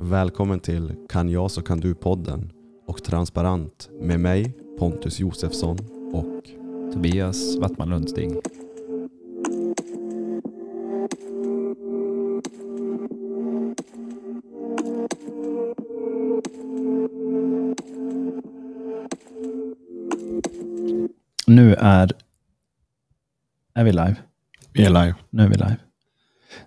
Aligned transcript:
Välkommen 0.00 0.60
till 0.60 0.94
Kan 1.08 1.28
jag 1.28 1.50
så 1.50 1.62
kan 1.62 1.80
du-podden 1.80 2.52
och 2.86 3.04
Transparent 3.04 3.90
med 4.00 4.20
mig 4.20 4.52
Pontus 4.78 5.20
Josefsson 5.20 5.78
och 6.12 6.44
Tobias 6.92 7.56
Wattman 7.56 7.90
Lundstig. 7.90 8.32
Nu 21.46 21.74
är, 21.74 22.12
är 23.74 23.84
vi 23.84 23.92
live. 23.92 24.16
vi 24.72 24.84
är 24.84 24.90
live. 24.90 25.14
Nu 25.30 25.42
är 25.42 25.48
vi 25.48 25.54
live. 25.54 25.87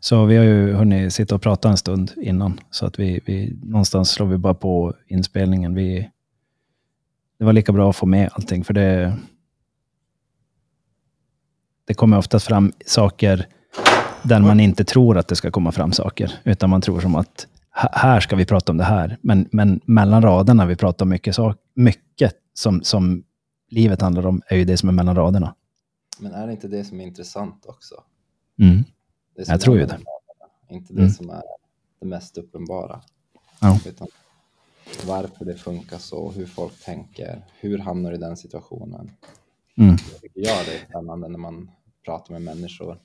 Så 0.03 0.25
vi 0.25 0.37
har 0.37 0.43
ju 0.43 0.73
hunnit 0.73 1.13
sitta 1.13 1.35
och 1.35 1.41
prata 1.41 1.69
en 1.69 1.77
stund 1.77 2.11
innan. 2.17 2.59
Så 2.71 2.85
att 2.85 2.99
vi, 2.99 3.19
vi 3.25 3.57
någonstans 3.63 4.09
slår 4.11 4.27
vi 4.27 4.37
bara 4.37 4.53
på 4.53 4.93
inspelningen. 5.07 5.73
Vi, 5.75 6.09
det 7.39 7.45
var 7.45 7.53
lika 7.53 7.71
bra 7.71 7.89
att 7.89 7.95
få 7.95 8.05
med 8.05 8.29
allting, 8.33 8.63
för 8.63 8.73
det, 8.73 9.17
det 11.85 11.93
kommer 11.93 12.17
oftast 12.17 12.47
fram 12.47 12.71
saker 12.85 13.47
där 14.23 14.39
man 14.39 14.59
inte 14.59 14.83
tror 14.83 15.17
att 15.17 15.27
det 15.27 15.35
ska 15.35 15.51
komma 15.51 15.71
fram 15.71 15.91
saker, 15.91 16.33
utan 16.43 16.69
man 16.69 16.81
tror 16.81 16.99
som 17.01 17.15
att 17.15 17.47
"H- 17.81 17.89
här 17.91 18.19
ska 18.19 18.35
vi 18.35 18.45
prata 18.45 18.71
om 18.71 18.77
det 18.77 18.83
här. 18.83 19.17
Men, 19.21 19.49
men 19.51 19.79
mellan 19.85 20.21
raderna, 20.21 20.65
vi 20.65 20.75
pratar 20.75 21.05
om 21.05 21.09
mycket, 21.09 21.35
sak, 21.35 21.57
mycket 21.73 22.33
som, 22.53 22.83
som 22.83 23.23
livet 23.69 24.01
handlar 24.01 24.25
om, 24.27 24.41
är 24.47 24.57
ju 24.57 24.65
det 24.65 24.77
som 24.77 24.89
är 24.89 24.93
mellan 24.93 25.15
raderna. 25.15 25.55
Men 26.19 26.31
är 26.33 26.47
det 26.47 26.51
inte 26.53 26.67
det 26.67 26.83
som 26.83 26.99
är 26.99 27.03
intressant 27.03 27.65
också? 27.65 27.95
Mm. 28.59 28.83
Det 29.35 29.47
Jag 29.47 29.61
tror 29.61 29.75
ju 29.77 29.81
raderna, 29.83 30.03
Inte 30.69 30.93
det 30.93 30.99
Mm. 30.99 31.11
som 31.11 31.29
är 31.29 31.43
det 31.99 32.05
mest 32.05 32.37
uppenbara. 32.37 33.01
Ja. 33.61 33.79
Utan 33.87 34.07
varför 35.07 35.45
det 35.45 35.55
funkar 35.55 35.97
så, 35.97 36.31
hur 36.31 36.45
folk 36.45 36.83
tänker, 36.85 37.45
hur 37.59 37.77
hamnar 37.77 38.09
du 38.11 38.15
i 38.17 38.19
den 38.19 38.37
situationen. 38.37 39.11
Mm. 39.77 39.95
Jag 40.11 40.21
tycker 40.21 40.41
det 40.41 40.47
är 40.49 40.85
spännande 40.89 41.27
när 41.27 41.39
man 41.39 41.71
pratar 42.05 42.33
med 42.33 42.41
människor. 42.41 42.99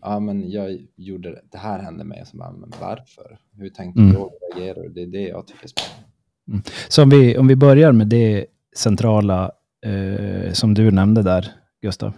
Ja, 0.00 0.20
men 0.20 0.50
jag 0.50 0.86
gjorde 0.96 1.30
det, 1.30 1.42
det 1.52 1.58
här 1.58 1.78
hände 1.78 2.04
mig. 2.04 2.20
Och 2.22 2.28
så 2.28 2.36
bara, 2.36 2.50
men 2.52 2.72
varför? 2.80 3.38
Hur 3.56 3.68
tänkte 3.68 4.00
Mm. 4.00 4.12
du? 4.12 4.18
Hur 4.18 4.30
reagerar 4.56 4.82
du? 4.82 4.88
Det 4.88 5.02
är 5.02 5.06
det 5.06 5.28
jag 5.28 5.46
tycker 5.46 5.64
är 5.64 5.68
spännande. 5.68 6.70
Så 6.88 7.02
om 7.02 7.10
vi, 7.10 7.38
om 7.38 7.46
vi 7.46 7.56
börjar 7.56 7.92
med 7.92 8.06
det 8.08 8.46
centrala 8.76 9.52
eh, 9.86 10.52
som 10.52 10.74
du 10.74 10.90
nämnde 10.90 11.22
där, 11.22 11.52
Gustav. 11.82 12.12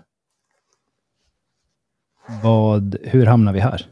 Vad, 2.43 2.97
hur 3.03 3.27
hamnar 3.27 3.53
vi 3.53 3.61
här? 3.61 3.87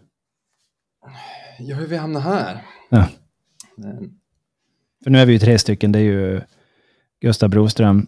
Ja, 1.58 1.76
hur 1.76 1.86
vi 1.86 1.96
hamnar 1.96 2.20
här? 2.20 2.66
Ja. 2.88 3.08
Men, 3.76 4.18
För 5.04 5.10
nu 5.10 5.18
är 5.18 5.26
vi 5.26 5.32
ju 5.32 5.38
tre 5.38 5.58
stycken. 5.58 5.92
Det 5.92 5.98
är 5.98 6.02
ju 6.02 6.40
Gustav 7.20 7.50
Broström 7.50 8.06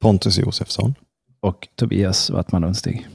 Pontus 0.00 0.38
Josefsson. 0.38 0.94
och 1.40 1.68
Tobias 1.74 2.30
Wattman 2.30 2.62
Lundstig. 2.62 3.06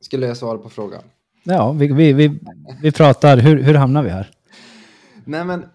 skulle 0.00 0.26
jag 0.26 0.36
svara 0.36 0.58
på 0.58 0.70
frågan? 0.70 1.02
Ja, 1.44 1.72
vi, 1.72 1.92
vi, 1.92 2.12
vi, 2.12 2.40
vi 2.82 2.92
pratar, 2.92 3.36
hur, 3.36 3.62
hur 3.62 3.74
hamnar 3.74 4.02
vi 4.02 4.10
här? 4.10 4.30
Nej 5.24 5.44
men, 5.44 5.66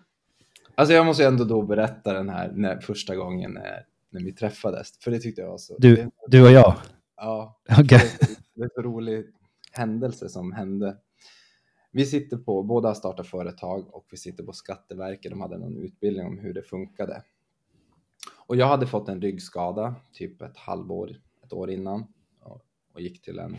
alltså 0.75 0.93
jag 0.93 1.05
måste 1.05 1.23
ju 1.23 1.27
ändå 1.27 1.43
då 1.43 1.61
berätta 1.61 2.13
den 2.13 2.29
här 2.29 2.51
när, 2.55 2.79
första 2.79 3.15
gången 3.15 3.51
när, 3.51 3.85
när 4.11 4.21
vi 4.21 4.31
träffades. 4.31 4.91
För 4.99 5.11
det 5.11 5.19
tyckte 5.19 5.41
jag 5.41 5.47
var 5.49 5.57
så... 5.57 5.75
Du, 5.77 6.09
du 6.27 6.41
och 6.43 6.51
jag. 6.51 6.75
ja, 7.17 7.59
Okej 7.79 8.11
det, 8.59 8.65
är 8.65 8.69
så- 8.69 8.79
en 8.79 8.83
så 8.83 8.89
rolig 8.89 9.25
händelse 9.71 10.29
som 10.29 10.51
hände. 10.51 10.97
Vi 11.91 12.05
sitter 12.05 12.37
på, 12.37 12.63
båda 12.63 12.89
har 12.89 12.95
startat 12.95 13.27
företag 13.27 13.95
och 13.95 14.07
vi 14.11 14.17
sitter 14.17 14.43
på 14.43 14.53
Skatteverket. 14.53 15.31
De 15.31 15.41
hade 15.41 15.57
någon 15.57 15.77
utbildning 15.77 16.25
om 16.27 16.37
hur 16.37 16.53
det 16.53 16.61
funkade. 16.63 17.23
Och 18.47 18.55
jag 18.55 18.67
hade 18.67 18.87
fått 18.87 19.09
en 19.09 19.21
ryggskada 19.21 19.95
typ 20.13 20.41
ett 20.41 20.57
halvår, 20.57 21.21
ett 21.43 21.53
år 21.53 21.69
innan 21.71 22.05
och, 22.39 22.61
och 22.93 23.01
gick 23.01 23.21
till 23.21 23.39
en 23.39 23.57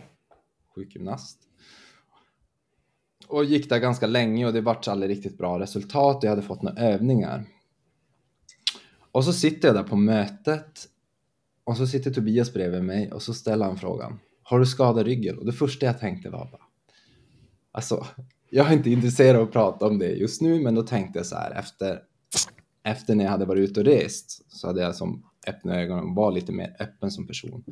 sjukgymnast. 0.74 1.38
Och 3.28 3.44
gick 3.44 3.68
där 3.68 3.78
ganska 3.78 4.06
länge 4.06 4.46
och 4.46 4.52
det 4.52 4.60
vart 4.60 4.88
aldrig 4.88 5.10
riktigt 5.10 5.38
bra 5.38 5.58
resultat. 5.58 6.22
Jag 6.22 6.30
hade 6.30 6.42
fått 6.42 6.62
några 6.62 6.80
övningar. 6.80 7.44
Och 9.12 9.24
så 9.24 9.32
sitter 9.32 9.68
jag 9.68 9.76
där 9.76 9.82
på 9.82 9.96
mötet 9.96 10.88
och 11.64 11.76
så 11.76 11.86
sitter 11.86 12.10
Tobias 12.10 12.52
bredvid 12.52 12.84
mig 12.84 13.12
och 13.12 13.22
så 13.22 13.34
ställer 13.34 13.64
han 13.66 13.76
frågan. 13.78 14.18
Har 14.50 14.60
du 14.60 14.66
skadat 14.66 15.06
ryggen? 15.06 15.38
Och 15.38 15.46
det 15.46 15.52
första 15.52 15.86
jag 15.86 15.98
tänkte 15.98 16.30
var 16.30 16.48
bara. 16.52 16.62
Alltså, 17.72 18.06
jag 18.50 18.68
är 18.68 18.72
inte 18.72 18.90
intresserad 18.90 19.36
av 19.36 19.42
att 19.42 19.52
prata 19.52 19.86
om 19.86 19.98
det 19.98 20.10
just 20.10 20.40
nu, 20.40 20.60
men 20.60 20.74
då 20.74 20.82
tänkte 20.82 21.18
jag 21.18 21.26
så 21.26 21.36
här 21.36 21.50
efter. 21.50 22.00
Efter 22.82 23.14
när 23.14 23.24
jag 23.24 23.30
hade 23.30 23.44
varit 23.44 23.70
ute 23.70 23.80
och 23.80 23.86
rest 23.86 24.52
så 24.52 24.66
hade 24.66 24.82
jag 24.82 24.94
som 24.94 25.24
öppna 25.46 25.80
ögonen 25.80 26.04
och 26.04 26.14
var 26.14 26.32
lite 26.32 26.52
mer 26.52 26.76
öppen 26.80 27.10
som 27.10 27.26
person. 27.26 27.64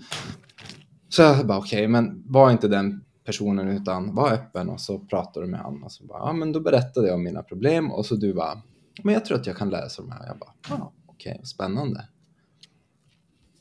Så 1.09 1.23
jag 1.23 1.47
bara 1.47 1.59
okej, 1.59 1.89
men 1.89 2.23
var 2.27 2.51
inte 2.51 2.69
den 2.69 3.05
personen 3.25 3.69
utan 3.69 4.15
var 4.15 4.33
öppen 4.33 4.69
och 4.69 4.81
så 4.81 4.99
pratade 4.99 5.47
du 5.47 5.51
med 5.51 5.61
honom 5.61 5.85
och 5.85 5.93
så 5.93 6.05
bara, 6.05 6.19
ja 6.19 6.33
men 6.33 6.53
då 6.53 6.61
berättade 6.61 7.07
jag 7.07 7.15
om 7.15 7.23
mina 7.23 7.43
problem 7.43 7.93
och 7.93 8.07
så 8.07 8.15
du 8.15 8.35
bara, 8.35 8.63
men 9.03 9.15
jag 9.15 9.25
tror 9.25 9.39
att 9.39 9.47
jag 9.47 9.57
kan 9.57 9.71
lösa 9.71 10.03
de 10.03 10.11
här. 10.11 10.27
Jag 10.27 10.39
bara, 10.39 10.53
ja 10.69 10.93
okej, 11.07 11.41
spännande. 11.45 12.09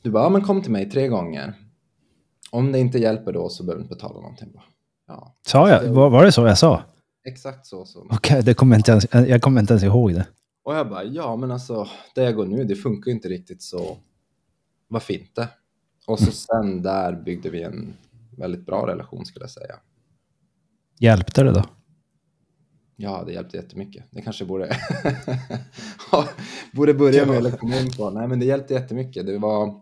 Du 0.02 0.10
bara, 0.10 0.22
ja 0.22 0.28
men 0.28 0.42
kom 0.42 0.62
till 0.62 0.72
mig 0.72 0.90
tre 0.90 1.08
gånger. 1.08 1.67
Om 2.50 2.72
det 2.72 2.78
inte 2.78 2.98
hjälper 2.98 3.32
då 3.32 3.48
så 3.48 3.62
behöver 3.64 3.78
du 3.78 3.82
inte 3.84 3.94
betala 3.94 4.20
någonting. 4.20 4.52
Ja, 5.08 5.34
Sa 5.46 5.68
jag, 5.70 5.84
var, 5.88 6.10
var 6.10 6.24
det 6.24 6.32
så 6.32 6.46
jag 6.46 6.58
sa? 6.58 6.82
exakt 7.24 7.66
så. 7.66 7.84
så. 7.84 8.06
Okej, 8.10 8.42
det 8.42 8.54
kommer 8.54 8.76
inte 8.76 8.90
ens, 8.90 9.06
jag 9.12 9.42
kommer 9.42 9.60
inte 9.60 9.72
ens 9.72 9.84
ihåg 9.84 10.14
det. 10.14 10.26
Och 10.64 10.74
jag 10.74 10.88
bara, 10.88 11.04
ja 11.04 11.36
men 11.36 11.50
alltså, 11.50 11.88
där 12.14 12.24
jag 12.24 12.34
går 12.36 12.46
nu, 12.46 12.64
det 12.64 12.76
funkar 12.76 13.10
ju 13.10 13.14
inte 13.14 13.28
riktigt 13.28 13.62
så 13.62 13.96
varför 14.88 15.14
inte? 15.14 15.48
Och 16.06 16.18
så 16.18 16.32
sen 16.32 16.82
där 16.82 17.12
byggde 17.12 17.50
vi 17.50 17.62
en 17.62 17.94
väldigt 18.36 18.66
bra 18.66 18.86
relation 18.86 19.26
skulle 19.26 19.42
jag 19.42 19.50
säga. 19.50 19.74
Hjälpte 20.98 21.42
det 21.42 21.50
då? 21.52 21.64
Ja, 22.96 23.22
det 23.26 23.32
hjälpte 23.32 23.56
jättemycket. 23.56 24.04
Det 24.10 24.22
kanske 24.22 24.44
borde, 24.44 24.76
borde 26.72 26.94
börja 26.94 27.26
med 27.26 27.36
eller 27.36 27.50
komma 27.50 27.76
in 27.80 27.92
på. 27.92 28.10
Nej, 28.10 28.28
men 28.28 28.40
det 28.40 28.46
hjälpte 28.46 28.74
jättemycket. 28.74 29.26
Det 29.26 29.38
var 29.38 29.80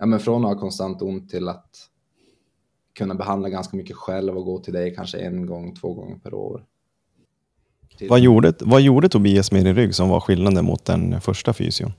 ja, 0.00 0.06
men 0.06 0.20
från 0.20 0.44
att 0.44 0.50
ha 0.50 0.60
konstant 0.60 1.02
ont 1.02 1.30
till 1.30 1.48
att 1.48 1.76
kunna 2.92 3.14
behandla 3.14 3.48
ganska 3.48 3.76
mycket 3.76 3.96
själv 3.96 4.36
och 4.36 4.44
gå 4.44 4.58
till 4.58 4.72
dig 4.72 4.94
kanske 4.94 5.18
en 5.18 5.46
gång, 5.46 5.74
två 5.74 5.94
gånger 5.94 6.18
per 6.18 6.34
år. 6.34 6.66
Vad 8.08 8.20
gjorde, 8.20 8.54
vad 8.60 8.80
gjorde 8.80 9.08
Tobias 9.08 9.52
med 9.52 9.64
din 9.64 9.74
rygg 9.74 9.94
som 9.94 10.08
var 10.08 10.20
skillnaden 10.20 10.64
mot 10.64 10.84
den 10.84 11.20
första 11.20 11.52
fysion? 11.52 11.92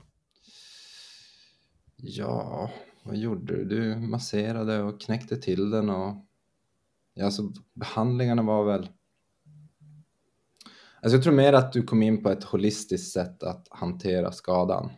Ja, 1.96 2.70
vad 3.02 3.16
gjorde 3.16 3.56
du? 3.56 3.64
Du 3.64 3.96
masserade 3.96 4.82
och 4.82 5.00
knäckte 5.00 5.36
till 5.36 5.70
den 5.70 5.90
och 5.90 6.16
ja, 7.14 7.24
alltså 7.24 7.42
behandlingarna 7.74 8.42
var 8.42 8.64
väl 8.64 8.88
Alltså 11.02 11.16
jag 11.16 11.22
tror 11.22 11.34
mer 11.34 11.52
att 11.52 11.72
du 11.72 11.82
kom 11.82 12.02
in 12.02 12.22
på 12.22 12.30
ett 12.30 12.44
holistiskt 12.44 13.12
sätt 13.12 13.42
att 13.42 13.68
hantera 13.70 14.32
skadan. 14.32 14.90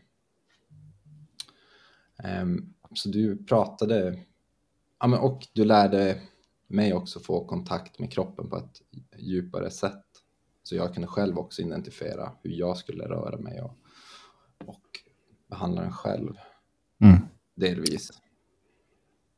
Ehm, 2.24 2.73
så 2.98 3.08
du 3.08 3.44
pratade, 3.44 4.18
ja, 5.00 5.06
men, 5.06 5.18
och 5.18 5.46
du 5.52 5.64
lärde 5.64 6.20
mig 6.66 6.94
också 6.94 7.20
få 7.20 7.44
kontakt 7.44 7.98
med 7.98 8.12
kroppen 8.12 8.50
på 8.50 8.56
ett 8.56 8.82
djupare 9.18 9.70
sätt. 9.70 10.04
Så 10.62 10.76
jag 10.76 10.94
kunde 10.94 11.08
själv 11.08 11.38
också 11.38 11.62
identifiera 11.62 12.32
hur 12.42 12.50
jag 12.50 12.76
skulle 12.76 13.04
röra 13.04 13.38
mig 13.38 13.60
och, 13.60 13.76
och 14.66 14.82
behandla 15.50 15.82
den 15.82 15.92
själv. 15.92 16.32
Mm. 17.00 17.18
Delvis. 17.54 18.10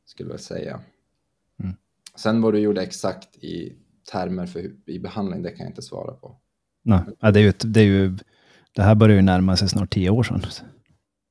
Skulle 0.05 0.31
jag 0.31 0.39
säga. 0.39 0.81
Mm. 1.63 1.75
Sen 2.15 2.41
vad 2.41 2.53
du 2.53 2.59
gjorde 2.59 2.81
exakt 2.81 3.35
i 3.35 3.75
termer 4.11 4.45
för 4.45 4.71
i 4.85 4.99
behandling, 4.99 5.43
det 5.43 5.49
kan 5.49 5.59
jag 5.59 5.71
inte 5.71 5.81
svara 5.81 6.13
på. 6.13 6.39
Nej, 6.83 7.01
ja, 7.19 7.31
det, 7.31 7.39
är 7.39 7.43
ju, 7.43 7.51
det 7.51 7.79
är 7.79 7.85
ju... 7.85 8.17
Det 8.71 8.81
här 8.81 8.95
börjar 8.95 9.15
ju 9.15 9.21
närma 9.21 9.57
sig 9.57 9.69
snart 9.69 9.93
tio 9.93 10.09
år 10.09 10.23
sedan. 10.23 10.41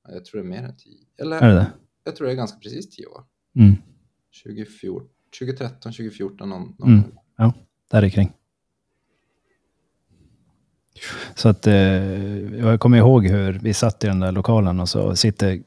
Jag 0.08 0.24
tror 0.24 0.40
det 0.40 0.46
är 0.46 0.50
mer 0.50 0.62
än 0.62 0.76
tio. 0.76 1.06
Eller 1.18 1.40
Är 1.40 1.48
det 1.48 1.54
det? 1.54 1.72
Jag 2.06 2.16
tror 2.16 2.26
det 2.26 2.32
är 2.32 2.36
ganska 2.36 2.58
precis 2.58 2.90
tio 2.90 3.06
år. 3.06 3.24
Mm. 3.58 3.76
2014, 4.44 5.08
2013, 5.38 5.92
2014 5.92 6.48
någon, 6.48 6.74
någon 6.78 6.88
Mm. 6.88 7.04
Ja, 7.36 7.52
där 7.90 8.02
är 8.02 8.08
kring. 8.08 8.32
Så 11.34 11.48
att 11.48 11.66
eh, 11.66 11.74
jag 12.58 12.80
kommer 12.80 12.98
ihåg 12.98 13.26
hur 13.26 13.52
vi 13.52 13.74
satt 13.74 14.04
i 14.04 14.06
den 14.06 14.20
där 14.20 14.32
lokalen 14.32 14.80
och 14.80 14.88
så 14.88 15.16
sitter 15.16 15.62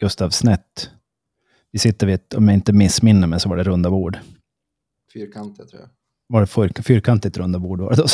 Gustav 0.00 0.30
snett. 0.30 0.90
Vi 1.72 1.78
sitter 1.78 2.06
vid 2.06 2.14
ett, 2.14 2.34
om 2.34 2.48
jag 2.48 2.54
inte 2.54 2.72
missminner 2.72 3.26
mig 3.26 3.40
så 3.40 3.48
var 3.48 3.56
det 3.56 3.62
runda 3.62 3.90
bord. 3.90 4.18
Fyrkantiga 5.12 5.66
tror 5.66 5.80
jag. 5.82 5.90
Var 6.28 6.40
det 6.40 6.46
fyr, 6.46 6.82
fyrkantigt 6.82 7.38
runda 7.38 7.58
bord 7.58 7.80
var 7.80 7.90
det 7.90 7.96
då? 7.96 8.06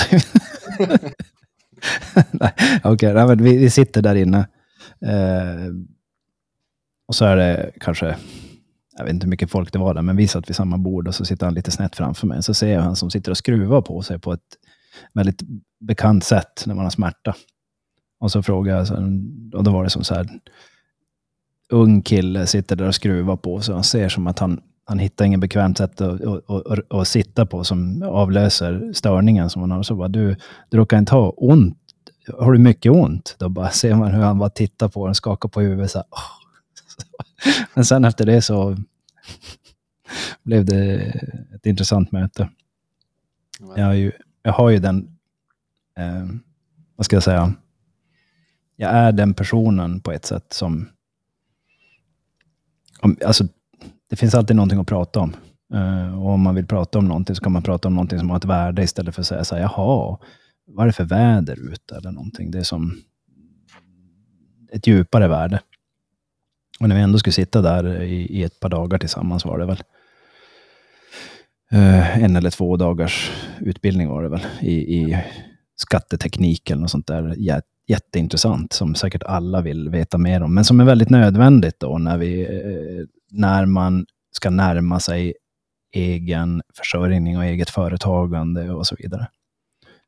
Okej, 2.93 3.15
men 3.15 3.45
vi, 3.45 3.57
vi 3.57 3.71
sitter 3.71 4.03
där 4.03 4.15
inne. 4.15 4.39
Eh, 5.01 5.73
och 7.12 7.17
så 7.17 7.25
är 7.25 7.37
det 7.37 7.70
kanske, 7.81 8.17
jag 8.97 9.05
vet 9.05 9.12
inte 9.12 9.25
hur 9.25 9.31
mycket 9.31 9.50
folk 9.50 9.73
det 9.73 9.79
var 9.79 9.94
där, 9.94 10.03
men 10.03 10.17
vi 10.17 10.29
satt 10.29 10.49
vid 10.49 10.56
samma 10.56 10.79
bord 10.79 11.09
och 11.09 11.14
så 11.14 11.25
sitter 11.25 11.47
han 11.47 11.55
lite 11.55 11.70
snett 11.70 11.97
framför 11.97 12.26
mig. 12.26 12.43
Så 12.43 12.55
ser 12.55 12.73
jag 12.73 12.81
han 12.81 12.97
som 12.97 13.11
sitter 13.11 13.31
och 13.31 13.37
skruvar 13.37 13.82
på 13.82 14.03
sig 14.03 14.19
på 14.19 14.32
ett 14.32 14.41
väldigt 15.14 15.43
bekant 15.81 16.25
sätt 16.25 16.64
när 16.67 16.75
man 16.75 16.85
har 16.85 16.91
smärta. 16.91 17.35
Och 18.20 18.32
så 18.32 18.43
frågade 18.43 18.79
jag, 18.79 18.99
och 19.55 19.64
då 19.64 19.70
var 19.70 19.85
det 19.85 19.91
som 19.91 20.05
så 20.05 20.14
här, 20.14 20.29
ung 21.73 22.03
kille 22.03 22.47
sitter 22.47 22.76
där 22.76 22.88
och 22.88 22.94
skruvar 22.94 23.37
på, 23.37 23.61
sig. 23.61 23.75
han 23.75 23.85
ser 23.85 24.09
som 24.09 24.26
att 24.26 24.38
han, 24.38 24.61
han 24.85 24.99
hittar 24.99 25.25
ingen 25.25 25.41
bekvämt 25.41 25.79
sätt 25.79 26.00
att, 26.00 26.20
att, 26.25 26.50
att, 26.50 26.93
att 26.93 27.09
sitta 27.09 27.47
på 27.47 27.64
som 27.64 28.03
avlöser 28.03 28.93
störningen 28.93 29.50
som 29.50 29.62
han 29.62 29.70
har. 29.70 29.82
Så 29.82 29.94
bara, 29.94 30.09
du, 30.09 30.37
du 30.70 30.76
råkar 30.79 30.99
inte 30.99 31.14
ha 31.14 31.31
ont. 31.31 31.79
Har 32.38 32.53
du 32.53 32.59
mycket 32.59 32.93
ont? 32.93 33.37
Då 33.38 33.49
bara 33.49 33.70
ser 33.70 33.94
man 33.94 34.12
hur 34.12 34.23
han 34.23 34.38
bara 34.38 34.50
tittar 34.50 34.88
på 34.88 35.06
den, 35.06 35.14
skakar 35.14 35.49
på 35.49 35.61
huvudet. 35.61 35.91
Så 35.91 35.99
här, 35.99 36.06
"Åh." 36.11 36.42
Men 37.75 37.85
sen 37.85 38.05
efter 38.05 38.27
det 38.27 38.43
så 38.43 38.77
blev 40.43 40.65
det 40.65 41.03
ett 41.55 41.67
intressant 41.67 42.12
möte. 42.12 42.49
Jag 43.77 43.85
har 43.85 43.93
ju, 43.93 44.12
jag 44.43 44.53
har 44.53 44.71
ju 44.71 44.79
den, 44.79 45.19
eh, 45.99 46.27
vad 46.97 47.05
ska 47.05 47.17
jag 47.17 47.23
säga, 47.23 47.55
jag 48.77 48.91
är 48.91 49.12
den 49.12 49.35
personen 49.35 50.00
på 50.00 50.12
ett 50.12 50.25
sätt 50.25 50.53
som, 50.53 50.89
om, 53.00 53.17
alltså 53.27 53.45
det 54.11 54.17
finns 54.17 54.35
alltid 54.35 54.56
någonting 54.56 54.81
att 54.81 54.87
prata 54.87 55.21
om. 55.21 55.37
Eh, 55.75 56.23
och 56.23 56.31
om 56.31 56.41
man 56.41 56.55
vill 56.55 56.67
prata 56.67 56.99
om 56.99 57.09
någonting 57.09 57.37
så 57.37 57.43
kan 57.43 57.53
man 57.53 57.62
prata 57.62 57.88
om 57.88 57.95
någonting 57.95 58.19
som 58.19 58.31
har 58.31 58.37
ett 58.37 58.45
värde 58.45 58.83
istället 58.83 59.15
för 59.15 59.23
att 59.23 59.27
säga 59.27 59.45
så 59.45 59.55
här, 59.55 59.62
jaha, 59.62 60.19
vad 60.67 60.85
är 60.85 60.87
det 60.87 60.93
för 60.93 61.05
väder 61.05 61.73
ute 61.73 61.97
eller 61.97 62.12
någonting. 62.12 62.50
Det 62.50 62.59
är 62.59 62.62
som 62.62 63.03
ett 64.73 64.87
djupare 64.87 65.29
värde. 65.29 65.61
Och 66.82 66.88
när 66.88 66.96
vi 66.96 67.02
ändå 67.02 67.19
skulle 67.19 67.32
sitta 67.32 67.62
där 67.62 68.02
i, 68.02 68.26
i 68.38 68.43
ett 68.43 68.61
par 68.61 68.69
dagar 68.69 68.99
tillsammans 68.99 69.44
var 69.44 69.58
det 69.58 69.67
väl, 69.67 69.82
eh, 71.70 72.19
en 72.25 72.37
eller 72.37 72.50
två 72.50 72.76
dagars 72.76 73.31
utbildning 73.61 74.08
var 74.08 74.23
det 74.23 74.29
väl 74.29 74.46
i, 74.61 74.73
i 74.73 75.25
skatteteknik 75.76 76.70
eller 76.70 76.81
något 76.81 76.90
sånt 76.90 77.06
där 77.06 77.37
jätteintressant 77.87 78.73
som 78.73 78.94
säkert 78.94 79.23
alla 79.23 79.61
vill 79.61 79.88
veta 79.88 80.19
mer 80.19 80.43
om, 80.43 80.55
men 80.55 80.64
som 80.64 80.81
är 80.81 80.84
väldigt 80.84 81.11
nödvändigt 81.11 81.81
då 81.81 81.99
när, 81.99 82.19
vi, 82.19 82.43
eh, 82.43 83.06
när 83.31 83.67
man 83.67 84.06
ska 84.31 84.50
närma 84.50 85.00
sig 85.00 85.35
egen 85.93 86.62
försörjning 86.75 87.38
och 87.38 87.44
eget 87.44 87.70
företagande 87.70 88.70
och 88.70 88.87
så 88.87 88.96
vidare. 88.99 89.28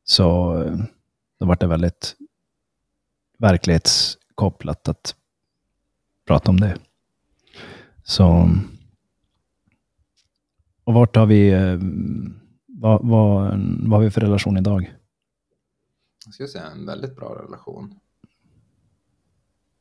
Så 0.03 0.57
eh, 0.63 0.77
då 1.39 1.45
var 1.45 1.55
det 1.55 1.67
väldigt 1.67 2.15
verklighetskopplat 3.39 4.87
att 4.87 5.15
prata 6.25 6.51
om 6.51 6.59
det. 6.59 6.77
Så 8.03 8.49
och 10.85 10.93
vart 10.93 11.15
har 11.15 11.25
vi, 11.25 11.49
eh, 11.49 11.79
vad, 12.67 13.07
vad, 13.07 13.59
vad 13.79 13.99
har 13.99 13.99
vi 13.99 14.11
för 14.11 14.21
relation 14.21 14.57
idag? 14.57 14.95
Jag 16.25 16.33
skulle 16.33 16.49
säga 16.49 16.65
en 16.65 16.85
väldigt 16.85 17.15
bra 17.15 17.43
relation. 17.43 17.99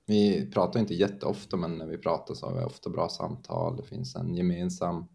Vi 0.06 0.50
pratar 0.50 0.80
inte 0.80 0.94
jätteofta, 0.94 1.56
men 1.56 1.78
när 1.78 1.86
vi 1.86 1.98
pratar 1.98 2.34
så 2.34 2.46
har 2.46 2.58
vi 2.58 2.64
ofta 2.64 2.90
bra 2.90 3.08
samtal. 3.08 3.76
Det 3.76 3.82
finns 3.82 4.16
en 4.16 4.34
gemensam, 4.34 5.06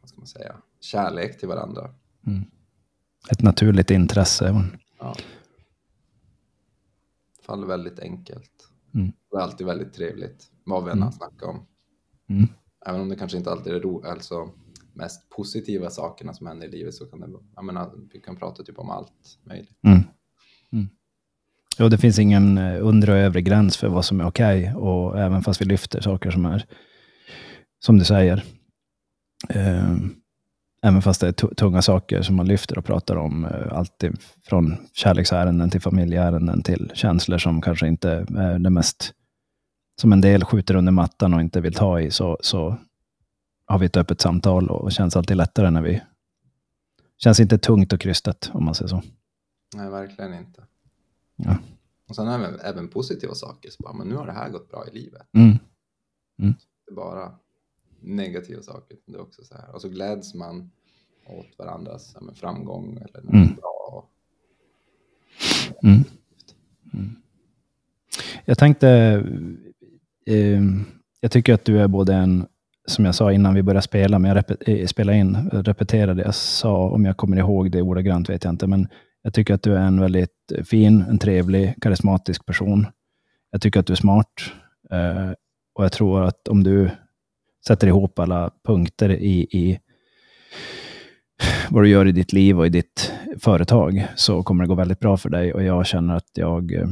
vad 0.00 0.08
ska 0.08 0.18
man 0.18 0.26
säga, 0.26 0.56
kärlek 0.80 1.38
till 1.38 1.48
varandra. 1.48 1.94
Ett 3.30 3.42
naturligt 3.42 3.90
intresse. 3.90 4.70
Ja. 4.98 5.14
Faller 7.42 7.66
väldigt 7.66 7.98
enkelt. 7.98 8.71
Mm. 8.94 9.12
Det 9.30 9.36
är 9.36 9.40
alltid 9.40 9.66
väldigt 9.66 9.92
trevligt, 9.94 10.44
vad 10.64 10.84
vi 10.84 10.90
än 10.90 10.98
Mm. 10.98 11.12
snackat 11.12 11.42
om. 11.42 11.66
Mm. 12.28 12.48
Även 12.86 13.00
om 13.00 13.08
det 13.08 13.16
kanske 13.16 13.38
inte 13.38 13.50
alltid 13.50 13.72
är 13.72 13.80
ro, 13.80 14.04
alltså 14.04 14.48
mest 14.94 15.28
positiva 15.28 15.90
sakerna 15.90 16.34
som 16.34 16.46
händer 16.46 16.66
i 16.66 16.70
livet 16.70 16.94
så 16.94 17.06
kan 17.06 17.20
det, 17.20 17.28
jag 17.54 17.64
menar, 17.64 17.90
vi 18.12 18.20
kan 18.20 18.36
prata 18.36 18.62
typ 18.62 18.78
om 18.78 18.90
allt 18.90 19.38
möjligt. 19.44 19.78
Mm. 19.86 20.00
Mm. 20.72 20.88
Jo, 21.78 21.88
det 21.88 21.98
finns 21.98 22.18
ingen 22.18 22.58
eh, 22.58 22.86
undre 22.86 23.12
och 23.12 23.18
övre 23.18 23.42
gräns 23.42 23.76
för 23.76 23.88
vad 23.88 24.04
som 24.04 24.20
är 24.20 24.26
okej. 24.26 24.74
Och 24.74 25.18
även 25.20 25.42
fast 25.42 25.60
vi 25.60 25.64
lyfter 25.64 26.00
saker 26.00 26.30
som 26.30 26.44
är, 26.46 26.66
som 27.84 27.98
du 27.98 28.04
säger, 28.04 28.44
eh, 29.48 29.96
även 30.82 31.02
fast 31.02 31.20
det 31.20 31.28
är 31.28 31.32
tu- 31.32 31.54
tunga 31.54 31.82
saker 31.82 32.22
som 32.22 32.36
man 32.36 32.48
lyfter 32.48 32.78
och 32.78 32.84
pratar 32.84 33.16
om, 33.16 33.44
eh, 33.44 33.72
alltid 33.72 34.18
från 34.42 34.76
kärleksärenden 34.92 35.70
till 35.70 35.80
familjeärenden 35.80 36.62
till 36.62 36.90
känslor 36.94 37.38
som 37.38 37.60
kanske 37.62 37.88
inte 37.88 38.10
är 38.36 38.58
det 38.58 38.70
mest, 38.70 39.12
som 40.00 40.12
en 40.12 40.20
del 40.20 40.44
skjuter 40.44 40.74
under 40.76 40.92
mattan 40.92 41.34
och 41.34 41.40
inte 41.40 41.60
vill 41.60 41.74
ta 41.74 42.00
i, 42.00 42.10
så, 42.10 42.38
så 42.40 42.76
har 43.66 43.78
vi 43.78 43.86
ett 43.86 43.96
öppet 43.96 44.20
samtal 44.20 44.70
och 44.70 44.92
känns 44.92 45.16
alltid 45.16 45.36
lättare 45.36 45.70
när 45.70 45.82
vi, 45.82 46.02
känns 47.18 47.40
inte 47.40 47.58
tungt 47.58 47.92
och 47.92 48.00
krystat 48.00 48.50
om 48.54 48.64
man 48.64 48.74
säger 48.74 48.88
så. 48.88 49.02
Nej, 49.76 49.90
verkligen 49.90 50.34
inte. 50.34 50.62
Ja. 51.36 51.56
Och 52.08 52.16
sen 52.16 52.28
även, 52.28 52.60
även 52.60 52.88
positiva 52.88 53.34
saker, 53.34 53.70
så 53.70 53.82
bara, 53.82 53.92
men 53.92 54.08
nu 54.08 54.14
har 54.16 54.26
det 54.26 54.32
här 54.32 54.48
gått 54.50 54.70
bra 54.70 54.84
i 54.92 54.94
livet. 54.94 55.22
Mm. 55.36 55.58
Det 56.38 56.92
är 56.92 56.94
bara 56.94 57.32
negativa 58.02 58.62
saker. 58.62 58.96
Det 59.06 59.14
är 59.14 59.20
också 59.20 59.44
så 59.44 59.54
här. 59.54 59.74
Och 59.74 59.80
så 59.80 59.88
gläds 59.88 60.34
man 60.34 60.70
åt 61.26 61.58
varandras 61.58 62.16
ja, 62.20 62.34
framgång 62.34 62.96
eller 62.96 63.22
något 63.22 63.34
Mm. 63.34 63.54
bra. 63.54 64.08
Mm. 65.82 66.04
Mm. 66.94 67.16
Jag 68.44 68.58
tänkte, 68.58 68.88
eh, 70.26 70.62
jag 71.20 71.30
tycker 71.30 71.54
att 71.54 71.64
du 71.64 71.80
är 71.80 71.88
både 71.88 72.14
en, 72.14 72.46
som 72.86 73.04
jag 73.04 73.14
sa 73.14 73.32
innan 73.32 73.54
vi 73.54 73.62
började 73.62 73.82
spela, 73.82 74.18
men 74.18 74.28
jag 74.36 74.44
rep- 74.44 74.68
eh, 74.80 74.86
spela 74.86 75.14
in, 75.14 75.50
repeterade 75.52 76.14
det 76.14 76.22
jag 76.22 76.34
sa, 76.34 76.90
om 76.90 77.04
jag 77.04 77.16
kommer 77.16 77.36
ihåg 77.36 77.70
det 77.70 77.82
ordagrant 77.82 78.28
vet 78.28 78.44
jag 78.44 78.52
inte, 78.52 78.66
men 78.66 78.88
jag 79.22 79.34
tycker 79.34 79.54
att 79.54 79.62
du 79.62 79.74
är 79.74 79.80
en 79.86 80.00
väldigt 80.00 80.52
fin, 80.64 81.02
en 81.08 81.18
trevlig, 81.18 81.74
karismatisk 81.82 82.46
person. 82.46 82.86
Jag 83.50 83.60
tycker 83.60 83.80
att 83.80 83.86
du 83.86 83.92
är 83.92 83.96
smart 83.96 84.32
eh, 84.90 85.30
och 85.74 85.84
jag 85.84 85.92
tror 85.92 86.22
att 86.24 86.48
om 86.48 86.64
du 86.64 86.90
sätter 87.66 87.86
ihop 87.86 88.18
alla 88.18 88.50
punkter 88.66 89.10
i, 89.10 89.40
i 89.50 89.80
vad 91.70 91.82
du 91.82 91.88
gör 91.88 92.08
i 92.08 92.12
ditt 92.12 92.32
liv 92.32 92.58
och 92.58 92.66
i 92.66 92.68
ditt 92.68 93.12
företag 93.40 94.06
så 94.16 94.42
kommer 94.42 94.64
det 94.64 94.68
gå 94.68 94.74
väldigt 94.74 95.00
bra 95.00 95.16
för 95.16 95.30
dig 95.30 95.54
och 95.54 95.62
jag 95.62 95.86
känner 95.86 96.16
att 96.16 96.30
jag 96.34 96.72
eh, 96.72 96.88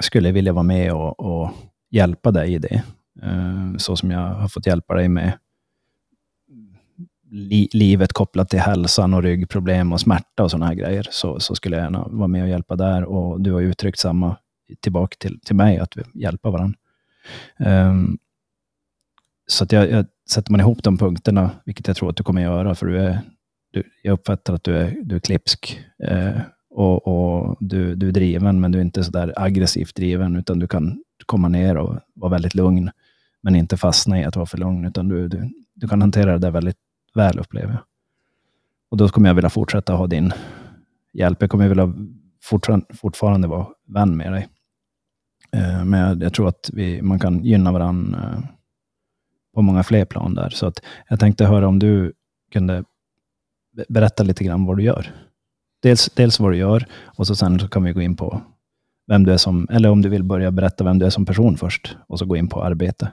skulle 0.00 0.32
vilja 0.32 0.52
vara 0.52 0.62
med 0.62 0.92
och, 0.92 1.20
och 1.20 1.50
hjälpa 1.90 2.30
dig 2.30 2.54
i 2.54 2.58
det. 2.58 2.82
Eh, 3.22 3.76
så 3.78 3.96
som 3.96 4.10
jag 4.10 4.20
har 4.20 4.48
fått 4.48 4.66
hjälpa 4.66 4.94
dig 4.94 5.08
med 5.08 5.32
li, 7.30 7.68
livet 7.72 8.12
kopplat 8.12 8.48
till 8.48 8.58
hälsan 8.58 9.14
och 9.14 9.22
ryggproblem 9.22 9.92
och 9.92 10.00
smärta 10.00 10.42
och 10.42 10.50
sådana 10.50 10.66
här 10.66 10.74
grejer, 10.74 11.06
så, 11.10 11.40
så 11.40 11.54
skulle 11.54 11.76
jag 11.76 11.84
gärna 11.84 12.08
vara 12.08 12.28
med 12.28 12.42
och 12.42 12.48
hjälpa 12.48 12.76
där. 12.76 13.04
Och 13.04 13.40
du 13.40 13.52
har 13.52 13.60
ju 13.60 13.70
uttryckt 13.70 13.98
samma 13.98 14.36
tillbaka 14.80 15.16
till, 15.18 15.40
till 15.40 15.56
mig, 15.56 15.78
att 15.78 15.96
vi 15.96 16.02
hjälper 16.14 16.50
varandra. 16.50 16.78
Um, 17.58 18.18
så 19.50 19.64
att 19.64 19.72
jag, 19.72 19.90
jag, 19.90 20.06
sätter 20.30 20.52
man 20.52 20.60
ihop 20.60 20.82
de 20.82 20.98
punkterna, 20.98 21.50
vilket 21.64 21.86
jag 21.86 21.96
tror 21.96 22.10
att 22.10 22.16
du 22.16 22.22
kommer 22.22 22.42
göra, 22.42 22.74
för 22.74 22.86
du 22.86 22.98
är, 22.98 23.20
du, 23.70 23.82
jag 24.02 24.12
uppfattar 24.12 24.54
att 24.54 24.64
du 24.64 24.76
är, 24.76 24.96
du 25.02 25.14
är 25.14 25.20
klipsk 25.20 25.80
eh, 26.04 26.40
och, 26.70 27.06
och 27.06 27.56
du, 27.60 27.94
du 27.94 28.08
är 28.08 28.12
driven, 28.12 28.60
men 28.60 28.72
du 28.72 28.78
är 28.78 28.82
inte 28.82 29.04
så 29.04 29.10
där 29.10 29.34
aggressivt 29.36 29.94
driven, 29.96 30.36
utan 30.36 30.58
du 30.58 30.68
kan 30.68 31.02
komma 31.26 31.48
ner 31.48 31.76
och 31.76 31.98
vara 32.14 32.30
väldigt 32.30 32.54
lugn, 32.54 32.90
men 33.40 33.56
inte 33.56 33.76
fastna 33.76 34.20
i 34.20 34.24
att 34.24 34.36
vara 34.36 34.46
för 34.46 34.58
lugn, 34.58 34.84
utan 34.84 35.08
du, 35.08 35.28
du, 35.28 35.50
du 35.74 35.88
kan 35.88 36.00
hantera 36.00 36.32
det 36.32 36.38
där 36.38 36.50
väldigt 36.50 36.78
väl, 37.14 37.38
upplever 37.38 37.72
jag. 37.72 37.82
Och 38.90 38.96
då 38.96 39.08
kommer 39.08 39.28
jag 39.28 39.34
vilja 39.34 39.50
fortsätta 39.50 39.92
ha 39.92 40.06
din 40.06 40.32
hjälp. 41.12 41.38
Jag 41.40 41.50
kommer 41.50 41.68
vilja 41.68 41.94
fortfarande, 42.42 42.86
fortfarande 42.94 43.48
vara 43.48 43.66
vän 43.86 44.16
med 44.16 44.32
dig. 44.32 44.48
Eh, 45.52 45.84
Men 45.84 46.00
jag, 46.00 46.22
jag 46.22 46.34
tror 46.34 46.48
att 46.48 46.70
vi, 46.72 47.02
man 47.02 47.18
kan 47.18 47.44
gynna 47.44 47.72
varandra 47.72 48.18
eh, 48.18 48.59
på 49.54 49.62
många 49.62 49.82
fler 49.82 50.04
plan 50.04 50.34
där. 50.34 50.50
Så 50.50 50.66
att 50.66 50.82
jag 51.08 51.20
tänkte 51.20 51.44
höra 51.44 51.68
om 51.68 51.78
du 51.78 52.12
kunde 52.52 52.84
be- 53.72 53.84
berätta 53.88 54.22
lite 54.22 54.44
grann 54.44 54.64
vad 54.64 54.76
du 54.76 54.82
gör. 54.82 55.26
Dels, 55.80 56.10
dels 56.14 56.40
vad 56.40 56.52
du 56.52 56.56
gör 56.56 56.86
och 57.04 57.26
så 57.26 57.36
sen 57.36 57.60
så 57.60 57.68
kan 57.68 57.84
vi 57.84 57.92
gå 57.92 58.00
in 58.00 58.16
på 58.16 58.42
vem 59.06 59.24
du 59.24 59.32
är 59.32 59.36
som, 59.36 59.68
eller 59.70 59.88
om 59.88 60.02
du 60.02 60.08
vill 60.08 60.24
börja 60.24 60.50
berätta 60.50 60.84
vem 60.84 60.98
du 60.98 61.06
är 61.06 61.10
som 61.10 61.26
person 61.26 61.56
först 61.56 61.96
och 62.06 62.18
så 62.18 62.26
gå 62.26 62.36
in 62.36 62.48
på 62.48 62.62
arbete. 62.62 63.12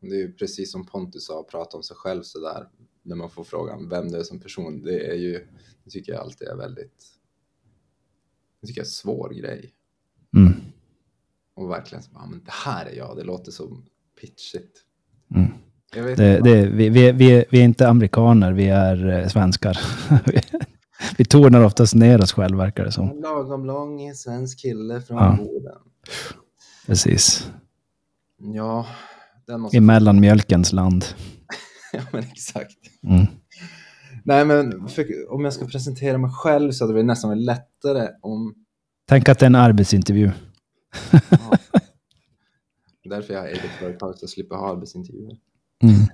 Det 0.00 0.06
är 0.06 0.18
ju 0.18 0.32
precis 0.32 0.72
som 0.72 0.86
Pontus 0.86 1.26
sa, 1.26 1.46
prata 1.50 1.76
om 1.76 1.82
sig 1.82 1.96
själv 1.96 2.22
så 2.22 2.40
där 2.40 2.68
när 3.02 3.16
man 3.16 3.30
får 3.30 3.44
frågan 3.44 3.88
vem 3.88 4.08
du 4.08 4.18
är 4.18 4.22
som 4.22 4.40
person. 4.40 4.82
Det 4.82 5.10
är 5.10 5.14
ju, 5.14 5.46
det 5.84 5.90
tycker 5.90 6.12
jag 6.12 6.20
alltid 6.20 6.48
är 6.48 6.56
väldigt, 6.56 7.04
det 8.60 8.66
tycker 8.66 8.80
jag 8.80 8.84
är 8.84 8.88
en 8.88 8.90
svår 8.90 9.30
grej. 9.30 9.72
Mm. 10.36 10.52
Och 11.54 11.70
verkligen 11.70 12.02
så 12.02 12.10
bara, 12.10 12.26
men 12.26 12.44
det 12.44 12.52
här 12.52 12.86
är 12.86 12.96
jag, 12.96 13.16
det 13.16 13.24
låter 13.24 13.52
så 13.52 13.78
pitchigt. 14.20 14.78
Mm. 15.34 15.50
Jag 15.96 16.02
vet 16.02 16.16
Det, 16.16 16.36
inte. 16.36 16.50
det, 16.50 16.66
vi, 16.66 16.88
vi, 16.88 17.12
vi, 17.12 17.44
vi 17.50 17.60
är 17.60 17.64
inte 17.64 17.88
amerikaner, 17.88 18.52
vi 18.52 18.68
är 18.68 19.08
eh, 19.08 19.28
svenskar. 19.28 19.78
vi, 20.26 20.40
vi 21.16 21.24
tonar 21.24 21.64
oftast 21.64 21.94
ner 21.94 22.22
oss 22.22 22.32
själv, 22.32 22.56
verkar 22.56 22.84
det 22.84 22.92
som. 22.92 23.10
En 23.10 23.16
lagom 23.20 23.64
lång 23.64 24.14
svensk 24.14 24.60
kille 24.60 25.00
från 25.00 25.16
Ja. 25.16 25.36
Boden. 25.38 25.78
Precis. 26.86 27.50
Ja, 28.38 28.86
den 29.46 29.60
måste... 29.60 29.76
I 29.76 29.80
mellanmjölkens 29.80 30.72
land. 30.72 31.04
ja, 31.92 32.00
men 32.12 32.22
exakt. 32.32 32.76
Mm. 33.06 33.26
Nej, 34.24 34.44
men 34.44 34.88
för, 34.88 35.06
om 35.32 35.44
jag 35.44 35.52
ska 35.52 35.66
presentera 35.66 36.18
mig 36.18 36.30
själv 36.34 36.72
så 36.72 36.84
hade 36.84 36.98
det 36.98 37.02
nästan 37.02 37.30
varit 37.30 37.42
lättare 37.44 38.08
om... 38.20 38.54
Tänk 39.08 39.28
att 39.28 39.38
det 39.38 39.44
är 39.44 39.46
en 39.46 39.54
arbetsintervju. 39.54 40.30
Ja. 41.10 41.18
Därför 43.12 43.34
jag 43.34 43.40
har 43.40 43.48
eget 43.48 43.70
företag, 43.78 44.18
så 44.18 44.22
jag 44.22 44.30
slipper 44.30 44.56
ha 44.56 44.72
arbetsintervjuer. 44.72 45.38
Mm. 45.82 45.94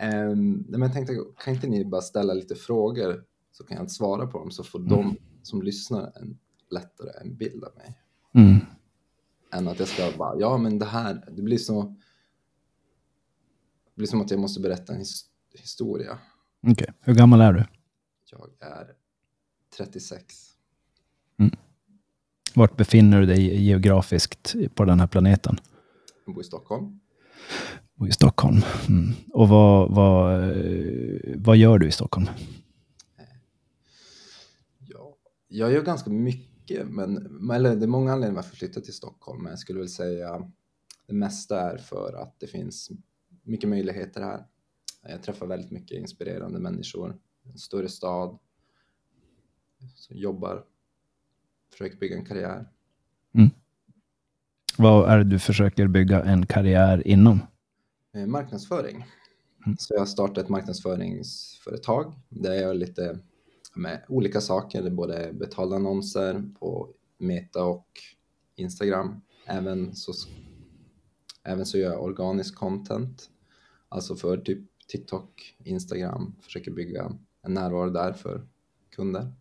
Um, 0.00 0.64
men 0.68 0.82
jag 0.82 0.92
tänkte, 0.92 1.14
kan 1.38 1.54
inte 1.54 1.66
ni 1.66 1.84
bara 1.84 2.00
ställa 2.00 2.34
lite 2.34 2.54
frågor 2.54 3.24
så 3.52 3.64
kan 3.64 3.76
jag 3.76 3.90
svara 3.90 4.26
på 4.26 4.38
dem 4.38 4.50
så 4.50 4.64
får 4.64 4.78
de 4.78 5.16
som 5.42 5.62
lyssnar 5.62 6.12
en, 6.16 6.38
lättare 6.70 7.10
en 7.20 7.36
bild 7.36 7.64
av 7.64 7.76
mig. 7.76 7.98
Mm. 8.34 8.58
Än 9.52 9.68
att 9.68 9.78
jag 9.78 9.88
ska 9.88 10.12
bara, 10.18 10.40
ja 10.40 10.58
men 10.58 10.78
det 10.78 10.86
här, 10.86 11.28
det 11.32 11.42
blir 11.42 11.58
så... 11.58 11.82
Det 13.84 13.94
blir 13.94 14.06
som 14.06 14.20
att 14.20 14.30
jag 14.30 14.40
måste 14.40 14.60
berätta 14.60 14.92
en 14.92 14.98
his, 14.98 15.24
historia. 15.54 16.18
Okej, 16.66 16.92
hur 17.00 17.14
gammal 17.14 17.40
är 17.40 17.52
du? 17.52 17.64
Jag 18.30 18.50
är 18.60 18.94
36. 19.76 20.45
Vart 22.56 22.76
befinner 22.76 23.20
du 23.20 23.26
dig 23.26 23.62
geografiskt 23.62 24.54
på 24.74 24.84
den 24.84 25.00
här 25.00 25.06
planeten? 25.06 25.56
Jag 26.24 26.34
bor 26.34 26.42
i 26.42 26.46
Stockholm. 26.46 27.00
Och 27.98 28.08
I 28.08 28.12
Stockholm. 28.12 28.56
Mm. 28.88 29.14
Och 29.32 29.48
vad, 29.48 29.94
vad, 29.94 30.42
eh, 30.42 31.34
vad 31.36 31.56
gör 31.56 31.78
du 31.78 31.88
i 31.88 31.90
Stockholm? 31.90 32.26
Ja, 34.78 35.16
jag 35.48 35.72
gör 35.72 35.82
ganska 35.82 36.10
mycket, 36.10 36.88
men 36.88 37.16
eller 37.50 37.76
det 37.76 37.84
är 37.84 37.86
många 37.86 38.12
anledningar 38.12 38.36
varför 38.36 38.50
jag 38.50 38.58
flyttade 38.58 38.84
till 38.84 38.94
Stockholm, 38.94 39.42
men 39.42 39.50
jag 39.50 39.58
skulle 39.58 39.78
väl 39.78 39.88
säga 39.88 40.50
det 41.06 41.14
mesta 41.14 41.60
är 41.60 41.76
för 41.76 42.12
att 42.22 42.40
det 42.40 42.46
finns 42.46 42.90
mycket 43.42 43.68
möjligheter 43.68 44.20
här. 44.20 44.46
Jag 45.08 45.22
träffar 45.22 45.46
väldigt 45.46 45.70
mycket 45.70 45.98
inspirerande 45.98 46.58
människor, 46.58 47.18
en 47.44 47.58
större 47.58 47.88
stad, 47.88 48.38
som 49.94 50.16
jobbar, 50.16 50.64
försöker 51.72 51.96
bygga 51.96 52.16
en 52.16 52.24
karriär. 52.24 52.66
Vad 54.78 55.10
är 55.10 55.18
det 55.18 55.24
du 55.24 55.38
försöker 55.38 55.86
bygga 55.86 56.22
en 56.22 56.46
karriär 56.46 57.08
inom? 57.08 57.40
Eh, 58.14 58.26
Marknadsföring. 58.26 58.96
Mm. 59.66 59.76
Så 59.78 59.94
jag 59.94 60.00
har 60.00 60.06
startat 60.06 60.44
ett 60.44 60.48
marknadsföringsföretag 60.48 62.14
där 62.28 62.52
jag 62.52 62.60
gör 62.60 62.74
lite 62.74 63.18
med 63.74 64.04
olika 64.08 64.40
saker, 64.40 64.90
både 64.90 65.32
betalda 65.32 65.76
annonser 65.76 66.44
på 66.58 66.88
Meta 67.18 67.64
och 67.64 67.88
Instagram. 68.56 69.20
Även 69.46 69.94
så, 69.94 70.12
även 71.44 71.66
så 71.66 71.78
gör 71.78 71.92
jag 71.92 72.04
organisk 72.04 72.54
content, 72.54 73.30
alltså 73.88 74.16
för 74.16 74.36
typ 74.36 74.58
TikTok, 74.88 75.56
Instagram, 75.64 76.36
försöker 76.40 76.70
bygga 76.70 77.12
en 77.42 77.54
närvaro 77.54 77.90
där 77.90 78.12
för 78.12 78.46
kunder. 78.90 79.32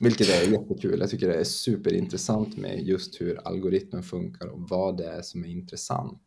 Vilket 0.00 0.28
är 0.28 0.52
jättekul. 0.52 1.00
Jag 1.00 1.10
tycker 1.10 1.28
det 1.28 1.34
är 1.34 1.44
superintressant 1.44 2.56
med 2.56 2.82
just 2.82 3.20
hur 3.20 3.48
algoritmen 3.48 4.02
funkar 4.02 4.46
och 4.46 4.60
vad 4.68 4.96
det 4.96 5.04
är 5.04 5.22
som 5.22 5.44
är 5.44 5.48
intressant. 5.48 6.22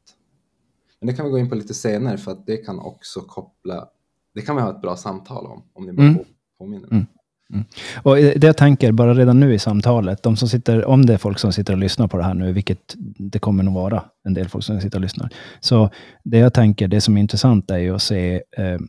Men 1.00 1.08
det 1.08 1.14
kan 1.14 1.26
vi 1.26 1.32
gå 1.32 1.40
in 1.40 1.50
på 1.50 1.56
lite 1.56 1.74
senare 1.74 2.18
för 2.18 2.32
att 2.32 2.46
det 2.46 2.58
kan 2.58 2.80
också 2.80 3.22
koppla, 3.22 3.88
det 4.36 4.42
kan 4.42 4.56
vi 4.56 4.62
ha 4.62 4.70
ett 4.76 4.82
bra 4.82 4.96
samtal 4.96 5.46
om, 5.46 5.64
om 5.74 5.86
ni 5.86 5.94
bara 5.94 6.08
Mm. 6.08 6.24
påminner 6.58 7.08
Mm. 7.54 7.66
Och 8.04 8.16
det 8.16 8.44
jag 8.44 8.58
tänker, 8.58 8.92
bara 8.92 9.14
redan 9.14 9.40
nu 9.40 9.54
i 9.54 9.60
samtalet, 9.60 10.24
de 10.24 10.38
som 10.38 10.48
sitter, 10.48 10.86
om 10.86 11.06
det 11.06 11.14
är 11.14 11.18
folk 11.18 11.40
som 11.40 11.54
sitter 11.54 11.74
och 11.74 11.80
lyssnar 11.80 12.08
på 12.08 12.18
det 12.18 12.24
här 12.24 12.34
nu, 12.34 12.54
vilket 12.54 12.96
det 13.18 13.40
kommer 13.40 13.64
nog 13.64 13.74
vara 13.74 14.04
en 14.24 14.34
del 14.34 14.50
folk 14.50 14.64
som 14.64 14.82
sitter 14.82 14.98
och 14.98 15.02
lyssnar. 15.02 15.30
Så 15.60 15.90
det 16.24 16.38
jag 16.38 16.54
tänker, 16.54 16.88
det 16.88 17.02
som 17.02 17.18
är 17.18 17.22
intressant 17.22 17.72
är 17.72 17.78
ju 17.78 17.96
att 17.96 18.02
se, 18.02 18.36
eh, 18.58 18.80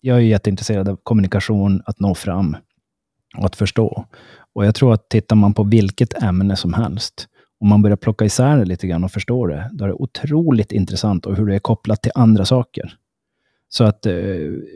jag 0.00 0.16
är 0.16 0.20
jätteintresserad 0.20 0.88
av 0.88 0.98
kommunikation, 1.02 1.82
att 1.86 2.00
nå 2.00 2.14
fram 2.14 2.56
att 3.38 3.56
förstå. 3.56 4.04
Och 4.54 4.66
jag 4.66 4.74
tror 4.74 4.94
att 4.94 5.08
tittar 5.08 5.36
man 5.36 5.54
på 5.54 5.62
vilket 5.64 6.22
ämne 6.22 6.56
som 6.56 6.74
helst, 6.74 7.28
om 7.60 7.68
man 7.68 7.82
börjar 7.82 7.96
plocka 7.96 8.24
isär 8.24 8.56
det 8.56 8.64
lite 8.64 8.86
grann 8.86 9.04
och 9.04 9.12
förstå 9.12 9.46
det, 9.46 9.70
då 9.72 9.84
är 9.84 9.88
det 9.88 9.94
otroligt 9.94 10.72
intressant 10.72 11.26
och 11.26 11.36
hur 11.36 11.46
det 11.46 11.54
är 11.54 11.58
kopplat 11.58 12.02
till 12.02 12.12
andra 12.14 12.44
saker. 12.44 12.96
Så 13.68 13.84
att 13.84 14.06
eh, 14.06 14.14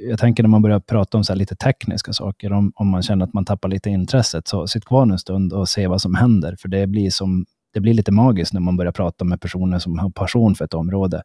jag 0.08 0.18
tänker 0.18 0.42
när 0.42 0.50
man 0.50 0.62
börjar 0.62 0.80
prata 0.80 1.18
om 1.18 1.24
så 1.24 1.32
här 1.32 1.38
lite 1.38 1.56
tekniska 1.56 2.12
saker, 2.12 2.52
om, 2.52 2.72
om 2.74 2.88
man 2.88 3.02
känner 3.02 3.24
att 3.24 3.34
man 3.34 3.44
tappar 3.44 3.68
lite 3.68 3.90
intresset, 3.90 4.48
så 4.48 4.66
sitt 4.66 4.84
kvar 4.84 5.02
en 5.02 5.18
stund 5.18 5.52
och 5.52 5.68
se 5.68 5.86
vad 5.86 6.02
som 6.02 6.14
händer. 6.14 6.56
För 6.58 6.68
det 6.68 6.86
blir, 6.86 7.10
som, 7.10 7.46
det 7.74 7.80
blir 7.80 7.94
lite 7.94 8.12
magiskt 8.12 8.52
när 8.52 8.60
man 8.60 8.76
börjar 8.76 8.92
prata 8.92 9.24
med 9.24 9.40
personer 9.40 9.78
som 9.78 9.98
har 9.98 10.10
passion 10.10 10.54
för 10.54 10.64
ett 10.64 10.74
område. 10.74 11.22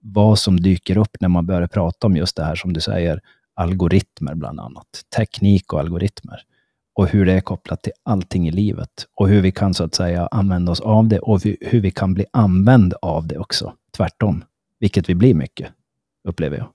Vad 0.00 0.38
som 0.38 0.60
dyker 0.60 0.96
upp 0.96 1.16
när 1.20 1.28
man 1.28 1.46
börjar 1.46 1.66
prata 1.66 2.06
om 2.06 2.16
just 2.16 2.36
det 2.36 2.44
här 2.44 2.54
som 2.54 2.72
du 2.72 2.80
säger, 2.80 3.20
algoritmer 3.54 4.34
bland 4.34 4.60
annat. 4.60 4.86
Teknik 5.16 5.72
och 5.72 5.80
algoritmer. 5.80 6.42
Och 7.00 7.08
hur 7.08 7.26
det 7.26 7.32
är 7.32 7.40
kopplat 7.40 7.82
till 7.82 7.92
allting 8.02 8.48
i 8.48 8.50
livet. 8.50 9.06
Och 9.14 9.28
hur 9.28 9.42
vi 9.42 9.52
kan 9.52 9.74
så 9.74 9.84
att 9.84 9.94
säga 9.94 10.26
använda 10.26 10.72
oss 10.72 10.80
av 10.80 11.08
det 11.08 11.18
och 11.18 11.40
hur 11.60 11.80
vi 11.80 11.90
kan 11.90 12.14
bli 12.14 12.26
använd 12.32 12.94
av 13.02 13.26
det 13.26 13.38
också. 13.38 13.74
Tvärtom. 13.96 14.44
Vilket 14.80 15.08
vi 15.08 15.14
blir 15.14 15.34
mycket, 15.34 15.72
upplever 16.28 16.56
jag. 16.56 16.68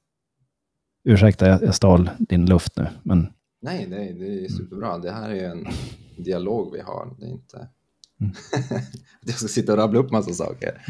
Ursäkta, 1.03 1.47
jag, 1.47 1.75
stal 1.75 2.09
din 2.19 2.45
luft 2.45 2.77
nu, 2.77 2.87
men 3.03 3.27
Nej, 3.61 3.87
nej, 3.89 4.13
det 4.13 4.45
är 4.45 4.49
superbra. 4.49 4.97
Det 4.97 5.11
här 5.11 5.29
är 5.29 5.49
en 5.49 5.67
dialog 6.17 6.73
vi 6.73 6.81
har. 6.81 7.15
Det 7.19 7.25
är 7.25 7.29
inte 7.29 7.67
Mm. 8.21 8.33
jag 9.25 9.35
ska 9.35 9.47
sitta 9.47 9.71
och 9.71 9.77
rabbla 9.77 9.99
upp 9.99 10.11
massa 10.11 10.33
saker. 10.33 10.81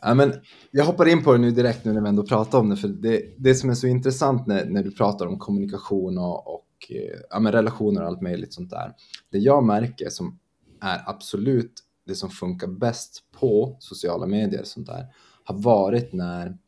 Ja, 0.00 0.14
men 0.14 0.34
jag 0.70 0.84
hoppar 0.84 1.08
in 1.08 1.24
på 1.24 1.32
det 1.32 1.38
nu 1.38 1.50
direkt 1.50 1.84
nu 1.84 1.92
när 1.92 2.00
vi 2.00 2.08
ändå 2.08 2.26
pratar 2.26 2.58
om 2.58 2.68
det. 2.68 2.76
För 2.76 2.88
det, 2.88 3.22
det 3.38 3.54
som 3.54 3.70
är 3.70 3.74
så 3.74 3.86
intressant 3.86 4.46
när, 4.46 4.64
när 4.64 4.82
du 4.82 4.90
pratar 4.90 5.26
om 5.26 5.38
kommunikation 5.38 6.18
och, 6.18 6.54
och 6.54 6.64
eh, 6.90 7.20
ja, 7.30 7.40
men 7.40 7.52
relationer 7.52 8.02
och 8.02 8.06
allt 8.06 8.22
möjligt 8.22 8.54
sånt 8.54 8.70
där. 8.70 8.94
Det 9.30 9.38
jag 9.38 9.64
märker 9.64 10.08
som 10.10 10.38
är 10.80 11.02
absolut 11.06 11.82
det 12.06 12.14
som 12.14 12.30
funkar 12.30 12.66
bäst 12.66 13.24
på 13.32 13.76
sociala 13.80 14.26
medier 14.26 14.60
och 14.60 14.66
sånt 14.66 14.86
där 14.86 15.06
har 15.44 15.58
varit 15.58 16.12
när 16.12 16.58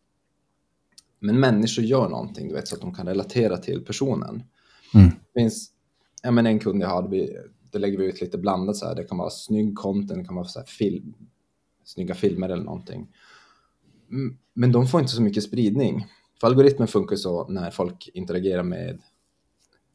men 1.21 1.41
människor 1.41 1.85
gör 1.85 2.09
någonting, 2.09 2.49
du 2.49 2.55
vet, 2.55 2.69
så 2.69 2.75
att 2.75 2.81
de 2.81 2.95
kan 2.95 3.07
relatera 3.07 3.57
till 3.57 3.85
personen. 3.85 4.43
Mm. 4.95 5.09
Det 5.09 5.41
finns 5.41 5.71
ja, 6.23 6.31
men 6.31 6.47
en 6.47 6.59
kund 6.59 6.83
jag 6.83 6.89
har, 6.89 7.09
vi, 7.09 7.37
det 7.71 7.79
lägger 7.79 7.99
vi 7.99 8.05
ut 8.05 8.21
lite 8.21 8.39
blandat 8.39 8.77
så 8.77 8.87
här. 8.87 8.95
Det 8.95 9.05
kan 9.05 9.19
vara 9.19 9.31
snygg 9.31 9.77
content, 9.77 10.21
det 10.21 10.25
kan 10.25 10.35
vara 10.35 10.47
så 10.47 10.59
här 10.59 10.67
film, 10.67 11.15
snygga 11.85 12.15
filmer 12.15 12.49
eller 12.49 12.65
någonting. 12.65 13.09
Men 14.55 14.73
de 14.73 14.87
får 14.87 15.01
inte 15.01 15.13
så 15.13 15.23
mycket 15.23 15.43
spridning. 15.43 16.07
För 16.41 16.47
algoritmen 16.47 16.89
funkar 16.89 17.17
så 17.17 17.49
när 17.49 17.71
folk 17.71 18.11
interagerar 18.15 18.63
med 18.63 19.01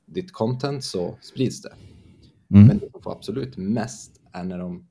ditt 0.05 0.31
content 0.33 0.83
så 0.83 1.17
sprids 1.21 1.61
det. 1.61 1.73
mm, 2.53 2.67
Men 2.67 2.77
det 2.77 2.89
de 2.93 3.01
får 3.01 3.11
absolut 3.11 3.57
mest 3.57 4.21
är 4.31 4.43
när 4.43 4.59
de 4.59 4.87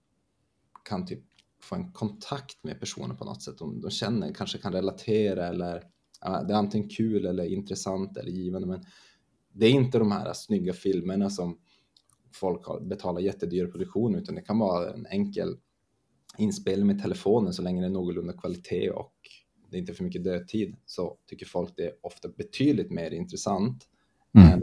kan 0.84 1.06
typ 1.06 1.22
få 1.62 1.74
en 1.74 1.92
kontakt 1.92 2.64
med 2.64 2.80
personen 2.80 3.16
på 3.16 3.24
något 3.24 3.42
sätt. 3.42 3.58
De, 3.58 3.80
de 3.80 3.90
känner, 3.90 4.34
kanske 4.34 4.58
kan 4.58 4.72
relatera 4.72 5.48
eller 5.48 5.82
ja, 6.20 6.42
det 6.42 6.54
är 6.54 6.58
antingen 6.58 6.88
kul 6.88 7.26
eller 7.26 7.44
intressant 7.44 8.16
eller 8.16 8.30
givande. 8.30 8.68
Men 8.68 8.84
det 9.52 9.66
är 9.66 9.70
inte 9.70 9.98
de 9.98 10.12
här 10.12 10.32
snygga 10.32 10.72
filmerna 10.72 11.30
som 11.30 11.58
folk 12.32 12.88
betalar 12.88 13.20
jättedyra 13.20 13.68
produktioner 13.68 14.18
utan 14.18 14.34
det 14.34 14.40
kan 14.40 14.58
vara 14.58 14.92
en 14.94 15.06
enkel 15.06 15.56
inspelning 16.38 16.86
med 16.86 17.02
telefonen 17.02 17.52
så 17.52 17.62
länge 17.62 17.80
det 17.80 17.86
är 17.86 17.90
någorlunda 17.90 18.32
kvalitet 18.32 18.90
och 18.90 19.14
det 19.70 19.76
är 19.76 19.80
inte 19.80 19.94
för 19.94 20.04
mycket 20.04 20.24
dödtid 20.24 20.76
så 20.86 21.18
tycker 21.26 21.46
folk 21.46 21.72
det 21.76 21.84
är 21.84 21.92
ofta 22.02 22.28
betydligt 22.28 22.90
mer 22.90 23.10
intressant 23.10 23.88
Mm. 24.36 24.52
än 24.52 24.62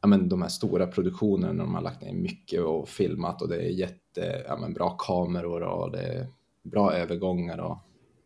ja, 0.00 0.08
men 0.08 0.28
de 0.28 0.42
här 0.42 0.48
stora 0.48 0.86
produktionerna 0.86 1.52
när 1.52 1.64
de 1.64 1.74
har 1.74 1.82
lagt 1.82 2.02
ner 2.02 2.12
mycket 2.14 2.60
och 2.62 2.88
filmat 2.88 3.42
och 3.42 3.48
det 3.48 3.56
är 3.56 3.68
jätte, 3.70 4.44
ja, 4.48 4.56
men 4.56 4.72
bra 4.74 4.90
kameror 4.90 5.62
och 5.62 5.90
det 5.92 6.02
är 6.02 6.26
bra 6.62 6.92
övergångar 6.92 7.58
och, 7.58 7.78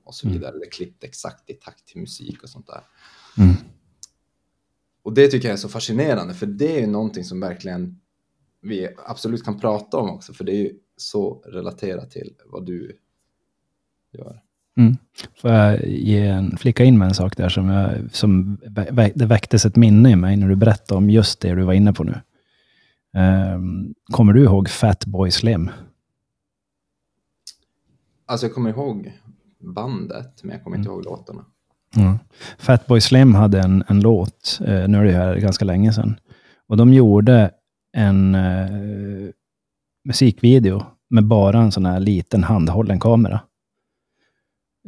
och 0.05 0.15
så 0.15 0.27
Mm. 0.27 0.39
vidare. 0.39 0.59
Det 0.59 0.67
är 0.67 0.71
klippt 0.71 1.05
exakt 1.05 1.51
i 1.51 1.55
takt 1.55 1.87
till 1.87 2.01
musik 2.01 2.43
och 2.43 2.49
sånt 2.49 2.67
där. 2.67 2.81
mm, 3.39 3.55
Och 5.03 5.13
det 5.15 5.29
tycker 5.29 5.49
jag 5.49 5.53
är 5.53 5.59
så 5.59 5.69
fascinerande 5.69 6.35
för 6.35 6.47
det 6.47 6.77
är 6.77 6.81
ju 6.81 6.87
någonting 6.87 7.25
som 7.25 7.41
verkligen 7.41 8.01
vi 8.61 8.89
absolut 9.07 9.45
kan 9.45 9.61
prata 9.61 9.97
om 9.99 10.11
också 10.11 10.33
för 10.33 10.45
det 10.45 10.53
är 10.53 10.57
ju 10.59 10.79
så 10.97 11.43
relaterat 11.47 12.11
till 12.11 12.35
vad 12.47 12.67
du 12.67 12.99
gör. 14.13 14.43
Mm. 14.79 14.97
Får 15.41 15.51
jag 15.51 15.87
ge 15.87 16.27
en, 16.27 16.57
flika 16.57 16.85
in 16.85 16.99
med 16.99 17.09
en 17.09 17.15
sak 17.15 17.37
där 17.37 17.49
som, 17.49 17.69
jag, 17.69 17.91
som 18.13 18.59
det 19.15 19.27
väcktes 19.27 19.67
ett 19.67 19.77
minne 19.77 20.11
i 20.11 20.17
mig 20.17 20.37
när 20.37 20.49
du 20.49 20.57
berättade 20.57 20.99
om 20.99 21.11
just 21.11 21.41
det 21.41 21.55
du 21.55 21.63
var 21.63 21.73
inne 21.73 21.93
på 21.93 22.05
nu. 22.05 22.21
Ehm, 23.17 23.95
kommer 24.13 24.33
du 24.33 24.45
ihåg 24.45 24.69
Fatboy 24.69 25.31
Slim? 25.31 25.71
Alltså 28.27 28.47
jag 28.47 28.55
kommer 28.55 28.71
ihåg 28.71 29.13
bandet 29.75 30.43
men 30.43 30.53
jag 30.53 30.65
kommer 30.65 30.77
inte 30.77 30.89
ihåg 30.89 31.05
låtarna. 31.05 31.45
Mm. 31.97 32.19
Fatboy 32.59 33.01
Slim 33.01 33.35
hade 33.35 33.61
en, 33.61 33.85
en 33.89 34.01
låt, 34.01 34.61
eh, 34.61 34.89
nu 34.89 34.99
är 34.99 35.05
det 35.05 35.13
här 35.13 35.37
ganska 35.37 35.65
länge 35.65 35.93
sedan, 35.93 36.17
och 36.69 36.77
de 36.77 36.93
gjorde 36.93 37.51
en 37.93 38.35
eh, 38.35 39.31
musikvideo 40.05 40.83
med 41.11 41.25
bara 41.25 41.61
en 41.61 41.73
sån 41.73 41.87
här 41.87 42.01
liten 42.01 42.45
handhållen 42.45 43.01
kamera. 43.01 43.41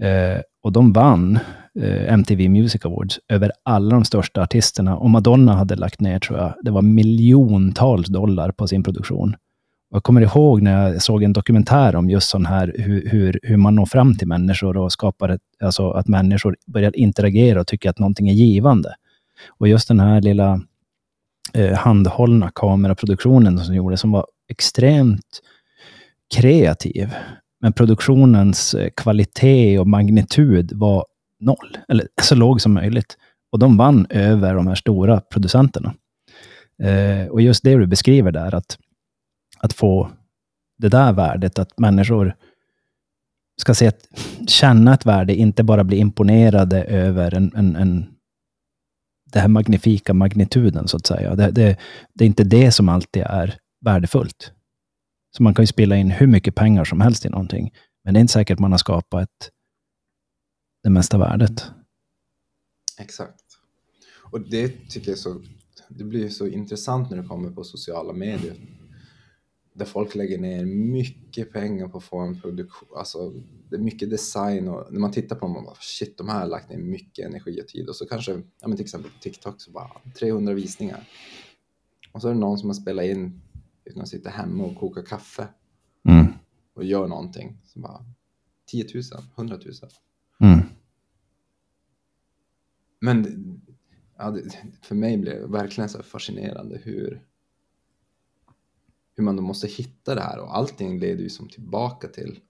Eh, 0.00 0.40
och 0.62 0.72
de 0.72 0.92
vann 0.92 1.38
eh, 1.80 2.12
MTV 2.12 2.48
Music 2.48 2.84
Awards 2.84 3.20
över 3.28 3.52
alla 3.62 3.90
de 3.90 4.04
största 4.04 4.42
artisterna. 4.42 4.96
Och 4.96 5.10
Madonna 5.10 5.52
hade 5.52 5.76
lagt 5.76 6.00
ner, 6.00 6.18
tror 6.18 6.38
jag, 6.38 6.54
det 6.62 6.70
var 6.70 6.82
miljontals 6.82 8.06
dollar 8.06 8.50
på 8.50 8.66
sin 8.66 8.82
produktion. 8.82 9.36
Jag 9.90 10.02
kommer 10.02 10.20
ihåg 10.20 10.62
när 10.62 10.90
jag 10.90 11.02
såg 11.02 11.22
en 11.22 11.32
dokumentär 11.32 11.96
om 11.96 12.10
just 12.10 12.28
sån 12.28 12.46
här, 12.46 12.74
hur, 12.78 13.08
hur, 13.08 13.40
hur 13.42 13.56
man 13.56 13.74
når 13.74 13.86
fram 13.86 14.14
till 14.16 14.28
människor 14.28 14.76
och 14.76 14.92
skapar 14.92 15.28
ett, 15.28 15.40
alltså 15.60 15.90
att 15.90 16.08
människor 16.08 16.56
börjar 16.66 16.96
interagera 16.96 17.60
och 17.60 17.66
tycker 17.66 17.90
att 17.90 17.98
någonting 17.98 18.28
är 18.28 18.32
givande. 18.32 18.94
Och 19.48 19.68
just 19.68 19.88
den 19.88 20.00
här 20.00 20.20
lilla 20.20 20.60
eh, 21.54 21.78
handhållna 21.78 22.50
kameraproduktionen 22.54 23.58
som 23.58 23.74
gjordes, 23.74 24.00
som 24.00 24.12
var 24.12 24.26
extremt 24.48 25.40
kreativ. 26.34 27.14
Men 27.60 27.72
produktionens 27.72 28.75
eh, 28.75 28.90
kvalitet 28.96 29.78
och 29.78 29.86
magnitud 29.86 30.72
var 30.72 31.06
noll, 31.40 31.78
eller 31.88 32.08
så 32.22 32.34
låg 32.34 32.60
som 32.60 32.72
möjligt. 32.72 33.16
Och 33.52 33.58
de 33.58 33.76
vann 33.76 34.06
över 34.10 34.54
de 34.54 34.66
här 34.66 34.75
stora 34.75 35.20
producenterna. 35.20 35.94
Eh, 36.82 37.26
och 37.28 37.40
just 37.40 37.64
det 37.64 37.75
du 37.75 37.86
beskriver 37.86 38.32
där, 38.32 38.54
att, 38.54 38.78
att 39.58 39.72
få 39.72 40.10
det 40.78 40.88
där 40.88 41.12
värdet, 41.12 41.58
att 41.58 41.78
människor 41.78 42.34
ska 43.60 43.75
se 43.75 43.86
ett, 43.86 44.08
känna 44.48 44.94
ett 44.94 45.06
värde, 45.06 45.34
inte 45.34 45.62
bara 45.62 45.84
bli 45.84 45.96
imponerade 45.96 46.84
över 46.84 47.34
en, 47.34 47.52
en, 47.56 47.76
en 47.76 48.06
den 49.32 49.42
här 49.42 49.48
magnifika 49.48 50.14
magnituden, 50.14 50.88
så 50.88 50.96
att 50.96 51.06
säga. 51.06 51.34
Det, 51.34 51.50
det, 51.50 51.76
det, 52.14 52.25
är 52.25 52.26
inte 52.26 52.44
det 52.44 52.72
som 52.72 52.88
alltid 52.88 53.22
är 53.22 53.54
värdefullt. 53.84 54.52
Så 55.36 55.42
man 55.42 55.54
kan 55.54 55.62
ju 55.62 55.66
spela 55.66 55.96
in 55.96 56.10
hur 56.10 56.26
mycket 56.26 56.54
pengar 56.54 56.84
som 56.84 57.00
helst 57.00 57.24
i 57.24 57.28
någonting, 57.28 57.72
men 58.04 58.14
det 58.14 58.18
är 58.18 58.20
inte 58.20 58.32
säkert 58.32 58.54
att 58.54 58.60
man 58.60 58.70
har 58.70 58.78
skapat 58.78 59.22
ett, 59.22 59.50
det 60.82 60.90
mesta 60.90 61.18
värdet. 61.18 61.64
Exakt. 62.98 63.44
Och 64.32 64.40
det 64.40 64.88
tycker 64.90 65.10
jag 65.10 65.18
så, 65.18 65.42
det 65.88 66.04
blir 66.04 66.28
så 66.28 66.46
intressant 66.46 67.10
när 67.10 67.16
det 67.16 67.28
kommer 67.28 67.50
på 67.50 67.64
sociala 67.64 68.12
medier. 68.12 68.56
Där 69.72 69.84
folk 69.84 70.14
lägger 70.14 70.38
ner 70.38 70.64
mycket 70.66 71.52
pengar 71.52 71.88
på 71.88 71.98
att 71.98 72.04
få 72.04 72.18
en 72.18 72.40
produktion, 72.40 72.88
alltså 72.96 73.30
det 73.70 73.76
är 73.76 73.80
mycket 73.80 74.10
design 74.10 74.68
och 74.68 74.92
när 74.92 75.00
man 75.00 75.12
tittar 75.12 75.36
på 75.36 75.46
dem, 75.46 75.52
man 75.52 75.64
bara 75.64 75.76
shit, 75.80 76.18
de 76.18 76.28
här 76.28 76.40
har 76.40 76.46
lagt 76.46 76.70
ner 76.70 76.78
mycket 76.78 77.26
energi 77.26 77.60
och 77.62 77.68
tid 77.68 77.88
och 77.88 77.96
så 77.96 78.06
kanske, 78.06 78.32
ja 78.32 78.68
men 78.68 78.76
till 78.76 78.84
exempel 78.84 79.10
på 79.10 79.18
TikTok 79.18 79.60
så 79.60 79.70
bara 79.70 79.90
300 80.18 80.54
visningar. 80.54 81.08
Och 82.12 82.22
så 82.22 82.28
är 82.28 82.32
det 82.32 82.40
någon 82.40 82.58
som 82.58 82.68
har 82.68 82.74
spelat 82.74 83.04
in, 83.04 83.42
utan 83.86 84.06
sitter 84.06 84.30
hemma 84.30 84.64
och 84.64 84.76
kokar 84.76 85.02
kaffe 85.02 85.48
Mm. 86.08 86.26
och 86.74 86.84
gör 86.84 87.08
någonting, 87.08 87.56
så 87.64 87.80
bara 87.80 88.04
10 88.66 88.86
000, 88.94 89.02
100 89.36 89.56
000. 89.56 89.74
Mm. 90.40 90.66
Men 93.00 93.26
ja, 94.18 94.30
det, 94.30 94.56
för 94.82 94.94
mig 94.94 95.18
blev 95.18 95.40
det 95.40 95.46
verkligen 95.46 95.88
så 95.90 96.02
fascinerande 96.02 96.78
hur, 96.84 97.22
hur 99.16 99.24
man 99.24 99.36
då 99.36 99.42
måste 99.42 99.66
hitta 99.66 100.14
det 100.14 100.20
här 100.20 100.38
och 100.38 100.56
allting 100.56 100.98
leder 100.98 101.22
ju 101.22 101.30
som 101.30 101.48
tillbaka 101.48 102.08
till 102.08 102.40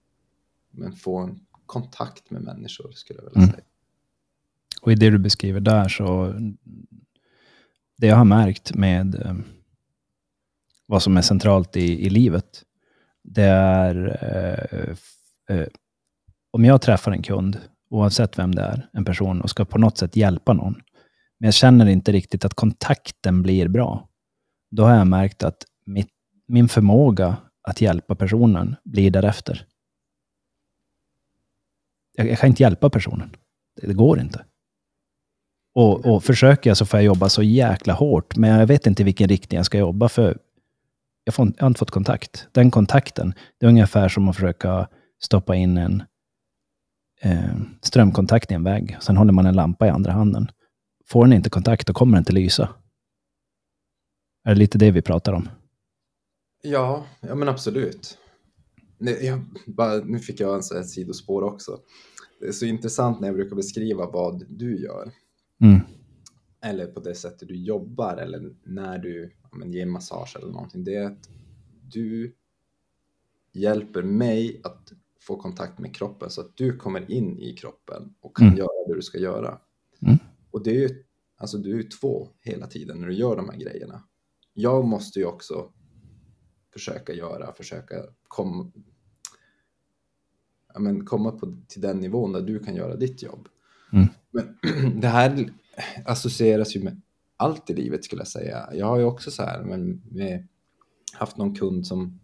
men 0.71 0.91
få 0.93 1.17
en 1.17 1.39
kontakt 1.65 2.29
med 2.31 2.41
människor 2.41 2.91
skulle 2.91 3.19
jag 3.19 3.25
vilja 3.29 3.37
Mm. 3.41 3.49
säga. 3.49 3.63
Och 4.81 4.91
i 4.91 4.95
det 4.95 5.09
du 5.09 5.17
beskriver 5.19 5.59
där 5.59 5.87
så, 5.89 6.33
det 7.97 8.07
jag 8.07 8.15
har 8.15 8.25
märkt 8.25 8.75
med 8.75 9.15
eh, 9.15 9.35
vad 10.87 11.03
som 11.03 11.17
är 11.17 11.21
centralt 11.21 11.77
i, 11.77 12.05
i 12.05 12.09
livet, 12.09 12.63
det 13.23 13.43
är 13.43 14.17
eh, 14.21 15.55
eh, 15.57 15.67
om 16.51 16.65
jag 16.65 16.81
träffar 16.81 17.11
en 17.11 17.21
kund, 17.21 17.59
oavsett 17.89 18.39
vem 18.39 18.55
det 18.55 18.61
är, 18.61 18.89
en 18.93 19.05
person, 19.05 19.41
och 19.41 19.49
ska 19.49 19.65
på 19.65 19.77
något 19.77 19.97
sätt 19.97 20.15
hjälpa 20.15 20.53
någon, 20.53 20.73
men 21.39 21.47
jag 21.47 21.53
känner 21.53 21.85
inte 21.85 22.11
riktigt 22.11 22.45
att 22.45 22.53
kontakten 22.53 23.41
blir 23.43 23.67
bra, 23.67 24.09
då 24.71 24.83
har 24.83 24.95
jag 24.95 25.07
märkt 25.07 25.43
att 25.43 25.65
mitt, 25.85 26.09
min 26.47 26.69
förmåga 26.69 27.37
att 27.61 27.81
hjälpa 27.81 28.15
personen 28.15 28.75
blir 28.83 29.11
därefter. 29.11 29.65
Jag, 32.15 32.27
jag 32.27 32.39
kan 32.39 32.49
inte 32.49 32.63
hjälpa 32.63 32.89
personen. 32.89 33.35
Det, 33.75 33.87
det 33.87 33.93
går 33.93 34.19
inte. 34.19 34.45
Och, 35.73 36.05
och 36.05 36.23
försöker 36.23 36.69
jag 36.69 36.77
så 36.77 36.85
får 36.85 36.99
jag 36.99 37.05
jobba 37.05 37.29
så 37.29 37.43
jäkla 37.43 37.93
hårt, 37.93 38.35
men 38.35 38.59
jag 38.59 38.67
vet 38.67 38.87
inte 38.87 39.01
i 39.01 39.05
vilken 39.05 39.29
riktning 39.29 39.57
jag 39.57 39.65
ska 39.65 39.77
jobba, 39.77 40.09
för 40.09 40.37
jag, 41.27 41.33
får, 41.33 41.53
jag 41.57 41.63
har 41.63 41.67
inte 41.67 41.79
fått 41.79 41.91
kontakt. 41.91 42.47
Den 42.51 42.71
kontakten, 42.71 43.33
det 43.59 43.65
är 43.65 43.69
ungefär 43.69 44.09
som 44.09 44.29
att 44.29 44.35
försöka 44.35 44.87
stoppa 45.19 45.55
in 45.55 45.77
en 45.77 46.03
eh, 47.21 47.55
strömkontakt 47.81 48.51
i 48.51 48.53
en 48.53 48.63
vägg. 48.63 48.97
Sen 49.01 49.17
håller 49.17 49.33
man 49.33 49.45
en 49.45 49.55
lampa 49.55 49.87
i 49.87 49.89
andra 49.89 50.11
handen. 50.11 50.47
Får 51.05 51.25
den 51.25 51.33
inte 51.33 51.49
kontakt, 51.49 51.87
då 51.87 51.93
kommer 51.93 52.13
den 52.13 52.21
inte 52.21 52.33
lysa. 52.33 52.69
Är 54.43 54.53
det 54.53 54.59
lite 54.59 54.77
det 54.77 54.91
vi 54.91 55.01
pratar 55.01 55.33
om? 55.33 55.49
Ja, 56.61 57.05
ja 57.21 57.35
men 57.35 57.49
absolut. 57.49 58.17
Jag, 59.21 59.45
bara, 59.65 59.95
nu 59.95 60.19
fick 60.19 60.39
jag 60.39 60.55
en 60.55 60.63
sån 60.63 60.77
här 60.77 60.83
sidospår 60.83 61.41
också. 61.41 61.79
Det 62.39 62.47
är 62.47 62.51
så 62.51 62.65
intressant 62.65 63.19
när 63.19 63.27
jag 63.27 63.35
brukar 63.35 63.55
beskriva 63.55 64.05
vad 64.05 64.45
du 64.49 64.83
gör. 64.83 65.11
Mm. 65.61 65.79
eller 66.61 66.85
på 66.85 66.99
det 66.99 67.15
sättet 67.15 67.47
du 67.47 67.55
jobbar 67.55 68.17
eller 68.17 68.41
när 68.63 68.99
du 68.99 69.31
men, 69.57 69.73
ger 69.73 69.85
massage 69.85 70.35
eller 70.35 70.51
någonting, 70.51 70.83
det 70.83 70.95
är 70.95 71.05
att 71.05 71.29
du 71.81 72.35
hjälper 73.51 74.03
mig 74.03 74.61
att 74.63 74.91
få 75.21 75.35
kontakt 75.35 75.79
med 75.79 75.95
kroppen 75.95 76.29
så 76.29 76.41
att 76.41 76.57
du 76.57 76.77
kommer 76.77 77.11
in 77.11 77.39
i 77.39 77.53
kroppen 77.53 78.13
och 78.21 78.37
kan 78.37 78.47
Mm. 78.47 78.57
göra 78.57 78.87
det 78.87 78.95
du 78.95 79.01
ska 79.01 79.17
göra. 79.17 79.59
Mm. 80.01 80.17
Och 80.51 80.63
det 80.63 80.69
är 80.69 80.89
ju, 80.89 81.03
alltså 81.37 81.57
du 81.57 81.71
är 81.71 81.77
ju 81.77 81.83
två 81.83 82.29
hela 82.41 82.67
tiden 82.67 82.99
när 83.01 83.07
du 83.07 83.13
gör 83.13 83.35
de 83.35 83.49
här 83.49 83.57
grejerna. 83.57 84.03
Jag 84.53 84.85
måste 84.85 85.19
ju 85.19 85.25
också 85.25 85.71
försöka 86.73 87.13
göra, 87.13 87.53
försöka 87.53 88.03
komma 88.27 88.71
ja, 90.73 90.79
men 90.79 91.05
komma 91.05 91.31
på, 91.31 91.57
till 91.67 91.81
den 91.81 91.99
nivån 91.99 92.31
där 92.31 92.41
du 92.41 92.59
kan 92.59 92.75
göra 92.75 92.95
ditt 92.95 93.23
jobb. 93.23 93.47
Mm. 93.93 94.07
Men 94.31 94.57
det 95.01 95.07
här 95.07 95.53
associeras 96.05 96.75
ju 96.75 96.83
med 96.83 97.01
allt 97.37 97.69
i 97.69 97.73
livet 97.73 98.05
skulle 98.05 98.19
jag 98.19 98.27
säga. 98.27 98.69
Jag 98.73 98.85
har 98.85 98.97
ju 98.97 99.03
också 99.03 99.31
så 99.31 99.43
här, 99.43 99.63
men 99.63 100.01
med, 100.11 100.47
haft 101.13 101.37
någon 101.37 101.55
kund 101.55 101.87
som 101.87 102.19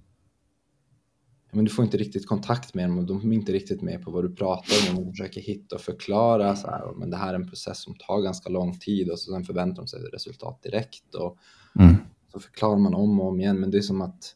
men 1.55 1.65
du 1.65 1.71
får 1.71 1.85
inte 1.85 1.97
riktigt 1.97 2.27
kontakt 2.27 2.73
med 2.73 2.89
dem 2.89 2.97
och 2.97 3.05
de 3.05 3.31
är 3.31 3.35
inte 3.35 3.51
riktigt 3.51 3.81
med 3.81 4.01
på 4.03 4.11
vad 4.11 4.23
du 4.23 4.35
pratar 4.35 4.91
om 4.91 4.97
och 4.97 5.05
de 5.05 5.11
försöker 5.11 5.41
hitta 5.41 5.75
och 5.75 5.81
förklara 5.81 6.55
så 6.55 6.67
här, 6.67 6.93
men 6.95 7.09
det 7.09 7.17
här 7.17 7.29
är 7.29 7.33
en 7.39 7.49
process 7.49 7.83
som 7.83 7.95
tar 7.95 8.21
ganska 8.21 8.49
lång 8.49 8.79
tid 8.79 9.09
och 9.09 9.19
så 9.19 9.31
sen 9.31 9.43
förväntar 9.43 9.81
de 9.81 9.87
sig 9.87 9.99
resultat 9.99 10.63
direkt 10.63 11.15
och 11.15 11.37
Mm. 11.79 11.95
så 12.31 12.39
förklarar 12.39 12.77
man 12.77 12.93
om 12.93 13.19
och 13.19 13.27
om 13.27 13.39
igen 13.41 13.59
men 13.59 13.71
det 13.71 13.77
är 13.77 13.81
som 13.81 14.01
att 14.01 14.35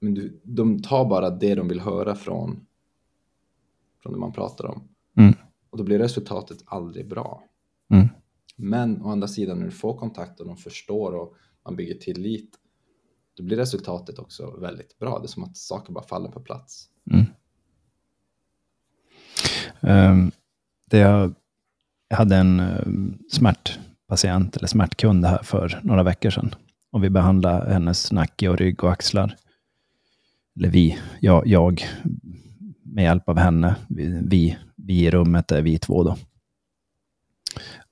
men 0.00 0.14
du, 0.14 0.40
de 0.42 0.82
tar 0.82 1.04
bara 1.04 1.30
det 1.30 1.54
de 1.54 1.68
vill 1.68 1.80
höra 1.80 2.14
från 2.14 2.66
från 4.02 4.12
det 4.12 4.18
man 4.18 4.32
pratar 4.32 4.64
om 4.66 4.88
Mm. 5.18 5.34
och 5.70 5.78
då 5.78 5.84
blir 5.84 5.98
resultatet 5.98 6.58
aldrig 6.64 7.08
bra. 7.08 7.44
Mm. 7.92 8.08
Men 8.62 9.02
å 9.02 9.08
andra 9.10 9.28
sidan 9.28 9.58
när 9.58 9.64
du 9.64 9.70
får 9.70 9.96
kontakt 9.96 10.40
och 10.40 10.46
de 10.46 10.56
förstår 10.56 11.12
och 11.12 11.34
man 11.64 11.76
bygger 11.76 11.94
tillit, 11.94 12.50
då 13.36 13.42
blir 13.42 13.56
resultatet 13.56 14.18
också 14.18 14.50
väldigt 14.50 14.98
bra. 14.98 15.18
Det 15.18 15.24
är 15.24 15.28
som 15.28 15.44
att 15.44 15.56
saker 15.56 15.92
bara 15.92 16.04
faller 16.04 16.30
på 16.30 16.40
plats. 16.40 16.88
Mm. 17.10 17.26
Um, 19.80 20.32
det 20.90 20.98
jag, 20.98 21.34
jag 22.08 22.16
hade 22.16 22.36
en 22.36 22.60
um, 22.60 23.18
smärtpatient, 23.30 24.56
eller 24.56 24.66
smärtkund 24.66 25.24
här 25.24 25.42
för 25.42 25.80
några 25.82 26.02
veckor 26.02 26.30
sedan. 26.30 26.54
Och 26.90 27.04
vi 27.04 27.10
behandlade 27.10 27.72
hennes 27.72 28.12
nacke 28.12 28.48
och 28.48 28.58
rygg 28.58 28.84
och 28.84 28.92
axlar. 28.92 29.36
Eller 30.56 30.68
vi, 30.68 30.98
jag, 31.20 31.46
jag 31.46 31.84
med 32.82 33.04
hjälp 33.04 33.28
av 33.28 33.38
henne. 33.38 33.76
Vi, 33.88 34.20
vi, 34.22 34.58
vi 34.76 35.06
i 35.06 35.10
rummet 35.10 35.52
är 35.52 35.62
vi 35.62 35.78
två 35.78 36.02
då. 36.02 36.16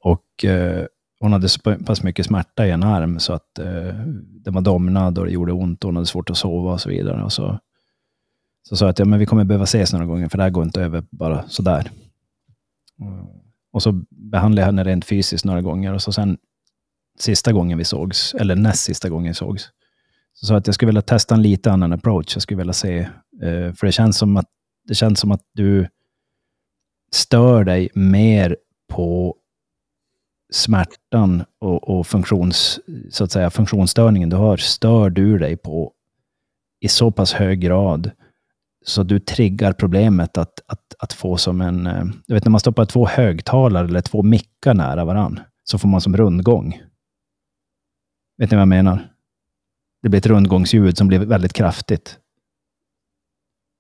Och 0.05 0.45
eh, 0.45 0.87
hon 1.21 1.33
hade 1.33 1.49
så 1.49 1.61
pass 1.61 2.03
mycket 2.03 2.27
smärta 2.27 2.67
i 2.67 2.71
en 2.71 2.83
arm 2.83 3.19
så 3.19 3.33
att 3.33 3.59
eh, 3.59 3.95
den 4.45 4.55
var 4.55 4.61
domnad 4.61 5.19
och 5.19 5.25
det 5.25 5.31
gjorde 5.33 5.53
ont 5.53 5.85
och 5.85 5.89
hon 5.89 5.97
hade 5.97 6.07
svårt 6.07 6.31
att 6.31 6.37
sova 6.37 6.73
och 6.73 6.81
så 6.81 6.89
vidare. 6.89 7.23
Och 7.25 7.33
så 7.33 7.59
så 8.63 8.77
sa 8.77 8.85
jag 8.85 8.91
att 8.91 8.99
ja, 8.99 9.05
men 9.05 9.19
vi 9.19 9.27
kommer 9.27 9.45
behöva 9.45 9.65
ses 9.65 9.93
några 9.93 10.07
gånger, 10.07 10.29
för 10.29 10.39
det 10.39 10.45
här 10.45 10.51
går 10.51 10.65
inte 10.65 10.83
över 10.83 11.05
bara 11.11 11.49
sådär. 11.49 11.91
Och- 12.99 13.35
Och 13.73 13.83
så 13.83 13.93
behandlade 14.11 14.61
jag 14.63 14.67
henne 14.67 14.85
rent 14.85 15.05
fysiskt 15.05 15.45
några 15.45 15.63
gånger 15.63 15.95
och 15.95 16.03
så 16.03 16.13
sen 16.13 16.39
sista 17.19 17.53
gången 17.53 17.79
vi 17.79 17.85
sågs, 17.85 18.35
eller 18.35 18.57
näst 18.57 18.83
sista 18.85 19.09
gången 19.09 19.31
vi 19.31 19.35
sågs, 19.35 19.63
så 20.33 20.47
sa 20.47 20.55
jag 20.55 20.61
att 20.61 20.67
jag 20.67 20.75
skulle 20.75 20.89
vilja 20.89 21.03
testa 21.03 21.35
en 21.35 21.43
lite 21.43 21.73
annan 21.73 21.93
approach. 21.93 22.35
Jag 22.37 22.43
skulle 22.43 22.59
vilja 22.59 22.73
se, 22.73 22.99
eh, 23.43 23.73
för 23.75 23.87
det 23.87 23.93
känns 23.93 24.19
som 24.19 24.37
att 24.37 24.47
det 24.89 24.95
känns 24.95 25.21
som 25.21 25.31
att 25.33 25.43
du 25.55 25.89
stör 27.13 27.65
dig 27.65 27.89
mer 27.95 28.57
på 28.89 29.37
smärtan 30.51 31.45
och, 31.59 31.99
och 31.99 32.07
funktions, 32.07 32.81
så 33.11 33.25
att 33.25 33.33
säga, 33.33 33.51
funktionsstörningen 33.51 34.29
du 34.29 34.37
har, 34.37 34.57
stör 34.57 35.11
du 35.11 35.39
dig 35.39 35.57
på 35.57 35.93
i 36.81 36.89
så 36.89 37.11
pass 37.11 37.33
hög 37.33 37.61
grad 37.61 38.11
så 38.89 39.03
du 39.03 39.21
triggar 39.21 39.73
problemet 39.73 40.39
att, 40.39 40.61
att, 40.67 40.95
att 40.99 41.13
få 41.13 41.37
som 41.37 41.61
en... 41.61 41.87
Eh, 41.87 42.05
du 42.27 42.35
vet 42.35 42.45
när 42.45 42.51
man 42.51 42.61
stoppar 42.61 42.85
två 42.85 43.07
högtalare 43.07 43.87
eller 43.87 44.01
två 44.01 44.23
mickar 44.23 44.75
nära 44.75 45.05
varann, 45.05 45.41
så 45.65 45.79
får 45.79 45.89
man 45.89 46.01
som 46.01 46.17
rundgång. 46.17 46.83
Vet 48.39 48.51
ni 48.51 48.55
vad 48.55 48.61
jag 48.61 48.69
menar? 48.69 49.13
Det 50.03 50.09
blir 50.09 50.19
ett 50.19 50.27
rundgångsljud 50.27 50.99
som 50.99 51.09
blir 51.09 51.19
väldigt 51.19 51.53
kraftigt. 51.53 52.19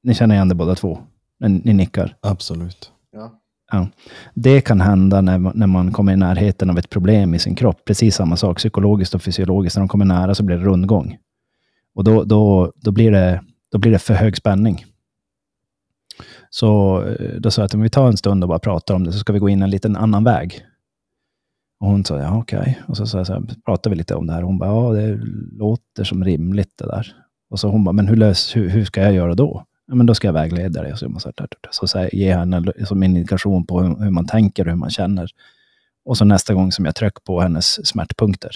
Ni 0.02 0.14
känner 0.14 0.34
igen 0.34 0.48
det 0.48 0.54
båda 0.54 0.74
två? 0.74 0.98
När 1.38 1.48
ni 1.48 1.74
nickar. 1.74 2.16
Absolut. 2.20 2.92
Ja. 3.72 3.88
Det 4.34 4.60
kan 4.60 4.80
hända 4.80 5.20
när, 5.20 5.38
man- 5.38 5.52
när 5.54 5.66
man 5.66 5.92
kommer 5.92 6.12
i 6.12 6.16
närheten 6.16 6.70
av 6.70 6.78
ett 6.78 6.90
problem 6.90 7.34
i 7.34 7.38
sin 7.38 7.54
kropp. 7.54 7.84
Precis 7.84 8.14
samma 8.16 8.36
sak 8.36 8.56
psykologiskt 8.56 9.14
och 9.14 9.22
fysiologiskt. 9.22 9.76
När 9.76 9.82
de 9.82 9.88
kommer 9.88 10.04
nära 10.04 10.34
så 10.34 10.42
blir 10.44 10.56
det 10.56 10.64
rundgång. 10.64 11.16
Och 11.94 12.04
då, 12.04 12.24
då, 12.24 12.72
då, 12.76 12.90
blir, 12.90 13.10
det, 13.12 13.42
då 13.72 13.78
blir 13.78 13.92
det 13.92 13.98
för 13.98 14.14
hög 14.14 14.36
spänning. 14.36 14.84
Så 16.50 17.02
eh, 17.02 17.34
då 17.40 17.50
sa 17.50 17.62
jag 17.62 17.66
att 17.66 17.74
om 17.74 17.80
vi 17.80 17.88
tar 17.90 18.06
en 18.06 18.16
stund 18.16 18.44
och 18.44 18.48
bara 18.48 18.58
pratar 18.58 18.94
om 18.94 19.04
det, 19.04 19.12
så 19.12 19.18
ska 19.18 19.32
vi 19.32 19.38
gå 19.38 19.48
in 19.48 19.62
en 19.62 19.70
liten 19.70 19.96
annan 19.96 20.24
väg. 20.24 20.60
Och 21.80 21.86
hon 21.88 22.04
sa, 22.04 22.18
ja 22.18 22.38
okej. 22.38 22.78
Och 22.88 22.96
så, 22.96 23.06
sa 23.06 23.18
jag 23.18 23.26
så 23.26 23.32
här, 23.32 23.42
pratade 23.64 23.90
vi 23.94 23.96
lite 23.98 24.14
om 24.14 24.26
det 24.26 24.32
här. 24.32 24.42
Och 24.42 24.48
hon 24.48 24.58
bara, 24.58 24.70
ja 24.70 24.92
det 24.92 25.20
låter 25.58 26.04
som 26.04 26.24
rimligt 26.24 26.78
det 26.78 26.86
där. 26.86 27.12
Och 27.50 27.60
så 27.60 27.68
hon 27.68 27.84
bara, 27.84 27.92
men 27.92 28.08
hur, 28.08 28.16
lös, 28.16 28.56
hur, 28.56 28.68
hur 28.68 28.84
ska 28.84 29.02
jag 29.02 29.12
göra 29.12 29.34
då? 29.34 29.64
Ja, 29.88 29.94
men 29.94 30.06
då 30.06 30.14
ska 30.14 30.28
jag 30.28 30.32
vägleda 30.32 30.82
dig. 30.82 30.96
Så, 30.96 31.04
jag 31.04 31.22
så, 31.22 31.32
här, 31.38 31.48
så, 31.70 31.86
så 31.86 31.98
här, 31.98 32.14
ge 32.14 32.34
henne 32.34 32.72
som 32.84 33.02
indikation 33.02 33.66
på 33.66 33.80
hur, 33.80 34.04
hur 34.04 34.10
man 34.10 34.26
tänker 34.26 34.64
och 34.64 34.70
hur 34.70 34.76
man 34.76 34.90
känner. 34.90 35.30
Och 36.04 36.18
så 36.18 36.24
nästa 36.24 36.54
gång 36.54 36.72
som 36.72 36.84
jag 36.84 36.94
trycker 36.94 37.20
på 37.20 37.40
hennes 37.40 37.86
smärtpunkter, 37.86 38.50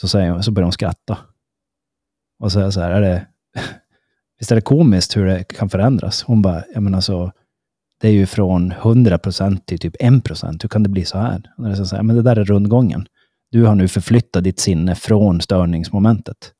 så, 0.00 0.08
säger 0.08 0.30
hon, 0.30 0.42
så 0.42 0.50
börjar 0.50 0.64
hon 0.64 0.72
skratta. 0.72 1.18
Och 2.42 2.52
så 2.52 2.58
är 2.58 2.62
jag 2.62 2.72
så 2.72 2.80
här, 2.80 2.90
är 2.90 3.00
det, 3.00 3.26
visst 4.38 4.50
är 4.50 4.54
det 4.54 4.60
komiskt 4.60 5.16
hur 5.16 5.26
det 5.26 5.44
kan 5.44 5.68
förändras? 5.68 6.22
Hon 6.22 6.42
bara, 6.42 6.64
jag 6.74 6.82
menar 6.82 7.00
så, 7.00 7.22
alltså, 7.22 7.38
det 8.00 8.08
är 8.08 8.12
ju 8.12 8.26
från 8.26 8.72
100% 8.72 9.60
till 9.64 9.78
typ 9.78 9.96
1%. 9.96 10.62
Hur 10.62 10.68
kan 10.68 10.82
det 10.82 10.88
bli 10.88 11.04
så 11.04 11.18
här? 11.18 11.50
Och 11.56 11.64
då 11.64 11.70
är 11.70 11.74
så 11.74 11.96
här, 11.96 12.02
men 12.02 12.16
det 12.16 12.22
där 12.22 12.36
är 12.36 12.44
rundgången. 12.44 13.06
Du 13.50 13.64
har 13.64 13.74
nu 13.74 13.88
förflyttat 13.88 14.44
ditt 14.44 14.60
sinne 14.60 14.94
från 14.94 15.40
störningsmomentet. 15.40 16.52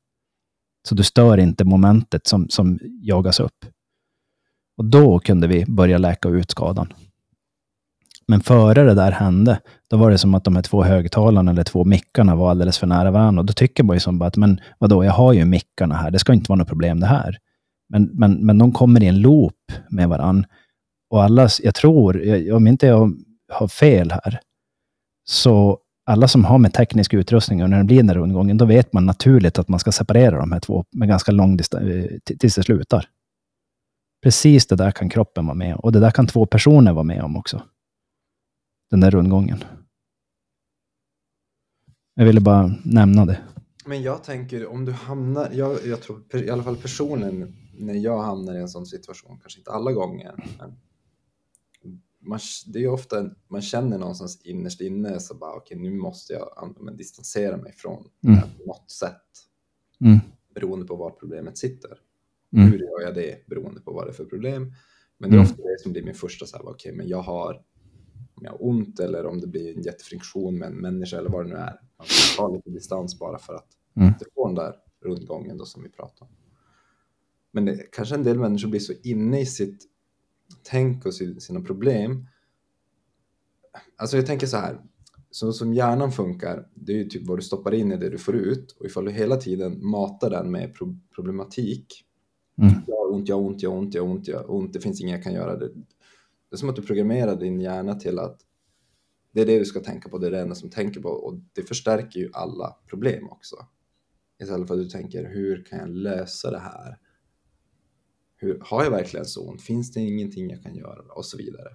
Så 0.87 0.95
du 0.95 1.03
stör 1.03 1.37
inte 1.37 1.63
momentet 1.63 2.27
som, 2.27 2.49
som 2.49 2.79
jagas 3.01 3.39
upp. 3.39 3.65
Och 4.81 4.85
då 4.85 5.19
kunde 5.19 5.47
vi 5.47 5.65
börja 5.65 5.97
läka 5.97 6.29
ut 6.29 6.51
skadan. 6.51 6.93
Men 8.27 8.41
före 8.41 8.83
det 8.83 8.93
där 8.93 9.11
hände, 9.11 9.59
då 9.89 9.97
var 9.97 10.11
det 10.11 10.17
som 10.17 10.35
att 10.35 10.43
de 10.43 10.55
här 10.55 10.63
två 10.63 10.83
högtalarna 10.83 11.51
eller 11.51 11.63
två 11.63 11.85
mickarna 11.85 12.35
var 12.35 12.51
alldeles 12.51 12.77
för 12.77 12.87
nära 12.87 13.11
varandra. 13.11 13.39
Och 13.39 13.45
då 13.45 13.53
tycker 13.53 13.83
man 13.83 13.95
ju 13.95 13.99
som 13.99 14.19
bara 14.19 14.27
att, 14.27 14.37
men 14.37 14.59
vadå, 14.79 15.05
jag 15.05 15.11
har 15.11 15.33
ju 15.33 15.45
mickarna 15.45 15.95
här, 15.95 16.11
det 16.11 16.19
ska 16.19 16.33
inte 16.33 16.49
vara 16.49 16.57
något 16.57 16.67
problem 16.67 16.99
det 16.99 17.07
här. 17.07 17.37
Men, 17.89 18.09
men, 18.13 18.45
men 18.45 18.57
de 18.57 18.71
kommer 18.71 19.03
i 19.03 19.07
en 19.07 19.21
loop 19.21 19.71
med 19.89 20.09
varandra. 20.09 20.49
Och 21.09 21.23
alla, 21.23 21.49
jag 21.63 21.75
tror, 21.75 22.21
om 22.53 22.67
inte 22.67 22.87
jag 22.87 23.13
har 23.51 23.67
fel 23.67 24.11
här, 24.11 24.39
så 25.29 25.77
alla 26.05 26.27
som 26.27 26.45
har 26.45 26.57
med 26.57 26.73
teknisk 26.73 27.13
utrustning 27.13 27.63
och 27.63 27.69
när 27.69 27.77
det 27.77 27.83
blir 27.83 27.97
den 27.97 28.07
där 28.07 28.15
rundgången, 28.15 28.57
då 28.57 28.65
vet 28.65 28.93
man 28.93 29.05
naturligt 29.05 29.59
att 29.59 29.67
man 29.67 29.79
ska 29.79 29.91
separera 29.91 30.39
de 30.39 30.51
här 30.51 30.59
två 30.59 30.85
med 30.91 31.07
ganska 31.07 31.31
lång 31.31 31.57
distans, 31.57 31.83
eh, 31.83 32.05
tills 32.39 32.55
det 32.55 32.63
slutar. 32.63 33.07
Precis 34.21 34.67
det 34.67 34.75
där 34.75 34.91
kan 34.91 35.09
kroppen 35.09 35.45
vara 35.45 35.55
med 35.57 35.73
om. 35.75 35.79
Och 35.79 35.91
det 35.91 35.99
där 35.99 36.11
kan 36.11 36.27
två 36.27 36.45
personer 36.45 36.93
vara 36.93 37.03
med 37.03 37.21
om 37.23 37.37
också. 37.37 37.63
Den 38.89 38.99
där 38.99 39.11
rundgången. 39.11 39.63
Jag 42.13 42.25
ville 42.25 42.41
bara 42.41 42.75
nämna 42.85 43.25
det. 43.25 43.39
Men 43.85 44.01
jag 44.01 44.23
tänker 44.23 44.67
om 44.67 44.85
du 44.85 44.91
hamnar, 44.91 45.49
jag, 45.53 45.85
jag 45.85 46.01
tror 46.01 46.23
i 46.35 46.49
alla 46.49 46.63
fall 46.63 46.77
personen 46.77 47.55
när 47.77 47.93
jag 47.93 48.21
hamnar 48.21 48.53
i 48.55 48.57
en 48.57 48.69
sån 48.69 48.85
situation, 48.85 49.39
kanske 49.41 49.59
inte 49.59 49.71
alla 49.71 49.91
gånger, 49.91 50.33
men 50.59 50.77
man, 52.19 52.39
det 52.67 52.79
är 52.83 52.87
ofta 52.87 53.19
en- 53.19 53.35
man 53.47 53.61
känner 53.61 53.97
någonstans 53.97 54.41
innerst 54.45 54.81
inne 54.81 55.19
så 55.19 55.33
bara 55.35 55.53
okej 55.55 55.77
nu 55.77 55.91
måste 55.91 56.33
jag 56.33 56.75
men, 56.79 56.97
distansera 56.97 57.57
mig 57.57 57.73
från 57.73 58.03
det 58.19 58.31
här 58.31 58.47
på 58.57 58.65
något 58.65 58.91
sätt 58.91 59.21
Mm. 60.01 60.19
beroende 60.55 60.85
på 60.85 60.95
var 60.95 61.09
problemet 61.09 61.57
sitter. 61.57 61.97
Mm. 62.53 62.71
Hur 62.71 62.79
gör 62.79 63.01
jag 63.01 63.15
det 63.15 63.47
beroende 63.47 63.81
på 63.81 63.91
vad 63.93 64.05
det 64.07 64.11
är 64.11 64.13
för 64.13 64.25
problem? 64.25 64.73
Men 65.17 65.29
det 65.29 65.35
är 65.35 65.39
Mm. 65.39 65.51
ofta 65.51 65.61
det 65.63 65.79
som 65.83 65.91
blir 65.91 66.03
min 66.03 66.13
första 66.13 66.45
så 66.45 66.57
här, 66.57 66.65
okej 66.69 66.93
men 66.95 67.07
jag 67.07 67.21
har 67.21 67.53
om 68.35 68.45
jag 68.45 68.51
har 68.51 68.65
ont 68.67 68.99
eller 68.99 69.25
om 69.25 69.41
det 69.41 69.47
blir 69.47 69.75
en 69.77 69.81
jättefriktion 69.81 70.57
med 70.57 70.67
en 70.67 70.77
människa 70.77 71.17
eller 71.17 71.29
vad 71.29 71.45
det 71.45 71.49
nu 71.49 71.55
är. 71.55 71.79
Man 71.97 72.07
får 72.07 72.37
ta 72.37 72.55
lite 72.55 72.69
distans 72.69 73.19
bara 73.19 73.39
för 73.39 73.53
att 73.55 73.67
Mm. 73.95 74.13
få 74.35 74.47
den 74.47 74.55
där 74.55 74.75
rundgången 75.03 75.57
då 75.57 75.65
som 75.65 75.83
vi 75.83 75.89
pratar 75.89 76.25
om. 76.25 76.31
Men 77.51 77.65
det, 77.65 77.77
kanske 77.91 78.15
en 78.15 78.23
del 78.23 78.39
människor 78.39 78.69
blir 78.69 78.79
så 78.79 78.93
inne 79.03 79.41
i 79.41 79.45
sitt 79.45 79.83
tänk 80.63 81.05
och 81.05 81.13
si- 81.13 81.39
sina 81.39 81.61
problem. 81.61 82.27
Alltså 83.95 84.17
jag 84.17 84.25
tänker 84.25 84.47
så 84.47 84.57
här, 84.57 84.81
så 85.31 85.53
som 85.53 85.73
hjärnan 85.73 86.11
funkar, 86.11 86.67
det 86.73 86.91
är 86.93 86.97
ju 86.97 87.05
typ 87.05 87.27
vad 87.27 87.37
du 87.37 87.41
stoppar 87.41 87.73
in 87.73 87.91
i 87.91 87.97
det 87.97 88.09
du 88.09 88.17
får 88.17 88.35
ut 88.35 88.71
och 88.71 88.85
ifall 88.85 89.05
du 89.05 89.11
hela 89.11 89.35
tiden 89.37 89.85
matar 89.85 90.29
den 90.29 90.51
med 90.51 90.73
pro- 90.75 90.99
problematik. 91.15 92.05
Mm. 92.57 92.73
Jag 92.87 92.95
har 92.95 93.11
ont, 93.13 93.29
jag 93.29 93.35
har 93.35 93.43
ont, 93.43 93.63
jag 93.63 93.69
har 93.71 93.77
ont, 93.77 93.93
jag 93.95 94.03
har 94.03 94.09
ont, 94.09 94.27
jag 94.27 94.37
har 94.37 94.51
ont, 94.51 94.73
det 94.73 94.79
finns 94.79 95.01
inget 95.01 95.13
jag 95.15 95.23
kan 95.23 95.33
göra. 95.33 95.55
Det, 95.57 95.67
det 95.67 96.55
är 96.55 96.57
som 96.57 96.69
att 96.69 96.75
du 96.75 96.81
programmerar 96.81 97.35
din 97.35 97.61
hjärna 97.61 97.95
till 97.95 98.19
att 98.19 98.39
det 99.31 99.41
är 99.41 99.45
det 99.45 99.59
du 99.59 99.65
ska 99.65 99.79
tänka 99.79 100.09
på, 100.09 100.17
det 100.17 100.27
är 100.27 100.31
det 100.31 100.41
enda 100.41 100.55
som 100.55 100.69
tänker 100.69 101.01
på 101.01 101.09
och 101.09 101.39
det 101.53 101.63
förstärker 101.63 102.19
ju 102.19 102.29
alla 102.33 102.75
problem 102.89 103.29
också. 103.29 103.55
Istället 104.41 104.67
för 104.67 104.73
att 104.73 104.81
du 104.81 104.89
tänker, 104.89 105.29
hur 105.29 105.65
kan 105.65 105.79
jag 105.79 105.89
lösa 105.89 106.51
det 106.51 106.59
här? 106.59 106.97
Hur, 108.35 108.59
har 108.61 108.83
jag 108.83 108.91
verkligen 108.91 109.25
så 109.25 109.49
ont? 109.49 109.61
Finns 109.61 109.91
det 109.91 109.99
ingenting 110.01 110.49
jag 110.49 110.63
kan 110.63 110.75
göra? 110.75 111.01
Och 111.15 111.25
så 111.25 111.37
vidare. 111.37 111.69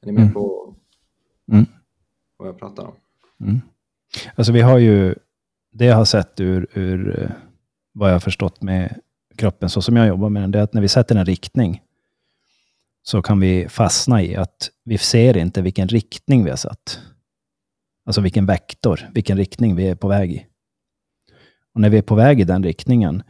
Är 0.00 0.06
ni 0.06 0.12
med 0.12 0.22
Mm. 0.22 0.34
på 0.34 0.76
Mm. 1.52 1.64
vad 2.36 2.48
jag 2.48 2.58
pratar 2.58 2.84
om? 2.86 2.94
Mm. 3.40 3.60
Alltså 4.34 4.52
vi 4.52 4.60
har 4.60 4.78
ju, 4.78 5.14
det 5.70 5.84
jag 5.84 5.96
har 5.96 6.04
sett 6.04 6.40
ur, 6.40 6.68
ur 6.78 7.20
eh, 7.22 7.30
vad 7.92 8.08
jag 8.08 8.14
har 8.14 8.20
förstått 8.20 8.62
med 8.62 9.00
kroppen, 9.36 9.70
så 9.70 9.82
som 9.82 9.96
jag 9.96 10.06
jobbar 10.06 10.28
med 10.28 10.42
den, 10.42 10.50
det 10.50 10.58
är 10.58 10.62
att 10.62 10.74
när 10.74 10.82
vi 10.82 10.88
sätter 10.88 11.16
en 11.16 11.24
riktning, 11.26 11.82
så 13.02 13.22
kan 13.22 13.40
vi 13.40 13.68
fastna 13.68 14.22
i 14.22 14.36
att 14.36 14.70
vi 14.84 14.98
ser 14.98 15.36
inte 15.36 15.62
vilken 15.62 15.88
riktning 15.88 16.44
vi 16.44 16.50
har 16.50 16.56
satt. 16.56 17.00
Alltså 18.06 18.20
vilken 18.20 18.46
vektor, 18.46 19.10
vilken 19.14 19.36
riktning 19.36 19.76
vi 19.76 19.88
är 19.88 19.94
på 19.94 20.08
väg 20.08 20.32
i. 20.32 20.46
Och 21.74 21.80
när 21.80 21.90
vi 21.90 21.98
är 21.98 22.02
på 22.02 22.14
väg 22.14 22.40
i 22.40 22.44
den 22.44 22.62
riktningen, 22.62 23.22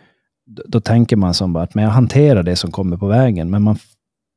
då, 0.46 0.62
då 0.66 0.80
tänker 0.80 1.16
man 1.16 1.34
som 1.34 1.52
bara 1.52 1.64
att 1.64 1.74
men 1.74 1.84
jag 1.84 1.90
hanterar 1.90 2.42
det 2.42 2.56
som 2.56 2.70
kommer 2.70 2.96
på 2.96 3.06
vägen. 3.06 3.50
Men 3.50 3.62
man, 3.62 3.76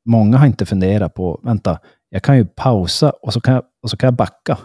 många 0.06 0.38
har 0.38 0.48
inte 0.48 0.66
funderat 0.66 1.14
på, 1.14 1.40
vänta, 1.44 1.80
jag 2.10 2.24
kan 2.24 2.38
ju 2.38 2.46
pausa 2.46 3.10
och 3.10 3.34
så 3.34 3.42
kan 3.42 3.54
jag, 3.54 3.64
och 3.82 3.90
så 3.90 3.98
kan 3.98 4.08
jag 4.08 4.14
backa. 4.14 4.58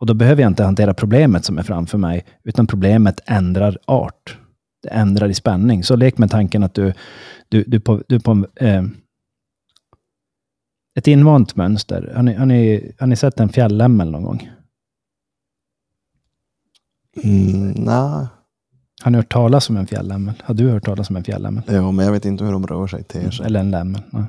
Och 0.00 0.06
då 0.06 0.14
behöver 0.14 0.42
jag 0.42 0.50
inte 0.50 0.64
hantera 0.64 0.94
problemet 0.94 1.44
som 1.44 1.58
är 1.58 1.62
framför 1.62 1.98
mig, 1.98 2.24
utan 2.44 2.66
problemet 2.66 3.20
ändrar 3.26 3.78
art. 3.86 4.38
Det 4.82 4.88
ändrar 4.88 5.28
i 5.28 5.34
spänning. 5.34 5.84
Så 5.84 5.96
lek 5.96 6.18
med 6.18 6.30
tanken 6.30 6.62
att 6.62 6.74
du, 6.74 6.92
du, 7.48 7.64
du 7.66 7.80
på, 7.80 8.02
du 8.08 8.20
på 8.20 8.46
eh, 8.56 8.84
ett 10.98 11.06
invant 11.06 11.56
mönster. 11.56 12.12
Har 12.16 12.22
ni, 12.22 12.34
har, 12.34 12.46
ni, 12.46 12.92
har 12.98 13.06
ni 13.06 13.16
sett 13.16 13.40
en 13.40 13.48
fjällämmel 13.48 14.10
någon 14.10 14.24
gång? 14.24 14.50
Mm, 17.24 17.70
nej, 17.70 18.26
Har 19.02 19.10
ni 19.10 19.16
hört 19.16 19.32
talas 19.32 19.70
om 19.70 19.76
en 19.76 19.86
fjällämmel? 19.86 20.34
Har 20.42 20.54
du 20.54 20.70
hört 20.70 20.84
talas 20.84 21.10
om 21.10 21.16
en 21.16 21.24
fjällämmel? 21.24 21.62
ja, 21.66 21.92
men 21.92 22.04
jag 22.04 22.12
vet 22.12 22.24
inte 22.24 22.44
hur 22.44 22.52
de 22.52 22.66
rör 22.66 22.86
sig 22.86 23.04
till 23.04 23.32
sig. 23.32 23.46
Eller 23.46 23.60
en 23.60 23.70
lämmel? 23.70 24.02
Ja. 24.12 24.24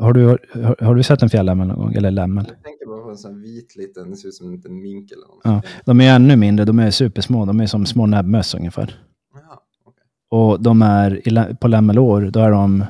Har, 0.00 0.12
du, 0.12 0.26
har, 0.26 0.84
har 0.84 0.94
du 0.94 1.02
sett 1.02 1.22
en 1.22 1.30
fjällämmel 1.30 1.68
någon 1.68 1.78
gång? 1.78 1.94
Eller 1.94 2.10
lämmel? 2.10 2.46
På 3.08 3.12
en 3.12 3.18
sån 3.18 3.42
vit 3.42 3.76
liten, 3.76 4.10
det 4.10 4.16
ser 4.16 4.28
ut 4.28 4.34
som 4.34 4.46
en 4.46 4.52
liten 4.52 4.82
mink 4.82 5.12
eller 5.12 5.26
något. 5.26 5.40
Ja. 5.44 5.62
De 5.84 6.00
är 6.00 6.14
ännu 6.14 6.36
mindre. 6.36 6.64
De 6.64 6.78
är 6.78 6.90
supersmå. 6.90 7.44
De 7.44 7.60
är 7.60 7.66
som 7.66 7.86
små 7.86 8.06
näbbmöss 8.06 8.54
ungefär. 8.54 9.00
Jaha, 9.34 9.58
okej. 9.84 10.04
Och 10.28 10.62
de 10.62 10.82
är 10.82 11.54
på 11.54 11.68
lämmelår, 11.68 12.20
då 12.20 12.40
är 12.40 12.50
de... 12.50 12.84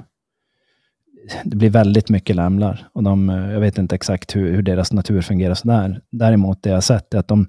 Det 1.45 1.57
blir 1.57 1.71
väldigt 1.71 2.09
mycket 2.09 2.37
lämlar. 2.37 2.89
Och 2.93 3.03
de, 3.03 3.29
jag 3.29 3.61
vet 3.61 3.79
inte 3.79 3.95
exakt 3.95 4.37
hur, 4.37 4.53
hur 4.53 4.63
deras 4.63 4.93
natur 4.93 5.23
fungerar 5.23 5.55
sådär. 5.55 6.01
Däremot 6.11 6.63
det 6.63 6.71
jag 6.71 6.85
sett 6.85 7.15
är 7.15 7.19
att 7.19 7.29
de, 7.29 7.47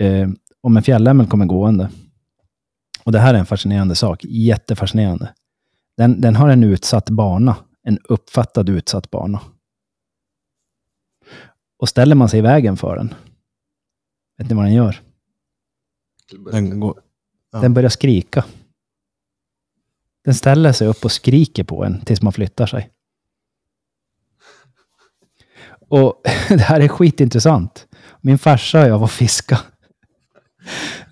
eh, 0.00 0.28
om 0.60 0.76
en 0.76 0.82
fjällämmel 0.82 1.26
kommer 1.26 1.46
gående, 1.46 1.88
och 3.04 3.12
det 3.12 3.18
här 3.18 3.34
är 3.34 3.38
en 3.38 3.46
fascinerande 3.46 3.94
sak, 3.94 4.24
jättefascinerande. 4.24 5.28
Den, 5.96 6.20
den 6.20 6.36
har 6.36 6.48
en 6.48 6.64
utsatt 6.64 7.10
bana, 7.10 7.56
en 7.82 7.98
uppfattad 7.98 8.68
utsatt 8.68 9.10
bana. 9.10 9.40
Och 11.80 11.88
ställer 11.88 12.14
man 12.14 12.28
sig 12.28 12.38
i 12.38 12.42
vägen 12.42 12.76
för 12.76 12.96
den, 12.96 13.14
vet 14.38 14.48
ni 14.48 14.54
vad 14.54 14.64
den 14.64 14.74
gör? 14.74 15.00
Den 16.52 16.80
går, 16.80 17.00
Ja. 17.52 17.60
Den 17.60 17.74
börjar 17.74 17.90
skrika. 17.90 18.44
Den 20.24 20.34
ställer 20.34 20.72
sig 20.72 20.88
upp 20.88 21.04
och 21.04 21.12
skriker 21.12 21.64
på 21.64 21.84
en 21.84 22.00
tills 22.00 22.22
man 22.22 22.32
flyttar 22.32 22.66
sig. 22.66 22.90
Och 25.88 26.22
det 26.48 26.60
här 26.60 26.80
är 26.80 26.88
skitintressant. 26.88 27.86
Min 28.20 28.38
farsa 28.38 28.80
och 28.82 28.88
jag 28.88 28.98
var 28.98 29.06
fiska. 29.06 29.60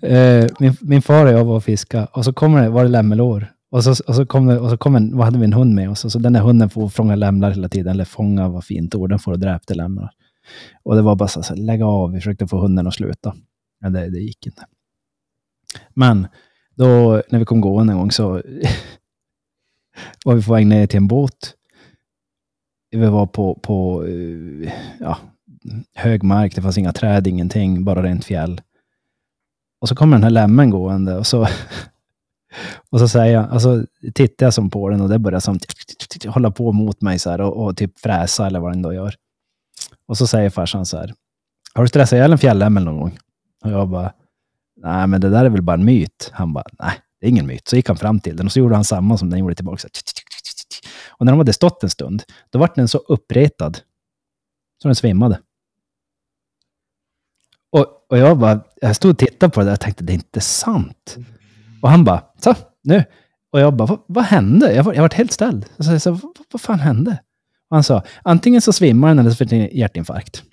Eh, 0.01 0.47
min, 0.59 0.77
min 0.81 1.01
far 1.01 1.25
och 1.25 1.31
jag 1.31 1.45
var 1.45 1.55
och 1.55 1.63
fiska 1.63 2.05
och 2.05 2.25
så 2.25 2.33
kommer 2.33 2.61
det, 2.61 2.69
var 2.69 2.83
det 2.83 2.89
lämmelår. 2.89 3.53
Och 3.71 3.83
så, 3.83 3.91
och 4.07 4.15
så 4.15 4.25
kom, 4.25 4.47
det, 4.47 4.59
och 4.59 4.69
så 4.69 4.77
kom 4.77 4.95
en, 4.95 5.17
vad 5.17 5.25
hade 5.25 5.39
vi 5.39 5.45
en 5.45 5.53
hund 5.53 5.75
med 5.75 5.89
oss? 5.89 6.05
Och 6.05 6.11
så 6.11 6.19
den 6.19 6.33
där 6.33 6.41
hunden 6.41 6.69
får 6.69 6.89
fånga 6.89 7.15
lämnar 7.15 7.51
hela 7.51 7.69
tiden. 7.69 7.91
Eller 7.91 8.05
fånga 8.05 8.49
var 8.49 8.61
fint 8.61 8.95
ord. 8.95 9.09
Den 9.09 9.19
får 9.19 9.31
och 9.31 9.39
dräpte 9.39 9.73
lämnar. 9.73 10.11
Och 10.83 10.95
det 10.95 11.01
var 11.01 11.15
bara 11.15 11.29
så 11.29 11.41
här, 11.41 11.55
lägga 11.55 11.85
av. 11.85 12.11
Vi 12.11 12.19
försökte 12.19 12.47
få 12.47 12.57
hunden 12.57 12.87
att 12.87 12.93
sluta. 12.93 13.35
Men 13.81 13.93
det, 13.93 14.09
det 14.09 14.19
gick 14.19 14.45
inte. 14.45 14.65
Men 15.93 16.27
då 16.75 17.21
när 17.29 17.39
vi 17.39 17.45
kom 17.45 17.61
gående 17.61 17.93
en 17.93 17.99
gång 17.99 18.11
så 18.11 18.29
var 20.25 20.35
vi 20.35 20.43
på 20.43 20.53
väg 20.53 20.67
ner 20.67 20.87
till 20.87 20.97
en 20.97 21.07
båt. 21.07 21.55
Vi 22.91 23.05
var 23.05 23.25
på, 23.25 23.55
på 23.55 24.05
eh, 24.07 24.73
ja, 24.99 25.17
hög 25.95 26.23
mark, 26.23 26.55
det 26.55 26.61
fanns 26.61 26.77
inga 26.77 26.93
träd, 26.93 27.27
ingenting, 27.27 27.83
bara 27.83 28.03
rent 28.03 28.25
fjäll. 28.25 28.61
Och 29.81 29.89
så 29.89 29.95
kommer 29.95 30.17
den 30.17 30.23
här 30.23 30.29
lämmen 30.29 30.69
gående 30.69 31.17
och 31.17 31.27
så, 31.27 31.47
och 32.89 32.99
så 32.99 33.07
säger 33.07 33.33
jag, 33.33 33.51
alltså, 33.51 33.85
tittar 34.13 34.45
jag 34.45 34.53
som 34.53 34.69
på 34.69 34.89
den 34.89 35.01
och 35.01 35.09
det 35.09 35.19
börjar 35.19 35.39
som 35.39 35.59
hålla 36.27 36.51
på 36.51 36.71
mot 36.71 37.01
mig 37.01 37.19
så 37.19 37.29
här 37.29 37.41
och, 37.41 37.65
och 37.65 37.77
typ 37.77 37.99
fräsa 37.99 38.47
eller 38.47 38.59
vad 38.59 38.71
den 38.71 38.81
då 38.81 38.93
gör. 38.93 39.15
Och 40.09 40.17
så 40.17 40.27
säger 40.27 40.49
farsan 40.49 40.85
så 40.85 40.97
här, 40.97 41.13
har 41.73 41.83
du 41.83 41.87
stressat 41.87 42.17
ihjäl 42.17 42.31
en 42.31 42.37
fjällämmel 42.37 42.83
någon 42.83 42.99
gång? 42.99 43.17
Och 43.63 43.71
jag 43.71 43.89
bara, 43.89 44.13
nej 44.75 45.07
men 45.07 45.21
det 45.21 45.29
där 45.29 45.45
är 45.45 45.49
väl 45.49 45.61
bara 45.61 45.73
en 45.73 45.85
myt. 45.85 46.29
Han 46.33 46.53
bara, 46.53 46.65
nej 46.79 46.93
det 47.19 47.27
är 47.27 47.29
ingen 47.29 47.47
myt. 47.47 47.67
Så 47.67 47.75
gick 47.75 47.87
han 47.87 47.97
fram 47.97 48.19
till 48.19 48.35
den 48.35 48.45
och 48.45 48.51
så 48.51 48.59
gjorde 48.59 48.75
han 48.75 48.83
samma 48.83 49.17
som 49.17 49.29
den 49.29 49.39
gjorde 49.39 49.55
tillbaka. 49.55 49.87
Och 51.07 51.25
när 51.25 51.33
de 51.33 51.37
hade 51.37 51.53
stått 51.53 51.83
en 51.83 51.89
stund, 51.89 52.23
då 52.49 52.59
var 52.59 52.71
den 52.75 52.87
så 52.87 52.97
uppretad 52.97 53.77
så 54.81 54.87
den 54.87 54.95
svimmade. 54.95 55.39
Och, 57.71 58.05
och 58.09 58.17
jag 58.17 58.37
bara, 58.37 58.63
jag 58.81 58.95
stod 58.95 59.11
och 59.11 59.17
tittade 59.17 59.51
på 59.51 59.59
det 59.59 59.65
där 59.65 59.73
och 59.73 59.79
tänkte, 59.79 60.03
det 60.03 60.13
är 60.13 60.15
inte 60.15 60.41
sant. 60.41 61.17
Och 61.81 61.89
han 61.89 62.03
bara, 62.03 62.23
så, 62.37 62.55
nu. 62.83 63.03
Och 63.51 63.59
jag 63.59 63.75
bara, 63.75 63.85
vad, 63.85 63.99
vad 64.07 64.23
hände? 64.23 64.73
Jag 64.73 64.83
var, 64.83 64.93
jag 64.93 65.01
var 65.01 65.09
helt 65.09 65.31
ställd. 65.31 65.65
Jag 65.77 66.01
sa, 66.01 66.11
vad, 66.11 66.37
vad 66.51 66.61
fan 66.61 66.79
hände? 66.79 67.19
Och 67.69 67.75
han 67.75 67.83
sa, 67.83 68.03
antingen 68.23 68.61
så 68.61 68.73
svimmar 68.73 69.07
den 69.07 69.19
eller 69.19 69.29
så 69.29 69.35
får 69.35 69.45
den 69.45 69.69
hjärtinfarkt. 69.71 70.43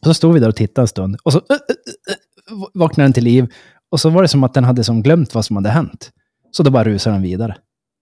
Och 0.00 0.06
så 0.06 0.14
stod 0.14 0.34
vi 0.34 0.40
där 0.40 0.48
och 0.48 0.56
tittade 0.56 0.84
en 0.84 0.88
stund 0.88 1.16
och 1.22 1.32
så 1.32 1.38
uh, 1.38 1.44
uh, 1.50 2.56
uh, 2.56 2.66
vaknade 2.74 3.04
den 3.04 3.12
till 3.12 3.24
liv. 3.24 3.46
Och 3.90 4.00
så 4.00 4.10
var 4.10 4.22
det 4.22 4.28
som 4.28 4.44
att 4.44 4.54
den 4.54 4.64
hade 4.64 4.84
som 4.84 5.02
glömt 5.02 5.34
vad 5.34 5.44
som 5.44 5.56
hade 5.56 5.68
hänt. 5.68 6.10
Så 6.50 6.62
då 6.62 6.70
bara 6.70 6.84
rusade 6.84 7.16
den 7.16 7.22
vidare. 7.22 7.56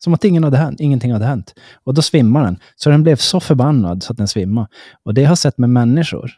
Som 0.04 0.14
att 0.14 0.24
ingen 0.24 0.44
hade 0.44 0.56
hänt, 0.56 0.80
ingenting 0.80 1.12
hade 1.12 1.24
hänt. 1.24 1.54
Och 1.84 1.94
då 1.94 2.02
svimmar 2.02 2.44
den. 2.44 2.58
Så 2.76 2.90
den 2.90 3.02
blev 3.02 3.16
så 3.16 3.40
förbannad 3.40 4.02
så 4.02 4.12
att 4.12 4.18
den 4.18 4.28
svimmade. 4.28 4.68
Och 5.04 5.14
det 5.14 5.22
jag 5.22 5.28
har 5.28 5.36
sett 5.36 5.58
med 5.58 5.70
människor, 5.70 6.30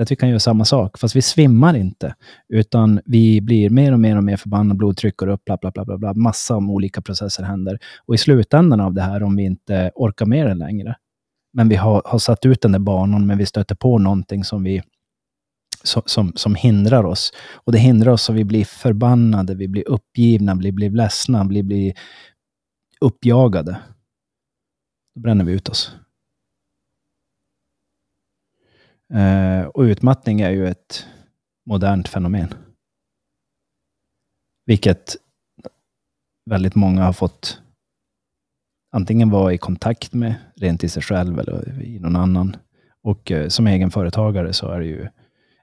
att 0.00 0.10
vi 0.10 0.16
kan 0.16 0.28
göra 0.28 0.40
samma 0.40 0.64
sak, 0.64 0.98
fast 0.98 1.16
vi 1.16 1.22
svimmar 1.22 1.76
inte. 1.76 2.14
Utan 2.48 3.00
vi 3.04 3.40
blir 3.40 3.70
mer 3.70 3.92
och 3.92 4.00
mer 4.00 4.16
och 4.16 4.24
mer 4.24 4.36
förbannade, 4.36 4.78
blodtryck 4.78 5.16
går 5.16 5.26
upp, 5.26 5.44
bla, 5.44 5.56
bla, 5.56 5.70
bla, 5.70 5.84
bla, 5.84 5.98
bla. 5.98 6.14
Massa 6.14 6.56
om 6.56 6.70
olika 6.70 7.00
processer 7.00 7.42
händer. 7.42 7.78
Och 8.06 8.14
i 8.14 8.18
slutändan 8.18 8.80
av 8.80 8.94
det 8.94 9.02
här, 9.02 9.22
om 9.22 9.36
vi 9.36 9.44
inte 9.44 9.90
orkar 9.94 10.26
med 10.26 10.46
det 10.46 10.54
längre, 10.54 10.96
men 11.52 11.68
vi 11.68 11.76
har, 11.76 12.02
har 12.04 12.18
satt 12.18 12.46
ut 12.46 12.60
den 12.60 12.72
där 12.72 12.78
banan, 12.78 13.26
men 13.26 13.38
vi 13.38 13.46
stöter 13.46 13.74
på 13.74 13.98
någonting 13.98 14.44
som 14.44 14.62
vi 14.62 14.82
som, 15.82 16.02
som, 16.06 16.32
som, 16.36 16.54
hindrar 16.54 17.04
oss. 17.04 17.32
Och 17.54 17.72
det 17.72 17.78
hindrar 17.78 18.12
oss 18.12 18.22
så 18.22 18.32
vi 18.32 18.44
blir 18.44 18.64
förbannade, 18.64 19.54
vi 19.54 19.68
blir 19.68 19.88
uppgivna, 19.88 20.54
vi 20.54 20.72
blir 20.72 20.90
ledsna, 20.90 21.44
vi 21.44 21.62
blir 21.62 21.94
uppjagade. 23.00 23.82
Då 25.14 25.20
bränner 25.20 25.44
vi 25.44 25.52
ut 25.52 25.68
oss. 25.68 25.92
Eh, 29.14 29.66
och 29.66 29.82
utmattning 29.82 30.40
är 30.40 30.50
ju 30.50 30.68
ett 30.68 31.06
modernt 31.66 32.08
fenomen. 32.08 32.54
Vilket 34.66 35.16
väldigt 36.50 36.74
många 36.74 37.04
har 37.04 37.12
fått 37.12 37.60
antingen 38.92 39.30
vara 39.30 39.52
i 39.52 39.58
kontakt 39.58 40.14
med, 40.14 40.34
rent 40.56 40.84
i 40.84 40.88
sig 40.88 41.02
själv 41.02 41.38
eller 41.38 41.82
i 41.82 41.98
någon 41.98 42.16
annan. 42.16 42.56
Och 43.02 43.32
eh, 43.32 43.48
som 43.48 43.66
egenföretagare 43.66 44.52
så 44.52 44.68
är 44.68 44.80
det 44.80 44.86
ju 44.86 45.08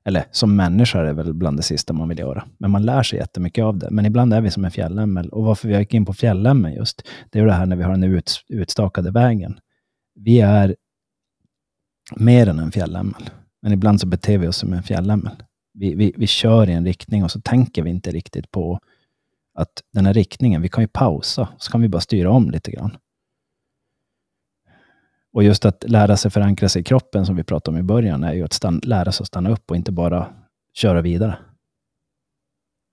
eller 0.07 0.25
som 0.31 0.55
människa 0.55 0.99
är 0.99 1.03
det 1.03 1.13
väl 1.13 1.33
bland 1.33 1.57
det 1.57 1.63
sista 1.63 1.93
man 1.93 2.09
vill 2.09 2.19
göra. 2.19 2.47
Men 2.57 2.71
man 2.71 2.83
lär 2.83 3.03
sig 3.03 3.19
jättemycket 3.19 3.63
av 3.63 3.77
det. 3.77 3.88
Men 3.91 4.05
ibland 4.05 4.33
är 4.33 4.41
vi 4.41 4.51
som 4.51 4.65
en 4.65 4.71
fjällämmel. 4.71 5.29
Och 5.29 5.43
varför 5.43 5.67
vi 5.67 5.77
gick 5.77 5.93
in 5.93 6.05
på 6.05 6.13
fjällämmeln 6.13 6.75
just, 6.75 7.01
det 7.31 7.39
är 7.39 7.45
det 7.45 7.53
här 7.53 7.65
när 7.65 7.75
vi 7.75 7.83
har 7.83 7.91
den 7.91 8.03
ut, 8.03 8.43
utstakade 8.47 9.11
vägen. 9.11 9.59
Vi 10.15 10.39
är 10.39 10.75
mer 12.15 12.49
än 12.49 12.59
en 12.59 12.71
fjällämmel. 12.71 13.29
Men 13.61 13.71
ibland 13.71 14.01
så 14.01 14.07
beter 14.07 14.38
vi 14.38 14.47
oss 14.47 14.57
som 14.57 14.73
en 14.73 14.83
fjällämmel. 14.83 15.35
Vi, 15.73 15.95
vi, 15.95 16.13
vi 16.17 16.27
kör 16.27 16.69
i 16.69 16.73
en 16.73 16.85
riktning 16.85 17.23
och 17.23 17.31
så 17.31 17.41
tänker 17.41 17.83
vi 17.83 17.89
inte 17.89 18.11
riktigt 18.11 18.51
på 18.51 18.79
att 19.53 19.71
den 19.93 20.05
här 20.05 20.13
riktningen, 20.13 20.61
vi 20.61 20.69
kan 20.69 20.83
ju 20.83 20.88
pausa, 20.88 21.47
så 21.57 21.71
kan 21.71 21.81
vi 21.81 21.89
bara 21.89 22.01
styra 22.01 22.31
om 22.31 22.51
lite 22.51 22.71
grann. 22.71 22.97
Och 25.35 25.43
just 25.43 25.65
att 25.65 25.83
lära 25.87 26.17
sig 26.17 26.31
förankra 26.31 26.69
sig 26.69 26.81
i 26.81 26.83
kroppen, 26.83 27.25
som 27.25 27.35
vi 27.35 27.43
pratade 27.43 27.75
om 27.75 27.79
i 27.79 27.83
början, 27.83 28.23
är 28.23 28.33
ju 28.33 28.43
att 28.43 28.53
stanna, 28.53 28.79
lära 28.83 29.11
sig 29.11 29.23
att 29.23 29.27
stanna 29.27 29.49
upp 29.49 29.71
och 29.71 29.77
inte 29.77 29.91
bara 29.91 30.33
köra 30.73 31.01
vidare. 31.01 31.37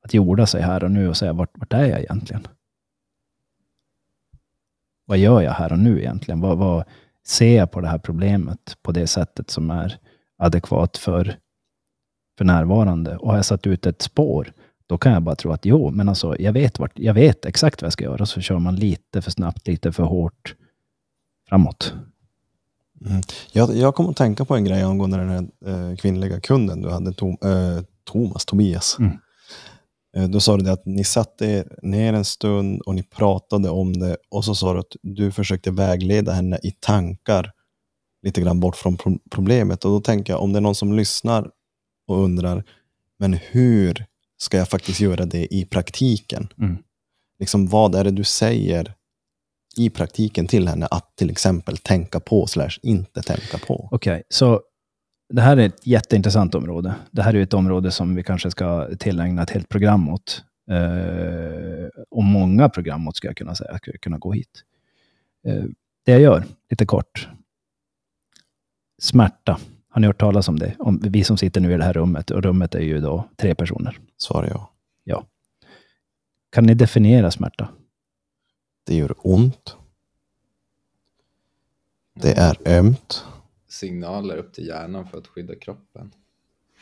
Att 0.05 0.15
jorda 0.15 0.47
sig 0.47 0.63
här 0.63 0.85
och 0.85 0.91
nu 0.91 1.09
och 1.09 1.17
säga, 1.17 1.33
vart, 1.33 1.51
vart 1.55 1.73
är 1.73 1.85
jag 1.85 2.01
egentligen? 2.01 2.47
Vad 5.05 5.19
gör 5.19 5.41
jag 5.41 5.53
här 5.53 5.73
och 5.73 5.79
nu 5.79 5.99
egentligen? 5.99 6.41
Vad, 6.41 6.59
vad 6.59 6.85
ser 7.27 7.57
jag 7.57 7.71
på 7.71 7.81
det 7.81 7.89
här 7.89 7.99
problemet 7.99 8.77
på 8.83 8.93
det 8.93 9.07
sättet 9.07 9.51
som 9.51 9.71
är 9.71 9.99
adekvat 10.39 10.97
för, 10.97 11.37
för 12.39 12.45
närvarande? 12.45 13.17
Och 13.17 13.29
har 13.29 13.37
jag 13.37 13.45
satt 13.45 13.67
ut 13.67 13.87
ett 13.87 14.03
spår, 14.03 14.53
då 14.87 14.99
kan 14.99 15.13
jag 15.13 15.23
bara 15.23 15.37
tro 15.37 15.53
att 15.53 15.65
jo, 15.65 15.91
men 15.91 16.09
alltså, 16.09 16.37
jag 16.39 16.53
vet, 16.53 16.79
vart, 16.79 16.99
jag 16.99 17.15
vet 17.15 17.45
exakt 17.45 17.83
vad 17.83 17.87
jag 17.87 17.93
ska 17.93 18.05
göra. 18.05 18.27
Så 18.27 18.41
kör 18.41 18.59
man 18.59 18.77
lite 18.77 19.23
för 19.23 19.31
snabbt, 19.31 19.69
lite 19.69 19.93
för 19.93 20.05
hårt 20.05 20.55
framåt. 21.49 21.95
Mm. 23.07 23.23
Jag, 23.53 23.77
jag 23.77 23.95
kom 23.95 24.09
att 24.09 24.17
tänka 24.17 24.45
på 24.45 24.57
en 24.57 24.65
grej 24.65 24.83
angående 24.83 25.17
den 25.17 25.29
här 25.29 25.91
eh, 25.91 25.97
kvinnliga 25.97 26.41
kunden 26.41 26.83
du 26.83 26.91
hade, 26.91 27.13
Tom, 27.13 27.37
eh, 27.45 27.83
Thomas, 28.05 28.45
Tobias. 28.45 28.97
Mm. 28.99 29.19
Eh, 30.17 30.29
då 30.29 30.41
sa 30.41 30.57
du 30.57 30.71
att 30.71 30.87
ni 30.87 31.05
satte 31.05 31.65
ner 31.83 32.13
en 32.13 32.25
stund 32.25 32.81
och 32.81 32.95
ni 32.95 33.03
pratade 33.03 33.71
om 33.71 33.99
det 33.99 34.17
och 34.31 34.45
så 34.45 34.55
sa 34.55 34.73
du 34.73 34.81
att 34.81 34.97
du 35.03 35.33
försökte 35.33 35.71
vägleda 35.71 36.33
henne 36.33 36.59
i 36.63 36.71
tankar 36.71 37.53
lite 38.23 38.41
grann 38.41 38.61
bort 38.61 38.77
från 38.77 38.97
pro 38.97 39.19
problemet. 39.31 39.85
Och 39.85 39.91
då 39.91 40.01
tänker 40.01 40.33
jag, 40.33 40.43
om 40.43 40.53
det 40.53 40.59
är 40.59 40.61
någon 40.61 40.75
som 40.75 40.93
lyssnar 40.93 41.51
och 42.07 42.25
undrar, 42.25 42.65
men 43.19 43.33
hur 43.33 44.07
ska 44.39 44.57
jag 44.57 44.69
faktiskt 44.69 45.01
göra 45.01 45.25
det 45.25 45.55
i 45.55 45.65
praktiken? 45.65 46.49
Mm. 46.59 46.79
Liksom, 47.39 47.67
vad 47.67 47.95
är 47.95 48.05
det 48.05 48.11
du 48.11 48.25
säger 48.25 48.95
i 49.77 49.91
praktiken 49.91 50.47
till 50.47 50.69
henne 50.69 50.87
att 50.87 51.17
till 51.17 51.31
exempel 51.31 51.77
tänka 51.77 52.21
på 52.21 52.47
slash 52.47 52.79
inte 52.83 53.23
tänka 53.23 53.59
på. 53.67 53.89
Okej, 53.91 54.13
okay, 54.13 54.23
så 54.29 54.61
det 55.33 55.43
här 55.43 55.57
är 55.57 55.67
ett 55.67 55.87
jätteintressant 55.87 56.55
område. 56.55 56.95
Det 57.11 57.23
här 57.23 57.35
är 57.35 57.43
ett 57.43 57.55
område 57.55 57.91
som 57.91 58.15
vi 58.15 58.23
kanske 58.23 58.51
ska 58.51 58.89
tillägna 58.99 59.43
ett 59.43 59.51
helt 59.51 59.69
program 59.69 60.09
åt. 60.09 60.45
Eh, 60.71 61.89
och 62.11 62.25
många 62.25 62.69
program 62.69 63.09
åt, 63.09 63.17
ska 63.17 63.29
jag 63.29 63.37
kunna 63.37 63.55
säga, 63.55 63.79
skulle 63.79 63.99
kunna 63.99 64.19
gå 64.19 64.33
hit. 64.33 64.63
Eh, 65.47 65.65
det 66.05 66.13
jag 66.13 66.21
gör, 66.21 66.45
lite 66.71 66.87
kort. 66.87 67.29
Smärta. 69.03 69.59
Har 69.89 70.01
ni 70.01 70.07
hört 70.07 70.21
talas 70.21 70.49
om 70.49 70.59
det? 70.59 70.75
Om 70.79 71.01
vi 71.03 71.25
som 71.25 71.37
sitter 71.37 71.61
nu 71.61 71.73
i 71.73 71.77
det 71.77 71.85
här 71.85 71.93
rummet, 71.93 72.31
och 72.31 72.43
rummet 72.43 72.75
är 72.75 72.81
ju 72.81 73.01
då 73.01 73.29
tre 73.37 73.55
personer. 73.55 73.99
Svarar 74.17 74.49
jag. 74.49 74.69
Ja. 75.05 75.25
Kan 76.53 76.65
ni 76.65 76.75
definiera 76.75 77.31
smärta? 77.31 77.69
Det 78.85 78.95
gör 78.95 79.15
ont. 79.19 79.77
Det 82.15 82.33
är 82.33 82.57
ömt. 82.65 83.25
Signaler 83.69 84.37
upp 84.37 84.53
till 84.55 84.67
hjärnan 84.67 85.09
för 85.09 85.19
att 85.19 85.27
skydda 85.27 85.55
kroppen. 85.55 86.13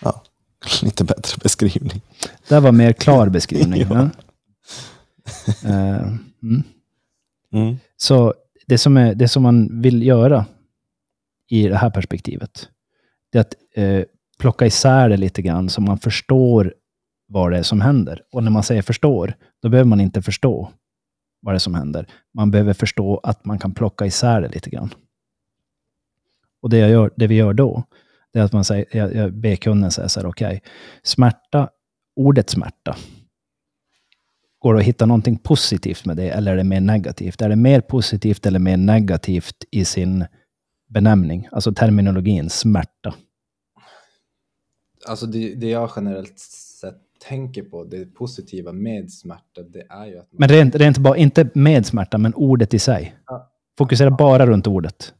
Ja, 0.00 0.22
lite 0.82 1.04
bättre 1.04 1.38
beskrivning. 1.42 2.00
Det 2.48 2.60
var 2.60 2.72
mer 2.72 2.92
klar 2.92 3.28
beskrivning. 3.38 3.86
ja. 3.90 4.10
uh, 5.64 6.18
mm. 6.42 6.62
Mm. 7.52 7.76
Så 7.96 8.34
det 8.66 8.78
som, 8.78 8.96
är, 8.96 9.14
det 9.14 9.28
som 9.28 9.42
man 9.42 9.82
vill 9.82 10.02
göra 10.02 10.46
i 11.48 11.68
det 11.68 11.76
här 11.76 11.90
perspektivet, 11.90 12.68
det 13.30 13.38
är 13.38 13.42
att 13.42 13.54
eh, 13.74 14.04
plocka 14.38 14.66
isär 14.66 15.08
det 15.08 15.16
lite 15.16 15.42
grann 15.42 15.68
så 15.68 15.80
man 15.80 15.98
förstår 15.98 16.74
vad 17.26 17.52
det 17.52 17.58
är 17.58 17.62
som 17.62 17.80
händer. 17.80 18.22
Och 18.32 18.44
när 18.44 18.50
man 18.50 18.62
säger 18.62 18.82
förstår, 18.82 19.34
då 19.62 19.68
behöver 19.68 19.88
man 19.88 20.00
inte 20.00 20.22
förstå 20.22 20.72
vad 21.40 21.55
det 21.55 21.57
är 21.57 21.59
som 21.59 21.74
händer. 21.74 22.07
Man 22.35 22.50
behöver 22.50 22.72
förstå 22.72 23.20
att 23.22 23.44
man 23.44 23.59
kan 23.59 23.74
plocka 23.74 24.07
isär 24.07 24.40
det 24.40 24.48
lite 24.48 24.70
grann. 24.70 24.94
Och 26.62 26.70
det, 26.70 26.79
jag 26.79 26.90
gör, 26.90 27.11
det 27.16 27.26
vi 27.26 27.35
gör 27.35 27.53
då, 27.53 27.85
det 28.33 28.38
är 28.38 28.42
att 28.42 28.53
man 28.53 28.64
säger, 28.64 28.87
jag, 28.90 29.14
jag 29.14 29.33
ber 29.33 29.57
kunden 29.57 29.90
säga 29.90 30.09
så 30.09 30.20
här, 30.20 30.26
okej, 30.26 30.46
okay, 30.46 30.61
smärta, 31.03 31.70
ordet 32.16 32.50
smärta, 32.50 32.96
går 34.59 34.74
det 34.74 34.81
att 34.81 34.87
hitta 34.87 35.07
någonting 35.07 35.38
positivt 35.38 36.05
med 36.05 36.16
det 36.16 36.31
eller 36.31 36.53
är 36.53 36.57
det 36.57 36.64
mer 36.64 36.81
negativt? 36.81 37.42
Är 37.42 37.48
det 37.48 37.57
mer 37.57 37.81
positivt 37.81 38.46
eller 38.46 38.59
mer 38.59 38.76
negativt 38.76 39.64
i 39.70 39.85
sin 39.85 40.26
benämning? 40.88 41.48
Alltså 41.53 41.72
terminologin 41.72 42.50
smärta. 42.50 43.14
Alltså 45.07 45.26
det, 45.26 45.55
det 45.55 45.68
jag 45.68 45.90
generellt 45.96 46.38
tänker 47.28 47.62
på 47.62 47.85
det 47.85 48.14
positiva 48.14 48.72
med 48.72 49.12
smärta, 49.12 49.62
det 49.62 49.87
är 49.90 50.06
ju 50.06 50.18
att 50.18 50.33
man... 50.33 50.38
Men 50.38 50.48
rent, 50.48 50.74
rent 50.74 50.98
bara, 50.98 51.16
inte 51.16 51.50
med 51.54 51.87
smärta, 51.87 52.18
men 52.18 52.35
ordet 52.35 52.74
i 52.74 52.78
sig. 52.78 53.16
Ja. 53.26 53.52
Fokusera 53.78 54.11
bara 54.11 54.46
runt 54.46 54.66
ordet. 54.66 55.14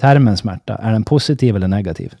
Termen 0.00 0.36
smärta, 0.36 0.74
är 0.76 0.92
den 0.92 1.04
positiv 1.04 1.56
eller 1.56 1.68
negativ? 1.68 2.14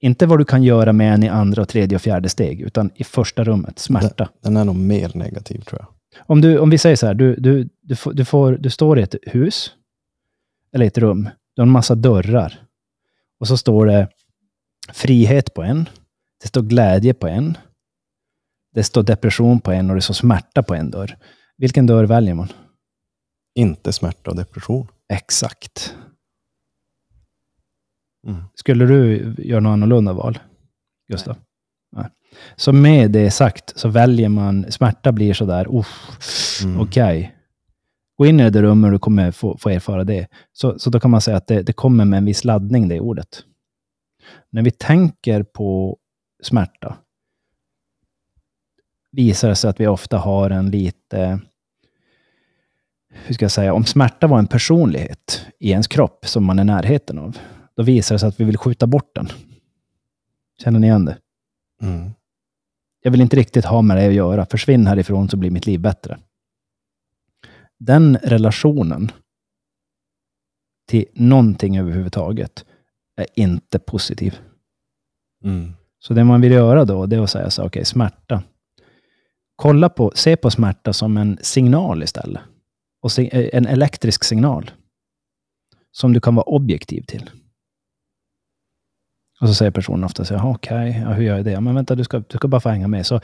Inte 0.00 0.26
vad 0.26 0.38
du 0.38 0.44
kan 0.44 0.62
göra 0.62 0.92
med 0.92 1.14
en 1.14 1.22
i 1.22 1.28
andra, 1.28 1.62
och 1.62 1.68
tredje 1.68 1.96
och 1.96 2.02
fjärde 2.02 2.28
steg, 2.28 2.60
utan 2.60 2.90
i 2.94 3.04
första 3.04 3.44
rummet, 3.44 3.78
smärta. 3.78 4.28
Den 4.42 4.56
är 4.56 4.64
nog 4.64 4.76
mer 4.76 5.10
negativ 5.14 5.60
tror 5.60 5.80
jag. 5.80 5.88
Om, 6.26 6.40
du, 6.40 6.58
om 6.58 6.70
vi 6.70 6.78
säger 6.78 6.96
så 6.96 7.06
här, 7.06 7.14
du, 7.14 7.36
du, 7.36 7.68
du, 7.80 7.96
får, 7.96 8.12
du, 8.12 8.24
får, 8.24 8.52
du 8.52 8.70
står 8.70 8.98
i 8.98 9.02
ett 9.02 9.14
hus, 9.22 9.72
eller 10.72 10.86
ett 10.86 10.98
rum, 10.98 11.28
du 11.54 11.62
har 11.62 11.66
en 11.66 11.72
massa 11.72 11.94
dörrar. 11.94 12.62
Och 13.40 13.48
så 13.48 13.56
står 13.56 13.86
det 13.86 14.08
frihet 14.92 15.54
på 15.54 15.62
en, 15.62 15.88
det 16.42 16.48
står 16.48 16.62
glädje 16.62 17.14
på 17.14 17.28
en, 17.28 17.58
det 18.74 18.82
står 18.82 19.02
depression 19.02 19.60
på 19.60 19.72
en 19.72 19.90
och 19.90 19.96
det 19.96 20.02
står 20.02 20.14
smärta 20.14 20.62
på 20.62 20.74
en 20.74 20.90
dörr. 20.90 21.16
Vilken 21.56 21.86
dörr 21.86 22.04
väljer 22.04 22.34
man? 22.34 22.48
Inte 23.54 23.92
smärta 23.92 24.30
och 24.30 24.36
depression. 24.36 24.88
Exakt. 25.12 25.96
Mm. 28.26 28.42
Skulle 28.54 28.84
du 28.86 29.34
göra 29.38 29.60
något 29.60 29.70
annorlunda 29.70 30.12
val, 30.12 30.38
Gustav? 31.08 31.36
Nej. 31.92 32.06
Så 32.56 32.72
med 32.72 33.10
det 33.10 33.30
sagt 33.30 33.78
så 33.78 33.88
väljer 33.88 34.28
man, 34.28 34.72
smärta 34.72 35.12
blir 35.12 35.34
sådär, 35.34 35.66
Mm. 36.64 36.80
okej. 36.80 37.36
Gå 38.16 38.26
in 38.26 38.40
i 38.40 38.42
det 38.42 38.50
där 38.50 38.62
rummet 38.62 38.88
och 38.88 38.92
du 38.92 38.98
kommer 38.98 39.30
få, 39.30 39.58
få 39.58 39.70
erfara 39.70 40.04
det. 40.04 40.26
Så, 40.52 40.78
så 40.78 40.90
då 40.90 41.00
kan 41.00 41.10
man 41.10 41.20
säga 41.20 41.36
att 41.36 41.46
det, 41.46 41.62
det 41.62 41.72
kommer 41.72 42.04
med 42.04 42.16
en 42.16 42.24
viss 42.24 42.44
laddning, 42.44 42.88
det 42.88 43.00
ordet. 43.00 43.44
När 44.50 44.62
vi 44.62 44.70
tänker 44.70 45.42
på 45.42 45.98
smärta 46.42 46.96
visar 49.12 49.48
det 49.48 49.56
sig 49.56 49.70
att 49.70 49.80
vi 49.80 49.86
ofta 49.86 50.18
har 50.18 50.50
en 50.50 50.70
lite, 50.70 51.40
hur 53.08 53.34
ska 53.34 53.44
jag 53.44 53.52
säga, 53.52 53.74
om 53.74 53.84
smärta 53.84 54.26
var 54.26 54.38
en 54.38 54.46
personlighet 54.46 55.46
i 55.58 55.70
ens 55.70 55.86
kropp 55.86 56.26
som 56.26 56.44
man 56.44 56.58
är 56.58 56.64
närheten 56.64 57.18
av, 57.18 57.38
då 57.76 57.82
visar 57.82 58.14
det 58.14 58.18
sig 58.18 58.28
att 58.28 58.40
vi 58.40 58.44
vill 58.44 58.58
skjuta 58.58 58.86
bort 58.86 59.14
den. 59.14 59.28
Känner 60.62 60.78
ni 60.78 60.86
igen 60.86 61.04
det? 61.04 61.18
Mm. 61.82 62.10
Jag 63.02 63.10
vill 63.10 63.20
inte 63.20 63.36
riktigt 63.36 63.64
ha 63.64 63.82
med 63.82 63.96
det 63.96 64.06
att 64.06 64.14
göra. 64.14 64.46
Försvinn 64.46 64.86
härifrån 64.86 65.28
så 65.28 65.36
blir 65.36 65.50
mitt 65.50 65.66
liv 65.66 65.80
bättre. 65.80 66.18
Den 67.78 68.16
relationen 68.16 69.12
till 70.88 71.04
någonting 71.12 71.78
överhuvudtaget 71.78 72.64
är 73.16 73.26
inte 73.34 73.78
positiv. 73.78 74.38
Mm. 75.44 75.72
Så 76.02 76.14
det 76.14 76.24
man 76.24 76.40
vill 76.40 76.52
göra 76.52 76.84
då, 76.84 77.06
det 77.06 77.16
är 77.16 77.20
att 77.20 77.30
säga 77.30 77.50
så 77.50 77.64
okej, 77.66 77.84
smärta. 77.84 78.42
Kolla 79.56 79.88
på, 79.88 80.12
se 80.14 80.36
på 80.36 80.50
smärta 80.50 80.92
som 80.92 81.16
en 81.16 81.38
signal 81.40 82.02
istället. 82.02 82.42
Och 83.02 83.12
se, 83.12 83.28
eh, 83.32 83.58
en 83.58 83.66
elektrisk 83.66 84.24
signal. 84.24 84.70
Som 85.92 86.12
du 86.12 86.20
kan 86.20 86.34
vara 86.34 86.44
objektiv 86.44 87.02
till. 87.02 87.30
Och 89.40 89.48
så 89.48 89.54
säger 89.54 89.70
personen 89.70 90.04
ofta 90.04 90.24
så 90.24 90.34
här, 90.34 90.40
"Jaha, 90.40 90.50
okej, 90.54 91.00
ja, 91.04 91.12
hur 91.12 91.22
gör 91.24 91.36
jag 91.36 91.44
det? 91.44 91.50
Ja, 91.50 91.60
Men 91.60 91.74
vänta, 91.74 91.94
du 91.94 92.04
ska, 92.04 92.18
du 92.18 92.36
ska 92.38 92.48
bara 92.48 92.60
få 92.60 92.68
hänga 92.68 92.88
med. 92.88 93.06
Så 93.06 93.20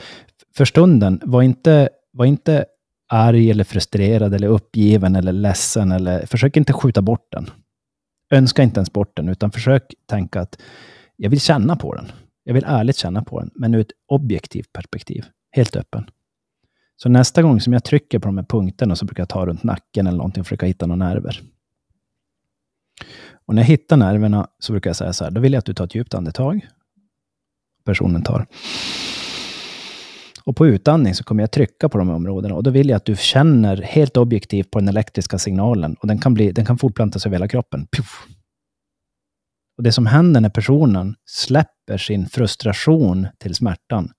för 0.55 0.65
stunden, 0.65 1.21
var 1.23 1.41
inte, 1.41 1.89
var 2.11 2.25
inte 2.25 2.65
arg 3.09 3.51
eller 3.51 3.63
frustrerad 3.63 4.33
eller 4.33 4.47
uppgiven 4.47 5.15
eller 5.15 5.31
ledsen. 5.31 5.91
Eller, 5.91 6.25
försök 6.25 6.57
inte 6.57 6.73
skjuta 6.73 7.01
bort 7.01 7.27
den. 7.31 7.49
Önska 8.31 8.63
inte 8.63 8.79
ens 8.79 8.93
bort 8.93 9.15
den, 9.17 9.29
utan 9.29 9.51
försök 9.51 9.93
tänka 10.09 10.41
att 10.41 10.61
jag 11.15 11.29
vill 11.29 11.41
känna 11.41 11.75
på 11.75 11.95
den. 11.95 12.11
Jag 12.47 12.53
vill 12.53 12.63
ärligt 12.67 12.97
känna 12.97 13.23
på 13.23 13.39
den, 13.39 13.51
men 13.55 13.75
ur 13.75 13.79
ett 13.79 13.91
objektivt 14.05 14.73
perspektiv. 14.73 15.25
Helt 15.51 15.75
öppen. 15.75 16.09
Så 16.95 17.09
nästa 17.09 17.41
gång 17.41 17.61
som 17.61 17.73
jag 17.73 17.83
trycker 17.83 18.19
på 18.19 18.27
de 18.27 18.37
här 18.37 18.45
punkterna 18.45 18.95
så 18.95 19.05
brukar 19.05 19.21
jag 19.21 19.29
ta 19.29 19.45
runt 19.45 19.63
nacken 19.63 20.07
eller 20.07 20.17
någonting 20.17 20.41
och 20.41 20.47
försöka 20.47 20.65
hitta 20.65 20.85
några 20.85 21.05
nerver. 21.09 21.41
Och 23.45 23.55
när 23.55 23.61
jag 23.61 23.67
hittar 23.67 23.97
nerverna 23.97 24.47
så 24.59 24.73
brukar 24.73 24.89
jag 24.89 24.97
säga 24.97 25.13
så 25.13 25.23
här, 25.23 25.31
då 25.31 25.41
vill 25.41 25.53
jag 25.53 25.59
att 25.59 25.65
du 25.65 25.73
tar 25.73 25.85
ett 25.85 25.95
djupt 25.95 26.13
andetag. 26.13 26.67
Personen 27.83 28.23
tar. 28.23 28.45
Och 30.43 30.55
på 30.55 30.67
utandning 30.67 31.15
så 31.15 31.23
kommer 31.23 31.43
jag 31.43 31.51
trycka 31.51 31.89
på 31.89 31.97
de 31.97 32.09
här 32.09 32.15
områdena 32.15 32.55
och 32.55 32.63
då 32.63 32.71
vill 32.71 32.89
jag 32.89 32.97
att 32.97 33.05
du 33.05 33.15
känner 33.15 33.81
helt 33.81 34.17
objektivt 34.17 34.71
på 34.71 34.79
den 34.79 34.87
elektriska 34.87 35.37
signalen 35.37 35.95
och 35.99 36.07
den 36.07 36.19
kan, 36.19 36.33
bli, 36.33 36.51
den 36.51 36.65
kan 36.65 36.77
fortplanta 36.77 37.19
sig 37.19 37.29
över 37.29 37.35
hela 37.35 37.47
kroppen. 37.47 37.87
Puff. 37.91 38.27
Och 39.77 39.83
det 39.83 39.91
som 39.91 40.05
händer 40.05 40.41
när 40.41 40.49
personen 40.49 41.15
släpper 41.25 41.97
sin 41.97 42.25
frustration 42.25 43.27
till 43.37 43.55
smärtan, 43.55 44.11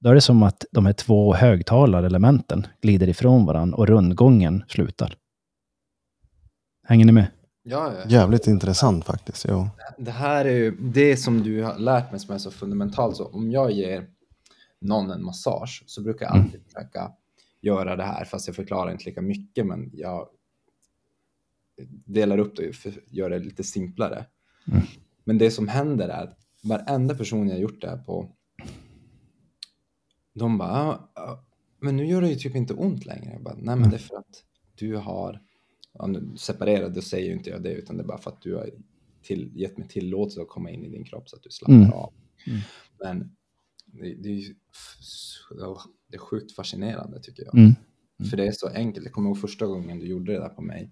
då 0.00 0.10
är 0.10 0.14
det 0.14 0.20
som 0.20 0.42
att 0.42 0.64
de 0.72 0.86
här 0.86 0.92
två 0.92 1.34
högtalarelementen 1.34 2.66
glider 2.82 3.08
ifrån 3.08 3.46
varandra 3.46 3.76
och 3.76 3.86
rundgången 3.86 4.64
slutar. 4.68 5.14
Hänger 6.84 7.04
ni 7.06 7.12
med? 7.12 7.26
Ja, 7.62 7.92
ja. 7.98 8.04
Jävligt 8.08 8.46
intressant 8.46 9.04
faktiskt. 9.04 9.46
Jo. 9.48 9.68
Det 9.98 10.10
här 10.10 10.44
är 10.44 10.50
ju 10.56 10.70
det 10.80 11.16
som 11.16 11.42
du 11.42 11.62
har 11.62 11.78
lärt 11.78 12.10
mig 12.10 12.20
som 12.20 12.34
är 12.34 12.38
så 12.38 12.50
fundamentalt. 12.50 13.16
Så 13.16 13.26
om 13.26 13.50
jag 13.50 13.70
ger 13.72 14.06
någon 14.80 15.10
en 15.10 15.24
massage 15.24 15.84
så 15.86 16.02
brukar 16.02 16.26
jag 16.26 16.36
alltid 16.36 16.62
försöka 16.64 17.12
göra 17.60 17.96
det 17.96 18.02
här, 18.04 18.24
fast 18.24 18.46
jag 18.46 18.56
förklarar 18.56 18.90
inte 18.92 19.04
lika 19.04 19.22
mycket, 19.22 19.66
men 19.66 19.90
jag 19.94 20.28
delar 22.06 22.38
upp 22.38 22.56
det 22.56 22.68
och 22.68 22.74
för- 22.74 23.00
gör 23.06 23.30
det 23.30 23.38
lite 23.38 23.64
simplare. 23.64 24.26
Mm. 24.72 24.82
Men 25.24 25.38
det 25.38 25.50
som 25.50 25.68
händer 25.68 26.08
är 26.08 26.22
att 26.24 26.38
varenda 26.62 27.14
person 27.14 27.48
jag 27.48 27.60
gjort 27.60 27.80
det 27.80 27.88
här 27.90 27.96
på, 27.98 28.32
de 30.34 30.58
bara, 30.58 30.70
"Ah, 30.70 31.10
ah, 31.14 31.44
men 31.80 31.96
nu 31.96 32.06
gör 32.06 32.20
det 32.20 32.28
ju 32.28 32.36
typ 32.36 32.56
inte 32.56 32.74
ont 32.74 33.06
längre. 33.06 33.32
Jag 33.32 33.42
bara, 33.42 33.54
nej 33.58 33.76
men 33.76 33.90
det 33.90 33.96
är 33.96 33.98
för 33.98 34.16
att 34.16 34.44
du 34.74 34.96
har, 34.96 35.42
ja, 35.92 36.06
nu 36.06 36.36
separerat, 36.36 36.94
då 36.94 37.00
säger 37.00 37.26
ju 37.26 37.32
inte 37.32 37.50
jag 37.50 37.62
det, 37.62 37.72
utan 37.72 37.96
det 37.96 38.02
är 38.02 38.06
bara 38.06 38.18
för 38.18 38.30
att 38.30 38.42
du 38.42 38.54
har 38.54 38.70
till, 39.22 39.50
gett 39.54 39.78
mig 39.78 39.88
tillåtelse 39.88 40.40
att 40.42 40.48
komma 40.48 40.70
in 40.70 40.84
i 40.84 40.88
din 40.88 41.04
kropp 41.04 41.28
så 41.28 41.36
att 41.36 41.42
du 41.42 41.50
slappnar 41.50 41.76
Mm. 41.76 41.92
av. 41.92 42.12
Mm. 42.46 42.60
Men 43.00 43.36
det, 43.86 44.14
det, 44.14 44.28
är 44.28 44.54
det 46.08 46.16
är 46.16 46.18
sjukt 46.18 46.52
fascinerande 46.52 47.20
tycker 47.22 47.44
jag. 47.44 47.54
Mm. 47.58 47.74
För 48.30 48.36
det 48.36 48.46
är 48.46 48.52
så 48.52 48.68
enkelt. 48.68 49.04
Jag 49.06 49.12
kommer 49.12 49.28
ihåg 49.28 49.40
första 49.40 49.66
gången 49.66 49.98
du 49.98 50.06
gjorde 50.06 50.32
det 50.32 50.38
där 50.38 50.48
på 50.48 50.62
mig. 50.62 50.90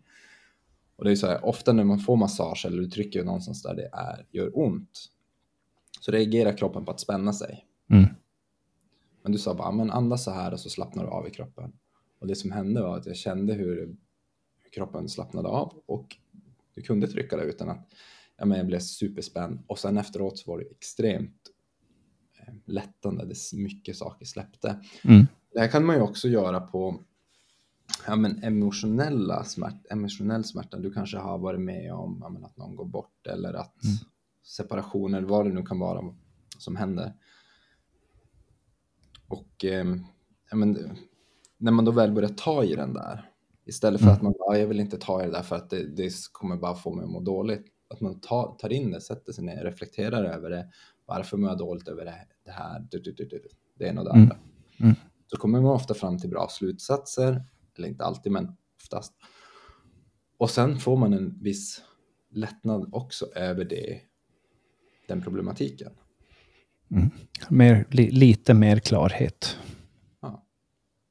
Och 0.97 1.05
det 1.05 1.11
är 1.11 1.17
så 1.17 1.27
här, 1.27 1.45
ofta 1.45 1.73
när 1.73 1.85
man 1.85 1.99
får 1.99 2.17
massage 2.17 2.67
eller 2.67 2.79
du 2.79 2.91
trycker 2.91 3.25
någonstans 3.25 3.63
där 3.63 3.75
det 3.75 3.89
är, 3.93 4.27
gör 4.31 4.59
ont, 4.59 5.11
så 6.01 6.13
reagerar 6.13 6.57
kroppen 6.57 6.85
på 6.85 6.91
att 6.91 7.01
spänna 7.01 7.33
sig. 7.33 7.67
Mm. 7.91 8.05
Men 9.23 9.33
du 9.33 9.39
sa 9.39 9.55
bara, 9.55 9.71
men 9.71 9.91
andas 9.91 10.25
så 10.25 10.31
här 10.31 10.53
och 10.53 10.61
så 10.61 10.71
slappnar 10.71 11.05
du 11.05 11.11
av 11.11 11.27
i 11.29 11.31
kroppen. 11.31 11.73
Och 12.19 12.27
det 12.27 12.37
som 12.37 12.53
hände 12.53 12.83
var 12.83 12.97
att 12.97 13.07
jag 13.07 13.17
kände 13.17 13.55
hur, 13.55 13.97
kroppen 14.75 15.09
slappnade 15.09 15.49
av 15.49 15.83
och 15.87 16.17
du 16.75 16.83
kunde 16.83 17.09
trycka 17.09 17.37
det 17.37 17.45
utan 17.45 17.69
att 17.69 17.89
ja, 18.37 18.45
men 18.45 18.59
jag 18.59 18.67
blev 18.67 18.79
superspänd. 18.79 19.63
Och 19.67 19.79
sen 19.79 19.99
efteråt 19.99 20.39
så 20.39 20.51
var 20.51 20.59
det 20.59 20.65
extremt 20.65 21.51
eh, 22.41 22.55
lättande, 22.65 23.25
det 23.25 23.37
mycket 23.53 23.97
saker 23.97 24.27
släppte. 24.27 24.81
Mm. 25.05 25.27
Det 25.53 25.61
här 25.61 25.69
kan 25.69 25.85
man 25.85 25.97
ju 25.97 26.03
också 26.03 26.29
göra 26.29 26.61
på 26.61 27.05
ja, 28.07 28.17
men 28.17 28.43
emotionella 28.43 29.45
smärt, 29.45 29.87
emotionell 29.91 30.45
smärta. 30.45 30.79
Du 30.79 30.93
kanske 30.93 31.17
har 31.19 31.39
varit 31.39 31.61
med 31.61 31.93
om 31.95 32.19
ja, 32.23 32.29
men 32.29 32.45
att 32.45 32.57
någon 32.57 32.77
går 32.77 32.85
bort 32.85 33.27
eller 33.27 33.55
att 33.55 33.85
Mm. 33.85 33.97
separationer, 34.43 35.23
vad 35.23 35.47
det 35.47 35.53
nu 35.53 35.63
kan 35.63 35.79
vara 35.79 36.15
som 36.59 36.77
händer. 36.77 37.13
Och 39.29 39.65
eh, 39.65 39.87
ja, 40.51 40.57
men, 40.57 40.97
när 41.59 41.73
man 41.73 41.85
då 41.85 41.91
väl 41.93 42.13
börjar 42.13 42.29
ta 42.29 42.65
i 42.65 42.75
den 42.75 42.95
där, 42.95 43.31
istället 43.65 44.01
för 44.01 44.07
Mm. 44.07 44.17
att 44.17 44.23
man 44.23 44.33
bara, 44.39 44.51
"Ah, 44.55 44.59
jag 44.59 44.67
vill 44.67 44.81
inte 44.81 44.97
ta 44.99 45.23
i 45.23 45.27
det 45.27 45.33
där 45.33 45.43
för 45.43 45.57
att 45.57 45.71
det, 45.71 45.87
det 45.97 46.13
kommer 46.33 46.57
bara 46.57 46.75
få 46.75 46.95
mig 46.95 47.05
att 47.05 47.11
må 47.11 47.21
dåligt. 47.21 47.67
Att 47.89 48.01
man 48.01 48.21
tar, 48.21 48.55
tar 48.59 48.73
in 48.73 48.91
det, 48.91 49.01
sätter 49.01 49.33
sig 49.33 49.45
ner, 49.45 49.65
reflekterar 49.65 50.25
över 50.25 50.51
det. 50.51 50.69
Varför 51.07 51.37
mår 51.37 51.49
jag 51.51 51.59
dåligt 51.59 51.89
över 51.89 52.05
det, 52.05 52.27
det 52.45 52.51
här? 52.51 52.87
Du, 52.91 52.99
du, 52.99 53.13
du, 53.13 53.25
du, 53.25 53.43
det 53.79 53.85
ena 53.87 54.01
och 54.01 54.05
det 54.07 54.11
Mm. 54.13 54.23
andra. 54.23 54.37
Mm. 54.81 54.95
Så 55.27 55.37
kommer 55.37 55.61
man 55.61 55.71
ofta 55.73 55.95
fram 55.95 56.19
till 56.19 56.31
bra 56.31 56.49
slutsatser, 56.51 57.45
eller 57.79 57.89
inte 57.89 58.05
alltid, 58.05 58.33
men 58.33 58.57
oftast. 58.83 59.13
Och 60.39 60.51
sen 60.51 60.79
får 60.79 60.97
man 60.97 61.13
en 61.13 61.43
viss 61.43 61.83
lättnad 62.31 62.89
också 62.93 63.27
över 63.35 63.65
det, 63.65 64.01
den 65.09 65.23
problematiken. 65.23 65.93
Mer, 67.49 67.87
li, 67.91 68.11
lite 68.11 68.55
mer 68.55 68.79
klarhet. 68.79 69.59
Ja. 70.21 70.47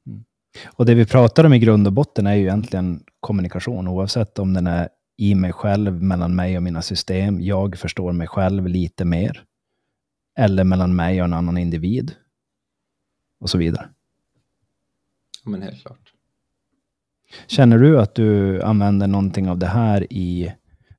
Mm. 0.06 0.24
Och 0.66 0.86
det 0.86 0.94
vi 0.94 1.06
pratar 1.06 1.44
om 1.44 1.52
i 1.52 1.58
grund 1.58 1.86
och 1.86 1.92
botten 1.92 2.26
är 2.26 2.34
ju 2.34 2.42
egentligen 2.42 3.04
kommunikation, 3.20 3.88
oavsett 3.88 4.38
om 4.38 4.54
den 4.54 4.66
är 4.66 4.88
i 5.16 5.34
mig 5.34 5.52
själv, 5.52 6.02
mellan 6.02 6.34
mig 6.36 6.56
och 6.56 6.62
mina 6.62 6.82
system, 6.82 7.40
jag 7.40 7.78
förstår 7.78 8.12
mig 8.12 8.26
själv 8.26 8.66
lite 8.66 9.04
mer, 9.04 9.44
eller 10.38 10.64
mellan 10.64 10.96
mig 10.96 11.20
och 11.20 11.24
en 11.24 11.32
annan 11.32 11.58
individ, 11.58 12.14
och 13.40 13.50
så 13.50 13.58
vidare. 13.58 13.88
Men 15.44 15.62
helt 15.62 15.82
klart. 15.82 16.13
Känner 17.46 17.78
du 17.78 18.00
att 18.00 18.14
du 18.14 18.62
använder 18.62 19.06
någonting 19.06 19.48
av 19.48 19.58
det 19.58 19.66
här 19.66 20.12
i... 20.12 20.52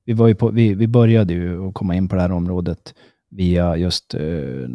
Vi, 0.06 0.14
var 0.14 0.28
ju 0.28 0.36
på, 0.36 0.50
vi, 0.50 0.74
vi 0.74 0.88
började 0.88 1.34
ju 1.34 1.68
att 1.68 1.74
komma 1.74 1.96
in 1.96 2.10
på 2.10 2.16
det 2.16 2.22
här 2.22 2.32
området 2.32 2.94
via 3.30 3.76
just 3.78 4.14
eh, 4.14 4.68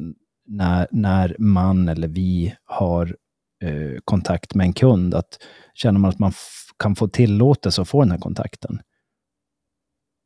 när, 0.46 0.88
när 0.90 1.36
man 1.38 1.88
eller 1.88 2.08
vi 2.08 2.54
har 2.64 3.16
eh, 3.62 4.00
kontakt 4.04 4.54
med 4.54 4.64
en 4.64 4.72
kund, 4.72 5.14
att 5.14 5.38
känner 5.74 6.00
man 6.00 6.08
att 6.08 6.18
man 6.18 6.32
kan 6.78 6.96
få 6.96 7.08
tillåtelse 7.08 7.82
att 7.82 7.88
få 7.88 8.02
den 8.02 8.10
här 8.10 8.18
kontakten, 8.18 8.80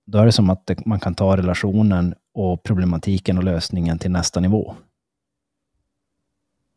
då 0.06 0.18
är 0.18 0.26
det 0.26 0.32
som 0.32 0.50
att 0.50 0.66
det, 0.66 0.86
man 0.86 1.00
kan 1.00 1.14
ta 1.14 1.36
relationen 1.36 2.14
och 2.34 2.62
problematiken 2.62 3.38
och 3.38 3.44
lösningen 3.44 3.98
till 3.98 4.10
nästa 4.10 4.40
nivå. 4.40 4.74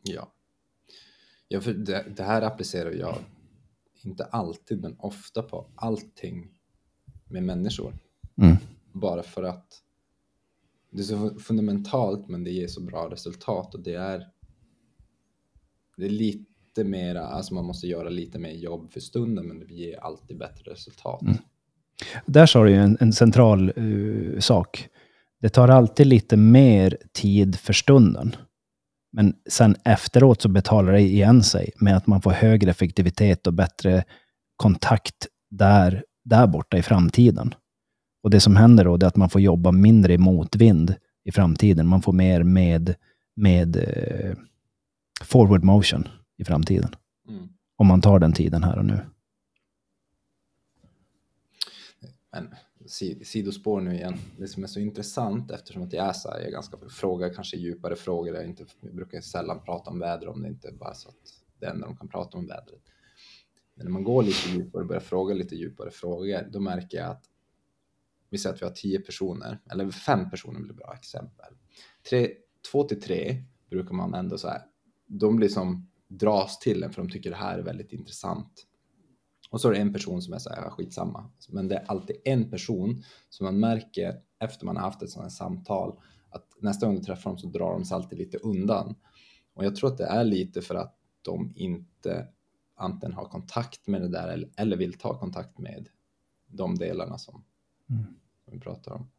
Ja. 0.02 0.32
ja 1.48 1.60
för 1.60 1.72
det, 1.72 2.04
det 2.16 2.22
här 2.22 2.42
applicerar 2.42 2.90
jag 2.90 3.14
inte 4.08 4.24
alltid, 4.24 4.80
men 4.80 4.96
ofta 4.98 5.42
på 5.42 5.66
allting 5.74 6.48
med 7.28 7.42
människor. 7.42 7.98
Mm. 8.36 8.56
Bara 8.92 9.22
för 9.22 9.42
att 9.42 9.82
det 10.90 11.00
är 11.00 11.04
så 11.04 11.34
fundamentalt, 11.38 12.28
men 12.28 12.44
det 12.44 12.50
ger 12.50 12.66
så 12.66 12.80
bra 12.80 13.10
resultat 13.10 13.74
och 13.74 13.80
det 13.80 13.94
är. 13.94 14.26
Det 15.96 16.04
är 16.04 16.10
lite 16.10 16.84
mera, 16.84 17.26
alltså 17.26 17.54
man 17.54 17.64
måste 17.64 17.86
göra 17.86 18.08
lite 18.08 18.38
mer 18.38 18.52
jobb 18.52 18.90
för 18.90 19.00
stunden, 19.00 19.46
men 19.48 19.60
det 19.60 19.74
ger 19.74 19.98
alltid 19.98 20.38
bättre 20.38 20.72
resultat. 20.72 21.22
Mm. 21.22 21.36
Där 22.26 22.46
sa 22.46 22.64
du 22.64 22.70
ju 22.70 22.76
en, 22.76 22.96
en 23.00 23.12
central 23.12 23.78
uh, 23.78 24.40
sak. 24.40 24.88
Det 25.40 25.48
tar 25.48 25.68
alltid 25.68 26.06
lite 26.06 26.36
mer 26.36 26.98
tid 27.12 27.56
för 27.56 27.72
stunden. 27.72 28.36
Men 29.12 29.34
sen 29.48 29.76
efteråt 29.84 30.42
så 30.42 30.48
betalar 30.48 30.92
det 30.92 31.00
igen 31.00 31.42
sig 31.42 31.70
med 31.76 31.96
att 31.96 32.06
man 32.06 32.22
får 32.22 32.30
högre 32.30 32.70
effektivitet 32.70 33.46
och 33.46 33.52
bättre 33.52 34.04
kontakt 34.56 35.26
där, 35.50 36.04
där 36.24 36.46
borta 36.46 36.78
i 36.78 36.82
framtiden. 36.82 37.54
Och 38.22 38.30
det 38.30 38.40
som 38.40 38.56
händer 38.56 38.84
då 38.84 38.94
är 38.94 39.04
att 39.04 39.16
man 39.16 39.30
får 39.30 39.40
jobba 39.40 39.72
mindre 39.72 40.12
i 40.12 40.18
motvind 40.18 40.94
i 41.24 41.32
framtiden. 41.32 41.86
Man 41.86 42.02
får 42.02 42.12
mer 42.12 42.42
med, 42.42 42.94
med 43.36 43.76
eh, 43.76 44.36
forward 45.24 45.64
motion 45.64 46.08
i 46.38 46.44
framtiden. 46.44 46.94
Mm. 47.28 47.48
Om 47.76 47.86
man 47.86 48.00
tar 48.00 48.18
den 48.18 48.32
tiden 48.32 48.64
här 48.64 48.78
och 48.78 48.84
nu. 48.84 49.00
Men 52.32 52.54
sidospår 52.88 53.80
nu 53.80 53.94
igen. 53.94 54.14
Det 54.38 54.48
som 54.48 54.62
är 54.62 54.66
så 54.66 54.80
intressant 54.80 55.50
eftersom 55.50 55.82
att 55.82 55.92
jag 55.92 56.06
är 56.06 56.12
så 56.12 56.30
här, 56.30 56.40
jag 56.40 56.52
ganska 56.52 56.78
frågar 56.90 57.34
kanske 57.34 57.56
djupare 57.56 57.96
frågor. 57.96 58.34
Jag, 58.34 58.46
inte, 58.46 58.66
jag 58.80 58.94
brukar 58.94 59.20
sällan 59.20 59.64
prata 59.64 59.90
om 59.90 59.98
väder 59.98 60.28
om 60.28 60.42
det 60.42 60.48
inte 60.48 60.72
bara 60.72 60.94
så 60.94 61.08
att 61.08 61.14
det 61.60 61.66
enda 61.66 61.86
de 61.86 61.96
kan 61.96 62.08
prata 62.08 62.38
om 62.38 62.46
vädret. 62.46 62.82
Men 63.74 63.86
när 63.86 63.92
man 63.92 64.04
går 64.04 64.22
lite 64.22 64.50
djupare 64.50 64.82
och 64.82 64.88
börjar 64.88 65.00
fråga 65.00 65.34
lite 65.34 65.56
djupare 65.56 65.90
frågor, 65.90 66.48
då 66.50 66.60
märker 66.60 66.98
jag 66.98 67.10
att 67.10 67.24
vi 68.30 68.38
säger 68.38 68.54
att 68.54 68.62
vi 68.62 68.66
har 68.66 68.72
tio 68.72 69.00
personer, 69.00 69.60
eller 69.70 69.90
fem 69.90 70.30
personer 70.30 70.60
blir 70.60 70.74
bra 70.74 70.94
exempel. 70.94 71.54
Tre, 72.10 72.30
två 72.72 72.82
till 72.82 73.02
tre 73.02 73.44
brukar 73.70 73.94
man 73.94 74.14
ändå 74.14 74.38
så 74.38 74.48
här, 74.48 74.62
de 75.06 75.36
blir 75.36 75.48
som 75.48 75.90
dras 76.08 76.58
till 76.58 76.82
en 76.82 76.92
för 76.92 77.02
de 77.02 77.10
tycker 77.10 77.30
det 77.30 77.36
här 77.36 77.58
är 77.58 77.62
väldigt 77.62 77.92
intressant. 77.92 78.66
Och 79.50 79.60
så 79.60 79.68
är 79.68 79.72
det 79.72 79.78
en 79.78 79.92
person 79.92 80.22
som 80.22 80.34
är 80.34 80.38
så 80.38 80.50
här, 80.50 80.70
skitsamma. 80.70 81.30
Men 81.48 81.68
det 81.68 81.76
är 81.76 81.84
alltid 81.86 82.16
en 82.24 82.50
person 82.50 83.02
som 83.28 83.44
man 83.44 83.60
märker 83.60 84.20
efter 84.40 84.66
man 84.66 84.76
har 84.76 84.82
haft 84.82 85.02
ett 85.02 85.10
sådant 85.10 85.24
här 85.32 85.36
samtal 85.36 86.00
att 86.30 86.46
nästa 86.60 86.86
gång 86.86 86.96
du 86.96 87.02
träffar 87.02 87.30
dem 87.30 87.38
så 87.38 87.46
drar 87.46 87.72
de 87.72 87.84
sig 87.84 87.94
alltid 87.94 88.18
lite 88.18 88.38
undan. 88.38 88.94
Och 89.54 89.64
jag 89.64 89.76
tror 89.76 89.90
att 89.90 89.98
det 89.98 90.06
är 90.06 90.24
lite 90.24 90.62
för 90.62 90.74
att 90.74 90.98
de 91.22 91.52
inte 91.54 92.28
antingen 92.76 93.16
har 93.16 93.24
kontakt 93.24 93.86
med 93.86 94.02
det 94.02 94.08
där 94.08 94.28
eller, 94.28 94.48
eller 94.56 94.76
vill 94.76 94.98
ta 94.98 95.18
kontakt 95.18 95.58
med 95.58 95.88
de 96.46 96.74
delarna 96.74 97.18
som, 97.18 97.44
mm. 97.90 98.04
som 98.44 98.52
vi 98.52 98.60
pratar 98.60 98.92
om. 98.92 99.10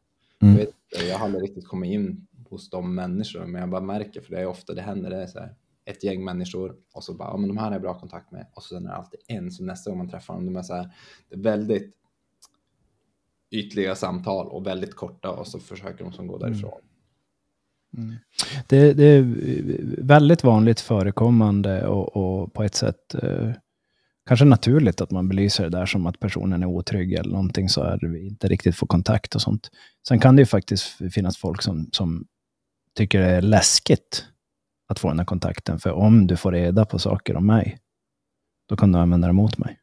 Mm. 0.42 0.54
Jag, 0.54 0.66
vet, 0.66 0.74
jag 1.08 1.18
har 1.18 1.24
aldrig 1.24 1.42
riktigt 1.42 1.68
kommit 1.68 1.92
in 1.92 2.26
hos 2.48 2.70
de 2.70 2.94
människorna, 2.94 3.46
men 3.46 3.60
jag 3.60 3.70
bara 3.70 3.80
märker, 3.80 4.20
för 4.20 4.30
det 4.30 4.40
är 4.40 4.46
ofta 4.46 4.74
det 4.74 4.82
händer, 4.82 5.10
det 5.10 5.22
är 5.22 5.26
så 5.26 5.38
här, 5.38 5.54
ett 5.90 6.04
gäng 6.04 6.24
människor 6.24 6.76
och 6.92 7.04
så 7.04 7.14
bara, 7.14 7.28
ja 7.28 7.36
men 7.36 7.48
de 7.48 7.58
här 7.58 7.64
har 7.64 7.72
jag 7.72 7.82
bra 7.82 7.98
kontakt 7.98 8.32
med 8.32 8.46
och 8.54 8.62
så 8.62 8.74
sen 8.74 8.86
är 8.86 8.90
det 8.90 8.96
alltid 8.96 9.20
en 9.26 9.50
som 9.50 9.66
nästa 9.66 9.90
gång 9.90 9.98
man 9.98 10.08
träffar 10.08 10.34
dem, 10.34 10.46
de 10.46 10.56
är 10.56 10.62
så 10.62 10.74
här, 10.74 10.90
det 11.28 11.34
är 11.34 11.40
väldigt 11.40 11.94
ytliga 13.50 13.94
samtal 13.94 14.46
och 14.46 14.66
väldigt 14.66 14.96
korta 14.96 15.30
och 15.30 15.46
så 15.46 15.60
försöker 15.60 16.04
de 16.04 16.12
som 16.12 16.26
gå 16.26 16.36
mm. 16.36 16.50
därifrån. 16.50 16.80
Mm. 17.96 18.14
Det, 18.66 18.92
det, 18.92 19.04
är 19.04 19.24
väldigt 20.02 20.44
vanligt 20.44 20.80
förekommande 20.80 21.86
och, 21.86 22.16
och 22.16 22.52
på 22.52 22.62
ett 22.62 22.74
sätt 22.74 23.14
eh, 23.22 23.52
kanske 24.26 24.44
naturligt 24.44 25.00
att 25.00 25.10
man 25.10 25.28
belyser 25.28 25.64
det 25.64 25.70
där 25.70 25.86
som 25.86 26.06
att 26.06 26.20
personen 26.20 26.62
är 26.62 26.66
otrygg 26.66 27.12
eller 27.12 27.30
någonting 27.30 27.68
så 27.68 27.82
är 27.82 27.98
vi 28.06 28.26
inte 28.26 28.48
riktigt 28.48 28.76
får 28.76 28.86
kontakt 28.86 29.34
och 29.34 29.42
sånt. 29.42 29.70
Sen 30.08 30.18
kan 30.18 30.36
det 30.36 30.42
ju 30.42 30.46
faktiskt 30.46 31.12
finnas 31.12 31.36
folk 31.36 31.62
som, 31.62 31.88
som 31.92 32.26
tycker 32.94 33.20
det 33.20 33.26
är 33.26 33.42
läskigt 33.42 34.24
att 34.90 34.98
få 34.98 35.08
den 35.08 35.18
här 35.18 35.26
kontakten. 35.26 35.78
För 35.78 35.92
om 35.92 36.26
du 36.26 36.36
får 36.36 36.52
reda 36.52 36.84
på 36.84 36.98
saker 36.98 37.36
om 37.36 37.46
mig, 37.46 37.78
då 38.66 38.76
kan 38.76 38.92
du 38.92 38.98
använda 38.98 39.26
det 39.26 39.32
mot 39.32 39.58
mig. 39.58 39.80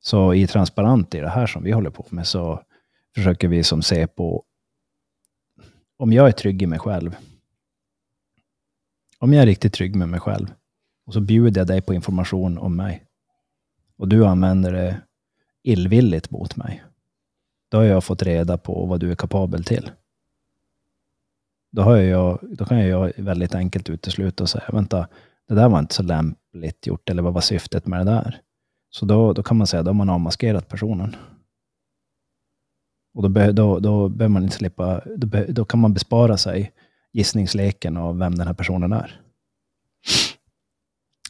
Så 0.00 0.34
i 0.34 0.46
transparent 0.46 1.14
i 1.14 1.20
det 1.20 1.28
här 1.28 1.46
som 1.46 1.62
vi 1.62 1.72
håller 1.72 1.90
på 1.90 2.06
med 2.08 2.26
så 2.26 2.62
försöker 3.14 3.48
vi 3.48 3.64
som 3.64 3.82
se 3.82 4.06
på 4.06 4.44
om 5.96 6.12
jag 6.12 6.28
är 6.28 6.32
trygg 6.32 6.62
i 6.62 6.66
mig 6.66 6.78
själv. 6.78 7.16
Om 9.18 9.32
jag 9.32 9.42
är 9.42 9.46
riktigt 9.46 9.74
trygg 9.74 9.96
med 9.96 10.08
mig 10.08 10.20
själv 10.20 10.54
och 11.06 11.12
så 11.12 11.20
bjuder 11.20 11.60
jag 11.60 11.68
dig 11.68 11.82
på 11.82 11.94
information 11.94 12.58
om 12.58 12.76
mig 12.76 13.04
och 13.96 14.08
du 14.08 14.26
använder 14.26 14.72
det 14.72 15.00
illvilligt 15.62 16.30
mot 16.30 16.56
mig. 16.56 16.84
Då 17.68 17.78
har 17.78 17.84
jag 17.84 18.04
fått 18.04 18.22
reda 18.22 18.58
på 18.58 18.86
vad 18.86 19.00
du 19.00 19.10
är 19.10 19.16
kapabel 19.16 19.64
till. 19.64 19.90
Då, 21.72 21.82
har 21.82 21.96
jag, 21.96 22.38
då 22.42 22.64
kan 22.64 22.88
jag 22.88 23.12
väldigt 23.16 23.54
enkelt 23.54 23.90
utesluta 23.90 24.44
och 24.44 24.50
säga, 24.50 24.64
vänta, 24.72 25.08
det 25.48 25.54
där 25.54 25.68
var 25.68 25.78
inte 25.78 25.94
så 25.94 26.02
lämpligt 26.02 26.86
gjort, 26.86 27.10
eller 27.10 27.22
vad 27.22 27.34
var 27.34 27.40
syftet 27.40 27.86
med 27.86 28.00
det 28.06 28.12
där? 28.12 28.40
Så 28.90 29.06
då, 29.06 29.32
då 29.32 29.42
kan 29.42 29.56
man 29.56 29.66
säga, 29.66 29.82
då 29.82 29.88
har 29.88 29.94
man 29.94 30.10
avmaskerat 30.10 30.68
personen. 30.68 31.16
Och 33.14 33.22
då, 33.22 33.28
be, 33.28 33.52
då, 33.52 33.78
då 33.78 34.08
behöver 34.08 34.32
man 34.32 34.42
inte 34.42 34.56
slippa, 34.56 35.00
då, 35.16 35.26
be, 35.26 35.46
då 35.46 35.64
kan 35.64 35.80
man 35.80 35.94
bespara 35.94 36.36
sig 36.36 36.72
gissningsleken 37.12 37.96
av 37.96 38.18
vem 38.18 38.34
den 38.34 38.46
här 38.46 38.54
personen 38.54 38.92
är. 38.92 39.20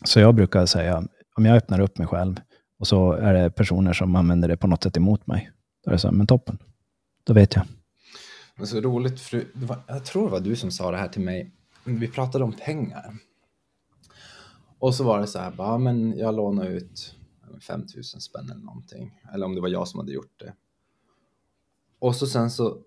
Så 0.04 0.20
jag 0.20 0.34
brukar 0.34 0.66
säga, 0.66 1.04
om 1.36 1.46
jag 1.46 1.56
öppnar 1.56 1.80
upp 1.80 1.98
mig 1.98 2.06
själv 2.06 2.40
och 2.78 2.86
så 2.86 3.12
är 3.12 3.34
det 3.34 3.50
personer 3.50 3.92
som 3.92 4.16
använder 4.16 4.48
det 4.48 4.56
på 4.56 4.66
något 4.66 4.82
sätt 4.82 4.96
emot 4.96 5.26
mig. 5.26 5.50
Då 5.84 5.90
är 5.90 5.92
det 5.92 5.98
så 5.98 6.08
här, 6.08 6.14
men 6.14 6.26
toppen. 6.26 6.58
Då 7.24 7.32
vet 7.32 7.54
jag. 7.54 7.64
Men 8.60 8.66
så 8.66 8.80
roligt, 8.80 9.20
för 9.20 9.46
var, 9.54 9.82
jag 9.86 10.04
tror 10.04 10.24
det 10.24 10.30
var 10.30 10.40
du 10.40 10.56
som 10.56 10.70
sa 10.70 10.90
det 10.90 10.96
här 10.96 11.08
till 11.08 11.22
mig. 11.22 11.52
Vi 11.84 12.08
pratade 12.08 12.44
om 12.44 12.52
pengar. 12.52 13.16
Och 14.78 14.94
så 14.94 15.04
var 15.04 15.20
det 15.20 15.26
så 15.26 15.38
här, 15.38 15.50
bara, 15.50 15.78
men 15.78 16.18
jag 16.18 16.34
lånar 16.34 16.66
ut 16.66 17.16
5000 17.60 18.20
spänn 18.20 18.50
eller 18.50 18.64
någonting. 18.64 19.20
Eller 19.34 19.46
om 19.46 19.54
det 19.54 19.60
var 19.60 19.68
jag 19.68 19.88
som 19.88 20.00
hade 20.00 20.12
gjort 20.12 20.40
det. 20.40 20.54
Och 21.98 22.16
så 22.16 22.26
sen 22.26 22.50
så, 22.50 22.78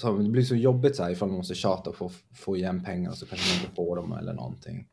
så 0.00 0.18
det 0.18 0.30
blir 0.30 0.42
så 0.42 0.54
jobbigt 0.54 0.96
så 0.96 1.02
här 1.02 1.10
ifall 1.10 1.28
man 1.28 1.36
måste 1.36 1.54
tjata 1.54 1.90
och 1.90 1.96
få, 1.96 2.10
få 2.34 2.56
igen 2.56 2.84
pengar 2.84 3.10
och 3.10 3.18
så 3.18 3.26
kanske 3.26 3.54
man 3.54 3.62
inte 3.62 3.76
får 3.76 3.96
dem 3.96 4.12
eller 4.12 4.32
någonting. 4.32 4.88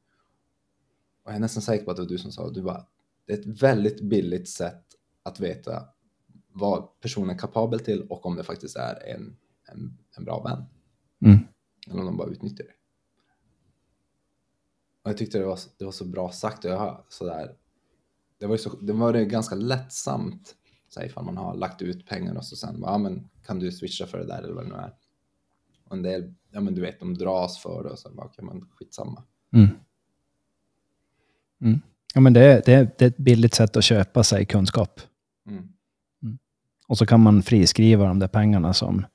Och 1.24 1.32
jag 1.32 1.36
är 1.36 1.40
nästan 1.40 1.64
säker 1.64 1.86
på 1.86 1.92
att 1.92 1.98
det 1.98 2.04
var 2.04 2.10
du 2.10 2.18
som 2.18 2.32
sa, 2.32 2.50
du 2.50 2.62
bara, 2.62 2.86
det 3.26 3.34
är 3.34 3.40
ett 3.40 3.62
väldigt 3.62 4.02
billigt 4.02 4.50
sätt 4.50 4.86
att 5.24 5.40
veta 5.40 5.86
vad 6.54 7.00
personen 7.02 7.30
är 7.30 7.38
kapabel 7.38 7.80
till 7.80 8.02
och 8.02 8.26
om 8.26 8.36
det 8.36 8.44
faktiskt 8.44 8.76
är 8.76 9.08
en 9.08 9.38
en, 9.68 9.98
en 10.18 10.26
bra 10.26 10.44
vän. 10.44 10.66
Mm. 11.26 11.48
Eller 11.88 12.00
om 12.00 12.06
de 12.06 12.18
bara 12.18 12.30
utnyttjar 12.30 12.66
det. 12.66 12.74
Och 15.04 15.10
jag 15.10 15.18
tyckte 15.18 15.38
det 15.38 15.46
var, 15.46 15.60
det 15.78 15.86
var 15.86 15.92
så 15.92 16.06
bra 16.06 16.32
sagt 16.32 16.66
och 16.66 16.72
jag 16.72 16.78
har 16.78 17.06
sådär, 17.10 17.56
det 18.40 18.46
var 18.46 18.54
ju 18.54 18.60
så, 18.60 18.70
det 18.70 18.94
var 18.94 19.14
det 19.14 19.26
ganska 19.26 19.56
lättsamt 19.56 20.56
så 20.90 21.00
här, 21.00 21.08
ifall 21.08 21.26
man 21.26 21.38
har 21.38 21.56
lagt 21.56 21.82
ut 21.82 22.08
pengar 22.08 22.36
och 22.36 22.46
så 22.46 22.56
sen 22.56 22.80
ja 22.82 22.98
men 22.98 23.30
kan 23.46 23.60
du 23.60 23.72
switcha 23.72 24.06
för 24.06 24.18
det 24.18 24.26
där 24.26 24.44
eller 24.44 24.54
vad 24.54 24.66
det 24.66 24.70
nu 24.70 24.76
är. 24.76 24.94
Och 25.84 25.96
en 25.96 26.02
del, 26.02 26.34
ja 26.52 26.62
men 26.62 26.76
du 26.76 26.82
vet, 26.82 27.00
de 27.00 27.14
dras 27.14 27.58
för 27.58 27.84
det 27.84 27.90
och 27.90 28.00
så 28.00 28.10
bara, 28.10 28.26
okej 28.26 28.46
men 28.46 28.62
skitsamma. 28.62 29.24
Mm. 29.54 29.70
Mm. 31.62 31.82
Ja 32.14 32.22
men 32.22 32.34
det 32.34 32.42
är, 32.42 32.62
det, 32.66 33.00
det 33.00 33.06
är 33.06 33.10
ett 33.10 33.18
billigt 33.18 33.54
sätt 33.54 33.78
att 33.78 33.84
köpa 33.84 34.24
sig 34.24 34.46
kunskap. 34.46 35.02
Mm. 35.48 35.58
mm. 36.24 36.38
Och 36.88 36.98
så 36.98 37.06
kan 37.06 37.20
man 37.20 37.44
friskriva 37.44 38.06
de 38.08 38.20
där 38.20 38.28
pengarna 38.28 38.74
som 38.74 39.06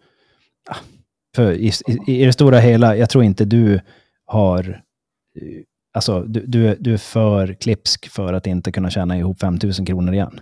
för 1.37 1.53
i, 1.53 1.73
i, 1.87 2.23
i, 2.23 2.25
det 2.25 2.33
stora 2.33 2.59
hela, 2.59 2.97
jag 2.97 3.11
tror 3.11 3.25
inte 3.25 3.45
du 3.45 3.81
har... 4.25 4.83
Alltså, 5.93 6.21
du, 6.21 6.47
du, 6.47 6.77
du 6.81 6.93
är 6.93 6.99
för 6.99 7.53
klipsk 7.55 8.09
för 8.09 8.33
att 8.33 8.47
inte 8.47 8.73
kunna 8.73 8.91
tjäna 8.91 9.19
ihop 9.19 9.41
5 9.41 9.59
000 9.63 9.87
kronor 9.87 10.15
igen. 10.15 10.41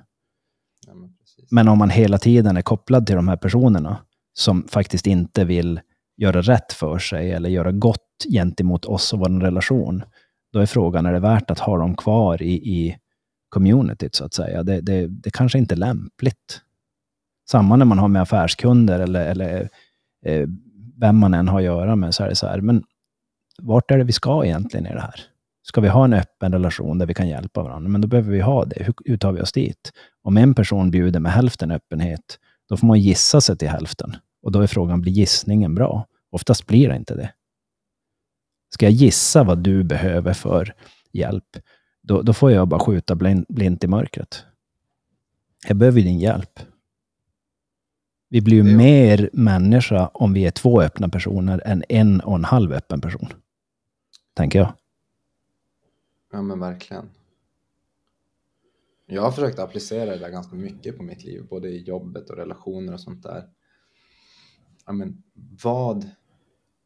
Ja, 0.87 0.95
men, 0.95 1.11
men, 1.51 1.69
om 1.69 1.79
man 1.79 1.91
hela 1.91 2.19
tiden 2.19 2.57
är 2.57 2.63
kopplad 2.63 3.07
till 3.07 3.17
de 3.17 3.29
här 3.29 3.37
personerna 3.37 3.97
som 4.33 4.69
faktiskt 4.69 5.07
inte 5.07 5.45
vill 5.45 5.81
göra 6.17 6.43
rätt 6.43 6.73
för 6.73 6.99
sig 6.99 7.33
eller 7.33 7.49
göra 7.49 7.73
gott 7.73 8.25
gentemot 8.33 8.85
oss 8.85 9.13
och 9.13 9.19
vår 9.19 9.41
relation, 9.41 10.03
då 10.53 10.59
är 10.59 10.67
frågan, 10.67 11.07
är 11.07 11.13
det 11.13 11.21
värt 11.21 11.51
att 11.51 11.59
ha 11.59 11.79
dem 11.79 11.97
kvar 11.97 12.43
i, 12.43 12.53
i 12.53 12.97
communityt, 13.49 14.15
så 14.15 14.25
att 14.25 14.35
säga? 14.35 14.63
Det, 14.63 14.81
det, 14.81 15.07
det 15.07 15.31
kanske 15.31 15.59
inte 15.59 15.75
är 15.75 15.77
lämpligt. 15.77 16.61
Samma 17.51 17.77
när 17.77 17.85
man 17.85 17.99
har 17.99 18.09
med 18.09 18.23
affärskunder 18.23 19.01
eller, 19.01 19.27
eller 19.27 19.69
eh, 20.25 20.49
vem 20.97 21.17
man 21.17 21.35
än 21.35 21.49
har 21.49 21.59
att 21.59 21.65
göra 21.65 21.97
med, 21.97 22.15
så 22.15 22.25
är 22.25 22.29
det 22.29 22.35
så 22.35 22.47
här. 22.47 22.61
Men 22.61 22.85
vart 23.63 23.91
är 23.91 23.99
det 23.99 24.05
vi 24.05 24.13
ska 24.13 24.45
egentligen 24.45 24.87
i 24.87 24.93
det 24.93 25.01
här? 25.01 25.21
Ska 25.63 25.81
vi 25.81 25.89
ha 25.89 26.05
en 26.05 26.13
öppen 26.13 26.53
relation 26.53 26.99
där 26.99 27.07
vi 27.07 27.15
kan 27.15 27.29
hjälpa 27.29 27.63
varandra? 27.63 27.89
Men 27.89 28.01
då 28.01 28.09
behöver 28.09 28.33
vi 28.33 28.41
ha 28.41 28.65
det. 28.65 28.85
Hur, 28.85 28.95
hur 29.05 29.19
tar 29.19 29.33
vi 29.33 29.41
oss 29.41 29.53
dit? 29.53 29.93
Om 30.23 30.37
en 30.37 30.55
person 30.55 30.91
bjuder 30.91 31.21
med 31.21 31.33
hälften 31.33 31.71
öppenhet, 31.71 32.39
då 32.69 32.77
får 32.77 32.87
man 32.87 33.01
gissa 33.01 33.41
sig 33.41 33.57
till 33.57 33.69
hälften. 33.69 34.17
Och 34.43 34.53
då 34.53 34.61
är 34.61 34.67
frågan, 34.67 35.01
blir 35.01 35.13
gissningen 35.13 35.75
bra? 35.75 36.07
Oftast 36.31 36.67
blir 36.67 36.89
det 36.89 36.97
inte 36.97 37.15
det. 37.15 37.33
Ska 38.75 38.87
jag 38.87 38.93
gissa 38.93 39.45
vad 39.45 39.59
du 39.59 39.85
behöver 39.85 40.33
för 40.33 40.75
hjälp, 41.13 41.57
då, 42.03 42.23
då 42.23 42.33
får 42.33 42.53
jag 42.53 42.69
bara 42.69 42.81
skjuta 42.81 43.15
blint, 43.15 43.49
blint 43.49 43.85
i 43.85 43.87
mörkret. 43.87 44.45
Jag 45.69 45.77
behöver 45.77 46.01
din 46.01 46.19
hjälp. 46.19 46.61
Vi 48.29 48.41
blir 48.41 48.57
ju 48.57 48.77
mer 48.77 49.31
människa 49.33 50.11
om 50.15 50.33
vi 50.33 50.47
är 50.47 50.51
två 50.51 50.83
öppna 50.83 51.09
personer 51.09 51.63
än 51.65 51.85
en 51.89 52.21
och 52.21 52.35
en 52.35 52.45
halv 52.45 52.73
öppen 52.73 53.01
person. 53.01 53.29
Tänker 54.35 54.59
jag. 54.59 54.73
Ja 56.33 56.43
men 56.43 56.61
verkligen. 56.61 57.09
Jag 59.07 59.23
har 59.23 59.31
försökt 59.31 59.59
applicera 59.59 60.11
det 60.11 60.19
där 60.19 60.31
ganska 60.31 60.57
mycket 60.57 60.97
på 60.97 61.03
mitt 61.03 61.25
liv, 61.25 61.47
både 61.51 61.69
i 61.69 61.83
jobbet 61.83 62.31
och 62.31 62.37
relationer 62.37 62.93
och 62.93 63.01
sånt 63.01 63.23
där. 63.23 63.45
Ja, 64.87 64.93
men 64.93 65.23
vad 65.63 66.11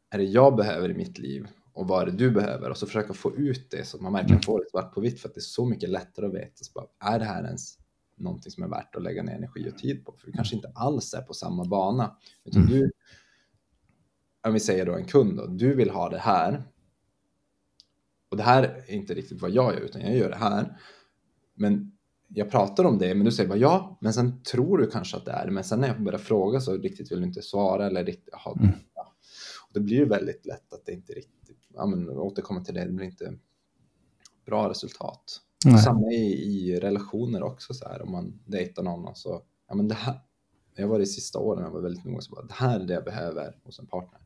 är 0.09 0.17
det 0.17 0.23
jag 0.23 0.55
behöver 0.55 0.89
i 0.89 0.93
mitt 0.93 1.17
liv 1.17 1.47
och 1.73 1.87
vad 1.87 2.01
är 2.01 2.05
det 2.05 2.17
du 2.17 2.31
behöver? 2.31 2.69
Och 2.69 2.77
så 2.77 2.85
försöka 2.85 3.13
få 3.13 3.35
ut 3.35 3.71
det 3.71 3.85
så 3.87 3.97
att 3.97 4.03
man 4.03 4.13
verkligen 4.13 4.41
får 4.41 4.59
det 4.59 4.69
svart 4.69 4.93
på 4.93 5.01
vitt 5.01 5.21
för 5.21 5.29
att 5.29 5.35
det 5.35 5.39
är 5.39 5.41
så 5.41 5.65
mycket 5.65 5.89
lättare 5.89 6.25
att 6.25 6.33
veta. 6.33 6.55
Så 6.55 6.71
bara, 6.73 7.13
är 7.13 7.19
det 7.19 7.25
här 7.25 7.43
ens 7.43 7.77
någonting 8.23 8.51
som 8.51 8.63
är 8.63 8.67
värt 8.67 8.95
att 8.95 9.03
lägga 9.03 9.23
ner 9.23 9.35
energi 9.35 9.69
och 9.69 9.77
tid 9.77 10.05
på? 10.05 10.15
För 10.17 10.27
vi 10.27 10.33
kanske 10.33 10.55
inte 10.55 10.71
alls 10.75 11.13
är 11.13 11.21
på 11.21 11.33
samma 11.33 11.65
bana. 11.65 12.17
Utan 12.43 12.61
mm. 12.61 12.73
du, 12.73 12.91
om 14.47 14.53
vi 14.53 14.59
säger 14.59 14.85
då 14.85 14.95
en 14.95 15.05
kund 15.05 15.37
då, 15.37 15.47
du 15.47 15.75
vill 15.75 15.89
ha 15.89 16.09
det 16.09 16.17
här. 16.17 16.63
Och 18.29 18.37
det 18.37 18.43
här 18.43 18.63
är 18.63 18.91
inte 18.93 19.13
riktigt 19.13 19.41
vad 19.41 19.51
jag 19.51 19.75
gör, 19.75 19.81
utan 19.81 20.01
jag 20.01 20.15
gör 20.15 20.29
det 20.29 20.35
här. 20.35 20.77
Men 21.53 21.91
jag 22.27 22.51
pratar 22.51 22.83
om 22.83 22.97
det, 22.97 23.15
men 23.15 23.25
du 23.25 23.31
säger 23.31 23.49
bara 23.49 23.59
ja, 23.59 23.97
men 24.01 24.13
sen 24.13 24.43
tror 24.43 24.77
du 24.77 24.89
kanske 24.89 25.17
att 25.17 25.25
det 25.25 25.31
är 25.31 25.45
det. 25.45 25.51
Men 25.51 25.63
sen 25.63 25.79
när 25.79 25.87
jag 25.87 26.03
börjar 26.03 26.19
fråga 26.19 26.59
så 26.59 26.77
riktigt 26.77 27.11
vill 27.11 27.19
du 27.19 27.25
inte 27.25 27.41
svara 27.41 27.87
eller 27.87 28.05
riktigt 28.05 28.33
ha, 28.33 28.57
mm. 28.59 28.71
ja. 28.95 29.13
och 29.67 29.73
Det 29.73 29.79
blir 29.79 29.97
ju 29.97 30.05
väldigt 30.05 30.45
lätt 30.45 30.73
att 30.73 30.85
det 30.85 30.91
inte 30.91 31.13
riktigt, 31.13 31.67
ja 31.73 31.85
men 31.85 32.09
återkomma 32.09 32.63
till 32.63 32.73
det, 32.73 32.85
det 32.85 32.91
blir 32.91 33.05
inte 33.05 33.33
bra 34.45 34.69
resultat. 34.69 35.41
Nej. 35.65 35.81
Samma 35.81 36.11
i, 36.11 36.33
i 36.43 36.79
relationer 36.79 37.43
också 37.43 37.73
så 37.73 37.87
här, 37.87 38.01
om 38.01 38.11
man 38.11 38.39
dejtar 38.45 38.83
någon 38.83 39.07
och 39.07 39.17
så, 39.17 39.41
ja 39.67 39.75
men 39.75 39.87
det 39.87 39.95
här, 39.95 40.19
jag 40.75 40.87
var 40.87 40.99
det 40.99 41.05
sista 41.05 41.39
åren, 41.39 41.63
jag 41.63 41.71
var 41.71 41.81
väldigt 41.81 42.05
noga 42.05 42.21
så 42.21 42.35
bara, 42.35 42.45
det 42.45 42.53
här 42.53 42.79
är 42.79 42.85
det 42.85 42.93
jag 42.93 43.03
behöver 43.03 43.59
hos 43.63 43.79
en 43.79 43.87
partner. 43.87 44.19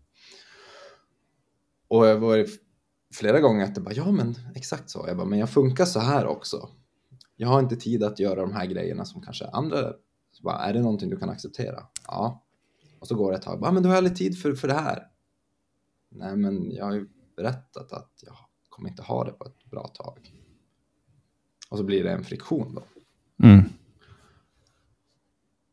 Och 1.88 2.08
jag 2.08 2.20
var 2.20 2.46
flera 3.14 3.40
gånger 3.40 3.64
att 3.64 3.76
det 3.76 3.82
bara, 3.82 3.94
ja 3.94 4.12
men 4.12 4.36
exakt 4.56 4.90
så, 4.90 5.06
jag 5.08 5.18
bara, 5.18 5.28
men 5.28 5.40
jag 5.40 5.50
funkar 5.50 5.86
så 5.86 6.00
här 6.00 6.26
också 6.26 6.70
jag 7.38 7.48
har 7.48 7.60
inte 7.60 7.76
tid 7.76 8.04
att 8.04 8.20
göra 8.20 8.42
de 8.42 8.54
här 8.54 8.66
grejerna 8.66 9.06
som 9.06 9.22
kanske 9.22 9.46
andra, 9.48 9.94
så 10.32 10.44
bara, 10.44 10.58
är 10.58 10.74
det 10.74 10.82
någonting 10.82 11.10
du 11.10 11.18
kan 11.18 11.30
acceptera? 11.30 11.84
Ja. 12.08 12.44
Och 13.00 13.08
så 13.08 13.16
går 13.16 13.32
det 13.32 13.38
ett 13.38 13.44
tag, 13.44 13.60
bara, 13.60 13.72
men 13.72 13.84
du 13.84 13.90
har 13.90 13.96
aldrig 13.96 14.18
tid 14.18 14.42
för, 14.42 14.54
för 14.54 14.68
det 14.68 14.74
här. 14.74 15.08
Nej, 16.10 16.38
men 16.38 16.72
jag 16.72 16.86
har 16.86 16.94
ju 16.94 17.08
berättat 17.36 17.92
att 17.92 18.12
jag 18.26 18.36
kommer 18.70 18.90
inte 18.90 19.02
ha 19.02 19.24
det 19.24 19.32
på 19.32 19.46
ett 19.46 19.66
bra 19.66 19.88
tag. 19.88 20.34
Och 21.70 21.78
så 21.78 21.84
blir 21.84 22.04
det 22.04 22.12
en 22.12 22.24
friktion 22.24 22.76
då. 22.76 22.84
Mm. 23.48 23.64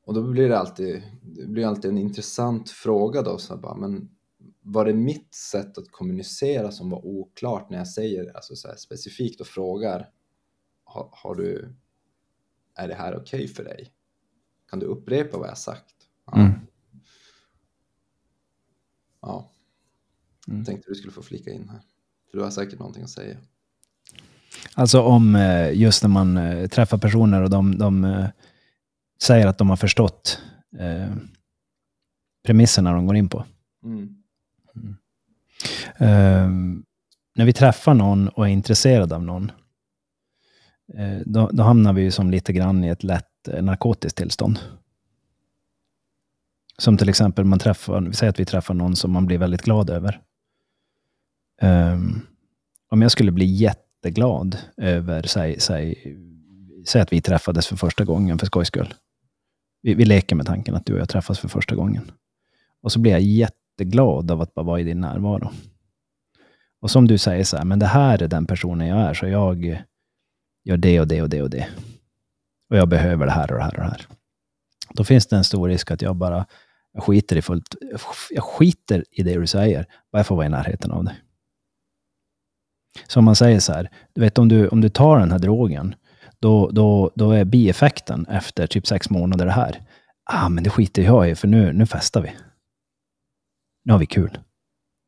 Och 0.04 0.14
då 0.14 0.22
blir 0.22 0.48
det 0.48 0.58
alltid, 0.58 1.02
det 1.22 1.46
blir 1.46 1.66
alltid 1.66 1.90
en 1.90 1.98
intressant 1.98 2.70
fråga 2.70 3.22
då, 3.22 3.38
så 3.38 3.56
bara, 3.56 3.76
men 3.76 4.10
var 4.60 4.84
det 4.84 4.94
mitt 4.94 5.34
sätt 5.34 5.78
att 5.78 5.90
kommunicera 5.90 6.70
som 6.70 6.90
var 6.90 7.06
oklart 7.06 7.70
när 7.70 7.78
jag 7.78 7.88
säger 7.88 8.36
alltså 8.36 8.56
så 8.56 8.68
specifikt 8.76 9.40
och 9.40 9.46
frågar 9.46 10.10
har, 10.84 11.08
har 11.12 11.34
du, 11.34 11.74
är 12.74 12.88
det 12.88 12.94
här 12.94 13.16
okej 13.16 13.44
okay 13.44 13.48
för 13.48 13.64
dig? 13.64 13.92
Kan 14.70 14.78
du 14.78 14.86
upprepa 14.86 15.38
vad 15.38 15.48
jag 15.48 15.58
sagt? 15.58 15.94
Ja. 16.26 16.40
Mm. 16.40 16.52
ja. 19.20 19.50
Mm. 20.48 20.58
Jag 20.58 20.66
tänkte 20.66 20.90
du 20.90 20.94
skulle 20.94 21.12
få 21.12 21.22
flika 21.22 21.50
in 21.50 21.68
här. 21.68 21.80
För 22.30 22.38
du 22.38 22.44
har 22.44 22.50
säkert 22.50 22.78
någonting 22.78 23.02
att 23.02 23.10
säga. 23.10 23.36
Alltså 24.74 25.02
om 25.02 25.36
eh, 25.36 25.72
just 25.72 26.02
när 26.02 26.10
man 26.10 26.36
eh, 26.36 26.66
träffar 26.66 26.98
personer 26.98 27.42
och 27.42 27.50
de, 27.50 27.78
de 27.78 28.04
eh, 28.04 28.26
säger 29.22 29.46
att 29.46 29.58
de 29.58 29.70
har 29.70 29.76
förstått 29.76 30.42
eh, 30.78 31.14
premisserna 32.46 32.92
de 32.92 33.06
går 33.06 33.16
in 33.16 33.28
på. 33.28 33.44
Mm. 33.84 34.16
Mm. 34.76 34.96
Uh, 36.00 36.80
när 37.36 37.44
vi 37.44 37.52
träffar 37.52 37.94
någon 37.94 38.28
och 38.28 38.46
är 38.46 38.50
intresserade 38.50 39.14
av 39.14 39.22
någon, 39.22 39.52
Eh, 40.92 41.18
då, 41.26 41.50
då 41.52 41.62
hamnar 41.62 41.92
vi 41.92 42.02
ju 42.02 42.10
som 42.10 42.30
lite 42.30 42.52
grann 42.52 42.84
i 42.84 42.88
ett 42.88 43.04
lätt 43.04 43.48
eh, 43.48 43.62
narkotiskt 43.62 44.18
tillstånd. 44.18 44.58
Som 46.78 46.96
till 46.96 47.08
exempel, 47.08 47.44
man 47.44 47.58
träffar, 47.58 48.00
vi 48.00 48.14
säger 48.14 48.30
att 48.30 48.40
vi 48.40 48.44
träffar 48.44 48.74
någon 48.74 48.96
som 48.96 49.12
man 49.12 49.26
blir 49.26 49.38
väldigt 49.38 49.62
glad 49.62 49.90
över. 49.90 50.20
Um, 51.62 52.26
om 52.88 53.02
jag 53.02 53.10
skulle 53.10 53.32
bli 53.32 53.44
jätteglad 54.04 54.58
över, 54.76 55.22
säg, 55.22 55.60
säg, 55.60 56.16
säg 56.86 57.02
att 57.02 57.12
vi 57.12 57.20
träffades 57.20 57.66
för 57.66 57.76
första 57.76 58.04
gången 58.04 58.38
för 58.38 58.46
skojs 58.46 58.68
skull. 58.68 58.94
Vi, 59.82 59.94
vi 59.94 60.04
leker 60.04 60.36
med 60.36 60.46
tanken 60.46 60.74
att 60.74 60.86
du 60.86 60.92
och 60.92 61.00
jag 61.00 61.08
träffas 61.08 61.38
för 61.38 61.48
första 61.48 61.74
gången. 61.74 62.10
Och 62.82 62.92
så 62.92 63.00
blir 63.00 63.12
jag 63.12 63.20
jätteglad 63.20 64.30
av 64.30 64.40
att 64.40 64.54
bara 64.54 64.64
vara 64.64 64.80
i 64.80 64.84
din 64.84 65.00
närvaro. 65.00 65.50
Och 66.80 66.90
som 66.90 67.08
du 67.08 67.18
säger, 67.18 67.44
så 67.44 67.56
här, 67.56 67.64
men 67.64 67.78
det 67.78 67.86
här 67.86 68.22
är 68.22 68.28
den 68.28 68.46
personen 68.46 68.88
jag 68.88 68.98
är, 68.98 69.14
så 69.14 69.26
jag, 69.26 69.64
gör 70.64 70.76
det 70.76 71.00
och 71.00 71.08
det 71.08 71.22
och 71.22 71.28
det 71.28 71.42
och 71.42 71.50
det. 71.50 71.68
Och 72.70 72.76
jag 72.76 72.88
behöver 72.88 73.26
det 73.26 73.32
här 73.32 73.52
och 73.52 73.58
det 73.58 73.64
här 73.64 73.74
och 73.74 73.80
det 73.80 73.90
här. 73.90 74.06
Då 74.94 75.04
finns 75.04 75.26
det 75.26 75.36
en 75.36 75.44
stor 75.44 75.68
risk 75.68 75.90
att 75.90 76.02
jag 76.02 76.16
bara 76.16 76.46
jag 76.92 77.02
skiter 77.02 77.36
i 77.36 77.42
fullt. 77.42 77.74
Jag 78.30 78.44
skiter 78.44 79.04
i 79.10 79.22
det 79.22 79.38
du 79.38 79.46
säger, 79.46 79.86
bara 80.12 80.18
jag 80.18 80.26
får 80.26 80.36
vara 80.36 80.46
i 80.46 80.48
närheten 80.48 80.90
av 80.90 81.04
dig. 81.04 81.14
Så 83.06 83.18
om 83.18 83.24
man 83.24 83.36
säger 83.36 83.60
så 83.60 83.72
här, 83.72 83.90
du 84.14 84.20
vet 84.20 84.38
om 84.38 84.48
du, 84.48 84.68
om 84.68 84.80
du 84.80 84.88
tar 84.88 85.18
den 85.18 85.30
här 85.30 85.38
drogen, 85.38 85.94
då, 86.40 86.70
då, 86.70 87.10
då 87.14 87.30
är 87.30 87.44
bieffekten 87.44 88.26
efter 88.26 88.66
typ 88.66 88.86
sex 88.86 89.10
månader 89.10 89.46
det 89.46 89.52
här. 89.52 89.80
Ah, 90.24 90.48
men 90.48 90.64
det 90.64 90.70
skiter 90.70 91.02
jag 91.02 91.30
i, 91.30 91.34
för 91.34 91.48
nu, 91.48 91.72
nu 91.72 91.86
festar 91.86 92.20
vi. 92.20 92.32
Nu 93.84 93.92
har 93.92 93.98
vi 93.98 94.06
kul. 94.06 94.38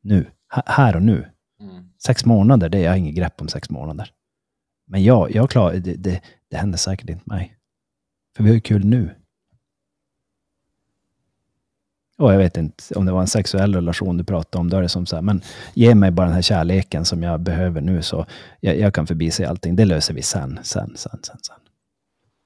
Nu. 0.03 0.25
här 0.65 0.95
och 0.95 1.01
nu. 1.01 1.31
Mm. 1.61 1.89
Sex 2.05 2.25
månader, 2.25 2.69
det 2.69 2.77
är 2.77 2.83
jag 2.83 2.97
inget 2.97 3.15
grepp 3.15 3.41
om 3.41 3.47
sex 3.47 3.69
månader. 3.69 4.11
Men 4.87 5.03
jag, 5.03 5.35
jag 5.35 5.49
klarar, 5.49 5.73
det, 5.73 5.95
det, 5.95 6.21
det 6.49 6.57
händer 6.57 6.77
säkert 6.77 7.09
inte 7.09 7.23
mig. 7.25 7.57
För 8.35 8.43
vi 8.43 8.49
har 8.49 8.55
ju 8.55 8.61
kul 8.61 8.85
nu. 8.85 9.15
Och 12.17 12.33
jag 12.33 12.37
vet 12.37 12.57
inte 12.57 12.83
om 12.95 13.05
det 13.05 13.11
var 13.11 13.21
en 13.21 13.27
sexuell 13.27 13.75
relation 13.75 14.17
du 14.17 14.23
pratade 14.23 14.61
om, 14.61 14.69
då 14.69 14.77
är 14.77 14.81
det 14.81 14.89
som 14.89 15.05
så 15.05 15.15
här, 15.15 15.23
men 15.23 15.41
ge 15.73 15.95
mig 15.95 16.11
bara 16.11 16.25
den 16.25 16.35
här 16.35 16.41
kärleken 16.41 17.05
som 17.05 17.23
jag 17.23 17.39
behöver 17.39 17.81
nu 17.81 18.01
så 18.01 18.25
jag, 18.59 18.79
jag 18.79 18.93
kan 18.93 19.07
förbise 19.07 19.49
allting. 19.49 19.75
Det 19.75 19.85
löser 19.85 20.13
vi 20.13 20.21
sen, 20.21 20.59
sen, 20.63 20.97
sen, 20.97 21.19
sen, 21.23 21.37
sen. 21.41 21.55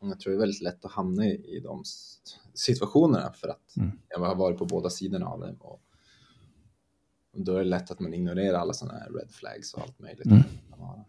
Jag 0.09 0.19
tror 0.19 0.32
det 0.32 0.38
är 0.38 0.39
väldigt 0.39 0.61
lätt 0.61 0.86
att 0.86 0.91
hamna 0.91 1.26
i, 1.26 1.57
i 1.57 1.59
de 1.63 1.84
situationerna 2.53 3.32
för 3.34 3.47
att 3.47 3.78
mm. 3.78 3.91
jag 4.09 4.19
har 4.19 4.36
varit 4.36 4.57
på 4.57 4.65
båda 4.65 4.89
sidorna 4.89 5.26
av 5.26 5.39
det. 5.39 5.55
Och, 5.59 5.82
och 7.34 7.41
då 7.45 7.53
är 7.53 7.57
det 7.59 7.69
lätt 7.69 7.91
att 7.91 7.99
man 7.99 8.13
ignorerar 8.13 8.59
alla 8.59 8.74
sådana 8.74 8.99
här 8.99 9.09
red 9.09 9.32
flags 9.32 9.74
och 9.74 9.82
allt 9.82 9.99
möjligt. 9.99 10.26
Mm. 10.26 10.43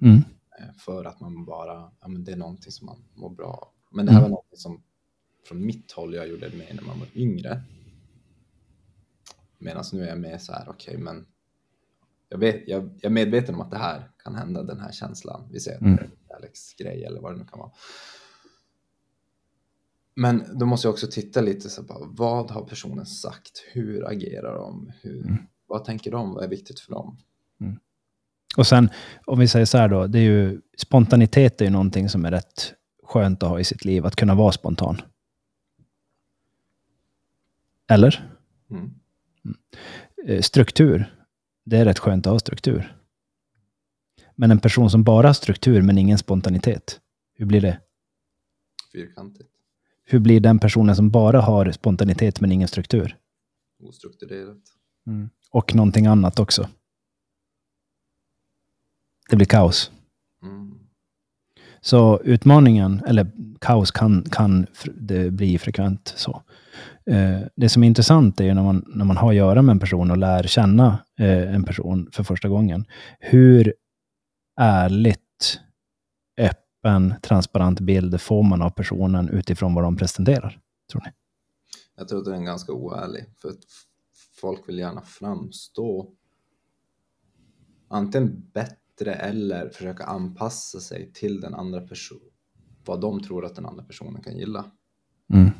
Mm. 0.01 0.17
Eh, 0.59 0.75
för 0.79 1.05
att 1.05 1.21
man 1.21 1.45
bara, 1.45 1.91
ja 2.01 2.09
men 2.09 2.25
det 2.25 2.33
är 2.33 2.37
någonting 2.37 2.73
som 2.73 2.87
man 2.87 3.05
mår 3.15 3.31
bra 3.31 3.47
av. 3.47 3.69
Men 3.91 4.07
det 4.07 4.13
här 4.13 4.19
mm. 4.19 4.31
var 4.31 4.37
något 4.37 4.59
som 4.59 4.83
från 5.49 5.67
mitt 5.67 5.93
håll 5.93 6.15
jag 6.15 6.29
gjorde 6.29 6.51
med 6.51 6.75
när 6.75 6.83
man 6.83 6.99
var 6.99 7.09
yngre. 7.15 7.63
Medan 9.63 9.85
nu 9.93 10.05
är 10.05 10.09
jag 10.09 10.21
med 10.21 10.43
så 10.43 10.53
här, 10.53 10.69
okej 10.69 10.95
okay, 10.95 11.05
men 11.05 11.27
jag, 12.29 12.39
vet, 12.39 12.69
jag, 12.69 12.83
jag, 12.83 13.05
är 13.05 13.11
medveten 13.11 13.55
om 13.55 13.61
att 13.61 13.71
det 13.71 13.79
här 13.79 14.11
kan 14.23 14.35
hända, 14.35 14.63
den 14.63 14.81
här 14.81 14.93
känslan. 14.93 15.49
Vi 15.53 15.61
ser 15.61 15.79
mm. 15.79 15.99
Alex 16.37 16.75
grej 16.75 17.05
eller 17.05 17.21
vad 17.21 17.33
det 17.33 17.39
nu 17.39 17.45
kan 17.45 17.59
vara. 17.59 17.71
Men 20.15 20.45
då 20.59 20.67
måste 20.67 20.87
jag 20.87 20.93
också 20.93 21.07
titta 21.07 21.41
lite 21.41 21.71
så 21.71 21.85
på 21.85 22.09
vad 22.11 22.51
har 22.51 22.65
personen 22.65 23.07
sagt? 23.07 23.65
Hur 23.73 24.09
agerar 24.09 24.55
de? 24.55 24.93
Hur, 25.01 25.27
mm. 25.27 25.39
Vad 25.67 25.85
tänker 25.85 26.11
de? 26.11 26.35
Vad 26.35 26.45
är 26.45 26.49
viktigt 26.49 26.81
för 26.81 26.93
dem? 26.93 27.19
Mm. 27.61 27.79
Och 28.57 28.67
sen, 28.67 28.89
om 29.25 29.39
vi 29.39 29.49
säger 29.49 29.67
så 29.67 29.79
här 29.79 29.89
då, 29.89 30.07
det 30.07 30.19
är 30.19 30.23
ju, 30.23 30.61
spontanitet 30.77 31.61
är 31.61 31.65
ju 31.65 31.71
någonting 31.71 32.09
som 32.09 32.25
är 32.25 32.31
rätt 32.31 32.75
skönt 33.03 33.43
att 33.43 33.49
ha 33.49 33.61
i 33.61 33.65
sitt 33.65 33.85
liv, 33.85 34.07
att 34.07 34.17
kunna 34.17 34.35
vara 34.35 34.53
spontan. 34.53 35.01
Eller? 37.89 38.31
Mm. 38.71 38.95
Mm. 39.45 40.43
Struktur, 40.43 41.15
det 41.65 41.77
är 41.77 41.85
rätt 41.85 41.99
skönt 41.99 42.27
att 42.27 42.33
ha 42.33 42.39
struktur. 42.39 42.97
Men 44.37 44.51
en 44.51 44.61
person 44.61 44.91
som 44.91 45.05
bara 45.05 45.27
har 45.27 45.35
struktur 45.35 45.83
men 45.83 45.99
ingen 45.99 46.19
spontanitet, 46.19 47.01
hur 47.35 47.47
blir 47.47 47.61
det? 47.61 47.81
Fyrkantigt. 48.93 49.51
Hur 50.05 50.19
blir 50.19 50.41
den 50.41 50.59
personen 50.59 50.97
som 50.97 51.11
bara 51.11 51.41
har 51.41 51.71
spontanitet 51.71 52.41
men 52.41 52.53
ingen 52.53 52.69
struktur? 52.69 53.17
Ostrukturerat. 53.83 54.63
Mm. 55.07 55.31
Och 55.51 55.75
någonting 55.75 56.07
annat 56.07 56.39
också. 56.39 56.69
Det 59.31 59.37
blir 59.37 59.47
kaos. 59.47 59.91
Mm. 60.43 60.79
Så 61.81 62.21
utmaningen, 62.25 63.03
eller 63.07 63.31
kaos 63.61 63.91
kan, 63.91 64.25
kan 64.31 64.67
bli 65.31 65.59
frekvent. 65.59 66.15
så. 66.17 66.43
Eh, 67.07 67.41
det 67.57 67.69
som 67.69 67.83
är 67.83 67.87
intressant 67.87 68.41
är 68.41 68.45
ju 68.45 68.55
när 68.55 68.63
man, 68.63 68.85
när 68.87 69.05
man 69.05 69.17
har 69.17 69.31
att 69.31 69.37
göra 69.37 69.63
med 69.63 69.73
en 69.73 69.81
person 69.81 70.11
och 70.11 70.17
lär 70.17 70.43
känna 70.43 70.99
eh, 71.21 71.55
en 71.55 71.65
person 71.65 72.09
för 72.13 72.23
första 72.23 72.49
gången. 72.49 72.85
Hur 73.21 73.75
ärligt, 74.61 75.61
öppen, 76.39 77.15
transparent 77.23 77.81
bild 77.81 78.21
får 78.21 78.43
man 78.43 78.63
av 78.63 78.71
personen 78.71 79.29
utifrån 79.29 79.75
vad 79.75 79.85
de 79.85 79.97
presenterar? 79.97 80.61
Tror 80.93 81.03
ni? 81.07 81.11
Jag 81.97 82.09
tror 82.09 82.19
att 82.19 82.25
den 82.25 82.35
är 82.35 82.47
ganska 82.47 82.73
oärlig. 82.73 83.25
För 83.43 83.49
att 83.49 83.59
folk 84.41 84.69
vill 84.69 84.79
gärna 84.79 85.01
framstå 85.01 86.13
antingen 87.89 88.51
bättre 88.55 89.15
eller 89.15 89.69
försöka 89.69 90.05
anpassa 90.05 90.81
sig 90.81 91.13
till 91.13 91.41
den 91.41 91.55
andra 91.55 91.81
personen. 91.81 92.23
Vad 92.85 93.01
de 93.01 93.23
tror 93.23 93.45
att 93.45 93.55
den 93.55 93.67
andra 93.67 93.85
personen 93.85 94.23
kan 94.23 94.37
gilla. 94.37 94.65
Mm. 95.33 95.51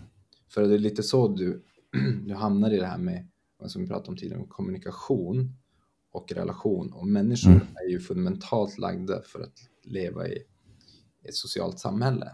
För 0.55 0.63
det 0.63 0.75
är 0.75 0.79
lite 0.79 1.03
så 1.03 1.29
du, 1.29 1.63
du 2.27 2.35
hamnar 2.35 2.71
i 2.71 2.77
det 2.77 2.87
här 2.87 2.99
med, 2.99 3.29
som 3.67 3.83
vi 3.83 3.89
pratade 3.89 4.09
om 4.09 4.17
tidigare, 4.17 4.41
om 4.41 4.49
kommunikation 4.49 5.57
och 6.13 6.33
relation. 6.33 6.93
Och 6.93 7.07
människor 7.07 7.51
Mm. 7.51 7.67
är 7.87 7.91
ju 7.91 8.01
fundamentalt 8.01 8.79
lagda 8.79 9.23
för 9.23 9.41
att 9.41 9.55
leva 9.85 10.29
i 10.29 10.39
ett 11.29 11.35
socialt 11.35 11.79
samhälle. 11.79 12.31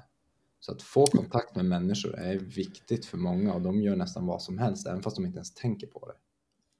Så 0.60 0.72
att 0.72 0.82
få 0.82 1.06
kontakt 1.06 1.56
med 1.56 1.64
människor 1.64 2.14
är 2.18 2.38
viktigt 2.38 3.06
för 3.06 3.18
många 3.18 3.54
och 3.54 3.62
de 3.62 3.82
gör 3.82 3.96
nästan 3.96 4.26
vad 4.26 4.42
som 4.42 4.58
helst, 4.58 4.86
även 4.86 5.02
fast 5.02 5.16
de 5.16 5.26
inte 5.26 5.36
ens 5.36 5.54
tänker 5.54 5.86
på 5.86 6.06
det. 6.06 6.14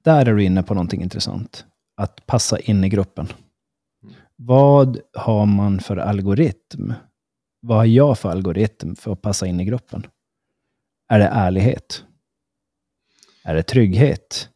Där 0.03 0.25
är 0.25 0.33
du 0.35 0.43
inne 0.43 0.63
på 0.63 0.73
någonting 0.73 1.01
intressant. 1.01 1.65
Att 1.95 2.25
passa 2.25 2.59
in 2.59 2.83
i 2.83 2.89
gruppen. 2.89 3.27
Vad 4.35 4.99
har 5.13 5.45
man 5.45 5.79
för 5.79 5.97
algoritm? 5.97 6.93
Vad 7.59 7.77
har 7.77 7.85
jag 7.85 8.19
för 8.19 8.29
algoritm 8.29 8.95
för 8.95 9.11
att 9.13 9.21
passa 9.21 9.47
in 9.47 9.59
i 9.59 9.65
gruppen? 9.65 10.03
Är 11.09 11.19
det 11.19 11.25
ärlighet? 11.25 12.03
Är 13.43 13.55
det 13.55 13.63
trygghet? 13.63 14.49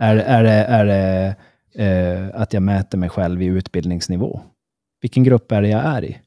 Är, 0.00 0.16
är 0.16 0.42
det, 0.42 0.50
är 0.50 0.84
det 0.84 1.36
eh, 1.84 2.40
att 2.40 2.52
jag 2.52 2.62
mäter 2.62 2.98
mig 2.98 3.08
själv 3.08 3.42
i 3.42 3.46
utbildningsnivå? 3.46 4.40
Vilken 5.00 5.24
grupp 5.24 5.52
är 5.52 5.62
det 5.62 5.68
jag 5.68 5.84
är 5.84 6.04
i? 6.04 6.18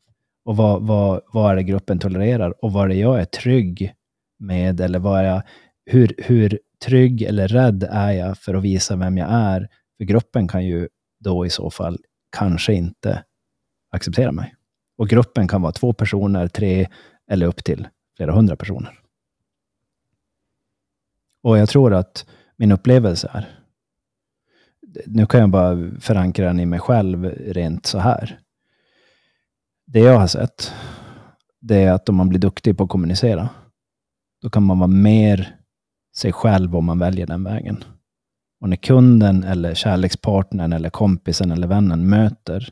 Och 0.46 0.58
vad, 0.58 0.82
vad, 0.82 1.22
vad 1.34 1.52
är 1.52 1.56
det 1.56 1.64
gruppen 1.64 2.00
tolererar? 2.00 2.66
Och 2.66 2.74
vad 2.74 2.84
är 2.84 2.88
det 2.88 2.96
jag 2.96 3.20
är 3.22 3.26
trygg 3.26 3.94
med? 4.40 4.82
Eller 4.82 5.00
vad 5.00 5.20
är 5.20 5.24
jag, 5.24 5.42
hur, 5.86 6.16
hur 6.18 6.60
trygg 6.86 7.22
eller 7.22 7.48
rädd 7.48 7.88
är 7.92 8.12
jag 8.12 8.38
för 8.38 8.54
att 8.54 8.64
visa 8.64 8.96
vem 8.96 9.18
jag 9.18 9.30
är? 9.32 9.70
För 9.98 10.06
gruppen 10.06 10.48
kan 10.48 10.66
ju 10.66 10.88
då 11.20 11.46
i 11.46 11.50
så 11.50 11.70
fall 11.70 11.98
kanske 12.38 12.74
inte 12.74 13.24
acceptera 13.92 14.32
mig. 14.32 14.56
Och 14.98 15.10
gruppen 15.10 15.48
kan 15.48 15.62
vara 15.62 15.72
två 15.72 15.94
personer, 15.94 16.48
tre 16.48 16.88
eller 17.32 17.48
upp 17.48 17.64
till 17.64 17.88
flera 18.18 18.32
hundra 18.32 18.56
personer. 18.56 19.01
Och 21.44 21.58
jag 21.58 21.70
tror 21.70 21.94
att 21.94 22.26
min 22.56 22.72
upplevelse 22.72 23.30
är, 23.34 23.50
nu 25.06 25.26
kan 25.26 25.39
jag 25.39 25.50
bara 25.50 25.92
förankra 26.00 26.46
den 26.46 26.60
i 26.60 26.66
mig 26.66 26.80
själv 26.80 27.26
rent 27.26 27.86
så 27.86 28.00
här. 28.00 28.39
Det 29.86 30.00
jag 30.00 30.20
har 30.20 30.28
sett, 30.28 30.74
det 31.60 31.84
är 31.84 31.92
att 31.92 32.10
om 32.10 32.16
man 32.16 32.30
blir 32.30 32.39
duktig 32.39 32.78
på 32.78 32.84
att 32.84 32.89
kommunicera, 32.89 33.50
då 34.42 34.50
kan 34.50 34.64
man 34.64 34.80
vara 34.80 34.88
mer 34.88 35.56
sig 36.16 36.34
själv 36.34 36.76
om 36.76 36.86
man 36.86 37.00
väljer 37.00 37.28
den 37.28 37.44
vägen. 37.44 37.84
Och 38.62 38.70
när 38.70 38.76
kunden 38.76 39.44
eller 39.44 39.74
kärlekspartnern 39.74 40.74
eller 40.74 40.89
kompisen 40.89 41.52
eller 41.52 41.68
vännen 41.68 42.10
möter 42.10 42.70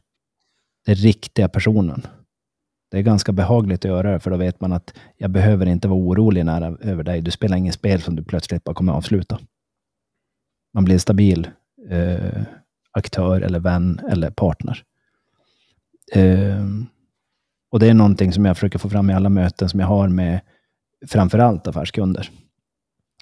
den 0.86 0.95
riktiga 0.95 1.49
personen, 1.49 2.07
det 2.91 2.97
är 2.97 3.01
ganska 3.01 3.31
behagligt 3.31 3.85
att 3.85 3.91
göra 3.91 4.11
det, 4.11 4.19
för 4.19 4.31
då 4.31 4.37
vet 4.37 4.61
man 4.61 4.73
att 4.73 4.93
jag 5.17 5.31
behöver 5.31 5.65
inte 5.65 5.87
vara 5.87 5.99
orolig 5.99 6.45
nära 6.45 6.77
över 6.81 7.03
dig. 7.03 7.21
Du 7.21 7.31
spelar 7.31 7.57
ingen 7.57 7.73
spel 7.73 8.01
som 8.01 8.15
du 8.15 8.23
plötsligt 8.23 8.63
bara 8.63 8.75
kommer 8.75 8.91
att 8.91 8.97
avsluta. 8.97 9.39
Man 10.73 10.85
blir 10.85 10.95
en 10.95 10.99
stabil 10.99 11.49
eh, 11.89 12.41
aktör 12.91 13.41
eller 13.41 13.59
vän 13.59 14.01
eller 14.09 14.29
partner. 14.29 14.83
Eh, 16.13 16.65
och 17.71 17.79
det 17.79 17.87
är 17.87 17.93
någonting 17.93 18.33
som 18.33 18.45
jag 18.45 18.57
försöker 18.57 18.79
få 18.79 18.89
fram 18.89 19.09
i 19.09 19.13
alla 19.13 19.29
möten 19.29 19.69
som 19.69 19.79
jag 19.79 19.87
har 19.87 20.07
med 20.07 20.41
framförallt 21.07 21.67
affärskunder. 21.67 22.29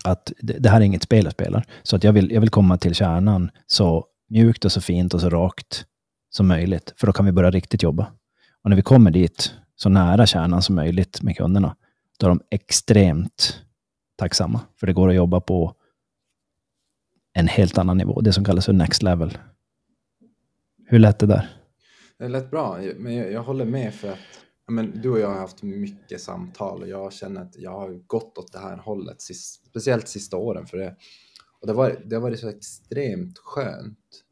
Att 0.03 0.31
det, 0.39 0.53
det 0.53 0.69
här 0.69 0.81
är 0.81 0.85
inget 0.85 1.03
spel 1.03 1.23
jag 1.23 1.33
spelar. 1.33 1.65
Så 1.83 1.95
att 1.95 2.03
jag 2.03 2.13
vill, 2.13 2.31
jag 2.31 2.41
vill 2.41 2.49
komma 2.49 2.77
till 2.77 2.95
kärnan 2.95 3.51
så 3.65 4.05
mjukt 4.29 4.65
och 4.65 4.71
så 4.71 4.81
fint 4.81 5.13
och 5.13 5.21
så 5.21 5.29
rakt 5.29 5.85
som 6.29 6.47
möjligt. 6.47 6.93
För 6.97 7.07
då 7.07 7.13
kan 7.13 7.25
vi 7.25 7.31
börja 7.31 7.51
riktigt 7.51 7.83
jobba. 7.83 8.07
Och 8.67 8.69
när 8.69 8.75
vi 8.75 8.81
kommer 8.81 9.11
dit, 9.11 9.53
så 9.75 9.89
nära 9.89 10.25
kärnan 10.25 10.61
som 10.61 10.75
möjligt 10.75 11.21
med 11.21 11.37
kunderna, 11.37 11.75
då 12.19 12.25
är 12.25 12.29
de 12.29 12.41
extremt 12.49 13.63
tacksamma. 14.15 14.61
För 14.75 14.87
det 14.87 14.93
går 14.93 15.09
att 15.09 15.15
jobba 15.15 15.41
på 15.41 15.73
en 17.33 17.47
helt 17.47 17.77
annan 17.77 17.97
nivå, 17.97 18.21
det 18.21 18.33
som 18.33 18.45
kallas 18.45 18.65
för 18.65 18.73
next 18.73 19.03
level. 19.03 19.37
Hur 20.85 20.99
lät 20.99 21.19
det 21.19 21.25
där? 21.25 21.49
Det 22.17 22.27
lät 22.27 22.51
bra, 22.51 22.79
men 22.95 23.15
jag, 23.15 23.31
jag 23.31 23.43
håller 23.43 23.65
med 23.65 23.93
för 23.93 24.11
att 24.11 24.19
men 24.67 25.01
du 25.01 25.09
och 25.09 25.19
jag 25.19 25.27
har 25.27 25.39
haft 25.39 25.63
mycket 25.63 26.21
samtal 26.21 26.81
och 26.81 26.87
jag 26.87 27.13
känner 27.13 27.41
att 27.41 27.55
jag 27.57 27.71
har 27.71 27.89
gått 28.07 28.37
åt 28.37 28.51
det 28.51 28.59
här 28.59 28.77
hållet, 28.77 29.21
sist, 29.21 29.65
speciellt 29.69 30.07
sista 30.07 30.37
åren. 30.37 30.67
För 30.67 30.77
det, 30.77 30.95
och 31.61 31.67
det, 31.67 31.73
var, 31.73 32.01
det 32.05 32.15
har 32.15 32.21
varit 32.21 32.39
så 32.39 32.49
extremt 32.49 33.37
skönt 33.37 34.23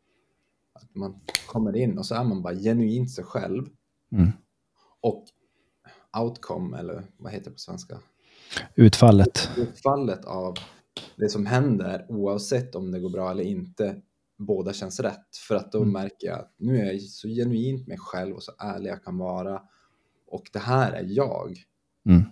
att 0.73 0.95
man 0.95 1.19
kommer 1.47 1.75
in 1.75 1.97
och 1.97 2.05
så 2.05 2.15
är 2.15 2.23
man 2.23 2.41
bara 2.41 2.55
genuint 2.55 3.11
sig 3.11 3.23
själv 3.23 3.65
Mm. 4.11 4.31
och 5.01 5.25
outcome, 6.21 6.77
eller 6.79 7.03
vad 7.17 7.31
heter 7.31 7.45
det 7.45 7.51
på 7.51 7.59
svenska? 7.59 7.99
Utfallet. 8.75 9.49
Utfallet 9.57 10.25
av 10.25 10.55
det 11.15 11.29
som 11.29 11.45
händer, 11.45 12.05
oavsett 12.09 12.75
om 12.75 12.91
det 12.91 12.99
går 12.99 13.09
bra 13.09 13.31
eller 13.31 13.43
inte, 13.43 14.01
båda 14.37 14.73
känns 14.73 14.99
rätt. 14.99 15.35
För 15.47 15.55
att 15.55 15.71
då 15.71 15.77
Mm. 15.77 15.91
märker 15.91 16.27
jag 16.27 16.39
att 16.39 16.53
nu 16.57 16.79
är 16.79 16.91
jag 16.93 17.01
så 17.01 17.27
genuint 17.27 17.87
mig 17.87 17.97
själv 17.97 18.35
och 18.35 18.43
så 18.43 18.51
ärlig 18.59 18.89
jag 18.89 19.03
kan 19.03 19.17
vara. 19.17 19.61
Och 20.27 20.49
det 20.53 20.59
här 20.59 20.91
är 20.91 21.03
jag. 21.07 21.57
Mm. 22.05 22.23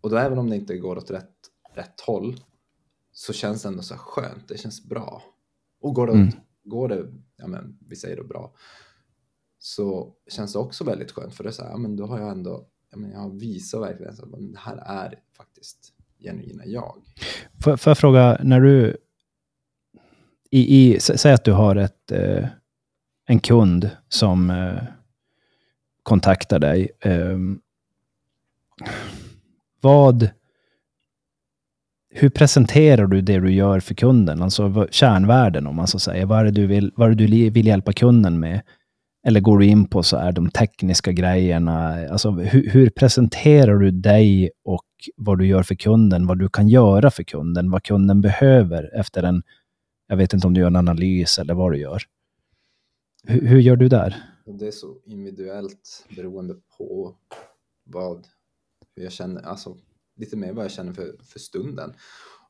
Och 0.00 0.10
då 0.10 0.16
även 0.16 0.38
om 0.38 0.50
det 0.50 0.56
inte 0.56 0.76
går 0.78 0.96
åt 0.98 1.10
rätt, 1.10 1.34
rätt 1.74 2.00
håll 2.00 2.40
så 3.12 3.32
känns 3.32 3.62
det 3.62 3.68
ändå 3.68 3.82
så 3.82 3.94
skönt. 3.96 4.48
Det 4.48 4.58
känns 4.58 4.84
bra. 4.88 5.22
Och 5.80 5.94
går 5.94 6.06
det, 6.06 6.12
Mm. 6.12 6.28
går 6.64 6.88
det 6.88 7.12
ja 7.36 7.46
men 7.46 7.78
vi 7.88 7.96
säger 7.96 8.16
det 8.16 8.24
bra, 8.24 8.54
så 9.62 10.12
känns 10.30 10.52
det 10.52 10.58
också 10.58 10.84
väldigt 10.84 11.12
skönt. 11.12 11.34
För 11.34 11.44
det 11.44 11.50
är 11.50 11.52
så 11.52 11.62
här, 11.62 11.70
ja 11.70 11.76
men 11.76 11.96
då 11.96 12.06
har 12.06 12.18
jag 12.20 12.30
ändå, 12.30 12.66
jag 13.12 13.40
visar 13.40 13.80
verkligen 13.80 14.12
att 14.12 14.52
det 14.52 14.58
här 14.58 14.76
är 14.76 15.18
faktiskt 15.36 15.92
genuina 16.18 16.66
jag. 16.66 17.02
Får, 17.62 17.76
får 17.76 17.90
jag 17.90 17.98
fråga, 17.98 18.40
när 18.42 18.60
du... 18.60 18.96
I, 20.50 20.92
i, 20.94 21.00
säg 21.00 21.32
att 21.32 21.44
du 21.44 21.52
har 21.52 21.76
ett, 21.76 22.12
eh, 22.12 22.48
en 23.26 23.40
kund 23.40 23.90
som 24.08 24.50
eh, 24.50 24.82
kontaktar 26.02 26.58
dig. 26.58 26.90
Eh, 27.00 27.38
vad... 29.80 30.30
Hur 32.12 32.30
presenterar 32.30 33.06
du 33.06 33.20
det 33.20 33.38
du 33.38 33.52
gör 33.52 33.80
för 33.80 33.94
kunden? 33.94 34.42
Alltså 34.42 34.88
kärnvärden 34.90 35.66
om 35.66 35.76
man 35.76 35.86
så 35.86 35.98
säger. 35.98 36.26
Vad 36.26 36.38
är 36.40 36.44
det 36.44 36.50
du 36.50 36.66
vill, 36.66 36.92
vad 36.96 37.10
är 37.10 37.14
det 37.14 37.26
du 37.26 37.50
vill 37.50 37.66
hjälpa 37.66 37.92
kunden 37.92 38.40
med? 38.40 38.62
Eller 39.26 39.40
går 39.40 39.58
du 39.58 39.66
in 39.66 39.88
på 39.88 40.02
så 40.02 40.16
här, 40.16 40.32
de 40.32 40.50
tekniska 40.50 41.12
grejerna? 41.12 42.08
Alltså, 42.08 42.30
hur, 42.30 42.70
hur 42.70 42.90
presenterar 42.90 43.76
du 43.76 43.90
dig 43.90 44.50
och 44.64 44.86
vad 45.16 45.38
du 45.38 45.46
gör 45.46 45.62
för 45.62 45.74
kunden? 45.74 46.26
Vad 46.26 46.38
du 46.38 46.48
kan 46.48 46.68
göra 46.68 47.10
för 47.10 47.22
kunden? 47.22 47.70
Vad 47.70 47.82
kunden 47.82 48.20
behöver 48.20 48.98
efter 49.00 49.22
en... 49.22 49.42
Jag 50.06 50.16
vet 50.16 50.32
inte 50.32 50.46
om 50.46 50.54
du 50.54 50.60
gör 50.60 50.66
en 50.66 50.76
analys 50.76 51.38
eller 51.38 51.54
vad 51.54 51.72
du 51.72 51.78
gör. 51.78 52.02
Hur, 53.24 53.46
hur 53.46 53.58
gör 53.58 53.76
du 53.76 53.88
där? 53.88 54.16
Det 54.58 54.66
är 54.66 54.70
så 54.70 54.96
individuellt 55.06 56.06
beroende 56.16 56.54
på 56.78 57.16
vad 57.84 58.26
jag 58.94 59.12
känner, 59.12 59.42
alltså 59.42 59.76
lite 60.16 60.36
mer 60.36 60.52
vad 60.52 60.64
jag 60.64 60.72
känner 60.72 60.92
för, 60.92 61.12
för 61.22 61.38
stunden. 61.38 61.94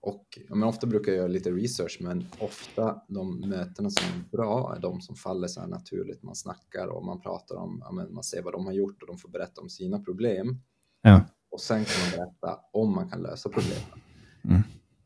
Och 0.03 0.39
men 0.49 0.63
ofta 0.63 0.87
brukar 0.87 1.13
jag 1.13 1.19
göra 1.19 1.29
lite 1.29 1.51
research, 1.51 1.99
men 2.01 2.27
ofta 2.39 3.03
de 3.09 3.41
mötena 3.41 3.91
som 3.91 4.05
är 4.05 4.37
bra 4.37 4.75
är 4.77 4.81
de 4.81 5.01
som 5.01 5.17
faller 5.17 5.49
så 5.49 5.61
här 5.61 5.69
naturligt. 5.69 6.23
Man 6.23 6.35
snackar 6.37 6.87
och 6.87 7.05
man 7.05 7.21
pratar 7.21 7.57
om, 7.57 7.83
ja, 7.85 7.93
man 7.93 8.23
ser 8.23 8.43
vad 8.43 8.53
de 8.55 8.67
har 8.67 8.73
gjort 8.73 9.03
och 9.03 9.09
de 9.09 9.19
får 9.19 9.29
berätta 9.29 9.61
om 9.61 9.69
sina 9.69 9.99
problem. 9.99 10.61
Ja. 11.03 11.25
Och 11.51 11.61
sen 11.61 11.85
kan 11.85 12.03
man 12.03 12.11
berätta 12.11 12.61
om 12.73 12.95
man 12.95 13.11
kan 13.11 13.23
lösa 13.23 13.49
problemen. 13.49 14.01
Mm. 14.45 14.63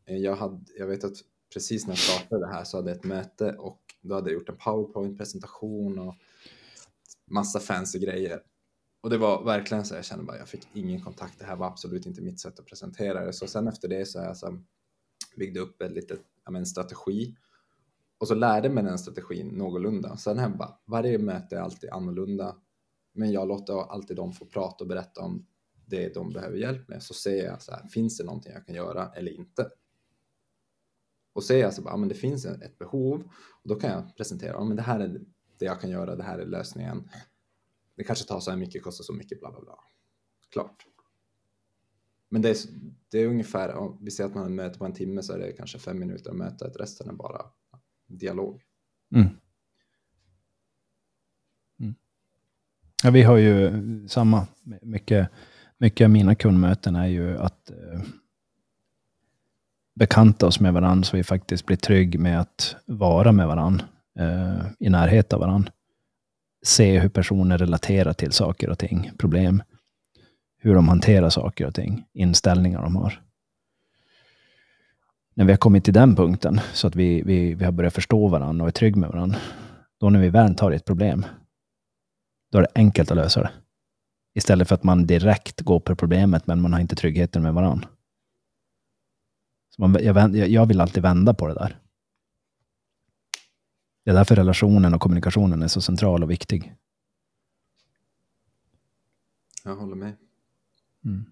Eh, 0.06 0.16
Jag, 0.16 0.36
hade, 0.36 0.64
jag 0.78 0.86
vet 0.86 1.04
att 1.04 1.16
precis 1.54 1.86
när 1.86 1.92
jag 1.92 1.98
startade 1.98 2.46
det 2.46 2.52
här 2.52 2.64
så 2.64 2.76
hade 2.76 2.90
jag 2.90 2.96
ett 2.96 3.04
möte 3.04 3.52
och 3.52 3.80
då 4.02 4.14
hade 4.14 4.30
jag 4.30 4.38
gjort 4.38 4.48
en 4.48 4.56
powerpoint-presentation 4.56 5.98
och 5.98 6.14
massa 7.30 7.60
fancy 7.60 7.98
grejer. 7.98 8.40
Och 9.02 9.10
det 9.10 9.18
var 9.18 9.44
verkligen 9.44 9.84
så 9.84 9.94
jag 9.94 10.04
kände 10.04 10.24
bara 10.24 10.38
jag 10.38 10.48
fick 10.48 10.68
ingen 10.72 11.00
kontakt. 11.00 11.38
Det 11.38 11.44
här 11.44 11.56
var 11.56 11.66
absolut 11.66 12.06
inte 12.06 12.22
mitt 12.22 12.40
sätt 12.40 12.58
att 12.58 12.66
presentera 12.66 13.24
det. 13.24 13.32
Så 13.32 13.46
sen 13.46 13.68
efter 13.68 13.88
det 13.88 14.06
så 14.06 14.18
har 14.18 14.26
jag 14.26 14.36
så 14.36 14.58
byggde 15.36 15.60
upp 15.60 15.82
en 15.82 15.92
liten 15.92 16.18
men, 16.50 16.66
strategi 16.66 17.36
och 18.18 18.28
så 18.28 18.34
lärde 18.34 18.68
mig 18.68 18.84
den 18.84 18.98
strategin 18.98 19.48
någorlunda. 19.48 20.16
Sen 20.16 20.38
här 20.38 20.48
bara, 20.48 20.78
varje 20.84 21.18
möte 21.18 21.56
är 21.56 21.60
alltid 21.60 21.90
annorlunda. 21.90 22.56
Men 23.12 23.32
jag 23.32 23.48
låter 23.48 23.92
alltid 23.92 24.16
dem 24.16 24.32
få 24.32 24.46
prata 24.46 24.84
och 24.84 24.88
berätta 24.88 25.20
om 25.20 25.46
det 25.86 26.14
de 26.14 26.32
behöver 26.32 26.56
hjälp 26.56 26.88
med. 26.88 27.02
Så 27.02 27.14
ser 27.14 27.44
jag 27.44 27.62
så 27.62 27.72
här, 27.72 27.88
finns 27.88 28.18
det 28.18 28.24
någonting 28.24 28.52
jag 28.52 28.66
kan 28.66 28.74
göra 28.74 29.12
eller 29.14 29.32
inte? 29.32 29.70
Och 31.32 31.44
ser 31.44 31.58
jag 31.58 31.74
så 31.74 31.82
bara, 31.82 31.96
men 31.96 32.08
det 32.08 32.14
finns 32.14 32.46
ett 32.46 32.78
behov. 32.78 33.22
Och 33.62 33.68
då 33.68 33.74
kan 33.74 33.90
jag 33.90 34.16
presentera, 34.16 34.64
men 34.64 34.76
det 34.76 34.82
här 34.82 35.00
är 35.00 35.20
det 35.58 35.64
jag 35.64 35.80
kan 35.80 35.90
göra, 35.90 36.16
det 36.16 36.22
här 36.22 36.38
är 36.38 36.46
lösningen. 36.46 37.10
Det 37.96 38.04
kanske 38.04 38.24
tar 38.24 38.40
så 38.40 38.50
här 38.50 38.58
mycket, 38.58 38.82
kostar 38.82 39.04
så 39.04 39.12
mycket, 39.12 39.40
bla 39.40 39.50
bla 39.50 39.60
bla. 39.60 39.78
Klart. 40.50 40.86
Men 42.28 42.42
det 42.42 42.50
är, 42.50 42.56
det 43.10 43.18
är 43.18 43.26
ungefär, 43.26 43.74
om 43.74 43.98
vi 44.00 44.10
säger 44.10 44.28
att 44.28 44.34
man 44.34 44.44
har 44.44 44.50
möte 44.50 44.78
på 44.78 44.84
en 44.84 44.92
timme 44.92 45.22
så 45.22 45.32
är 45.32 45.38
det 45.38 45.52
kanske 45.52 45.78
fem 45.78 45.98
minuter 45.98 46.30
att 46.30 46.36
möta, 46.36 46.66
resten 46.68 47.08
är 47.08 47.12
bara 47.12 47.42
dialog. 48.06 48.62
Mm. 49.14 49.28
Mm. 51.80 51.94
Ja, 53.02 53.10
vi 53.10 53.22
har 53.22 53.36
ju 53.36 53.72
samma, 54.08 54.46
mycket, 54.82 55.28
mycket 55.78 56.04
av 56.04 56.10
mina 56.10 56.34
kundmöten 56.34 56.96
är 56.96 57.06
ju 57.06 57.38
att 57.38 57.70
eh, 57.70 58.00
bekanta 59.94 60.46
oss 60.46 60.60
med 60.60 60.72
varandra 60.74 61.04
så 61.04 61.16
vi 61.16 61.24
faktiskt 61.24 61.66
blir 61.66 61.76
trygg 61.76 62.20
med 62.20 62.40
att 62.40 62.76
vara 62.86 63.32
med 63.32 63.46
varandra 63.46 63.86
eh, 64.18 64.66
i 64.78 64.90
närhet 64.90 65.32
av 65.32 65.40
varandra. 65.40 65.72
Se 66.64 66.98
hur 66.98 67.08
personer 67.08 67.58
relaterar 67.58 68.12
till 68.12 68.32
saker 68.32 68.70
och 68.70 68.78
ting, 68.78 69.10
problem. 69.18 69.62
Hur 70.64 70.74
de 70.74 70.88
hanterar 70.88 71.30
saker 71.30 71.66
och 71.66 71.74
ting, 71.74 72.04
inställningar 72.12 72.82
de 72.82 72.96
har. 72.96 73.22
När 75.34 75.44
vi 75.44 75.52
har 75.52 75.56
kommit 75.56 75.84
till 75.84 75.94
den 75.94 76.16
punkten, 76.16 76.60
så 76.72 76.86
att 76.86 76.96
vi, 76.96 77.22
vi, 77.22 77.54
vi 77.54 77.64
har 77.64 77.72
börjat 77.72 77.94
förstå 77.94 78.28
varandra 78.28 78.64
och 78.64 78.68
är 78.68 78.72
trygg 78.72 78.96
med 78.96 79.08
varandra, 79.10 79.38
då 79.98 80.10
när 80.10 80.20
vi 80.20 80.28
väl 80.28 80.54
tar 80.54 80.70
ett 80.72 80.84
problem, 80.84 81.26
då 82.50 82.58
är 82.58 82.62
det 82.62 82.68
enkelt 82.74 83.10
att 83.10 83.16
lösa 83.16 83.40
det. 83.40 83.50
Istället 84.34 84.68
för 84.68 84.74
att 84.74 84.82
man 84.82 85.06
direkt 85.06 85.60
går 85.60 85.80
på 85.80 85.96
problemet, 85.96 86.46
men 86.46 86.60
man 86.60 86.72
har 86.72 86.80
inte 86.80 86.96
tryggheten 86.96 87.42
med 87.42 87.54
varandra. 87.54 87.88
Så 89.70 89.82
man, 89.82 89.96
jag, 90.04 90.36
jag 90.48 90.66
vill 90.66 90.80
alltid 90.80 91.02
vända 91.02 91.34
på 91.34 91.48
det 91.48 91.54
där. 91.54 91.78
Det 94.04 94.10
är 94.10 94.14
därför 94.14 94.36
relationen 94.36 94.94
och 94.94 95.00
kommunikationen 95.00 95.62
är 95.62 95.68
så 95.68 95.80
central 95.80 96.22
och 96.22 96.30
viktig. 96.30 96.74
Jag 99.64 99.76
håller 99.76 99.96
med. 99.96 100.23
Mm. 101.04 101.24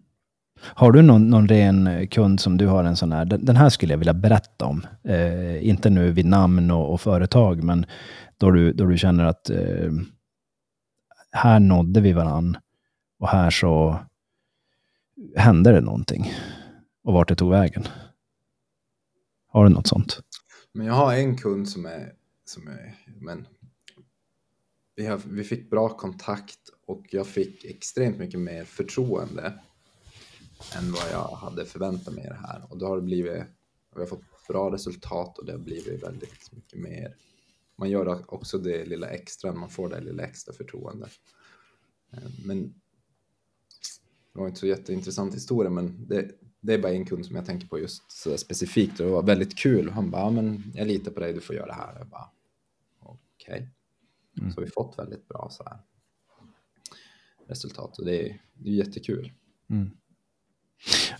Har 0.60 0.92
du 0.92 1.02
någon, 1.02 1.30
någon 1.30 1.48
ren 1.48 1.86
eh, 1.86 2.06
kund 2.06 2.40
som 2.40 2.58
du 2.58 2.66
har 2.66 2.84
en 2.84 2.96
sån 2.96 3.12
här, 3.12 3.24
den, 3.24 3.44
den 3.44 3.56
här 3.56 3.68
skulle 3.68 3.92
jag 3.92 3.98
vilja 3.98 4.14
berätta 4.14 4.64
om. 4.64 4.86
Eh, 5.04 5.68
inte 5.68 5.90
nu 5.90 6.12
vid 6.12 6.26
namn 6.26 6.70
och, 6.70 6.92
och, 6.92 7.00
företag, 7.00 7.62
men 7.62 7.86
då 8.38 8.50
du, 8.50 8.72
då 8.72 8.86
du 8.86 8.98
känner 8.98 9.24
att 9.24 9.50
eh, 9.50 9.92
här 11.32 11.60
nådde 11.60 12.00
vi 12.00 12.12
varann 12.12 12.56
och 13.18 13.28
här 13.28 13.50
så 13.50 13.98
hände 15.36 15.72
det 15.72 15.80
någonting. 15.80 16.32
Och 17.04 17.12
vart 17.12 17.28
det 17.28 17.34
tog 17.34 17.50
vägen. 17.50 17.84
Har 19.46 19.64
du 19.64 19.70
något 19.70 19.86
sånt? 19.86 20.20
Men 20.72 20.86
jag 20.86 20.94
har 20.94 21.14
en 21.14 21.36
kund 21.36 21.68
som 21.68 21.86
är, 21.86 22.12
som 22.44 22.68
är 22.68 22.94
men 23.20 23.46
vi, 24.94 25.06
har, 25.06 25.20
vi 25.26 25.44
fick 25.44 25.70
bra 25.70 25.88
kontakt 25.88 26.70
och 26.86 27.06
jag 27.10 27.26
fick 27.26 27.64
extremt 27.64 28.18
mycket 28.18 28.40
mer 28.40 28.64
förtroende 28.64 29.58
än 30.76 30.92
vad 30.92 31.10
jag 31.12 31.36
hade 31.36 31.64
förväntat 31.66 32.14
mig 32.14 32.24
det 32.24 32.46
här. 32.48 32.62
Och 32.70 32.78
då 32.78 32.86
har 32.86 32.96
det 32.96 33.02
blivit, 33.02 33.42
vi 33.94 34.00
har 34.00 34.06
fått 34.06 34.46
bra 34.48 34.72
resultat 34.72 35.38
och 35.38 35.46
det 35.46 35.52
har 35.52 35.58
blivit 35.58 36.02
väldigt 36.02 36.52
mycket 36.52 36.78
mer. 36.78 37.16
Man 37.76 37.90
gör 37.90 38.34
också 38.34 38.58
det 38.58 38.84
lilla 38.84 39.08
extra, 39.08 39.52
man 39.52 39.70
får 39.70 39.88
det 39.88 40.00
lilla 40.00 40.22
extra 40.22 40.54
förtroende. 40.54 41.08
Eh, 42.12 42.30
men 42.44 42.74
det 44.32 44.40
var 44.40 44.46
inte 44.48 44.60
så 44.60 44.66
jätteintressant 44.66 45.34
historia, 45.34 45.70
men 45.70 46.06
det, 46.08 46.30
det 46.60 46.74
är 46.74 46.78
bara 46.78 46.92
en 46.92 47.06
kund 47.06 47.26
som 47.26 47.36
jag 47.36 47.46
tänker 47.46 47.66
på 47.66 47.78
just 47.78 48.12
så 48.12 48.38
specifikt 48.38 49.00
och 49.00 49.06
det 49.06 49.12
var 49.12 49.22
väldigt 49.22 49.58
kul. 49.58 49.90
Han 49.90 50.10
bara, 50.10 50.30
men 50.30 50.72
jag 50.74 50.86
litar 50.86 51.10
på 51.10 51.20
dig, 51.20 51.32
du 51.32 51.40
får 51.40 51.56
göra 51.56 51.66
det 51.66 51.72
här. 51.72 51.98
Jag 51.98 52.06
bara, 52.06 52.30
okej. 53.00 53.54
Okay. 53.54 53.66
Mm. 54.38 54.52
Så 54.52 54.60
vi 54.60 54.66
fått 54.66 54.98
väldigt 54.98 55.28
bra 55.28 55.48
så 55.50 55.64
här 55.64 55.78
resultat 57.46 57.98
och 57.98 58.04
det 58.04 58.30
är, 58.30 58.40
det 58.54 58.70
är 58.70 58.74
jättekul. 58.74 59.32
Mm. 59.70 59.90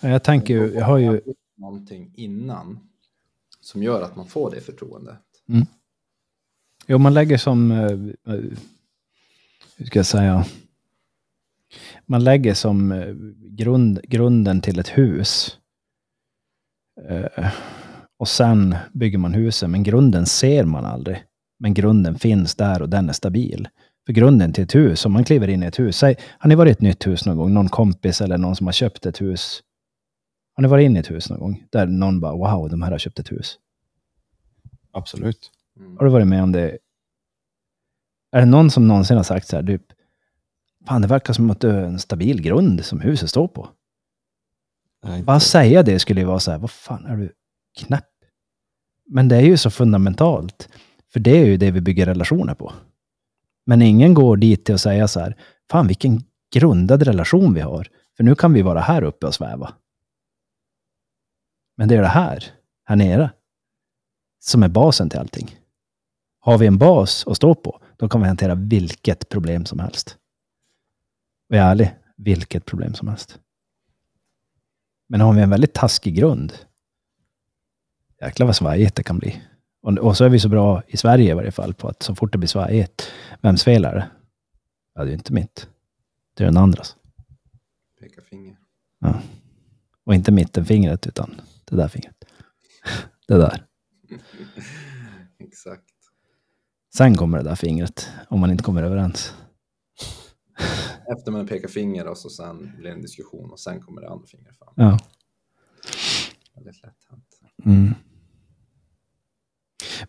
Jag 0.01 0.25
tänker 0.25 0.55
ju, 0.55 0.75
jag 0.75 0.85
har 0.85 0.99
ju... 0.99 1.21
Någonting 1.55 2.13
innan 2.15 2.79
som 3.61 3.83
gör 3.83 4.03
att 4.03 4.17
man 4.17 4.27
får 4.27 4.51
det 4.51 4.61
förtroendet. 4.61 5.19
Mm. 5.49 5.67
Jo, 6.87 6.99
man 6.99 7.15
lägger 7.15 7.39
som, 7.39 7.71
eh, 7.71 7.91
eh, 8.35 8.43
hur 9.77 9.87
ska 9.87 9.99
jag 9.99 10.07
säga, 10.07 10.45
man 12.07 12.25
lägger 12.25 12.55
som 12.55 12.93
eh, 12.93 13.15
grund, 13.37 14.01
grunden 14.03 14.61
till 14.61 14.79
ett 14.79 14.99
hus. 14.99 15.59
Och 18.17 18.29
sen 18.29 18.77
bygger 18.93 19.19
man 19.19 19.35
huset, 19.35 19.71
men 19.71 19.83
grunden 19.83 20.27
ser 20.27 20.65
man 20.65 20.85
aldrig. 20.85 21.25
Men 21.63 21.75
grunden 21.75 22.19
finns 22.19 22.55
där 22.55 22.83
och 22.83 22.89
den 22.89 23.09
är 23.09 23.13
stabil. 23.13 23.69
För 24.07 24.13
grunden 24.13 24.53
till 24.53 24.65
ett 24.65 24.75
hus, 24.75 25.07
om 25.07 25.13
man 25.13 25.25
kliver 25.25 25.49
in 25.49 25.63
i 25.63 25.67
ett 25.67 25.79
hus, 25.79 25.97
säg, 25.97 26.17
har 26.39 26.49
ni 26.49 26.55
varit 26.55 26.71
i 26.71 26.73
ett 26.73 26.81
nytt 26.81 27.07
hus 27.07 27.27
någon 27.27 27.37
gång? 27.37 27.55
Någon 27.55 27.69
kompis 27.69 28.21
eller 28.21 28.39
någon 28.39 28.57
som 28.57 28.67
har 28.67 28.73
köpt 28.73 29.07
ett 29.07 29.21
hus? 29.21 29.63
Har 30.55 30.63
ni 30.63 30.69
varit 30.69 30.85
inne 30.85 30.99
i 30.99 31.01
ett 31.01 31.11
hus 31.11 31.31
någon 31.31 31.41
gång? 31.41 31.65
Där 31.71 31.87
någon 31.87 32.21
bara, 32.21 32.33
wow, 32.33 32.71
de 32.71 32.83
här 32.83 32.91
har 32.91 32.99
köpt 32.99 33.19
ett 33.19 33.33
hus. 33.33 33.59
Absolut. 34.93 35.51
Mm. 35.79 35.97
Har 35.97 36.05
du 36.05 36.11
varit 36.11 36.27
med 36.27 36.43
om 36.43 36.53
det? 36.53 36.79
Är 38.33 38.41
det 38.41 38.47
någon 38.47 38.71
som 38.71 38.89
någonsin 38.89 39.17
har 39.17 39.25
sagt 39.25 39.49
så 39.49 39.57
här, 39.57 39.63
typ, 39.63 39.83
fan 40.87 41.03
det 41.03 41.09
verkar 41.09 41.33
som 41.33 41.51
att 41.51 41.61
du 41.61 41.71
har 41.71 41.79
en 41.79 41.99
stabil 41.99 42.43
grund 42.43 42.85
som 42.85 43.01
huset 43.01 43.31
står 43.31 43.49
på. 43.49 43.69
Nej, 45.05 45.23
Bara 45.23 45.41
säga 45.41 45.83
det 45.83 45.99
skulle 45.99 46.21
ju 46.21 46.27
vara 46.27 46.41
så 46.41 46.51
här, 46.51 46.59
vad 46.59 46.71
fan 46.71 47.07
är 47.07 47.17
du 47.17 47.33
knäpp? 47.79 48.09
Men 49.07 49.29
det 49.29 49.37
är 49.37 49.41
ju 49.41 49.57
så 49.57 49.71
fundamentalt. 49.71 50.69
För 51.13 51.21
det 51.21 51.31
är 51.31 51.45
ju 51.45 51.57
det 51.57 51.71
vi 51.71 51.81
bygger 51.81 52.07
relationer 52.07 52.55
på. 52.55 52.73
Men 53.67 53.83
ingen 53.83 54.15
går 54.15 54.37
dit 54.37 54.65
till 54.65 54.75
att 54.75 54.81
säga 54.81 55.09
så 55.09 55.21
här, 55.21 55.37
fan 55.71 55.87
vilken 55.87 56.25
grundad 56.53 57.03
relation 57.03 57.55
vi 57.55 57.61
har. 57.61 57.89
För 58.17 58.25
nu 58.25 58.35
kan 58.35 58.53
vi 58.53 58.63
vara 58.63 58.81
här 58.81 59.03
uppe 59.03 59.27
och 59.27 59.35
sväva. 59.35 59.75
Men 61.77 61.89
det 61.89 61.97
är 61.97 62.03
det 62.03 62.09
här, 62.09 62.45
här 62.85 62.97
nere, 62.97 63.31
som 64.41 64.63
är 64.63 64.69
basen 64.69 65.11
till 65.11 65.19
allting. 65.19 65.57
Har 66.39 66.59
vi 66.59 66.67
en 66.67 66.79
bas 66.79 67.27
att 67.27 67.37
stå 67.37 67.55
på, 67.55 67.81
då 67.97 68.09
kan 68.09 68.21
vi 68.21 68.27
hantera 68.27 68.55
vilket 68.55 69.29
problem 69.29 69.65
som 69.65 69.79
helst. 69.79 70.17
Och 71.49 71.57
jag 71.57 71.67
är 71.67 71.71
ärlig, 71.71 71.95
vilket 72.17 72.65
problem 72.65 72.95
som 72.95 73.09
helst. 73.09 73.39
Men 75.09 75.21
har 75.21 75.33
vi 75.33 75.43
en 75.43 75.51
väldigt 75.51 75.75
taskig 75.75 76.15
grund, 76.15 76.53
jäklar 78.21 78.47
vad 78.47 78.57
svajigt 78.57 78.95
det 78.95 79.03
kan 79.03 79.19
bli. 79.19 79.43
Och, 79.83 79.99
och, 79.99 80.17
så 80.17 80.25
är 80.25 80.29
vi 80.29 80.39
så 80.39 80.49
bra 80.49 80.83
i 80.87 80.97
Sverige 80.97 81.31
i 81.31 81.35
varje 81.35 81.53
fall 81.53 81.75
på 81.75 81.89
att 81.89 82.03
så 82.03 82.15
fort 82.15 82.33
det 82.33 82.39
blir 82.39 82.49
svajigt, 82.49 83.13
vems 83.41 83.65
fel 83.65 83.85
är 83.85 83.95
det? 83.95 84.11
Ja, 84.95 85.05
det 85.05 85.11
är 85.11 85.15
inte 85.15 85.33
mitt. 85.33 85.69
Det 86.35 86.45
är 86.45 86.47
den 86.47 86.57
andras. 86.57 86.97
Peka 88.01 88.23
finger. 88.23 88.57
Ja. 89.01 89.23
Och 90.05 90.15
inte 90.15 90.33
mittenfingret, 90.33 91.07
utan 91.07 91.41
det 91.65 91.77
där 91.77 91.89
fingret. 91.89 92.25
Det 93.29 93.37
där. 93.37 93.67
Exakt. 95.39 95.85
Sen 96.95 97.17
kommer 97.17 97.39
det 97.39 97.45
där 97.45 97.55
fingret, 97.55 98.11
om 98.29 98.41
man 98.41 98.51
inte 98.51 98.65
kommer 98.65 98.83
överens. 98.83 99.35
Efter 101.19 101.33
man 101.33 101.47
pekar 101.47 101.69
finger 101.69 102.07
och 102.07 102.19
så 102.19 102.31
sen 102.31 102.73
blir 102.77 102.91
det 102.91 102.95
en 102.95 103.03
diskussion 103.03 103.51
och 103.51 103.61
sen 103.61 103.81
kommer 103.81 104.01
det 104.01 104.09
andra 104.09 104.27
fingret 104.27 104.59
fram. 104.59 104.75
Ja. 104.77 104.99
Väldigt 106.55 106.83
lätt 106.83 107.07
hänt. 107.11 107.41
Mm. 107.65 107.95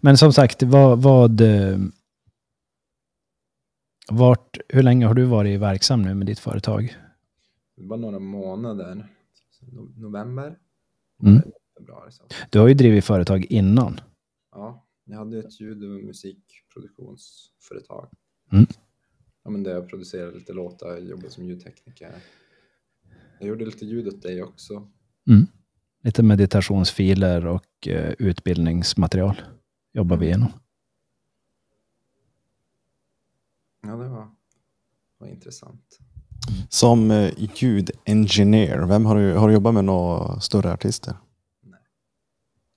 Men 0.02 0.18
som 0.18 0.34
sagt, 0.34 0.64
vad, 0.64 1.02
vad 1.02 1.42
eh, 1.42 1.78
vart, 4.12 4.58
hur 4.70 4.84
länge 4.84 5.06
har 5.06 5.14
du 5.14 5.26
varit 5.26 5.60
verksam 5.60 6.02
nu 6.02 6.14
med 6.14 6.28
ditt 6.28 6.40
företag? 6.40 6.96
Bara 7.78 8.00
några 8.00 8.20
månader. 8.20 9.10
November. 9.96 10.58
Mm. 11.24 11.42
Februari. 11.78 12.12
Du 12.50 12.60
har 12.60 12.68
ju 12.68 12.74
drivit 12.74 13.06
företag 13.06 13.46
innan. 13.46 14.00
Ja, 14.52 14.88
jag 15.06 15.18
hade 15.18 15.40
ett 15.40 15.62
ljud 15.62 15.84
och 15.84 16.04
musikproduktionsföretag. 16.04 18.10
Mm. 18.52 18.66
Ja, 19.44 19.50
men 19.50 19.64
där 19.64 19.72
jag 19.72 19.90
producerade 19.90 20.32
lite 20.32 20.54
låtar, 20.54 20.98
jobbade 20.98 21.30
som 21.30 21.46
ljudtekniker. 21.46 22.12
Jag 23.40 23.50
gjorde 23.50 23.66
lite 23.66 23.86
ljud 23.86 24.08
åt 24.08 24.22
dig 24.22 24.44
också. 24.44 24.88
Mm. 25.30 25.48
Lite 26.04 26.24
meditationsfiler 26.24 27.46
och 27.46 27.88
uh, 27.88 28.12
utbildningsmaterial 28.20 29.42
jobbar 29.94 30.18
vi 30.18 30.26
igenom. 30.26 30.50
Ja, 33.82 33.96
det 33.96 34.10
var, 34.10 34.32
var 35.18 35.28
intressant. 35.28 36.00
Som 36.70 37.12
eh, 37.12 37.34
ljudengineer, 37.38 38.86
vem 38.88 39.06
har 39.06 39.16
du, 39.16 39.34
har 39.34 39.48
du 39.48 39.54
jobbat 39.54 39.74
med 39.74 39.86
några 39.86 40.40
större 40.40 40.74
artister? 40.74 41.16
Nej. 41.62 41.80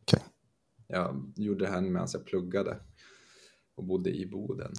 Okej. 0.03 0.21
Okay. 0.21 0.29
Jag 0.87 1.33
gjorde 1.37 1.65
det 1.65 1.71
här 1.71 1.81
medan 1.81 2.09
jag 2.13 2.27
pluggade 2.27 2.81
och 3.75 3.85
bodde 3.85 4.11
i 4.11 4.27
Boden. 4.27 4.73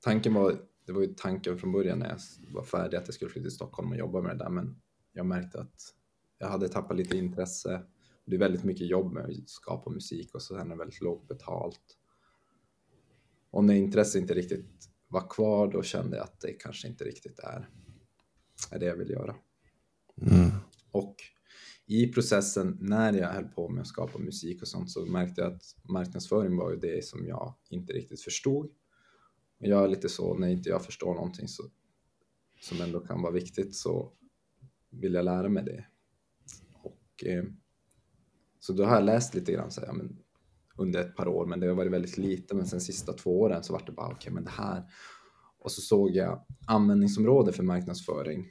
Tanken 0.00 0.34
var, 0.34 0.56
det 0.86 0.92
var 0.92 1.00
ju 1.00 1.14
tanken 1.14 1.58
från 1.58 1.72
början 1.72 1.98
när 1.98 2.08
jag 2.08 2.18
var 2.54 2.64
färdig 2.64 2.96
att 2.96 3.06
jag 3.06 3.14
skulle 3.14 3.30
flytta 3.30 3.44
till 3.44 3.56
Stockholm 3.56 3.90
och 3.90 3.96
jobba 3.96 4.20
med 4.20 4.38
det 4.38 4.44
där, 4.44 4.50
men 4.50 4.80
jag 5.12 5.26
märkte 5.26 5.60
att 5.60 5.94
jag 6.38 6.48
hade 6.48 6.68
tappat 6.68 6.96
lite 6.96 7.16
intresse. 7.16 7.82
Det 8.30 8.36
är 8.36 8.38
väldigt 8.38 8.64
mycket 8.64 8.86
jobb 8.86 9.12
med 9.12 9.24
att 9.24 9.48
skapa 9.48 9.90
musik 9.90 10.34
och 10.34 10.42
så 10.42 10.56
är 10.56 10.64
det 10.64 10.76
väldigt 10.76 11.00
lågt 11.00 11.28
betalt. 11.28 11.98
Och 13.50 13.64
när 13.64 13.74
intresset 13.74 14.20
inte 14.20 14.34
riktigt 14.34 14.90
var 15.08 15.28
kvar, 15.30 15.72
då 15.72 15.82
kände 15.82 16.16
jag 16.16 16.24
att 16.24 16.40
det 16.40 16.52
kanske 16.52 16.88
inte 16.88 17.04
riktigt 17.04 17.38
är, 17.38 17.68
är 18.70 18.78
det 18.78 18.86
jag 18.86 18.96
vill 18.96 19.10
göra. 19.10 19.36
Mm. 20.22 20.50
Och 20.90 21.16
i 21.86 22.06
processen 22.06 22.78
när 22.80 23.12
jag 23.12 23.28
höll 23.28 23.48
på 23.48 23.68
med 23.68 23.80
att 23.80 23.86
skapa 23.86 24.18
musik 24.18 24.62
och 24.62 24.68
sånt 24.68 24.90
så 24.90 25.06
märkte 25.06 25.40
jag 25.40 25.52
att 25.52 25.62
marknadsföring 25.88 26.56
var 26.56 26.70
ju 26.70 26.76
det 26.76 27.04
som 27.04 27.26
jag 27.26 27.54
inte 27.68 27.92
riktigt 27.92 28.22
förstod. 28.22 28.70
Jag 29.58 29.84
är 29.84 29.88
lite 29.88 30.08
så, 30.08 30.34
när 30.34 30.48
inte 30.48 30.68
jag 30.68 30.84
förstår 30.84 31.14
någonting 31.14 31.48
så, 31.48 31.62
som 32.60 32.80
ändå 32.80 33.00
kan 33.00 33.22
vara 33.22 33.32
viktigt 33.32 33.76
så 33.76 34.12
vill 34.90 35.14
jag 35.14 35.24
lära 35.24 35.48
mig 35.48 35.64
det. 35.64 35.86
Och, 36.72 37.24
eh, 37.24 37.44
så 38.60 38.72
då 38.72 38.84
har 38.84 38.94
jag 38.94 39.04
läst 39.04 39.34
lite 39.34 39.52
grann 39.52 39.70
så 39.70 39.80
här, 39.80 39.92
men, 39.92 40.18
under 40.76 41.00
ett 41.00 41.16
par 41.16 41.28
år, 41.28 41.46
men 41.46 41.60
det 41.60 41.66
har 41.66 41.74
varit 41.74 41.92
väldigt 41.92 42.18
lite. 42.18 42.54
Men 42.54 42.66
sen 42.66 42.80
sista 42.80 43.12
två 43.12 43.40
åren 43.40 43.62
så 43.62 43.72
var 43.72 43.82
det 43.86 43.92
bara 43.92 44.06
okej, 44.06 44.16
okay, 44.16 44.32
men 44.32 44.44
det 44.44 44.50
här. 44.50 44.84
Och 45.58 45.72
så 45.72 45.80
såg 45.80 46.10
jag 46.10 46.46
användningsområde 46.66 47.52
för 47.52 47.62
marknadsföring 47.62 48.46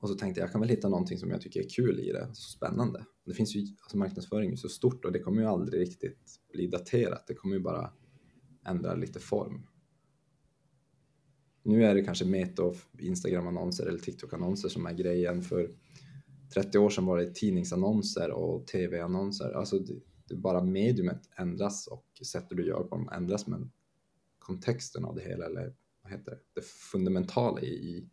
och 0.00 0.08
så 0.08 0.14
tänkte 0.14 0.40
jag, 0.40 0.46
jag 0.46 0.52
kan 0.52 0.60
väl 0.60 0.70
hitta 0.70 0.88
någonting 0.88 1.18
som 1.18 1.30
jag 1.30 1.40
tycker 1.40 1.60
är 1.60 1.68
kul 1.68 2.00
i 2.00 2.12
det, 2.12 2.28
så 2.32 2.50
spännande. 2.50 3.04
Det 3.24 3.34
finns 3.34 3.56
ju, 3.56 3.60
alltså 3.60 3.98
marknadsföring 3.98 4.52
är 4.52 4.56
så 4.56 4.68
stort 4.68 5.04
och 5.04 5.12
det 5.12 5.18
kommer 5.18 5.42
ju 5.42 5.48
aldrig 5.48 5.80
riktigt 5.80 6.40
bli 6.52 6.66
daterat. 6.66 7.26
Det 7.26 7.34
kommer 7.34 7.56
ju 7.56 7.62
bara 7.62 7.92
ändra 8.66 8.94
lite 8.94 9.20
form. 9.20 9.66
Nu 11.62 11.84
är 11.84 11.94
det 11.94 12.02
kanske 12.02 12.24
Meta 12.24 12.62
och 12.62 12.76
Instagram-annonser 12.98 13.86
eller 13.86 13.98
TikTok-annonser 13.98 14.68
som 14.68 14.86
är 14.86 14.92
grejen. 14.92 15.42
För 15.42 15.70
30 16.54 16.78
år 16.78 16.90
sedan 16.90 17.06
var 17.06 17.18
det 17.18 17.34
tidningsannonser 17.34 18.30
och 18.30 18.66
tv-annonser. 18.66 19.52
Alltså 19.52 19.78
det, 19.78 19.94
det 20.28 20.34
bara 20.34 20.62
mediumet 20.62 21.20
ändras 21.36 21.86
och 21.86 22.04
sättet 22.26 22.56
du 22.56 22.66
gör 22.66 22.82
på 22.82 22.96
dem 22.96 23.08
ändras 23.12 23.46
men 23.46 23.70
kontexten 24.38 25.04
av 25.04 25.14
det 25.14 25.22
hela 25.22 25.46
eller 25.46 25.74
vad 26.02 26.12
heter 26.12 26.30
det, 26.30 26.38
det 26.54 26.64
fundamentala 26.64 27.60
i, 27.60 28.08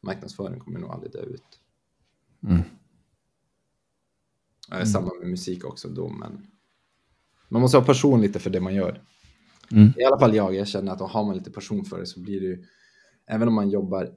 marknadsföring 0.00 0.60
kommer 0.60 0.80
nog 0.80 0.90
aldrig 0.90 1.12
dö 1.12 1.22
ut. 1.22 1.60
Mm. 2.42 2.62
Mm. 4.72 4.86
Samma 4.86 5.14
med 5.20 5.30
musik 5.30 5.64
också 5.64 5.88
då, 5.88 6.08
men 6.08 6.46
man 7.48 7.62
måste 7.62 7.78
ha 7.78 7.84
passion 7.84 8.20
lite 8.20 8.38
för 8.38 8.50
det 8.50 8.60
man 8.60 8.74
gör. 8.74 9.02
Mm. 9.70 9.92
I 9.96 10.04
alla 10.04 10.18
fall 10.18 10.34
jag, 10.34 10.54
jag 10.54 10.68
känner 10.68 10.92
att 10.92 11.00
har 11.00 11.24
man 11.24 11.36
lite 11.36 11.50
passion 11.50 11.84
för 11.84 11.98
det 11.98 12.06
så 12.06 12.20
blir 12.20 12.40
det 12.40 12.46
ju, 12.46 12.64
även 13.26 13.48
om 13.48 13.54
man 13.54 13.70
jobbar 13.70 14.16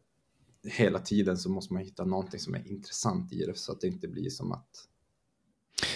hela 0.64 0.99
tiden 0.99 1.38
så 1.38 1.49
måste 1.49 1.74
man 1.74 1.84
hitta 1.84 2.05
någonting 2.05 2.39
som 2.39 2.55
är 2.55 2.68
intressant 2.68 3.34
i 3.34 3.45
det 3.45 3.58
så 3.58 3.72
att 3.72 3.82
det 3.82 3.88
inte 3.88 4.08
blir 4.08 4.30
som 4.30 4.51
att... 4.51 4.70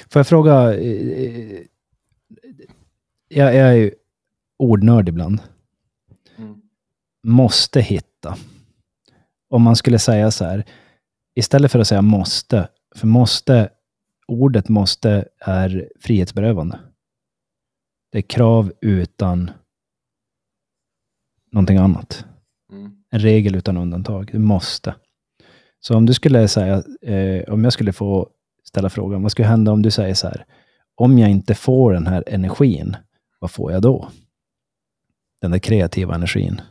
Får 0.09 0.20
jag 0.20 0.28
fråga, 0.28 0.74
eh, 0.74 1.07
eh, 1.07 1.62
jag, 3.28 3.55
jag 3.55 3.68
är 3.68 3.74
ju 3.74 3.91
ordnörd 4.57 5.09
ibland. 5.09 5.41
Mm. 6.38 6.62
Måste 7.24 7.82
hitta 7.82 8.38
om 9.51 9.62
man 9.62 9.76
skulle 9.76 9.99
säga 9.99 10.32
så 10.32 10.45
här, 10.45 10.66
istället 11.36 11.72
för 11.72 11.80
att 11.80 11.88
säga 11.88 12.01
måste, 12.01 12.70
för 12.95 13.07
måste, 13.07 13.70
ordet 14.28 14.70
måste 14.70 15.28
är 15.39 15.89
frihetsberövande. 15.99 16.80
Det 18.12 18.18
är 18.18 18.22
krav 18.22 18.74
utan 18.82 19.51
någonting 21.51 21.78
annat. 21.78 22.26
Mm. 22.72 23.00
En 23.12 23.20
regel 23.20 23.55
utan 23.55 23.78
undantag. 23.78 24.30
Du 24.32 24.39
måste. 24.39 24.95
Så 25.80 25.95
om 25.95 26.05
du 26.05 26.14
skulle 26.14 26.47
säga, 26.47 26.84
eh, 27.01 27.53
om 27.53 27.64
jag 27.64 27.74
skulle 27.74 27.93
få 27.93 28.30
ställa 28.64 28.89
frågan, 28.89 29.22
vad 29.22 29.32
skulle 29.32 29.47
hända 29.47 29.72
om 29.72 29.82
du 29.82 29.91
säger 29.91 30.14
så 30.14 30.28
här, 30.28 30.45
om 30.95 31.20
jag 31.20 31.30
inte 31.30 31.55
får 31.55 31.93
den 31.93 32.07
här 32.07 32.24
energin, 32.28 32.95
vad 33.39 33.51
får 33.51 33.72
jag 33.72 33.82
då? 33.82 34.09
Den 35.41 35.51
där 35.51 35.59
kreativa 35.59 36.16
energin 36.16 36.62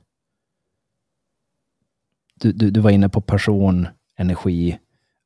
du, 2.41 2.53
du, 2.53 2.70
du 2.70 2.80
var 2.80 2.91
inne 2.91 3.09
på 3.09 3.20
passion, 3.20 3.88
energi, 4.16 4.78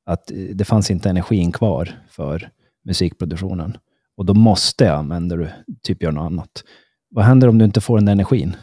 att 0.04 0.30
eh, 0.30 0.36
det 0.36 0.64
fanns 0.64 0.90
inte 0.90 1.10
energin 1.10 1.52
kvar 1.52 2.04
för 2.08 2.50
musikproduktionen. 2.84 3.76
Och 4.16 4.24
då 4.24 4.34
måste 4.34 4.84
jag 4.84 4.98
använda 4.98 5.36
du, 5.36 5.48
typ 5.82 6.02
gör 6.02 6.12
något 6.12 6.26
annat. 6.26 6.64
Vad 7.10 7.24
händer 7.24 7.48
om 7.48 7.58
du 7.58 7.64
inte 7.64 7.80
får 7.80 7.98
den 7.98 8.04
där 8.04 8.12
energin? 8.12 8.56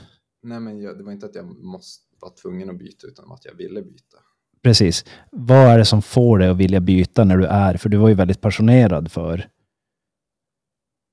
Nej, 0.43 0.59
men 0.59 0.81
jag, 0.81 0.97
det 0.97 1.03
var 1.03 1.11
inte 1.11 1.25
att 1.25 1.35
jag 1.35 1.63
måste 1.63 2.10
vara 2.21 2.31
tvungen 2.31 2.69
att 2.69 2.77
byta, 2.77 3.07
utan 3.07 3.31
att 3.31 3.45
jag 3.45 3.53
ville 3.53 3.81
byta. 3.81 4.17
Precis. 4.61 5.05
Vad 5.31 5.67
är 5.67 5.77
det 5.77 5.85
som 5.85 6.01
får 6.01 6.39
dig 6.39 6.49
att 6.49 6.57
vilja 6.57 6.79
byta 6.79 7.23
när 7.23 7.37
du 7.37 7.45
är, 7.45 7.77
för 7.77 7.89
du 7.89 7.97
var 7.97 8.09
ju 8.09 8.15
väldigt 8.15 8.41
passionerad 8.41 9.11
för 9.11 9.47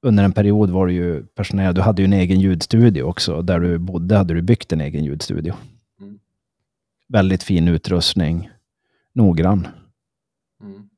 under 0.02 0.24
en 0.24 0.32
period 0.32 0.70
var 0.70 0.86
du 0.86 0.92
ju 0.92 1.22
passionerad. 1.22 1.74
Du 1.74 1.80
hade 1.80 2.02
ju 2.02 2.06
en 2.06 2.12
egen 2.12 2.40
ljudstudio 2.40 3.02
också. 3.02 3.42
Där 3.42 3.60
du 3.60 3.78
bodde 3.78 4.16
hade 4.16 4.34
du 4.34 4.42
byggt 4.42 4.72
en 4.72 4.80
egen 4.80 5.04
ljudstudio. 5.04 5.54
Väldigt 7.08 7.42
fin 7.42 7.68
utrustning. 7.68 8.50
Noggrann. 9.12 9.68
Mm. 10.62 10.88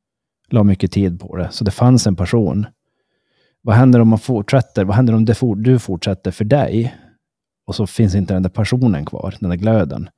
La 0.48 0.62
mycket 0.62 0.92
tid 0.92 1.20
på 1.20 1.36
det. 1.36 1.48
Så 1.50 1.64
det 1.64 1.70
fanns 1.70 2.06
en 2.06 2.16
passion. 2.16 2.66
Vad 3.62 3.76
händer 3.76 4.00
om 4.00 4.08
man 4.08 4.18
fortsätter? 4.18 4.84
Vad 4.84 4.96
händer 4.96 5.14
om 5.14 5.24
du 5.62 5.78
fortsätter 5.78 6.30
för 6.30 6.44
dig? 6.44 6.96
Och 7.70 7.76
så 7.76 7.86
finns 7.86 8.14
inte 8.14 8.34
den 8.34 8.42
där 8.42 8.50
passionen 8.50 9.04
kvar, 9.04 9.36
den 9.40 9.50
där 9.50 9.56
glöden. 9.56 10.08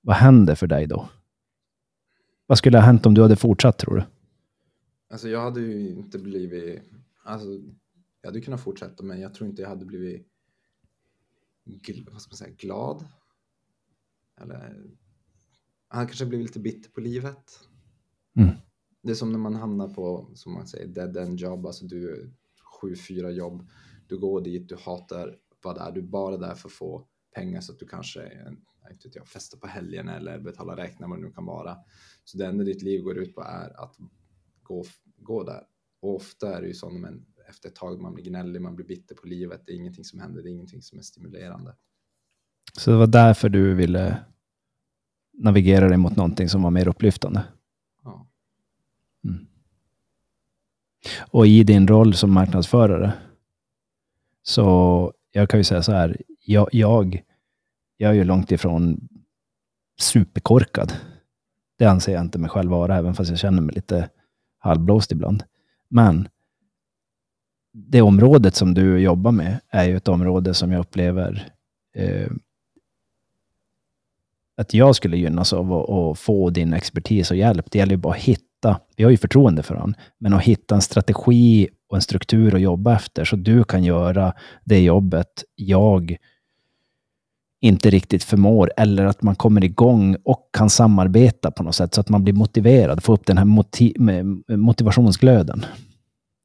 Vad 0.00 0.16
händer 0.16 0.54
för 0.54 0.66
dig 0.66 0.86
då? 0.86 1.08
Vad 2.46 2.58
skulle 2.58 2.78
ha 2.78 2.84
hänt 2.84 3.06
om 3.06 3.14
du 3.14 3.22
hade 3.22 3.36
fortsatt, 3.36 3.78
tror 3.78 3.96
du? 3.96 4.04
Alltså 5.10 5.28
jag 5.28 5.40
hade 5.40 5.60
ju 5.60 5.88
inte 5.88 6.18
blivit... 6.18 6.82
Alltså, 7.24 7.48
jag 8.20 8.28
hade 8.28 8.40
kunnat 8.40 8.60
fortsätta, 8.60 9.02
men 9.02 9.20
jag 9.20 9.34
tror 9.34 9.50
inte 9.50 9.62
jag 9.62 9.68
hade 9.68 9.84
blivit 9.84 10.26
vad 12.10 12.22
ska 12.22 12.30
man 12.30 12.36
säga, 12.36 12.54
glad. 12.58 13.04
Eller 14.40 14.90
han 15.88 16.06
kanske 16.06 16.26
blivit 16.26 16.46
lite 16.46 16.60
bitter 16.60 16.90
på 16.90 17.00
livet. 17.00 17.60
Mm. 18.36 18.54
Det 19.02 19.10
är 19.10 19.14
som 19.14 19.32
när 19.32 19.38
man 19.38 19.54
hamnar 19.54 19.88
på, 19.88 20.30
som 20.34 20.52
man 20.52 20.66
säger, 20.66 20.86
dead 20.86 21.16
end 21.16 21.40
jobb, 21.40 21.66
alltså 21.66 21.86
du 21.86 22.32
sju, 22.80 22.96
fyra 22.96 23.30
jobb. 23.30 23.68
Du 24.06 24.18
går 24.18 24.40
dit, 24.40 24.68
du 24.68 24.76
hatar 24.76 25.36
vad 25.62 25.76
det 25.76 25.80
är, 25.80 25.92
du 25.92 26.00
är 26.00 26.04
bara 26.04 26.36
där 26.36 26.54
för 26.54 26.68
att 26.68 26.72
få 26.72 27.06
pengar 27.34 27.60
så 27.60 27.72
att 27.72 27.78
du 27.78 27.86
kanske 27.86 28.22
inte 28.90 29.08
vet 29.08 29.14
jag, 29.14 29.28
festar 29.28 29.58
på 29.58 29.66
helgen 29.66 30.08
eller 30.08 30.40
betalar 30.40 30.76
räkningar 30.76 31.08
vad 31.08 31.18
det 31.18 31.26
nu 31.26 31.32
kan 31.32 31.46
vara. 31.46 31.76
Så 32.24 32.38
det 32.38 32.46
enda 32.46 32.64
ditt 32.64 32.82
liv 32.82 33.02
går 33.02 33.18
ut 33.18 33.34
på 33.34 33.42
är 33.42 33.82
att 33.84 33.96
gå, 34.62 34.84
gå 35.16 35.44
där. 35.44 35.62
Och 36.00 36.16
ofta 36.16 36.56
är 36.56 36.60
det 36.60 36.66
ju 36.66 36.74
så 36.74 36.90
men 36.90 37.26
efter 37.48 37.68
ett 37.68 37.74
tag 37.74 38.00
man 38.00 38.14
blir 38.14 38.24
gnällig, 38.24 38.62
man 38.62 38.76
blir 38.76 38.86
bitter 38.86 39.14
på 39.14 39.26
livet, 39.26 39.62
det 39.66 39.72
är 39.72 39.76
ingenting 39.76 40.04
som 40.04 40.20
händer, 40.20 40.42
det 40.42 40.48
är 40.48 40.52
ingenting 40.52 40.82
som 40.82 40.98
är 40.98 41.02
stimulerande. 41.02 41.76
Så 42.78 42.90
det 42.90 42.96
var 42.96 43.06
därför 43.06 43.48
du 43.48 43.74
ville 43.74 44.24
navigera 45.32 45.88
dig 45.88 45.96
mot 45.96 46.16
någonting 46.16 46.48
som 46.48 46.62
var 46.62 46.70
mer 46.70 46.88
upplyftande. 46.88 47.44
Ja. 48.04 48.28
Mm. 49.24 49.46
Och 51.30 51.46
i 51.46 51.64
din 51.64 51.88
roll 51.88 52.14
som 52.14 52.32
marknadsförare, 52.32 53.12
så 54.42 55.12
jag 55.32 55.48
kan 55.48 55.60
ju 55.60 55.64
säga 55.64 55.82
så 55.82 55.92
här, 55.92 56.16
jag, 56.44 56.68
jag, 56.72 57.22
jag 57.96 58.10
är 58.10 58.14
ju 58.14 58.24
långt 58.24 58.52
ifrån 58.52 59.08
superkorkad. 60.00 60.92
Det 61.78 61.86
anser 61.86 62.12
jag 62.12 62.20
inte 62.20 62.38
mig 62.38 62.50
själv 62.50 62.70
vara, 62.70 62.96
även 62.96 63.14
fast 63.14 63.30
jag 63.30 63.38
känner 63.38 63.62
mig 63.62 63.74
lite 63.74 64.08
halvblåst 64.58 65.12
ibland. 65.12 65.42
Men 65.88 66.28
det 67.72 68.02
området 68.02 68.54
som 68.54 68.74
du 68.74 68.98
jobbar 68.98 69.32
med 69.32 69.60
är 69.68 69.84
ju 69.84 69.96
ett 69.96 70.08
område 70.08 70.54
som 70.54 70.72
jag 70.72 70.80
upplever 70.80 71.52
eh, 71.94 72.30
att 74.56 74.74
jag 74.74 74.96
skulle 74.96 75.16
gynnas 75.16 75.52
av 75.52 75.72
att, 75.72 76.18
få 76.18 76.50
din 76.50 76.72
expertis 76.72 77.30
och 77.30 77.36
hjälp. 77.36 77.70
Det 77.70 77.78
gäller 77.78 77.92
ju 77.92 77.96
bara 77.96 78.14
att 78.14 78.20
hitta, 78.20 78.44
vi 78.96 79.04
har 79.04 79.10
ju 79.10 79.16
förtroende 79.16 79.62
för 79.62 79.74
honom, 79.74 79.94
men 80.18 80.32
att 80.32 80.42
hitta 80.42 80.74
en 80.74 80.82
strategi 80.82 81.68
och 81.88 81.96
en 81.96 82.02
struktur 82.02 82.54
att 82.54 82.60
jobba 82.60 82.94
efter 82.94 83.24
så 83.24 83.36
du 83.36 83.64
kan 83.64 83.84
göra 83.84 84.32
det 84.64 84.80
jobbet 84.80 85.44
jag 85.54 86.16
inte 87.60 87.90
riktigt 87.90 88.24
förmår 88.24 88.72
eller 88.76 89.04
att 89.04 89.22
man 89.22 89.34
kommer 89.34 89.64
igång 89.64 90.16
och 90.24 90.48
kan 90.52 90.70
samarbeta 90.70 91.50
på 91.50 91.62
något 91.62 91.74
sätt 91.74 91.94
så 91.94 92.00
att 92.00 92.08
man 92.08 92.24
blir 92.24 92.34
motiverad, 92.34 93.02
få 93.02 93.12
upp 93.12 93.26
den 93.26 93.38
här 93.38 93.44
motiv 93.44 93.96
motivationsglöden. 94.48 95.66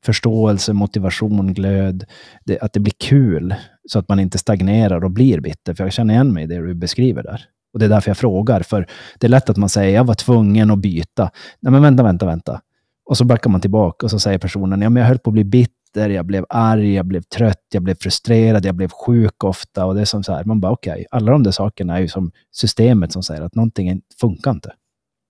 Förståelse, 0.05 0.73
motivation, 0.73 1.53
glöd, 1.53 2.05
det, 2.45 2.59
att 2.59 2.73
det 2.73 2.79
blir 2.79 2.93
kul 2.97 3.55
så 3.89 3.99
att 3.99 4.09
man 4.09 4.19
inte 4.19 4.37
stagnerar 4.37 5.03
och 5.03 5.11
blir 5.11 5.39
bitter. 5.39 5.73
För 5.73 5.83
jag 5.83 5.93
känner 5.93 6.13
igen 6.13 6.33
mig 6.33 6.43
i 6.43 6.47
det 6.47 6.67
du 6.67 6.73
beskriver 6.73 7.23
där. 7.23 7.45
Och 7.75 7.79
det 7.79 7.85
är 7.85 7.89
därför 7.89 8.09
jag 8.09 8.17
frågar, 8.17 8.61
för 8.61 8.87
det 9.19 9.27
är 9.27 9.29
lätt 9.29 9.49
att 9.49 9.57
man 9.57 9.69
säger 9.69 9.95
jag 9.95 10.03
var 10.03 10.13
tvungen 10.13 10.71
att 10.71 10.79
byta. 10.79 11.31
Nej, 11.59 11.71
men 11.71 11.81
vänta, 11.81 12.03
vänta, 12.03 12.25
vänta. 12.25 12.61
Och 13.05 13.17
så 13.17 13.25
backar 13.25 13.49
man 13.49 13.61
tillbaka 13.61 14.05
och 14.05 14.11
så 14.11 14.19
säger 14.19 14.37
personen, 14.37 14.81
ja, 14.81 14.89
men 14.89 15.01
jag 15.01 15.07
höll 15.07 15.19
på 15.19 15.29
att 15.29 15.33
bli 15.33 15.43
bitter 15.43 16.09
jag 16.09 16.25
blev 16.25 16.45
arg, 16.49 16.93
jag 16.93 17.05
blev 17.05 17.21
trött, 17.21 17.65
jag 17.71 17.83
blev 17.83 17.95
frustrerad, 17.95 18.65
jag 18.65 18.75
blev 18.75 18.89
sjuk 18.89 19.43
ofta. 19.43 19.85
Och 19.85 19.95
det 19.95 20.01
är 20.01 20.05
som 20.05 20.23
så 20.23 20.33
här, 20.33 20.43
man 20.43 20.59
bara 20.59 20.71
okej, 20.71 20.91
okay, 20.91 21.05
alla 21.11 21.31
de 21.31 21.43
där 21.43 21.51
sakerna 21.51 21.97
är 21.97 22.01
ju 22.01 22.07
som 22.07 22.31
systemet 22.51 23.11
som 23.11 23.23
säger 23.23 23.41
att 23.41 23.55
någonting 23.55 24.01
funkar 24.19 24.51
inte. 24.51 24.73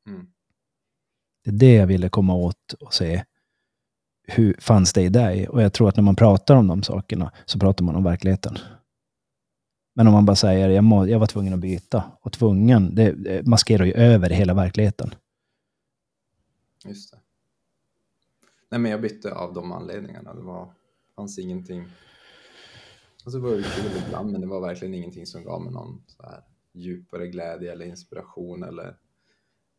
Mm. 0.08 0.28
Det 1.44 1.50
är 1.50 1.54
det 1.54 1.74
jag 1.74 1.88
ville 1.88 2.10
komma 2.10 2.34
åt 2.34 2.74
och 2.80 2.94
se. 2.94 3.24
Hur 4.28 4.56
fanns 4.60 4.94
det 4.94 5.02
i 5.02 5.10
dig? 5.10 5.48
Och 5.48 5.62
jag 5.62 5.74
tror 5.74 5.90
att 5.90 5.96
när 5.96 6.04
man 6.04 6.16
pratar 6.16 6.56
om 6.56 6.68
de 6.68 6.84
sakerna 6.84 7.32
så 7.46 7.60
pratar 7.60 7.86
man 7.86 7.96
om 7.96 8.04
verkligheten. 8.04 8.58
Men 9.98 10.08
om 10.08 10.14
man 10.14 10.26
bara 10.26 10.36
säger 10.36 10.70
jag, 10.70 10.84
må, 10.84 11.08
jag 11.08 11.20
var 11.20 11.28
tvungen 11.28 11.54
att 11.54 11.60
byta. 11.60 12.04
Och 12.22 12.34
tvungen, 12.34 12.96
det, 12.96 13.12
det 13.12 13.48
maskerar 13.48 13.86
ju 13.86 13.94
över 13.94 14.30
hela 14.30 14.54
verkligheten. 14.54 15.16
Just 16.86 17.12
det. 17.12 17.20
Nej, 18.70 18.80
men 18.80 18.92
jag 18.92 19.02
bytte 19.02 19.34
av 19.34 19.54
de 19.54 19.72
anledningarna. 19.72 20.34
Det 20.34 20.42
var, 20.42 20.74
fanns 21.16 21.40
ingenting. 21.40 21.86
Alltså 23.26 23.40
det 23.40 23.44
var 23.50 23.56
ju 23.56 23.64
kul 23.64 24.02
ibland, 24.08 24.32
men 24.32 24.42
det 24.42 24.48
var 24.48 24.62
verkligen 24.62 24.94
ingenting 24.94 25.26
som 25.26 25.44
gav 25.44 25.62
mig 25.62 25.74
någon 25.74 26.04
så 26.08 26.24
här 26.24 26.44
djupare 26.74 27.28
glädje 27.28 27.72
eller 27.72 27.86
inspiration 27.86 28.64
eller 28.64 28.98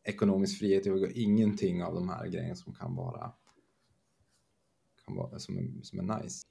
ekonomisk 0.03 0.59
frihet. 0.59 0.83
Det 0.83 0.91
var 0.91 1.17
ingenting 1.17 1.83
av 1.83 1.93
de 1.93 2.09
här 2.09 2.27
grejerna 2.27 2.55
som 2.55 2.73
kan 2.73 2.95
vara, 2.95 3.31
kan 5.05 5.15
vara 5.15 5.39
som, 5.39 5.57
är, 5.57 5.83
som 5.83 5.99
är 5.99 6.21
nice. 6.21 6.45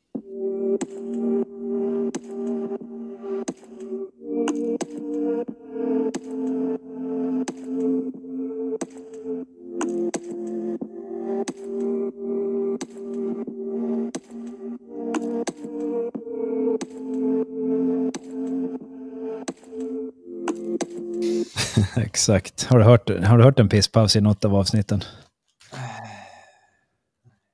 Exakt. 21.97 22.67
Har 22.71 22.79
du, 22.79 22.85
hört, 22.85 23.11
har 23.25 23.39
du 23.39 23.45
hört 23.45 23.59
en 23.59 23.69
pisspaus 23.69 24.17
i 24.17 24.21
något 24.21 24.45
av 24.45 24.55
avsnitten? 24.55 25.03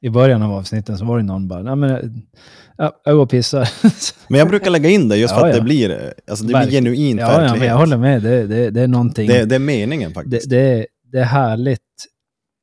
I 0.05 0.11
början 0.11 0.43
av 0.43 0.53
avsnitten 0.53 0.99
så 0.99 1.05
var 1.05 1.17
det 1.19 1.23
någon 1.25 1.49
bara, 1.49 1.63
nej 1.63 1.77
men 1.77 2.23
ja, 2.77 3.01
jag 3.05 3.15
går 3.15 3.23
och 3.23 3.31
pissar. 3.31 3.69
Men 4.29 4.39
jag 4.39 4.49
brukar 4.49 4.71
lägga 4.71 4.89
in 4.91 5.09
det 5.09 5.17
just 5.17 5.35
för 5.35 5.41
Ja, 5.41 5.47
att 5.49 5.53
ja. 5.55 5.59
det 5.59 5.65
blir, 5.65 6.15
alltså 6.31 6.45
det 6.45 6.53
Verk- 6.53 6.67
blir 6.67 6.77
genuint 6.77 7.21
ja, 7.21 7.27
ja, 7.27 7.39
verklighet. 7.39 7.59
men 7.59 7.69
jag 7.69 7.77
håller 7.77 7.97
med. 7.97 8.23
Det, 8.23 8.47
det, 8.47 8.71
det 8.71 8.81
är 8.81 8.89
någonting. 8.89 9.29
det, 9.29 9.45
det 9.45 9.55
är 9.55 9.59
meningen 9.59 10.15
faktiskt. 10.15 10.51
det, 10.51 10.59
är, 10.59 10.87
det 11.13 11.19
är 11.19 11.25
härligt, 11.25 11.81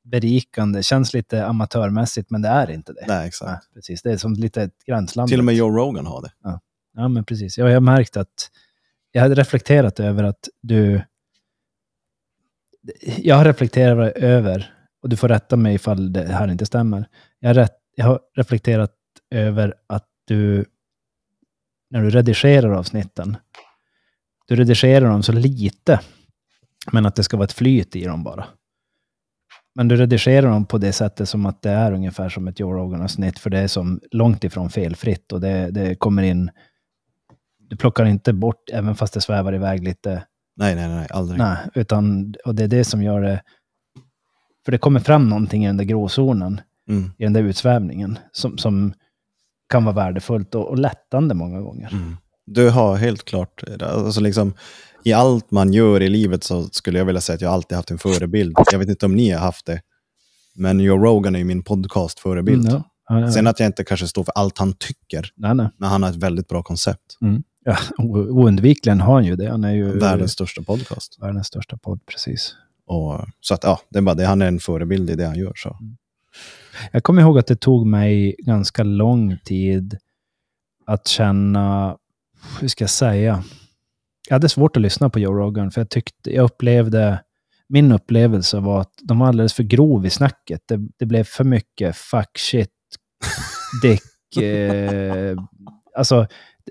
berikande, 0.04 0.82
känns 0.82 1.14
lite 1.14 1.46
amatörmässigt, 1.46 2.30
men 2.30 2.42
det 2.42 2.48
är 2.48 2.70
inte 2.70 2.92
det. 2.92 3.04
Nej, 3.08 3.28
exakt. 3.28 3.50
Nej, 3.50 3.58
precis. 3.74 4.02
Det 4.02 4.12
är 4.12 4.16
som 4.16 4.32
lite 4.34 4.62
ett 4.62 4.84
gränsland. 4.86 5.28
Till 5.28 5.38
och 5.38 5.44
med 5.44 5.54
Joe 5.54 5.70
Rogan 5.70 6.06
har 6.06 6.22
det. 6.22 6.30
Ja, 6.96 7.08
men 7.08 7.24
precis. 7.24 7.58
Jag 7.58 7.72
har 7.72 7.80
märkt 7.80 8.16
att 8.16 8.50
jag 9.12 9.22
hade 9.22 9.34
reflekterat 9.34 10.00
över 10.00 10.24
att 10.24 10.48
du... 10.62 11.02
Jag 13.16 13.36
har 13.36 13.44
reflekterat 13.44 14.12
över, 14.16 14.74
och 15.02 15.08
du 15.08 15.16
får 15.16 15.28
rätta 15.28 15.56
mig 15.56 15.74
ifall 15.74 16.12
det 16.12 16.24
här 16.26 16.48
inte 16.48 16.66
stämmer. 16.66 17.06
Jag 17.40 17.48
har, 17.48 17.54
rätt, 17.54 17.76
jag 17.94 18.06
har 18.06 18.20
reflekterat 18.36 18.94
över 19.30 19.74
att 19.86 20.06
du, 20.24 20.64
när 21.90 22.02
du 22.02 22.10
redigerar 22.10 22.70
avsnitten, 22.70 23.36
du 24.46 24.56
redigerar 24.56 25.08
dem 25.08 25.22
så 25.22 25.32
lite, 25.32 26.00
men 26.92 27.06
att 27.06 27.16
det 27.16 27.22
ska 27.22 27.36
vara 27.36 27.44
ett 27.44 27.52
flyt 27.52 27.96
i 27.96 28.04
dem 28.04 28.24
bara. 28.24 28.46
Men 29.74 29.88
du 29.88 29.96
redigerar 29.96 30.50
dem 30.50 30.66
på 30.66 30.78
det 30.78 30.92
sättet 30.92 31.28
som 31.28 31.46
att 31.46 31.62
det 31.62 31.70
är 31.70 31.92
ungefär 31.92 32.28
som 32.28 32.48
ett 32.48 32.60
Joe 32.60 32.72
Rogan-avsnitt, 32.72 33.38
för 33.38 33.50
det 33.50 33.58
är 33.58 33.68
som 33.68 34.00
långt 34.10 34.44
ifrån 34.44 34.70
felfritt 34.70 35.32
och 35.32 35.40
det, 35.40 35.70
det 35.70 35.94
kommer 35.94 36.22
in 36.22 36.50
du 37.70 37.76
plockar 37.76 38.04
inte 38.04 38.32
bort, 38.32 38.70
även 38.72 38.94
fast 38.94 39.14
det 39.14 39.20
svävar 39.20 39.54
iväg 39.54 39.84
lite. 39.84 40.24
Nej, 40.56 40.74
nej, 40.74 40.88
nej, 40.88 41.06
aldrig. 41.10 41.38
Nej, 41.38 41.56
utan, 41.74 42.34
och 42.44 42.54
det 42.54 42.64
är 42.64 42.68
det 42.68 42.84
som 42.84 43.02
gör 43.02 43.20
det... 43.20 43.42
För 44.64 44.72
det 44.72 44.78
kommer 44.78 45.00
fram 45.00 45.28
någonting 45.28 45.64
i 45.64 45.66
den 45.66 45.76
där 45.76 45.84
gråzonen, 45.84 46.60
Mm, 46.90 47.10
i 47.18 47.24
den 47.24 47.32
där 47.32 47.42
utsvävningen, 47.42 48.18
som, 48.32 48.58
som 48.58 48.92
kan 49.68 49.84
vara 49.84 49.94
värdefullt 49.94 50.54
och, 50.54 50.68
och 50.68 50.78
lättande 50.78 51.34
många 51.34 51.60
gånger. 51.60 51.88
mm. 51.92 52.16
Du 52.46 52.70
har 52.70 52.96
helt 52.96 53.24
klart, 53.24 53.62
alltså 53.82 54.20
liksom, 54.20 54.54
i 55.04 55.12
allt 55.12 55.50
man 55.50 55.72
gör 55.72 56.02
i 56.02 56.08
livet 56.08 56.44
så 56.44 56.62
skulle 56.64 56.98
jag 56.98 57.04
vilja 57.06 57.20
säga 57.20 57.34
att 57.34 57.40
jag 57.40 57.52
alltid 57.52 57.76
haft 57.76 57.90
en 57.90 57.98
förebild. 57.98 58.56
Jag 58.72 58.78
vet 58.78 58.88
inte 58.88 59.06
om 59.06 59.14
ni 59.16 59.30
har 59.30 59.40
haft 59.40 59.66
det, 59.66 59.80
men 60.54 60.80
Joe 60.80 60.98
Rogan 60.98 61.34
är 61.34 61.38
ju 61.38 61.44
min 61.44 61.62
podcast-förebild. 61.62 62.60
Mm, 62.68 62.72
ja. 62.74 62.84
Ja, 63.08 63.20
ja. 63.20 63.32
Sen 63.32 63.46
att 63.46 63.60
jag 63.60 63.66
inte 63.66 63.84
kanske 63.84 64.08
står 64.08 64.24
för 64.24 64.32
allt 64.34 64.58
han 64.58 64.72
tycker, 64.72 65.32
nej, 65.36 65.54
nej. 65.54 65.68
men 65.78 65.88
han 65.88 66.02
har 66.02 66.10
ett 66.10 66.16
väldigt 66.16 66.48
bra 66.48 66.62
koncept. 66.62 67.16
Ja, 67.64 67.76
o- 67.98 68.18
oundvikligen 68.42 69.00
har 69.00 69.14
han 69.14 69.24
ju 69.24 69.36
det. 69.36 69.50
Han 69.50 69.64
är 69.64 69.72
ju 69.72 69.98
Världens 69.98 70.32
största 70.32 70.62
podcast. 70.62 71.18
världens 71.22 71.46
största 71.46 71.76
podd, 71.76 72.00
precis. 72.06 72.54
Och, 72.86 73.20
så 73.40 73.54
att 73.54 73.64
ja, 73.64 73.80
det 73.90 73.98
är 73.98 74.02
bara 74.02 74.14
det. 74.14 74.26
Han 74.26 74.42
är 74.42 74.46
en 74.46 74.58
förebild 74.60 75.10
i 75.10 75.14
det 75.14 75.26
han 75.26 75.38
gör. 75.38 75.52
Så. 75.56 75.76
Jag 76.92 77.02
kommer 77.02 77.22
ihåg 77.22 77.38
att 77.38 77.46
det 77.46 77.56
tog 77.56 77.86
mig 77.86 78.36
ganska 78.38 78.82
lång 78.82 79.38
tid 79.44 79.98
att 80.86 81.08
känna, 81.08 81.96
hur 82.60 82.68
ska 82.68 82.82
jag 82.82 82.90
säga? 82.90 83.44
Jag 84.28 84.34
hade 84.34 84.48
svårt 84.48 84.76
att 84.76 84.82
lyssna 84.82 85.10
på 85.10 85.18
Joe 85.18 85.32
Rogan, 85.32 85.70
för 85.70 85.80
jag 85.80 85.90
tyckte, 85.90 86.34
jag 86.34 86.44
upplevde, 86.44 87.22
min 87.68 87.92
upplevelse 87.92 88.60
var 88.60 88.80
att 88.80 88.92
de 89.02 89.18
var 89.18 89.28
alldeles 89.28 89.54
för 89.54 89.62
grov 89.62 90.06
i 90.06 90.10
snacket. 90.10 90.60
Det, 90.68 90.88
det 90.98 91.06
blev 91.06 91.24
för 91.24 91.44
mycket 91.44 91.96
fuck, 91.96 92.38
shit, 92.38 92.70
dick, 93.82 94.36
eh, 94.42 95.36
alltså, 95.96 96.26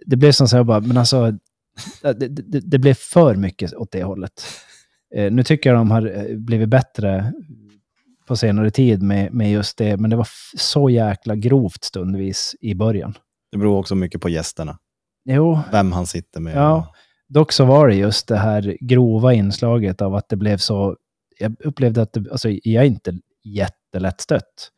det 0.06 0.16
blev 0.16 0.32
som 0.32 0.48
så 0.48 0.58
här 0.58 0.64
bara, 0.64 0.80
men 0.80 0.98
alltså, 0.98 1.32
det, 2.02 2.28
det, 2.28 2.60
det 2.60 2.80
blev 2.80 2.94
för 2.94 3.36
mycket 3.36 3.74
åt 3.74 3.92
det 3.92 4.04
hållet. 4.04 4.46
Eh, 5.16 5.32
nu 5.32 5.44
tycker 5.44 5.70
jag 5.70 5.80
de 5.80 5.92
har 5.92 6.18
eh, 6.18 6.38
blivit 6.38 6.70
bättre 6.70 7.34
på 8.30 8.36
senare 8.36 8.72
tid 8.72 9.02
med, 9.02 9.34
med 9.34 9.52
just 9.52 9.78
det, 9.78 9.98
men 9.98 10.10
det 10.10 10.16
var 10.16 10.28
så 10.58 10.90
jäkla 10.90 11.36
grovt 11.36 11.84
stundvis 11.84 12.56
i 12.62 12.76
början. 12.76 13.14
Det 13.52 13.58
beror 13.58 13.80
också 13.80 13.96
mycket 13.96 14.22
på 14.22 14.30
gästerna. 14.30 14.78
Jo, 15.26 15.60
Vem 15.72 15.92
han 15.92 16.08
sitter 16.08 16.40
med. 16.40 16.56
Ja. 16.56 16.94
dock 17.28 17.52
så 17.52 17.66
var 17.66 17.88
det 17.88 17.96
just 17.96 18.28
det 18.28 18.38
här 18.38 18.78
grova 18.82 19.34
inslaget 19.34 20.02
av 20.02 20.16
att 20.16 20.30
det 20.30 20.36
blev 20.36 20.58
så... 20.58 20.96
Jag 21.40 21.56
upplevde 21.60 22.02
att 22.02 22.14
det, 22.14 22.32
alltså, 22.32 22.50
jag 22.50 22.84
är 22.84 22.88
inte 22.88 23.20
jättelättstött. 23.44 24.72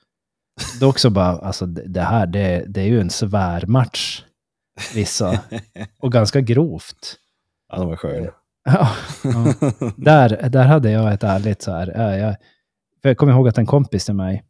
Dock 0.80 1.00
så 1.00 1.10
bara, 1.10 1.38
alltså 1.38 1.66
det 1.66 2.02
här, 2.02 2.28
det, 2.28 2.66
det 2.68 2.82
är 2.82 2.88
ju 2.88 3.02
en 3.02 3.10
svärmatch, 3.10 4.24
vissa. 4.94 5.40
Och 6.00 6.12
ganska 6.12 6.42
grovt. 6.42 7.18
ja, 7.70 7.80
det 7.80 7.86
var 7.86 7.96
skön. 7.96 8.30
Ja, 8.64 8.90
ja. 9.24 9.54
Där, 9.98 10.50
där 10.50 10.64
hade 10.64 10.92
jag 10.92 11.14
ett 11.14 11.24
ärligt 11.24 11.62
så 11.62 11.72
här, 11.72 11.94
ja, 11.96 12.18
jag, 12.18 12.36
för 13.02 13.10
jag 13.10 13.18
kommer 13.18 13.34
ihåg 13.34 13.48
att 13.48 13.58
en 13.58 13.66
kompis 13.66 14.06
till 14.06 14.14
mig 14.16 14.44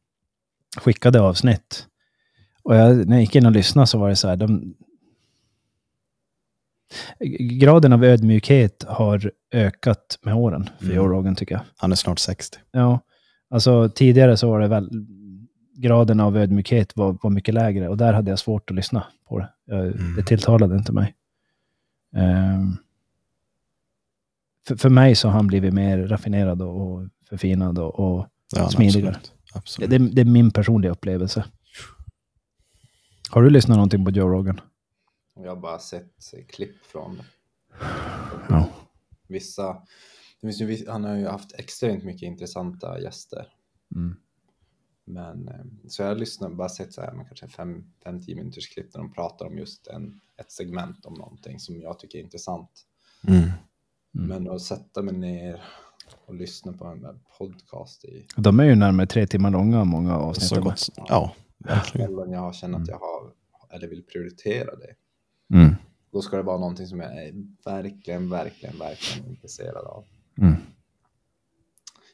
skickade 0.78 1.22
avsnitt. 1.22 1.88
Och 2.64 2.76
jag, 2.76 3.08
när 3.08 3.16
jag 3.16 3.22
gick 3.22 3.36
in 3.36 3.46
och 3.46 3.52
lyssnade 3.52 3.88
så 3.88 3.98
var 3.98 4.10
det 4.10 4.16
så 4.16 4.28
här, 4.28 4.36
de, 4.36 4.76
graden 7.40 7.94
av 7.94 8.04
ödmjukhet 8.04 8.86
har 8.88 9.32
ökat 9.52 10.20
med 10.22 10.36
åren 10.36 10.70
för 10.78 10.86
Mm. 10.86 10.98
Joe 10.98 11.08
Rogan 11.08 11.36
tycker 11.36 11.56
jag. 11.56 11.62
Han 11.78 11.92
är 11.92 11.96
snart 11.96 12.20
60. 12.20 12.58
Ja, 12.72 13.00
alltså 13.50 13.90
tidigare 13.90 14.38
så 14.38 14.50
var 14.50 14.60
det 14.60 14.68
väl, 14.68 14.90
graden 15.76 16.20
av 16.20 16.38
ödmjukhet 16.38 16.96
var, 16.96 17.18
var 17.22 17.30
mycket 17.30 17.54
lägre 17.54 17.90
och 17.90 17.98
där 17.98 18.14
hade 18.14 18.30
jag 18.30 18.40
svårt 18.40 18.70
att 18.70 18.76
lyssna 18.76 19.04
på 19.28 19.40
det. 19.40 19.50
Jag, 19.66 19.80
Mm. 19.80 20.16
Det 20.16 20.24
tilltalade 20.24 20.76
inte 20.76 20.92
mig. 20.92 21.16
Ehm, 22.16 22.78
för, 24.68 24.76
för 24.76 24.90
mig 24.90 25.16
så 25.16 25.28
har 25.28 25.34
han 25.34 25.48
blivit 25.48 25.74
mer 25.74 25.98
raffinerad 25.98 26.62
och, 26.62 26.82
och 26.82 27.08
förfinad 27.30 27.80
och, 27.80 28.00
och 28.00 28.28
Ja, 28.56 28.70
Smidigare. 28.70 29.16
Absolut. 29.16 29.34
absolut. 29.54 29.90
det, 29.90 29.98
det 29.98 30.22
är 30.22 30.26
min 30.26 30.52
personliga 30.52 30.92
upplevelse. 30.92 31.46
Har 33.30 33.44
du 33.44 33.50
lyssnat 33.50 33.76
någonting 33.76 34.06
på 34.06 34.12
Joe 34.12 34.30
Rogan? 34.30 34.62
Jag 35.36 35.50
har 35.50 35.62
bara 35.62 35.80
sett 35.80 36.12
klipp 36.50 36.86
från 36.86 37.18
det. 37.18 37.26
Ja. 38.50 38.70
vissa. 39.28 39.74
Det 40.42 40.48
finns 40.48 40.62
ju, 40.62 40.90
han 40.90 41.04
har 41.04 41.16
ju 41.16 41.28
haft 41.28 41.54
extremt 41.54 42.04
mycket 42.04 42.22
intressanta 42.22 43.00
gäster. 43.00 43.48
Mm. 43.96 44.16
Men 45.06 45.48
eh, 45.48 45.66
så 45.88 46.02
jag 46.02 46.08
har 46.08 46.16
lyssnat 46.16 46.56
bara 46.56 46.70
sett 46.70 46.94
så 46.94 47.02
här, 47.02 47.14
men 47.14 47.26
kanske 47.26 47.46
5-10 47.46 48.36
minuters 48.36 48.74
klipp 48.74 48.92
där 48.92 49.00
de 49.00 49.14
pratar 49.14 49.46
om 49.46 49.58
just 49.58 49.88
en, 49.88 50.22
ett 50.38 50.52
segment 50.52 51.06
om 51.06 51.14
någonting 51.14 51.60
som 51.60 51.82
jag 51.82 52.00
tycker 52.00 52.20
är 52.20 52.24
intressant. 52.24 52.72
Mm. 53.28 53.40
Mm. 53.42 54.28
Men 54.28 54.50
att 54.50 54.62
sätta 54.62 55.02
mig 55.02 55.14
ner 55.14 55.64
och 56.26 56.36
lyssna 56.36 56.74
på 56.74 56.86
en 56.86 57.20
podcast 57.38 58.06
i 58.06 58.26
De 58.36 58.60
är 58.60 58.64
ju 58.64 58.76
närmare 58.76 59.08
tre 59.08 59.28
timmar 59.28 59.52
långa, 59.52 59.84
många 59.84 60.18
avsnitt. 60.18 60.50
Så 60.50 60.62
gott. 60.62 60.90
Ja, 60.96 61.36
verkligen. 61.58 62.32
jag 62.32 62.40
har 62.40 62.54
känt 62.54 62.76
att 62.76 62.88
jag 62.88 63.00
har 63.00 63.32
eller 63.72 63.88
vill 63.88 64.04
prioritera 64.04 64.76
det. 64.76 64.96
Mm. 65.58 65.76
Då 66.12 66.22
ska 66.22 66.38
det 66.38 66.44
vara 66.44 66.58
någonting 66.58 66.88
som 66.88 67.00
jag 67.00 67.26
är 67.26 67.34
verkligen, 67.66 68.30
verkligen, 68.30 68.78
verkligen 68.80 69.30
intresserad 69.30 69.86
av. 69.86 70.06
Mm. 70.38 70.56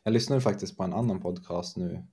Jag 0.04 0.14
lyssnade 0.14 0.42
faktiskt 0.42 0.78
på 0.78 0.84
en 0.84 0.94
annan 0.94 1.22
podcast 1.22 1.78
nu 1.78 2.04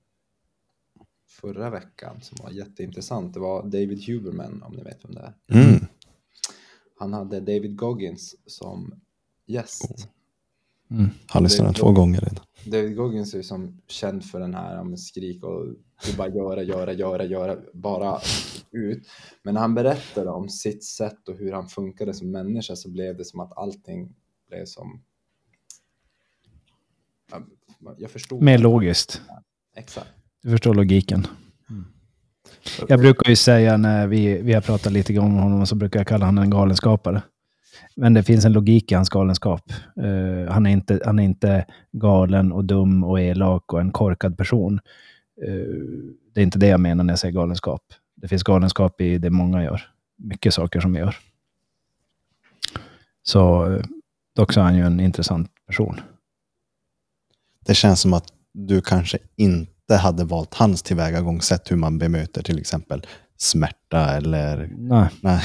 förra 1.27 1.69
veckan 1.69 2.21
som 2.21 2.37
var 2.43 2.51
jätteintressant. 2.51 3.33
Det 3.33 3.39
var 3.39 3.63
David 3.63 4.07
Huberman, 4.07 4.63
om 4.63 4.73
ni 4.73 4.83
vet 4.83 5.05
vem 5.05 5.15
det 5.15 5.21
är. 5.21 5.59
Mm. 5.59 5.85
Han 6.99 7.13
hade 7.13 7.39
David 7.39 7.75
Goggins 7.75 8.35
som 8.45 9.01
gäst. 9.45 10.09
Mm. 10.91 11.09
Har 11.27 11.41
lyssnat 11.41 11.75
Det- 11.75 11.79
två 11.81 11.91
gånger 11.91 12.21
redan. 12.21 12.39
David 12.65 12.95
Goggins 12.95 13.33
är 13.33 13.37
ju 13.37 13.43
som 13.43 13.81
känd 13.87 14.25
för 14.25 14.39
den 14.39 14.53
här 14.55 14.83
med 14.83 14.99
skrik 14.99 15.43
och 15.43 15.65
bara 16.17 16.29
göra, 16.29 16.63
göra, 16.63 16.93
göra, 16.93 17.23
göra, 17.25 17.57
bara 17.73 18.19
ut. 18.71 19.07
Men 19.43 19.53
när 19.53 19.61
han 19.61 19.75
berättade 19.75 20.29
om 20.29 20.49
sitt 20.49 20.83
sätt 20.83 21.27
och 21.29 21.35
hur 21.37 21.51
han 21.51 21.67
funkade 21.67 22.13
som 22.13 22.31
människa 22.31 22.75
så 22.75 22.89
blev 22.89 23.17
det 23.17 23.25
som 23.25 23.39
att 23.39 23.57
allting 23.57 24.15
blev 24.49 24.65
som... 24.65 25.01
Ja, 27.31 27.41
Jag 27.97 28.11
förstod. 28.11 28.41
Mer 28.41 28.57
logiskt. 28.57 29.21
Exakt. 29.75 30.07
Du 30.43 30.49
förstår 30.49 30.73
logiken. 30.73 31.27
Jag 32.87 32.99
brukar 32.99 33.29
ju 33.29 33.35
säga 33.35 33.77
när 33.77 34.07
vi, 34.07 34.41
vi 34.41 34.53
har 34.53 34.61
pratat 34.61 34.91
lite 34.93 35.13
grann 35.13 35.25
om 35.25 35.35
honom 35.37 35.67
så 35.67 35.75
brukar 35.75 35.99
jag 35.99 36.07
kalla 36.07 36.25
honom 36.25 36.43
en 36.43 36.49
galenskapare. 36.49 37.21
Men 37.95 38.13
det 38.13 38.23
finns 38.23 38.45
en 38.45 38.53
logik 38.53 38.91
i 38.91 38.95
hans 38.95 39.09
galenskap. 39.09 39.71
Eh, 40.03 40.53
han, 40.53 40.65
är 40.65 40.69
inte, 40.69 41.01
han 41.05 41.19
är 41.19 41.23
inte 41.23 41.65
galen 41.91 42.51
och 42.51 42.65
dum 42.65 43.03
och 43.03 43.21
elak 43.21 43.73
och 43.73 43.81
en 43.81 43.91
korkad 43.91 44.37
person. 44.37 44.79
Eh, 45.45 45.75
det 46.33 46.41
är 46.41 46.43
inte 46.43 46.59
det 46.59 46.67
jag 46.67 46.79
menar 46.79 47.03
när 47.03 47.11
jag 47.11 47.19
säger 47.19 47.33
galenskap. 47.33 47.81
Det 48.15 48.27
finns 48.27 48.43
galenskap 48.43 49.01
i 49.01 49.17
det 49.17 49.29
många 49.29 49.63
gör. 49.63 49.81
Mycket 50.17 50.53
saker 50.53 50.79
som 50.79 50.93
vi 50.93 50.99
gör. 50.99 51.15
Så 53.23 53.73
eh, 53.73 53.83
dock 54.35 54.53
så 54.53 54.59
är 54.59 54.63
han 54.63 54.75
ju 54.75 54.83
en 54.83 54.99
intressant 54.99 55.51
person. 55.67 55.99
Det 57.65 57.73
känns 57.73 58.01
som 58.01 58.13
att 58.13 58.27
du 58.53 58.81
kanske 58.81 59.17
inte 59.35 59.95
hade 59.95 60.23
valt 60.23 60.53
hans 60.53 60.83
tillvägagångssätt 60.83 61.71
hur 61.71 61.75
man 61.75 61.97
bemöter 61.97 62.43
till 62.43 62.59
exempel 62.59 63.05
smärta 63.37 64.17
eller... 64.17 64.69
Nej. 64.77 65.09
Nej. 65.21 65.41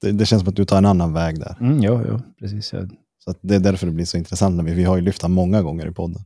Det, 0.00 0.12
det 0.12 0.26
känns 0.26 0.40
som 0.42 0.48
att 0.48 0.56
du 0.56 0.64
tar 0.64 0.78
en 0.78 0.86
annan 0.86 1.12
väg 1.12 1.38
där. 1.40 1.56
Mm, 1.60 1.82
ja, 1.82 2.02
ja, 2.06 2.20
precis. 2.38 2.72
Jag, 2.72 2.96
Så 3.18 3.30
att 3.30 3.38
det 3.40 3.54
är 3.54 3.60
därför 3.60 3.86
det 3.86 3.92
blir 3.92 4.04
så 4.04 4.16
intressant. 4.16 4.56
När 4.56 4.64
vi, 4.64 4.74
vi 4.74 4.84
har 4.84 4.96
ju 4.96 5.02
lyft 5.02 5.22
honom 5.22 5.34
många 5.34 5.62
gånger 5.62 5.86
i 5.86 5.92
podden. 5.92 6.22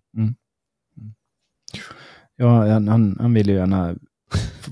ja, 2.37 2.72
han, 2.72 2.89
han, 2.89 3.16
han 3.20 3.35
vill 3.35 3.49
ju 3.49 3.55
gärna 3.55 3.97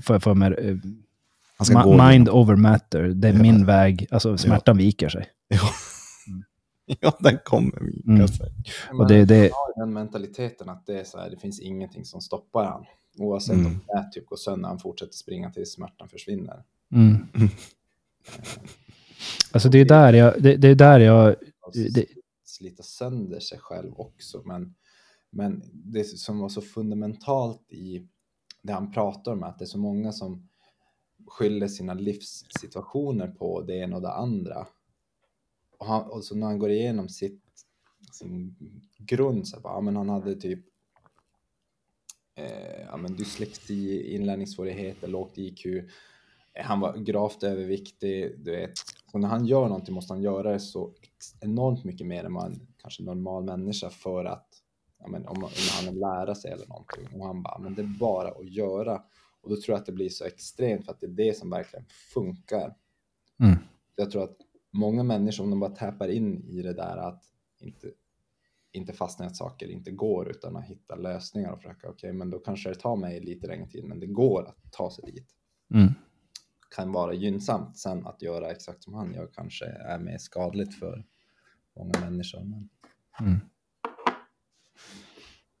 få 0.03 0.19
för 0.19 0.33
mig 0.33 0.53
eh, 0.57 0.75
Ma- 1.59 2.09
mind 2.09 2.29
over 2.29 2.55
matter. 2.55 3.03
Det 3.03 3.27
är 3.27 3.33
Ja. 3.33 3.41
min 3.41 3.65
väg. 3.65 4.07
Alltså 4.11 4.37
smärtan 4.37 4.77
viker 4.77 5.09
sig. 5.09 5.27
Ja, 6.99 7.17
den 7.19 7.37
kommer 7.43 7.79
vika 7.79 8.11
Mm. 8.11 8.27
sig. 8.27 8.51
Och 8.99 9.07
det, 9.07 9.25
det, 9.25 9.41
Han 9.41 9.49
har 9.51 9.85
den 9.85 9.93
mentaliteten 9.93 10.69
att 10.69 10.85
det 10.85 10.99
är 10.99 11.03
så 11.03 11.17
här, 11.17 11.29
det 11.29 11.37
finns 11.37 11.59
ingenting 11.59 12.05
som 12.05 12.21
stoppar 12.21 12.65
han. 12.65 12.85
Oavsett 13.17 13.55
Mm. 13.55 13.65
om 13.65 13.79
det 13.87 14.09
typ 14.13 14.25
går 14.25 14.35
sönder, 14.37 14.69
han 14.69 14.79
fortsätter 14.79 15.13
springa 15.13 15.51
tills 15.51 15.73
smärtan 15.73 16.09
försvinner. 16.09 16.63
Alltså 19.51 19.69
det 19.69 19.79
är 19.79 19.85
där 19.85 20.13
jag... 20.13 20.43
Det, 20.43 20.55
det 20.55 20.67
är 20.67 20.75
där 20.75 20.99
jag... 20.99 21.35
Och 21.61 21.73
Det, 21.73 22.05
slita 22.43 22.83
sönder 22.83 23.39
sig 23.39 23.59
själv 23.59 23.99
också. 23.99 24.41
Men, 24.45 24.75
men 25.29 25.63
det 25.73 26.03
som 26.03 26.39
var 26.39 26.49
så 26.49 26.61
fundamentalt 26.61 27.71
i 27.71 28.07
det 28.61 28.73
han 28.73 28.91
pratar 28.91 29.31
om 29.31 29.43
att 29.43 29.59
det 29.59 29.65
är 29.65 29.67
så 29.67 29.77
många 29.77 30.11
som 30.11 30.49
skyller 31.27 31.67
sina 31.67 31.93
livssituationer 31.93 33.27
på 33.27 33.61
det 33.61 33.75
ena 33.75 33.95
och 33.95 34.01
det 34.01 34.13
andra. 34.13 34.67
Och, 35.77 35.85
han, 35.85 36.09
och 36.09 36.23
så 36.23 36.35
när 36.35 36.47
han 36.47 36.59
går 36.59 36.69
igenom 36.69 37.09
sitt, 37.09 37.41
sin 38.11 38.55
grund 38.97 39.47
så 39.47 39.59
bara, 39.59 39.73
ja, 39.73 39.81
men 39.81 39.95
han 39.95 40.09
hade 40.09 40.35
typ 40.35 40.65
eh, 42.35 42.81
ja, 42.81 42.97
men 42.97 43.15
dyslexi, 43.15 44.15
inlärningssvårigheter, 44.15 45.07
lågt 45.07 45.37
IQ. 45.37 45.65
Han 46.55 46.79
var 46.79 46.97
gravt 46.97 47.43
överviktig, 47.43 48.39
du 48.39 48.51
vet. 48.51 48.71
Så 49.11 49.17
när 49.17 49.27
han 49.27 49.45
gör 49.45 49.67
någonting 49.67 49.95
måste 49.95 50.13
han 50.13 50.21
göra 50.21 50.51
det 50.51 50.59
så 50.59 50.93
enormt 51.41 51.83
mycket 51.83 52.07
mer 52.07 52.23
än 52.23 52.33
vad 52.33 52.45
en 52.45 52.67
kanske 52.77 53.03
normal 53.03 53.43
människa 53.43 53.89
för 53.89 54.25
att, 54.25 54.47
ja, 54.99 55.07
men 55.07 55.27
om, 55.27 55.43
om 55.43 55.49
han 55.75 55.93
vill 55.93 55.99
lära 55.99 56.35
sig 56.35 56.51
eller 56.51 56.67
någonting. 56.67 57.19
Och 57.19 57.27
han 57.27 57.43
bara, 57.43 57.57
men 57.57 57.75
det 57.75 57.81
är 57.81 57.97
bara 57.99 58.29
att 58.29 58.49
göra. 58.49 59.01
Och 59.41 59.49
då 59.49 59.55
tror 59.55 59.73
jag 59.73 59.79
att 59.79 59.85
det 59.85 59.91
blir 59.91 60.09
så 60.09 60.25
extremt 60.25 60.85
för 60.85 60.91
att 60.91 60.99
det 60.99 61.05
är 61.05 61.11
det 61.11 61.37
som 61.37 61.49
verkligen 61.49 61.85
funkar. 62.13 62.75
Mm. 63.39 63.55
Jag 63.95 64.11
tror 64.11 64.23
att 64.23 64.37
många 64.71 65.03
människor, 65.03 65.43
om 65.43 65.49
de 65.49 65.59
bara 65.59 65.75
tappar 65.75 66.07
in 66.07 66.43
i 66.49 66.61
det 66.61 66.73
där 66.73 66.97
att 66.97 67.23
inte, 67.59 67.91
inte 68.71 68.93
fastna 68.93 69.25
i 69.25 69.27
att 69.27 69.35
saker 69.35 69.67
inte 69.67 69.91
går 69.91 70.29
utan 70.29 70.55
att 70.55 70.65
hitta 70.65 70.95
lösningar 70.95 71.51
och 71.51 71.57
försöka, 71.57 71.89
okej, 71.89 72.13
men 72.13 72.29
då 72.29 72.39
kanske 72.39 72.69
det 72.69 72.75
tar 72.75 72.95
mig 72.95 73.19
lite 73.19 73.47
längre 73.47 73.67
tid, 73.67 73.83
men 73.83 73.99
det 73.99 74.07
går 74.07 74.47
att 74.47 74.71
ta 74.71 74.91
sig 74.91 75.11
dit. 75.11 75.27
mm. 75.73 75.93
Kan 76.75 76.91
vara 76.91 77.13
gynnsamt. 77.13 77.77
Sen 77.77 78.07
att 78.07 78.21
göra 78.21 78.51
exakt 78.51 78.83
som 78.83 78.93
han 78.93 79.13
gör 79.13 79.27
kanske 79.33 79.65
är 79.65 79.99
mer 79.99 80.17
skadligt 80.17 80.79
för 80.79 81.05
många 81.77 81.99
människor. 81.99 82.39
Men, 82.43 82.69
Mm. 83.19 83.39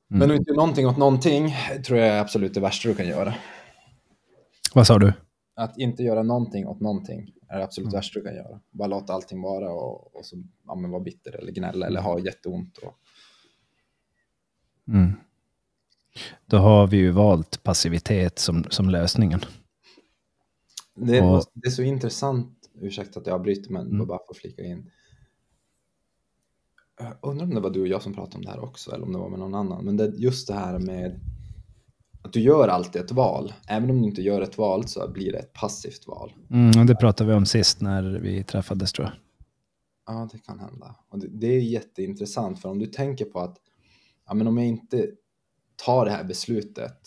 men 0.07 0.31
att 0.31 0.37
inte 0.39 0.53
någonting 0.53 0.87
åt 0.87 0.97
någonting 0.97 1.55
tror 1.85 1.99
jag 1.99 2.07
är 2.07 2.19
absolut 2.19 2.53
det 2.53 2.59
värsta 2.59 2.89
du 2.89 2.95
kan 2.95 3.07
göra. 3.07 3.35
Vad 4.73 4.87
sa 4.87 4.99
du? 4.99 5.13
Att 5.55 5.77
inte 5.77 6.03
göra 6.03 6.23
någonting 6.23 6.67
åt 6.67 6.79
någonting 6.81 7.33
är 7.49 7.57
det 7.57 7.63
absolut 7.63 7.87
Mm. 7.87 7.97
värsta 7.97 8.19
du 8.19 8.25
kan 8.25 8.35
göra. 8.35 8.59
Bara 8.71 8.87
låta 8.87 9.13
allting 9.13 9.41
vara 9.41 9.71
och, 9.71 10.15
och 10.15 10.25
så 10.25 10.43
ja, 10.67 10.75
men 10.75 10.91
vara 10.91 11.03
bitter 11.03 11.35
eller 11.35 11.51
gnälla 11.51 11.87
eller 11.87 12.01
ha 12.01 12.19
jätteont. 12.19 12.77
Och, 12.77 12.93
Mm. 14.87 15.13
Då 16.45 16.57
har 16.57 16.87
vi 16.87 16.97
ju 16.97 17.11
valt 17.11 17.63
passivitet 17.63 18.39
som, 18.39 18.63
som 18.69 18.89
lösningen. 18.89 19.39
Det, 20.95 21.17
är- 21.17 21.33
Och- 21.33 21.51
det 21.53 21.67
är 21.67 21.71
så 21.71 21.81
intressant, 21.81 22.69
ursäkta 22.81 23.19
att 23.19 23.27
jag 23.27 23.33
avbryter 23.35 23.71
men 23.71 23.87
Mm. 23.91 24.07
bara 24.07 24.19
för 24.19 24.31
att 24.33 24.37
flika 24.37 24.63
in. 24.63 24.91
Jag 26.99 27.13
undrar 27.21 27.45
om 27.45 27.53
det 27.55 27.61
var 27.61 27.69
du 27.69 27.81
och 27.81 27.87
jag 27.87 28.01
som 28.01 28.13
pratade 28.13 28.35
om 28.35 28.41
det 28.41 28.51
här 28.51 28.59
också 28.63 28.91
eller 28.95 29.05
om 29.05 29.13
det 29.13 29.19
var 29.19 29.29
med 29.29 29.39
någon 29.39 29.55
annan. 29.55 29.85
Men 29.85 29.97
det, 29.97 30.07
just 30.17 30.47
det 30.47 30.53
här 30.53 30.79
med 30.79 31.19
att 32.21 32.33
du 32.33 32.39
gör 32.39 32.67
alltid 32.67 33.01
ett 33.01 33.11
val. 33.11 33.53
Även 33.67 33.89
om 33.89 34.01
du 34.01 34.07
inte 34.07 34.21
gör 34.21 34.41
ett 34.41 34.57
val 34.57 34.87
så 34.87 35.11
blir 35.11 35.31
det 35.31 35.37
ett 35.37 35.53
passivt 35.53 36.07
val. 36.07 36.33
Mm, 36.49 36.85
det 36.87 36.95
pratade 36.95 37.29
vi 37.29 37.35
om 37.35 37.45
sist 37.45 37.81
när 37.81 38.03
vi 38.19 38.43
träffades 38.43 38.91
tror 38.93 39.07
jag. 39.07 39.15
Ja, 40.15 40.29
det 40.31 40.37
kan 40.39 40.59
hända. 40.59 40.95
Och 41.09 41.19
det, 41.19 41.27
det 41.27 41.47
är 41.47 41.59
jätteintressant 41.59 42.61
för 42.61 42.69
om 42.69 42.79
du 42.79 42.85
tänker 42.85 43.25
på 43.25 43.39
att 43.39 43.57
ja, 44.27 44.33
men 44.33 44.47
om 44.47 44.57
jag 44.57 44.67
inte 44.67 45.09
tar 45.85 46.05
det 46.05 46.11
här 46.11 46.23
beslutet 46.23 46.99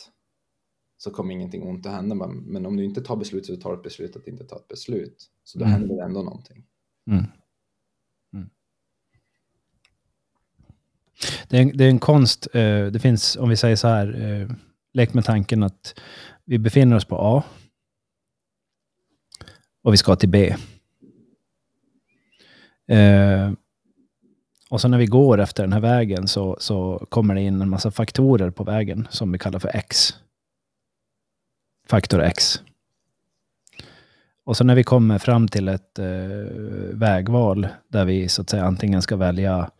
så 0.98 1.10
kommer 1.10 1.32
ingenting 1.34 1.62
ont 1.62 1.86
att 1.86 1.92
hända. 1.92 2.14
Men- 2.14 2.66
om 2.66 2.76
du 2.76 2.84
inte 2.84 3.00
tar 3.02 3.16
beslutet 3.16 3.46
så 3.46 3.56
tar 3.60 3.70
du 3.70 3.76
ett 3.76 3.82
beslut 3.82 4.16
att 4.16 4.26
inte 4.26 4.44
ta 4.44 4.56
ett 4.56 4.68
beslut. 4.68 5.30
Så 5.44 5.58
då 5.58 5.64
Mm. 5.64 5.72
händer 5.80 5.96
det 5.96 6.02
ändå 6.02 6.22
någonting. 6.22 6.64
Mm. 7.10 7.24
Mm. 8.34 8.50
Det, 11.48 11.56
är, 11.58 11.62
en- 11.62 11.76
det 11.76 11.84
är 11.84 11.88
en 11.90 11.98
konst, 11.98 12.46
eh, 12.54 12.86
det 12.86 12.98
finns, 13.02 13.36
om 13.36 13.48
vi 13.48 13.56
säger 13.56 13.76
så 13.76 13.88
här, 13.88 14.22
eh, 14.22 14.50
lek 14.92 15.14
med 15.14 15.24
tanken 15.24 15.62
att 15.62 16.00
vi 16.44 16.58
befinner 16.58 16.96
oss 16.96 17.04
på 17.04 17.16
A 17.18 17.44
och 19.82 19.92
vi 19.92 19.96
ska 19.96 20.16
till 20.16 20.28
B. 20.28 20.56
Eh, 22.88 23.52
och 24.70 24.80
så 24.80 24.88
när 24.88 24.98
vi 24.98 25.06
går 25.06 25.40
efter 25.40 25.62
den 25.62 25.72
här 25.72 25.80
vägen 25.80 26.28
så, 26.28 26.56
så 26.60 27.06
kommer 27.08 27.34
det 27.34 27.40
in 27.42 27.60
en 27.62 27.70
massa 27.70 27.90
faktorer 27.90 28.50
på 28.50 28.64
vägen 28.64 29.08
som 29.10 29.32
vi 29.32 29.38
kallar 29.38 29.58
för 29.58 29.76
X. 29.76 30.14
Faktor 31.88 32.22
X. 32.22 32.62
Och 34.44 34.56
så 34.56 34.64
när 34.64 34.74
vi 34.74 34.84
kommer 34.84 35.18
fram 35.18 35.48
till 35.48 35.68
ett 35.68 35.98
eh, 35.98 36.06
vägval 36.92 37.68
där 37.88 38.04
vi 38.04 38.28
så 38.28 38.42
att 38.42 38.50
säga 38.50 38.64
antingen 38.64 39.02
ska 39.02 39.16
välja 39.16 39.70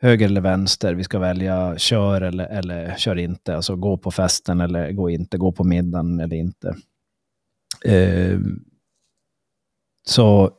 höger 0.00 0.26
eller 0.26 0.40
vänster, 0.40 0.94
vi 0.94 1.04
ska 1.04 1.18
välja 1.18 1.78
kör 1.78 2.20
eller, 2.20 2.46
eller 2.46 2.94
kör 2.96 3.16
inte, 3.16 3.56
alltså 3.56 3.76
gå 3.76 3.96
på 3.96 4.10
festen 4.10 4.60
eller 4.60 4.92
gå 4.92 5.10
inte, 5.10 5.38
gå 5.38 5.52
på 5.52 5.64
middagen 5.64 6.20
eller 6.20 6.36
inte. 6.36 6.76
Eh, 7.84 8.38
så 10.06 10.50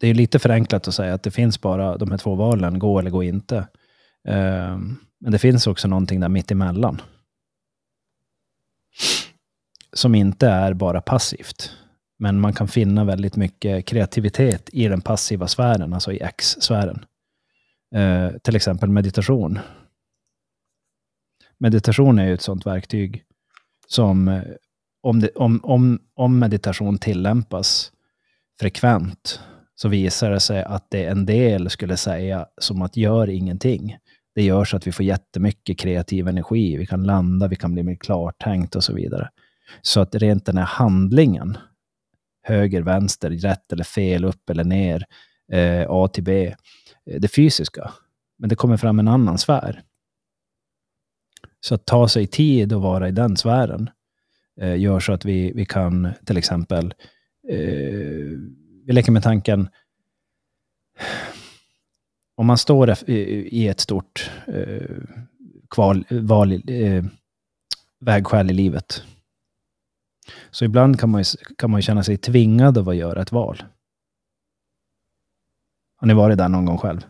det 0.00 0.08
är 0.08 0.14
lite 0.14 0.38
förenklat 0.38 0.88
att 0.88 0.94
säga 0.94 1.14
att 1.14 1.22
det 1.22 1.30
finns 1.30 1.60
bara 1.60 1.96
de 1.96 2.10
här 2.10 2.18
två 2.18 2.34
valen, 2.34 2.78
gå 2.78 2.98
eller 2.98 3.10
gå 3.10 3.22
inte. 3.22 3.56
Eh, 4.28 4.78
men 5.18 5.32
det 5.32 5.38
finns 5.38 5.66
också 5.66 5.88
någonting 5.88 6.20
där 6.20 6.28
mitt 6.28 6.50
emellan 6.50 7.02
som 9.92 10.14
inte 10.14 10.46
är 10.46 10.74
bara 10.74 11.00
passivt. 11.00 11.72
Men 12.18 12.40
man 12.40 12.52
kan 12.52 12.68
finna 12.68 13.04
väldigt 13.04 13.36
mycket 13.36 13.86
kreativitet 13.86 14.70
i 14.72 14.88
den 14.88 15.00
passiva 15.00 15.48
sfären, 15.48 15.92
alltså 15.92 16.12
i 16.12 16.22
X-sfären. 16.22 17.04
Eh, 17.94 18.30
till 18.42 18.56
exempel 18.56 18.88
meditation. 18.88 19.58
Meditation 21.58 22.18
är 22.18 22.26
ju 22.26 22.34
ett 22.34 22.42
sådant 22.42 22.66
verktyg 22.66 23.24
som 23.86 24.28
eh, 24.28 24.42
om, 25.02 25.20
det, 25.20 25.30
om, 25.34 25.60
om, 25.62 25.98
om 26.14 26.38
meditation 26.38 26.98
tillämpas 26.98 27.92
frekvent 28.60 29.40
så 29.74 29.88
visar 29.88 30.30
det 30.30 30.40
sig 30.40 30.62
att 30.62 30.90
det 30.90 31.04
en 31.04 31.26
del 31.26 31.70
skulle 31.70 31.96
säga 31.96 32.46
som 32.58 32.82
att 32.82 32.96
gör 32.96 33.30
ingenting. 33.30 33.96
Det 34.34 34.42
gör 34.42 34.64
så 34.64 34.76
att 34.76 34.86
vi 34.86 34.92
får 34.92 35.04
jättemycket 35.04 35.78
kreativ 35.78 36.28
energi. 36.28 36.76
Vi 36.76 36.86
kan 36.86 37.04
landa, 37.04 37.48
vi 37.48 37.56
kan 37.56 37.74
bli 37.74 37.82
mer 37.82 37.94
klartänkt 37.94 38.76
och 38.76 38.84
så 38.84 38.94
vidare. 38.94 39.28
Så 39.82 40.00
att 40.00 40.14
rent 40.14 40.46
den 40.46 40.56
här 40.56 40.64
handlingen, 40.64 41.58
höger, 42.42 42.82
vänster, 42.82 43.30
rätt 43.30 43.72
eller 43.72 43.84
fel, 43.84 44.24
upp 44.24 44.50
eller 44.50 44.64
ner, 44.64 45.04
eh, 45.52 45.86
A 45.88 46.08
till 46.08 46.24
B, 46.24 46.54
eh, 47.06 47.20
det 47.20 47.28
fysiska. 47.28 47.92
Men 48.38 48.48
det 48.48 48.56
kommer 48.56 48.76
fram 48.76 48.98
en 48.98 49.08
annan 49.08 49.38
sfär. 49.38 49.82
Så 51.60 51.74
att 51.74 51.86
ta 51.86 52.08
sig 52.08 52.26
tid 52.26 52.72
att 52.72 52.82
vara 52.82 53.08
i 53.08 53.12
den 53.12 53.36
sfären 53.36 53.90
eh, 54.60 54.80
gör 54.80 55.00
så 55.00 55.12
att 55.12 55.24
vi, 55.24 55.52
vi 55.52 55.66
kan 55.66 56.08
till 56.24 56.36
exempel, 56.36 56.94
eh, 57.48 58.38
vi 58.84 58.92
leker 58.92 59.12
med 59.12 59.22
tanken, 59.22 59.68
om 62.34 62.46
man 62.46 62.58
står 62.58 62.94
i 63.08 63.68
ett 63.68 63.80
stort 63.80 64.30
eh, 64.46 64.96
kval, 65.70 66.04
val, 66.10 66.52
eh, 66.52 67.04
vägskäl 68.00 68.50
i 68.50 68.54
livet. 68.54 69.04
Så 70.50 70.64
ibland 70.64 71.00
kan 71.00 71.10
man, 71.10 71.20
ju, 71.22 71.24
kan 71.58 71.70
man 71.70 71.78
ju 71.78 71.82
känna 71.82 72.02
sig 72.02 72.16
tvingad 72.16 72.78
av 72.78 72.88
att 72.88 72.96
göra 72.96 73.22
ett 73.22 73.32
val. 73.32 73.62
Har 75.96 76.06
ni 76.06 76.14
varit 76.14 76.38
där 76.38 76.48
någon 76.48 76.64
gång 76.64 76.78
själv? 76.78 77.00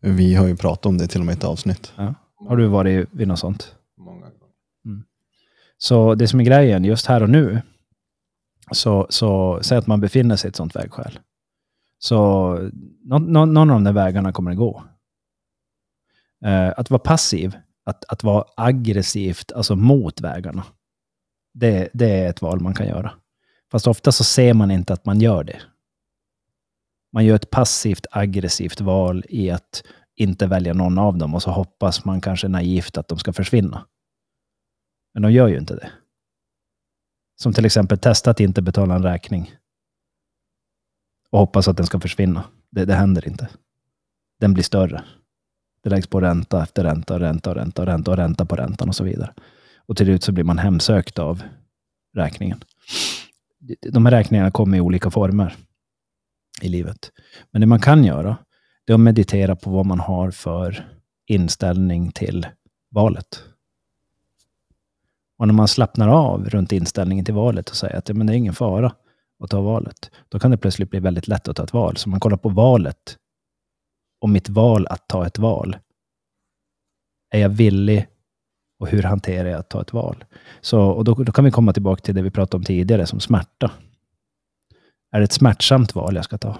Vi 0.00 0.34
har 0.34 0.46
ju 0.46 0.56
pratat 0.56 0.86
om 0.86 0.98
det 0.98 1.06
till 1.06 1.20
och 1.20 1.26
med 1.26 1.32
i 1.32 1.38
ett 1.38 1.44
avsnitt. 1.44 1.92
Ja. 1.96 2.14
Har 2.36 2.56
du 2.56 2.66
varit 2.66 3.08
vid 3.12 3.28
något 3.28 3.38
sånt? 3.38 3.74
Många 3.96 4.20
gånger. 4.20 4.54
Mm. 4.84 5.04
Så 5.78 6.14
det 6.14 6.28
som 6.28 6.40
är 6.40 6.44
grejen, 6.44 6.84
just 6.84 7.06
här 7.06 7.22
och 7.22 7.30
nu, 7.30 7.62
så, 8.72 9.06
så 9.10 9.58
säg 9.62 9.78
att 9.78 9.86
man 9.86 10.00
befinner 10.00 10.36
sig 10.36 10.48
i 10.48 10.50
ett 10.50 10.56
sånt 10.56 10.76
vägskäl. 10.76 11.18
Så 11.98 12.18
någon, 13.04 13.32
någon 13.32 13.58
av 13.58 13.66
de 13.66 13.84
där 13.84 13.92
vägarna 13.92 14.32
kommer 14.32 14.50
det 14.50 14.56
gå. 14.56 14.84
Eh, 16.44 16.72
att 16.76 16.90
vara 16.90 16.98
passiv, 16.98 17.56
att, 17.84 18.04
att 18.04 18.24
vara 18.24 18.44
aggressivt, 18.56 19.52
alltså 19.52 19.76
mot 19.76 20.20
vägarna, 20.20 20.64
det, 21.54 21.88
det 21.92 22.10
är 22.10 22.30
ett 22.30 22.42
val 22.42 22.60
man 22.60 22.74
kan 22.74 22.86
göra. 22.86 23.12
Fast 23.70 23.86
ofta 23.86 24.12
så 24.12 24.24
ser 24.24 24.54
man 24.54 24.70
inte 24.70 24.92
att 24.92 25.04
man 25.04 25.20
gör 25.20 25.44
det. 25.44 25.60
Man 27.12 27.24
gör 27.24 27.36
ett 27.36 27.50
passivt 27.50 28.06
aggressivt 28.10 28.80
val 28.80 29.24
i 29.28 29.50
att 29.50 29.84
inte 30.16 30.46
välja 30.46 30.74
någon 30.74 30.98
av 30.98 31.18
dem 31.18 31.34
och 31.34 31.42
så 31.42 31.50
hoppas 31.50 32.04
man 32.04 32.20
kanske 32.20 32.48
naivt 32.48 32.98
att 32.98 33.08
de 33.08 33.18
ska 33.18 33.32
försvinna. 33.32 33.86
Men 35.14 35.22
de 35.22 35.32
gör 35.32 35.48
ju 35.48 35.58
inte 35.58 35.74
det. 35.74 35.90
Som 37.36 37.52
till 37.52 37.64
exempel 37.64 37.98
testa 37.98 38.30
att 38.30 38.40
inte 38.40 38.62
betala 38.62 38.94
en 38.94 39.02
räkning 39.02 39.54
och 41.30 41.38
hoppas 41.38 41.68
att 41.68 41.76
den 41.76 41.86
ska 41.86 42.00
försvinna. 42.00 42.44
Det, 42.70 42.84
det 42.84 42.94
händer 42.94 43.28
inte. 43.28 43.48
Den 44.40 44.54
blir 44.54 44.64
större. 44.64 45.04
Det 45.82 45.90
läggs 45.90 46.06
på 46.06 46.20
ränta 46.20 46.62
efter 46.62 46.84
ränta, 46.84 47.20
ränta, 47.20 47.54
ränta, 47.54 47.86
ränta 47.86 48.10
och 48.10 48.16
ränta 48.16 48.46
på 48.46 48.56
räntan 48.56 48.88
och 48.88 48.96
så 48.96 49.04
vidare. 49.04 49.34
Och 49.86 49.96
till 49.96 50.06
slut 50.06 50.22
så 50.22 50.32
blir 50.32 50.44
man 50.44 50.58
hemsökt 50.58 51.18
av 51.18 51.42
räkningen. 52.16 52.64
De 53.92 54.06
här 54.06 54.12
räkningarna 54.12 54.50
kommer 54.50 54.76
i 54.76 54.80
olika 54.80 55.10
former 55.10 55.56
i 56.62 56.68
livet. 56.68 57.12
Men 57.50 57.60
det 57.60 57.66
man 57.66 57.80
kan 57.80 58.04
göra, 58.04 58.36
det 58.84 58.92
är 58.92 58.94
att 58.94 59.00
meditera 59.00 59.56
på 59.56 59.70
vad 59.70 59.86
man 59.86 60.00
har 60.00 60.30
för 60.30 60.88
inställning 61.26 62.12
till 62.12 62.46
valet. 62.90 63.44
Och 65.38 65.46
när 65.46 65.54
man 65.54 65.68
slappnar 65.68 66.08
av 66.08 66.50
runt 66.50 66.72
inställningen 66.72 67.24
till 67.24 67.34
valet 67.34 67.70
och 67.70 67.76
säger 67.76 67.96
att 67.96 68.08
men 68.08 68.26
det 68.26 68.32
är 68.32 68.36
ingen 68.36 68.54
fara 68.54 68.94
att 69.38 69.50
ta 69.50 69.60
valet, 69.60 70.10
då 70.28 70.38
kan 70.38 70.50
det 70.50 70.58
plötsligt 70.58 70.90
bli 70.90 71.00
väldigt 71.00 71.28
lätt 71.28 71.48
att 71.48 71.56
ta 71.56 71.64
ett 71.64 71.72
val. 71.72 71.96
Så 71.96 72.08
man 72.08 72.20
kollar 72.20 72.36
på 72.36 72.48
valet 72.48 73.18
och 74.20 74.28
mitt 74.28 74.48
val 74.48 74.86
att 74.86 75.08
ta 75.08 75.26
ett 75.26 75.38
val. 75.38 75.76
Är 77.30 77.40
jag 77.40 77.48
villig 77.48 78.08
och 78.84 78.90
hur 78.90 79.02
hanterar 79.02 79.48
jag 79.48 79.60
att 79.60 79.68
ta 79.68 79.80
ett 79.80 79.92
val? 79.92 80.24
Så, 80.60 80.80
och 80.80 81.04
då, 81.04 81.14
då 81.14 81.32
kan 81.32 81.44
vi 81.44 81.50
komma 81.50 81.72
tillbaka 81.72 82.02
till 82.02 82.14
det 82.14 82.22
vi 82.22 82.30
pratade 82.30 82.56
om 82.56 82.64
tidigare, 82.64 83.06
som 83.06 83.20
smärta. 83.20 83.70
Är 85.10 85.18
det 85.18 85.24
ett 85.24 85.32
smärtsamt 85.32 85.94
val 85.94 86.14
jag 86.16 86.24
ska 86.24 86.38
ta? 86.38 86.58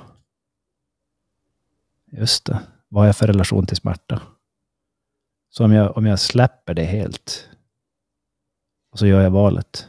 Just 2.13 2.45
det. 2.45 2.61
Vad 2.89 3.03
har 3.03 3.07
jag 3.07 3.17
för 3.17 3.27
relation 3.27 3.67
till 3.67 3.77
smärta? 3.77 4.23
Så 5.51 5.65
om 5.65 5.73
jag, 5.73 5.97
om 5.97 6.07
jag 6.07 6.19
släpper 6.19 6.75
det 6.75 6.85
helt 6.85 7.49
och 8.93 8.99
så 8.99 9.07
gör 9.07 9.23
jag 9.23 9.31
valet, 9.31 9.89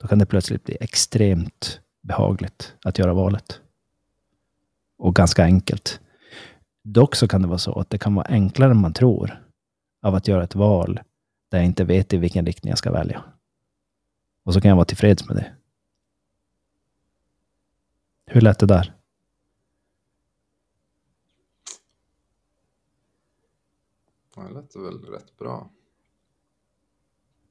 då 0.00 0.08
kan 0.08 0.18
det 0.18 0.26
plötsligt 0.26 0.64
bli 0.64 0.76
extremt 0.80 1.80
behagligt 2.02 2.74
att 2.84 2.98
göra 2.98 3.14
valet. 3.14 3.60
Och 4.98 5.14
ganska 5.14 5.44
enkelt. 5.44 6.00
Dock 6.84 7.14
så 7.14 7.28
kan 7.28 7.42
det 7.42 7.48
vara 7.48 7.58
så 7.58 7.78
att 7.78 7.90
det 7.90 7.98
kan 7.98 8.14
vara 8.14 8.26
enklare 8.26 8.70
än 8.70 8.80
man 8.80 8.92
tror 8.92 9.42
av 10.02 10.14
att 10.14 10.28
göra 10.28 10.44
ett 10.44 10.54
val 10.54 11.00
där 11.48 11.58
jag 11.58 11.66
inte 11.66 11.84
vet 11.84 12.12
i 12.12 12.16
vilken 12.16 12.46
riktning 12.46 12.70
jag 12.70 12.78
ska 12.78 12.92
välja. 12.92 13.24
Och 14.42 14.54
så 14.54 14.60
kan 14.60 14.68
jag 14.68 14.76
vara 14.76 14.84
tillfreds 14.84 15.28
med 15.28 15.36
det. 15.36 15.54
Hur 18.26 18.40
lät 18.40 18.58
det 18.58 18.66
där? 18.66 18.94
Det 24.34 24.48
lät 24.54 24.76
väl 24.76 25.04
rätt 25.04 25.36
bra. 25.38 25.70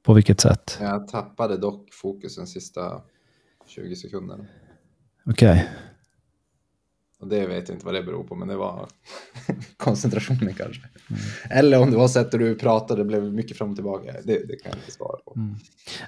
På 0.02 0.14
vilket 0.14 0.40
sätt? 0.40 0.78
Jag 0.80 1.08
tappade 1.08 1.56
dock 1.56 1.94
fokusen 1.94 2.46
sista 2.46 3.02
20 3.66 3.96
sekunderna. 3.96 4.46
Okej. 5.26 5.52
Okay. 5.52 5.66
Och 7.20 7.28
det 7.28 7.46
vet 7.46 7.68
jag 7.68 7.76
inte 7.76 7.86
vad 7.86 7.94
det 7.94 8.02
beror 8.02 8.24
på, 8.24 8.34
men 8.34 8.48
det 8.48 8.56
var 8.56 8.88
koncentrationen 9.76 10.54
kanske. 10.54 10.82
Mm. 11.10 11.20
Eller 11.50 11.82
om 11.82 11.90
det 11.90 11.96
var 11.96 12.08
sättet 12.08 12.40
du 12.40 12.54
pratade, 12.54 13.00
det 13.00 13.04
blev 13.04 13.32
mycket 13.32 13.58
fram 13.58 13.70
och 13.70 13.76
tillbaka. 13.76 14.12
Det, 14.24 14.48
det 14.48 14.56
kan 14.56 14.70
jag 14.70 14.78
inte 14.78 14.90
svara 14.90 15.16
på. 15.24 15.34
Mm. 15.36 15.54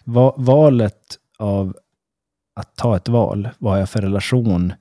Va 0.05 0.35
valet 0.37 1.19
av 1.39 1.77
att 2.55 2.77
ta 2.77 2.97
ett 2.97 3.09
val, 3.09 3.49
vad 3.59 3.73
har 3.73 3.79
jag 3.79 3.91
för 3.91 4.03
relation 4.03 4.73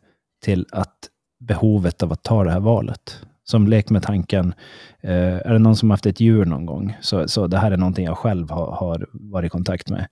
till 0.44 0.66
att 0.72 0.98
behovet 1.40 2.04
av 2.04 2.12
att 2.12 2.24
ta 2.24 2.44
det 2.44 2.52
här 2.52 2.60
valet? 2.60 3.22
Som 3.44 3.68
lek 3.68 3.90
med 3.90 4.04
tanken, 4.04 4.54
eh, 5.02 5.38
är 5.38 5.54
det 5.54 5.60
någon 5.60 5.76
som 5.76 5.90
haft 5.90 6.06
ett 6.06 6.20
djur 6.20 6.46
någon 6.46 6.66
gång? 6.66 6.98
Så, 7.02 7.28
så 7.28 7.48
det 7.48 7.58
här 7.58 7.72
är 7.72 7.78
någonting 7.78 8.06
jag 8.06 8.18
själv 8.18 8.50
har, 8.50 8.72
har 8.72 9.08
varit 9.14 9.48
i 9.48 9.50
kontakt 9.50 9.90
med. 9.90 10.08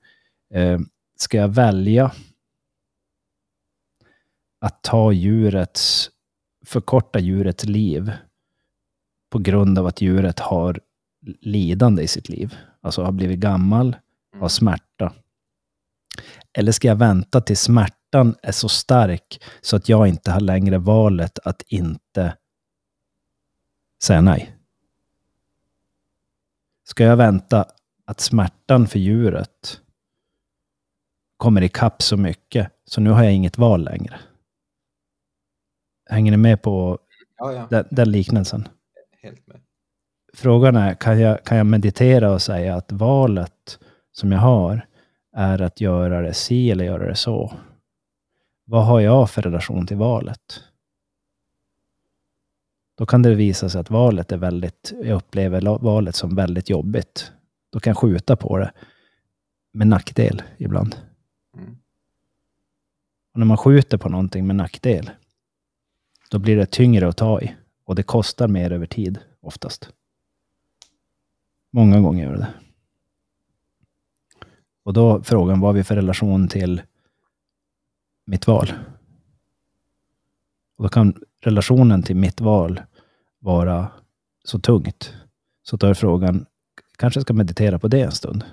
Eh, 0.54 0.80
ska 1.18 1.38
jag 1.38 1.48
välja 1.48 2.12
att 4.60 4.84
ta 4.84 5.12
djurets, 5.12 6.10
förkorta 6.66 7.20
djurets 7.20 7.64
liv 7.64 8.12
på 9.30 9.40
grund 9.40 9.80
av 9.80 9.88
att 9.88 10.02
djuret 10.02 10.40
har 10.40 10.80
lidande 11.42 12.04
i 12.04 12.08
sitt 12.08 12.30
liv. 12.30 12.56
Alltså 12.82 13.04
har 13.04 13.12
blivit 13.12 13.40
gammal, 13.40 13.96
har 14.32 14.38
mm. 14.38 14.50
smärta. 14.50 15.14
Eller 16.54 16.72
ska 16.72 16.88
jag 16.88 16.96
vänta 16.96 17.42
till 17.42 17.58
smärtan 17.58 18.36
är 18.42 18.52
så 18.52 18.70
stark 18.70 19.44
så 19.62 19.76
att 19.76 19.90
jag 19.90 20.08
inte 20.08 20.32
har 20.32 20.40
längre 20.40 20.78
valet 20.78 21.40
att 21.40 21.62
inte 21.68 22.38
säga 24.04 24.22
nej? 24.22 24.56
Ska 26.84 27.04
jag 27.04 27.18
vänta 27.18 27.66
att 28.06 28.20
smärtan 28.20 28.88
för 28.88 29.00
djuret 29.00 29.82
kommer 31.38 31.62
ikapp 31.62 32.02
så 32.02 32.18
mycket 32.18 32.72
så 32.86 33.02
nu 33.02 33.10
har 33.10 33.24
jag 33.24 33.34
inget 33.34 33.58
val 33.58 33.84
längre? 33.84 34.20
Hänger 36.10 36.32
ni 36.32 36.38
med 36.38 36.62
på 36.62 37.00
ja, 37.38 37.54
ja. 37.54 37.68
Den, 37.70 37.86
den, 37.92 38.12
liknelsen? 38.12 38.68
Helt 39.22 39.48
med. 39.48 39.62
Frågan 40.34 40.76
är, 40.76 40.94
kan 40.94 41.20
jag, 41.20 41.44
kan 41.44 41.58
jag 41.58 41.66
meditera 41.66 42.32
och 42.32 42.42
säga 42.42 42.76
att 42.76 42.92
valet 42.92 43.80
som 44.12 44.32
jag 44.32 44.40
har 44.40 44.88
är 45.36 45.62
att 45.62 45.82
göra 45.82 46.22
det 46.22 46.34
si 46.34 46.72
eller 46.72 46.86
göra 46.86 47.08
det 47.08 47.16
så? 47.16 47.54
Vad 48.66 48.86
har 48.86 49.00
jag 49.00 49.30
för 49.30 49.42
relation 49.42 49.88
till 49.88 49.98
valet? 49.98 50.64
Då 52.98 53.06
kan 53.06 53.22
det 53.22 53.36
visa 53.36 53.70
sig 53.70 53.82
att 53.82 53.90
valet 53.90 54.32
är 54.32 54.38
väldigt, 54.38 54.94
jag 55.04 55.16
upplever 55.18 55.62
valet 55.80 56.16
som 56.16 56.36
väldigt 56.36 56.70
jobbigt. 56.70 57.32
Då 57.70 57.80
kan 57.80 57.92
jag 57.92 57.98
skjuta 57.98 58.36
på 58.36 58.58
det 58.58 58.72
med 59.74 59.88
nackdel 59.88 60.42
ibland. 60.58 60.96
Mm. 61.58 61.78
Och 63.34 63.40
när 63.40 63.46
man 63.46 63.58
skjuter 63.58 63.98
på 63.98 64.10
någonting 64.10 64.48
med 64.48 64.56
nackdel, 64.56 65.10
då 66.30 66.40
blir 66.40 66.56
det 66.56 66.66
tyngre 66.66 67.08
att 67.08 67.18
ta 67.18 67.42
i. 67.42 67.56
Och 67.86 67.96
det 67.96 68.04
kostar 68.04 68.48
mer 68.48 68.72
över 68.72 68.86
tid, 68.86 69.20
oftast. 69.42 69.90
Många 71.72 72.00
gånger 72.00 72.24
gör 72.24 72.38
det 72.38 72.54
Och 74.84 74.94
då 74.94 75.24
frågan, 75.24 75.60
vad 75.60 75.68
har 75.70 75.74
vi 75.74 75.84
för 75.84 75.96
relation 75.96 76.48
till 76.48 76.82
mitt 78.26 78.48
val? 78.48 78.74
Och 80.78 80.84
då 80.84 80.90
kan 80.90 81.24
relationen 81.40 82.04
till 82.04 82.16
mitt 82.16 82.42
val 82.42 82.82
vara 83.40 83.92
så 84.44 84.60
tungt. 84.60 85.14
Så 85.64 85.78
då 85.78 85.88
är 85.88 85.94
frågan, 85.94 86.46
kanske 86.98 87.22
ska 87.22 87.34
meditera 87.34 87.80
på 87.80 87.88
det 87.88 88.02
en 88.02 88.12
stund. 88.12 88.44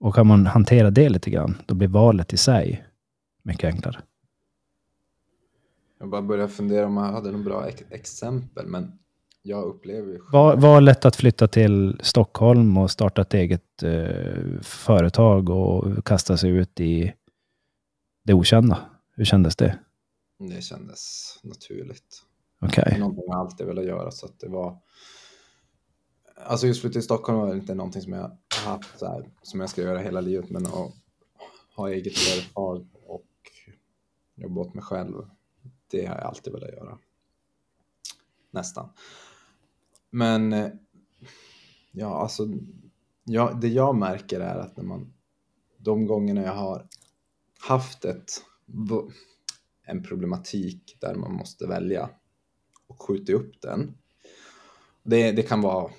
Och 0.00 0.14
kan 0.14 0.26
man 0.26 0.46
hantera 0.46 0.90
det 0.90 1.08
lite 1.08 1.30
grann, 1.30 1.62
då 1.66 1.74
blir 1.74 1.88
valet 1.88 2.32
i 2.32 2.36
sig 2.36 2.86
mycket 3.42 3.74
enklare. 3.74 4.02
Jag 6.02 6.10
bara 6.10 6.22
började 6.22 6.52
fundera 6.52 6.86
om 6.86 6.96
jag 6.96 7.02
hade 7.02 7.30
några 7.30 7.44
bra 7.44 7.68
ex 7.68 7.82
exempel, 7.90 8.66
men 8.66 8.98
jag 9.42 9.64
upplever 9.64 10.12
ju... 10.12 10.20
Var, 10.32 10.56
var 10.56 10.80
lätt 10.80 11.04
att 11.04 11.16
flytta 11.16 11.48
till 11.48 12.00
Stockholm 12.02 12.76
och 12.76 12.90
starta 12.90 13.22
ett 13.22 13.34
eget 13.34 13.82
eh, 13.82 14.60
företag 14.62 15.50
och 15.50 16.06
kasta 16.06 16.36
sig 16.36 16.50
ut 16.50 16.80
i 16.80 17.12
det 18.24 18.34
okända? 18.34 18.78
Hur 19.16 19.24
kändes 19.24 19.56
det? 19.56 19.78
Det 20.38 20.62
kändes 20.62 21.34
naturligt. 21.42 22.22
Okay. 22.60 22.98
Någonting 22.98 23.24
jag 23.26 23.38
alltid 23.38 23.66
velat 23.66 23.84
göra, 23.84 24.10
så 24.10 24.26
att 24.26 24.40
det 24.40 24.48
var... 24.48 24.78
Alltså 26.36 26.66
just 26.66 26.80
flytta 26.80 26.92
till 26.92 27.02
Stockholm 27.02 27.38
var 27.38 27.54
inte 27.54 27.74
någonting 27.74 28.02
som 28.02 28.12
jag 28.12 28.38
haft 28.64 28.98
så 28.98 29.06
här, 29.06 29.30
som 29.42 29.60
jag 29.60 29.68
ska 29.68 29.82
göra 29.82 29.98
hela 29.98 30.20
livet, 30.20 30.50
men 30.50 30.66
att 30.66 30.92
ha 31.76 31.90
eget 31.90 32.18
företag 32.18 32.86
och 33.06 33.26
jobba 34.36 34.60
åt 34.60 34.74
mig 34.74 34.84
själv, 34.84 35.14
det 35.92 36.06
har 36.06 36.14
jag 36.14 36.24
alltid 36.24 36.52
velat 36.52 36.72
göra. 36.72 36.98
Nästan. 38.50 38.88
Men 40.10 40.52
eh, 40.52 40.70
ja, 41.92 42.20
alltså 42.22 42.48
ja, 43.24 43.58
det 43.60 43.68
jag 43.68 43.96
märker 43.96 44.40
är 44.40 44.58
att 44.58 44.76
när 44.76 44.84
man 44.84 45.14
de 45.78 46.06
gångerna 46.06 46.42
jag 46.42 46.54
har 46.54 46.88
haft 47.60 48.04
ett, 48.04 48.32
en 49.86 50.02
problematik 50.02 50.96
där 51.00 51.14
man 51.14 51.32
måste 51.32 51.66
välja 51.66 52.10
och 52.86 53.02
skjuta 53.02 53.32
upp 53.32 53.62
den. 53.62 53.98
Det, 55.02 55.32
det 55.32 55.42
kan 55.42 55.60
vara 55.60 55.92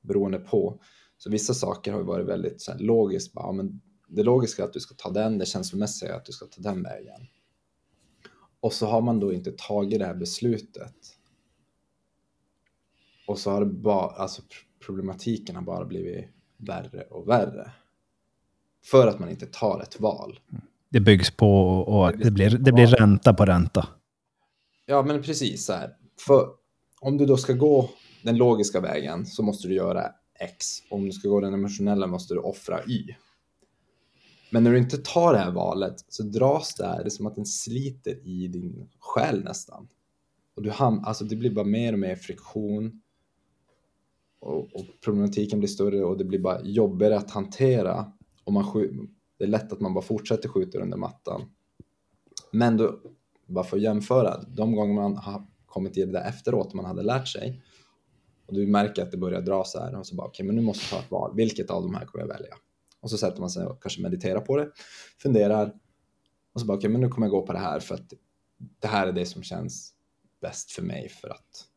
beroende 0.00 0.38
på. 0.38 0.80
Så 1.16 1.30
vissa 1.30 1.54
saker 1.54 1.92
har 1.92 2.02
varit 2.02 2.26
väldigt 2.26 2.62
så 2.62 2.72
här, 2.72 2.78
logiskt. 2.78 3.32
Bara, 3.32 3.52
men 3.52 3.80
det 4.08 4.22
logiska 4.22 4.62
är 4.62 4.66
att 4.66 4.72
du 4.72 4.80
ska 4.80 4.94
ta 4.94 5.10
den, 5.10 5.38
det 5.38 5.46
känslomässiga 5.46 6.12
är 6.12 6.16
att 6.16 6.24
du 6.24 6.32
ska 6.32 6.46
ta 6.46 6.62
den 6.62 6.82
vägen. 6.82 7.20
Och 8.64 8.72
så 8.72 8.86
har 8.86 9.00
man 9.00 9.20
då 9.20 9.32
inte 9.32 9.52
tagit 9.52 9.98
det 9.98 10.06
här 10.06 10.14
beslutet. 10.14 10.94
Och 13.26 13.38
så 13.38 13.50
har 13.50 13.60
det 13.60 13.66
bara, 13.66 14.10
alltså 14.10 14.42
problematiken 14.86 15.56
har 15.56 15.62
bara 15.62 15.84
blivit 15.84 16.24
värre 16.56 17.00
och 17.00 17.28
värre. 17.28 17.72
För 18.84 19.06
att 19.06 19.18
man 19.18 19.30
inte 19.30 19.46
tar 19.46 19.80
ett 19.80 20.00
val. 20.00 20.40
Det 20.88 21.00
byggs 21.00 21.30
på 21.30 21.78
och 21.78 22.18
det 22.18 22.30
blir, 22.30 22.50
det 22.50 22.72
blir 22.72 22.86
ränta 22.86 23.34
på 23.34 23.44
ränta. 23.44 23.88
Ja, 24.86 25.02
men 25.02 25.22
precis 25.22 25.64
så 25.64 25.72
här. 25.72 25.96
För 26.26 26.48
om 27.00 27.16
du 27.16 27.26
då 27.26 27.36
ska 27.36 27.52
gå 27.52 27.90
den 28.22 28.36
logiska 28.36 28.80
vägen 28.80 29.26
så 29.26 29.42
måste 29.42 29.68
du 29.68 29.74
göra 29.74 30.10
X. 30.40 30.66
Om 30.90 31.06
du 31.06 31.12
ska 31.12 31.28
gå 31.28 31.40
den 31.40 31.54
emotionella 31.54 32.06
måste 32.06 32.34
du 32.34 32.40
offra 32.40 32.84
Y. 32.84 33.14
Men 34.54 34.64
när 34.64 34.72
du 34.72 34.78
inte 34.78 34.98
tar 34.98 35.32
det 35.32 35.38
här 35.38 35.50
valet 35.50 35.94
så 36.08 36.22
dras 36.22 36.74
det 36.74 36.86
här, 36.86 36.98
det 36.98 37.08
är 37.08 37.10
som 37.10 37.26
att 37.26 37.34
den 37.34 37.46
sliter 37.46 38.28
i 38.28 38.48
din 38.48 38.88
själ 38.98 39.44
nästan. 39.44 39.88
Och 40.56 40.62
du 40.62 40.70
ham 40.70 41.04
alltså 41.04 41.24
det 41.24 41.36
blir 41.36 41.50
bara 41.50 41.64
mer 41.64 41.92
och 41.92 41.98
mer 41.98 42.16
friktion. 42.16 43.02
Och, 44.40 44.58
och 44.58 44.84
problematiken 45.04 45.58
blir 45.58 45.68
större 45.68 46.04
och 46.04 46.18
det 46.18 46.24
blir 46.24 46.38
bara 46.38 46.62
jobbigare 46.62 47.16
att 47.16 47.30
hantera. 47.30 48.12
Och 48.44 48.52
man 48.52 48.64
det 49.38 49.44
är 49.44 49.48
lätt 49.48 49.72
att 49.72 49.80
man 49.80 49.94
bara 49.94 50.04
fortsätter 50.04 50.48
skjuta 50.48 50.78
under 50.78 50.96
mattan. 50.96 51.42
Men 52.52 52.76
då, 52.76 53.00
bara 53.46 53.64
för 53.64 53.76
att 53.76 53.82
jämföra, 53.82 54.42
de 54.42 54.72
gånger 54.72 54.94
man 54.94 55.16
har 55.16 55.46
kommit 55.66 55.96
i 55.96 56.04
det 56.04 56.12
där 56.12 56.28
efteråt 56.28 56.74
man 56.74 56.84
hade 56.84 57.02
lärt 57.02 57.28
sig 57.28 57.62
och 58.46 58.54
du 58.54 58.66
märker 58.66 59.02
att 59.02 59.10
det 59.10 59.16
börjar 59.16 59.40
dra 59.40 59.64
så 59.64 59.80
här 59.80 59.98
och 59.98 60.06
så 60.06 60.14
bara 60.14 60.26
okej, 60.26 60.34
okay, 60.34 60.46
men 60.46 60.56
nu 60.56 60.62
måste 60.62 60.84
jag 60.84 61.00
ta 61.00 61.04
ett 61.06 61.10
val. 61.10 61.36
Vilket 61.36 61.70
av 61.70 61.82
de 61.82 61.94
här 61.94 62.06
kommer 62.06 62.24
jag 62.24 62.28
välja? 62.28 62.54
Och 63.04 63.10
så 63.10 63.18
sätter 63.18 63.40
man 63.40 63.50
sig 63.50 63.66
och 63.66 63.82
kanske 63.82 64.02
mediterar 64.02 64.40
på 64.40 64.56
det, 64.56 64.70
funderar 65.18 65.74
och 66.52 66.60
så 66.60 66.66
bara 66.66 66.72
okej, 66.72 66.78
okay, 66.78 66.90
men 66.90 67.00
nu 67.00 67.08
kommer 67.08 67.26
jag 67.26 67.30
gå 67.30 67.46
på 67.46 67.52
det 67.52 67.58
här 67.58 67.80
för 67.80 67.94
att 67.94 68.12
det 68.80 68.86
här 68.86 69.06
är 69.06 69.12
det 69.12 69.26
som 69.26 69.42
känns 69.42 69.94
bäst 70.40 70.70
för 70.70 70.82
mig 70.82 71.08
för 71.08 71.28
att 71.28 71.68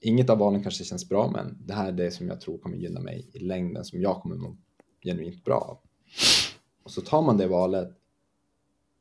inget 0.00 0.30
av 0.30 0.38
valen 0.38 0.62
kanske 0.62 0.84
känns 0.84 1.08
bra, 1.08 1.30
men 1.30 1.66
det 1.66 1.74
här 1.74 1.88
är 1.88 1.92
det 1.92 2.10
som 2.10 2.28
jag 2.28 2.40
tror 2.40 2.58
kommer 2.58 2.76
gynna 2.76 3.00
mig 3.00 3.30
i 3.32 3.38
längden, 3.38 3.84
som 3.84 4.00
jag 4.00 4.22
kommer 4.22 4.36
må 4.36 4.56
genuint 5.02 5.44
bra 5.44 5.56
av. 5.56 5.78
Och 6.82 6.90
så 6.90 7.00
tar 7.00 7.22
man 7.22 7.36
det 7.36 7.46
valet 7.46 7.88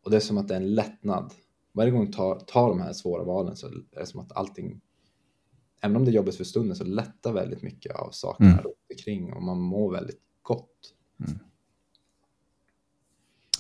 och 0.04 0.12
det 0.12 0.18
är 0.18 0.22
som 0.22 0.38
att 0.38 0.48
det 0.48 0.54
är 0.54 0.62
en 0.62 0.76
lättnad. 0.76 1.34
Varje 1.72 1.92
gång 1.92 2.06
du 2.06 2.12
tar, 2.12 2.40
tar 2.40 2.70
de 2.70 2.82
här 2.82 2.94
svåra 2.94 3.24
valen 3.24 3.56
så 3.56 3.68
är 3.68 4.00
det 4.00 4.06
som 4.06 4.20
att 4.20 4.32
allting 4.32 4.82
även 5.82 5.98
om 5.98 6.06
det 6.06 6.12
är 6.12 6.14
jobbigt 6.14 6.36
för 6.36 6.44
stunden 6.44 6.76
så 6.76 6.84
lättar 6.84 7.34
väldigt 7.34 7.62
mycket 7.62 7.96
av 7.96 8.10
sakerna 8.12 8.52
mm. 8.52 8.64
runt 8.64 8.76
omkring 8.90 9.34
och 9.34 9.44
man 9.44 9.60
mår 9.60 9.92
väldigt 9.92 10.22
gott. 10.42 10.94
Mm. 11.28 11.40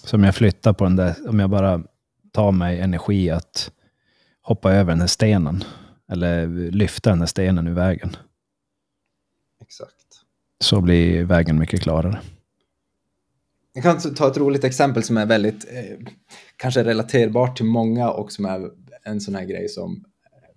Så 0.03 0.18
om 0.18 0.23
jag 0.23 0.35
flyttar 0.35 0.73
på 0.73 0.84
den 0.84 0.95
där, 0.95 1.30
om 1.30 1.40
jag 1.40 1.49
bara 1.49 1.84
tar 2.31 2.52
mig 2.52 2.80
energi 2.80 3.30
att 3.30 3.72
hoppa 4.41 4.72
över 4.73 4.91
den 4.91 4.99
här 4.99 5.07
stenen 5.07 5.64
eller 6.07 6.48
lyfta 6.72 7.10
den 7.10 7.19
här 7.19 7.26
stenen 7.26 7.68
ur 7.68 7.73
vägen. 7.73 8.15
Exakt. 9.61 9.94
Så 10.60 10.81
blir 10.81 11.23
vägen 11.23 11.60
mycket 11.60 11.81
klarare. 11.81 12.22
Jag 13.73 13.84
kan 13.84 14.15
ta 14.15 14.27
ett 14.27 14.38
roligt 14.38 14.64
exempel 14.64 15.03
som 15.03 15.18
är 15.18 15.26
väldigt, 15.26 15.65
eh, 15.72 16.07
kanske 16.57 16.84
relaterbart 16.84 17.57
till 17.57 17.65
många 17.65 18.10
och 18.10 18.31
som 18.31 18.45
är 18.45 18.72
en 19.03 19.22
sån 19.22 19.35
här 19.35 19.45
grej 19.45 19.69
som 19.69 20.06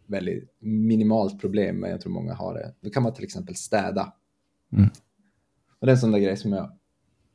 väldigt 0.06 0.56
minimalt 0.60 1.40
problem, 1.40 1.76
men 1.76 1.90
jag 1.90 2.00
tror 2.00 2.12
många 2.12 2.34
har 2.34 2.54
det. 2.54 2.74
Då 2.80 2.90
kan 2.90 3.02
man 3.02 3.14
till 3.14 3.24
exempel 3.24 3.56
städa. 3.56 4.12
Mm. 4.72 4.88
Och 5.78 5.86
det 5.86 5.90
är 5.90 5.94
en 5.94 6.00
sån 6.00 6.12
där 6.12 6.18
grej 6.18 6.36
som 6.36 6.52
jag 6.52 6.75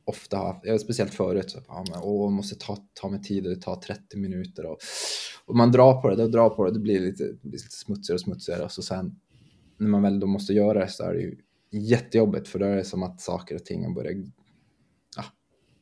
ofta 0.04 0.36
har 0.36 0.46
haft, 0.46 0.84
speciellt 0.84 1.14
förut, 1.14 1.50
så, 1.50 1.58
ja, 1.68 1.84
men, 1.90 2.00
åh, 2.02 2.24
man 2.24 2.32
måste 2.32 2.54
ta, 2.54 2.78
ta 2.94 3.08
med 3.08 3.22
tid 3.22 3.46
och 3.46 3.54
det 3.54 3.62
tar 3.62 3.76
30 3.76 4.16
minuter. 4.16 4.66
Och, 4.66 4.78
och 5.46 5.56
man 5.56 5.72
drar 5.72 6.02
på 6.02 6.10
det, 6.10 6.24
och 6.24 6.30
drar 6.30 6.50
på 6.50 6.64
det, 6.64 6.72
det 6.72 6.78
blir 6.78 7.00
lite, 7.00 7.24
det 7.24 7.42
blir 7.42 7.52
lite 7.52 7.70
smutsigare 7.70 8.14
och 8.14 8.20
smutsigare. 8.20 8.62
Och 8.64 8.72
så 8.72 8.82
sen 8.82 9.16
när 9.78 9.88
man 9.88 10.02
väl 10.02 10.20
då 10.20 10.26
måste 10.26 10.52
göra 10.52 10.78
det 10.78 10.88
så 10.88 11.04
är 11.04 11.14
det 11.14 11.20
ju 11.20 11.36
jättejobbigt, 11.70 12.48
för 12.48 12.58
då 12.58 12.66
är 12.66 12.76
det 12.76 12.84
som 12.84 13.02
att 13.02 13.20
saker 13.20 13.54
och 13.54 13.64
ting 13.64 13.94
börjar 13.94 14.12
ja, 15.16 15.24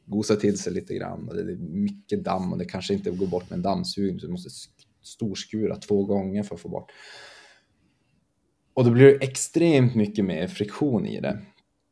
gosa 0.07 0.37
till 0.37 0.59
sig 0.59 0.73
lite 0.73 0.95
grann. 0.95 1.29
Och 1.29 1.35
det 1.35 1.53
är 1.53 1.57
mycket 1.57 2.25
damm 2.25 2.53
och 2.53 2.59
det 2.59 2.65
kanske 2.65 2.95
inte 2.95 3.11
går 3.11 3.27
bort 3.27 3.51
med 3.51 3.57
en 3.57 3.63
dammsugning, 3.63 4.21
så 4.21 4.27
du 4.27 4.33
måste 4.33 4.51
storskura 5.03 5.77
två 5.77 6.05
gånger 6.05 6.43
för 6.43 6.55
att 6.55 6.61
få 6.61 6.69
bort. 6.69 6.91
Och 8.75 8.85
då 8.85 8.91
blir 8.91 9.05
det 9.05 9.25
extremt 9.25 9.95
mycket 9.95 10.25
mer 10.25 10.47
friktion 10.47 11.07
i 11.07 11.21
det. 11.21 11.39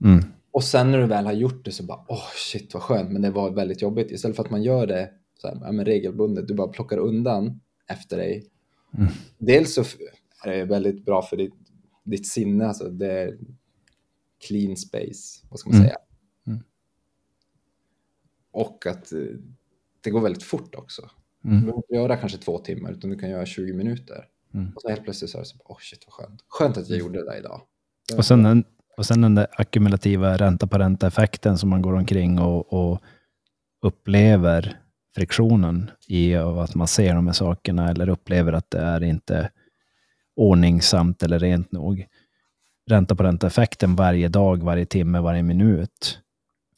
Mm. 0.05 0.25
Och 0.59 0.65
sen 0.65 0.91
när 0.91 0.99
du 0.99 1.07
väl 1.07 1.27
har 1.27 1.33
gjort 1.33 1.65
det 1.65 1.73
så 1.73 1.83
bara, 1.83 2.05
åh 2.09 2.17
oh, 2.17 2.31
shit 2.35 2.75
vad 2.75 2.83
skönt, 2.83 3.11
men 3.13 3.23
det 3.23 3.31
var 3.31 3.51
väldigt 3.51 3.83
jobbigt. 3.83 4.11
Istället 4.11 4.37
för 4.37 4.45
att 4.45 4.51
man 4.51 4.63
gör 4.63 4.87
det 4.87 5.11
så 5.41 5.49
här, 5.49 5.59
ja, 5.63 5.73
men 5.73 5.85
regelbundet, 5.85 6.49
du 6.49 6.55
bara 6.55 6.69
plockar 6.69 6.99
undan 6.99 7.61
efter 7.87 8.17
dig. 8.17 8.51
Mm. 8.99 9.13
Dels 9.39 9.75
så 9.75 9.85
är 10.45 10.57
det 10.57 10.65
väldigt 10.65 11.05
bra 11.05 11.23
för 11.23 11.37
ditt, 11.37 11.55
ditt 12.05 12.27
sinne, 12.27 12.67
alltså 12.67 12.89
det 12.89 13.13
är 13.13 13.39
clean 14.49 14.77
space, 14.77 15.47
vad 15.51 15.59
ska 15.59 15.71
man 15.71 15.77
mm. 15.77 15.89
säga. 15.89 15.99
Mm. 16.47 16.63
Och 18.51 18.87
att 18.87 19.13
eh, 19.13 19.19
det 20.01 20.11
går 20.11 20.21
väldigt 20.21 20.43
fort 20.43 20.75
också. 20.75 21.03
Mm. 21.45 21.57
Du 21.57 21.61
behöver 21.61 21.79
inte 21.79 21.95
göra 21.95 22.17
kanske 22.17 22.39
två 22.39 22.59
timmar, 22.59 22.93
utan 22.93 23.11
du 23.11 23.19
kan 23.19 23.31
göra 23.31 23.47
20 23.47 23.73
minuter. 23.73 24.25
Mm. 24.55 24.73
Och 24.75 24.83
så 24.83 24.89
helt 24.89 25.05
plötsligt 25.05 25.31
så 25.31 25.39
är 25.39 25.43
det 25.43 25.49
så, 25.49 25.57
åh 25.65 25.77
oh 25.77 25.81
shit 25.81 26.05
vad 26.07 26.15
skönt. 26.15 26.45
Skönt 26.49 26.77
att 26.77 26.89
jag 26.89 26.99
gjorde 26.99 27.19
det 27.19 27.25
där 27.25 27.39
idag. 27.39 27.61
Och 28.17 28.25
sen, 28.25 28.43
den, 28.43 28.65
och 28.99 29.07
sen 29.07 29.21
den 29.21 29.35
där 29.35 29.47
ackumulativa 29.53 30.37
ränta 30.37 30.67
på 30.67 30.79
ränta-effekten 30.79 31.59
som 31.59 31.71
man 31.71 31.83
går 31.83 31.95
omkring 31.95 32.39
och, 32.39 32.73
och 32.73 33.03
upplever 33.83 34.79
friktionen 35.15 35.91
i 36.07 36.37
av 36.37 36.59
att 36.59 36.75
man 36.75 36.89
ser 36.89 37.15
de 37.15 37.27
här 37.27 37.35
sakerna 37.35 37.91
eller 37.91 38.09
upplever 38.09 38.53
att 38.53 38.71
det 38.71 38.79
är 38.79 39.03
inte 39.03 39.51
ordningsamt 40.37 41.23
eller 41.23 41.39
rent 41.39 41.73
nog. 41.73 42.07
Ränta 42.91 43.15
på 43.15 43.23
ränta-effekten 43.23 43.97
varje 43.97 44.29
dag, 44.29 44.63
varje 44.63 44.87
timme, 44.87 45.21
varje 45.21 45.43
minut 45.43 46.21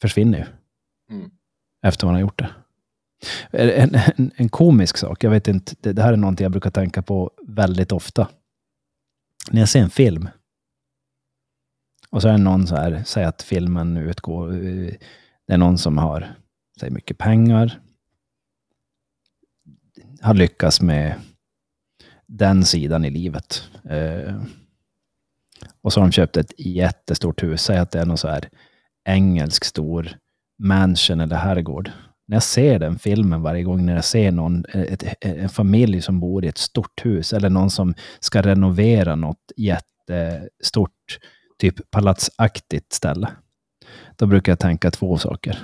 försvinner 0.01 0.37
ju. 0.37 0.45
Mm. 1.15 1.31
Efter 1.83 2.05
man 2.05 2.15
har 2.15 2.21
gjort 2.21 2.39
det. 2.39 2.49
En, 3.51 3.95
en, 3.95 4.31
en, 4.35 4.49
komisk 4.49 4.97
sak, 4.97 5.23
jag 5.23 5.31
vet 5.31 5.47
inte, 5.47 5.93
det, 5.93 6.01
här 6.01 6.13
är 6.13 6.17
någonting 6.17 6.45
jag 6.45 6.51
brukar 6.51 6.71
tänka 6.71 7.01
på 7.01 7.31
väldigt 7.47 7.91
ofta. 7.91 8.27
När 9.51 9.59
jag 9.59 9.69
ser 9.69 9.81
en 9.81 9.89
film 9.89 10.29
och 12.11 12.21
så 12.21 12.27
är 12.27 12.31
det 12.31 12.37
någon 12.37 12.67
så 12.67 12.75
här, 12.75 13.03
säg 13.05 13.23
att 13.23 13.41
filmen 13.41 13.97
utgår, 13.97 14.53
eh, 14.53 14.93
det 15.47 15.53
är 15.53 15.57
någon 15.57 15.77
som 15.77 15.97
har, 15.97 16.35
säg 16.79 16.89
mycket 16.89 17.17
pengar, 17.17 17.79
har 20.21 20.33
lyckats 20.33 20.81
med 20.81 21.15
den 22.27 22.65
sidan 22.65 23.05
i 23.05 23.09
livet. 23.09 23.69
Eh, 23.89 24.41
och 25.81 25.93
så 25.93 25.99
har 25.99 26.07
de 26.07 26.11
köpt 26.11 26.37
ett 26.37 26.53
jättestort 26.57 27.43
hus, 27.43 27.61
säg 27.61 27.77
att 27.77 27.91
det 27.91 27.99
är 27.99 28.05
någon 28.05 28.17
så 28.17 28.27
här 28.27 28.49
engelsk 29.05 29.65
stor 29.65 30.17
mansion 30.59 31.19
eller 31.19 31.35
herrgård 31.35 31.91
när 32.31 32.35
jag 32.35 32.43
ser 32.43 32.79
den 32.79 32.99
filmen 32.99 33.41
varje 33.41 33.63
gång, 33.63 33.85
när 33.85 33.95
jag 33.95 34.05
ser 34.05 34.31
någon, 34.31 34.65
eh, 34.73 34.81
ett, 34.81 35.03
eh, 35.03 35.43
en 35.43 35.49
familj 35.49 36.01
som 36.01 36.19
bor 36.19 36.45
i 36.45 36.47
ett 36.47 36.57
stort 36.57 37.05
hus 37.05 37.33
eller 37.33 37.49
någon 37.49 37.69
som 37.69 37.93
ska 38.19 38.41
renovera 38.41 39.15
något 39.15 39.51
jättestort, 39.57 41.19
typ 41.61 41.91
palatsaktigt 41.91 42.93
ställe. 42.93 43.29
Då 44.15 44.25
brukar 44.25 44.51
jag 44.51 44.59
tänka 44.59 44.91
två 44.91 45.17
saker. 45.17 45.59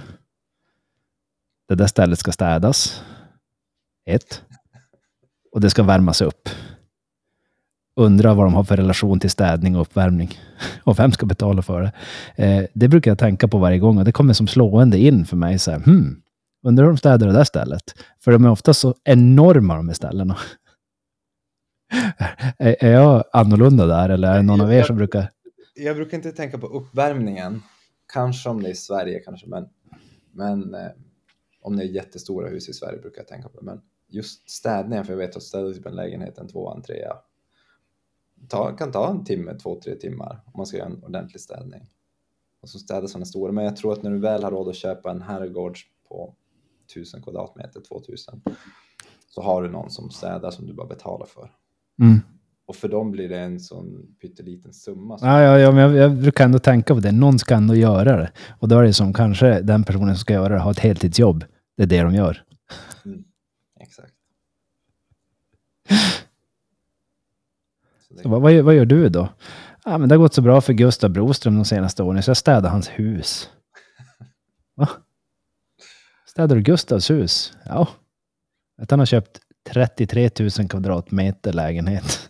Det 1.67 1.75
där 1.75 1.87
stället 1.87 2.19
ska 2.19 2.31
städas. 2.31 3.03
Ett. 4.05 4.43
och 5.51 5.61
det 5.61 5.69
ska 5.69 5.83
värmas 5.83 6.21
upp. 6.21 6.49
Undrar 7.95 8.35
vad 8.35 8.45
de 8.45 8.53
har 8.53 8.63
för 8.63 8.77
relation 8.77 9.19
till 9.19 9.29
städning 9.29 9.75
och 9.75 9.81
uppvärmning. 9.81 10.39
Och 10.83 10.99
vem 10.99 11.11
ska 11.11 11.25
betala 11.25 11.61
för 11.61 11.81
det? 11.81 11.91
Eh, 12.45 12.65
det 12.73 12.87
brukar 12.87 13.11
jag 13.11 13.19
tänka 13.19 13.47
på 13.47 13.57
varje 13.57 13.79
gång 13.79 13.97
och 13.97 14.05
det 14.05 14.11
kommer 14.11 14.33
som 14.33 14.47
slående 14.47 14.97
in 14.97 15.25
för 15.25 15.37
mig. 15.37 15.59
Så 15.59 15.71
här, 15.71 15.79
hmm, 15.79 16.21
undrar 16.63 16.85
hur 16.85 16.91
de 16.91 16.97
städar 16.97 17.27
det 17.27 17.33
där 17.33 17.43
stället? 17.43 17.83
För 18.23 18.31
de 18.31 18.45
är 18.45 18.49
ofta 18.49 18.73
så 18.73 18.95
enorma 19.03 19.75
de 19.75 19.87
här 19.87 19.95
ställena. 19.95 20.37
är, 22.57 22.75
är 22.79 22.91
jag 22.91 23.23
annorlunda 23.33 23.85
där 23.85 24.09
eller 24.09 24.31
är 24.31 24.35
det 24.35 24.41
någon 24.41 24.61
av 24.61 24.73
er 24.73 24.83
som 24.83 24.95
brukar? 24.95 25.31
Jag 25.77 25.95
brukar 25.95 26.17
inte 26.17 26.31
tänka 26.31 26.57
på 26.57 26.67
uppvärmningen. 26.67 27.61
Kanske 28.13 28.49
om 28.49 28.63
det 28.63 28.69
är 28.69 28.71
i 28.71 28.75
Sverige 28.75 29.19
kanske, 29.19 29.47
men, 29.47 29.69
men 30.31 30.73
eh, 30.73 30.91
om 31.61 31.75
det 31.75 31.83
är 31.83 31.87
jättestora 31.87 32.49
hus 32.49 32.69
i 32.69 32.73
Sverige 32.73 32.99
brukar 32.99 33.21
jag 33.21 33.27
tänka 33.27 33.49
på 33.49 33.59
det. 33.59 33.65
Men 33.65 33.81
just 34.07 34.49
städningen, 34.49 35.05
för 35.05 35.13
jag 35.13 35.17
vet 35.17 35.35
att 35.35 35.43
städa 35.43 35.73
typ 35.73 35.85
en 35.85 35.95
lägenhet, 35.95 36.37
en 36.37 36.47
tvåa, 36.47 36.75
en 36.75 36.81
trea, 36.81 37.17
ta, 38.47 38.77
kan 38.77 38.91
ta 38.91 39.09
en 39.09 39.25
timme, 39.25 39.53
två, 39.53 39.79
tre 39.81 39.95
timmar 39.95 40.43
om 40.45 40.53
man 40.57 40.65
ska 40.65 40.77
göra 40.77 40.87
en 40.87 41.03
ordentlig 41.03 41.41
städning. 41.41 41.89
Och 42.61 42.69
så 42.69 42.79
städa 42.79 43.07
sådana 43.07 43.25
stora, 43.25 43.51
men 43.51 43.65
jag 43.65 43.75
tror 43.75 43.93
att 43.93 44.03
när 44.03 44.11
du 44.11 44.19
väl 44.19 44.43
har 44.43 44.51
råd 44.51 44.69
att 44.69 44.75
köpa 44.75 45.11
en 45.11 45.21
herrgård 45.21 45.77
på 46.09 46.35
1000 46.91 47.21
kvadratmeter, 47.21 47.81
2000, 47.81 48.41
så 49.27 49.41
har 49.41 49.63
du 49.63 49.69
någon 49.69 49.89
som 49.89 50.09
städar 50.09 50.51
som 50.51 50.67
du 50.67 50.73
bara 50.73 50.87
betalar 50.87 51.25
för. 51.25 51.51
Mm. 52.01 52.19
Och 52.67 52.75
för 52.75 52.87
dem 52.87 53.11
blir 53.11 53.29
det 53.29 53.39
en 53.39 53.59
sån 53.59 54.15
pytteliten 54.21 54.73
summa. 54.73 55.17
Ja, 55.21 55.41
ja, 55.41 55.59
ja 55.59 55.71
men 55.71 55.81
jag, 55.81 55.95
jag 55.95 56.17
brukar 56.17 56.45
ändå 56.45 56.59
tänka 56.59 56.93
på 56.93 56.99
det. 56.99 57.11
Någon 57.11 57.39
ska 57.39 57.55
ändå 57.55 57.75
göra 57.75 58.17
det. 58.17 58.31
Och 58.59 58.67
då 58.67 58.79
är 58.79 58.83
det 58.83 58.93
som 58.93 59.13
kanske 59.13 59.61
den 59.61 59.83
personen 59.83 60.15
som 60.15 60.19
ska 60.19 60.33
göra 60.33 60.53
det 60.53 60.59
har 60.59 60.71
ett 60.71 60.79
heltidsjobb. 60.79 61.45
Det 61.77 61.83
är 61.83 61.87
det 61.87 62.01
de 62.01 62.13
gör. 62.15 62.43
Mm, 63.05 63.23
exakt. 63.79 64.13
Så 68.23 68.29
vad, 68.29 68.41
vad, 68.41 68.53
gör, 68.53 68.61
vad 68.61 68.75
gör 68.75 68.85
du 68.85 69.09
då? 69.09 69.29
Ja, 69.85 69.97
men 69.97 70.09
det 70.09 70.15
har 70.15 70.19
gått 70.19 70.33
så 70.33 70.41
bra 70.41 70.61
för 70.61 70.73
Gustav 70.73 71.09
Broström 71.09 71.55
de 71.55 71.65
senaste 71.65 72.03
åren, 72.03 72.23
så 72.23 72.29
jag 72.29 72.37
städar 72.37 72.69
hans 72.69 72.89
hus. 72.89 73.49
Va? 74.75 74.89
Städar 76.25 76.55
du 76.55 76.61
Gustavs 76.61 77.09
hus? 77.11 77.57
Ja. 77.65 77.87
Att 78.81 78.91
han 78.91 78.99
har 78.99 79.05
köpt 79.05 79.39
33 79.69 80.29
000 80.39 80.49
kvadratmeter 80.69 81.53
lägenhet. 81.53 82.29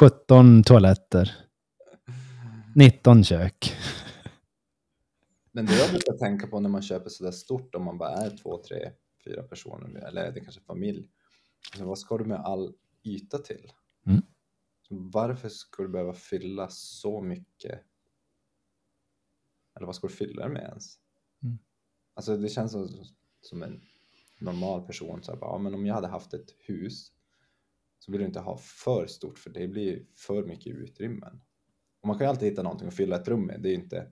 17 0.00 0.62
toaletter. 0.62 1.36
19 2.76 3.24
kök. 3.24 3.72
Men 5.52 5.66
det 5.66 5.78
jag 5.78 5.90
brukar 5.90 6.12
tänka 6.12 6.46
på 6.46 6.60
när 6.60 6.68
man 6.68 6.82
köper 6.82 7.10
sådär 7.10 7.30
stort, 7.30 7.74
om 7.74 7.84
man 7.84 7.98
bara 7.98 8.10
är 8.10 8.36
två, 8.36 8.62
tre, 8.62 8.92
fyra 9.24 9.42
personer, 9.42 10.00
eller 10.00 10.32
det 10.32 10.40
kanske 10.40 10.60
är 10.60 10.64
familj. 10.64 11.08
Alltså, 11.70 11.84
vad 11.84 11.98
ska 11.98 12.18
du 12.18 12.24
med 12.24 12.40
all 12.40 12.74
yta 13.02 13.38
till? 13.38 13.72
Mm. 14.06 14.22
Varför 14.88 15.48
ska 15.48 15.82
du 15.82 15.88
behöva 15.88 16.14
fylla 16.14 16.68
så 16.70 17.20
mycket? 17.20 17.80
Eller 19.76 19.86
vad 19.86 19.94
ska 19.94 20.06
du 20.06 20.12
fylla 20.12 20.42
det 20.42 20.52
med 20.52 20.62
ens? 20.62 20.98
Mm. 21.42 21.58
Alltså 22.14 22.36
det 22.36 22.48
känns 22.48 22.72
som, 22.72 23.04
som 23.40 23.62
en 23.62 23.80
normal 24.38 24.86
person, 24.86 25.22
så 25.22 25.32
här, 25.32 25.38
bara, 25.38 25.50
ja, 25.50 25.58
men 25.58 25.74
om 25.74 25.86
jag 25.86 25.94
hade 25.94 26.08
haft 26.08 26.34
ett 26.34 26.54
hus 26.58 27.12
så 28.00 28.12
vill 28.12 28.20
du 28.20 28.26
inte 28.26 28.40
ha 28.40 28.56
för 28.58 29.06
stort 29.06 29.38
för 29.38 29.50
det 29.50 29.68
blir 29.68 30.02
för 30.16 30.44
mycket 30.44 30.74
utrymmen. 30.74 31.40
Och 32.00 32.08
man 32.08 32.18
kan 32.18 32.24
ju 32.26 32.28
alltid 32.30 32.48
hitta 32.48 32.62
någonting 32.62 32.88
att 32.88 32.94
fylla 32.94 33.16
ett 33.16 33.28
rum 33.28 33.46
med, 33.46 33.60
det 33.60 33.68
är 33.70 33.74
inte 33.74 34.06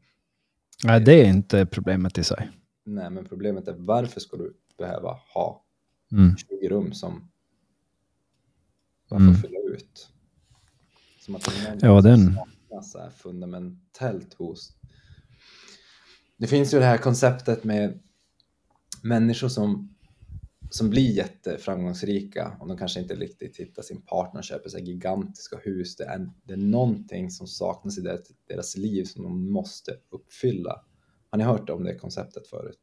Nej, 0.85 1.01
det 1.01 1.13
är 1.23 1.29
inte 1.29 1.67
problemet 1.67 2.19
i 2.19 2.25
sig. 2.25 2.51
Nej, 2.85 3.11
men 3.11 3.25
problemet 3.25 3.69
är 3.69 3.75
varför 3.75 4.21
ska 4.21 4.37
du 4.37 4.57
behöva 4.79 5.19
ha 5.35 5.65
Mm. 6.13 6.37
20 6.37 6.69
rum 6.69 6.93
som 6.93 7.31
Mm. 9.11 9.35
får 9.35 9.49
fylla 9.49 9.59
ut? 9.75 10.09
Som 11.21 11.35
att 11.37 11.45
det 11.45 11.69
är 11.69 11.79
Ja, 11.83 12.01
den- 12.01 12.39
här 12.95 13.11
fundamentellt 13.11 14.35
hos... 14.35 14.73
Det 16.37 16.47
finns 16.47 16.75
ju 16.75 16.79
det 16.79 16.85
här 16.85 16.99
konceptet 16.99 17.65
med 17.65 17.99
människor 19.03 19.49
som, 19.49 19.95
som 20.71 20.91
blir 20.91 21.11
jätteframgångsrika 21.11 22.57
och 22.61 22.69
de 22.69 22.77
kanske 22.77 23.01
inte 23.01 23.15
riktigt 23.15 23.57
hittar 23.57 23.83
sin 23.83 24.01
partner 24.01 24.41
och 24.41 24.45
köper 24.45 24.69
sig 24.69 24.83
gigantiska 24.83 25.57
hus. 25.57 25.97
Det 25.97 26.05
är, 26.05 26.31
det 26.45 26.53
är 26.53 26.57
någonting 26.57 27.31
som 27.31 27.47
saknas 27.47 27.99
i 27.99 28.01
deras, 28.01 28.21
deras 28.49 28.77
liv 28.77 29.05
som 29.05 29.23
de 29.23 29.53
måste 29.53 29.93
uppfylla. 30.11 30.81
Har 31.31 31.39
ni 31.39 31.45
hört 31.45 31.71
om 31.71 31.85
det 31.85 31.95
konceptet 31.95 32.47
förut? 32.47 32.81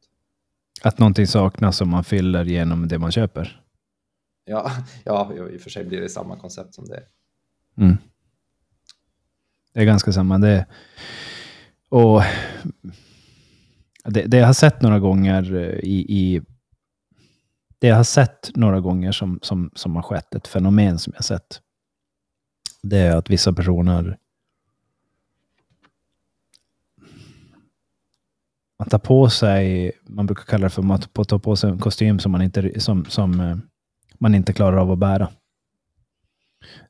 Att 0.82 0.98
någonting 0.98 1.26
saknas 1.26 1.76
som 1.76 1.90
man 1.90 2.04
fyller 2.04 2.44
genom 2.44 2.88
det 2.88 2.98
man 2.98 3.12
köper. 3.12 3.62
Ja, 4.44 4.72
ja, 5.04 5.32
i 5.52 5.56
och 5.56 5.60
för 5.60 5.70
sig 5.70 5.84
blir 5.84 6.00
det 6.00 6.08
samma 6.08 6.36
koncept 6.36 6.74
som 6.74 6.84
det. 6.84 7.02
Mm. 7.76 7.96
Det 9.72 9.80
är 9.80 9.84
ganska 9.84 10.12
samma. 10.12 10.38
Det, 10.38 10.66
och 11.88 12.22
det, 14.04 14.22
det 14.22 14.36
jag 14.36 14.46
har 14.46 14.52
sett 14.52 14.82
några 14.82 14.98
gånger 14.98 15.54
eh, 15.54 15.78
i, 15.78 16.06
i 16.08 16.42
det 17.78 17.86
jag 17.86 17.96
har 17.96 18.04
sett 18.04 18.50
några 18.56 18.80
gånger 18.80 19.12
som, 19.12 19.38
som, 19.42 19.70
som 19.74 19.96
har 19.96 20.02
skett, 20.02 20.34
ett 20.34 20.48
fenomen 20.48 20.98
som 20.98 21.12
jag 21.12 21.18
har 21.18 21.22
sett, 21.22 21.60
det 22.82 22.98
är 22.98 23.16
att 23.16 23.30
vissa 23.30 23.52
personer 23.52 24.18
man 28.78 28.88
tar 28.88 28.98
på 28.98 29.30
sig, 29.30 29.92
man 30.02 30.26
brukar 30.26 30.44
kalla 30.44 30.64
det 30.64 30.70
för 30.70 30.94
att 31.22 31.28
ta 31.28 31.38
på 31.38 31.56
sig 31.56 31.70
en 31.70 31.78
kostym 31.78 32.18
som 32.18 32.32
man 32.32 32.42
inte, 32.42 32.80
som, 32.80 33.04
som, 33.04 33.40
eh, 33.40 33.56
man 34.18 34.34
inte 34.34 34.52
klarar 34.52 34.76
av 34.76 34.92
att 34.92 34.98
bära. 34.98 35.30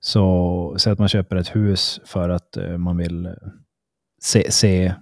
Så 0.00 0.76
säg 0.78 0.92
att 0.92 0.98
man 0.98 1.08
köper 1.08 1.36
ett 1.36 1.56
hus 1.56 2.00
för 2.04 2.28
att 2.28 2.56
eh, 2.56 2.78
man 2.78 2.96
vill 2.96 3.26
eh, 3.26 3.32
se, 4.22 4.52
se, 4.52 4.94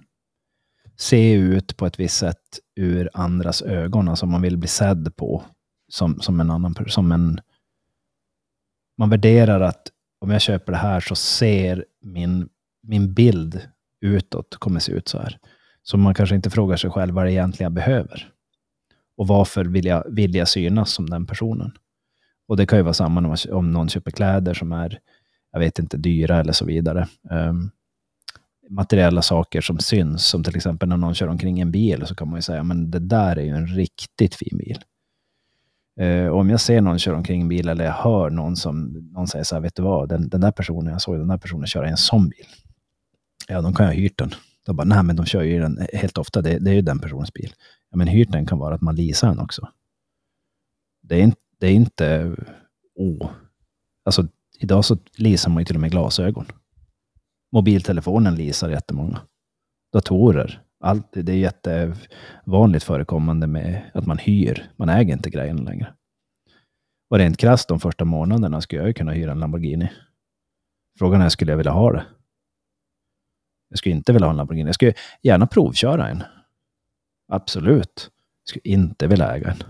se 0.95 1.33
ut 1.33 1.77
på 1.77 1.85
ett 1.85 1.99
visst 1.99 2.17
sätt 2.17 2.59
ur 2.75 3.09
andras 3.13 3.61
ögon. 3.61 4.09
Alltså 4.09 4.25
man 4.25 4.41
vill 4.41 4.57
bli 4.57 4.67
sedd 4.67 5.15
på 5.15 5.43
som, 5.87 6.19
som 6.21 6.39
en 6.39 6.51
annan 6.51 6.73
person. 6.73 6.91
som 6.91 7.11
en 7.11 7.39
Man 8.97 9.09
värderar 9.09 9.61
att 9.61 9.91
om 10.19 10.31
jag 10.31 10.41
köper 10.41 10.71
det 10.71 10.77
här 10.77 10.99
så 10.99 11.15
ser 11.15 11.85
min, 12.01 12.49
min 12.83 13.13
bild 13.13 13.61
utåt 14.01 14.55
kommer 14.55 14.79
se 14.79 14.91
ut 14.91 15.07
så 15.07 15.17
här. 15.17 15.37
Så 15.83 15.97
man 15.97 16.13
kanske 16.13 16.35
inte 16.35 16.49
frågar 16.49 16.77
sig 16.77 16.89
själv 16.89 17.13
vad 17.13 17.25
det 17.25 17.31
egentligen 17.31 17.65
jag 17.65 17.85
behöver. 17.85 18.31
Och 19.17 19.27
varför 19.27 19.65
vill 19.65 19.85
jag, 19.85 20.03
vill 20.11 20.35
jag 20.35 20.47
synas 20.47 20.91
som 20.91 21.09
den 21.09 21.25
personen? 21.25 21.71
Och 22.47 22.57
det 22.57 22.65
kan 22.65 22.79
ju 22.79 22.83
vara 22.83 22.93
samma 22.93 23.37
om 23.51 23.71
någon 23.71 23.89
köper 23.89 24.11
kläder 24.11 24.53
som 24.53 24.71
är, 24.71 24.99
jag 25.51 25.59
vet 25.59 25.79
inte, 25.79 25.97
dyra 25.97 26.39
eller 26.39 26.53
så 26.53 26.65
vidare. 26.65 27.07
Um, 27.31 27.71
materiella 28.69 29.21
saker 29.21 29.61
som 29.61 29.79
syns, 29.79 30.25
som 30.25 30.43
till 30.43 30.55
exempel 30.55 30.89
när 30.89 30.97
någon 30.97 31.15
kör 31.15 31.27
omkring 31.27 31.57
i 31.57 31.61
en 31.61 31.71
bil, 31.71 32.05
så 32.05 32.15
kan 32.15 32.29
man 32.29 32.37
ju 32.37 32.41
säga, 32.41 32.63
men 32.63 32.91
det 32.91 32.99
där 32.99 33.35
är 33.35 33.43
ju 33.43 33.49
en 33.49 33.67
riktigt 33.67 34.35
fin 34.35 34.57
bil. 34.57 34.79
Uh, 36.01 36.27
om 36.27 36.49
jag 36.49 36.59
ser 36.59 36.81
någon 36.81 36.99
köra 36.99 37.17
omkring 37.17 37.39
i 37.39 37.41
en 37.41 37.47
bil, 37.47 37.69
eller 37.69 37.85
jag 37.85 37.93
hör 37.93 38.29
någon 38.29 38.55
som 38.55 38.83
någon 39.13 39.27
säger 39.27 39.43
så 39.43 39.55
här, 39.55 39.61
vet 39.61 39.75
du 39.75 39.83
vad, 39.83 40.09
den, 40.09 40.29
den 40.29 40.41
där 40.41 40.51
personen, 40.51 40.91
jag 40.91 41.01
såg 41.01 41.17
den 41.17 41.27
där 41.27 41.37
personen 41.37 41.67
köra 41.67 41.87
i 41.87 41.91
en 41.91 41.97
sån 41.97 42.29
bil. 42.29 42.45
Ja, 43.47 43.61
de 43.61 43.73
kan 43.73 43.85
ju 43.85 43.89
ha 43.89 44.01
hyrt 44.01 44.17
den. 44.17 44.33
Då 44.65 44.73
bara, 44.73 44.83
nej 44.83 45.03
men 45.03 45.15
de 45.15 45.25
kör 45.25 45.41
ju 45.41 45.59
den 45.59 45.87
helt 45.93 46.17
ofta, 46.17 46.41
det, 46.41 46.59
det 46.59 46.71
är 46.71 46.75
ju 46.75 46.81
den 46.81 46.99
personens 46.99 47.33
bil. 47.33 47.53
Ja, 47.91 47.97
men 47.97 48.07
hyrt 48.07 48.31
den 48.31 48.45
kan 48.45 48.59
vara 48.59 48.75
att 48.75 48.81
man 48.81 48.95
leasar 48.95 49.27
den 49.27 49.39
också. 49.39 49.69
Det 51.03 51.15
är 51.15 51.21
inte, 51.21 51.41
det 51.59 51.67
är 51.67 51.71
inte 51.73 52.35
oh. 52.95 53.29
Alltså, 54.05 54.27
idag 54.59 54.85
så 54.85 54.97
leasar 55.17 55.51
man 55.51 55.61
ju 55.61 55.65
till 55.65 55.75
och 55.75 55.81
med 55.81 55.91
glasögon. 55.91 56.45
Mobiltelefonen 57.51 58.35
leasar 58.35 58.69
jättemånga. 58.69 59.21
Datorer. 59.93 60.64
Allt, 60.85 61.11
det 61.11 61.31
är 61.31 61.37
jättevanligt 61.37 62.83
förekommande 62.83 63.47
med 63.47 63.91
att 63.93 64.05
man 64.05 64.17
hyr. 64.17 64.71
Man 64.75 64.89
äger 64.89 65.13
inte 65.13 65.29
grejen 65.29 65.57
längre. 65.57 65.93
Och 67.09 67.17
rent 67.17 67.37
krasst 67.37 67.67
de 67.67 67.79
första 67.79 68.05
månaderna 68.05 68.61
skulle 68.61 68.81
jag 68.81 68.87
ju 68.87 68.93
kunna 68.93 69.11
hyra 69.11 69.31
en 69.31 69.39
Lamborghini. 69.39 69.91
Frågan 70.97 71.21
är, 71.21 71.29
skulle 71.29 71.51
jag 71.51 71.57
vilja 71.57 71.71
ha 71.71 71.91
det? 71.91 72.05
Jag 73.69 73.79
skulle 73.79 73.95
inte 73.95 74.13
vilja 74.13 74.25
ha 74.25 74.31
en 74.31 74.37
Lamborghini. 74.37 74.67
Jag 74.67 74.75
skulle 74.75 74.93
gärna 75.21 75.47
provköra 75.47 76.09
en. 76.09 76.23
Absolut. 77.27 78.11
Jag 78.43 78.49
skulle 78.49 78.73
inte 78.73 79.07
vilja 79.07 79.35
äga 79.35 79.51
en. 79.51 79.63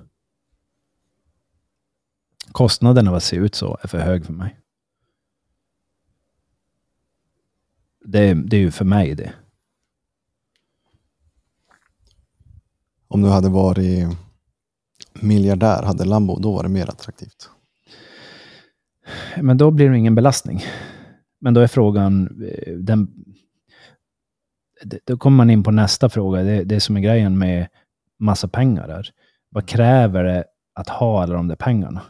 Kostnaden 2.51 3.07
av 3.07 3.15
att 3.15 3.23
se 3.23 3.35
ut 3.35 3.55
så 3.55 3.77
är 3.81 3.87
för 3.87 3.99
hög 3.99 4.25
för 4.25 4.33
mig. 4.33 4.59
Det, 8.05 8.33
det 8.33 8.57
är 8.57 8.61
ju 8.61 8.71
för 8.71 8.85
mig 8.85 9.15
det. 9.15 9.33
Om 13.15 13.21
du 13.21 13.29
hade 13.29 13.49
varit 13.49 14.17
miljardär, 15.13 15.83
hade 15.83 16.05
Lambo, 16.05 16.39
då 16.39 16.51
var 16.51 16.63
det 16.63 16.69
mer 16.69 16.89
attraktivt. 16.89 17.49
Men 19.41 19.57
då 19.57 19.71
blir 19.71 19.89
det 19.89 19.97
ingen 19.97 20.15
belastning. 20.15 20.63
Men 21.41 21.53
då 21.53 21.61
är 21.61 21.67
frågan, 21.67 22.43
eh, 22.43 22.73
den, 22.73 23.07
då 25.05 25.17
kommer 25.17 25.37
man 25.37 25.49
in 25.49 25.63
på 25.63 25.71
nästa 25.71 26.09
fråga. 26.09 26.43
Det, 26.43 26.63
det 26.63 26.75
är 26.75 26.79
som 26.79 26.97
är 26.97 27.01
grejen 27.01 27.37
med 27.37 27.67
massa 28.19 28.47
pengar 28.47 28.87
där. 28.87 29.09
Vad 29.49 29.67
kräver 29.67 30.23
det 30.23 30.45
att 30.73 30.89
ha 30.89 31.23
alla 31.23 31.33
de 31.33 31.47
där 31.47 31.55
pengarna? 31.55 32.01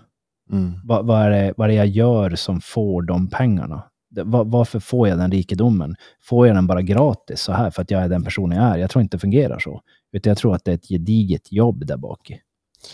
Mm. 0.52 0.73
Vad, 0.84 1.06
vad, 1.06 1.22
är 1.22 1.30
det, 1.30 1.53
vad 1.57 1.65
är 1.65 1.69
det 1.69 1.76
jag 1.76 1.88
gör 1.88 2.36
som 2.36 2.61
får 2.61 3.02
de 3.02 3.30
pengarna? 3.30 3.84
Var, 4.23 4.45
varför 4.45 4.80
får 4.80 5.07
jag 5.07 5.18
den 5.18 5.32
rikedomen? 5.32 5.95
Får 6.22 6.48
jag 6.48 6.56
den 6.56 6.68
bara 6.68 6.82
gratis 6.82 7.41
så 7.41 7.52
här 7.52 7.69
för 7.69 7.82
att 7.82 7.91
jag 7.91 8.03
är 8.03 8.10
den 8.10 8.23
personen 8.23 8.57
jag 8.57 8.73
är? 8.73 8.77
Jag 8.77 8.90
tror 8.90 9.02
inte 9.02 9.18
det 9.18 9.22
fungerar 9.22 9.60
så. 9.60 9.82
Utan 10.14 10.30
jag 10.30 10.38
tror 10.38 10.56
att 10.56 10.65
det 10.65 10.72
är 10.72 10.76
ett 10.76 10.88
gediget 10.88 11.52
jobb 11.52 11.86
där 11.86 11.98
bak. 11.98 12.32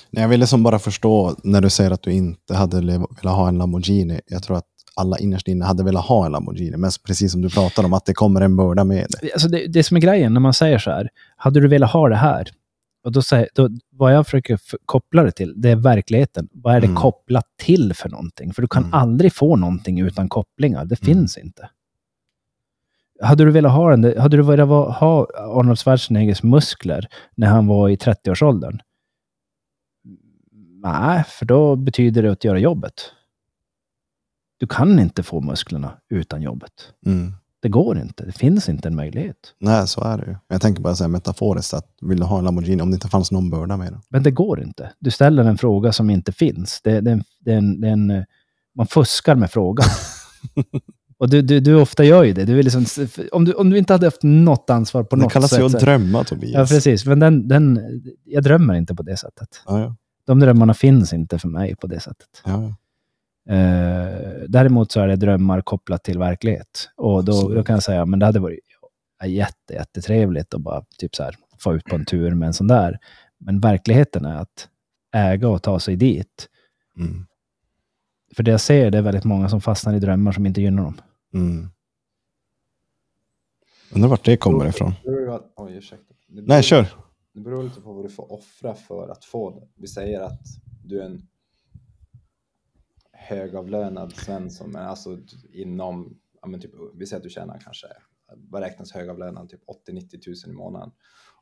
Nej, 0.09 0.21
jag 0.21 0.29
ville 0.29 0.47
som 0.47 0.63
bara 0.63 0.79
förstå 0.79 1.35
när 1.43 1.61
du 1.61 1.69
säger 1.69 1.91
att 1.91 2.03
du 2.03 2.11
inte 2.11 2.55
hade 2.55 2.81
velat 2.81 3.35
ha 3.35 3.47
en 3.47 3.57
Lamborghini. 3.57 4.21
Jag 4.27 4.43
tror 4.43 4.57
att 4.57 4.67
alla 4.95 5.17
innerst 5.17 5.47
inne 5.47 5.65
hade 5.65 5.83
velat 5.83 6.05
ha 6.05 6.25
en 6.25 6.31
Lamborghini. 6.31 6.77
Men 6.77 6.91
precis 7.07 7.31
som 7.31 7.41
du 7.41 7.49
pratade 7.49 7.85
om, 7.85 7.93
att 7.93 8.05
det 8.05 8.13
kommer 8.13 8.41
en 8.41 8.55
börda 8.55 8.83
med 8.83 9.07
det. 9.21 9.33
Alltså 9.33 9.47
det, 9.47 9.67
det 9.67 9.83
som 9.83 9.97
är 9.97 10.01
grejen 10.01 10.33
när 10.33 10.39
man 10.39 10.53
säger 10.53 10.79
så 10.79 10.91
här, 10.91 11.09
hade 11.35 11.59
du 11.59 11.67
velat 11.67 11.91
ha 11.91 12.09
det 12.09 12.15
här? 12.15 12.51
Och 13.03 13.11
då 13.11 13.21
säger, 13.21 13.49
då, 13.55 13.69
vad 13.91 14.15
jag 14.15 14.25
försöker 14.25 14.59
koppla 14.85 15.23
det 15.23 15.31
till, 15.31 15.53
det 15.61 15.69
är 15.69 15.75
verkligheten. 15.75 16.47
Vad 16.51 16.75
är 16.75 16.81
det 16.81 16.87
mm. 16.87 17.01
kopplat 17.01 17.45
till 17.57 17.93
för 17.93 18.09
någonting? 18.09 18.53
För 18.53 18.61
du 18.61 18.67
kan 18.67 18.83
mm. 18.83 18.93
aldrig 18.93 19.33
få 19.33 19.55
någonting 19.55 19.99
utan 19.99 20.29
kopplingar. 20.29 20.85
Det 20.85 21.03
mm. 21.03 21.15
finns 21.15 21.37
inte. 21.37 21.69
Hade 23.21 23.45
du 23.45 23.51
velat 23.51 23.71
ha 23.71 23.95
den, 23.95 24.19
hade 24.21 24.37
du 24.37 24.43
velat 24.43 24.97
ha 24.97 25.27
Arnold 25.35 25.79
Schwarzeneggers 25.79 26.43
muskler 26.43 27.07
när 27.35 27.47
han 27.47 27.67
var 27.67 27.89
i 27.89 27.95
30-årsåldern? 27.95 28.79
Nej, 30.83 31.23
för 31.27 31.45
då 31.45 31.75
betyder 31.75 32.23
det 32.23 32.31
att 32.31 32.43
göra 32.43 32.59
jobbet. 32.59 32.93
Du 34.57 34.67
kan 34.67 34.99
inte 34.99 35.23
få 35.23 35.41
musklerna 35.41 35.91
utan 36.09 36.41
jobbet. 36.41 36.93
Mm. 37.05 37.33
Det 37.61 37.69
går 37.69 37.97
inte. 37.97 38.25
Det 38.25 38.31
finns 38.31 38.69
inte 38.69 38.87
en 38.87 38.95
möjlighet. 38.95 39.55
Nej, 39.59 39.87
så 39.87 40.01
är 40.01 40.17
det 40.17 40.25
ju. 40.25 40.35
Jag 40.47 40.61
tänker 40.61 40.81
bara 40.81 40.95
säga 40.95 41.07
metaforiskt 41.07 41.73
att 41.73 41.87
vill 42.01 42.19
du 42.19 42.25
ha 42.25 42.37
en 42.37 42.45
Lamborghini 42.45 42.81
om 42.81 42.91
det 42.91 42.95
inte 42.95 43.07
fanns 43.07 43.31
någon 43.31 43.49
börda 43.49 43.77
med 43.77 43.93
den? 43.93 44.01
Men 44.09 44.23
det 44.23 44.31
går 44.31 44.61
inte. 44.63 44.91
Du 44.99 45.11
ställer 45.11 45.43
en 45.43 45.57
fråga 45.57 45.91
som 45.91 46.09
inte 46.09 46.31
finns. 46.31 46.81
Det, 46.83 47.01
det, 47.01 47.23
det, 47.39 47.61
det 47.77 48.25
man 48.75 48.87
fuskar 48.87 49.35
med 49.35 49.51
frågan. 49.51 49.87
Och 51.21 51.29
du, 51.29 51.41
du, 51.41 51.59
du 51.59 51.75
ofta 51.75 52.03
gör 52.03 52.23
ju 52.23 52.33
det. 52.33 52.45
Du 52.45 52.53
vill 52.53 52.65
liksom, 52.65 52.85
om, 53.31 53.45
du, 53.45 53.53
om 53.53 53.69
du 53.69 53.77
inte 53.77 53.93
hade 53.93 54.07
haft 54.07 54.23
något 54.23 54.69
ansvar 54.69 55.03
på 55.03 55.15
det 55.15 55.21
något 55.21 55.31
sätt. 55.31 55.41
Det 55.41 55.47
kallas 55.49 55.73
ju 55.73 55.77
att 55.77 55.83
drömma, 55.83 56.23
Tobias. 56.23 56.53
Ja, 56.53 56.75
precis. 56.75 57.05
Men 57.05 57.19
den, 57.19 57.47
den, 57.47 57.79
jag 58.25 58.43
drömmer 58.43 58.73
inte 58.73 58.95
på 58.95 59.03
det 59.03 59.17
sättet. 59.17 59.63
Ja, 59.65 59.79
ja. 59.79 59.95
De 60.25 60.39
drömmarna 60.39 60.73
finns 60.73 61.13
inte 61.13 61.39
för 61.39 61.47
mig 61.47 61.75
på 61.75 61.87
det 61.87 61.99
sättet. 61.99 62.27
Ja. 62.45 62.63
Eh, 63.55 64.11
däremot 64.47 64.91
så 64.91 64.99
är 64.99 65.07
det 65.07 65.15
drömmar 65.15 65.61
kopplat 65.61 66.03
till 66.03 66.19
verklighet. 66.19 66.89
Och 66.97 67.25
då, 67.25 67.49
då 67.49 67.63
kan 67.63 67.73
jag 67.73 67.83
säga, 67.83 68.05
men 68.05 68.19
det 68.19 68.25
hade 68.25 68.39
varit 68.39 68.59
jätte, 69.25 69.73
jättetrevligt 69.73 70.53
att 70.53 70.61
bara 70.61 70.83
typ 70.97 71.15
så 71.15 71.23
här, 71.23 71.35
få 71.59 71.75
ut 71.75 71.83
på 71.83 71.95
en 71.95 72.05
tur 72.05 72.31
med 72.31 72.47
en 72.47 72.53
sån 72.53 72.67
där. 72.67 72.97
Men 73.39 73.59
verkligheten 73.59 74.25
är 74.25 74.35
att 74.35 74.67
äga 75.15 75.47
och 75.47 75.63
ta 75.63 75.79
sig 75.79 75.95
dit. 75.95 76.47
Mm. 76.97 77.25
För 78.35 78.43
det 78.43 78.51
jag 78.51 78.61
ser 78.61 78.91
det 78.91 78.97
är 78.97 79.01
väldigt 79.01 79.23
många 79.23 79.49
som 79.49 79.61
fastnar 79.61 79.93
i 79.93 79.99
drömmar 79.99 80.31
som 80.31 80.45
inte 80.45 80.61
gynnar 80.61 80.83
dem. 80.83 80.97
Mm. 81.33 81.67
Undrar 83.95 84.09
vart 84.09 84.25
det 84.25 84.37
kommer 84.37 84.67
ifrån. 84.67 84.93
Oj, 85.55 85.75
ursäkta. 85.75 86.13
Nej, 86.27 86.63
kör. 86.63 86.87
Det 87.33 87.39
beror 87.41 87.63
lite 87.63 87.81
på 87.81 87.93
vad 87.93 88.05
du 88.05 88.09
får 88.09 88.31
offra 88.31 88.75
för 88.75 89.09
att 89.09 89.25
få 89.25 89.59
det. 89.59 89.67
Vi 89.75 89.87
säger 89.87 90.21
att 90.21 90.41
du 90.83 91.01
är 91.01 91.05
en 91.05 91.27
högavlönad 93.11 94.13
Svensson, 94.13 94.71
men 94.71 94.85
alltså 94.85 95.17
inom, 95.53 96.19
ja, 96.41 96.47
men 96.47 96.61
typ, 96.61 96.71
vi 96.95 97.05
säger 97.05 97.17
att 97.17 97.23
du 97.23 97.29
tjänar 97.29 97.59
kanske, 97.63 97.87
vad 98.35 98.61
räknas 98.61 98.91
högavlönad, 98.91 99.49
typ 99.49 99.61
80-90 99.89 100.47
000 100.47 100.55
i 100.55 100.57
månaden. 100.57 100.91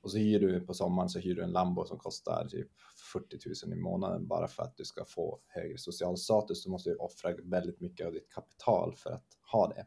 Och 0.02 0.12
så 0.12 0.18
hyr 0.18 0.40
du 0.40 0.62
på 0.62 0.74
sommaren 0.74 1.10
så 1.10 1.20
hyr 1.20 1.36
du 1.36 1.44
en 1.44 1.52
Lambo 1.52 1.86
som 1.86 1.98
kostar 1.98 2.48
typ 2.50 2.70
40 3.14 3.66
000 3.66 3.78
i 3.78 3.82
månaden 3.82 4.28
bara 4.28 4.48
för 4.48 4.64
att 4.64 4.78
du 4.78 4.86
ska 4.86 5.06
få 5.06 5.40
högre 5.48 5.78
social 5.78 6.18
status. 6.18 6.64
Du 6.64 6.70
måste 6.70 6.96
offra 6.96 7.36
väldigt 7.44 7.80
mycket 7.80 8.08
av 8.08 8.14
ditt 8.14 8.30
kapital 8.30 8.96
för 8.96 9.10
att 9.10 9.26
ha 9.52 9.68
det. 9.68 9.86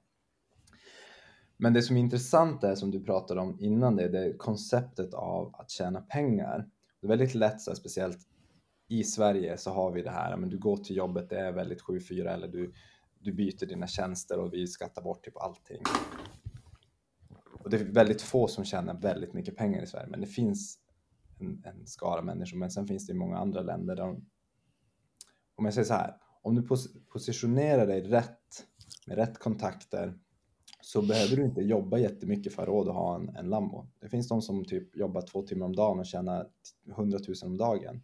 Men 1.57 1.73
det 1.73 1.83
som 1.83 1.97
är 1.97 2.01
intressant 2.01 2.65
är 2.65 2.75
som 2.75 2.91
du 2.91 3.05
pratade 3.05 3.41
om 3.41 3.57
innan 3.61 3.97
det, 3.97 4.09
det 4.09 4.19
är 4.19 4.37
konceptet 4.39 5.15
av 5.15 5.55
att 5.55 5.71
tjäna 5.71 6.01
pengar. 6.01 6.69
Det 7.01 7.07
är 7.07 7.09
väldigt 7.09 7.35
lätt, 7.35 7.61
så 7.61 7.71
här, 7.71 7.77
speciellt 7.77 8.19
i 8.89 9.05
Sverige 9.05 9.57
så 9.59 9.71
har 9.71 9.93
vi 9.93 10.03
det 10.03 10.11
här, 10.11 10.37
men 10.37 10.49
du 10.49 10.59
går 10.59 10.77
till 10.77 10.97
jobbet, 10.97 11.31
det 11.31 11.39
är 11.39 11.53
väldigt 11.53 11.83
7-4 11.83 12.29
eller 12.29 12.49
du, 12.49 12.73
du 13.19 13.33
byter 13.33 13.67
dina 13.67 13.87
tjänster 13.87 14.39
och 14.39 14.53
vi 14.53 14.67
skattar 14.67 15.03
bort 15.03 15.25
typ 15.25 15.37
allting. 15.37 15.83
Och 17.65 17.71
det 17.71 17.77
är 17.77 17.85
väldigt 17.85 18.23
få 18.23 18.49
som 18.49 18.65
tjänar 18.65 19.01
väldigt 19.01 19.33
mycket 19.33 19.57
pengar 19.57 19.83
i 19.83 19.87
Sverige, 19.87 20.09
men 20.09 20.21
det 20.21 20.27
finns 20.27 20.79
en, 21.41 21.63
en 21.65 21.87
skara 21.87 22.23
människor. 22.23 22.59
Men 22.59 22.71
sen 22.71 22.87
finns 22.87 23.07
det 23.07 23.13
i 23.13 23.17
många 23.17 23.39
andra 23.39 23.61
länder 23.61 23.97
där 23.97 24.03
de, 24.03 24.27
om 25.55 25.65
jag 25.65 25.75
säger 25.75 25.87
så 25.87 25.95
här, 25.95 26.17
om 26.43 26.55
du 26.55 26.63
pos 26.63 26.89
positionerar 27.09 27.87
dig 27.87 28.03
rätt 28.03 28.67
med 29.07 29.17
rätt 29.17 29.39
kontakter 29.39 30.15
så 30.81 31.03
behöver 31.03 31.37
du 31.37 31.45
inte 31.45 31.61
jobba 31.61 31.99
jättemycket 31.99 32.55
för 32.55 32.63
att 32.63 32.69
råd 32.69 32.89
att 32.89 32.95
ha 32.95 33.17
en, 33.17 33.37
en 33.37 33.49
Lambo. 33.49 33.87
Det 34.01 34.09
finns 34.09 34.29
de 34.29 34.43
som 34.43 34.65
typ 34.65 34.97
jobbar 34.97 35.23
två 35.23 35.43
timmar 35.43 35.67
om 35.67 35.77
dagen 35.77 35.99
och 35.99 36.07
tjänar 36.07 36.49
100 36.91 37.19
000 37.29 37.37
om 37.43 37.57
dagen 37.57 38.03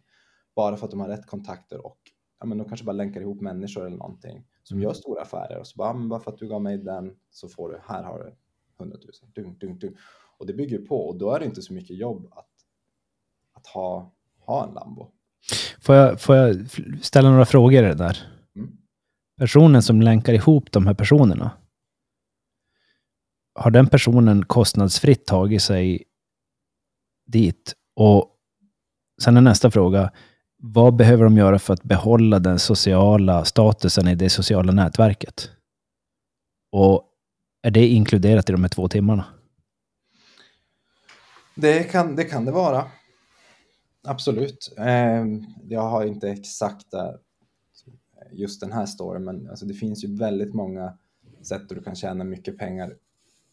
bara 0.55 0.77
för 0.77 0.85
att 0.85 0.91
de 0.91 0.99
har 0.99 1.07
rätt 1.07 1.25
kontakter 1.25 1.85
och 1.85 1.99
ja, 2.39 2.45
men 2.45 2.57
de 2.57 2.67
kanske 2.67 2.85
bara 2.85 2.93
länkar 2.93 3.21
ihop 3.21 3.41
människor 3.41 3.85
eller 3.85 3.97
någonting 3.97 4.45
som 4.63 4.77
mm. 4.77 4.83
gör 4.83 4.93
stora 4.93 5.21
affärer 5.21 5.59
och 5.59 5.67
så 5.67 5.77
bara, 5.77 5.93
bara 5.93 6.19
för 6.19 6.31
att 6.31 6.37
du 6.37 6.47
gav 6.47 6.61
mig 6.61 6.77
den 6.77 7.15
så 7.29 7.49
får 7.49 7.69
du, 7.69 7.79
här 7.87 8.03
har 8.03 8.19
du 8.19 8.35
100 8.79 8.97
000. 9.23 9.31
Dung, 9.33 9.57
dung, 9.57 9.79
dung. 9.79 9.95
Och 10.37 10.45
det 10.45 10.53
bygger 10.53 10.79
på 10.79 11.07
och 11.07 11.17
då 11.17 11.31
är 11.31 11.39
det 11.39 11.45
inte 11.45 11.61
så 11.61 11.73
mycket 11.73 11.97
jobb 11.97 12.27
att, 12.31 12.49
att 13.53 13.67
ha, 13.67 14.11
ha 14.39 14.67
en 14.67 14.73
Lambo. 14.73 15.11
Får 15.81 15.95
jag, 15.95 16.21
får 16.21 16.35
jag 16.35 16.69
ställa 17.01 17.29
några 17.29 17.45
frågor 17.45 17.81
där? 17.81 18.38
Personen 19.39 19.81
som 19.81 20.01
länkar 20.01 20.33
ihop 20.33 20.71
de 20.71 20.87
här 20.87 20.93
personerna, 20.93 21.51
har 23.55 23.71
den 23.71 23.87
personen 23.87 24.45
kostnadsfritt 24.45 25.25
tagit 25.25 25.61
sig 25.61 26.03
dit? 27.25 27.75
Och 27.95 28.35
sen 29.21 29.37
är 29.37 29.41
nästa 29.41 29.71
fråga, 29.71 30.11
vad 30.57 30.95
behöver 30.95 31.23
de 31.23 31.37
göra 31.37 31.59
för 31.59 31.73
att 31.73 31.83
behålla 31.83 32.39
den 32.39 32.59
sociala 32.59 33.45
statusen 33.45 34.07
i 34.07 34.15
det 34.15 34.29
sociala 34.29 34.71
nätverket? 34.71 35.51
Och 36.71 37.03
är 37.61 37.71
det 37.71 37.87
inkluderat 37.87 38.49
i 38.49 38.51
de 38.51 38.61
här 38.61 38.69
två 38.69 38.87
timmarna? 38.87 39.25
Det 41.55 41.83
kan 41.83 42.15
det, 42.15 42.23
kan 42.23 42.45
det 42.45 42.51
vara. 42.51 42.85
Absolut. 44.07 44.73
Ehm, 44.77 45.45
jag 45.63 45.81
har 45.81 46.05
inte 46.05 46.29
exakta 46.29 47.13
just 48.31 48.61
den 48.61 48.71
här 48.71 48.85
storyn, 48.85 49.23
men 49.23 49.49
alltså 49.49 49.65
det 49.65 49.73
finns 49.73 50.03
ju 50.03 50.15
väldigt 50.15 50.53
många 50.53 50.97
sätt 51.41 51.69
där 51.69 51.75
du 51.75 51.83
kan 51.83 51.95
tjäna 51.95 52.23
mycket 52.23 52.57
pengar 52.57 52.95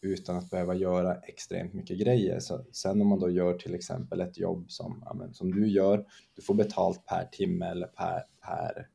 utan 0.01 0.37
att 0.37 0.49
behöva 0.49 0.75
göra 0.75 1.15
extremt 1.15 1.73
mycket 1.73 1.99
grejer. 1.99 2.39
Så 2.39 2.65
sen 2.71 3.01
om 3.01 3.07
man 3.07 3.19
då 3.19 3.29
gör 3.29 3.53
till 3.53 3.75
exempel 3.75 4.21
ett 4.21 4.37
jobb 4.37 4.71
som, 4.71 5.03
ja, 5.05 5.13
men, 5.13 5.33
som 5.33 5.51
du 5.51 5.67
gör, 5.67 6.05
du 6.35 6.41
får 6.41 6.53
betalt 6.53 7.05
per 7.05 7.25
timme 7.31 7.65
eller 7.65 7.87
per, 7.87 8.23
per, 8.41 8.87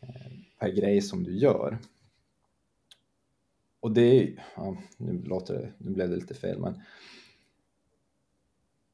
eh, 0.00 0.32
per 0.58 0.68
grej 0.68 1.00
som 1.00 1.24
du 1.24 1.38
gör. 1.38 1.78
Och 3.80 3.92
det 3.92 4.36
ja, 4.56 4.76
nu 4.96 5.22
låter 5.22 5.54
det, 5.54 5.72
nu 5.78 5.90
blev 5.90 6.10
det 6.10 6.16
lite 6.16 6.34
fel, 6.34 6.60
men 6.60 6.82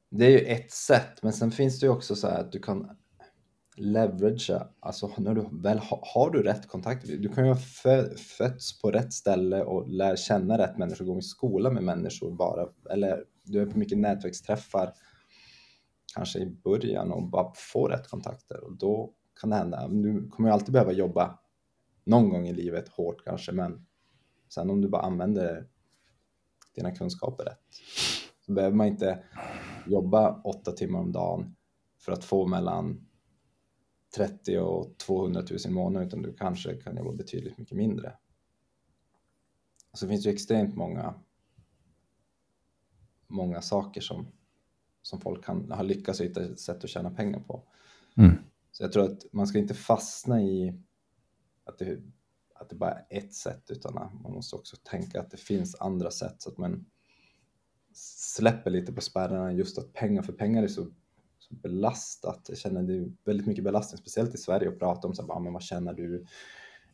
det 0.09 0.25
är 0.25 0.29
ju 0.29 0.39
ett 0.39 0.71
sätt, 0.71 1.23
men 1.23 1.33
sen 1.33 1.51
finns 1.51 1.79
det 1.79 1.85
ju 1.85 1.91
också 1.91 2.15
så 2.15 2.27
här 2.27 2.39
att 2.39 2.51
du 2.51 2.59
kan 2.59 2.97
leveragea, 3.75 4.67
alltså 4.79 5.11
när 5.17 5.33
du 5.33 5.47
väl 5.51 5.79
har, 5.79 5.99
har 6.13 6.31
du 6.31 6.43
rätt 6.43 6.67
kontakter, 6.67 7.17
du 7.17 7.29
kan 7.29 7.45
ju 7.45 7.53
ha 7.53 7.59
fötts 8.37 8.81
på 8.81 8.91
rätt 8.91 9.13
ställe 9.13 9.63
och 9.63 9.89
lär 9.89 10.15
känna 10.15 10.57
rätt 10.57 10.77
människor, 10.77 11.05
gå 11.05 11.19
i 11.19 11.21
skola 11.21 11.71
med 11.71 11.83
människor 11.83 12.31
bara, 12.31 12.67
eller 12.89 13.23
du 13.43 13.61
är 13.61 13.65
på 13.65 13.79
mycket 13.79 13.97
nätverksträffar 13.97 14.93
kanske 16.15 16.39
i 16.39 16.45
början 16.45 17.11
och 17.11 17.23
bara 17.23 17.53
få 17.55 17.87
rätt 17.87 18.09
kontakter 18.09 18.63
och 18.63 18.77
då 18.77 19.13
kan 19.41 19.49
det 19.49 19.55
hända, 19.55 19.87
du 19.87 20.29
kommer 20.29 20.49
ju 20.49 20.53
alltid 20.53 20.73
behöva 20.73 20.91
jobba 20.91 21.39
någon 22.03 22.29
gång 22.29 22.47
i 22.47 22.53
livet 22.53 22.89
hårt 22.89 23.23
kanske, 23.25 23.51
men 23.51 23.85
sen 24.49 24.69
om 24.69 24.81
du 24.81 24.89
bara 24.89 25.01
använder 25.01 25.67
dina 26.75 26.91
kunskaper 26.91 27.43
rätt 27.43 27.59
så 28.45 28.51
behöver 28.53 28.75
man 28.75 28.87
inte 28.87 29.23
jobba 29.87 30.41
åtta 30.43 30.71
timmar 30.71 30.99
om 30.99 31.11
dagen 31.11 31.55
för 31.99 32.11
att 32.11 32.23
få 32.23 32.47
mellan 32.47 33.07
30 34.15 34.57
och 34.57 34.97
200 34.97 35.43
000 35.49 35.59
i 35.65 35.69
månaden 35.69 36.07
utan 36.07 36.21
du 36.21 36.33
kanske 36.33 36.75
kan 36.75 36.97
jobba 36.97 37.11
betydligt 37.11 37.57
mycket 37.57 37.77
mindre. 37.77 38.13
Och 39.91 39.97
så 39.97 40.07
finns 40.07 40.23
det 40.23 40.29
ju 40.29 40.33
extremt 40.33 40.75
många 40.75 41.13
många 43.27 43.61
saker 43.61 44.01
som, 44.01 44.27
som 45.01 45.21
folk 45.21 45.45
kan 45.45 45.71
ha 45.71 45.81
lyckats 45.81 46.21
hitta 46.21 46.55
sätt 46.55 46.83
att 46.83 46.89
tjäna 46.89 47.11
pengar 47.11 47.39
på. 47.39 47.63
Mm. 48.17 48.35
Så 48.71 48.83
jag 48.83 48.91
tror 48.91 49.03
att 49.03 49.25
man 49.31 49.47
ska 49.47 49.57
inte 49.57 49.73
fastna 49.73 50.41
i 50.41 50.81
att 51.63 51.77
det, 51.77 51.99
att 52.55 52.69
det 52.69 52.75
bara 52.75 52.91
är 52.91 53.05
ett 53.09 53.33
sätt 53.33 53.71
utan 53.71 53.93
man 53.93 54.33
måste 54.33 54.55
också 54.55 54.77
tänka 54.83 55.19
att 55.19 55.31
det 55.31 55.37
finns 55.37 55.75
andra 55.75 56.11
sätt 56.11 56.41
så 56.41 56.49
att 56.49 56.57
man 56.57 56.85
släpper 57.93 58.71
lite 58.71 58.93
på 58.93 59.01
spärrarna 59.01 59.53
just 59.53 59.77
att 59.77 59.93
pengar 59.93 60.21
för 60.21 60.33
pengar 60.33 60.63
är 60.63 60.67
så 60.67 60.87
belastat. 61.49 62.45
Jag 62.47 62.57
känner 62.57 62.83
det 62.83 62.93
är 62.93 63.11
väldigt 63.25 63.47
mycket 63.47 63.63
belastning, 63.63 63.97
speciellt 63.97 64.35
i 64.35 64.37
Sverige, 64.37 64.69
att 64.69 64.79
prata 64.79 65.07
om 65.07 65.13
så 65.13 65.21
här, 65.21 65.31
ah, 65.31 65.39
men 65.39 65.53
vad 65.53 65.61
känner 65.61 65.93
du? 65.93 66.25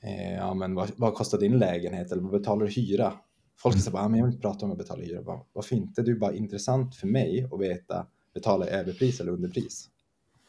Eh, 0.02 0.34
ja, 0.34 0.54
men 0.54 0.76
vad, 0.76 0.92
vad, 0.96 1.14
kostar 1.14 1.38
din 1.38 1.60
lägenhet 1.60 2.12
eller 2.12 2.22
vad 2.22 2.32
betalar 2.32 2.66
du 2.66 2.72
hyra? 2.72 3.14
Folk 3.58 3.78
säger 3.78 3.92
bara, 3.92 4.04
ah, 4.04 4.10
men 4.10 4.20
jag 4.20 4.26
vill 4.26 4.34
inte 4.34 4.48
prata 4.48 4.66
om 4.66 4.72
att 4.72 4.78
betala 4.78 5.04
hyra. 5.04 5.22
Bara, 5.22 5.42
varför 5.54 5.76
inte? 5.76 6.02
Det 6.02 6.12
är 6.12 6.16
bara 6.16 6.34
intressant 6.34 6.96
för 6.96 7.08
mig 7.08 7.50
att 7.52 7.60
veta, 7.60 8.08
betala 8.34 8.66
överpris 8.66 9.20
eller 9.20 9.32
underpris. 9.32 9.90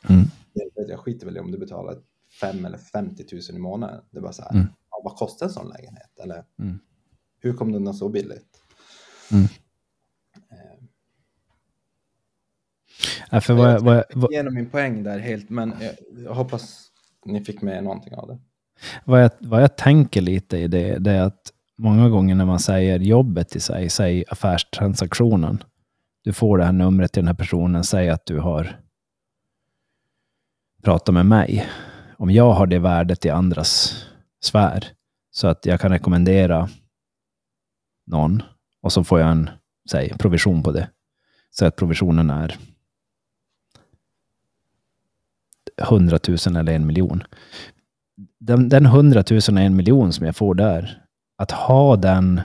Mm. 0.09 0.25
Jag 0.89 1.01
skiter 1.01 1.27
väl 1.27 1.37
i 1.37 1.41
om 1.41 1.51
du 1.51 1.59
betalar 1.59 1.99
5 2.41 2.65
eller 2.65 2.79
50 2.79 3.27
000 3.33 3.43
i 3.57 3.59
månaden. 3.59 4.05
Det 4.11 4.19
är 4.19 4.23
bara 4.23 4.33
så 4.33 4.43
här, 4.43 4.51
mm. 4.51 4.67
ja, 4.91 5.01
vad 5.05 5.17
kostar 5.17 5.47
en 5.47 5.53
sån 5.53 5.69
lägenhet? 5.69 6.19
Eller 6.23 6.45
mm. 6.59 6.79
hur 7.41 7.53
kom 7.53 7.75
undan 7.75 7.95
så 7.95 8.09
billigt? 8.09 8.63
Mm. 9.33 9.47
Ja, 13.33 13.41
för 13.41 13.55
vad, 13.55 13.71
jag 13.71 13.81
vad, 13.81 14.05
vad, 14.15 14.33
igenom 14.33 14.55
min 14.55 14.71
poäng 14.71 15.03
där 15.03 15.19
helt, 15.19 15.51
men 15.51 15.75
jag, 15.81 15.93
jag, 16.25 16.35
hoppas 16.35 16.89
ni 17.25 17.45
fick 17.45 17.63
med 17.63 17.85
någonting 17.85 18.15
av 18.15 18.29
det. 18.29 18.39
Vad 19.05 19.23
jag, 19.23 19.31
vad 19.39 19.63
jag 19.63 19.77
tänker 19.77 20.21
lite 20.21 20.59
i 20.59 20.69
det, 20.69 20.99
det 20.99 21.11
är 21.11 21.23
att 21.23 21.53
många 21.79 22.09
gånger 22.09 22.35
när 22.35 22.45
man 22.45 22.61
säger 22.61 22.99
jobbet 22.99 23.57
i 23.57 23.61
sig, 23.61 23.89
säg 23.91 24.25
affärstransaktionen, 24.29 25.65
du 26.25 26.33
får 26.33 26.59
det 26.59 26.65
här 26.65 26.73
numret 26.73 27.13
till 27.13 27.21
den 27.21 27.29
här 27.29 27.35
personen, 27.35 27.85
säg 27.85 28.09
att 28.09 28.27
du 28.27 28.39
har 28.39 28.81
pratat 30.83 31.15
med 31.15 31.27
mig. 31.27 31.69
Om 32.17 32.31
jag 32.31 32.53
har 32.53 32.67
det 32.67 32.79
värdet 32.79 33.25
i 33.25 33.31
andras 33.31 34.05
sfär, 34.45 34.85
så 35.31 35.49
att 35.49 35.67
jag 35.67 35.81
kan 35.81 35.91
rekommendera 35.91 36.69
någon 38.07 38.43
och 38.83 38.93
så 38.93 39.05
får 39.05 39.21
jag 39.21 39.31
en 39.31 39.51
säg, 39.91 40.19
provision 40.19 40.63
på 40.63 40.73
det. 40.73 40.89
Så 41.51 41.67
att 41.67 41.77
provisionen 41.77 42.31
är 42.31 42.59
hundratusen 45.85 46.57
eller 46.57 46.73
en 46.73 46.87
miljon. 46.87 47.23
Den, 48.41 48.69
den 48.69 48.87
100 48.87 49.25
000 49.31 49.39
och 49.39 49.61
en 49.61 49.77
miljon 49.77 50.13
som 50.13 50.27
jag 50.27 50.37
får 50.37 50.55
där, 50.55 51.03
att 51.39 51.51
ha 51.51 51.97
den 51.97 52.41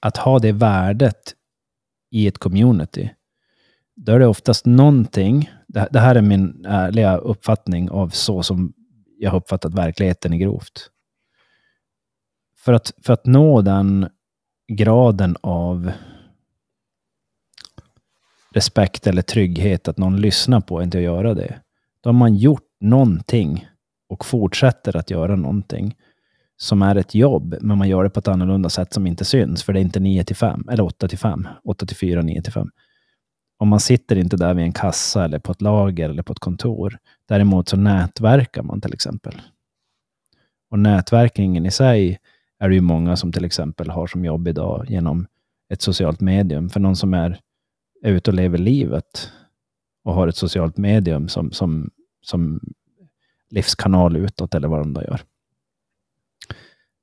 att 0.00 0.16
ha 0.16 0.38
det 0.38 0.52
värdet 0.52 1.34
i 2.10 2.26
ett 2.26 2.38
community, 2.38 3.10
då 3.96 4.12
är 4.12 4.18
det 4.18 4.26
oftast 4.26 4.66
någonting, 4.66 5.50
det, 5.68 5.88
det 5.90 6.00
här 6.00 6.14
är 6.14 6.22
min 6.22 6.64
ärliga 6.66 7.16
uppfattning 7.16 7.90
av 7.90 8.08
så 8.08 8.42
som 8.42 8.72
jag 9.18 9.30
har 9.30 9.38
uppfattat 9.38 9.74
verkligheten 9.74 10.32
i 10.32 10.38
grovt. 10.38 10.90
För 12.56 12.72
att, 12.72 12.92
för 13.02 13.12
att 13.12 13.26
nå 13.26 13.62
den 13.62 14.08
graden 14.72 15.36
av 15.40 15.92
respekt 18.54 19.06
eller 19.06 19.22
trygghet 19.22 19.88
att 19.88 19.98
någon 19.98 20.20
lyssnar 20.20 20.60
på 20.60 20.80
en 20.80 20.90
till 20.90 21.00
att 21.00 21.04
göra 21.04 21.34
det. 21.34 21.60
Då 22.00 22.08
har 22.08 22.14
man 22.14 22.36
gjort 22.36 22.66
någonting 22.80 23.68
och 24.08 24.24
fortsätter 24.24 24.96
att 24.96 25.10
göra 25.10 25.36
någonting 25.36 25.96
som 26.56 26.82
är 26.82 26.96
ett 26.96 27.14
jobb, 27.14 27.54
men 27.60 27.78
man 27.78 27.88
gör 27.88 28.04
det 28.04 28.10
på 28.10 28.20
ett 28.20 28.28
annorlunda 28.28 28.68
sätt 28.68 28.92
som 28.92 29.06
inte 29.06 29.24
syns, 29.24 29.62
för 29.62 29.72
det 29.72 29.80
är 29.80 29.82
inte 29.82 30.00
9 30.00 30.24
till 30.24 30.36
5, 30.36 30.68
eller 30.70 30.82
8 30.84 31.08
till 31.08 31.18
5, 31.18 31.48
8 31.64 31.86
till 31.86 31.96
4, 31.96 32.22
9 32.22 32.42
till 32.42 32.52
5. 32.52 32.70
Och 33.58 33.66
man 33.66 33.80
sitter 33.80 34.16
inte 34.16 34.36
där 34.36 34.54
vid 34.54 34.64
en 34.64 34.72
kassa 34.72 35.24
eller 35.24 35.38
på 35.38 35.52
ett 35.52 35.62
lager 35.62 36.10
eller 36.10 36.22
på 36.22 36.32
ett 36.32 36.38
kontor. 36.38 36.98
Däremot 37.28 37.68
så 37.68 37.76
nätverkar 37.76 38.62
man 38.62 38.80
till 38.80 38.94
exempel. 38.94 39.40
Och 40.70 40.78
nätverkningen 40.78 41.66
i 41.66 41.70
sig 41.70 42.18
är 42.58 42.68
det 42.68 42.74
ju 42.74 42.80
många 42.80 43.16
som 43.16 43.32
till 43.32 43.44
exempel 43.44 43.90
har 43.90 44.06
som 44.06 44.24
jobb 44.24 44.48
idag 44.48 44.86
genom 44.88 45.26
ett 45.72 45.82
socialt 45.82 46.20
medium. 46.20 46.70
För 46.70 46.80
någon 46.80 46.96
som 46.96 47.14
är 47.14 47.40
är 48.02 48.12
ute 48.12 48.30
och 48.30 48.34
lever 48.34 48.58
livet 48.58 49.32
och 50.02 50.14
har 50.14 50.28
ett 50.28 50.36
socialt 50.36 50.76
medium 50.76 51.28
som, 51.28 51.52
som, 51.52 51.90
som 52.22 52.60
livskanal 53.50 54.16
utåt 54.16 54.54
eller 54.54 54.68
vad 54.68 54.80
de 54.80 54.92
då 54.92 55.02
gör. 55.02 55.20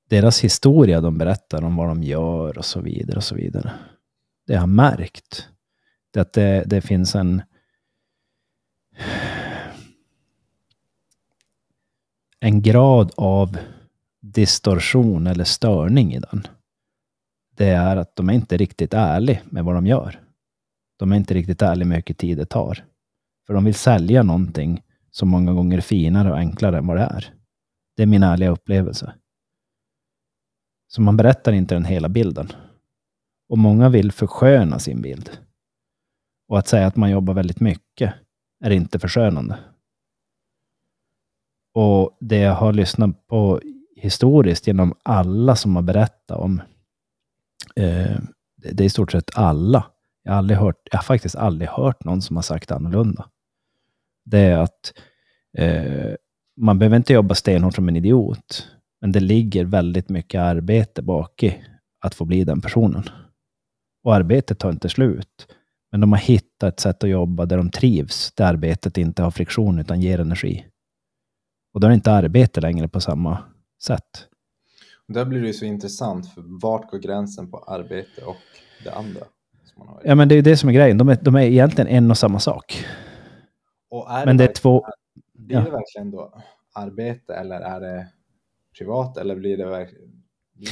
Deras 0.09 0.43
historia 0.43 1.01
de 1.01 1.17
berättar 1.17 1.63
om 1.63 1.75
vad 1.75 1.87
de 1.87 2.03
gör 2.03 2.57
och 2.57 2.65
så 2.65 2.81
vidare 2.81 3.17
och 3.17 3.23
så 3.23 3.35
vidare. 3.35 3.73
Det 4.47 4.53
jag 4.53 4.59
har 4.59 4.67
märkt 4.67 5.49
är 6.13 6.21
att 6.21 6.33
det, 6.33 6.63
det 6.65 6.81
finns 6.81 7.15
en 7.15 7.41
en 12.39 12.61
grad 12.61 13.11
av 13.17 13.57
distorsion 14.21 15.27
eller 15.27 15.43
störning 15.43 16.13
i 16.13 16.19
den. 16.19 16.47
Det 17.55 17.69
är 17.69 17.97
att 17.97 18.15
de 18.15 18.29
är 18.29 18.33
inte 18.33 18.57
riktigt 18.57 18.93
ärliga 18.93 19.39
med 19.45 19.63
vad 19.63 19.75
de 19.75 19.87
gör 19.87 20.26
de 20.97 21.11
är 21.11 21.15
inte 21.15 21.33
riktigt 21.33 21.61
ärliga 21.61 21.87
med 21.87 21.95
hur 21.95 21.99
mycket 21.99 22.17
tid 22.17 22.37
det 22.37 22.45
tar. 22.45 22.85
För 23.47 23.53
de 23.53 23.65
vill 23.65 23.75
sälja 23.75 24.23
någonting 24.23 24.83
som 25.11 25.29
många 25.29 25.53
gånger 25.53 25.77
är 25.77 25.81
finare 25.81 26.31
och 26.31 26.37
enklare 26.37 26.77
än 26.77 26.87
vad 26.87 26.97
det 26.97 27.03
är. 27.03 27.33
Det 27.95 28.03
är 28.03 28.07
min 28.07 28.23
ärliga 28.23 28.49
upplevelse. 28.49 29.13
Så 30.87 31.01
man 31.01 31.17
berättar 31.17 31.51
inte 31.51 31.75
den 31.75 31.85
hela 31.85 32.09
bilden. 32.09 32.51
Och 33.49 33.57
många 33.57 33.89
vill 33.89 34.11
försköna 34.11 34.79
sin 34.79 35.01
bild. 35.01 35.39
Och 36.47 36.59
att 36.59 36.67
säga 36.67 36.87
att 36.87 36.95
man 36.95 37.09
jobbar 37.09 37.33
väldigt 37.33 37.59
mycket 37.59 38.13
är 38.63 38.71
inte 38.71 38.99
förskönande. 38.99 39.59
Och 41.73 42.17
det 42.19 42.37
jag 42.37 42.53
har 42.53 42.73
lyssnat 42.73 43.27
på 43.27 43.61
historiskt 43.95 44.67
genom 44.67 44.93
alla 45.03 45.55
som 45.55 45.75
har 45.75 45.83
berättat 45.83 46.39
om, 46.39 46.61
eh, 47.75 48.19
det 48.55 48.79
är 48.79 48.85
i 48.85 48.89
stort 48.89 49.11
sett 49.11 49.37
alla 49.37 49.91
jag 50.27 50.33
har, 50.33 50.37
aldrig 50.37 50.59
hört, 50.59 50.87
jag 50.91 50.97
har 50.97 51.03
faktiskt 51.03 51.35
aldrig 51.35 51.69
hört 51.69 52.03
någon 52.03 52.21
som 52.21 52.35
har 52.35 52.43
sagt 52.43 52.71
annorlunda. 52.71 53.29
Det 54.25 54.39
är 54.39 54.57
att 54.57 54.93
eh, 55.57 56.13
man 56.57 56.79
behöver 56.79 56.97
inte 56.97 57.13
jobba 57.13 57.35
stenhårt 57.35 57.75
som 57.75 57.89
en 57.89 57.95
idiot, 57.95 58.67
men 59.01 59.11
det 59.11 59.19
ligger 59.19 59.65
väldigt 59.65 60.09
mycket 60.09 60.41
arbete 60.41 61.01
bak 61.01 61.43
i 61.43 61.63
att 62.01 62.15
få 62.15 62.25
bli 62.25 62.43
den 62.43 62.61
personen. 62.61 63.03
Och 64.03 64.15
arbetet 64.15 64.59
tar 64.59 64.69
inte 64.69 64.89
slut. 64.89 65.47
Men 65.91 66.01
de 66.01 66.11
har 66.11 66.19
hittat 66.19 66.73
ett 66.73 66.79
sätt 66.79 67.03
att 67.03 67.09
jobba 67.09 67.45
där 67.45 67.57
de 67.57 67.69
trivs, 67.69 68.31
där 68.35 68.45
arbetet 68.45 68.97
inte 68.97 69.23
har 69.23 69.31
friktion 69.31 69.79
utan 69.79 70.01
ger 70.01 70.19
energi. 70.19 70.65
Och 71.73 71.79
då 71.79 71.87
är 71.87 71.89
det 71.89 71.95
inte 71.95 72.11
arbete 72.11 72.61
längre 72.61 72.87
på 72.87 73.01
samma 73.01 73.43
sätt. 73.83 74.27
Där 75.07 75.25
blir 75.25 75.41
det 75.41 75.47
ju 75.47 75.53
så 75.53 75.65
intressant, 75.65 76.33
för 76.33 76.43
vart 76.61 76.91
går 76.91 76.99
gränsen 76.99 77.51
på 77.51 77.57
arbete 77.57 78.21
och 78.21 78.35
det 78.83 78.93
andra? 78.93 79.21
Man 79.77 79.87
har. 79.87 80.01
Ja, 80.05 80.15
men 80.15 80.27
det 80.27 80.35
är 80.35 80.41
det 80.41 80.57
som 80.57 80.69
är 80.69 80.73
grejen. 80.73 80.97
De 80.97 81.09
är, 81.09 81.17
de 81.21 81.35
är 81.35 81.41
egentligen 81.41 81.87
en 81.87 82.11
och 82.11 82.17
samma 82.17 82.39
sak. 82.39 82.85
Och 83.89 84.11
är 84.11 84.25
men 84.25 84.37
det, 84.37 84.43
det 84.43 84.49
är 84.49 84.53
två... 84.53 84.85
Blir 85.33 85.57
ja. 85.57 85.63
det 85.63 85.71
verkligen 85.71 86.11
då 86.11 86.33
arbete 86.73 87.33
eller 87.33 87.61
är 87.61 87.79
det 87.79 88.07
privat 88.77 89.17
eller 89.17 89.35
blir 89.35 89.57
det 89.57 89.65
verkligen... 89.65 90.23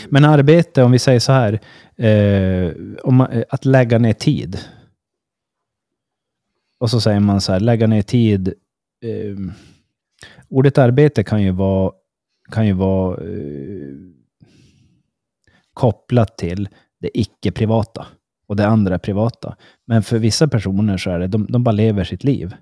Men 0.10 0.26
arbete, 0.26 0.84
om 0.84 0.91
vi 0.91 0.99
säger 0.99 1.19
så 1.19 1.32
här, 1.32 1.60
eh, 1.95 2.73
om 3.03 3.15
man, 3.15 3.44
att 3.49 3.65
lägga 3.65 3.98
ner 3.98 4.14
tid. 4.14 4.60
Och 6.77 6.90
så 6.90 7.02
säger 7.02 7.19
man 7.19 7.41
så 7.41 7.52
här, 7.52 7.60
lägga 7.60 7.88
ner 7.88 8.02
tid. 8.02 8.48
Eh, 9.02 9.36
ordet 10.49 10.77
arbete 10.77 11.23
kan 11.23 11.41
ju 11.41 11.52
vara, 11.52 11.91
kan 12.52 12.68
ju 12.68 12.73
vara 12.73 13.23
eh, 13.23 13.95
kopplat 15.73 16.38
till 16.38 16.69
det 16.99 17.19
icke-privata 17.19 18.07
och 18.47 18.55
det 18.55 18.67
andra 18.67 18.93
är 18.93 18.99
privata. 18.99 19.55
Men 19.88 20.03
för 20.03 20.19
vissa 20.19 20.47
personer 20.47 20.97
så 20.97 21.09
är 21.09 21.19
det, 21.19 21.27
de, 21.27 21.45
de 21.49 21.63
bara 21.63 21.72
lever 21.72 22.03
sitt 22.03 22.23
liv. 22.23 22.55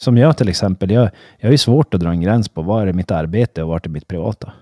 Som 0.00 0.16
jag 0.16 0.36
till 0.36 0.48
exempel, 0.48 0.90
jag, 0.90 1.10
jag 1.38 1.48
har 1.48 1.52
ju 1.52 1.58
svårt 1.58 1.94
att 1.94 2.00
dra 2.00 2.10
en 2.10 2.20
gräns 2.20 2.48
på 2.48 2.62
vad 2.62 2.88
är 2.88 2.92
mitt 2.92 3.10
arbete 3.10 3.62
och 3.62 3.68
vart 3.68 3.86
är 3.86 3.90
mitt 3.90 4.08
privata. 4.08 4.52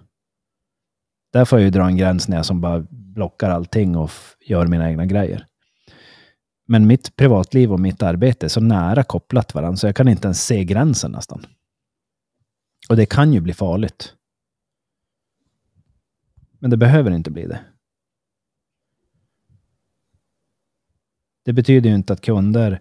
Där 1.32 1.44
får 1.44 1.58
jag 1.58 1.64
ju 1.64 1.70
dra 1.70 1.86
en 1.86 1.96
gräns 1.96 2.28
när 2.28 2.36
jag 2.36 2.46
som 2.46 2.60
bara 2.60 2.86
blockar 2.90 3.50
allting 3.50 3.96
och 3.96 4.10
gör 4.40 4.66
mina 4.66 4.90
egna 4.90 5.06
grejer. 5.06 5.46
Men 6.66 6.86
mitt 6.86 7.16
privatliv 7.16 7.72
och 7.72 7.80
mitt 7.80 8.02
arbete 8.02 8.46
är 8.46 8.48
så 8.48 8.60
nära 8.60 9.02
kopplat 9.02 9.54
varandra 9.54 9.76
så 9.76 9.86
jag 9.86 9.96
kan 9.96 10.08
inte 10.08 10.26
ens 10.26 10.44
se 10.44 10.64
gränsen 10.64 11.12
nästan. 11.12 11.46
Och 12.88 12.96
det 12.96 13.06
kan 13.06 13.32
ju 13.32 13.40
bli 13.40 13.52
farligt. 13.52 14.14
Men 16.58 16.70
det 16.70 16.76
behöver 16.76 17.10
inte 17.10 17.30
bli 17.30 17.46
det. 17.46 17.60
Det 21.44 21.52
betyder 21.52 21.90
ju 21.90 21.96
inte 21.96 22.12
att 22.12 22.20
kunder 22.20 22.80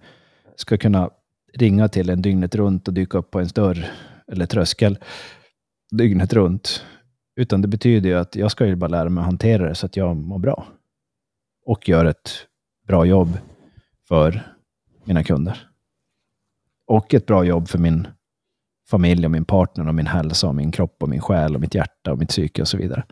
ska 0.56 0.77
kunna 0.77 1.10
ringa 1.53 1.88
till 1.88 2.10
en 2.10 2.22
dygnet 2.22 2.56
runt 2.56 2.88
och 2.88 2.94
dyka 2.94 3.18
upp 3.18 3.31
på 3.31 3.40
en 3.40 3.48
dörr 3.48 3.91
eller 4.31 4.45
tröskel 4.45 4.98
dygnet 5.91 6.34
runt. 6.34 6.86
Utan 7.36 7.61
det 7.61 7.68
betyder 7.68 8.10
ju 8.10 8.15
att 8.15 8.36
jag 8.36 8.52
ska 8.52 8.65
ju 8.65 8.76
bara 8.76 8.88
lära 8.88 9.10
mig 9.10 9.22
att 9.22 9.26
hantera 9.26 9.69
det 9.69 9.76
så 9.76 9.86
att 9.86 9.98
jag 9.98 10.18
mår 10.18 10.40
bra. 10.40 10.68
Och 11.65 11.90
gör 11.90 12.06
ett 12.06 12.31
bra 12.88 13.06
jobb 13.06 13.38
för 14.07 14.56
mina 15.03 15.23
kunder. 15.23 15.69
Och 16.88 17.14
ett 17.14 17.26
bra 17.26 17.44
jobb 17.44 17.68
för 17.68 17.77
min 17.77 18.07
familj 18.90 19.26
och 19.26 19.31
min 19.31 19.45
partner 19.45 19.88
och 19.88 19.95
min 19.95 20.07
hälsa 20.07 20.48
och 20.48 20.56
min 20.56 20.72
kropp 20.72 21.03
och 21.03 21.10
min 21.10 21.22
själ 21.22 21.56
och 21.56 21.61
mitt 21.61 21.76
hjärta 21.76 22.11
och 22.11 22.18
mitt 22.19 22.30
psyke 22.30 22.61
och 22.61 22.68
så 22.68 22.77
vidare. 22.77 23.03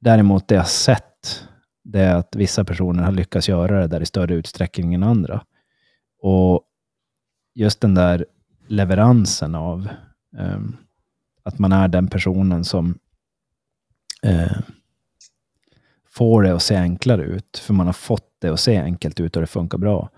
Däremot 0.00 0.48
det 0.48 0.54
jag 0.54 0.68
sett 0.68 1.09
det 1.92 2.00
är 2.00 2.14
att 2.14 2.36
vissa 2.36 2.64
personer 2.64 3.02
har 3.02 3.12
lyckats 3.12 3.48
göra 3.48 3.80
det 3.80 3.86
där 3.86 4.00
i 4.00 4.06
större 4.06 4.34
utsträckning 4.34 4.94
än 4.94 5.02
andra. 5.02 5.44
Och 6.22 6.62
just 7.54 7.80
den 7.80 7.94
där 7.94 8.26
leveransen 8.66 9.54
av 9.54 9.88
um, 10.36 10.76
att 11.42 11.58
man 11.58 11.72
är 11.72 11.88
den 11.88 12.08
personen 12.08 12.64
som 12.64 12.98
uh, 14.26 14.60
får 16.08 16.42
det 16.42 16.54
att 16.54 16.62
se 16.62 16.76
enklare 16.76 17.22
ut, 17.22 17.58
för 17.58 17.74
man 17.74 17.86
har 17.86 17.92
fått 17.92 18.36
det 18.38 18.48
att 18.48 18.60
se 18.60 18.76
enkelt 18.76 19.20
ut 19.20 19.36
och 19.36 19.42
det 19.42 19.46
funkar 19.46 19.78
bra. 19.78 20.10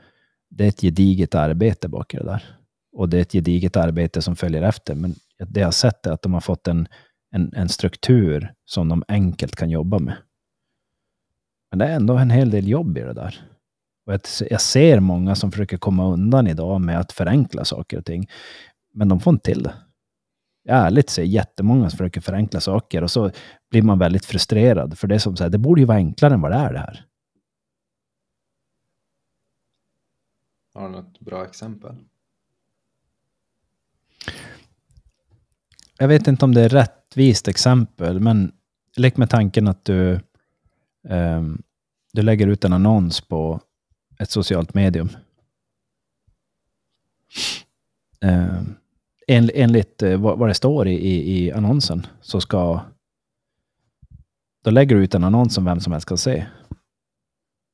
Det 0.50 0.64
är 0.64 0.68
ett 0.68 0.80
gediget 0.80 1.34
arbete 1.34 1.88
bak 1.88 2.14
i 2.14 2.16
det 2.16 2.24
där. 2.24 2.56
Och 2.92 3.08
det 3.08 3.16
är 3.16 3.22
ett 3.22 3.32
gediget 3.32 3.76
arbete 3.76 4.22
som 4.22 4.36
följer 4.36 4.62
efter. 4.62 4.94
Men 4.94 5.14
det 5.38 5.60
jag 5.60 5.66
har 5.66 5.72
sett 5.72 6.06
är 6.06 6.12
att 6.12 6.22
de 6.22 6.34
har 6.34 6.40
fått 6.40 6.68
en, 6.68 6.88
en, 7.30 7.52
en 7.54 7.68
struktur 7.68 8.52
som 8.64 8.88
de 8.88 9.04
enkelt 9.08 9.56
kan 9.56 9.70
jobba 9.70 9.98
med. 9.98 10.16
Men 11.72 11.78
det 11.78 11.84
är 11.84 11.96
ändå 11.96 12.16
en 12.16 12.30
hel 12.30 12.50
del 12.50 12.68
jobb 12.68 12.98
i 12.98 13.00
det 13.00 13.12
där. 13.12 13.48
Och 14.06 14.12
jag 14.50 14.60
ser 14.60 15.00
många 15.00 15.34
som 15.34 15.52
försöker 15.52 15.76
komma 15.76 16.06
undan 16.06 16.46
idag 16.46 16.80
med 16.80 17.00
att 17.00 17.12
förenkla 17.12 17.64
saker 17.64 17.98
och 17.98 18.04
ting. 18.04 18.28
Men 18.94 19.08
de 19.08 19.20
får 19.20 19.32
inte 19.32 19.44
till 19.44 19.62
det. 19.62 19.74
Ärligt 20.68 21.10
ser 21.10 21.22
jättemånga 21.22 21.90
som 21.90 21.96
försöker 21.96 22.20
förenkla 22.20 22.60
saker 22.60 23.02
och 23.02 23.10
så 23.10 23.30
blir 23.70 23.82
man 23.82 23.98
väldigt 23.98 24.24
frustrerad. 24.24 24.98
För 24.98 25.08
det 25.08 25.14
är 25.14 25.18
som 25.18 25.36
så 25.36 25.42
här, 25.44 25.50
det 25.50 25.58
borde 25.58 25.80
ju 25.80 25.86
vara 25.86 25.96
enklare 25.96 26.34
än 26.34 26.40
vad 26.40 26.50
det 26.50 26.56
är 26.56 26.72
det 26.72 26.78
här. 26.78 27.06
Har 30.74 30.88
du 30.88 30.94
något 30.94 31.20
bra 31.20 31.44
exempel? 31.44 31.96
Jag 35.98 36.08
vet 36.08 36.26
inte 36.26 36.44
om 36.44 36.54
det 36.54 36.60
är 36.60 36.68
rättvist 36.68 37.48
exempel, 37.48 38.20
men 38.20 38.52
lek 38.96 39.16
med 39.16 39.30
tanken 39.30 39.68
att 39.68 39.84
du, 39.84 40.20
um, 41.08 41.62
du 42.12 42.22
lägger 42.22 42.46
ut 42.46 42.64
en 42.64 42.72
annons 42.72 43.20
på 43.20 43.60
ett 44.18 44.30
socialt 44.30 44.74
medium. 44.74 45.08
Um, 48.24 48.74
en, 49.26 49.50
enligt 49.54 50.02
uh, 50.02 50.20
vad, 50.20 50.38
vad 50.38 50.48
det 50.48 50.54
står 50.54 50.88
i, 50.88 50.94
i, 50.94 51.38
i 51.38 51.52
annonsen 51.52 52.06
så 52.20 52.40
ska 52.40 52.80
då 54.64 54.70
lägger 54.70 54.96
du 54.96 55.04
ut 55.04 55.14
en 55.14 55.24
annons 55.24 55.54
som 55.54 55.64
vem 55.64 55.80
som 55.80 55.92
helst 55.92 56.08
kan 56.08 56.18
se. 56.18 56.46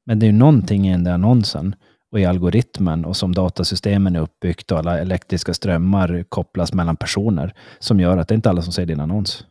Men 0.07 0.19
det 0.19 0.27
är 0.27 0.31
ju 0.31 0.39
någonting 0.39 0.89
i 0.89 0.91
den 0.91 1.05
där 1.05 1.13
annonsen 1.13 1.75
och 2.11 2.21
i 2.21 2.25
algoritmen 2.25 3.05
och 3.05 3.17
som 3.17 3.35
datasystemen 3.35 4.17
är 4.17 4.21
uppbyggt 4.21 4.73
och 4.73 4.79
alla 4.79 4.99
elektriska 4.99 5.55
strömmar 5.55 6.25
kopplas 6.29 6.73
mellan 6.73 6.97
personer 6.97 7.55
som 7.79 8.01
gör 8.01 8.17
att 8.17 8.29
det 8.29 8.35
inte 8.35 8.49
är 8.49 8.51
alla 8.51 8.63
som 8.63 8.73
ser 8.73 8.87
din 8.87 9.01
annons. 9.01 9.45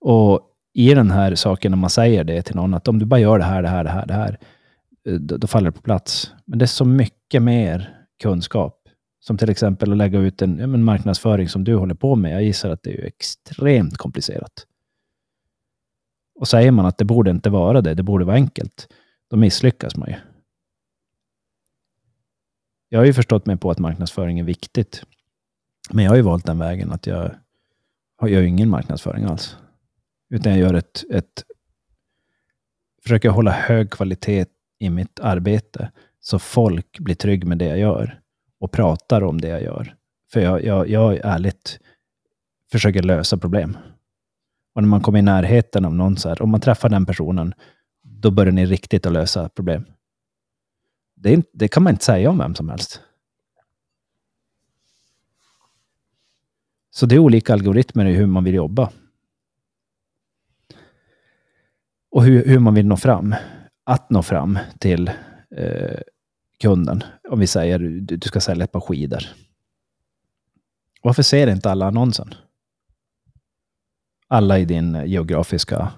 Och 0.00 0.40
i 0.74 0.94
den 0.94 1.10
här 1.10 1.34
saken 1.34 1.72
när 1.72 1.76
man 1.76 1.90
säger 1.90 2.24
det 2.24 2.42
till 2.42 2.56
någon 2.56 2.74
att 2.74 2.88
om 2.88 2.98
du 2.98 3.06
bara 3.06 3.20
gör 3.20 3.38
det 3.38 3.44
här, 3.44 3.62
det 3.62 3.68
här, 3.68 3.84
det 3.84 3.90
här, 3.90 4.06
det 4.06 4.14
här, 4.14 4.38
eh, 5.08 5.14
då, 5.14 5.36
då 5.36 5.46
faller 5.46 5.70
det 5.70 5.76
på 5.76 5.82
plats. 5.82 6.32
Men 6.44 6.58
det 6.58 6.64
är 6.64 6.66
så 6.66 6.84
mycket 6.84 7.42
mer 7.42 7.98
kunskap. 8.22 8.74
Som 9.20 9.38
till 9.38 9.50
exempel 9.50 9.92
att 9.92 9.98
lägga 9.98 10.18
ut 10.18 10.42
en, 10.42 10.60
en 10.60 10.84
marknadsföring 10.84 11.48
som 11.48 11.64
du 11.64 11.74
håller 11.74 11.94
på 11.94 12.16
med. 12.16 12.32
Jag 12.32 12.42
gissar 12.42 12.70
att 12.70 12.82
det 12.82 13.00
är 13.00 13.04
extremt 13.04 13.96
komplicerat. 13.96 14.66
Och 16.34 16.48
säger 16.48 16.70
man 16.70 16.86
att 16.86 16.98
det 16.98 17.04
borde 17.04 17.30
inte 17.30 17.50
vara 17.50 17.80
det, 17.80 17.94
det 17.94 18.02
borde 18.02 18.24
vara 18.24 18.36
enkelt, 18.36 18.88
då 19.30 19.36
misslyckas 19.36 19.96
man 19.96 20.08
ju. 20.08 20.14
Jag 22.88 22.98
har 22.98 23.06
ju 23.06 23.12
förstått 23.12 23.46
mig 23.46 23.56
på 23.56 23.70
att 23.70 23.78
marknadsföring 23.78 24.38
är 24.38 24.44
viktigt. 24.44 25.02
Men 25.90 26.04
jag 26.04 26.12
har 26.12 26.16
ju 26.16 26.22
valt 26.22 26.46
den 26.46 26.58
vägen 26.58 26.92
att 26.92 27.06
jag, 27.06 27.34
jag 28.20 28.30
gör 28.30 28.42
ingen 28.42 28.68
marknadsföring 28.68 29.24
alls. 29.24 29.56
Utan 30.30 30.52
jag 30.52 30.60
gör 30.60 30.74
ett, 30.74 31.04
ett 31.10 31.44
försöker 33.02 33.28
hålla 33.28 33.50
hög 33.50 33.90
kvalitet 33.90 34.46
i 34.78 34.90
mitt 34.90 35.20
arbete 35.20 35.90
så 36.20 36.38
folk 36.38 36.98
blir 36.98 37.14
trygg 37.14 37.46
med 37.46 37.58
det 37.58 37.64
jag 37.66 37.78
gör 37.78 38.20
och 38.60 38.72
pratar 38.72 39.22
om 39.22 39.40
det 39.40 39.48
jag 39.48 39.62
gör. 39.62 39.94
För 40.32 40.40
jag, 40.40 40.64
jag, 40.64 40.88
jag 40.88 41.16
ärligt 41.16 41.80
försöker 42.70 43.02
lösa 43.02 43.38
problem. 43.38 43.76
Och 44.74 44.82
när 44.82 44.88
man 44.88 45.00
kommer 45.00 45.18
i 45.18 45.22
närheten 45.22 45.84
av 45.84 45.94
någon, 45.94 46.16
så 46.16 46.28
här, 46.28 46.42
om 46.42 46.50
man 46.50 46.60
träffar 46.60 46.88
den 46.88 47.06
personen, 47.06 47.54
då 48.02 48.30
börjar 48.30 48.52
ni 48.52 48.66
riktigt 48.66 49.06
att 49.06 49.12
lösa 49.12 49.48
problem. 49.48 49.84
Det, 51.14 51.46
det 51.52 51.68
kan 51.68 51.82
man 51.82 51.92
inte 51.92 52.04
säga 52.04 52.30
om 52.30 52.38
vem 52.38 52.54
som 52.54 52.68
helst. 52.68 53.00
Så 56.90 57.06
det 57.06 57.14
är 57.14 57.18
olika 57.18 57.52
algoritmer 57.52 58.06
i 58.06 58.12
hur 58.12 58.26
man 58.26 58.44
vill 58.44 58.54
jobba. 58.54 58.92
Och 62.10 62.24
hur, 62.24 62.44
hur 62.44 62.58
man 62.58 62.74
vill 62.74 62.86
nå 62.86 62.96
fram. 62.96 63.34
Att 63.84 64.10
nå 64.10 64.22
fram 64.22 64.58
till 64.78 65.10
eh, 65.56 66.00
kunden. 66.60 67.02
Om 67.28 67.38
vi 67.38 67.46
säger 67.46 67.78
du, 67.78 68.00
du 68.00 68.28
ska 68.28 68.40
sälja 68.40 68.64
ett 68.64 68.72
par 68.72 68.80
skidor. 68.80 69.22
Varför 71.02 71.22
ser 71.22 71.46
inte 71.46 71.70
alla 71.70 71.86
annonsen? 71.86 72.34
alla 74.28 74.58
i 74.58 74.64
din 74.64 75.02
geografiska 75.06 75.92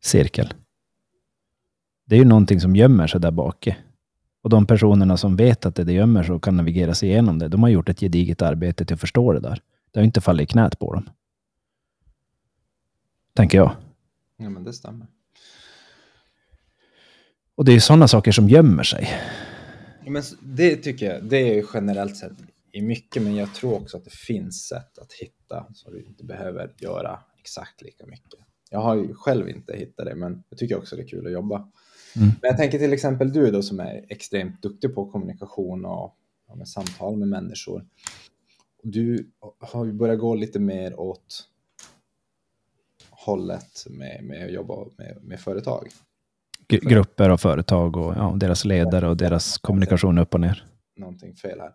cirkel. 0.00 0.54
Det 2.06 2.14
är 2.14 2.18
ju 2.18 2.24
någonting 2.24 2.60
som 2.60 2.76
gömmer 2.76 3.06
sig 3.06 3.20
där 3.20 3.30
bak. 3.30 3.68
Och 4.42 4.50
de 4.50 4.66
personerna 4.66 5.16
som 5.16 5.36
vet 5.36 5.66
att 5.66 5.74
det, 5.74 5.84
det 5.84 5.92
gömmer 5.92 6.22
sig 6.22 6.34
och 6.34 6.44
kan 6.44 6.56
navigera 6.56 6.94
sig 6.94 7.08
igenom 7.08 7.38
det, 7.38 7.48
de 7.48 7.62
har 7.62 7.70
gjort 7.70 7.88
ett 7.88 8.00
gediget 8.00 8.42
arbete 8.42 8.84
till 8.84 8.94
att 8.94 9.00
förstå 9.00 9.32
det 9.32 9.40
där. 9.40 9.60
Det 9.90 10.00
har 10.00 10.04
inte 10.04 10.20
fallit 10.20 10.50
i 10.50 10.52
knät 10.52 10.78
på 10.78 10.94
dem. 10.94 11.08
Tänker 13.34 13.58
jag. 13.58 13.76
Ja, 14.36 14.50
men 14.50 14.64
det 14.64 14.72
stämmer. 14.72 15.06
Och 17.54 17.64
det 17.64 17.72
är 17.72 17.80
sådana 17.80 18.08
saker 18.08 18.32
som 18.32 18.48
gömmer 18.48 18.82
sig. 18.82 19.08
Men 20.06 20.22
det 20.40 20.76
tycker 20.76 21.06
jag, 21.06 21.24
det 21.24 21.58
är 21.58 21.64
generellt 21.74 22.16
sett 22.16 22.32
i 22.72 22.82
mycket, 22.82 23.22
men 23.22 23.34
jag 23.34 23.54
tror 23.54 23.74
också 23.74 23.96
att 23.96 24.04
det 24.04 24.14
finns 24.14 24.66
sätt 24.68 24.98
att 24.98 25.12
hitta 25.12 25.66
så 25.74 25.90
du 25.90 26.02
inte 26.04 26.24
behöver 26.24 26.72
göra 26.78 27.18
exakt 27.40 27.82
lika 27.82 28.06
mycket. 28.06 28.40
Jag 28.70 28.80
har 28.80 28.96
ju 28.96 29.14
själv 29.14 29.48
inte 29.48 29.76
hittat 29.76 30.06
det, 30.06 30.14
men 30.14 30.42
jag 30.48 30.58
tycker 30.58 30.78
också 30.78 30.96
det 30.96 31.02
är 31.02 31.06
kul 31.06 31.26
att 31.26 31.32
jobba. 31.32 31.56
Mm. 31.56 32.28
Men 32.28 32.34
jag 32.42 32.56
tänker 32.56 32.78
till 32.78 32.92
exempel 32.92 33.32
du 33.32 33.50
då 33.50 33.62
som 33.62 33.80
är 33.80 34.04
extremt 34.08 34.62
duktig 34.62 34.94
på 34.94 35.10
kommunikation 35.10 35.84
och 35.84 36.16
ja, 36.48 36.54
med 36.54 36.68
samtal 36.68 37.16
med 37.16 37.28
människor. 37.28 37.86
Du 38.82 39.30
har 39.58 39.84
ju 39.84 39.92
börjat 39.92 40.18
gå 40.18 40.34
lite 40.34 40.58
mer 40.58 41.00
åt 41.00 41.48
hållet 43.24 43.86
med, 43.90 44.24
med 44.24 44.44
att 44.44 44.52
jobba 44.52 44.74
med, 44.98 45.18
med 45.22 45.40
företag. 45.40 45.88
Grupper 46.68 47.30
och 47.30 47.40
företag 47.40 47.96
och 47.96 48.14
ja, 48.16 48.34
deras 48.36 48.64
ledare 48.64 49.08
och 49.08 49.16
deras 49.16 49.58
kommunikation 49.58 50.18
upp 50.18 50.34
och 50.34 50.40
ner. 50.40 50.66
Någonting 50.96 51.34
fel 51.34 51.60
här. 51.60 51.72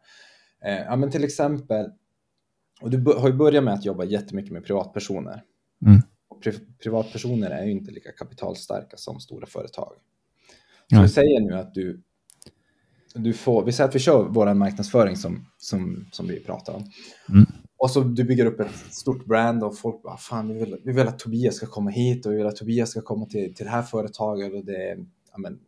Eh, 0.66 0.86
ja, 0.86 0.96
men 0.96 1.12
till 1.12 1.24
exempel, 1.24 1.92
och 2.82 2.90
du 2.90 3.14
har 3.14 3.28
ju 3.28 3.34
börjat 3.34 3.64
med 3.64 3.74
att 3.74 3.86
jobba 3.86 4.04
jättemycket 4.04 4.52
med 4.52 4.66
privatpersoner. 4.66 5.44
Mm. 5.86 6.02
Och 6.28 6.42
pri 6.42 6.54
privatpersoner 6.84 7.52
är 7.52 7.66
ju 7.66 7.72
inte 7.72 7.92
lika 7.92 8.12
kapitalstarka 8.12 8.98
som 8.98 9.20
stora 9.20 9.46
företag. 9.46 9.94
Så 10.90 11.02
vi 11.02 11.10
säger 11.10 11.42
nu 11.42 11.54
att 11.54 11.74
du, 11.74 12.02
du 13.14 13.34
får, 13.34 13.66
vi 13.66 13.72
säger 13.72 13.88
att 13.90 13.96
vi 13.96 14.00
kör 14.00 14.24
vår 14.24 14.54
marknadsföring 14.54 15.16
som, 15.16 15.46
som, 15.58 16.06
som 16.12 16.28
vi 16.28 16.40
pratar 16.40 16.74
om. 16.74 16.92
Mm. 17.30 17.46
Och 17.80 17.92
så 17.92 18.02
du 18.02 18.24
bygger 18.24 18.46
upp 18.46 18.60
ett 18.60 18.94
stort 18.94 19.26
brand 19.26 19.64
och 19.64 19.78
folk 19.78 20.04
bara, 20.04 20.18
fan 20.18 20.48
vi 20.48 20.60
vill, 20.60 20.78
vi 20.84 20.92
vill 20.92 21.08
att 21.08 21.20
Tobias 21.20 21.56
ska 21.56 21.66
komma 21.66 21.90
hit 21.90 22.26
och 22.26 22.32
vi 22.32 22.38
vill 22.38 22.48
att 22.48 22.56
Tobias 22.56 22.90
ska 22.90 23.02
komma 23.02 23.26
till, 23.26 23.56
till 23.56 23.66
det 23.66 23.72
här 23.72 23.82
företaget 23.82 24.54
och 24.54 24.66
det 24.66 24.90
är, 24.90 24.98
ja 25.32 25.38
men, 25.38 25.60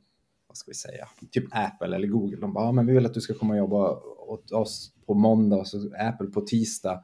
vad 0.47 0.57
ska 0.57 0.71
vi 0.71 0.75
säga, 0.75 1.07
typ 1.31 1.45
Apple 1.51 1.95
eller 1.95 2.07
Google. 2.07 2.37
De 2.37 2.53
bara, 2.53 2.65
ja, 2.65 2.71
men 2.71 2.85
vi 2.85 2.93
vill 2.93 3.05
att 3.05 3.13
du 3.13 3.21
ska 3.21 3.33
komma 3.33 3.53
och 3.53 3.59
jobba 3.59 3.99
åt 4.27 4.51
oss 4.51 4.93
på 5.05 5.13
måndag 5.13 5.57
och 5.57 5.67
så 5.67 5.77
Apple 5.99 6.27
på 6.27 6.41
tisdag. 6.41 7.03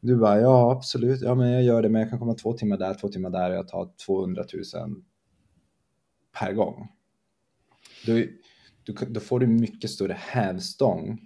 Du 0.00 0.16
bara, 0.16 0.40
ja 0.40 0.72
absolut, 0.72 1.20
ja 1.22 1.34
men 1.34 1.52
jag 1.52 1.62
gör 1.62 1.82
det, 1.82 1.88
men 1.88 2.00
jag 2.00 2.10
kan 2.10 2.18
komma 2.18 2.34
två 2.34 2.52
timmar 2.52 2.76
där, 2.76 2.94
två 2.94 3.08
timmar 3.08 3.30
där 3.30 3.50
och 3.50 3.56
jag 3.56 3.68
tar 3.68 3.90
200 4.06 4.44
000 4.74 5.02
per 6.40 6.52
gång. 6.52 6.88
Du, 8.06 8.40
du, 8.84 8.92
då 8.92 9.20
får 9.20 9.40
du 9.40 9.46
mycket 9.46 9.90
större 9.90 10.16
hävstång 10.18 11.20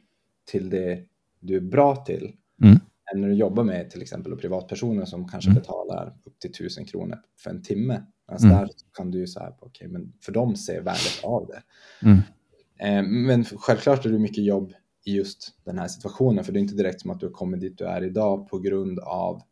till 0.45 0.70
det 0.70 1.05
du 1.41 1.57
är 1.57 1.61
bra 1.61 1.97
till. 1.97 2.33
Mm. 2.62 2.79
Än 3.14 3.20
när 3.20 3.28
du 3.28 3.35
jobbar 3.35 3.64
med 3.64 3.90
till 3.90 4.02
exempel 4.02 4.36
privatpersoner 4.36 5.05
som 5.05 5.28
kanske 5.28 5.51
mm. 5.51 5.60
betalar 5.60 6.14
upp 6.24 6.39
till 6.39 6.51
1000 6.51 6.85
kronor 6.85 7.18
för 7.39 7.51
en 7.51 7.62
timme. 7.62 8.02
Alltså 8.26 8.47
mm. 8.47 8.59
där 8.59 8.68
kan 8.97 9.10
du 9.10 9.18
ju 9.18 9.26
säga, 9.26 9.48
okej, 9.59 9.66
okay, 9.68 9.89
men 9.89 10.12
för 10.20 10.32
dem 10.32 10.56
ser 10.56 10.80
värdet 10.80 11.20
av 11.24 11.47
det. 11.47 11.62
Mm. 12.06 12.18
Eh, 12.78 13.10
men 13.10 13.44
självklart 13.44 14.06
är 14.06 14.10
det 14.10 14.18
mycket 14.18 14.44
jobb 14.44 14.72
i 15.05 15.16
just 15.16 15.55
den 15.64 15.78
här 15.78 15.89
situationen. 15.89 16.44
För 16.44 16.52
det 16.52 16.59
är 16.59 16.60
inte 16.60 16.74
direkt 16.74 17.01
som 17.01 17.10
att 17.10 17.20
du 17.20 17.26
har 17.26 17.32
kommit 17.32 17.60
dit 17.60 17.78
du 17.78 17.85
är 17.85 18.05
idag 18.05 18.48
på 18.48 18.59
grund 18.59 18.98
av 18.98 19.43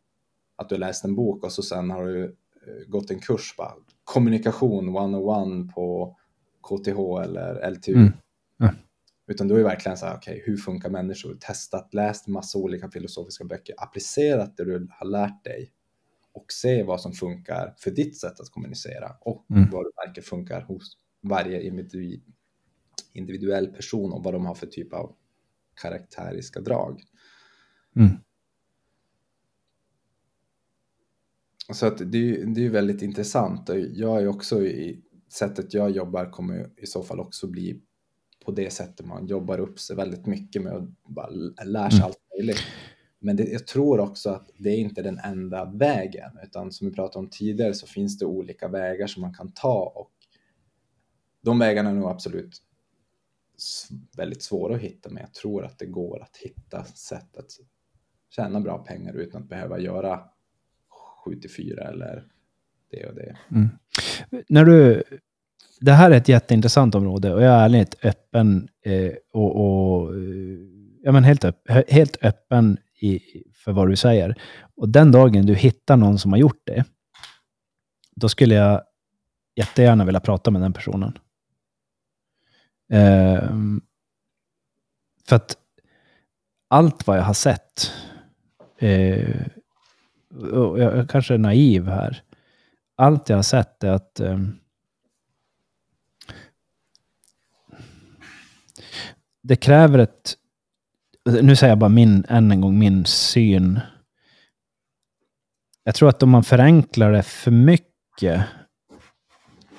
att 0.55 0.69
du 0.69 0.75
har 0.75 0.79
läst 0.79 1.05
en 1.05 1.15
bok 1.15 1.43
och 1.43 1.51
så 1.51 1.63
sen 1.63 1.89
har 1.89 2.05
du 2.05 2.23
eh, 2.23 2.87
gått 2.87 3.11
en 3.11 3.19
kurs, 3.19 3.55
bara, 3.57 3.73
kommunikation 4.03 4.95
101 4.97 5.75
på 5.75 6.17
KTH 6.61 7.23
eller 7.23 7.71
LTU. 7.71 7.93
Mm. 7.95 8.11
Ja. 8.57 8.69
Utan 9.27 9.47
du 9.47 9.59
är 9.59 9.63
verkligen 9.63 9.97
så 9.97 10.05
här, 10.05 10.15
okej, 10.17 10.33
okay, 10.33 10.43
hur 10.45 10.57
funkar 10.57 10.89
människor? 10.89 11.37
Testat, 11.39 11.93
läst 11.93 12.27
massa 12.27 12.57
olika 12.57 12.91
filosofiska 12.91 13.43
böcker, 13.43 13.75
applicerat 13.77 14.57
det 14.57 14.65
du 14.65 14.87
har 14.91 15.07
lärt 15.07 15.43
dig 15.43 15.71
och 16.33 16.51
se 16.51 16.83
vad 16.83 17.01
som 17.01 17.13
funkar 17.13 17.75
för 17.77 17.91
ditt 17.91 18.17
sätt 18.17 18.39
att 18.39 18.49
kommunicera 18.49 19.15
och 19.21 19.45
Mm. 19.49 19.69
vad 19.71 19.85
du 19.85 19.91
märker 20.05 20.21
funkar 20.21 20.61
hos 20.61 20.97
varje 21.21 21.61
individ, 21.61 22.23
individuell 23.13 23.67
person 23.67 24.13
och 24.13 24.23
vad 24.23 24.33
de 24.33 24.45
har 24.45 24.55
för 24.55 24.67
typ 24.67 24.93
av 24.93 25.15
karaktäriska 25.81 26.61
drag. 26.61 27.01
Mm. 27.95 28.09
Så 31.73 31.85
att 31.85 31.97
det, 31.97 32.05
det 32.45 32.59
är 32.59 32.63
ju 32.63 32.69
väldigt 32.69 33.01
intressant. 33.01 33.69
Jag 33.93 34.21
är 34.21 34.27
också 34.27 34.63
i 34.63 35.01
sättet 35.33 35.73
jag 35.73 35.91
jobbar 35.91 36.31
kommer 36.31 36.69
i 36.77 36.85
så 36.85 37.03
fall 37.03 37.19
också 37.19 37.47
bli 37.47 37.81
på 38.47 38.53
det 38.53 38.69
sättet 38.73 39.05
man 39.05 39.27
jobbar 39.27 39.59
upp 39.59 39.79
sig 39.79 39.95
väldigt 39.95 40.25
mycket 40.25 40.61
med 40.61 40.73
att 40.73 41.03
bara 41.03 41.27
l- 41.27 41.55
lära 41.65 41.89
sig 41.89 41.97
Mm. 41.99 42.05
allt 42.05 42.19
möjligt. 42.37 42.59
Men 43.19 43.35
det, 43.35 43.43
jag 43.43 43.67
tror 43.67 43.99
också 43.99 44.29
att 44.29 44.49
det 44.57 44.69
är 44.69 44.77
inte 44.77 45.01
den 45.01 45.19
enda 45.19 45.65
vägen, 45.65 46.31
utan 46.43 46.71
som 46.71 46.87
vi 46.87 46.93
pratade 46.93 47.19
om 47.19 47.29
tidigare 47.29 47.73
så 47.73 47.87
finns 47.87 48.17
det 48.17 48.25
olika 48.25 48.67
vägar 48.67 49.07
som 49.07 49.21
man 49.21 49.33
kan 49.33 49.51
ta 49.51 49.93
och 49.95 50.11
de 51.41 51.59
vägarna 51.59 51.89
är 51.89 51.93
nog 51.93 52.09
absolut 52.09 52.61
väldigt 54.17 54.43
svåra 54.43 54.75
att 54.75 54.81
hitta, 54.81 55.09
men 55.09 55.21
jag 55.21 55.33
tror 55.33 55.65
att 55.65 55.79
det 55.79 55.85
går 55.85 56.21
att 56.21 56.37
hitta 56.37 56.83
sätt 56.83 57.37
att 57.37 57.51
tjäna 58.29 58.59
bra 58.61 58.77
pengar 58.77 59.13
utan 59.13 59.41
att 59.43 59.49
behöva 59.49 59.79
göra 59.79 60.19
7 61.25 61.35
till 61.39 61.51
4 61.51 61.83
eller 61.83 62.27
det 62.91 63.05
och 63.07 63.15
det. 63.15 63.37
Mm. 63.51 63.67
När 64.49 64.65
du, 64.65 65.03
det 65.79 65.91
här 65.91 66.11
är 66.11 66.15
ett 66.15 66.29
jätteintressant 66.29 66.95
område 66.95 67.33
och 67.33 67.41
jag 67.41 67.53
är 67.53 67.63
ärligt 67.63 68.05
öppen 68.05 68.67
eh, 68.85 69.11
och, 69.33 69.55
och 69.55 70.15
eh, 70.15 70.59
ja, 71.03 71.11
men 71.11 71.23
helt, 71.23 71.45
öpp, 71.45 71.69
helt 71.87 72.17
öppen 72.21 72.77
i, 73.01 73.19
för 73.53 73.71
vad 73.71 73.89
du 73.89 73.95
säger. 73.95 74.35
Och 74.75 74.89
den 74.89 75.11
dagen 75.11 75.45
du 75.45 75.55
hittar 75.55 75.97
någon 75.97 76.19
som 76.19 76.31
har 76.31 76.39
gjort 76.39 76.61
det, 76.63 76.85
då 78.15 78.29
skulle 78.29 78.55
jag 78.55 78.81
jättegärna 79.55 80.05
vilja 80.05 80.19
prata 80.19 80.51
med 80.51 80.61
den 80.61 80.73
personen. 80.73 81.17
Eh, 82.91 83.49
för 85.27 85.35
att 85.35 85.57
allt 86.67 87.07
vad 87.07 87.17
jag 87.17 87.23
har 87.23 87.33
sett, 87.33 87.91
eh, 88.79 89.41
och 90.51 90.79
jag, 90.79 90.97
jag 90.97 91.09
kanske 91.09 91.33
är 91.33 91.37
naiv 91.37 91.87
här, 91.87 92.23
allt 92.95 93.29
jag 93.29 93.37
har 93.37 93.43
sett 93.43 93.83
är 93.83 93.91
att 93.91 94.19
ehm, 94.19 94.59
det 99.47 99.55
kräver 99.55 99.99
ett... 99.99 100.33
Nu 101.41 101.55
säger 101.55 101.71
jag 101.71 101.77
bara 101.77 101.89
min, 101.89 102.25
än 102.27 102.51
en 102.51 102.61
gång 102.61 102.79
min 102.79 103.05
syn. 103.05 103.79
Jag 105.83 105.95
tror 105.95 106.09
att 106.09 106.23
om 106.23 106.29
man 106.29 106.43
förenklar 106.43 107.11
det 107.11 107.23
för 107.23 107.51
mycket 107.51 108.43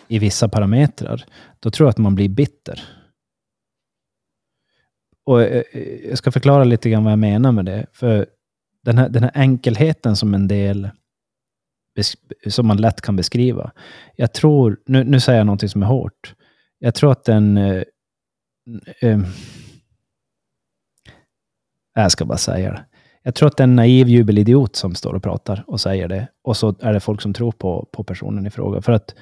i 0.08 0.18
vissa 0.18 0.48
parametrar, 0.48 1.24
då 1.60 1.70
tror 1.70 1.86
jag 1.86 1.90
att 1.90 1.98
man 1.98 2.14
blir 2.14 2.28
bitter. 2.28 2.84
Och 5.24 5.42
eh, 5.42 5.62
eh, 5.72 6.08
jag 6.08 6.18
ska 6.18 6.32
förklara 6.32 6.64
lite 6.64 6.90
grann 6.90 7.04
vad 7.04 7.12
jag 7.12 7.18
menar 7.18 7.52
med 7.52 7.64
det. 7.64 7.86
För 7.92 8.26
den 8.82 8.98
här, 8.98 9.08
den 9.08 9.22
här 9.22 9.32
enkelheten 9.34 10.16
som 10.16 10.34
en 10.34 10.48
del 10.48 10.90
som 12.48 12.66
man 12.66 12.76
lätt 12.76 13.00
kan 13.00 13.16
beskriva. 13.16 13.72
Jag 14.16 14.32
tror, 14.32 14.80
nu, 14.86 15.04
nu 15.04 15.20
säger 15.20 15.38
jag 15.38 15.46
någonting 15.46 15.68
som 15.68 15.82
är 15.82 15.86
hårt. 15.86 16.34
Jag 16.78 16.94
tror 16.94 17.12
att 17.12 17.24
den... 17.24 17.56
Eh, 17.56 17.82
Eh, 19.00 19.10
äh, 19.10 19.20
jag 21.94 22.12
ska 22.12 22.24
bara 22.24 22.38
säga 22.38 22.70
det. 22.70 22.84
Jag 23.22 23.34
tror 23.34 23.48
att 23.48 23.56
det 23.56 23.62
är 23.62 23.68
en 23.68 23.76
naiv 23.76 24.08
jubelidiot 24.08 24.76
som 24.76 24.94
står 24.94 25.14
och 25.14 25.22
pratar 25.22 25.64
och 25.66 25.80
säger 25.80 26.08
det. 26.08 26.28
Och 26.42 26.56
så 26.56 26.74
är 26.80 26.92
det 26.92 27.00
folk 27.00 27.22
som 27.22 27.34
tror 27.34 27.52
på, 27.52 27.88
på 27.92 28.04
personen 28.04 28.46
i 28.46 28.50
fråga. 28.50 28.82
För 28.82 28.92
att 28.92 29.14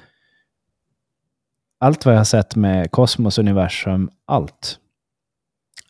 allt 1.79 2.05
vad 2.05 2.13
jag 2.13 2.19
har 2.19 2.25
sett 2.25 2.55
med 2.55 2.91
kosmos, 2.91 3.37
universum, 3.37 4.09
allt 4.25 4.79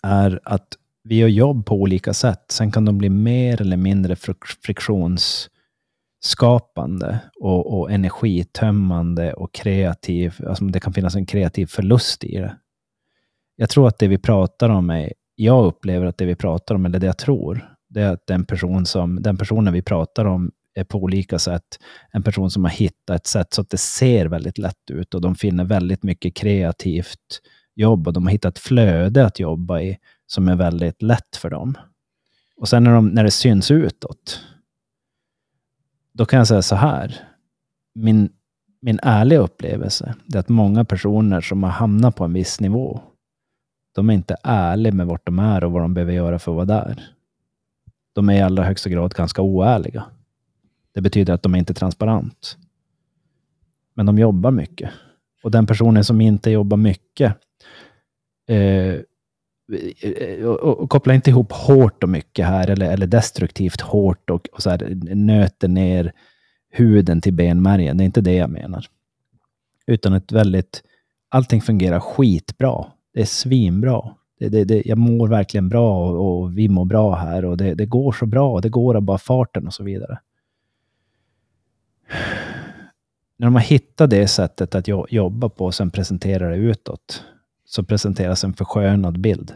är 0.03 0.39
att 0.43 0.67
vi 1.03 1.15
gör 1.15 1.27
jobb 1.27 1.65
på 1.65 1.75
olika 1.75 2.13
sätt. 2.13 2.51
Sen 2.51 2.71
kan 2.71 2.85
de 2.85 2.97
bli 2.97 3.09
mer 3.09 3.61
eller 3.61 3.77
mindre 3.77 4.15
friktionsskapande 4.65 7.19
och, 7.39 7.79
och 7.79 7.91
energitömmande 7.91 9.33
och 9.33 9.53
kreativ. 9.53 10.35
Alltså 10.47 10.65
det 10.65 10.79
kan 10.79 10.93
finnas 10.93 11.15
en 11.15 11.25
kreativ 11.25 11.65
förlust 11.65 12.23
i 12.23 12.37
det. 12.37 12.57
Jag 13.59 13.69
tror 13.69 13.87
att 13.87 13.99
det 13.99 14.07
vi 14.07 14.17
pratar 14.17 14.69
om 14.69 14.89
är, 14.89 15.13
jag 15.35 15.65
upplever 15.65 16.05
att 16.05 16.17
det 16.17 16.25
vi 16.25 16.35
pratar 16.35 16.75
om, 16.75 16.85
eller 16.85 16.99
det 16.99 17.05
jag 17.05 17.17
tror, 17.17 17.75
det 17.89 18.01
är 18.01 18.13
att 18.13 18.27
den, 18.27 18.45
person 18.45 18.85
som, 18.85 19.21
den 19.21 19.37
personen 19.37 19.73
vi 19.73 19.81
pratar 19.81 20.25
om 20.25 20.51
är 20.73 20.83
på 20.83 20.97
olika 20.97 21.39
sätt 21.39 21.79
en 22.11 22.23
person 22.23 22.51
som 22.51 22.63
har 22.63 22.71
hittat 22.71 23.15
ett 23.15 23.27
sätt 23.27 23.53
så 23.53 23.61
att 23.61 23.69
det 23.69 23.77
ser 23.77 24.25
väldigt 24.25 24.57
lätt 24.57 24.91
ut 24.91 25.13
och 25.13 25.21
de 25.21 25.35
finner 25.35 25.63
väldigt 25.63 26.03
mycket 26.03 26.35
kreativt 26.35 27.41
jobb 27.75 28.07
och 28.07 28.13
de 28.13 28.25
har 28.25 28.31
hittat 28.31 28.57
ett 28.57 28.63
flöde 28.63 29.25
att 29.25 29.39
jobba 29.39 29.79
i 29.81 29.97
som 30.27 30.47
är 30.47 30.55
väldigt 30.55 31.01
lätt 31.01 31.35
för 31.35 31.49
dem. 31.49 31.77
Och 32.57 32.69
sen 32.69 32.83
när, 32.83 32.91
de, 32.91 33.07
när 33.07 33.23
det 33.23 33.31
syns 33.31 33.71
utåt, 33.71 34.39
då 36.13 36.25
kan 36.25 36.37
jag 36.37 36.47
säga 36.47 36.61
så 36.61 36.75
här. 36.75 37.15
Min, 37.95 38.29
min 38.81 38.99
ärliga 39.03 39.39
upplevelse 39.39 40.15
är 40.33 40.39
att 40.39 40.49
många 40.49 40.85
personer 40.85 41.41
som 41.41 41.63
har 41.63 41.69
hamnat 41.69 42.15
på 42.15 42.23
en 42.23 42.33
viss 42.33 42.59
nivå, 42.59 43.01
de 43.97 44.09
är 44.09 44.13
inte 44.13 44.35
ärliga 44.43 44.93
med 44.93 45.07
vart 45.07 45.25
de 45.25 45.39
är 45.39 45.63
och 45.63 45.71
vad 45.71 45.81
de 45.81 45.93
behöver 45.93 46.13
göra 46.13 46.39
för 46.39 46.51
att 46.51 46.55
vara 46.55 46.83
där. 46.83 47.03
De 48.13 48.29
är 48.29 48.33
i 48.33 48.41
allra 48.41 48.63
högsta 48.63 48.89
grad 48.89 49.13
ganska 49.13 49.41
oärliga. 49.41 50.05
Det 50.93 51.01
betyder 51.01 51.33
att 51.33 51.43
de 51.43 51.55
är 51.55 51.59
inte 51.59 51.73
transparent. 51.73 52.57
Men 53.93 54.05
de 54.05 54.17
jobbar 54.17 54.51
mycket. 54.51 54.89
Och 55.43 55.51
den 55.51 55.65
personen 55.65 56.03
som 56.03 56.21
inte 56.21 56.51
jobbar 56.51 56.77
mycket, 56.77 57.33
eh, 58.47 58.95
eh 60.01 60.45
och, 60.45 60.79
och 60.79 60.89
koppla 60.89 61.13
inte 61.13 61.29
ihop 61.29 61.51
hårt 61.51 62.03
och 62.03 62.09
mycket 62.09 62.45
här, 62.45 62.69
eller, 62.69 62.91
eller 62.91 63.07
destruktivt 63.07 63.81
hårt 63.81 64.29
och, 64.29 64.47
och 64.51 64.61
så 64.61 64.69
här, 64.69 64.95
nöter 65.15 65.67
ner 65.67 66.11
huden 66.69 67.21
till 67.21 67.33
benmärgen. 67.33 67.97
Det 67.97 68.03
är 68.03 68.05
inte 68.05 68.21
det 68.21 68.35
jag 68.35 68.49
menar. 68.49 68.85
Utan 69.87 70.13
ett 70.13 70.31
väldigt, 70.31 70.83
allting 71.29 71.61
fungerar 71.61 71.99
skitbra. 71.99 72.85
Det 73.17 73.21
är 73.21 73.25
svinbra. 73.25 74.15
Det, 74.39 74.49
det, 74.49 74.63
det, 74.63 74.81
jag 74.85 74.97
mår 74.97 75.27
verkligen 75.27 75.69
bra 75.69 76.09
och, 76.09 76.41
och 76.41 76.57
vi 76.57 76.69
mår 76.69 76.85
bra 76.85 77.15
här 77.15 77.45
och 77.45 77.57
det, 77.57 77.73
det 77.73 77.85
går 77.85 78.11
så 78.11 78.25
bra. 78.25 78.61
Det 78.61 78.69
går 78.69 78.95
av 78.95 79.01
bara 79.01 79.17
farten 79.17 79.67
och 79.67 79.73
så 79.73 79.83
vidare. 79.83 80.19
När 83.37 83.47
de 83.47 83.55
har 83.55 83.61
hittat 83.61 84.09
det 84.09 84.27
sättet 84.27 84.75
att 84.75 84.87
jo- 84.87 85.05
jobba 85.09 85.49
på 85.49 85.65
och 85.65 85.75
sen 85.75 85.91
presentera 85.91 86.49
det 86.49 86.55
utåt, 86.55 87.23
så 87.65 87.83
presenteras 87.83 88.43
en 88.43 88.53
förskönad 88.53 89.19
bild. 89.19 89.53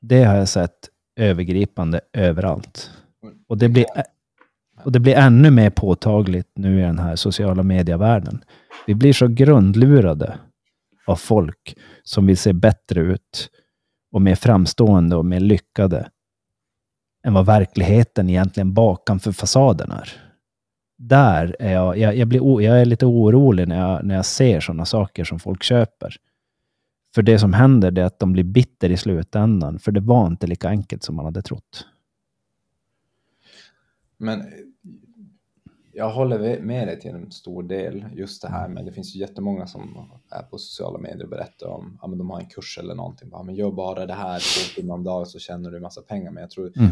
Det 0.00 0.24
har 0.24 0.36
jag 0.36 0.48
sett 0.48 0.90
övergripande 1.16 2.00
överallt. 2.12 2.90
Och 3.46 3.58
det 3.58 3.68
blir, 3.68 3.86
och 4.84 4.92
det 4.92 5.00
blir 5.00 5.14
ännu 5.14 5.50
mer 5.50 5.70
påtagligt 5.70 6.50
nu 6.54 6.78
i 6.78 6.82
den 6.82 6.98
här 6.98 7.16
sociala 7.16 7.62
medievärlden. 7.62 8.44
Vi 8.86 8.94
blir 8.94 9.12
så 9.12 9.28
grundlurade 9.28 10.38
av 11.06 11.16
folk 11.16 11.76
som 12.02 12.26
vill 12.26 12.38
se 12.38 12.52
bättre 12.52 13.00
ut 13.00 13.50
och 14.12 14.22
mer 14.22 14.34
framstående 14.34 15.16
och 15.16 15.24
mer 15.24 15.40
lyckade 15.40 16.10
än 17.26 17.34
vad 17.34 17.46
verkligheten 17.46 18.30
egentligen 18.30 18.74
bakom 18.74 19.20
för 19.20 19.32
fasaden 19.32 19.90
är. 19.90 20.12
Där 20.96 21.56
är 21.58 21.72
jag, 21.72 21.98
jag, 21.98 22.16
jag, 22.16 22.28
blir, 22.28 22.40
o- 22.40 22.60
jag 22.60 22.80
är 22.80 22.84
lite 22.84 23.06
orolig 23.06 23.68
när 23.68 23.78
jag, 23.78 24.04
när 24.04 24.14
jag 24.14 24.26
ser 24.26 24.60
sådana 24.60 24.84
saker 24.84 25.24
som 25.24 25.38
folk 25.38 25.62
köper. 25.62 26.16
För 27.14 27.22
det 27.22 27.38
som 27.38 27.52
händer 27.52 27.90
det 27.90 28.02
är 28.02 28.06
att 28.06 28.18
de 28.18 28.32
blir 28.32 28.44
bitter 28.44 28.90
i 28.90 28.96
slutändan, 28.96 29.78
för 29.78 29.92
det 29.92 30.00
var 30.00 30.26
inte 30.26 30.46
lika 30.46 30.68
enkelt 30.68 31.02
som 31.02 31.16
man 31.16 31.24
hade 31.24 31.42
trott. 31.42 31.86
Men 34.16 34.42
jag 35.94 36.10
håller 36.10 36.60
med 36.60 36.88
dig 36.88 37.00
till 37.00 37.10
en 37.10 37.30
stor 37.32 37.62
del 37.62 38.04
just 38.12 38.42
det 38.42 38.48
här 38.48 38.68
men 38.68 38.84
det 38.84 38.92
finns 38.92 39.14
ju 39.16 39.20
jättemånga 39.20 39.66
som 39.66 40.08
är 40.30 40.42
på 40.42 40.58
sociala 40.58 40.98
medier 40.98 41.22
och 41.24 41.30
berättar 41.30 41.66
om 41.66 41.98
ja, 42.02 42.08
men 42.08 42.18
de 42.18 42.30
har 42.30 42.40
en 42.40 42.46
kurs 42.46 42.78
eller 42.78 42.94
någonting. 42.94 43.28
Ja, 43.32 43.42
men 43.42 43.54
gör 43.54 43.70
bara 43.70 44.06
det 44.06 44.14
här 44.14 44.38
två 44.38 44.80
timmar 44.80 44.94
om 44.94 45.04
dagen 45.04 45.26
så 45.26 45.38
tjänar 45.38 45.70
du 45.70 45.80
massa 45.80 46.02
pengar. 46.02 46.30
Men 46.30 46.40
jag 46.40 46.50
tror, 46.50 46.72
Mm. 46.76 46.90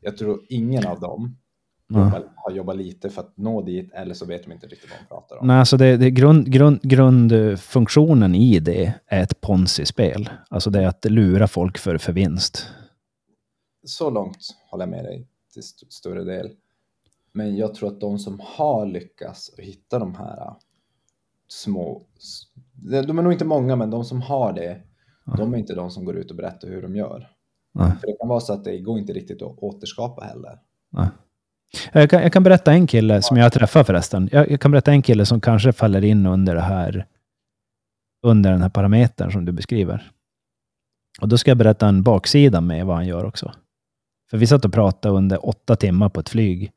jag 0.00 0.16
tror 0.16 0.40
ingen 0.48 0.86
av 0.86 1.00
dem 1.00 1.36
Ja. 1.88 2.04
jobbar, 2.04 2.24
har 2.36 2.50
jobbat 2.52 2.76
lite 2.76 3.10
för 3.10 3.20
att 3.20 3.36
nå 3.36 3.62
dit 3.62 3.92
eller 3.92 4.14
så 4.14 4.26
vet 4.26 4.42
de 4.44 4.52
inte 4.52 4.66
riktigt 4.66 4.90
vad 4.90 4.98
de 5.00 5.06
pratar 5.08 5.36
om. 5.36 5.46
Nej, 5.46 5.58
alltså 5.58 5.76
det, 5.76 5.96
det 5.96 6.10
grund, 6.10 6.52
grund, 6.52 6.80
grundfunktionen 6.82 8.34
i 8.34 8.58
det 8.60 8.94
är 9.06 9.22
ett 9.22 9.40
ponzi-spel. 9.40 10.30
Alltså 10.50 10.70
det 10.70 10.82
är 10.82 10.86
att 10.86 11.04
lura 11.04 11.48
folk 11.48 11.78
för, 11.78 11.98
för 11.98 12.12
vinst. 12.12 12.66
Så 13.86 14.10
långt 14.10 14.36
håller 14.70 14.82
jag 14.84 14.90
med 14.90 15.04
dig 15.04 15.26
till 15.52 15.60
st- 15.60 15.86
större 15.90 16.24
del. 16.24 16.50
Men 17.34 17.56
jag 17.56 17.74
tror 17.74 17.88
att 17.88 18.00
de 18.00 18.18
som 18.18 18.40
har 18.44 18.86
lyckats 18.86 19.50
hitta 19.58 19.98
de 19.98 20.14
här 20.14 20.40
äh, 20.46 20.56
små, 21.48 22.06
de 23.06 23.18
är 23.18 23.22
nog 23.22 23.32
inte 23.32 23.44
många, 23.44 23.76
men 23.76 23.90
de 23.90 24.04
som 24.04 24.20
har 24.22 24.52
det, 24.52 24.82
Ja. 25.24 25.34
de 25.36 25.54
är 25.54 25.58
inte 25.58 25.74
de 25.74 25.90
som 25.90 26.04
går 26.04 26.16
ut 26.16 26.30
och 26.30 26.36
berättar 26.36 26.68
hur 26.68 26.82
de 26.82 26.96
gör. 26.96 27.30
Nej, 27.74 27.90
För 28.00 28.06
det 28.06 28.16
kan 28.20 28.28
vara 28.28 28.40
så 28.40 28.52
att 28.52 28.64
det 28.64 28.78
går 28.78 28.98
inte 28.98 29.12
riktigt 29.12 29.42
att 29.42 29.58
återskapa 29.58 30.24
heller. 30.24 30.58
nej. 30.90 31.08
Jag 31.92 32.10
kan, 32.10 32.22
jag 32.22 32.32
kan 32.32 32.42
berätta 32.42 32.72
en 32.72 32.86
kille 32.86 33.22
som 33.22 33.36
jag 33.36 33.52
träffade 33.52 33.84
förresten. 33.84 34.28
Jag, 34.32 34.50
jag 34.50 34.60
kan 34.60 34.70
berätta 34.70 34.90
en 34.92 35.02
kille 35.02 35.26
som 35.26 35.40
kanske 35.40 35.72
faller 35.72 36.04
in 36.04 36.26
under 36.26 36.54
det 36.54 36.60
här 36.60 37.06
under 38.22 38.50
den 38.52 38.62
här 38.62 38.68
parametern 38.68 39.32
som 39.32 39.44
du 39.44 39.52
beskriver. 39.52 40.10
Och 41.20 41.28
då 41.28 41.38
ska 41.38 41.50
jag 41.50 41.58
berätta 41.58 41.88
en 41.88 42.02
baksida 42.02 42.60
med 42.60 42.86
vad 42.86 42.96
han 42.96 43.06
gör 43.06 43.24
också. 43.24 43.52
För 44.30 44.38
vi 44.38 44.46
satt 44.46 44.64
och 44.64 44.72
pratade 44.72 45.14
under 45.14 45.46
åtta 45.48 45.76
timmar 45.76 46.08
på 46.08 46.20
ett 46.20 46.28
flyg. 46.28 46.72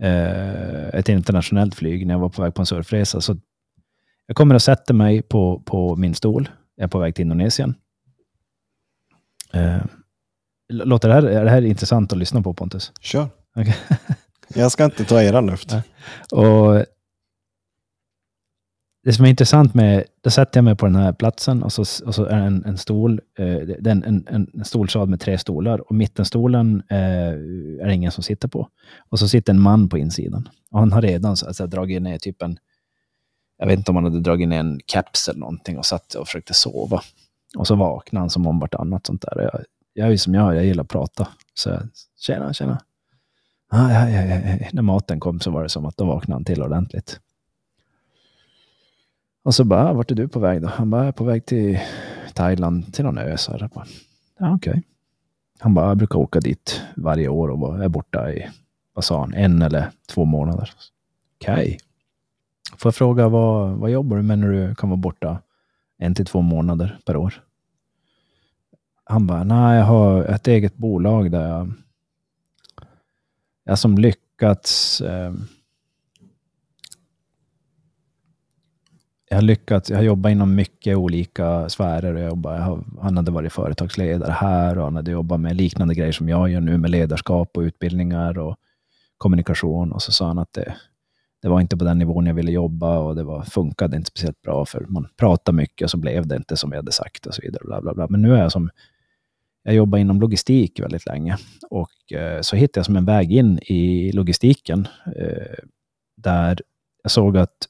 Eh, 0.00 0.88
ett 0.88 1.08
internationellt 1.08 1.74
flyg 1.74 2.06
när 2.06 2.14
jag 2.14 2.18
var 2.18 2.28
på 2.28 2.42
väg 2.42 2.54
på 2.54 2.62
en 2.62 2.66
surfresa. 2.66 3.20
Så 3.20 3.36
jag 4.26 4.36
kommer 4.36 4.54
och 4.54 4.62
sätter 4.62 4.94
mig 4.94 5.22
på, 5.22 5.62
på 5.64 5.96
min 5.96 6.14
stol. 6.14 6.48
Jag 6.76 6.84
är 6.84 6.88
på 6.88 6.98
väg 6.98 7.14
till 7.14 7.22
Indonesien. 7.22 7.74
Eh, 9.52 9.82
låter 10.68 11.08
det 11.08 11.14
här, 11.14 11.22
är 11.22 11.44
det 11.44 11.50
här 11.50 11.62
intressant 11.62 12.12
att 12.12 12.18
lyssna 12.18 12.42
på 12.42 12.54
Pontus? 12.54 12.92
Kör. 13.00 13.28
Okay. 13.54 13.74
jag 14.54 14.72
ska 14.72 14.84
inte 14.84 15.04
ta 15.04 15.22
eran 15.22 15.46
luft. 15.46 15.74
Och 16.32 16.84
det 19.04 19.12
som 19.12 19.24
är 19.24 19.28
intressant 19.30 19.74
med, 19.74 20.04
då 20.20 20.30
sätter 20.30 20.58
jag 20.58 20.64
mig 20.64 20.76
på 20.76 20.86
den 20.86 20.96
här 20.96 21.12
platsen 21.12 21.62
och 21.62 21.72
så, 21.72 21.80
och 21.80 22.14
så 22.14 22.24
är 22.24 22.36
det 22.36 22.46
en, 22.46 22.64
en 22.64 22.78
stol, 22.78 23.20
eh, 23.38 23.46
det 23.46 23.86
är 23.86 23.92
en, 23.92 24.04
en, 24.04 24.26
en 24.54 24.64
stolsal 24.64 25.08
med 25.08 25.20
tre 25.20 25.38
stolar 25.38 25.90
och 25.90 25.94
mittenstolen 25.94 26.82
eh, 26.90 26.98
är 27.82 27.86
det 27.86 27.94
ingen 27.94 28.12
som 28.12 28.24
sitter 28.24 28.48
på. 28.48 28.68
Och 29.08 29.18
så 29.18 29.28
sitter 29.28 29.52
en 29.52 29.60
man 29.60 29.88
på 29.88 29.98
insidan. 29.98 30.48
Och 30.70 30.78
han 30.78 30.92
har 30.92 31.02
redan 31.02 31.36
så, 31.36 31.46
alltså, 31.46 31.66
dragit 31.66 32.02
ner 32.02 32.18
typ 32.18 32.42
en, 32.42 32.58
jag 33.58 33.66
vet 33.66 33.78
inte 33.78 33.90
om 33.90 33.96
han 33.96 34.04
hade 34.04 34.20
dragit 34.20 34.48
ner 34.48 34.60
en 34.60 34.80
keps 34.86 35.28
eller 35.28 35.40
någonting 35.40 35.78
och 35.78 35.86
satt 35.86 36.14
och 36.14 36.26
försökte 36.26 36.54
sova. 36.54 37.02
Och 37.56 37.66
så 37.66 37.74
vaknade 37.74 38.22
han 38.22 38.30
som 38.30 38.46
om 38.46 38.58
vartannat 38.58 39.06
sånt 39.06 39.22
där. 39.22 39.42
Jag, 39.42 39.64
jag 39.92 40.06
är 40.06 40.10
ju 40.10 40.18
som 40.18 40.34
jag, 40.34 40.56
jag 40.56 40.64
gillar 40.64 40.84
att 40.84 40.90
prata. 40.90 41.28
Så 41.54 41.68
jag, 41.68 41.82
tjena, 42.20 42.52
tjena. 42.52 42.82
Ah, 43.70 43.92
ja, 43.92 44.08
ja, 44.08 44.22
ja. 44.24 44.68
När 44.72 44.82
maten 44.82 45.20
kom 45.20 45.40
så 45.40 45.50
var 45.50 45.62
det 45.62 45.68
som 45.68 45.86
att 45.86 45.96
då 45.96 46.04
vaknade 46.04 46.36
han 46.36 46.44
till 46.44 46.62
ordentligt. 46.62 47.20
Och 49.42 49.54
så 49.54 49.64
bara, 49.64 49.88
ah, 49.88 49.92
vart 49.92 50.10
är 50.10 50.14
du 50.14 50.28
på 50.28 50.40
väg 50.40 50.62
då? 50.62 50.68
Han 50.68 50.90
bara, 50.90 51.00
jag 51.00 51.08
är 51.08 51.12
på 51.12 51.24
väg 51.24 51.46
till 51.46 51.78
Thailand, 52.34 52.94
till 52.94 53.04
någon 53.04 53.18
ö. 53.18 53.36
Så 53.36 53.52
här. 53.52 53.70
Bara, 53.74 53.86
ja, 54.38 54.54
okej. 54.54 54.70
Okay. 54.70 54.82
Han 55.58 55.74
bara, 55.74 55.88
jag 55.88 55.96
brukar 55.96 56.18
åka 56.18 56.40
dit 56.40 56.82
varje 56.96 57.28
år 57.28 57.48
och 57.48 57.84
är 57.84 57.88
borta 57.88 58.32
i, 58.32 58.48
vad 58.94 59.04
sa 59.04 59.20
han, 59.20 59.34
en 59.34 59.62
eller 59.62 59.90
två 60.08 60.24
månader. 60.24 60.70
Okej. 61.40 61.52
Okay. 61.52 61.78
Får 62.76 62.88
jag 62.88 62.94
fråga, 62.94 63.28
vad, 63.28 63.70
vad 63.70 63.90
jobbar 63.90 64.16
du 64.16 64.22
med 64.22 64.38
när 64.38 64.48
du 64.48 64.74
kan 64.74 64.90
vara 64.90 64.96
borta 64.96 65.38
en 65.98 66.14
till 66.14 66.26
två 66.26 66.40
månader 66.40 66.98
per 67.06 67.16
år? 67.16 67.42
Han 69.04 69.26
bara, 69.26 69.44
nej, 69.44 69.78
jag 69.78 69.84
har 69.84 70.24
ett 70.24 70.48
eget 70.48 70.76
bolag 70.76 71.30
där 71.30 71.48
jag, 71.48 71.72
jag 73.64 73.78
som 73.78 73.98
lyckats 73.98 75.00
eh, 75.00 75.32
jag 79.32 79.36
har 79.36 79.42
lyckats, 79.42 79.90
jag 79.90 79.96
har 79.96 80.04
jobbat 80.04 80.32
inom 80.32 80.54
mycket 80.54 80.96
olika 80.96 81.68
sfärer. 81.68 82.14
Jag 82.14 82.28
jobbar, 82.28 82.54
jag 82.54 82.62
har, 82.62 82.84
han 83.00 83.16
hade 83.16 83.30
varit 83.30 83.52
företagsledare 83.52 84.32
här 84.32 84.78
och 84.78 84.84
han 84.84 84.96
hade 84.96 85.10
jobbat 85.10 85.40
med 85.40 85.56
liknande 85.56 85.94
grejer 85.94 86.12
som 86.12 86.28
jag 86.28 86.50
gör 86.50 86.60
nu 86.60 86.78
med 86.78 86.90
ledarskap 86.90 87.56
och 87.56 87.60
utbildningar 87.60 88.38
och 88.38 88.56
kommunikation. 89.18 89.92
Och 89.92 90.02
så 90.02 90.12
sa 90.12 90.26
han 90.26 90.38
att 90.38 90.52
det, 90.52 90.74
det 91.42 91.48
var 91.48 91.60
inte 91.60 91.76
på 91.76 91.84
den 91.84 91.98
nivån 91.98 92.26
jag 92.26 92.34
ville 92.34 92.52
jobba 92.52 92.98
och 92.98 93.14
det 93.14 93.22
var, 93.22 93.42
funkade 93.42 93.96
inte 93.96 94.08
speciellt 94.08 94.42
bra 94.42 94.64
för 94.64 94.86
man 94.88 95.08
pratade 95.16 95.56
mycket 95.56 95.84
och 95.84 95.90
så 95.90 95.96
blev 95.96 96.26
det 96.26 96.36
inte 96.36 96.56
som 96.56 96.70
jag 96.70 96.78
hade 96.78 96.92
sagt 96.92 97.26
och 97.26 97.34
så 97.34 97.42
vidare. 97.42 97.62
Bla, 97.64 97.80
bla, 97.80 97.94
bla. 97.94 98.06
Men 98.10 98.22
nu 98.22 98.34
är 98.34 98.38
jag 98.38 98.52
som, 98.52 98.70
jag 99.62 99.74
jobbar 99.74 99.98
inom 99.98 100.20
logistik 100.20 100.80
väldigt 100.80 101.06
länge 101.06 101.36
och 101.70 102.12
eh, 102.12 102.40
så 102.40 102.56
hittade 102.56 102.78
jag 102.78 102.86
som 102.86 102.96
en 102.96 103.04
väg 103.04 103.32
in 103.32 103.58
i 103.58 104.12
logistiken 104.12 104.88
eh, 105.06 105.58
där 106.16 106.60
jag 107.02 107.10
såg 107.10 107.36
att 107.36 107.68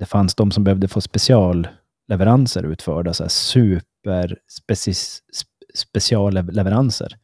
det 0.00 0.06
fanns 0.06 0.34
de 0.34 0.50
som 0.50 0.64
behövde 0.64 0.88
få 0.88 1.00
specialleveranser 1.00 2.62
utförda, 2.62 3.14
så 3.14 3.22
här 3.22 3.28
super 3.28 4.38
specialleveranser. 5.74 7.16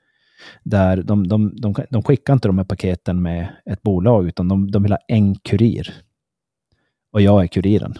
Där 0.64 1.02
de, 1.02 1.28
de, 1.28 1.56
de, 1.56 1.74
de 1.90 2.02
skickar 2.02 2.32
inte 2.32 2.48
de 2.48 2.58
här 2.58 2.64
paketen 2.64 3.22
med 3.22 3.56
ett 3.70 3.82
bolag, 3.82 4.28
utan 4.28 4.48
de, 4.48 4.70
de 4.70 4.82
vill 4.82 4.92
ha 4.92 4.98
en 5.08 5.34
kurir. 5.34 5.94
Och 7.12 7.20
jag 7.20 7.42
är 7.42 7.46
kuriren. 7.46 7.94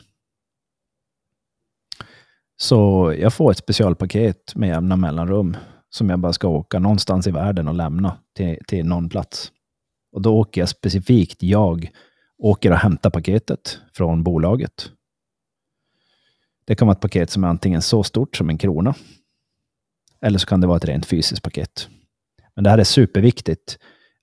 Så 2.57 3.13
jag 3.19 3.35
får 3.35 3.51
ett 3.51 3.59
specialpaket 3.59 4.55
med 4.55 4.69
jämna 4.69 4.97
mellanrum 4.97 5.57
som 5.91 6.11
jag 6.11 6.19
bara 6.19 6.33
ska 6.33 6.49
åka 6.49 6.79
någonstans 6.79 7.27
i 7.27 7.31
världen 7.31 7.69
och 7.69 7.75
lämna 7.75 8.19
till, 8.35 8.59
till 8.67 8.87
någon 8.87 9.09
plats. 9.09 9.53
Och 10.13 10.23
då 10.23 10.37
åker 10.39 10.61
jag 10.61 10.69
specifikt, 10.69 11.43
jag, 11.43 11.91
åker 12.39 12.71
och 12.71 12.77
hämtar 12.77 13.11
paketet 13.11 13.81
från 13.93 14.23
bolaget. 14.23 14.91
Det 16.67 16.75
kan 16.75 16.89
vara 16.89 16.97
ett 16.97 17.01
paket 17.01 17.31
som 17.31 17.45
är 17.45 17.49
antingen 17.49 17.83
så 17.83 18.03
stort 18.03 18.37
som 18.37 18.51
en 18.51 18.59
krona, 18.59 18.95
eller 20.21 20.39
så 20.39 20.47
kan 20.47 20.61
det 20.61 20.67
vara 20.67 20.77
ett 20.77 20.85
rent 20.85 21.07
fysiskt 21.07 21.43
paket. 21.43 21.89
Men 22.55 22.65
det 22.65 22.71
här 22.71 22.79
är 22.79 22.85
superviktigt 22.85 23.79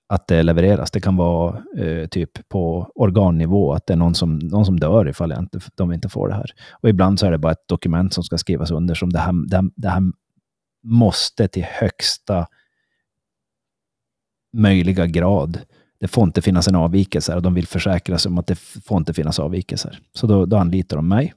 att 0.06 0.28
det 0.28 0.42
levereras. 0.42 0.90
Det 0.90 1.00
kan 1.00 1.16
vara 1.16 1.62
eh, 1.76 2.06
typ 2.06 2.48
på 2.48 2.90
organnivå, 2.94 3.72
att 3.72 3.86
det 3.86 3.92
är 3.92 3.96
någon 3.96 4.14
som, 4.14 4.38
någon 4.38 4.66
som 4.66 4.80
dör 4.80 5.08
ifall 5.08 5.32
inte, 5.32 5.60
de 5.74 5.92
inte 5.92 6.08
får 6.08 6.28
det 6.28 6.34
här. 6.34 6.50
Och 6.80 6.88
ibland 6.88 7.20
så 7.20 7.26
är 7.26 7.30
det 7.30 7.38
bara 7.38 7.52
ett 7.52 7.68
dokument 7.68 8.14
som 8.14 8.24
ska 8.24 8.38
skrivas 8.38 8.70
under 8.70 8.94
som 8.94 9.12
det 9.12 9.18
här, 9.18 9.48
det, 9.48 9.70
det 9.76 9.88
här 9.88 10.02
måste 10.82 11.48
till 11.48 11.64
högsta 11.64 12.46
möjliga 14.52 15.06
grad 15.06 15.58
det 16.04 16.08
får 16.08 16.24
inte 16.24 16.42
finnas 16.42 16.68
en 16.68 16.74
avvikelse 16.74 17.34
och 17.34 17.42
de 17.42 17.54
vill 17.54 17.66
försäkra 17.66 18.18
sig 18.18 18.30
om 18.30 18.38
att 18.38 18.46
det 18.46 18.54
får 18.54 18.98
inte 18.98 19.14
finnas 19.14 19.38
avvikelser. 19.38 20.00
Så 20.14 20.26
då, 20.26 20.46
då 20.46 20.56
anlitar 20.56 20.96
de 20.96 21.08
mig. 21.08 21.34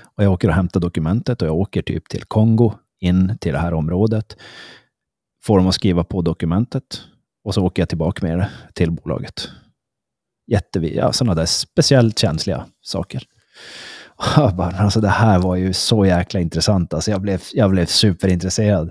Och 0.00 0.24
jag 0.24 0.32
åker 0.32 0.48
och 0.48 0.54
hämtar 0.54 0.80
dokumentet 0.80 1.42
och 1.42 1.48
jag 1.48 1.54
åker 1.56 1.82
typ 1.82 2.08
till 2.08 2.24
Kongo, 2.24 2.72
in 3.00 3.38
till 3.40 3.52
det 3.52 3.58
här 3.58 3.74
området. 3.74 4.36
Får 5.42 5.58
dem 5.58 5.66
att 5.66 5.74
skriva 5.74 6.04
på 6.04 6.22
dokumentet 6.22 7.00
och 7.44 7.54
så 7.54 7.62
åker 7.62 7.82
jag 7.82 7.88
tillbaka 7.88 8.26
med 8.26 8.38
det 8.38 8.50
till 8.72 8.90
bolaget. 8.90 9.48
Jättevi 10.46 10.96
ja, 10.96 11.12
sådana 11.12 11.34
där 11.34 11.46
speciellt 11.46 12.18
känsliga 12.18 12.66
saker. 12.82 13.22
Och 14.38 14.54
bara, 14.54 14.76
alltså 14.76 15.00
det 15.00 15.08
här 15.08 15.38
var 15.38 15.56
ju 15.56 15.72
så 15.72 16.06
jäkla 16.06 16.40
intressant. 16.40 16.94
Alltså 16.94 17.10
jag, 17.10 17.20
blev, 17.20 17.40
jag 17.52 17.70
blev 17.70 17.86
superintresserad. 17.86 18.90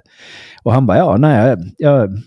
Och 0.63 0.73
han 0.73 0.85
bara, 0.85 0.97
ja, 0.97 1.17
nej, 1.17 1.47
jag, 1.47 1.59
jag 1.77 2.23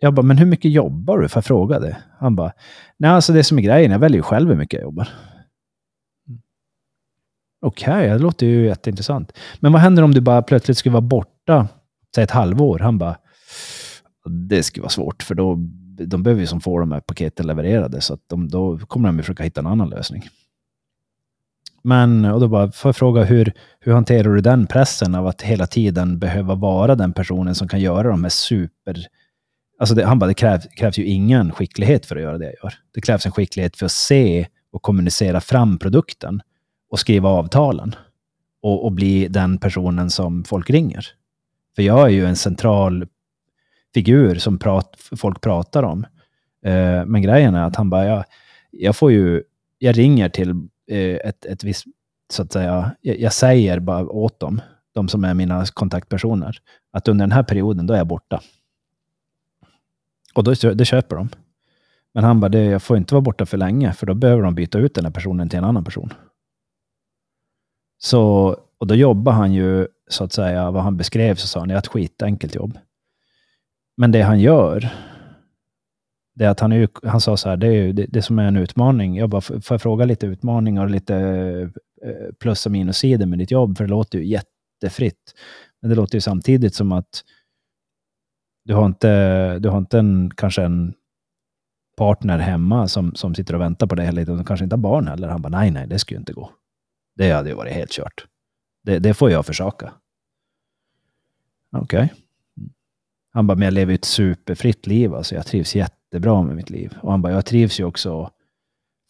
jag 0.00 0.14
bara, 0.14 0.22
men 0.22 0.38
hur 0.38 0.46
mycket 0.46 0.70
jobbar 0.70 1.18
du? 1.18 1.28
För 1.28 1.36
jag 1.36 1.44
frågade. 1.44 1.96
Han 2.18 2.36
bara, 2.36 2.52
nej 2.96 3.10
alltså 3.10 3.32
det 3.32 3.44
som 3.44 3.58
är 3.58 3.62
grejen, 3.62 3.92
jag 3.92 3.98
väljer 3.98 4.18
ju 4.18 4.22
själv 4.22 4.48
hur 4.48 4.56
mycket 4.56 4.78
jag 4.78 4.82
jobbar. 4.82 5.08
Okej, 7.62 7.94
okay, 7.94 8.08
det 8.08 8.18
låter 8.18 8.46
ju 8.46 8.66
jätteintressant. 8.66 9.32
Men 9.60 9.72
vad 9.72 9.82
händer 9.82 10.02
om 10.02 10.14
du 10.14 10.20
bara 10.20 10.42
plötsligt 10.42 10.78
skulle 10.78 10.92
vara 10.92 11.00
borta, 11.00 11.68
säg 12.14 12.24
ett 12.24 12.30
halvår? 12.30 12.78
Han 12.78 12.98
bara, 12.98 13.16
det 14.48 14.62
skulle 14.62 14.82
vara 14.82 14.90
svårt, 14.90 15.22
för 15.22 15.34
då 15.34 15.58
de 16.06 16.22
behöver 16.22 16.40
ju 16.40 16.46
som 16.46 16.60
få 16.60 16.78
de 16.78 16.92
här 16.92 17.00
paketen 17.00 17.46
levererade, 17.46 18.00
så 18.00 18.14
att 18.14 18.20
de, 18.26 18.48
då 18.48 18.78
kommer 18.78 19.08
de 19.08 19.16
ju 19.16 19.22
försöka 19.22 19.42
hitta 19.42 19.60
en 19.60 19.66
annan 19.66 19.90
lösning. 19.90 20.22
Men, 21.82 22.24
och 22.24 22.40
då 22.40 22.48
bara, 22.48 22.72
får 22.72 22.88
jag 22.88 22.96
fråga, 22.96 23.24
hur, 23.24 23.52
hur 23.80 23.92
hanterar 23.92 24.34
du 24.34 24.40
den 24.40 24.66
pressen 24.66 25.14
av 25.14 25.26
att 25.26 25.42
hela 25.42 25.66
tiden 25.66 26.18
behöva 26.18 26.54
vara 26.54 26.94
den 26.94 27.12
personen 27.12 27.54
som 27.54 27.68
kan 27.68 27.80
göra 27.80 28.08
de 28.08 28.24
här 28.24 28.30
super 28.30 29.06
Alltså 29.80 29.94
det, 29.94 30.04
han 30.04 30.18
bara, 30.18 30.26
det 30.26 30.34
krävs, 30.34 30.66
krävs 30.66 30.98
ju 30.98 31.04
ingen 31.04 31.52
skicklighet 31.52 32.06
för 32.06 32.16
att 32.16 32.22
göra 32.22 32.38
det 32.38 32.44
jag 32.44 32.54
gör. 32.62 32.74
Det 32.94 33.00
krävs 33.00 33.26
en 33.26 33.32
skicklighet 33.32 33.76
för 33.76 33.86
att 33.86 33.92
se 33.92 34.46
och 34.72 34.82
kommunicera 34.82 35.40
fram 35.40 35.78
produkten 35.78 36.42
och 36.90 36.98
skriva 36.98 37.28
avtalen 37.28 37.94
och, 38.62 38.84
och 38.84 38.92
bli 38.92 39.28
den 39.28 39.58
personen 39.58 40.10
som 40.10 40.44
folk 40.44 40.70
ringer. 40.70 41.06
För 41.76 41.82
jag 41.82 42.06
är 42.06 42.08
ju 42.08 42.26
en 42.26 42.36
central 42.36 43.06
figur 43.94 44.34
som 44.34 44.58
prat, 44.58 44.96
folk 45.16 45.40
pratar 45.40 45.82
om. 45.82 46.06
Eh, 46.64 47.04
men 47.06 47.22
grejen 47.22 47.54
är 47.54 47.64
att 47.64 47.76
han 47.76 47.90
bara, 47.90 48.06
jag, 48.06 48.24
jag 48.70 48.96
får 48.96 49.12
ju, 49.12 49.42
jag 49.78 49.98
ringer 49.98 50.28
till 50.28 50.50
eh, 50.90 51.16
ett, 51.28 51.44
ett 51.44 51.64
visst, 51.64 51.84
så 52.32 52.42
att 52.42 52.52
säga, 52.52 52.90
jag, 53.00 53.20
jag, 53.20 53.32
säger 53.32 53.78
bara 53.78 54.08
åt 54.08 54.40
dem, 54.40 54.60
de 54.94 55.08
som 55.08 55.24
är 55.24 55.34
mina 55.34 55.66
kontaktpersoner, 55.66 56.56
att 56.92 57.08
under 57.08 57.22
den 57.22 57.32
här 57.32 57.42
perioden, 57.42 57.86
då 57.86 57.94
är 57.94 57.98
jag 57.98 58.06
borta. 58.06 58.42
Och 60.34 60.44
då, 60.44 60.54
det 60.74 60.84
köper 60.84 61.16
de. 61.16 61.28
Men 62.14 62.24
han 62.24 62.40
bara, 62.40 62.48
det, 62.48 62.64
jag 62.64 62.82
får 62.82 62.96
inte 62.96 63.14
vara 63.14 63.22
borta 63.22 63.46
för 63.46 63.58
länge, 63.58 63.92
för 63.92 64.06
då 64.06 64.14
behöver 64.14 64.42
de 64.42 64.54
byta 64.54 64.78
ut 64.78 64.94
den 64.94 65.04
här 65.04 65.12
personen 65.12 65.48
till 65.48 65.58
en 65.58 65.64
annan 65.64 65.84
person. 65.84 66.12
Så, 67.98 68.56
och 68.78 68.86
då 68.86 68.94
jobbar 68.94 69.32
han 69.32 69.52
ju, 69.52 69.86
så 70.08 70.24
att 70.24 70.32
säga, 70.32 70.70
vad 70.70 70.82
han 70.82 70.96
beskrev 70.96 71.34
så 71.34 71.46
sa 71.46 71.58
han, 71.58 71.68
det 71.68 71.74
är 71.74 71.78
ett 71.78 71.86
skitenkelt 71.86 72.54
jobb. 72.54 72.78
Men 73.96 74.12
det 74.12 74.22
han 74.22 74.40
gör, 74.40 74.88
det 76.34 76.44
är 76.44 76.48
att 76.48 76.60
han, 76.60 76.72
är, 76.72 76.88
han 77.02 77.20
sa 77.20 77.36
så 77.36 77.48
här, 77.48 77.56
det 77.56 77.66
är 77.66 77.72
ju 77.72 77.92
det, 77.92 78.06
det 78.08 78.22
som 78.22 78.38
är 78.38 78.44
en 78.44 78.56
utmaning. 78.56 79.16
Jag 79.16 79.30
bara, 79.30 79.40
får 79.40 79.62
jag 79.68 79.82
fråga 79.82 80.04
lite 80.04 80.26
utmaningar 80.26 80.84
och 80.84 80.90
lite 80.90 81.16
eh, 82.04 82.34
plus 82.40 82.66
och 82.66 82.72
minussidor 82.72 83.26
med 83.26 83.38
ditt 83.38 83.50
jobb? 83.50 83.76
För 83.76 83.84
det 83.84 83.90
låter 83.90 84.18
ju 84.18 84.26
jättefritt. 84.26 85.34
Men 85.80 85.90
det 85.90 85.96
låter 85.96 86.14
ju 86.14 86.20
samtidigt 86.20 86.74
som 86.74 86.92
att 86.92 87.24
du 88.64 88.74
har 88.74 88.86
inte, 88.86 89.58
du 89.58 89.68
har 89.68 89.78
inte 89.78 89.98
en, 89.98 90.30
kanske 90.36 90.62
en 90.62 90.94
partner 91.96 92.38
hemma 92.38 92.88
som, 92.88 93.14
som 93.14 93.34
sitter 93.34 93.54
och 93.54 93.60
väntar 93.60 93.86
på 93.86 93.94
dig 93.94 94.06
hela 94.06 94.20
tiden. 94.20 94.38
Du 94.38 94.44
kanske 94.44 94.64
inte 94.64 94.76
har 94.76 94.80
barn 94.80 95.08
heller. 95.08 95.28
Han 95.28 95.42
bara, 95.42 95.48
nej, 95.48 95.70
nej, 95.70 95.86
det 95.86 95.98
skulle 95.98 96.20
inte 96.20 96.32
gå. 96.32 96.50
Det 97.16 97.30
hade 97.30 97.48
ju 97.48 97.54
varit 97.54 97.74
helt 97.74 97.90
kört. 97.90 98.26
Det, 98.82 98.98
det 98.98 99.14
får 99.14 99.30
jag 99.30 99.46
försaka. 99.46 99.92
Okej. 101.72 102.04
Okay. 102.04 102.16
Han 103.32 103.46
bara, 103.46 103.54
men 103.54 103.64
jag 103.64 103.74
lever 103.74 103.94
ett 103.94 104.04
superfritt 104.04 104.86
liv. 104.86 105.14
Alltså 105.14 105.34
jag 105.34 105.46
trivs 105.46 105.74
jättebra 105.74 106.42
med 106.42 106.56
mitt 106.56 106.70
liv. 106.70 106.94
Och 107.02 107.10
han 107.10 107.22
bara, 107.22 107.32
jag 107.32 107.46
trivs 107.46 107.80
ju 107.80 107.84
också 107.84 108.22
att 108.22 108.32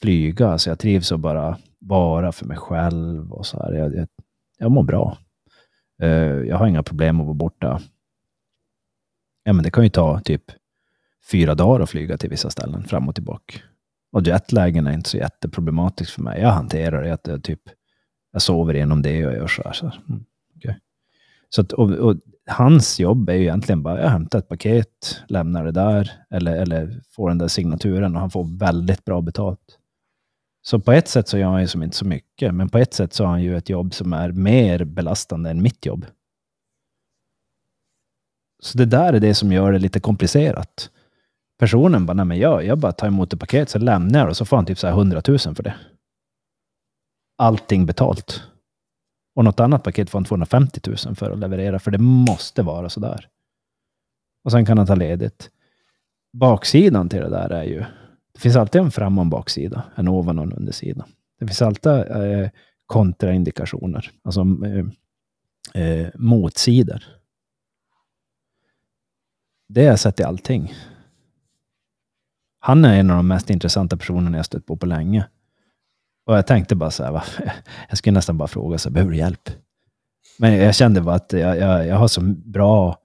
flyga. 0.02 0.48
Alltså 0.48 0.70
jag 0.70 0.78
trivs 0.78 1.12
att 1.12 1.20
bara 1.20 1.58
vara 1.78 2.32
för 2.32 2.46
mig 2.46 2.56
själv. 2.56 3.32
och 3.32 3.46
så 3.46 3.62
här. 3.62 3.72
Jag, 3.72 3.94
jag, 3.94 4.08
jag 4.58 4.70
mår 4.70 4.82
bra. 4.82 5.18
Uh, 6.02 6.08
jag 6.48 6.56
har 6.56 6.66
inga 6.66 6.82
problem 6.82 7.20
att 7.20 7.26
vara 7.26 7.34
borta. 7.34 7.80
Ja, 9.50 9.54
men 9.54 9.62
det 9.62 9.70
kan 9.70 9.84
ju 9.84 9.90
ta 9.90 10.20
typ 10.20 10.42
fyra 11.30 11.54
dagar 11.54 11.80
att 11.80 11.90
flyga 11.90 12.18
till 12.18 12.30
vissa 12.30 12.50
ställen, 12.50 12.84
fram 12.84 13.08
och 13.08 13.14
tillbaka. 13.14 13.58
Och 14.12 14.26
jetlagen 14.26 14.86
är 14.86 14.92
inte 14.92 15.10
så 15.10 15.16
jätteproblematiskt 15.16 16.12
för 16.12 16.22
mig. 16.22 16.40
Jag 16.40 16.50
hanterar 16.50 17.02
det. 17.02 17.12
Att 17.14 17.26
jag, 17.26 17.42
typ, 17.42 17.60
jag 18.32 18.42
sover 18.42 18.74
igenom 18.74 19.02
det 19.02 19.26
och 19.26 19.32
gör 19.32 19.46
så 19.46 19.62
här. 19.62 19.72
Så, 19.72 19.86
här. 19.86 20.00
Mm, 20.08 20.24
okay. 20.56 20.74
så 21.48 21.60
att, 21.60 21.72
och, 21.72 21.90
och, 21.90 22.16
hans 22.46 23.00
jobb 23.00 23.28
är 23.28 23.34
ju 23.34 23.42
egentligen 23.42 23.82
bara, 23.82 24.00
jag 24.00 24.08
hämtar 24.08 24.38
ett 24.38 24.48
paket, 24.48 25.22
lämnar 25.28 25.64
det 25.64 25.72
där, 25.72 26.12
eller, 26.30 26.56
eller 26.56 27.00
får 27.10 27.28
den 27.28 27.38
där 27.38 27.48
signaturen 27.48 28.14
och 28.14 28.20
han 28.20 28.30
får 28.30 28.58
väldigt 28.58 29.04
bra 29.04 29.20
betalt. 29.20 29.78
Så 30.62 30.80
på 30.80 30.92
ett 30.92 31.08
sätt 31.08 31.28
så 31.28 31.38
gör 31.38 31.48
han 31.48 31.60
ju 31.60 31.66
som 31.66 31.82
inte 31.82 31.96
så 31.96 32.04
mycket, 32.04 32.54
men 32.54 32.68
på 32.68 32.78
ett 32.78 32.94
sätt 32.94 33.12
så 33.12 33.24
har 33.24 33.30
han 33.30 33.42
ju 33.42 33.56
ett 33.56 33.68
jobb 33.68 33.94
som 33.94 34.12
är 34.12 34.32
mer 34.32 34.84
belastande 34.84 35.50
än 35.50 35.62
mitt 35.62 35.86
jobb. 35.86 36.06
Så 38.60 38.78
det 38.78 38.84
där 38.84 39.12
är 39.12 39.20
det 39.20 39.34
som 39.34 39.52
gör 39.52 39.72
det 39.72 39.78
lite 39.78 40.00
komplicerat. 40.00 40.90
Personen 41.58 42.06
bara, 42.06 42.14
nej 42.14 42.24
men 42.24 42.38
jag, 42.38 42.64
jag 42.64 42.78
bara 42.78 42.92
tar 42.92 43.06
emot 43.06 43.32
ett 43.32 43.40
paket, 43.40 43.68
så 43.68 43.78
lämnar 43.78 44.20
jag 44.20 44.28
och 44.28 44.36
så 44.36 44.44
får 44.44 44.56
han 44.56 44.66
typ 44.66 44.78
så 44.78 44.86
här 44.86 44.94
100 44.94 45.22
000 45.28 45.38
för 45.38 45.62
det. 45.62 45.74
Allting 47.38 47.86
betalt. 47.86 48.42
Och 49.34 49.44
något 49.44 49.60
annat 49.60 49.82
paket 49.82 50.10
får 50.10 50.18
han 50.18 50.24
250 50.24 50.80
000 51.06 51.16
för 51.16 51.30
att 51.30 51.38
leverera, 51.38 51.78
för 51.78 51.90
det 51.90 51.98
måste 51.98 52.62
vara 52.62 52.88
så 52.88 53.00
där. 53.00 53.28
Och 54.44 54.52
sen 54.52 54.66
kan 54.66 54.78
han 54.78 54.86
ta 54.86 54.94
ledigt. 54.94 55.50
Baksidan 56.32 57.08
till 57.08 57.20
det 57.20 57.28
där 57.28 57.50
är 57.50 57.64
ju, 57.64 57.84
det 58.32 58.40
finns 58.40 58.56
alltid 58.56 58.80
en 58.80 58.90
fram 58.90 59.18
och 59.18 59.22
en 59.22 59.30
baksida, 59.30 59.84
en 59.94 60.08
ovan 60.08 60.38
och 60.38 60.44
en 60.44 60.52
undersida. 60.52 61.06
Det 61.40 61.46
finns 61.46 61.62
alltid 61.62 61.92
eh, 61.92 62.50
kontraindikationer, 62.86 64.10
alltså 64.24 64.40
eh, 64.40 64.86
eh, 65.82 66.08
motsidor. 66.14 67.19
Det 69.72 69.80
har 69.80 69.88
jag 69.88 69.98
sett 69.98 70.20
i 70.20 70.22
allting. 70.22 70.74
Han 72.60 72.84
är 72.84 73.00
en 73.00 73.10
av 73.10 73.16
de 73.16 73.28
mest 73.28 73.50
intressanta 73.50 73.96
personerna 73.96 74.36
jag 74.36 74.46
stött 74.46 74.66
på 74.66 74.76
på 74.76 74.86
länge. 74.86 75.28
Och 76.26 76.36
jag 76.36 76.46
tänkte 76.46 76.76
bara 76.76 76.90
så 76.90 77.04
här, 77.04 77.12
va? 77.12 77.22
jag 77.88 77.98
skulle 77.98 78.14
nästan 78.14 78.38
bara 78.38 78.48
fråga, 78.48 78.78
så 78.78 78.88
här, 78.88 78.94
behöver 78.94 79.12
du 79.12 79.18
hjälp? 79.18 79.50
Men 80.38 80.54
jag 80.54 80.74
kände 80.74 81.00
bara 81.00 81.14
att 81.14 81.32
jag, 81.32 81.58
jag, 81.58 81.86
jag 81.86 81.96
har 81.96 82.08
så 82.08 82.20
bra 82.44 82.96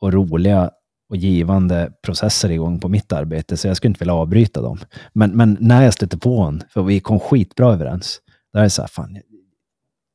och 0.00 0.12
roliga 0.12 0.70
och 1.08 1.16
givande 1.16 1.92
processer 2.02 2.50
igång 2.50 2.80
på 2.80 2.88
mitt 2.88 3.12
arbete, 3.12 3.56
så 3.56 3.68
jag 3.68 3.76
skulle 3.76 3.90
inte 3.90 3.98
vilja 3.98 4.14
avbryta 4.14 4.62
dem. 4.62 4.78
Men, 5.12 5.30
men 5.30 5.56
när 5.60 5.82
jag 5.82 5.94
stötte 5.94 6.18
på 6.18 6.36
honom, 6.36 6.60
för 6.68 6.82
vi 6.82 7.00
kom 7.00 7.20
skitbra 7.20 7.72
överens, 7.72 8.20
då 8.52 8.58
är 8.58 8.62
det 8.62 8.70
så 8.70 8.82
här, 8.82 8.88
fan, 8.88 9.14
jag, 9.14 9.24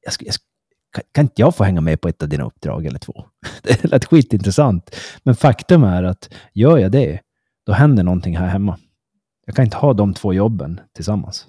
jag, 0.02 0.14
jag, 0.20 0.36
kan 1.12 1.26
inte 1.26 1.42
jag 1.42 1.56
få 1.56 1.64
hänga 1.64 1.82
med 1.82 2.02
på 2.02 2.08
ett 2.08 2.24
av 2.24 2.30
dina 2.30 2.44
uppdrag 2.44 2.86
eller 2.86 3.00
två? 3.00 3.26
Det 3.64 3.84
lät 3.84 4.06
skitintressant. 4.06 4.96
Men 5.24 5.36
faktum 5.36 5.84
är 5.84 6.04
att 6.04 6.34
gör 6.54 6.78
jag 6.78 6.92
det, 6.92 7.20
då 7.66 7.74
händer 7.74 8.04
någonting 8.04 8.38
här 8.38 8.48
hemma. 8.48 8.80
Jag 9.46 9.56
kan 9.56 9.66
inte 9.66 9.78
ha 9.78 9.94
de 9.94 10.14
två 10.14 10.34
jobben 10.34 10.80
tillsammans. 10.94 11.48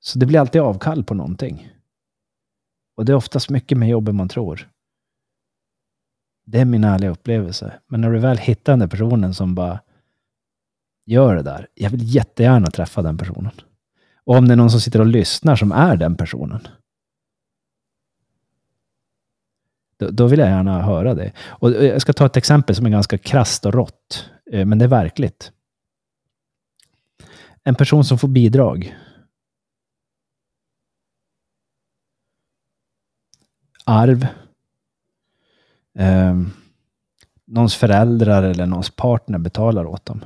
Så 0.00 0.18
det 0.18 0.26
blir 0.26 0.40
alltid 0.40 0.60
avkall 0.60 1.04
på 1.04 1.14
någonting. 1.14 1.68
Och 2.96 3.04
det 3.04 3.12
är 3.12 3.16
oftast 3.16 3.50
mycket 3.50 3.78
mer 3.78 3.86
jobb 3.86 4.08
än 4.08 4.16
man 4.16 4.28
tror. 4.28 4.70
Det 6.46 6.60
är 6.60 6.64
min 6.64 6.84
ärliga 6.84 7.10
upplevelse. 7.10 7.80
Men 7.88 8.00
när 8.00 8.10
du 8.10 8.18
väl 8.18 8.38
hittar 8.38 8.72
den 8.72 8.78
där 8.78 8.86
personen 8.86 9.34
som 9.34 9.54
bara 9.54 9.80
gör 11.06 11.36
det 11.36 11.42
där. 11.42 11.68
Jag 11.74 11.90
vill 11.90 12.14
jättegärna 12.14 12.66
träffa 12.66 13.02
den 13.02 13.18
personen. 13.18 13.52
Och 14.24 14.36
om 14.36 14.48
det 14.48 14.54
är 14.54 14.56
någon 14.56 14.70
som 14.70 14.80
sitter 14.80 15.00
och 15.00 15.06
lyssnar 15.06 15.56
som 15.56 15.72
är 15.72 15.96
den 15.96 16.16
personen. 16.16 16.68
Då, 19.98 20.10
då 20.10 20.26
vill 20.26 20.38
jag 20.38 20.48
gärna 20.48 20.82
höra 20.82 21.14
det. 21.14 21.32
Och 21.38 21.70
eh, 21.70 21.84
jag 21.84 22.00
ska 22.02 22.12
ta 22.12 22.26
ett 22.26 22.36
exempel 22.36 22.76
som 22.76 22.86
är 22.86 22.90
ganska 22.90 23.18
krasst 23.18 23.66
och 23.66 23.74
rått. 23.74 24.30
Eh, 24.52 24.66
men 24.66 24.78
det 24.78 24.84
är 24.84 24.88
verkligt. 24.88 25.52
En 27.64 27.74
person 27.74 28.04
som 28.04 28.18
får 28.18 28.28
bidrag. 28.28 28.96
Arv. 33.84 34.26
Eh, 35.98 36.34
någons 37.46 37.74
föräldrar 37.74 38.42
eller 38.42 38.66
någons 38.66 38.90
partner 38.90 39.38
betalar 39.38 39.86
åt 39.86 40.04
dem. 40.04 40.24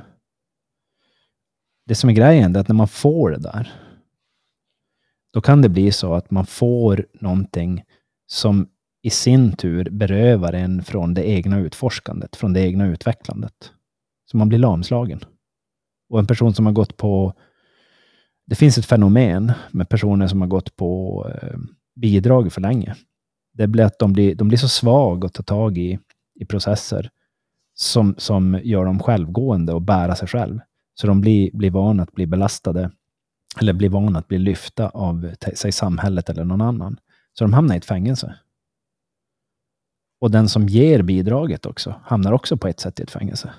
Det 1.85 1.95
som 1.95 2.09
är 2.09 2.13
grejen 2.13 2.55
är 2.55 2.59
att 2.59 2.67
när 2.67 2.75
man 2.75 2.87
får 2.87 3.31
det 3.31 3.37
där, 3.37 3.73
då 5.33 5.41
kan 5.41 5.61
det 5.61 5.69
bli 5.69 5.91
så 5.91 6.13
att 6.13 6.31
man 6.31 6.45
får 6.45 7.07
någonting 7.13 7.83
som 8.27 8.69
i 9.01 9.09
sin 9.09 9.51
tur 9.51 9.89
berövar 9.89 10.53
en 10.53 10.83
från 10.83 11.13
det 11.13 11.29
egna 11.29 11.59
utforskandet, 11.59 12.35
från 12.35 12.53
det 12.53 12.61
egna 12.61 12.87
utvecklandet. 12.87 13.71
Så 14.31 14.37
man 14.37 14.49
blir 14.49 14.59
lamslagen. 14.59 15.19
Och 16.09 16.19
en 16.19 16.27
person 16.27 16.53
som 16.53 16.65
har 16.65 16.73
gått 16.73 16.97
på... 16.97 17.33
Det 18.45 18.55
finns 18.55 18.77
ett 18.77 18.85
fenomen 18.85 19.51
med 19.71 19.89
personer 19.89 20.27
som 20.27 20.41
har 20.41 20.47
gått 20.47 20.75
på 20.75 21.25
eh, 21.35 21.57
bidrag 21.95 22.53
för 22.53 22.61
länge. 22.61 22.95
Det 23.53 23.67
blir 23.67 23.83
att 23.83 23.99
de 23.99 24.13
blir, 24.13 24.35
de 24.35 24.47
blir 24.47 24.57
så 24.57 24.67
svaga 24.67 25.25
att 25.25 25.33
ta 25.33 25.43
tag 25.43 25.77
i, 25.77 25.99
i 26.35 26.45
processer 26.45 27.09
som, 27.73 28.15
som 28.17 28.59
gör 28.63 28.85
dem 28.85 28.99
självgående 28.99 29.73
och 29.73 29.81
bära 29.81 30.15
sig 30.15 30.27
själv. 30.27 30.59
Så 30.93 31.07
de 31.07 31.21
blir, 31.21 31.49
blir 31.53 31.71
vana 31.71 32.03
att 32.03 32.11
bli 32.11 32.27
belastade 32.27 32.91
eller 33.59 33.73
blir 33.73 33.89
vana 33.89 34.19
att 34.19 34.27
bli 34.27 34.37
lyfta 34.37 34.89
av 34.89 35.31
sig 35.55 35.71
samhället 35.71 36.29
eller 36.29 36.43
någon 36.43 36.61
annan. 36.61 36.97
Så 37.33 37.43
de 37.43 37.53
hamnar 37.53 37.75
i 37.75 37.77
ett 37.77 37.85
fängelse. 37.85 38.35
Och 40.21 40.31
den 40.31 40.49
som 40.49 40.67
ger 40.67 41.01
bidraget 41.01 41.65
också 41.65 41.95
hamnar 42.03 42.31
också 42.31 42.57
på 42.57 42.67
ett 42.67 42.79
sätt 42.79 42.99
i 42.99 43.03
ett 43.03 43.11
fängelse. 43.11 43.53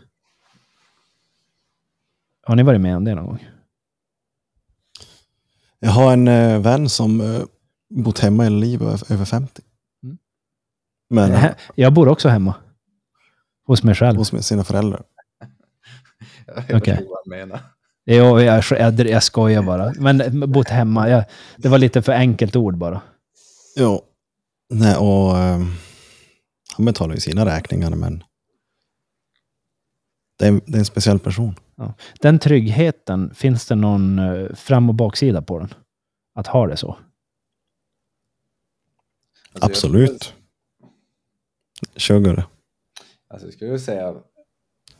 Har 2.42 2.56
ni 2.56 2.62
varit 2.62 2.80
med 2.80 2.96
om 2.96 3.04
det 3.04 3.14
någon 3.14 3.26
gång? 3.26 3.48
Jag 5.78 5.90
har 5.90 6.12
en 6.12 6.28
eh, 6.28 6.60
vän 6.60 6.88
som 6.88 7.20
eh, 7.20 7.42
bott 7.88 8.18
hemma 8.18 8.42
hela 8.42 8.56
livet, 8.56 9.10
över 9.10 9.24
50. 9.24 9.62
Mm. 10.02 10.18
Men, 11.10 11.30
jag, 11.30 11.54
jag 11.74 11.92
bor 11.92 12.08
också 12.08 12.28
hemma. 12.28 12.54
Hos 13.66 13.82
mig 13.82 13.94
själv. 13.94 14.18
Hos 14.18 14.46
sina 14.46 14.64
föräldrar. 14.64 15.02
jag 16.68 16.76
okay. 16.76 16.94
vad 16.94 17.18
han 17.24 17.38
menar. 17.38 17.60
Jo, 18.04 18.40
jag, 18.40 18.64
jag, 18.70 19.00
jag 19.00 19.22
skojar 19.22 19.62
bara. 19.62 19.92
Men 19.98 20.52
bott 20.52 20.68
hemma, 20.68 21.08
jag, 21.08 21.24
det 21.56 21.68
var 21.68 21.78
lite 21.78 22.02
för 22.02 22.12
enkelt 22.12 22.56
ord 22.56 22.76
bara. 22.76 23.00
Jo. 23.76 24.02
Nej, 24.70 24.96
och... 24.96 25.36
Um 25.36 25.76
han 26.76 26.84
betalar 26.86 27.14
ju 27.14 27.20
sina 27.20 27.46
räkningar, 27.46 27.90
men 27.90 28.24
det 30.38 30.46
är, 30.46 30.60
det 30.66 30.74
är 30.74 30.78
en 30.78 30.84
speciell 30.84 31.18
person. 31.18 31.54
Ja. 31.76 31.94
Den 32.20 32.38
tryggheten, 32.38 33.34
finns 33.34 33.66
det 33.66 33.74
någon 33.74 34.18
eh, 34.18 34.54
fram 34.54 34.88
och 34.88 34.94
baksida 34.94 35.42
på 35.42 35.58
den? 35.58 35.74
Att 36.34 36.46
ha 36.46 36.66
det 36.66 36.76
så? 36.76 36.98
Alltså, 39.52 39.70
Absolut. 39.70 40.34
Kör 41.96 42.20
Gurra. 42.20 42.44
Alltså 43.28 43.46
jag 43.46 43.54
skulle 43.54 43.78
säga, 43.78 44.14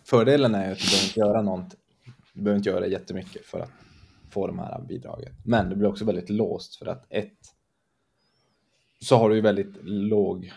fördelen 0.05 0.55
är 0.55 0.73
att 0.73 0.79
du 0.79 0.85
behöver 0.85 1.05
inte 1.05 1.21
göra 1.21 1.43
någonting. 1.43 1.81
Du 2.35 2.43
behöver 2.43 2.59
inte 2.59 2.71
göra 2.71 2.87
jättemycket 2.87 3.47
för 3.47 3.61
att 3.61 3.71
få 4.31 4.47
de 4.47 4.59
här 4.59 4.85
bidragen. 4.89 5.35
Men 5.45 5.69
du 5.69 5.77
blir 5.77 5.89
också 5.89 6.05
väldigt 6.05 6.31
låst 6.31 6.77
för 6.77 6.87
att 6.87 7.07
ett, 7.09 7.39
så 9.01 9.17
har 9.17 9.29
du 9.29 9.35
ju 9.35 9.41
väldigt 9.41 9.77
låg 9.83 10.53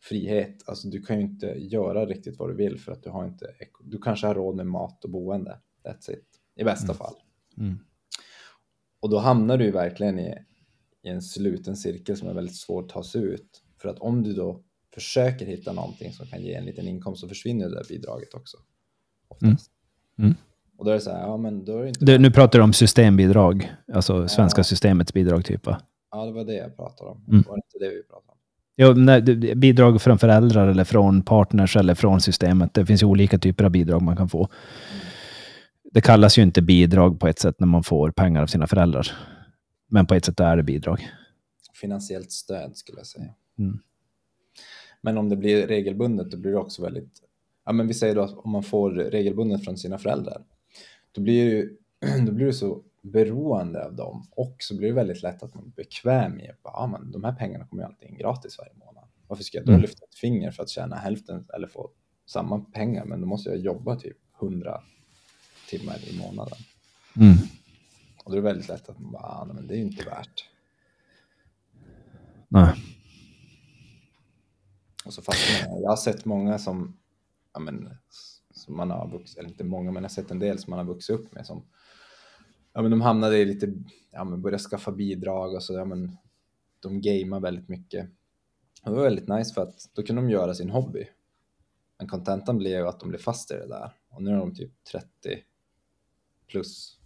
frihet. 0.00 0.68
Alltså 0.68 0.88
du 0.88 1.02
kan 1.02 1.16
ju 1.16 1.22
inte 1.22 1.46
göra 1.46 2.06
riktigt 2.06 2.38
vad 2.38 2.50
du 2.50 2.54
vill 2.54 2.78
för 2.78 2.92
att 2.92 3.02
du 3.02 3.10
har 3.10 3.24
inte, 3.24 3.46
du 3.84 3.98
kanske 3.98 4.26
har 4.26 4.34
råd 4.34 4.56
med 4.56 4.66
mat 4.66 5.04
och 5.04 5.10
boende. 5.10 5.58
That's 5.84 6.10
it, 6.12 6.26
i 6.56 6.64
bästa 6.64 6.84
mm. 6.84 6.96
fall. 6.96 7.14
Mm. 7.58 7.78
Och 9.00 9.10
då 9.10 9.18
hamnar 9.18 9.58
du 9.58 9.64
ju 9.64 9.70
verkligen 9.70 10.18
i, 10.18 10.34
i 11.02 11.08
en 11.08 11.22
sluten 11.22 11.76
cirkel 11.76 12.16
som 12.16 12.28
är 12.28 12.34
väldigt 12.34 12.56
svår 12.56 12.82
att 12.82 12.88
ta 12.88 13.02
sig 13.02 13.22
ut. 13.22 13.62
För 13.78 13.88
att 13.88 13.98
om 13.98 14.22
du 14.22 14.32
då 14.32 14.62
försöker 14.94 15.46
hitta 15.46 15.72
någonting 15.72 16.12
som 16.12 16.26
kan 16.26 16.42
ge 16.42 16.54
en 16.54 16.64
liten 16.64 16.88
inkomst 16.88 17.20
så 17.20 17.28
försvinner 17.28 17.68
det 17.68 17.74
där 17.74 17.84
bidraget 17.88 18.34
också. 18.34 18.56
Mm. 19.42 19.56
Mm. 20.18 20.34
Och 20.76 20.84
då 20.84 20.90
är 20.90 20.94
det 20.94 21.00
så 21.00 21.10
här, 21.10 21.20
ja 21.20 21.36
men 21.36 21.64
då 21.64 21.78
är 21.78 21.82
det 21.82 21.88
inte... 21.88 22.04
Du, 22.04 22.18
nu 22.18 22.30
pratar 22.30 22.58
du 22.58 22.62
om 22.62 22.72
systembidrag, 22.72 23.72
alltså 23.92 24.28
svenska 24.28 24.58
ja. 24.58 24.64
systemets 24.64 25.12
bidrag 25.12 25.44
typ 25.44 25.66
va? 25.66 25.82
Ja, 26.10 26.26
det 26.26 26.32
var 26.32 26.44
det 26.44 26.54
jag 26.54 26.76
pratade 26.76 27.10
om. 27.10 27.24
Mm. 27.28 27.42
Det 27.42 27.48
var 27.48 27.56
inte 27.56 27.78
det 27.78 27.88
vi 27.88 28.02
pratade 28.02 28.29
om. 28.29 28.29
Jo, 28.76 28.92
nej, 28.92 29.22
bidrag 29.54 30.02
från 30.02 30.18
föräldrar 30.18 30.68
eller 30.68 30.84
från 30.84 31.22
partners 31.22 31.76
eller 31.76 31.94
från 31.94 32.20
systemet. 32.20 32.74
Det 32.74 32.86
finns 32.86 33.02
ju 33.02 33.06
olika 33.06 33.38
typer 33.38 33.64
av 33.64 33.70
bidrag 33.70 34.02
man 34.02 34.16
kan 34.16 34.28
få. 34.28 34.48
Det 35.92 36.00
kallas 36.00 36.38
ju 36.38 36.42
inte 36.42 36.62
bidrag 36.62 37.20
på 37.20 37.28
ett 37.28 37.38
sätt 37.38 37.60
när 37.60 37.66
man 37.66 37.82
får 37.82 38.10
pengar 38.10 38.42
av 38.42 38.46
sina 38.46 38.66
föräldrar. 38.66 39.06
Men 39.88 40.06
på 40.06 40.14
ett 40.14 40.24
sätt 40.24 40.40
är 40.40 40.56
det 40.56 40.62
bidrag. 40.62 41.08
Finansiellt 41.80 42.32
stöd 42.32 42.76
skulle 42.76 42.98
jag 42.98 43.06
säga. 43.06 43.34
Mm. 43.58 43.78
Men 45.00 45.18
om 45.18 45.28
det 45.28 45.36
blir 45.36 45.66
regelbundet, 45.66 46.30
då 46.30 46.36
blir 46.36 46.50
det 46.52 46.58
också 46.58 46.82
väldigt... 46.82 47.22
Ja, 47.64 47.72
men 47.72 47.88
vi 47.88 47.94
säger 47.94 48.14
då 48.14 48.22
att 48.22 48.34
om 48.36 48.50
man 48.50 48.62
får 48.62 48.90
regelbundet 48.90 49.64
från 49.64 49.76
sina 49.76 49.98
föräldrar, 49.98 50.42
då 51.12 51.20
blir 51.20 51.54
det, 51.54 51.68
då 52.26 52.32
blir 52.32 52.46
det 52.46 52.52
så 52.52 52.82
beroende 53.00 53.84
av 53.84 53.94
dem 53.94 54.26
och 54.30 54.56
så 54.58 54.76
blir 54.76 54.88
det 54.88 54.94
väldigt 54.94 55.22
lätt 55.22 55.42
att 55.42 55.54
man 55.54 55.64
är 55.64 55.68
bekväm 55.70 56.40
i 56.40 56.48
att 56.48 56.62
bara, 56.62 56.86
men 56.86 57.12
de 57.12 57.24
här 57.24 57.32
pengarna 57.32 57.66
kommer 57.66 57.82
ju 57.82 57.86
alltid 57.86 58.08
in 58.08 58.16
gratis 58.18 58.58
varje 58.58 58.74
månad. 58.74 59.04
Varför 59.26 59.44
ska 59.44 59.58
jag 59.58 59.66
då 59.66 59.72
Mm. 59.72 59.82
lyfta 59.82 60.04
ett 60.04 60.14
finger 60.14 60.50
för 60.50 60.62
att 60.62 60.68
tjäna 60.68 60.96
hälften 60.96 61.46
eller 61.54 61.68
få 61.68 61.90
samma 62.26 62.58
pengar, 62.60 63.04
men 63.04 63.20
då 63.20 63.26
måste 63.26 63.50
jag 63.50 63.58
jobba 63.58 63.96
typ 63.96 64.16
100 64.40 64.82
timmar 65.68 66.08
i 66.08 66.18
månaden. 66.18 66.58
Mm. 67.16 67.34
Och 68.24 68.30
då 68.30 68.32
är 68.32 68.36
det 68.36 68.48
väldigt 68.48 68.68
lätt 68.68 68.88
att 68.88 68.98
man 68.98 69.12
bara, 69.12 69.22
ah, 69.22 69.44
men 69.44 69.66
det 69.66 69.74
är 69.74 69.78
ju 69.78 69.82
inte 69.84 70.04
värt. 70.04 70.48
Nej. 72.48 72.74
Och 75.04 75.14
så 75.14 75.22
fastnar 75.22 75.70
man. 75.70 75.82
Jag 75.82 75.88
har 75.88 75.96
sett 75.96 76.24
många 76.24 76.58
som, 76.58 76.96
ja 77.52 77.60
men, 77.60 77.94
som 78.50 78.76
man 78.76 78.90
har 78.90 79.08
vuxit, 79.10 79.38
eller 79.38 79.48
inte 79.48 79.64
många, 79.64 79.90
men 79.90 80.02
jag 80.02 80.08
har 80.08 80.14
sett 80.14 80.30
en 80.30 80.38
del 80.38 80.58
som 80.58 80.70
man 80.70 80.78
har 80.78 80.86
vuxit 80.94 81.16
upp 81.16 81.32
med 81.34 81.46
som, 81.46 81.62
ja 82.72 82.82
men 82.82 82.90
de 82.90 83.00
hamnade 83.00 83.38
i 83.38 83.44
lite, 83.44 83.74
ja 84.10 84.24
men 84.24 84.42
började 84.42 84.62
skaffa 84.62 84.92
bidrag 84.92 85.54
och 85.54 85.62
så, 85.62 85.74
ja 85.74 85.84
men, 85.84 86.16
de 86.80 87.00
gamear 87.00 87.40
väldigt 87.40 87.68
mycket. 87.68 88.10
Det 88.84 88.90
var 88.90 89.02
väldigt 89.02 89.28
nice 89.28 89.54
för 89.54 89.62
att 89.62 89.90
då 89.92 90.02
kunde 90.02 90.22
de 90.22 90.30
göra 90.30 90.54
sin 90.54 90.70
hobby. 90.70 91.08
Men 91.98 92.08
kontentan 92.08 92.58
blev 92.58 92.80
ju 92.80 92.88
att 92.88 93.00
de 93.00 93.08
blev 93.08 93.18
fast 93.18 93.50
i 93.50 93.54
det 93.54 93.68
där. 93.68 93.92
Och 94.08 94.22
nu 94.22 94.30
är 94.30 94.36
de 94.36 94.54
typ 94.54 94.84
30 94.84 95.08
plus 96.46 96.98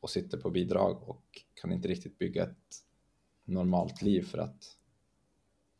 och 0.00 0.10
sitter 0.10 0.38
på 0.38 0.50
bidrag 0.50 1.08
och 1.08 1.42
kan 1.54 1.72
inte 1.72 1.88
riktigt 1.88 2.18
bygga 2.18 2.42
ett 2.42 2.84
normalt 3.44 4.02
liv 4.02 4.22
för 4.22 4.38
att 4.38 4.76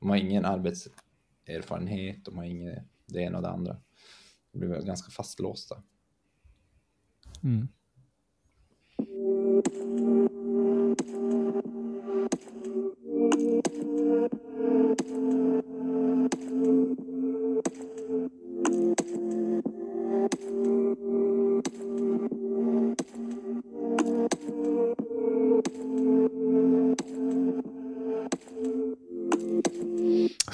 de 0.01 0.11
har 0.11 0.17
ingen 0.17 0.45
arbetserfarenhet, 0.45 2.25
de 2.25 2.37
har 2.37 2.45
inget 2.45 2.85
det 3.07 3.21
ena 3.21 3.37
och 3.37 3.43
det 3.43 3.51
andra. 3.51 3.77
De 4.53 4.59
blir 4.59 4.69
väl 4.69 4.85
ganska 4.85 5.11
fastlåsta. 5.11 5.83
Mm. 7.43 7.69
Jag 9.55 9.63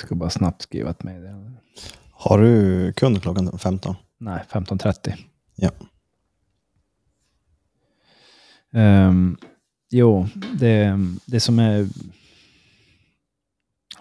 ska 0.01 0.15
bara 0.15 0.31
snabbt 0.31 0.63
skriva 0.63 0.91
ett 0.91 1.03
mejl. 1.03 1.29
Har 2.13 2.39
du 2.39 2.93
kund 2.93 3.23
klockan 3.23 3.59
15? 3.59 3.95
Nej, 4.19 4.45
15.30. 4.51 5.13
Ja. 5.57 5.71
Um, 8.73 9.37
jo, 9.91 10.27
det, 10.53 10.99
det 11.27 11.41
som 11.41 11.59
är... 11.59 11.87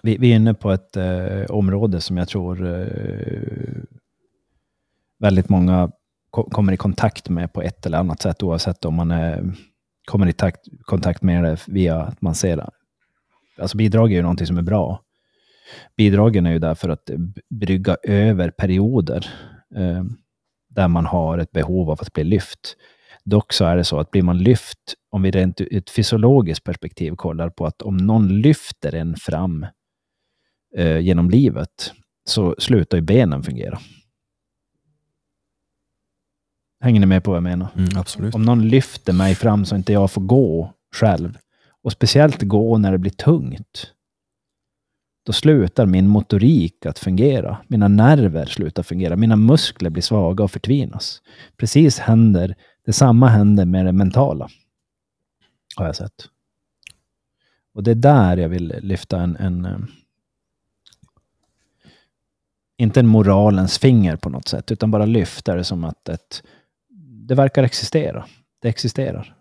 Vi, 0.02 0.18
vi 0.18 0.32
är 0.32 0.36
inne 0.36 0.54
på 0.54 0.72
ett 0.72 0.98
uh, 0.98 1.46
område 1.46 2.02
som 2.02 2.18
jag 2.18 2.28
tror 2.28 2.66
uh, 2.66 3.84
väldigt 5.20 5.50
många 5.50 5.92
ko- 6.30 6.50
kommer 6.50 6.74
i 6.74 6.78
kontakt 6.78 7.30
med 7.30 7.54
på 7.54 7.62
ett 7.62 7.86
eller 7.86 7.98
annat 7.98 8.22
sätt, 8.22 8.44
oavsett 8.44 8.86
om 8.86 8.96
man 8.96 9.12
är, 9.12 9.54
kommer 10.06 10.28
i 10.28 10.34
takt, 10.34 10.68
kontakt 10.82 11.22
med 11.22 11.44
det 11.44 11.58
via 11.68 12.02
att 12.02 12.22
man 12.22 12.36
ser 12.36 12.58
det. 12.58 12.70
Alltså 13.58 13.78
bidrag 13.78 14.12
är 14.12 14.16
ju 14.16 14.22
någonting 14.22 14.48
som 14.48 14.58
är 14.58 14.62
bra. 14.62 15.02
Bidragen 15.98 16.46
är 16.46 16.52
ju 16.52 16.60
där 16.60 16.76
för 16.76 16.90
att 16.90 17.10
brygga 17.50 17.98
över 18.04 18.50
perioder 18.50 19.30
eh, 19.76 20.04
där 20.68 20.88
man 20.88 21.06
har 21.06 21.38
ett 21.38 21.52
behov 21.52 21.90
av 21.90 21.98
att 22.02 22.14
bli 22.14 22.24
lyft. 22.24 22.76
Dock 23.26 23.54
så 23.54 23.66
är 23.66 23.78
det 23.78 23.84
så 23.84 24.00
att 24.00 24.12
blir 24.12 24.24
man 24.24 24.38
lyft, 24.38 24.78
om 25.10 25.22
vi 25.22 25.32
rent 25.32 25.62
ur 25.62 25.76
ett 25.76 25.90
fysiologiskt 25.90 26.64
perspektiv 26.64 27.16
kollar 27.16 27.50
på 27.50 27.66
att 27.66 27.82
om 27.82 27.98
någon 27.98 28.42
lyfter 28.42 28.96
en 28.96 29.16
fram 29.16 29.66
eh, 30.76 31.00
genom 31.00 31.30
livet, 31.30 31.94
så 32.26 32.56
slutar 32.60 32.98
ju 32.98 33.02
benen 33.02 33.44
fungera. 33.44 33.80
Hänger 36.84 37.00
ni 37.00 37.06
med 37.06 37.24
på 37.24 37.32
vad 37.32 37.38
jag 37.38 37.44
menar? 37.44 37.68
Mm, 37.78 37.90
absolut. 37.96 38.36
Om 38.36 38.44
någon 38.44 38.68
lyfter 38.68 39.14
mig 39.14 39.36
fram 39.36 39.66
så 39.66 39.76
inte 39.76 39.94
jag 39.94 40.12
får 40.12 40.22
gå 40.22 40.74
själv, 40.96 41.38
och 41.84 41.92
speciellt 41.92 42.42
gå 42.42 42.78
när 42.78 42.92
det 42.92 42.98
blir 42.98 43.12
tungt, 43.12 43.94
då 45.26 45.34
slutar 45.34 45.86
min 45.86 46.08
motorik 46.08 46.86
att 46.86 47.00
fungera. 47.00 47.58
Mina 47.68 47.88
nerver 47.88 48.46
slutar 48.46 48.84
fungera. 48.84 49.16
Mina 49.16 49.36
muskler 49.36 49.90
blir 49.90 50.04
svaga 50.04 50.44
och 50.44 50.52
förtvinas. 50.52 51.22
Precis 51.58 52.00
händer, 52.00 52.56
detsamma 52.86 53.28
händer 53.28 53.66
med 53.66 53.86
det 53.86 53.92
mentala. 53.92 54.50
Har 55.76 55.86
jag 55.86 55.96
sett. 55.96 56.30
Och 57.74 57.84
det 57.84 57.92
är 57.92 57.96
där 57.96 58.38
jag 58.38 58.50
vill 58.50 58.76
lyfta 58.82 59.22
en, 59.22 59.36
en 59.36 59.66
eh, 59.66 59.78
inte 62.78 63.00
en 63.00 63.08
moralens 63.08 63.78
finger 63.78 64.16
på 64.16 64.30
något 64.30 64.48
sätt, 64.48 64.72
utan 64.72 64.92
bara 64.92 65.06
lyfta 65.06 65.56
det 65.56 65.64
som 65.64 65.84
att 65.84 66.10
ett, 66.10 66.44
det 67.28 67.36
verkar 67.36 67.64
existera. 67.64 68.26
Det 68.60 68.70
existerar. 68.70 69.36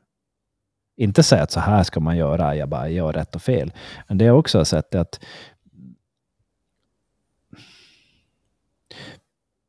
Inte 0.96 1.22
säga 1.22 1.42
att 1.42 1.50
så 1.50 1.60
här 1.60 1.82
ska 1.82 2.00
man 2.00 2.16
göra, 2.16 2.56
jag 2.56 2.68
bara 2.68 2.88
gör 2.88 3.12
rätt 3.12 3.34
och 3.34 3.42
fel. 3.42 3.72
Men 4.08 4.18
det 4.18 4.24
jag 4.24 4.38
också 4.38 4.58
har 4.58 4.64
sett 4.64 4.94
är 4.94 4.98
att 4.98 5.20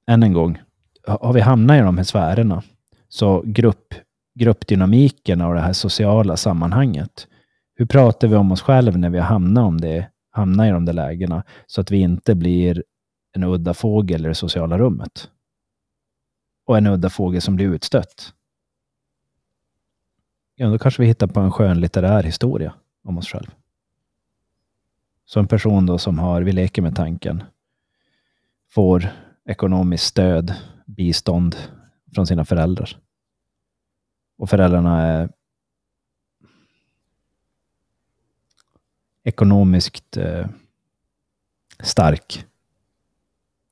än 0.08 0.24
en 0.24 0.34
gång, 0.34 0.62
har 1.08 1.34
vi 1.34 1.42
hamnat 1.42 1.78
i 1.78 1.80
de 1.80 1.98
här 1.98 2.04
sfärerna, 2.04 2.64
så 3.10 3.44
grupp, 3.46 3.94
gruppdynamiken 4.36 5.42
och 5.42 5.54
det 5.54 5.62
här 5.62 5.74
sociala 5.74 6.38
sammanhanget, 6.38 7.28
hur 7.76 7.86
pratar 7.86 8.28
vi 8.28 8.36
om 8.36 8.52
oss 8.52 8.62
själva 8.62 8.98
när 8.98 9.10
vi 9.10 9.20
hamnar, 9.20 9.64
om 9.64 9.82
det, 9.82 10.10
hamnar 10.32 10.68
i 10.68 10.72
de 10.72 10.86
där 10.86 10.94
lägena, 10.94 11.44
så 11.68 11.82
att 11.82 11.92
vi 11.92 11.98
inte 11.98 12.36
blir 12.36 12.84
en 13.32 13.44
udda 13.44 13.74
fågel 13.74 14.26
i 14.26 14.28
det 14.28 14.36
sociala 14.36 14.78
rummet? 14.78 15.30
Och 16.66 16.78
en 16.78 16.88
udda 16.88 17.10
fågel 17.10 17.42
som 17.42 17.56
blir 17.56 17.68
utstött. 17.68 18.34
Ja, 20.56 20.68
då 20.68 20.78
kanske 20.78 21.02
vi 21.02 21.08
hittar 21.08 21.28
på 21.28 21.40
en 21.40 21.52
skön 21.52 21.82
litterär 21.82 22.24
historia 22.24 22.74
om 23.04 23.18
oss 23.18 23.28
själva. 23.28 23.52
Så 25.26 25.40
en 25.40 25.48
person 25.48 25.86
då 25.86 25.98
som 25.98 26.20
har, 26.20 26.42
vi 26.42 26.52
leker 26.52 26.82
med 26.82 26.96
tanken, 26.96 27.44
får 28.70 29.10
ekonomiskt 29.46 30.06
stöd, 30.06 30.54
bistånd 30.86 31.56
från 32.14 32.28
sina 32.28 32.46
föräldrar. 32.46 32.98
Och 34.38 34.50
föräldrarna 34.50 35.02
är 35.02 35.30
ekonomiskt 39.24 40.18
eh, 40.18 40.48
stark. 41.80 42.46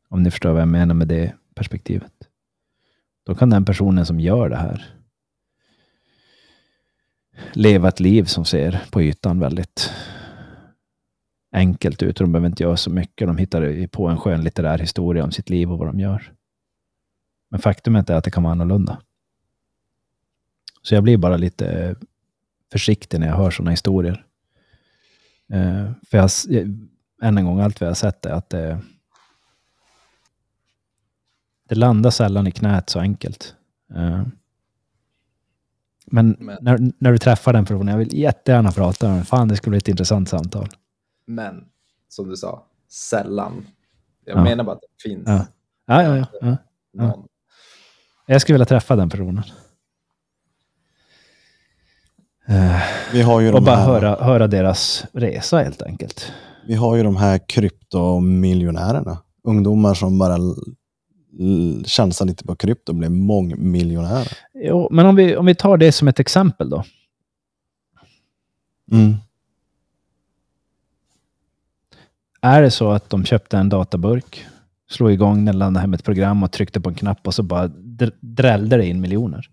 Om 0.09 0.23
ni 0.23 0.31
förstår 0.31 0.51
vad 0.51 0.61
jag 0.61 0.68
menar 0.68 0.95
med 0.95 1.07
det 1.07 1.34
perspektivet. 1.55 2.14
Då 3.23 3.35
kan 3.35 3.49
den 3.49 3.65
personen 3.65 4.05
som 4.05 4.19
gör 4.19 4.49
det 4.49 4.57
här 4.57 4.97
leva 7.53 7.88
ett 7.88 7.99
liv 7.99 8.23
som 8.23 8.45
ser 8.45 8.84
på 8.91 9.01
ytan 9.01 9.39
väldigt 9.39 9.91
enkelt 11.51 12.03
ut. 12.03 12.18
De 12.18 12.31
behöver 12.31 12.49
inte 12.49 12.64
göra 12.64 12.77
så 12.77 12.89
mycket. 12.89 13.27
De 13.27 13.38
hittar 13.38 13.88
på 13.88 14.07
en 14.07 14.18
skön 14.18 14.43
litterär 14.43 14.77
historia 14.77 15.23
om 15.23 15.31
sitt 15.31 15.49
liv 15.49 15.72
och 15.72 15.77
vad 15.77 15.88
de 15.88 15.99
gör. 15.99 16.34
Men 17.49 17.60
faktumet 17.60 18.10
är 18.10 18.15
att 18.15 18.24
det 18.24 18.32
kan 18.32 18.44
vara 18.44 18.52
annorlunda. 18.52 19.02
Så 20.82 20.95
jag 20.95 21.03
blir 21.03 21.18
bara 21.18 21.38
lite 21.38 21.95
försiktig 22.72 23.19
när 23.19 23.28
jag 23.28 23.36
hör 23.36 23.52
sådana 23.52 23.72
historier. 23.72 24.26
Eh, 25.53 25.91
för 26.10 26.18
jag, 26.18 26.26
s- 26.26 26.48
än 27.22 27.38
en 27.38 27.45
gång, 27.45 27.60
allt 27.60 27.82
vi 27.82 27.86
har 27.86 27.94
sett 27.94 28.26
är 28.26 28.32
att 28.32 28.49
det, 28.49 28.82
det 31.69 31.76
landar 31.76 32.10
sällan 32.10 32.48
i 32.48 32.52
knät 32.52 32.90
så 32.90 32.99
enkelt. 32.99 33.56
Eh, 33.95 34.24
men, 36.06 36.36
Men- 36.40 36.57
När, 36.61 36.78
när 36.98 37.11
du 37.11 37.18
träffar 37.18 37.53
den 37.53 37.65
personen, 37.65 37.88
jag 37.88 37.98
vill 37.98 38.18
jättegärna 38.19 38.72
prata 38.72 39.07
med 39.07 39.18
den. 39.18 39.26
Fan, 39.26 39.48
det 39.48 39.56
skulle 39.56 39.72
bli 39.72 39.78
ett 39.78 39.88
intressant 39.88 40.30
samtal. 40.30 40.68
Men 41.26 41.65
som 42.07 42.30
du 42.30 42.36
sa, 42.38 42.65
sällan. 42.90 43.68
Jag 44.26 44.38
Ja. 44.38 44.44
menar 44.44 44.64
bara 44.64 44.76
att 44.76 44.82
det 44.82 45.10
finns 45.10 45.24
Ja. 45.28 45.45
Ja, 45.86 46.03
ja, 46.03 46.18
ja. 46.18 46.28
ja. 46.41 46.57
någon. 46.91 47.28
Jag 48.30 48.41
skulle 48.41 48.54
vilja 48.54 48.66
träffa 48.66 48.95
den 48.95 49.10
personen. 49.10 49.44
Eh, 52.48 52.82
Vi 53.14 53.22
har 53.22 53.40
ju 53.41 53.54
och 53.54 53.64
bara 53.64 53.76
här, 53.76 53.86
höra, 53.86 54.24
höra 54.24 54.48
deras 54.48 55.06
resa 55.14 55.58
helt 55.64 55.82
enkelt. 55.82 56.32
Vi 56.68 56.76
har 56.76 56.95
ju 56.95 57.04
de 57.04 57.16
här 57.18 57.40
kryptomiljonärerna. 57.48 59.18
Ungdomar 59.44 59.94
som 59.94 60.20
bara 60.20 60.38
chansar 61.86 62.26
lite 62.26 62.44
på 62.44 62.56
krypto 62.56 62.91
och 62.91 62.95
blir 62.95 63.10
mångmiljonärer. 63.10 64.38
Jo, 64.54 64.88
men 64.91 65.06
om 65.06 65.16
vi, 65.16 65.36
om 65.38 65.45
vi 65.45 65.56
tar 65.56 65.78
det 65.78 65.91
som 65.91 66.08
ett 66.08 66.20
exempel 66.20 66.70
då. 66.70 66.84
Mm. 68.91 69.16
Är 72.41 72.62
det 72.62 72.72
så 72.72 72.91
att 72.91 73.10
de 73.10 73.26
köpte 73.26 73.58
en 73.58 73.70
databurk, 73.70 74.45
slog 74.90 75.12
igång 75.12 75.45
den, 75.45 75.58
laddade 75.60 75.80
hem 75.80 75.94
ett 75.94 76.04
program 76.04 76.44
och 76.44 76.52
tryckte 76.52 76.82
på 76.82 76.90
en 76.90 76.95
knapp 76.95 77.28
och 77.28 77.34
så 77.34 77.44
bara 77.44 77.72
drällde 78.19 78.78
det 78.78 78.86
in 78.86 79.02
miljoner? 79.02 79.49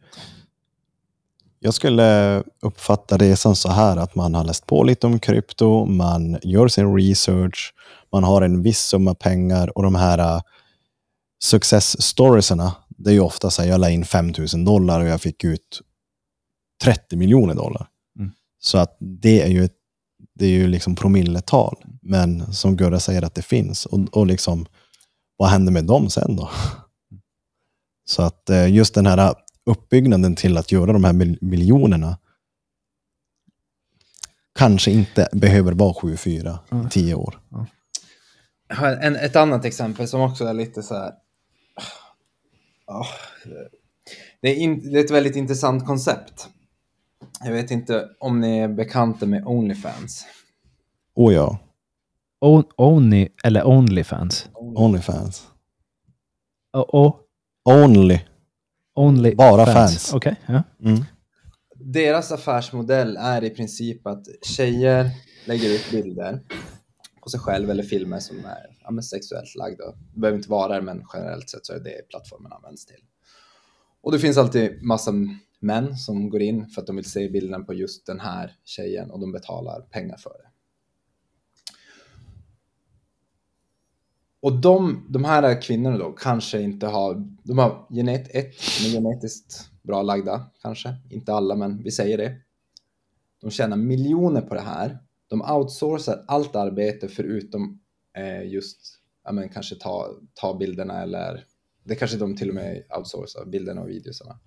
Jag 1.61 1.75
skulle 1.75 2.43
uppfatta 2.63 3.17
resan 3.17 3.57
så 3.57 3.71
här 3.71 3.97
att 3.97 4.15
man 4.15 4.35
har 4.35 4.45
läst 4.45 4.67
på 4.67 4.83
lite 4.83 5.07
om 5.07 5.19
krypto, 5.19 5.85
man 5.85 6.39
gör 6.43 6.69
sin 6.69 6.97
research, 6.97 7.75
man 8.13 8.25
har 8.25 8.43
en 8.43 8.63
viss 8.63 8.81
summa 8.81 9.15
pengar 9.15 9.79
och 9.79 9.83
de 9.83 9.95
här 9.95 10.37
uh, 10.37 10.43
success 11.43 12.03
storiesarna, 12.03 12.73
det 12.89 13.11
är 13.11 13.15
ju 13.15 13.21
ofta 13.21 13.51
så 13.51 13.63
här, 13.63 13.69
jag 13.69 13.81
la 13.81 13.91
in 13.91 14.05
5000 14.05 14.65
dollar 14.65 15.01
och 15.01 15.07
jag 15.07 15.21
fick 15.21 15.45
ut 15.45 15.81
30 16.83 17.17
miljoner 17.17 17.55
dollar. 17.55 17.89
Mm. 18.19 18.33
Så 18.59 18.79
att 18.79 18.97
det 19.01 19.43
är 19.43 19.49
ju, 19.49 19.69
det 20.35 20.45
är 20.45 20.51
ju 20.51 20.69
liksom 20.69 20.95
promilletal. 20.95 21.77
Men 22.03 22.53
som 22.53 22.77
Gurra 22.77 23.01
säger 23.01 23.23
att 23.23 23.35
det 23.35 23.43
finns. 23.43 23.87
Och, 23.87 24.17
och 24.17 24.27
liksom, 24.27 24.67
vad 25.37 25.49
händer 25.49 25.73
med 25.73 25.85
dem 25.85 26.11
sen 26.11 26.37
då? 26.37 26.51
Så 28.05 28.23
att 28.23 28.51
uh, 28.51 28.71
just 28.71 28.95
den 28.95 29.07
här 29.07 29.35
uppbyggnaden 29.67 30.37
till 30.37 30.57
att 30.57 30.73
göra 30.73 30.93
de 30.93 31.05
här 31.05 31.37
miljonerna 31.41 32.19
kanske 34.59 34.91
inte 34.91 35.29
behöver 35.33 35.73
vara 35.73 35.93
7-4 35.93 36.87
i 36.87 36.91
10 36.91 37.15
år. 37.15 37.41
En, 39.03 39.17
ett 39.17 39.37
annat 39.37 39.65
exempel 39.65 40.09
som 40.09 40.21
också 40.21 40.45
är 40.45 40.55
lite 40.55 40.83
så 40.83 40.95
här... 40.95 41.13
Oh, 42.87 43.07
det, 44.41 44.49
är 44.49 44.55
in, 44.55 44.93
det 44.93 44.99
är 44.99 45.05
ett 45.05 45.11
väldigt 45.11 45.37
intressant 45.37 45.87
koncept. 45.87 46.49
Jag 47.45 47.53
vet 47.53 47.71
inte 47.71 48.09
om 48.21 48.41
ni 48.41 48.59
är 48.59 48.69
bekanta 48.69 49.27
med 49.27 49.47
Onlyfans. 49.47 50.27
Oh 51.15 51.35
ja. 51.35 51.59
On, 52.41 52.65
only, 52.77 53.29
eller 53.45 53.67
Onlyfans? 53.67 54.49
Onlyfans. 54.55 55.47
Oh, 56.73 56.85
oh. 56.93 57.24
Only. 57.65 58.21
Only 58.95 59.35
Bara 59.35 59.67
fans. 59.67 59.75
fans. 59.75 60.15
Okej, 60.15 60.37
okay, 60.43 60.55
ja. 60.55 60.89
Mm. 60.89 61.05
Deras 61.75 62.33
affärsmodell 62.33 63.17
är 63.17 63.45
i 63.45 63.51
princip 63.51 64.07
att 64.07 64.27
tjejer 64.43 65.11
lägger 65.45 65.75
ut 65.75 65.91
bilder 65.91 66.41
på 67.23 67.31
sig 67.31 67.41
själv 67.41 67.71
eller 67.71 67.83
filmer 67.83 68.21
som 68.21 68.37
är 68.37 68.95
ja, 68.97 69.03
sexuellt 69.03 69.55
lagda. 69.55 69.85
Det 70.15 70.21
behöver 70.21 70.39
inte 70.39 70.51
vara 70.51 70.75
det, 70.75 70.83
men 70.83 71.05
generellt 71.13 71.51
sett 71.51 71.67
så 71.67 71.73
är 71.73 71.81
det 71.81 72.09
plattformen 72.09 72.53
används 72.53 72.87
till. 72.87 73.01
Och 74.03 74.13
det 74.13 74.19
finns 74.19 74.39
alltid 74.39 74.83
massa 74.83 75.13
män 75.61 75.97
som 75.97 76.31
går 76.31 76.43
in 76.43 76.67
för 76.67 76.81
att 76.81 76.87
de 76.87 76.97
vill 76.97 77.11
se 77.11 77.29
bilden 77.29 77.65
på 77.67 77.75
just 77.75 78.07
den 78.07 78.21
här 78.21 78.57
tjejen 78.65 79.11
och 79.11 79.21
de 79.21 79.33
betalar 79.33 79.81
pengar 79.81 80.17
för 80.17 80.31
det. 80.31 80.54
Och 84.45 84.61
de, 84.61 85.07
de 85.09 85.25
här 85.25 85.63
kvinnorna 85.63 85.99
då 85.99 86.13
kanske 86.13 86.63
inte 86.63 86.87
har, 86.87 87.29
de 87.43 87.59
har 87.59 87.87
genet, 87.91 88.29
ett, 88.35 88.55
de 88.83 88.89
är 88.89 88.93
genetiskt 88.93 89.71
bra 89.83 90.03
lagda 90.03 90.51
kanske, 90.63 90.95
inte 91.11 91.33
alla 91.33 91.57
men 91.57 91.83
vi 91.83 91.91
säger 91.91 92.19
det. 92.19 92.37
De 93.41 93.51
tjänar 93.51 93.77
miljoner 93.77 94.41
på 94.41 94.55
det 94.55 94.61
här. 94.61 94.99
De 95.29 95.43
outsourcar 95.43 96.25
allt 96.27 96.57
arbete 96.57 97.09
förutom 97.09 97.81
eh, 98.17 98.43
just, 98.53 99.01
ja 99.25 99.33
men 99.33 99.49
kanske 99.49 99.75
ta, 99.75 100.09
ta 100.35 100.59
bilderna 100.59 101.03
eller 101.03 101.47
det 101.85 101.95
kanske 101.95 102.17
de 102.17 102.37
till 102.37 102.49
och 102.49 102.55
med 102.55 102.83
outsourcar, 102.99 103.45
bilderna 103.47 103.81
och 103.81 103.89
videosarna. 103.89 104.41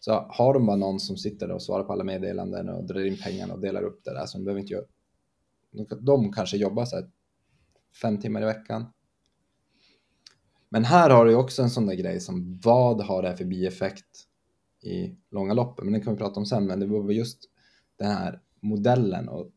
Så 0.00 0.12
har 0.12 0.54
de 0.54 0.66
bara 0.66 0.76
någon 0.76 1.00
som 1.00 1.16
sitter 1.16 1.48
där 1.48 1.54
och 1.54 1.62
svarar 1.62 1.84
på 1.84 1.92
alla 1.92 2.04
meddelanden 2.04 2.68
och 2.68 2.86
drar 2.86 3.06
in 3.06 3.16
pengarna 3.24 3.54
och 3.54 3.60
delar 3.60 3.82
upp 3.82 4.04
det 4.04 4.14
där, 4.14 4.26
så 4.26 4.38
de 4.38 4.44
behöver 4.44 4.60
inte 4.60 4.72
göra, 4.72 4.84
de 6.00 6.32
kanske 6.32 6.56
jobbar 6.56 6.84
så 6.84 6.96
här 6.96 7.10
fem 8.02 8.20
timmar 8.20 8.42
i 8.42 8.44
veckan, 8.44 8.86
men 10.72 10.84
här 10.84 11.10
har 11.10 11.26
du 11.26 11.34
också 11.34 11.62
en 11.62 11.70
sån 11.70 11.86
där 11.86 11.94
grej 11.94 12.20
som 12.20 12.60
vad 12.64 13.00
har 13.00 13.22
det 13.22 13.36
för 13.36 13.44
bieffekt 13.44 14.06
i 14.82 15.14
långa 15.30 15.54
loppet? 15.54 15.84
Men 15.84 15.94
det 15.94 16.00
kan 16.00 16.12
vi 16.12 16.18
prata 16.18 16.40
om 16.40 16.46
sen, 16.46 16.66
men 16.66 16.80
det 16.80 16.86
var 16.86 17.10
just 17.10 17.38
den 17.98 18.10
här 18.10 18.40
modellen 18.60 19.28
och 19.28 19.50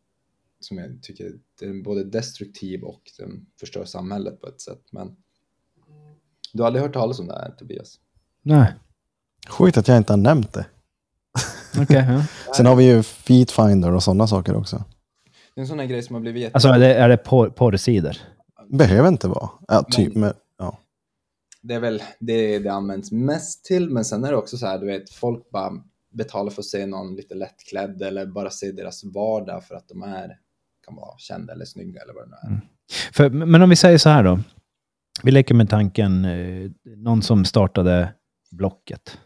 som 0.59 0.77
jag 0.77 1.01
tycker 1.01 1.31
är 1.61 1.83
både 1.83 2.03
destruktiv 2.03 2.83
och 2.83 3.01
den 3.17 3.45
förstör 3.59 3.85
samhället 3.85 4.41
på 4.41 4.47
ett 4.47 4.61
sätt. 4.61 4.81
Men 4.91 5.15
du 6.53 6.61
har 6.61 6.67
aldrig 6.67 6.83
hört 6.83 6.93
talas 6.93 7.19
om 7.19 7.27
det 7.27 7.33
här 7.33 7.51
Tobias? 7.51 7.99
Nej. 8.41 8.73
Sjukt 9.49 9.77
att 9.77 9.87
jag 9.87 9.97
inte 9.97 10.13
har 10.13 10.17
nämnt 10.17 10.53
det. 10.53 10.65
Okay, 11.81 12.13
ja. 12.13 12.23
Sen 12.55 12.65
har 12.65 12.75
vi 12.75 12.83
ju 12.83 13.03
Feetfinder 13.03 13.91
och 13.91 14.03
sådana 14.03 14.27
saker 14.27 14.55
också. 14.55 14.83
Det 15.53 15.59
är 15.59 15.61
en 15.61 15.67
sån 15.67 15.79
här 15.79 15.85
grej 15.85 16.03
som 16.03 16.13
har 16.13 16.21
blivit 16.21 16.41
jätte... 16.41 16.55
Alltså 16.55 16.69
är 16.69 16.79
det, 16.79 16.95
är 16.95 17.09
det 17.09 17.17
porrsidor? 17.49 18.17
Behöver 18.69 19.07
inte 19.07 19.27
vara. 19.27 19.49
Ja, 19.67 19.83
typ. 19.91 20.15
Men, 20.15 20.33
det 21.67 21.73
är 21.73 21.79
väl 21.79 22.03
det 22.19 22.59
det 22.59 22.69
används 22.69 23.11
mest 23.11 23.65
till, 23.65 23.89
men 23.89 24.05
sen 24.05 24.23
är 24.23 24.31
det 24.31 24.37
också 24.37 24.57
så 24.57 24.65
här, 24.65 24.79
du 24.79 24.85
vet, 24.85 25.09
folk 25.09 25.49
bara 25.49 25.71
betalar 26.13 26.51
för 26.51 26.61
att 26.61 26.65
se 26.65 26.85
någon 26.85 27.15
lite 27.15 27.35
lättklädd 27.35 28.01
eller 28.01 28.25
bara 28.25 28.49
se 28.49 28.71
deras 28.71 29.03
vardag 29.03 29.63
för 29.63 29.75
att 29.75 29.87
de 29.87 30.03
är, 30.03 30.37
kan 30.85 30.95
vara 30.95 31.17
kända 31.17 31.53
eller 31.53 31.65
snygga 31.65 32.01
eller 32.01 32.13
vad 32.13 32.23
det 32.23 32.29
nu 32.29 32.37
är. 32.43 32.47
Mm. 32.47 32.61
För, 33.13 33.29
men 33.29 33.61
om 33.61 33.69
vi 33.69 33.75
säger 33.75 33.97
så 33.97 34.09
här 34.09 34.23
då, 34.23 34.39
vi 35.23 35.31
leker 35.31 35.55
med 35.55 35.69
tanken, 35.69 36.25
eh, 36.25 36.71
någon 36.83 37.21
som 37.21 37.45
startade 37.45 38.13
Blocket. 38.51 39.19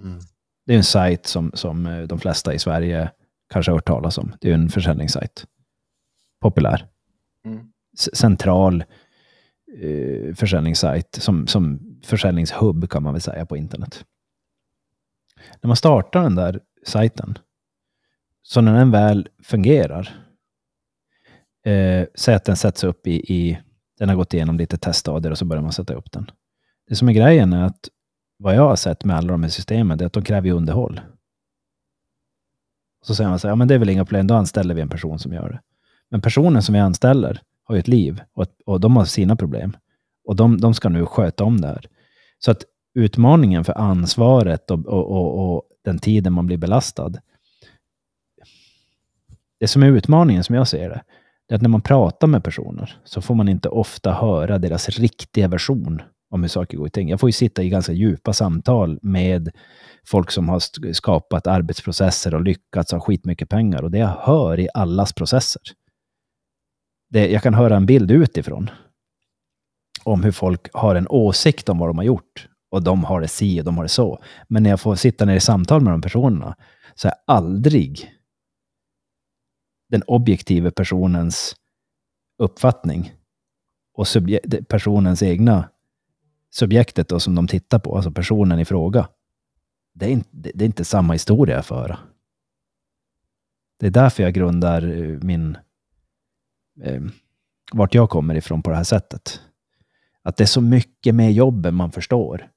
Mm. 0.00 0.18
Det 0.66 0.72
är 0.72 0.76
en 0.76 0.84
sajt 0.84 1.26
som, 1.26 1.50
som 1.54 1.86
eh, 1.86 2.02
de 2.02 2.18
flesta 2.18 2.54
i 2.54 2.58
Sverige 2.58 3.10
kanske 3.52 3.72
har 3.72 3.76
hört 3.76 3.86
talas 3.86 4.18
om. 4.18 4.32
Det 4.40 4.50
är 4.50 4.54
en 4.54 4.68
försäljningssajt. 4.68 5.46
Populär. 6.40 6.86
Mm. 7.44 7.72
Central 8.12 8.84
eh, 9.80 10.34
försäljningssajt, 10.34 11.14
som, 11.14 11.46
som 11.46 11.85
försäljningshubb 12.06 12.90
kan 12.90 13.02
man 13.02 13.14
väl 13.14 13.22
säga 13.22 13.46
på 13.46 13.56
internet. 13.56 14.04
När 15.60 15.68
man 15.68 15.76
startar 15.76 16.22
den 16.22 16.34
där 16.34 16.60
sajten, 16.86 17.38
så 18.42 18.60
när 18.60 18.78
den 18.78 18.90
väl 18.90 19.28
fungerar, 19.42 20.26
eh, 21.64 22.06
säg 22.14 22.34
att 22.34 22.44
den 22.44 22.56
sätts 22.56 22.84
upp 22.84 23.06
i, 23.06 23.34
i, 23.34 23.58
den 23.98 24.08
har 24.08 24.16
gått 24.16 24.34
igenom 24.34 24.58
lite 24.58 24.78
teststadier 24.78 25.32
och 25.32 25.38
så 25.38 25.44
börjar 25.44 25.62
man 25.62 25.72
sätta 25.72 25.94
upp 25.94 26.12
den. 26.12 26.30
Det 26.88 26.96
som 26.96 27.08
är 27.08 27.12
grejen 27.12 27.52
är 27.52 27.64
att 27.64 27.88
vad 28.38 28.54
jag 28.54 28.68
har 28.68 28.76
sett 28.76 29.04
med 29.04 29.16
alla 29.16 29.32
de 29.32 29.42
här 29.42 29.50
systemen, 29.50 29.98
det 29.98 30.04
är 30.04 30.06
att 30.06 30.12
de 30.12 30.24
kräver 30.24 30.50
underhåll. 30.50 31.00
Så 33.04 33.14
säger 33.14 33.30
man 33.30 33.38
så 33.38 33.48
här, 33.48 33.52
ja 33.52 33.56
men 33.56 33.68
det 33.68 33.74
är 33.74 33.78
väl 33.78 33.90
inga 33.90 34.04
problem, 34.04 34.26
då 34.26 34.34
anställer 34.34 34.74
vi 34.74 34.80
en 34.80 34.88
person 34.88 35.18
som 35.18 35.32
gör 35.32 35.48
det. 35.48 35.60
Men 36.10 36.20
personen 36.20 36.62
som 36.62 36.72
vi 36.72 36.78
anställer, 36.78 37.42
har 37.64 37.74
ju 37.74 37.78
ett 37.78 37.88
liv 37.88 38.22
och, 38.32 38.46
och 38.66 38.80
de 38.80 38.96
har 38.96 39.04
sina 39.04 39.36
problem. 39.36 39.76
Och 40.24 40.36
de, 40.36 40.60
de 40.60 40.74
ska 40.74 40.88
nu 40.88 41.06
sköta 41.06 41.44
om 41.44 41.60
det 41.60 41.68
här. 41.68 41.88
Så 42.38 42.50
att 42.50 42.64
utmaningen 42.94 43.64
för 43.64 43.78
ansvaret 43.78 44.70
och, 44.70 44.86
och, 44.86 45.10
och, 45.10 45.54
och 45.54 45.62
den 45.84 45.98
tiden 45.98 46.32
man 46.32 46.46
blir 46.46 46.56
belastad. 46.56 47.12
Det 49.60 49.68
som 49.68 49.82
är 49.82 49.86
utmaningen 49.86 50.44
som 50.44 50.54
jag 50.54 50.68
ser 50.68 50.88
det, 50.88 51.02
det 51.48 51.54
är 51.54 51.56
att 51.56 51.62
när 51.62 51.68
man 51.68 51.80
pratar 51.80 52.26
med 52.26 52.44
personer 52.44 52.96
så 53.04 53.20
får 53.20 53.34
man 53.34 53.48
inte 53.48 53.68
ofta 53.68 54.12
höra 54.12 54.58
deras 54.58 54.88
riktiga 54.88 55.48
version 55.48 56.02
om 56.30 56.42
hur 56.42 56.48
saker 56.48 56.78
går 56.78 56.88
till. 56.88 57.08
Jag 57.08 57.20
får 57.20 57.28
ju 57.28 57.32
sitta 57.32 57.62
i 57.62 57.68
ganska 57.68 57.92
djupa 57.92 58.32
samtal 58.32 58.98
med 59.02 59.50
folk 60.06 60.30
som 60.30 60.48
har 60.48 60.92
skapat 60.92 61.46
arbetsprocesser 61.46 62.34
och 62.34 62.42
lyckats 62.42 62.92
ha 62.92 63.00
skitmycket 63.00 63.48
pengar 63.48 63.82
och 63.82 63.90
det 63.90 63.98
jag 63.98 64.16
hör 64.20 64.60
i 64.60 64.68
allas 64.74 65.12
processer 65.12 65.62
det, 67.08 67.28
jag 67.28 67.42
kan 67.42 67.54
höra 67.54 67.76
en 67.76 67.86
bild 67.86 68.10
utifrån 68.10 68.70
om 70.06 70.24
hur 70.24 70.32
folk 70.32 70.68
har 70.72 70.94
en 70.94 71.08
åsikt 71.08 71.68
om 71.68 71.78
vad 71.78 71.88
de 71.88 71.98
har 71.98 72.04
gjort. 72.04 72.48
Och 72.70 72.82
de 72.82 73.04
har 73.04 73.20
det 73.20 73.28
si 73.28 73.60
och 73.60 73.64
de 73.64 73.76
har 73.76 73.84
det 73.84 73.88
så. 73.88 74.22
Men 74.48 74.62
när 74.62 74.70
jag 74.70 74.80
får 74.80 74.94
sitta 74.94 75.24
ner 75.24 75.36
i 75.36 75.40
samtal 75.40 75.80
med 75.80 75.92
de 75.92 76.00
personerna 76.00 76.56
så 76.94 77.08
är 77.08 77.14
aldrig 77.26 78.12
den 79.88 80.02
objektiva 80.02 80.70
personens 80.70 81.56
uppfattning 82.38 83.12
och 83.94 84.06
personens 84.68 85.22
egna 85.22 85.68
subjektet 86.50 87.08
då, 87.08 87.20
som 87.20 87.34
de 87.34 87.48
tittar 87.48 87.78
på, 87.78 87.96
alltså 87.96 88.10
personen 88.10 88.58
i 88.58 88.64
fråga. 88.64 89.08
Det 89.94 90.06
är, 90.06 90.10
inte, 90.10 90.28
det 90.32 90.64
är 90.64 90.66
inte 90.66 90.84
samma 90.84 91.12
historia 91.12 91.58
att 91.58 91.66
föra. 91.66 91.98
Det 93.78 93.86
är 93.86 93.90
därför 93.90 94.22
jag 94.22 94.34
grundar 94.34 94.82
eh, 94.82 95.18
min 95.22 95.56
eh, 96.82 97.02
vart 97.72 97.94
jag 97.94 98.10
kommer 98.10 98.34
ifrån 98.34 98.62
på 98.62 98.70
det 98.70 98.76
här 98.76 98.84
sättet. 98.84 99.40
Att 100.26 100.36
det 100.36 100.44
är 100.44 100.46
så 100.46 100.60
mycket 100.60 101.14
med 101.14 101.32
jobben 101.32 101.74
man 101.74 101.92
förstår. 101.92 102.50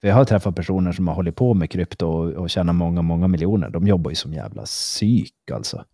För 0.00 0.08
jag 0.08 0.14
har 0.14 0.24
träffat 0.24 0.56
personer 0.56 0.92
som 0.92 1.08
har 1.08 1.14
hållit 1.14 1.36
på 1.36 1.54
med 1.54 1.70
krypto 1.70 2.06
och, 2.06 2.32
och 2.32 2.50
tjänar 2.50 2.72
många, 2.72 3.02
många 3.02 3.28
miljoner. 3.28 3.70
De 3.70 3.86
jobbar 3.86 4.10
ju 4.10 4.14
som 4.14 4.32
jävla 4.32 4.64
psyk 4.64 5.50
alltså. 5.52 5.84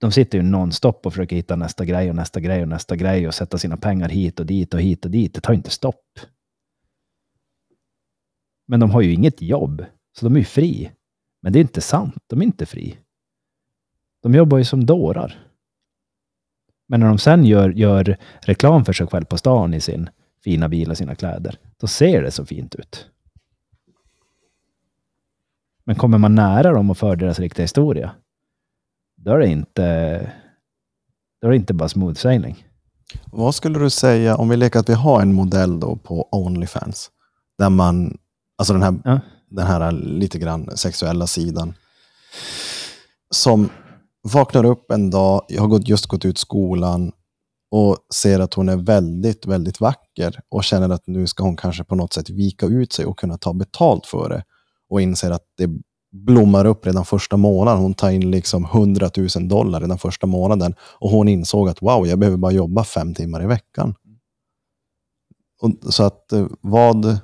de 0.00 0.12
sitter 0.12 0.38
ju 0.38 0.44
nonstop 0.44 1.06
och 1.06 1.12
försöker 1.12 1.36
hitta 1.36 1.56
nästa 1.56 1.84
grej 1.84 2.10
och 2.10 2.16
nästa 2.16 2.40
grej 2.40 2.62
och 2.62 2.68
nästa 2.68 2.96
grej 2.96 3.28
och 3.28 3.34
sätta 3.34 3.58
sina 3.58 3.76
pengar 3.76 4.08
hit 4.08 4.40
och 4.40 4.46
dit 4.46 4.74
och 4.74 4.80
hit 4.80 5.04
och 5.04 5.10
dit. 5.10 5.34
Det 5.34 5.40
tar 5.40 5.54
inte 5.54 5.70
stopp. 5.70 6.18
Men 8.66 8.80
de 8.80 8.90
har 8.90 9.00
ju 9.00 9.12
inget 9.12 9.42
jobb, 9.42 9.84
så 10.18 10.26
de 10.26 10.34
är 10.34 10.38
ju 10.38 10.44
fri. 10.44 10.90
Men 11.42 11.52
det 11.52 11.58
är 11.58 11.60
inte 11.60 11.80
sant, 11.80 12.24
de 12.26 12.40
är 12.40 12.44
inte 12.46 12.66
fri. 12.66 12.98
De 14.22 14.34
jobbar 14.34 14.58
ju 14.58 14.64
som 14.64 14.86
dårar. 14.86 15.47
Men 16.88 17.00
när 17.00 17.06
de 17.06 17.18
sen 17.18 17.44
gör, 17.44 17.70
gör 17.70 18.16
reklam 18.40 18.84
för 18.84 18.92
sig 18.92 19.06
själv 19.06 19.24
på 19.24 19.36
stan 19.38 19.74
i 19.74 19.80
sin 19.80 20.10
fina 20.44 20.68
bil 20.68 20.90
och 20.90 20.96
sina 20.96 21.14
kläder, 21.14 21.58
då 21.80 21.86
ser 21.86 22.22
det 22.22 22.30
så 22.30 22.46
fint 22.46 22.74
ut. 22.74 23.06
Men 25.84 25.96
kommer 25.96 26.18
man 26.18 26.34
nära 26.34 26.72
dem 26.72 26.90
och 26.90 26.98
för 26.98 27.16
deras 27.16 27.38
riktiga 27.38 27.64
historia, 27.64 28.10
då 29.16 29.32
är 29.32 29.38
det 29.38 29.48
inte, 29.48 30.20
då 31.40 31.46
är 31.46 31.50
det 31.50 31.56
inte 31.56 31.74
bara 31.74 31.88
smooth 31.88 32.14
sailing. 32.14 32.66
Vad 33.32 33.54
skulle 33.54 33.78
du 33.78 33.90
säga 33.90 34.36
om 34.36 34.48
vi 34.48 34.56
leker 34.56 34.80
att 34.80 34.88
vi 34.88 34.94
har 34.94 35.22
en 35.22 35.34
modell 35.34 35.80
då 35.80 35.96
på 35.96 36.28
Onlyfans? 36.32 37.10
Där 37.58 37.70
man, 37.70 38.18
alltså 38.58 38.72
den 38.72 38.82
här, 38.82 38.94
Ja. 39.04 39.20
den 39.48 39.66
här 39.66 39.92
lite 39.92 40.38
grann 40.38 40.76
sexuella 40.76 41.26
sidan. 41.26 41.74
Som 43.30 43.70
vaknar 44.32 44.64
upp 44.64 44.90
en 44.90 45.10
dag, 45.10 45.44
jag 45.48 45.62
har 45.62 45.78
just 45.78 46.06
gått 46.06 46.24
ut 46.24 46.38
skolan 46.38 47.12
och 47.70 47.96
ser 48.14 48.40
att 48.40 48.54
hon 48.54 48.68
är 48.68 48.76
väldigt, 48.76 49.46
väldigt 49.46 49.80
vacker 49.80 50.40
och 50.48 50.64
känner 50.64 50.88
att 50.88 51.06
nu 51.06 51.26
ska 51.26 51.42
hon 51.42 51.56
kanske 51.56 51.84
på 51.84 51.94
något 51.94 52.12
sätt 52.12 52.30
vika 52.30 52.66
ut 52.66 52.92
sig 52.92 53.06
och 53.06 53.18
kunna 53.18 53.38
ta 53.38 53.52
betalt 53.52 54.06
för 54.06 54.28
det. 54.28 54.44
Och 54.90 55.00
inser 55.00 55.30
att 55.30 55.44
det 55.56 55.70
blommar 56.12 56.64
upp 56.64 56.86
redan 56.86 57.04
första 57.04 57.36
månaden. 57.36 57.82
Hon 57.82 57.94
tar 57.94 58.10
in 58.10 58.30
liksom 58.30 58.64
100 58.64 59.10
000 59.36 59.48
dollar 59.48 59.80
redan 59.80 59.98
första 59.98 60.26
månaden. 60.26 60.74
Och 60.80 61.10
hon 61.10 61.28
insåg 61.28 61.68
att 61.68 61.82
wow, 61.82 62.06
jag 62.06 62.18
behöver 62.18 62.38
bara 62.38 62.52
jobba 62.52 62.84
fem 62.84 63.14
timmar 63.14 63.42
i 63.42 63.46
veckan. 63.46 63.94
Och, 65.60 65.94
så 65.94 66.02
att 66.02 66.32
eh, 66.32 66.46
vad... 66.60 67.18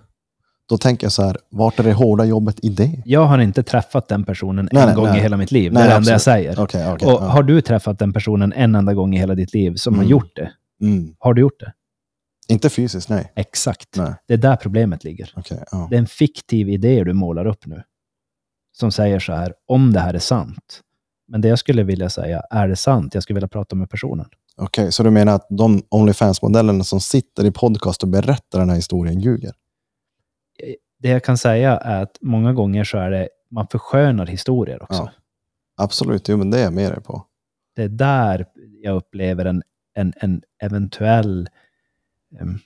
Då 0.69 0.79
tänker 0.79 1.05
jag 1.05 1.13
så 1.13 1.23
här, 1.23 1.37
vart 1.51 1.79
är 1.79 1.83
det 1.83 1.93
hårda 1.93 2.25
jobbet 2.25 2.65
i 2.65 2.69
det? 2.69 3.03
Jag 3.05 3.25
har 3.27 3.39
inte 3.39 3.63
träffat 3.63 4.09
den 4.09 4.25
personen 4.25 4.69
Nej, 4.73 4.83
en 4.83 4.89
nej, 4.89 4.97
gång 4.97 5.07
nej. 5.07 5.19
i 5.19 5.23
hela 5.23 5.37
mitt 5.37 5.51
liv. 5.51 5.73
Det 5.73 5.81
är 5.81 5.89
det 5.89 5.95
enda 5.95 6.11
jag 6.11 6.21
säger. 6.21 6.61
Okej, 6.61 6.93
okej. 6.93 7.09
och 7.09 7.23
ja. 7.23 7.27
har 7.27 7.43
du 7.43 7.61
träffat 7.61 7.99
den 7.99 8.13
personen 8.13 8.53
en 8.53 8.75
enda 8.75 8.95
gång 8.95 9.15
i 9.15 9.19
hela 9.19 9.35
ditt 9.35 9.55
liv 9.55 9.75
som 9.75 9.95
har 9.95 10.03
Mm. 10.03 10.11
gjort 10.11 10.37
det? 10.37 10.51
Mm. 10.81 11.15
Har 11.19 11.35
du 11.35 11.41
gjort 11.41 11.61
det? 11.61 11.73
Inte 12.49 12.71
fysiskt, 12.71 13.09
nej. 13.09 13.33
Exakt. 13.37 13.93
Det 14.27 14.35
är 14.35 14.39
där 14.39 14.57
problemet 14.57 15.05
ligger. 15.05 15.33
Okej, 15.37 15.65
ja. 15.71 15.87
Det 15.91 15.97
är 15.97 16.01
en 16.01 16.07
fiktiv 16.07 16.69
idé 16.69 17.05
du 17.05 17.13
målar 17.13 17.47
upp 17.47 17.67
nu. 17.67 17.83
Som 18.73 18.91
säger 18.93 19.19
så 19.19 19.33
här, 19.33 19.55
om 19.69 19.93
det 19.93 20.01
här 20.01 20.15
är 20.15 20.19
sant. 20.19 20.81
Men 21.29 21.41
det 21.41 21.49
jag 21.49 21.59
skulle 21.59 21.83
vilja 21.83 22.11
säga, 22.11 22.43
är 22.51 22.69
det 22.69 22.77
sant? 22.77 23.15
Jag 23.15 23.23
skulle 23.23 23.35
vilja 23.35 23.49
prata 23.49 23.77
med 23.77 23.91
personen. 23.91 24.27
Okej, 24.57 24.93
så 24.93 25.03
du 25.03 25.11
menar 25.11 25.35
att 25.35 25.47
de 25.51 25.83
Onlyfans-modellerna 25.91 26.85
som 26.85 27.01
sitter 27.01 27.45
i 27.45 27.51
podcast 27.51 28.03
och 28.03 28.09
berättar 28.09 28.59
den 28.59 28.69
här 28.69 28.77
historien 28.77 29.21
ljuger? 29.21 29.53
Det 30.99 31.09
jag 31.09 31.25
kan 31.25 31.39
säga 31.39 31.77
är 31.77 32.03
att 32.03 32.19
många 32.21 32.53
gånger 32.53 32.85
så 32.85 32.99
är 32.99 33.11
det, 33.11 33.29
man 33.49 33.67
förskönar 33.67 34.27
historier 34.27 34.83
också. 34.83 35.03
Ja. 35.03 35.11
Absolut, 35.77 36.29
jo, 36.29 36.37
men 36.37 36.51
det 36.51 36.59
är 36.59 36.65
jag 36.65 36.73
med 36.73 36.93
dig 36.93 37.03
på. 37.03 37.27
Det 37.77 37.83
är 37.83 37.89
där 37.89 38.47
jag 38.83 38.97
upplever 38.97 39.45
en, 39.45 39.63
en, 39.95 40.13
en 40.17 40.43
eventuell... 40.63 41.49
em, 42.41 42.59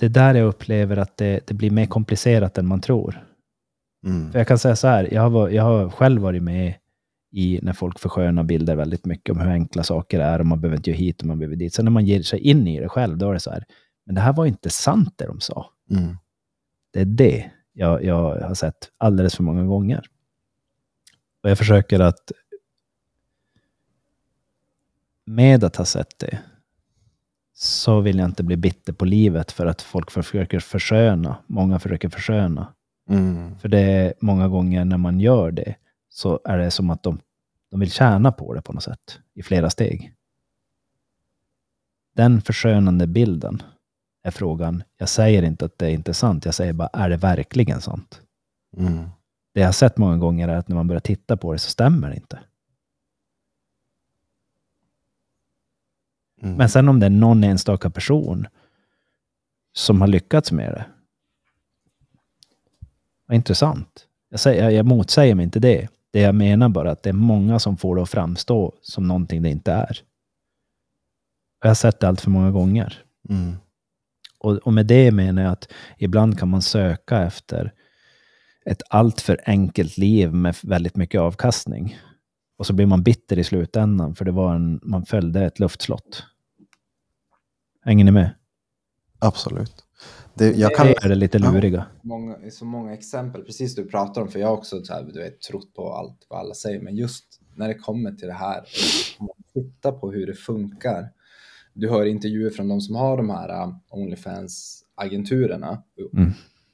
det 0.00 0.06
är 0.06 0.10
där 0.10 0.34
jag 0.34 0.48
upplever 0.48 0.96
att 0.96 1.16
det, 1.16 1.46
det 1.46 1.54
blir 1.54 1.70
mer 1.70 1.86
komplicerat 1.86 2.58
än 2.58 2.66
man 2.66 2.80
tror. 2.80 3.26
Mm. 4.04 4.32
För 4.32 4.38
jag 4.38 4.48
kan 4.48 4.58
säga 4.58 4.76
så 4.76 4.88
här, 4.88 5.14
jag 5.14 5.30
har, 5.30 5.48
jag 5.48 5.62
har 5.62 5.90
själv 5.90 6.22
varit 6.22 6.42
med 6.42 6.74
i 7.30 7.60
när 7.62 7.72
folk 7.72 7.98
förskönar 7.98 8.42
bilder 8.42 8.76
väldigt 8.76 9.04
mycket 9.04 9.30
om 9.30 9.40
hur 9.40 9.50
enkla 9.50 9.82
saker 9.82 10.20
är 10.20 10.38
och 10.38 10.46
man 10.46 10.60
behöver 10.60 10.76
inte 10.76 10.90
göra 10.90 10.98
hit 10.98 11.20
och 11.20 11.26
man 11.26 11.38
behöver 11.38 11.56
dit. 11.56 11.74
Sen 11.74 11.84
när 11.84 11.92
man 11.92 12.04
ger 12.04 12.22
sig 12.22 12.40
in 12.40 12.66
i 12.66 12.80
det 12.80 12.88
själv, 12.88 13.18
då 13.18 13.28
är 13.28 13.32
det 13.32 13.40
så 13.40 13.50
här, 13.50 13.64
men 14.06 14.14
det 14.14 14.20
här 14.20 14.32
var 14.32 14.46
inte 14.46 14.70
sant 14.70 15.14
det 15.16 15.26
de 15.26 15.40
sa. 15.40 15.70
Mm. 15.90 16.16
Det 16.90 17.00
är 17.00 17.04
det 17.04 17.50
jag, 17.72 18.04
jag 18.04 18.40
har 18.40 18.54
sett 18.54 18.90
alldeles 18.98 19.36
för 19.36 19.42
många 19.42 19.64
gånger. 19.64 20.06
Och 21.42 21.50
jag 21.50 21.58
försöker 21.58 22.00
att 22.00 22.32
med 25.24 25.64
att 25.64 25.76
ha 25.76 25.84
sett 25.84 26.18
det 26.18 26.38
så 27.54 28.00
vill 28.00 28.18
jag 28.18 28.28
inte 28.28 28.42
bli 28.42 28.56
bitter 28.56 28.92
på 28.92 29.04
livet 29.04 29.52
för 29.52 29.66
att 29.66 29.82
folk 29.82 30.10
försöker 30.10 30.60
försköna. 30.60 31.36
Många 31.46 31.78
försöker 31.78 32.08
försköna. 32.08 32.74
Mm. 33.08 33.58
För 33.58 33.68
det 33.68 33.80
är 33.80 34.14
många 34.20 34.48
gånger 34.48 34.84
när 34.84 34.96
man 34.96 35.20
gör 35.20 35.50
det 35.50 35.74
så 36.08 36.40
är 36.44 36.58
det 36.58 36.70
som 36.70 36.90
att 36.90 37.02
de, 37.02 37.20
de 37.70 37.80
vill 37.80 37.90
tjäna 37.90 38.32
på 38.32 38.54
det 38.54 38.62
på 38.62 38.72
något 38.72 38.82
sätt 38.82 39.18
i 39.34 39.42
flera 39.42 39.70
steg. 39.70 40.12
Den 42.14 42.40
förskönande 42.40 43.06
bilden 43.06 43.62
är 44.26 44.30
frågan. 44.30 44.82
Jag 44.98 45.08
säger 45.08 45.42
inte 45.42 45.64
att 45.64 45.78
det 45.78 45.86
är 45.86 45.90
inte 45.90 46.14
sant. 46.14 46.44
Jag 46.44 46.54
säger 46.54 46.72
bara, 46.72 46.88
är 46.92 47.10
det 47.10 47.16
verkligen 47.16 47.80
sant? 47.80 48.20
Mm. 48.76 49.08
Det 49.54 49.60
jag 49.60 49.66
har 49.66 49.72
sett 49.72 49.96
många 49.96 50.16
gånger 50.16 50.48
är 50.48 50.56
att 50.56 50.68
när 50.68 50.76
man 50.76 50.88
börjar 50.88 51.00
titta 51.00 51.36
på 51.36 51.52
det 51.52 51.58
så 51.58 51.70
stämmer 51.70 52.10
det 52.10 52.16
inte. 52.16 52.38
Mm. 56.42 56.54
Men 56.54 56.68
sen 56.68 56.88
om 56.88 57.00
det 57.00 57.06
är 57.06 57.10
någon 57.10 57.44
enstaka 57.44 57.90
person 57.90 58.46
som 59.72 60.00
har 60.00 60.08
lyckats 60.08 60.52
med 60.52 60.72
det. 60.72 60.84
Vad 63.26 63.36
intressant. 63.36 64.06
Jag, 64.28 64.40
säger, 64.40 64.70
jag, 64.70 64.86
motsäger 64.86 65.34
mig 65.34 65.44
inte 65.44 65.60
det. 65.60 65.88
Det 66.10 66.20
jag 66.20 66.34
menar 66.34 66.68
bara 66.68 66.90
att 66.90 67.02
det 67.02 67.08
är 67.08 67.14
många 67.14 67.58
som 67.58 67.76
får 67.76 67.96
det 67.96 68.02
att 68.02 68.10
framstå 68.10 68.72
som 68.82 69.08
någonting 69.08 69.42
det 69.42 69.48
inte 69.48 69.72
är. 69.72 70.00
Jag 71.60 71.70
har 71.70 71.74
sett 71.74 72.00
det 72.00 72.08
allt 72.08 72.20
för 72.20 72.30
många 72.30 72.50
gånger. 72.50 73.04
Mm. 73.28 73.56
Och, 74.46 74.56
och 74.56 74.72
med 74.72 74.86
det 74.86 75.12
menar 75.12 75.42
jag 75.42 75.52
att 75.52 75.72
ibland 75.98 76.38
kan 76.38 76.48
man 76.48 76.62
söka 76.62 77.22
efter 77.22 77.72
ett 78.66 78.82
alltför 78.90 79.40
enkelt 79.46 79.98
liv 79.98 80.32
med 80.32 80.56
väldigt 80.62 80.96
mycket 80.96 81.20
avkastning. 81.20 81.96
Och 82.58 82.66
så 82.66 82.72
blir 82.72 82.86
man 82.86 83.02
bitter 83.02 83.38
i 83.38 83.44
slutändan 83.44 84.14
för 84.14 84.24
det 84.24 84.32
var 84.32 84.54
en, 84.54 84.80
man 84.82 85.06
följde 85.06 85.44
ett 85.44 85.58
luftslott. 85.58 86.22
Hänger 87.84 88.04
ni 88.04 88.10
med? 88.10 88.30
Absolut. 89.18 89.84
Det, 90.34 90.56
jag 90.56 90.74
kan... 90.76 90.86
Det 90.86 91.04
är 91.04 91.08
det 91.08 91.14
lite 91.14 91.38
Ja. 91.38 91.52
luriga. 91.52 91.86
många, 92.02 92.50
så 92.50 92.64
många 92.64 92.94
exempel, 92.94 93.42
precis 93.42 93.74
du 93.74 93.84
pratar 93.84 94.22
om, 94.22 94.28
för 94.28 94.38
jag 94.38 94.48
har 94.48 94.56
också 94.56 94.84
så 94.84 94.92
här, 94.92 95.02
du 95.02 95.22
vet, 95.22 95.40
trott 95.40 95.74
på 95.74 95.92
allt 95.92 96.26
vad 96.28 96.40
alla 96.40 96.54
säger, 96.54 96.80
men 96.80 96.96
just 96.96 97.40
när 97.54 97.68
det 97.68 97.74
kommer 97.74 98.12
till 98.12 98.28
det 98.28 98.34
här, 98.34 98.64
om 99.18 99.26
man 99.26 99.64
tittar 99.64 99.92
på 99.92 100.12
hur 100.12 100.26
det 100.26 100.34
funkar. 100.34 101.08
Du 101.76 101.88
hör 101.88 102.06
intervjuer 102.06 102.50
från 102.50 102.68
de 102.68 102.80
som 102.80 102.94
har 102.94 103.16
de 103.16 103.30
här 103.30 103.66
uh, 103.66 103.74
Onlyfans-agenturerna. 103.90 105.82
Mm. 106.16 106.32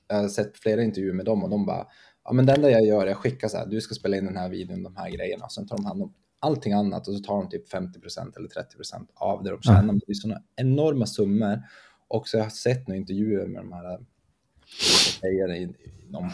Jag 0.08 0.16
har 0.16 0.28
sett 0.28 0.56
flera 0.58 0.82
intervjuer 0.82 1.14
med 1.14 1.24
dem 1.24 1.42
och 1.44 1.50
de 1.50 1.66
bara, 1.66 1.86
ja 2.24 2.32
men 2.32 2.46
det 2.46 2.52
enda 2.52 2.70
jag 2.70 2.86
gör 2.86 3.06
är 3.06 3.10
att 3.10 3.16
skicka 3.16 3.48
så 3.48 3.56
här, 3.56 3.66
du 3.66 3.80
ska 3.80 3.94
spela 3.94 4.16
in 4.16 4.24
den 4.24 4.36
här 4.36 4.48
videon, 4.48 4.82
de 4.82 4.96
här 4.96 5.10
grejerna, 5.10 5.44
och 5.44 5.52
sen 5.52 5.66
tar 5.66 5.76
de 5.76 5.84
hand 5.84 6.02
om 6.02 6.14
allting 6.40 6.72
annat 6.72 7.08
och 7.08 7.14
så 7.14 7.20
tar 7.22 7.34
de 7.36 7.48
typ 7.48 7.72
50% 7.72 8.36
eller 8.36 8.48
30% 8.48 9.06
av 9.14 9.42
det 9.42 9.50
de 9.50 9.62
tjänar. 9.62 9.82
Men 9.82 9.98
det 9.98 10.12
är 10.12 10.14
sådana 10.14 10.42
enorma 10.56 11.06
summor. 11.06 11.62
Och 12.08 12.28
så 12.28 12.38
har 12.38 12.44
jag 12.44 12.52
sett 12.52 12.88
några 12.88 12.98
intervjuer 12.98 13.46
med 13.46 13.62
de 13.62 13.72
här 13.72 13.98
säger 15.20 15.52
i, 15.54 15.62
i 15.62 16.10
någon 16.10 16.30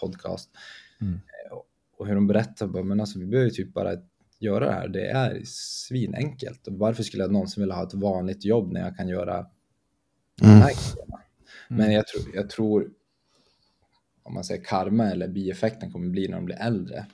podcast. 0.00 0.50
Mm. 1.00 1.14
Eh, 1.14 1.58
Och, 1.98 2.06
hur 2.06 2.14
de 2.14 2.26
berättar, 2.26 2.66
bara, 2.66 2.82
men 2.82 3.00
alltså 3.00 3.18
vi 3.18 3.26
behöver 3.26 3.50
typ 3.50 3.74
bara 3.74 3.92
göra 4.38 4.64
det 4.66 4.72
här. 4.72 4.88
Det 4.88 5.06
är 5.08 5.40
svinenkelt. 5.44 6.60
Varför 6.66 7.02
skulle 7.02 7.22
jag 7.22 7.32
någonsin 7.32 7.60
vilja 7.62 7.74
ha 7.74 7.86
ett 7.86 7.94
vanligt 7.94 8.44
jobb 8.44 8.72
när 8.72 8.80
jag 8.80 8.96
kan 8.96 9.08
göra 9.08 9.46
de 10.40 10.46
Mm. 10.46 10.58
här 10.60 10.68
grejerna? 10.68 11.20
Men 11.68 11.92
jag 11.92 12.06
tror, 12.06 12.22
jag 12.34 12.50
tror, 12.50 12.90
om 14.22 14.34
man 14.34 14.44
säger 14.44 14.64
karma 14.64 15.10
eller 15.10 15.28
bieffekten 15.28 15.92
kommer 15.92 16.08
bli 16.08 16.28
när 16.28 16.36
de 16.36 16.44
blir 16.44 16.56
äldre. 16.60 17.06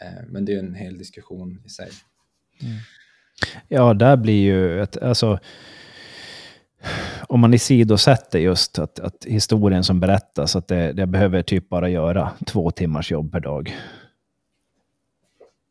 Eh, 0.00 0.24
Men 0.28 0.44
det 0.44 0.52
är 0.52 0.54
ju 0.54 0.58
en 0.60 0.74
hel 0.74 0.98
diskussion 0.98 1.62
i 1.64 1.68
sig. 1.68 1.88
Ja, 3.68 3.94
där 3.94 4.16
blir 4.16 4.42
ju 4.42 4.82
ett, 4.82 4.96
alltså, 4.96 5.38
om 7.28 7.40
man 7.40 7.54
isidosätter 7.54 8.38
just 8.38 8.78
att, 8.78 9.00
att 9.00 9.24
historien 9.24 9.84
som 9.84 10.00
berättas, 10.00 10.56
att 10.56 10.68
det, 10.68 10.92
det 10.92 11.06
behöver 11.06 11.42
typ 11.42 11.68
bara 11.68 11.88
göra 11.88 12.30
två 12.46 12.70
timmars 12.70 13.12
jobb 13.12 13.32
per 13.32 13.40
dag. 13.40 13.76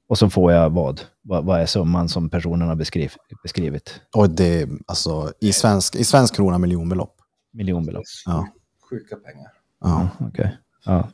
Och 0.09 0.17
så 0.17 0.29
får 0.29 0.51
jag 0.51 0.69
vad? 0.69 1.01
Vad, 1.21 1.45
vad 1.45 1.61
är 1.61 1.65
summan 1.65 2.09
som 2.09 2.29
personen 2.29 2.67
har 2.67 2.75
beskriv, 2.75 3.13
beskrivit? 3.43 4.01
Och 4.15 4.29
det 4.29 4.61
är 4.61 4.69
alltså 4.85 5.33
i 5.39 5.53
svensk, 5.53 5.95
i 5.95 6.03
svensk 6.03 6.35
krona 6.35 6.57
miljonbelopp. 6.57 7.15
Miljonbelopp. 7.53 8.03
Ja. 8.25 8.47
Sjuka 8.89 9.15
pengar. 9.15 9.51
Ja. 9.81 10.09
Okej. 10.19 10.57
Ja. 10.85 11.09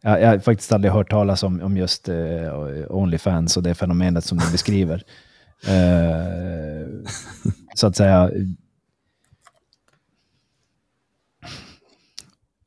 Jag, 0.00 0.22
jag 0.22 0.28
har 0.28 0.38
faktiskt 0.38 0.72
aldrig 0.72 0.92
hört 0.92 1.10
talas 1.10 1.42
om, 1.42 1.60
om 1.62 1.76
just 1.76 2.08
eh, 2.08 2.16
Onlyfans 2.88 3.56
och 3.56 3.62
det 3.62 3.74
fenomenet 3.74 4.24
som 4.24 4.38
du 4.38 4.52
beskriver. 4.52 5.02
Eh, 5.66 6.86
så 7.74 7.86
att 7.86 7.96
säga. 7.96 8.30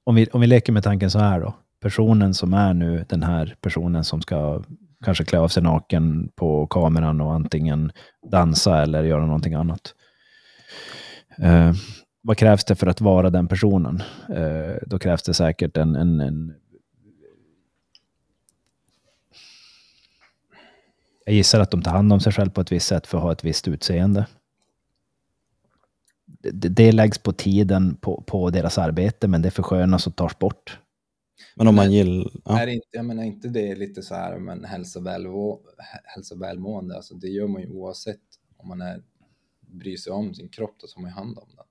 Om 0.03 0.15
vi, 0.15 0.27
om 0.27 0.41
vi 0.41 0.47
leker 0.47 0.73
med 0.73 0.83
tanken 0.83 1.11
så 1.11 1.19
här 1.19 1.39
då. 1.39 1.55
personen 1.81 2.33
som 2.33 2.53
är 2.53 2.73
nu 2.73 3.05
den 3.09 3.23
här 3.23 3.55
personen 3.61 4.03
som 4.03 4.21
ska 4.21 4.63
kanske 5.05 5.25
klä 5.25 5.39
av 5.39 5.47
sig 5.47 5.63
naken 5.63 6.29
på 6.35 6.67
kameran 6.67 7.21
och 7.21 7.33
antingen 7.33 7.91
dansa 8.31 8.81
eller 8.81 9.03
göra 9.03 9.25
någonting 9.25 9.53
annat. 9.53 9.93
Eh, 11.37 11.73
vad 12.21 12.37
krävs 12.37 12.65
det 12.65 12.75
för 12.75 12.87
att 12.87 13.01
vara 13.01 13.29
den 13.29 13.47
personen? 13.47 14.03
Eh, 14.29 14.75
då 14.85 14.99
krävs 14.99 15.23
det 15.23 15.33
säkert 15.33 15.77
en, 15.77 15.95
en, 15.95 16.19
en 16.19 16.53
Jag 21.27 21.35
gissar 21.35 21.59
att 21.59 21.71
de 21.71 21.81
tar 21.81 21.91
hand 21.91 22.13
om 22.13 22.19
sig 22.19 22.33
själv 22.33 22.49
på 22.49 22.61
ett 22.61 22.71
visst 22.71 22.87
sätt 22.87 23.07
för 23.07 23.17
att 23.17 23.23
ha 23.23 23.31
ett 23.31 23.43
visst 23.43 23.67
utseende. 23.67 24.25
Det, 26.25 26.69
det 26.69 26.91
läggs 26.91 27.17
på 27.17 27.31
tiden 27.31 27.95
på, 27.95 28.21
på 28.21 28.49
deras 28.49 28.77
arbete, 28.77 29.27
men 29.27 29.41
det 29.41 29.51
förskönas 29.51 30.07
och 30.07 30.15
tas 30.15 30.39
bort. 30.39 30.79
Men 31.55 31.67
om 31.67 31.75
man 31.75 31.91
gillar... 31.91 32.31
Ja. 32.45 32.59
Är 32.59 32.67
inte, 32.67 32.87
jag 32.91 33.05
menar 33.05 33.23
inte 33.23 33.47
det 33.47 33.71
är 33.71 33.75
lite 33.75 34.01
så 34.01 34.15
här, 34.15 34.37
men 34.39 34.63
hälsa, 34.65 34.99
välvå, 34.99 35.59
hälsa 36.03 36.35
välmående, 36.35 36.95
alltså 36.95 37.13
det 37.13 37.27
gör 37.27 37.47
man 37.47 37.61
ju 37.61 37.69
oavsett 37.69 38.21
om 38.57 38.67
man 38.67 38.81
är, 38.81 39.01
bryr 39.59 39.97
sig 39.97 40.13
om 40.13 40.33
sin 40.33 40.49
kropp, 40.49 40.75
då 40.81 40.87
tar 40.87 41.01
man 41.01 41.09
ju 41.09 41.15
hand 41.15 41.37
om 41.37 41.47
den. 41.55 41.65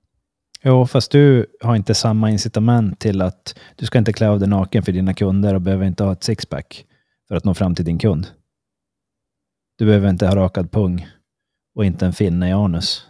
Jo, 0.63 0.87
fast 0.87 1.11
du 1.11 1.45
har 1.61 1.75
inte 1.75 1.95
samma 1.95 2.31
incitament 2.31 2.99
till 2.99 3.21
att 3.21 3.59
du 3.75 3.85
ska 3.85 3.97
inte 3.97 4.13
klä 4.13 4.29
av 4.29 4.39
dig 4.39 4.49
naken 4.49 4.83
för 4.83 4.91
dina 4.91 5.13
kunder 5.13 5.53
och 5.53 5.61
behöver 5.61 5.85
inte 5.85 6.03
ha 6.03 6.11
ett 6.11 6.23
sixpack 6.23 6.85
för 7.27 7.35
att 7.35 7.43
nå 7.45 7.53
fram 7.53 7.75
till 7.75 7.85
din 7.85 7.99
kund. 7.99 8.27
Du 9.75 9.85
behöver 9.85 10.09
inte 10.09 10.27
ha 10.27 10.35
rakad 10.35 10.71
pung 10.71 11.07
och 11.75 11.85
inte 11.85 12.05
en 12.05 12.13
finne 12.13 12.49
i 12.49 12.51
anus 12.51 13.07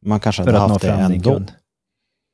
Man 0.00 0.20
kanske 0.20 0.42
hade 0.42 0.58
haft 0.58 0.80
det 0.80 0.90
ändå. 0.90 1.30
kund. 1.32 1.52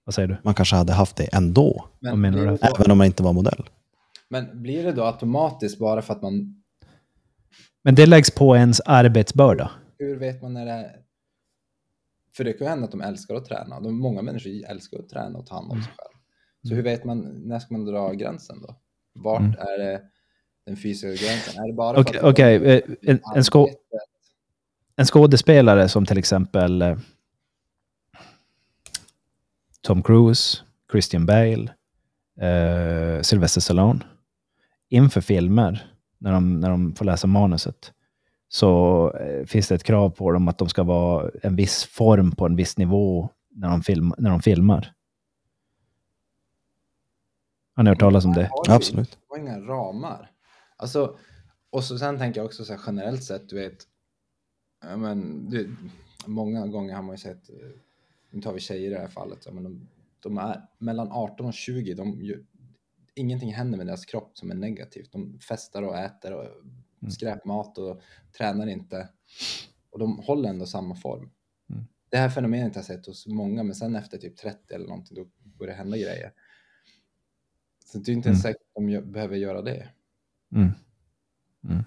Vad 0.05 0.14
säger 0.14 0.28
du? 0.28 0.36
Man 0.43 0.55
kanske 0.55 0.76
hade 0.76 0.93
haft 0.93 1.16
det 1.16 1.24
ändå. 1.35 1.89
Vad 2.01 2.18
menar 2.18 2.39
du? 2.39 2.59
Även 2.62 2.90
om 2.90 2.98
man 2.98 3.06
inte 3.06 3.22
var 3.22 3.32
modell. 3.32 3.68
Men 4.28 4.62
blir 4.62 4.85
det 4.85 4.93
då 4.93 5.05
automatiskt 5.05 5.78
bara 5.78 6.02
för 6.02 6.12
att 6.12 6.22
man, 6.22 6.62
Men 7.82 7.94
det 7.94 8.06
läggs 8.06 8.31
på 8.31 8.56
ens 8.56 8.81
arbetsbörda. 8.81 9.70
hur 9.98 10.16
vet 10.16 10.43
man 10.43 10.55
när 10.55 10.66
det 10.66 10.72
är... 10.72 10.97
För 12.36 12.44
det 12.44 12.52
kan 12.52 12.64
ju 12.66 12.68
hända 12.70 12.85
att 12.85 12.90
de 12.90 13.01
älskar 13.01 13.35
att 13.35 13.44
träna. 13.44 13.81
De, 13.81 13.98
många 13.98 14.22
människor 14.22 14.52
älskar 14.70 14.98
att 14.98 15.09
träna 15.09 15.39
och 15.39 15.47
ta 15.47 15.55
hand 15.55 15.70
om 15.72 15.82
sig 15.82 15.93
själv. 15.98 16.14
Så 16.68 16.74
hur 16.74 16.82
vet 16.82 17.05
man, 17.05 17.18
när 17.44 17.59
ska 17.59 17.74
man 17.74 17.85
dra 17.85 18.12
gränsen 18.12 18.60
då? 18.62 18.76
Vart 19.14 19.40
Mm. 19.40 19.52
är 19.59 19.78
det 19.78 20.01
den 20.66 20.76
fysiska 20.76 21.26
gränsen? 21.26 21.62
Är 21.64 21.66
det 21.68 21.72
bara 21.74 22.05
för 22.05 22.16
att 22.16 22.22
okej, 22.24 22.55
eh, 22.56 22.82
en, 23.02 23.20
en, 23.35 23.44
skå, 23.44 23.68
en 24.97 25.05
skådespelare 25.06 25.89
som 25.89 26.06
till 26.06 26.18
exempel 26.18 26.82
eh, 26.82 26.97
Tom 29.85 30.02
Cruise, 30.02 30.59
Christian 30.93 31.27
Bale, 31.27 31.74
eh, 32.40 33.23
Sylvester 33.23 33.61
Stallone. 33.61 34.01
Inför 34.89 35.20
filmer, 35.20 35.93
när 36.19 36.32
de, 36.32 36.61
när 36.61 36.70
de 36.70 36.94
får 36.94 37.05
läsa 37.05 37.27
manuset, 37.27 37.93
så 38.48 39.11
eh, 39.12 39.47
finns 39.47 39.69
det 39.69 39.74
ett 39.74 39.85
krav 39.85 40.11
på 40.11 40.32
dem 40.32 40.48
att 40.48 40.59
de 40.59 40.69
ska 40.69 40.82
vara 40.82 41.31
en 41.43 41.56
viss 41.56 41.85
form 41.85 42.32
på 42.32 42.47
en 42.47 42.56
viss 42.56 42.78
nivå 42.78 43.31
när 43.51 43.69
de, 43.69 43.82
film, 43.82 44.15
när 44.19 44.31
de 44.31 44.43
filmar. 44.43 44.93
Har 47.74 47.82
ni 47.82 47.90
hört 47.90 48.01
talas 48.01 48.24
om 48.24 48.32
det? 48.32 48.51
Absolut. 48.69 49.11
Det 49.11 49.16
var 49.28 49.39
inga 49.39 49.59
ramar. 49.59 50.31
Alltså, 50.77 51.16
och 51.70 51.85
så 51.85 51.98
sen 51.98 52.19
tänker 52.19 52.40
jag 52.40 52.47
också 52.47 52.65
så 52.65 52.73
här 52.73 52.81
generellt 52.86 53.24
sett, 53.24 53.48
du 53.48 53.56
vet, 53.56 53.78
men, 54.97 55.51
du, 55.51 55.77
många 56.27 56.66
gånger 56.66 56.94
har 56.94 57.02
man 57.02 57.15
ju 57.15 57.19
sett, 57.19 57.51
eh, 57.51 57.56
nu 58.35 58.40
tar 58.43 58.52
vi 58.52 58.61
tjejer 58.61 58.90
i 58.90 58.94
det 58.94 59.01
här 59.01 59.09
fallet, 59.09 59.43
ja, 59.47 59.52
men 59.52 59.65
de, 59.65 59.89
de 60.20 60.39
är 60.39 60.62
mellan 60.78 61.09
18 61.12 61.47
och 61.47 61.55
20, 61.55 61.94
de, 61.94 62.23
ju- 62.23 62.44
ingenting 63.15 63.52
händer 63.55 63.78
med 63.78 63.86
deras 63.86 64.05
kropp 64.06 64.39
som 64.39 64.51
är 64.51 64.55
negativt. 64.55 65.12
De 65.12 65.39
festar 65.39 65.82
och 65.82 65.97
äter 65.98 66.32
och 66.32 66.47
skräpmat 67.12 67.78
och 67.78 68.01
tränar 68.39 68.66
inte. 68.66 69.09
Och 69.90 69.98
de 69.98 70.19
håller 70.19 70.48
ändå 70.48 70.66
samma 70.66 70.94
form. 70.94 71.31
Mm. 71.70 71.85
Det 72.11 72.16
här 72.16 72.28
fenomenet 72.31 72.74
har 72.74 72.78
jag 72.78 72.85
sett 72.86 73.06
hos 73.06 73.27
många, 73.27 73.62
men 73.62 73.74
sen 73.74 73.97
efter 73.97 74.19
typ 74.19 74.36
30 74.36 74.74
eller 74.74 74.86
någonting, 74.86 75.15
då 75.16 75.27
börjar 75.59 75.73
det 75.73 75.78
hända 75.78 75.97
grejer. 75.97 76.32
Så 77.85 77.98
det 77.98 78.12
är 78.12 78.15
inte 78.15 78.28
Mm. 78.28 78.39
säkert 78.40 78.62
att 78.62 78.74
de 78.74 79.12
behöver 79.12 79.36
göra 79.36 79.62
det. 79.62 79.89
Mm. 80.55 80.70
Mm. 81.69 81.82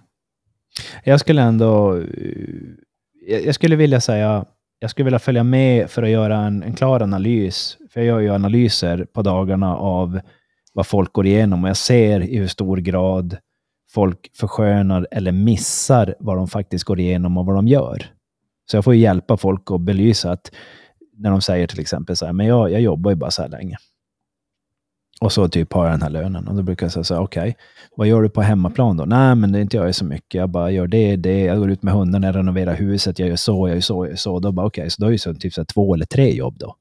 Jag 1.04 1.20
skulle 1.20 1.42
ändå... 1.42 1.98
eh, 1.98 3.38
jag 3.46 3.56
skulle 3.56 3.76
vilja 3.76 4.02
säga... 4.02 4.46
Jag 4.80 4.90
skulle 4.90 5.04
vilja 5.04 5.20
följa 5.20 5.44
med 5.44 5.90
för 5.90 6.04
att 6.04 6.10
göra 6.10 6.38
en, 6.38 6.64
en 6.64 6.76
klar 6.76 7.02
analys. 7.02 7.78
För 7.90 8.02
jag 8.02 8.08
gör 8.08 8.20
ju 8.20 8.30
analyser 8.30 9.06
på 9.06 9.22
dagarna 9.22 9.76
av 9.76 10.20
vad 10.74 10.88
folk 10.88 11.14
går 11.14 11.26
igenom 11.26 11.64
och 11.64 11.70
jag 11.70 11.78
ser 11.78 12.22
i 12.22 12.38
hur 12.38 12.48
stor 12.48 12.78
grad 12.78 13.38
folk 13.92 14.32
förskönar 14.36 15.08
eller 15.12 15.32
missar 15.32 16.16
vad 16.20 16.38
de 16.38 16.48
faktiskt 16.48 16.84
går 16.84 17.00
igenom 17.00 17.38
och 17.38 17.46
vad 17.46 17.56
de 17.56 17.68
gör. 17.68 18.06
Så 18.72 18.78
jag 18.78 18.84
får 18.84 18.96
ju 18.96 19.02
hjälpa 19.02 19.38
folk 19.38 19.72
att 19.72 19.82
belysa 19.82 20.32
att 20.32 20.52
när 21.18 21.32
de 21.32 21.42
säger 21.42 21.68
till 21.68 21.80
exempel 21.80 22.16
så 22.16 22.26
här, 22.26 22.34
men 22.34 22.46
jag, 22.46 22.72
jag 22.72 22.82
jobbar 22.82 23.12
ju 23.12 23.16
bara 23.16 23.32
så 23.32 23.42
här 23.42 23.50
länge. 23.50 23.78
Och 25.22 25.32
så 25.32 25.48
typ 25.48 25.74
har 25.74 25.84
jag 25.86 25.94
den 25.94 26.02
här 26.02 26.10
lönen. 26.10 26.48
Och 26.48 26.56
då 26.56 26.64
brukar 26.64 26.86
jag 26.86 26.94
säga 26.94 27.04
så 27.04 27.14
här, 27.14 27.22
okej, 27.22 27.58
vad 27.96 28.08
gör 28.08 28.22
du 28.22 28.30
på 28.30 28.42
hemmaplan 28.42 28.98
då? 28.98 29.06
Nej, 29.06 29.36
men 29.36 29.52
det 29.52 29.62
inte 29.62 29.78
jag 29.78 29.96
så 29.96 30.06
mycket. 30.06 30.34
Jag 30.34 30.50
bara 30.50 30.72
gör 30.72 30.88
det, 30.88 31.16
det. 31.16 31.40
Jag 31.40 31.58
går 31.58 31.72
ut 31.72 31.84
med 31.84 31.94
hundarna, 31.94 32.28
jag 32.28 32.36
renoverar 32.36 32.76
huset, 32.76 33.20
jag 33.20 33.30
gör 33.30 33.36
så, 33.36 33.68
jag 33.68 33.76
gör 33.76 33.82
så, 33.82 34.06
jag 34.06 34.10
gör 34.10 34.16
så. 34.16 34.40
Då 34.40 34.52
bara, 34.52 34.66
okej, 34.66 34.90
så 34.90 35.02
då 35.02 35.08
är 35.08 35.12
det 35.12 35.20
så 35.20 35.34
typ 35.34 35.54
så 35.54 35.62
här, 35.62 35.66
två 35.66 35.94
eller 35.94 36.06
tre 36.06 36.34
jobb 36.34 36.58
då. 36.58 36.76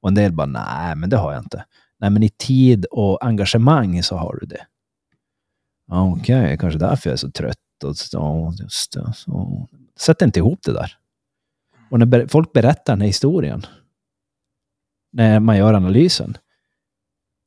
Och 0.00 0.08
en 0.08 0.14
del 0.14 0.32
bara, 0.32 0.46
nej, 0.46 0.96
men 0.96 1.10
det 1.10 1.16
har 1.16 1.32
jag 1.32 1.42
inte. 1.42 1.64
Nej, 2.00 2.10
men 2.10 2.22
i 2.22 2.28
tid 2.28 2.84
och 2.84 3.24
engagemang 3.24 4.02
så 4.02 4.16
har 4.16 4.38
du 4.40 4.46
det. 4.46 4.66
Okej, 5.90 6.44
okay, 6.44 6.56
kanske 6.56 6.78
därför 6.78 7.10
jag 7.10 7.12
är 7.12 7.16
så 7.18 7.30
trött. 7.30 7.58
Och 7.84 7.96
så, 7.96 8.52
just 8.60 8.92
det, 8.92 9.12
så. 9.14 9.68
Sätt 9.98 10.22
inte 10.22 10.38
ihop 10.38 10.58
det 10.62 10.72
där. 10.72 10.92
Och 11.90 11.98
när 11.98 12.26
folk 12.26 12.52
berättar 12.52 12.92
den 12.92 13.00
här 13.00 13.06
historien, 13.06 13.66
när 15.12 15.40
man 15.40 15.56
gör 15.56 15.74
analysen, 15.74 16.36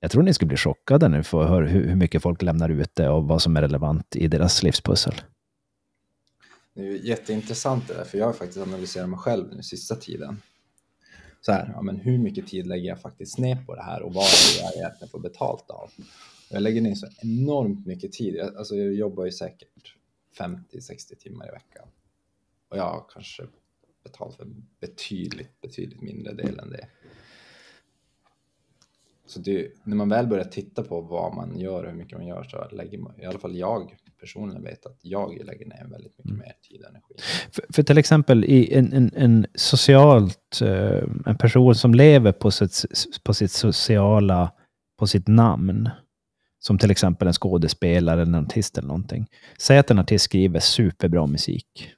jag 0.04 0.12
tror 0.12 0.24
ni 0.24 0.34
skulle 0.34 0.48
bli 0.48 0.58
chockade 0.58 1.08
när 1.08 1.18
ni 1.18 1.24
får 1.24 1.44
höra 1.44 1.68
hur, 1.68 1.96
mycket 1.96 2.22
folk 2.22 2.42
lämnar 2.42 2.70
ute 2.70 3.10
och 3.10 3.24
vad 3.24 3.42
som 3.42 3.58
är 3.58 3.62
relevant 3.62 4.16
i 4.16 4.28
deras 4.28 4.64
livspussel. 4.64 5.14
Det 6.74 6.82
är 6.82 6.86
ju 6.86 7.08
jätteintressant 7.08 7.88
det 7.88 7.94
där, 7.94 8.04
för 8.04 8.18
jag 8.18 8.26
har 8.26 8.34
faktiskt 8.34 8.60
analyserat 8.60 9.10
mig 9.10 9.20
själv 9.20 9.56
nu 9.56 9.64
sista 9.64 9.96
tiden. 9.96 10.42
Så 11.42 11.52
här, 11.52 11.72
ja, 11.74 11.82
men 11.82 11.96
hur 11.96 12.18
mycket 12.18 12.48
tid 12.48 12.68
lägger 12.68 12.90
jag 12.90 13.02
faktiskt 13.02 13.38
ner 13.38 13.56
på 13.66 13.76
det 13.76 13.82
här 13.82 14.02
och 14.02 14.14
vad 14.14 14.26
är 14.26 14.58
det 14.58 14.64
jag 14.64 14.76
egentligen 14.76 15.10
får 15.10 15.20
betalt 15.20 15.70
av? 15.70 15.92
Jag 16.50 16.62
lägger 16.62 16.82
ner 16.82 16.96
så 16.96 17.08
enormt 17.22 17.86
mycket 17.86 18.12
tid. 18.12 18.36
Jag, 18.36 18.56
alltså, 18.56 18.76
jag 18.76 18.94
jobbar 18.94 19.26
ju 19.26 19.32
säkert 19.32 19.96
50-60 20.40 21.16
timmar 21.20 21.48
i 21.48 21.52
veckan. 21.52 21.88
Och 22.70 22.78
jag 22.78 22.84
har 22.84 23.06
kanske 23.14 23.44
betalt 24.04 24.36
för 24.36 24.44
en 24.44 24.68
betydligt, 24.80 25.62
betydligt 25.62 26.02
mindre 26.02 26.34
del 26.34 26.60
än 26.60 26.70
det. 26.70 26.88
Så 29.32 29.40
det, 29.40 29.68
när 29.84 29.96
man 29.96 30.10
väl 30.10 30.28
börjar 30.28 30.44
titta 30.46 30.84
på 30.84 31.02
vad 31.02 31.36
man 31.36 31.60
gör 31.60 31.84
och 31.84 31.90
hur 31.90 31.98
mycket 31.98 32.18
man 32.18 32.28
gör 32.28 32.44
så 32.44 32.76
lägger 32.76 32.98
man, 32.98 33.22
i 33.22 33.26
alla 33.26 33.40
fall 33.40 33.56
jag 33.56 33.96
personligen 34.20 34.64
vet 34.64 34.86
att 34.86 35.00
jag 35.02 35.46
lägger 35.46 35.66
ner 35.66 35.88
väldigt 35.92 36.18
mycket 36.18 36.38
mer 36.38 36.54
tid 36.70 36.82
och 36.82 36.90
energi. 36.90 37.14
För, 37.52 37.66
för 37.70 37.84
till 37.84 37.98
exempel 37.98 38.44
i 38.46 38.74
en, 38.74 38.94
en, 38.94 39.12
en 39.16 39.46
socialt, 39.56 40.62
eh, 40.62 41.04
en 41.26 41.38
person 41.38 41.76
som 41.76 41.94
lever 41.94 42.32
på 42.32 42.52
sitt, 42.52 42.84
på 43.24 43.34
sitt 43.34 43.52
sociala, 43.52 44.52
på 44.98 45.08
sitt 45.08 45.28
namn, 45.28 45.90
som 46.60 46.78
till 46.78 46.92
exempel 46.92 47.28
en 47.28 47.34
skådespelare 47.34 48.22
eller 48.22 48.38
en 48.38 48.46
artist 48.46 48.78
eller 48.78 48.88
någonting. 48.88 49.28
Säg 49.58 49.78
att 49.78 49.92
en 49.92 50.00
artist 50.00 50.26
skriver 50.26 50.60
superbra 50.60 51.28
musik. 51.28 51.92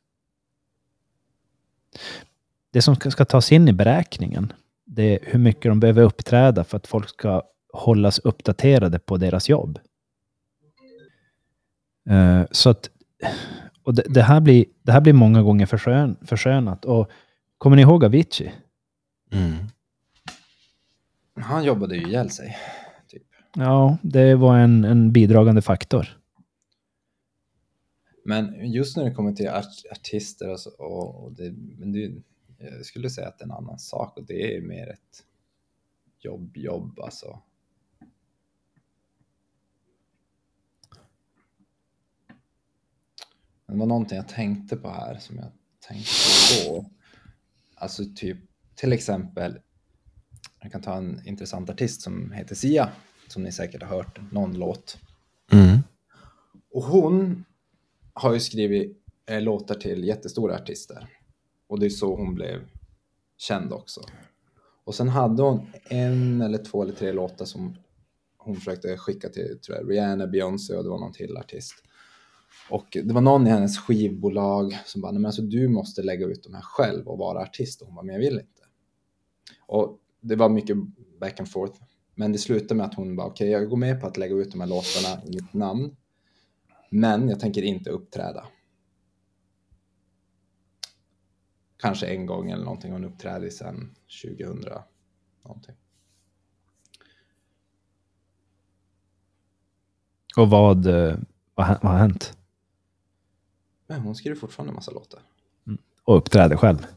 Det 2.72 2.81
som 2.81 2.95
ska, 2.95 3.11
ska 3.11 3.26
tas 3.26 3.51
in 3.51 3.68
i 3.68 3.73
beräkningen, 3.73 4.53
det 4.95 5.03
är 5.03 5.20
hur 5.32 5.40
mycket 5.40 5.72
de 5.72 5.80
behöver 5.80 6.02
uppträda 6.02 6.64
för 6.64 6.78
att 6.78 6.88
folk 6.88 7.10
ska 7.10 7.41
hållas 7.74 8.20
uppdaterade 8.20 8.99
på 8.99 9.18
deras 9.18 9.49
jobb. 9.49 9.80
Eh, 12.10 12.41
så 12.52 12.70
att, 12.70 12.90
och 13.84 13.94
det, 13.94 14.03
det, 14.10 14.22
här 14.22 14.40
blir, 14.40 14.65
det 14.82 14.91
här 14.91 15.02
blir 15.02 15.14
många 15.14 15.41
gånger 15.41 15.65
förskön, 15.65 16.15
förskönat. 16.22 16.86
Och 16.86 17.11
kommer 17.57 17.76
ni 17.76 17.82
ihåg 17.82 18.06
Avicii? 18.06 18.53
Mm. 19.32 19.56
Han 21.36 21.64
jobbade 21.64 21.95
ju 21.95 22.07
ihjäl 22.07 22.30
sig. 22.30 22.57
Typ. 23.07 23.24
Ja, 23.56 23.98
det 24.02 24.36
var 24.36 24.57
en, 24.57 24.84
en 24.84 25.11
bidragande 25.11 25.61
faktor. 25.61 26.18
Men 28.26 28.72
just 28.72 28.98
när 28.98 29.03
det 29.03 29.11
kommer 29.11 29.34
till 29.34 29.49
art 29.49 29.91
artister 29.91 30.52
och, 30.52 30.60
så, 30.60 30.70
och, 30.70 31.24
och 31.24 31.32
det, 31.32 31.53
men 31.78 31.91
det, 31.91 32.11
jag 32.64 32.85
skulle 32.85 33.10
säga 33.10 33.27
att 33.27 33.40
det 33.40 33.44
är 33.44 33.45
en 33.45 33.52
annan 33.52 33.80
sak 33.80 34.18
och 34.18 34.26
det 34.26 34.57
är 34.57 34.61
mer 34.61 34.90
ett 34.90 35.23
jobb, 36.19 36.57
jobb 36.57 36.99
alltså. 36.99 37.40
Det 43.68 43.80
var 43.80 43.85
någonting 43.85 44.18
jag 44.18 44.27
tänkte 44.27 44.77
på 44.77 44.90
här 44.90 45.18
som 45.19 45.38
jag 45.38 45.52
tänkte 45.80 46.65
på. 46.65 46.85
Alltså 47.76 48.03
typ 48.15 48.38
till 48.76 48.94
exempel, 48.94 49.60
jag 50.61 50.72
kan 50.72 50.81
ta 50.81 50.98
en 50.98 51.27
intressant 51.27 51.69
artist 51.69 52.02
som 52.02 52.31
heter 52.31 52.56
Sia 52.56 52.91
som 53.27 53.44
ni 53.44 53.52
säkert 53.52 53.84
har 53.84 53.90
hört, 53.90 54.31
någon 54.31 54.53
låt. 54.53 54.98
Mm. 55.52 55.80
Och 56.72 56.84
hon 56.84 57.45
har 58.14 58.34
ju 58.34 58.40
skrivit 58.40 59.03
eh, 59.26 59.41
låtar 59.41 59.76
till 59.76 60.03
jättestora 60.03 60.56
artister. 60.56 61.07
Och 61.73 61.79
det 61.79 61.85
är 61.85 61.89
så 61.89 62.15
hon 62.15 62.35
blev 62.35 62.61
känd 63.37 63.73
också. 63.73 64.01
Och 64.83 64.95
sen 64.95 65.09
hade 65.09 65.43
hon 65.43 65.67
en 65.89 66.41
eller 66.41 66.57
två 66.57 66.83
eller 66.83 66.93
tre 66.93 67.11
låtar 67.11 67.45
som 67.45 67.75
hon 68.37 68.55
försökte 68.55 68.97
skicka 68.97 69.29
till 69.29 69.59
tror 69.65 69.77
jag, 69.77 69.91
Rihanna, 69.91 70.27
Beyoncé 70.27 70.75
och 70.75 70.83
det 70.83 70.89
var 70.89 70.99
någon 70.99 71.13
till 71.13 71.37
artist. 71.37 71.73
Och 72.69 72.97
det 73.03 73.13
var 73.13 73.21
någon 73.21 73.47
i 73.47 73.49
hennes 73.49 73.79
skivbolag 73.79 74.79
som 74.85 75.01
bara, 75.01 75.11
nej 75.11 75.21
men 75.21 75.25
alltså 75.25 75.41
du 75.41 75.67
måste 75.67 76.03
lägga 76.03 76.25
ut 76.25 76.43
de 76.43 76.53
här 76.53 76.61
själv 76.61 77.07
och 77.07 77.17
vara 77.17 77.39
artist. 77.39 77.81
Och 77.81 77.87
hon 77.87 77.95
bara, 77.95 78.05
men 78.05 78.13
jag 78.15 78.21
vill 78.21 78.39
inte. 78.39 78.63
Och 79.67 79.99
det 80.21 80.35
var 80.35 80.49
mycket 80.49 80.77
back 81.19 81.39
and 81.39 81.51
forth. 81.51 81.81
Men 82.15 82.31
det 82.31 82.37
slutade 82.37 82.75
med 82.75 82.85
att 82.85 82.95
hon 82.95 83.15
bara, 83.15 83.27
okej 83.27 83.45
okay, 83.45 83.61
jag 83.61 83.69
går 83.69 83.77
med 83.77 84.01
på 84.01 84.07
att 84.07 84.17
lägga 84.17 84.35
ut 84.35 84.51
de 84.51 84.61
här 84.61 84.67
låtarna 84.67 85.23
i 85.25 85.29
mitt 85.29 85.53
namn. 85.53 85.95
Men 86.89 87.29
jag 87.29 87.39
tänker 87.39 87.61
inte 87.61 87.89
uppträda. 87.89 88.45
Kanske 91.84 92.07
en 92.07 92.26
gång 92.26 92.51
eller 92.51 92.64
någonting. 92.64 92.91
Hon 92.91 93.03
uppträdde 93.03 93.51
sen 93.51 93.95
2000 94.23 94.65
någonting. 95.45 95.76
Och 100.38 100.49
vad, 100.49 100.88
eh, 100.88 101.18
vad, 101.55 101.68
vad 101.81 101.91
har 101.91 101.99
hänt? 101.99 102.38
Men 103.88 104.01
hon 104.01 104.15
skriver 104.15 104.35
fortfarande 104.35 104.72
en 104.72 104.76
massa 104.76 104.91
låtar. 104.91 105.19
Mm. 105.68 105.81
Och 106.03 106.18
uppträder 106.18 106.57
själv? 106.57 106.88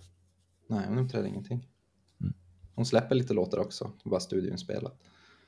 Nej, 0.67 0.85
hon 0.89 0.99
uppträder 0.99 1.29
ingenting. 1.29 1.69
Mm. 2.21 2.35
Hon 2.75 2.87
släpper 2.87 3.15
lite 3.15 3.35
låtar 3.35 3.59
också, 3.59 3.93
bara 4.05 4.21
studioinspelat. 4.21 5.01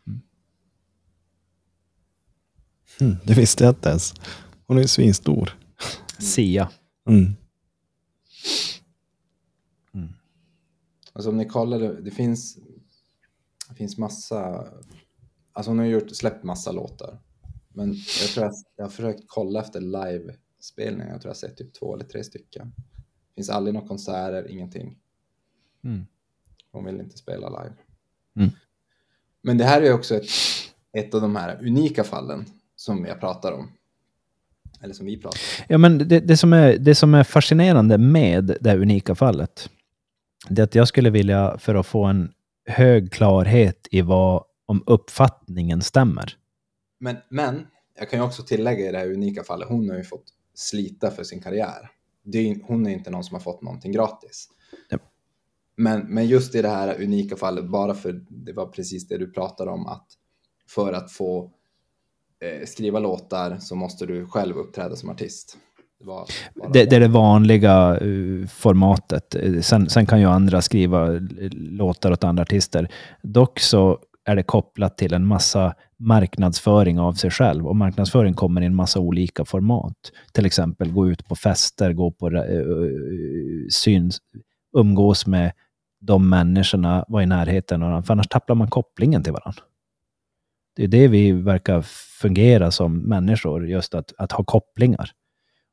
Mm. 0.07 0.21
Mm, 3.01 3.17
det 3.25 3.35
visste 3.35 3.65
jag 3.65 3.71
inte 3.71 3.89
ens. 3.89 4.15
Hon 4.67 4.77
är 4.77 4.83
ju 4.83 4.89
svinstor. 4.89 5.57
Sia. 6.19 6.71
Mm. 7.09 7.37
Alltså 11.19 11.31
om 11.31 11.37
ni 11.37 11.45
kollar, 11.45 11.79
det 11.79 12.11
finns, 12.11 12.59
det 13.69 13.75
finns 13.75 13.99
massa, 13.99 14.69
alltså 15.53 15.71
hon 15.71 15.79
har 15.79 15.87
gjort, 15.87 16.17
släppt 16.17 16.45
massa 16.45 16.73
låtar. 16.73 17.19
Men 17.69 17.95
jag 18.21 18.31
tror 18.35 18.45
att 18.45 18.55
jag 18.77 18.85
har 18.85 18.91
försökt 18.91 19.25
kolla 19.27 19.61
efter 19.61 19.81
livespelningar, 19.81 21.13
jag 21.13 21.21
tror 21.21 21.29
jag 21.29 21.35
har 21.35 21.49
sett 21.49 21.57
typ 21.57 21.75
två 21.75 21.95
eller 21.95 22.05
tre 22.05 22.25
stycken. 22.25 22.73
Det 22.77 23.35
finns 23.35 23.51
aldrig 23.51 23.75
några 23.75 23.89
konserter, 23.89 24.51
ingenting. 24.51 24.99
Mm. 25.85 26.07
Hon 26.73 26.85
vill 26.85 27.01
inte 27.01 27.19
spela 27.19 27.49
live. 27.49 27.75
Mm. 28.37 28.51
Men 29.43 29.59
det 29.59 29.65
här 29.65 29.83
är 29.83 29.93
också 29.93 30.15
ett, 30.15 30.29
ett 30.93 31.15
av 31.15 31.21
de 31.21 31.37
här 31.37 31.67
unika 31.67 32.05
fallen 32.05 32.45
som 32.77 33.05
jag 33.05 33.21
pratar 33.21 33.53
om. 33.53 33.73
Eller 34.81 34.95
som 34.95 35.07
vi 35.07 35.17
pratar 35.17 35.39
om. 35.39 35.65
Ja, 35.69 35.79
men 35.79 35.99
det, 36.09 36.21
det, 36.21 36.37
som 36.37 36.53
är, 36.53 36.79
det 36.79 36.95
som 36.95 37.15
är 37.15 37.25
fascinerande 37.25 37.99
med 37.99 38.57
det 38.61 38.71
här 38.71 38.79
unika 38.79 39.15
fallet, 39.15 39.71
det 40.49 40.63
att 40.63 40.75
jag 40.75 40.89
skulle 40.89 41.11
vilja, 41.11 41.59
för 41.59 41.75
att 41.75 41.87
få 41.87 42.05
en 42.05 42.33
hög 42.67 43.13
klarhet 43.13 43.89
i 43.91 44.01
vad 44.01 44.45
om 44.67 44.83
uppfattningen 44.87 45.83
stämmer. 45.83 46.37
Men, 47.01 47.17
men 47.29 47.67
jag 47.99 48.11
kan 48.11 48.19
ju 48.19 48.25
också 48.25 48.43
tillägga 48.43 48.89
i 48.89 48.93
det 48.93 48.99
här 48.99 49.13
unika 49.13 49.45
fallet, 49.45 49.69
hon 49.69 49.91
har 49.91 49.97
ju 49.97 50.05
fått 50.05 50.25
slita 50.55 51.11
för 51.11 51.25
sin 51.25 51.43
karriär. 51.43 51.91
Är, 52.33 52.67
hon 52.67 52.87
är 52.87 52.91
inte 52.91 53.11
någon 53.11 53.25
som 53.25 53.35
har 53.35 53.41
fått 53.41 53.63
någonting 53.63 53.93
gratis. 53.93 54.49
Ja. 54.89 54.99
Men, 55.77 56.01
men 56.01 56.27
just 56.27 56.55
i 56.55 56.63
det 56.63 56.69
här 56.69 57.03
unika 57.03 57.37
fallet, 57.37 57.65
bara 57.65 57.95
för 57.95 58.25
det 58.29 58.53
var 58.53 58.67
precis 58.67 59.09
det 59.09 59.19
du 59.19 59.33
pratade 59.33 59.71
om, 59.71 59.87
att 59.87 60.07
för 60.69 60.93
att 60.93 61.13
få 61.13 61.53
eh, 62.41 62.67
skriva 62.67 62.99
låtar 62.99 63.59
så 63.59 63.75
måste 63.75 64.07
du 64.07 64.27
själv 64.27 64.57
uppträda 64.57 64.97
som 64.97 65.11
artist. 65.11 65.59
Det, 66.55 66.73
det, 66.73 66.91
det, 66.91 66.97
är 66.97 67.01
det 67.01 67.09
vanliga 67.09 68.01
uh, 68.01 68.47
formatet. 68.47 69.37
Sen, 69.61 69.89
sen, 69.89 70.07
kan 70.07 70.21
ju 70.21 70.27
andra 70.27 70.63
skriva 70.63 71.09
låtar 71.53 72.13
åt 72.13 72.25
andra 72.25 72.43
artister. 72.43 72.89
Dock 73.23 73.61
så 73.61 73.99
är 74.25 74.37
det 74.37 74.43
kopplat 74.43 74.99
till 74.99 75.15
en 75.15 75.27
massa 75.27 75.75
marknadsföring 75.99 77.01
av 77.01 77.13
sig 77.13 77.31
själv. 77.31 77.67
Och 77.67 77.77
marknadsföring 77.77 78.35
kommer 78.35 78.61
i 78.61 78.67
en 78.67 78.75
massa 78.75 79.01
olika 79.01 79.45
format. 79.45 79.97
Till 80.33 80.47
exempel 80.47 80.93
gå 80.93 81.09
ut 81.09 81.29
på 81.29 81.37
fester, 81.37 81.93
gå 81.93 82.11
på 82.11 82.31
uh, 82.31 83.69
syns, 83.71 84.19
umgås 84.77 85.27
med 85.27 85.53
de 86.01 86.29
människorna, 86.29 87.05
vara 87.09 87.23
i 87.23 87.27
närheten 87.27 87.83
av 87.83 87.89
varandra. 87.89 88.07
För 88.07 88.15
annars 88.15 88.29
tappar 88.29 88.55
man 88.55 88.69
kopplingen 88.69 89.23
till 89.23 89.33
varandra. 89.33 89.63
Det 90.77 90.85
är 90.85 90.89
det 90.89 91.09
vi 91.09 91.33
verkar 91.33 91.83
fungera 92.21 92.71
som 92.71 92.99
människor, 92.99 93.69
just 93.69 93.95
att, 93.95 94.13
att 94.19 94.33
ha 94.33 94.45
kopplingar. 94.45 95.11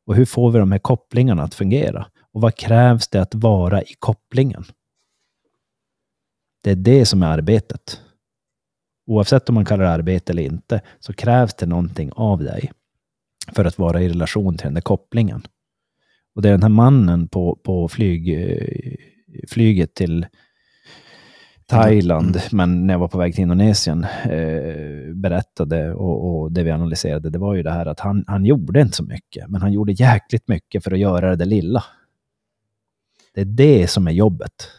Och 0.05 0.15
hur 0.15 0.25
får 0.25 0.51
vi 0.51 0.59
de 0.59 0.71
här 0.71 0.79
kopplingarna 0.79 1.43
att 1.43 1.53
fungera? 1.53 2.07
Och 2.33 2.41
vad 2.41 2.55
krävs 2.55 3.07
det 3.07 3.21
att 3.21 3.35
vara 3.35 3.81
i 3.81 3.93
kopplingen? 3.99 4.63
Det 6.63 6.71
är 6.71 6.75
det 6.75 7.05
som 7.05 7.23
är 7.23 7.27
arbetet. 7.27 8.01
Oavsett 9.07 9.49
om 9.49 9.55
man 9.55 9.65
kallar 9.65 9.83
det 9.83 9.91
arbete 9.91 10.31
eller 10.31 10.43
inte, 10.43 10.81
så 10.99 11.13
krävs 11.13 11.53
det 11.53 11.65
någonting 11.65 12.11
av 12.11 12.43
dig 12.43 12.71
för 13.53 13.65
att 13.65 13.77
vara 13.77 14.01
i 14.01 14.09
relation 14.09 14.57
till 14.57 14.65
den 14.65 14.73
där 14.73 14.81
kopplingen. 14.81 15.47
Och 16.35 16.41
det 16.41 16.49
är 16.49 16.51
den 16.51 16.61
här 16.63 16.69
mannen 16.69 17.27
på, 17.27 17.59
på 17.63 17.87
flyg, 17.87 18.29
eh, 18.29 18.95
flyget 19.47 19.93
till 19.93 20.25
Thailand, 21.67 22.35
mm. 22.35 22.47
men 22.51 22.87
när 22.87 22.93
jag 22.93 22.99
var 22.99 23.07
på 23.07 23.17
väg 23.17 23.35
till 23.35 23.41
Indonesien 23.41 24.03
eh, 24.03 25.13
berättade 25.13 25.93
och, 25.93 26.41
och, 26.41 26.51
det 26.51 26.63
vi 26.63 26.71
analyserade, 26.71 27.29
det 27.29 27.39
var 27.39 27.55
ju 27.55 27.63
det 27.63 27.71
här 27.71 27.85
att 27.85 27.99
han, 27.99 28.23
han 28.27 28.45
gjorde 28.45 28.81
inte 28.81 28.97
så 28.97 29.03
mycket, 29.03 29.49
men 29.49 29.61
han 29.61 29.73
gjorde 29.73 29.91
jäkligt 29.91 30.47
mycket 30.47 30.83
för 30.83 30.91
att 30.91 30.99
göra 30.99 31.29
det 31.29 31.35
där 31.35 31.45
lilla. 31.45 31.83
Det 33.33 33.41
är 33.41 33.45
det 33.45 33.87
som 33.87 34.07
är 34.07 34.11
jobbet. 34.11 34.69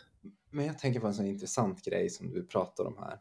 Men 0.51 0.67
jag 0.67 0.79
tänker 0.79 1.01
på 1.01 1.07
en 1.07 1.15
sån 1.15 1.27
intressant 1.27 1.85
grej 1.85 2.11
som 2.11 2.31
du 2.31 2.47
pratar 2.47 2.85
om 2.85 2.95
här. 2.99 3.17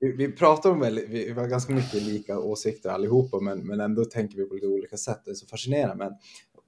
Vi, 0.00 0.12
vi, 0.12 0.32
pratar 0.32 0.70
om, 0.70 0.80
vi, 0.80 1.06
vi 1.08 1.40
har 1.40 1.46
ganska 1.46 1.72
mycket 1.72 2.02
lika 2.02 2.38
åsikter 2.38 2.90
allihopa, 2.90 3.40
men, 3.40 3.58
men 3.58 3.80
ändå 3.80 4.04
tänker 4.04 4.36
vi 4.36 4.44
på 4.44 4.54
lite 4.54 4.66
olika 4.66 4.96
sätt. 4.96 5.22
Det 5.24 5.30
är 5.30 5.34
så 5.34 5.46
fascinerande. 5.46 6.04
Men, 6.04 6.12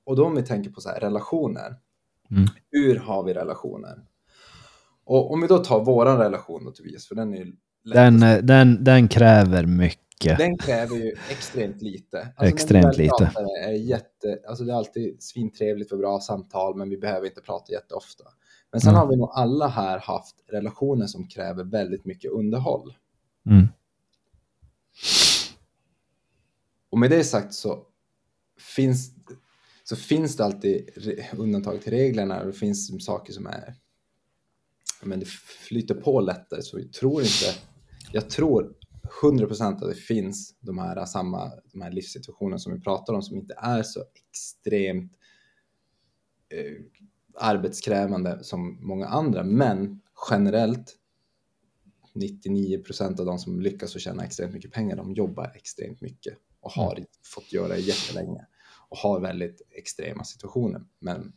och 0.04 0.16
då 0.16 0.24
om 0.24 0.34
vi 0.34 0.42
tänker 0.42 0.70
på 0.70 0.80
så 0.80 0.88
här, 0.88 1.00
relationer. 1.00 1.76
Mm. 2.30 2.46
Hur 2.70 2.96
har 2.96 3.24
vi 3.24 3.34
relationer? 3.34 4.02
Och 5.04 5.32
om 5.32 5.40
vi 5.40 5.46
då 5.46 5.58
tar 5.58 5.84
våran 5.84 6.18
relation 6.18 6.64
då 6.64 6.70
Tobias, 6.70 7.06
för 7.06 7.14
den 7.14 7.34
är 7.34 7.38
ju 7.38 7.52
den, 7.84 8.22
eh, 8.22 8.38
den, 8.38 8.84
den 8.84 9.08
kräver 9.08 9.66
mycket. 9.66 10.38
Den 10.38 10.58
kräver 10.58 10.96
ju 10.96 11.14
extremt 11.30 11.82
lite. 11.82 12.28
Alltså 12.36 12.54
extremt 12.54 12.96
lite. 12.96 13.32
Är 13.64 13.72
jätte, 13.72 14.38
alltså 14.48 14.64
det 14.64 14.72
är 14.72 14.76
alltid 14.76 15.22
svintrevligt 15.22 15.92
och 15.92 15.98
bra 15.98 16.20
samtal, 16.20 16.76
men 16.76 16.90
vi 16.90 16.98
behöver 16.98 17.26
inte 17.26 17.40
prata 17.40 17.72
jätteofta. 17.72 18.24
Men 18.72 18.80
sen 18.80 18.90
mm. 18.90 19.00
har 19.00 19.08
vi 19.08 19.16
nog 19.16 19.30
alla 19.32 19.68
här 19.68 19.98
haft 19.98 20.36
relationer 20.48 21.06
som 21.06 21.28
kräver 21.28 21.64
väldigt 21.64 22.04
mycket 22.04 22.30
underhåll. 22.30 22.94
Mm. 23.46 23.68
Och 26.90 26.98
med 26.98 27.10
det 27.10 27.24
sagt 27.24 27.54
så 27.54 27.86
finns, 28.76 29.10
så 29.84 29.96
finns 29.96 30.36
det 30.36 30.44
alltid 30.44 30.90
undantag 31.36 31.82
till 31.82 31.92
reglerna 31.92 32.40
och 32.40 32.46
det 32.46 32.52
finns 32.52 33.04
saker 33.04 33.32
som 33.32 33.46
är 33.46 33.74
men 35.02 35.20
det 35.20 35.28
flyter 35.68 35.94
på 35.94 36.20
lättare 36.20 36.62
så 36.62 36.78
jag 36.78 36.92
tror 36.92 37.22
inte, 37.22 37.58
jag 38.12 38.30
tror 38.30 38.74
100% 39.22 39.74
att 39.74 39.80
det 39.80 39.94
finns 39.94 40.56
de 40.60 40.78
här 40.78 41.04
samma 41.04 41.52
de 41.72 41.80
här 41.80 41.90
livssituationerna 41.90 42.58
som 42.58 42.72
vi 42.72 42.80
pratar 42.80 43.12
om 43.12 43.22
som 43.22 43.36
inte 43.36 43.54
är 43.58 43.82
så 43.82 44.04
extremt 44.14 45.12
eh, 46.48 46.82
arbetskrävande 47.34 48.44
som 48.44 48.86
många 48.86 49.06
andra, 49.06 49.44
men 49.44 50.00
generellt 50.30 50.98
99% 52.14 53.20
av 53.20 53.26
de 53.26 53.38
som 53.38 53.60
lyckas 53.60 53.94
och 53.94 54.00
tjäna 54.00 54.24
extremt 54.24 54.54
mycket 54.54 54.72
pengar, 54.72 54.96
de 54.96 55.12
jobbar 55.12 55.52
extremt 55.54 56.00
mycket 56.00 56.38
och 56.60 56.72
har 56.72 56.92
mm. 56.92 57.06
fått 57.34 57.52
göra 57.52 57.68
det 57.68 57.78
jättelänge 57.78 58.46
och 58.88 58.98
har 58.98 59.20
väldigt 59.20 59.62
extrema 59.70 60.24
situationer. 60.24 60.84
Men 60.98 61.32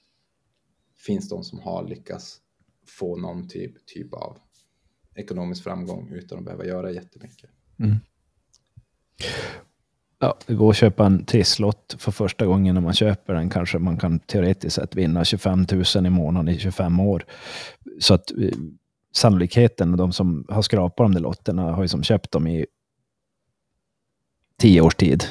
finns 1.05 1.29
de 1.29 1.43
som 1.43 1.59
har 1.59 1.87
lyckats 1.87 2.41
få 2.89 3.17
någon 3.17 3.47
typ, 3.47 3.85
typ 3.85 4.13
av 4.13 4.37
ekonomisk 5.15 5.63
framgång 5.63 6.11
utan 6.11 6.37
att 6.37 6.45
behöva 6.45 6.65
göra 6.65 6.91
jättemycket. 6.91 7.49
Mm. 7.79 7.95
Ja, 10.19 10.37
det 10.45 10.53
går 10.53 10.69
att 10.69 10.77
köpa 10.77 11.05
en 11.05 11.25
trisslott 11.25 11.95
för 11.99 12.11
första 12.11 12.45
gången 12.45 12.75
när 12.75 12.81
man 12.81 12.93
köper 12.93 13.33
den. 13.33 13.49
Kanske 13.49 13.79
man 13.79 13.97
kan 13.97 14.19
teoretiskt 14.19 14.75
sett 14.75 14.95
vinna 14.95 15.25
25 15.25 15.65
000 15.95 16.05
i 16.05 16.09
månaden 16.09 16.55
i 16.55 16.59
25 16.59 16.99
år. 16.99 17.25
Så 17.99 18.13
att 18.13 18.31
eh, 18.31 18.49
sannolikheten, 19.13 19.97
de 19.97 20.13
som 20.13 20.45
har 20.49 20.61
skrapat 20.61 21.05
de 21.05 21.13
där 21.13 21.21
lotterna 21.21 21.71
har 21.71 21.81
ju 21.81 21.87
som 21.87 22.03
köpt 22.03 22.31
dem 22.31 22.47
i 22.47 22.65
tio 24.57 24.81
års 24.81 24.95
tid 24.95 25.23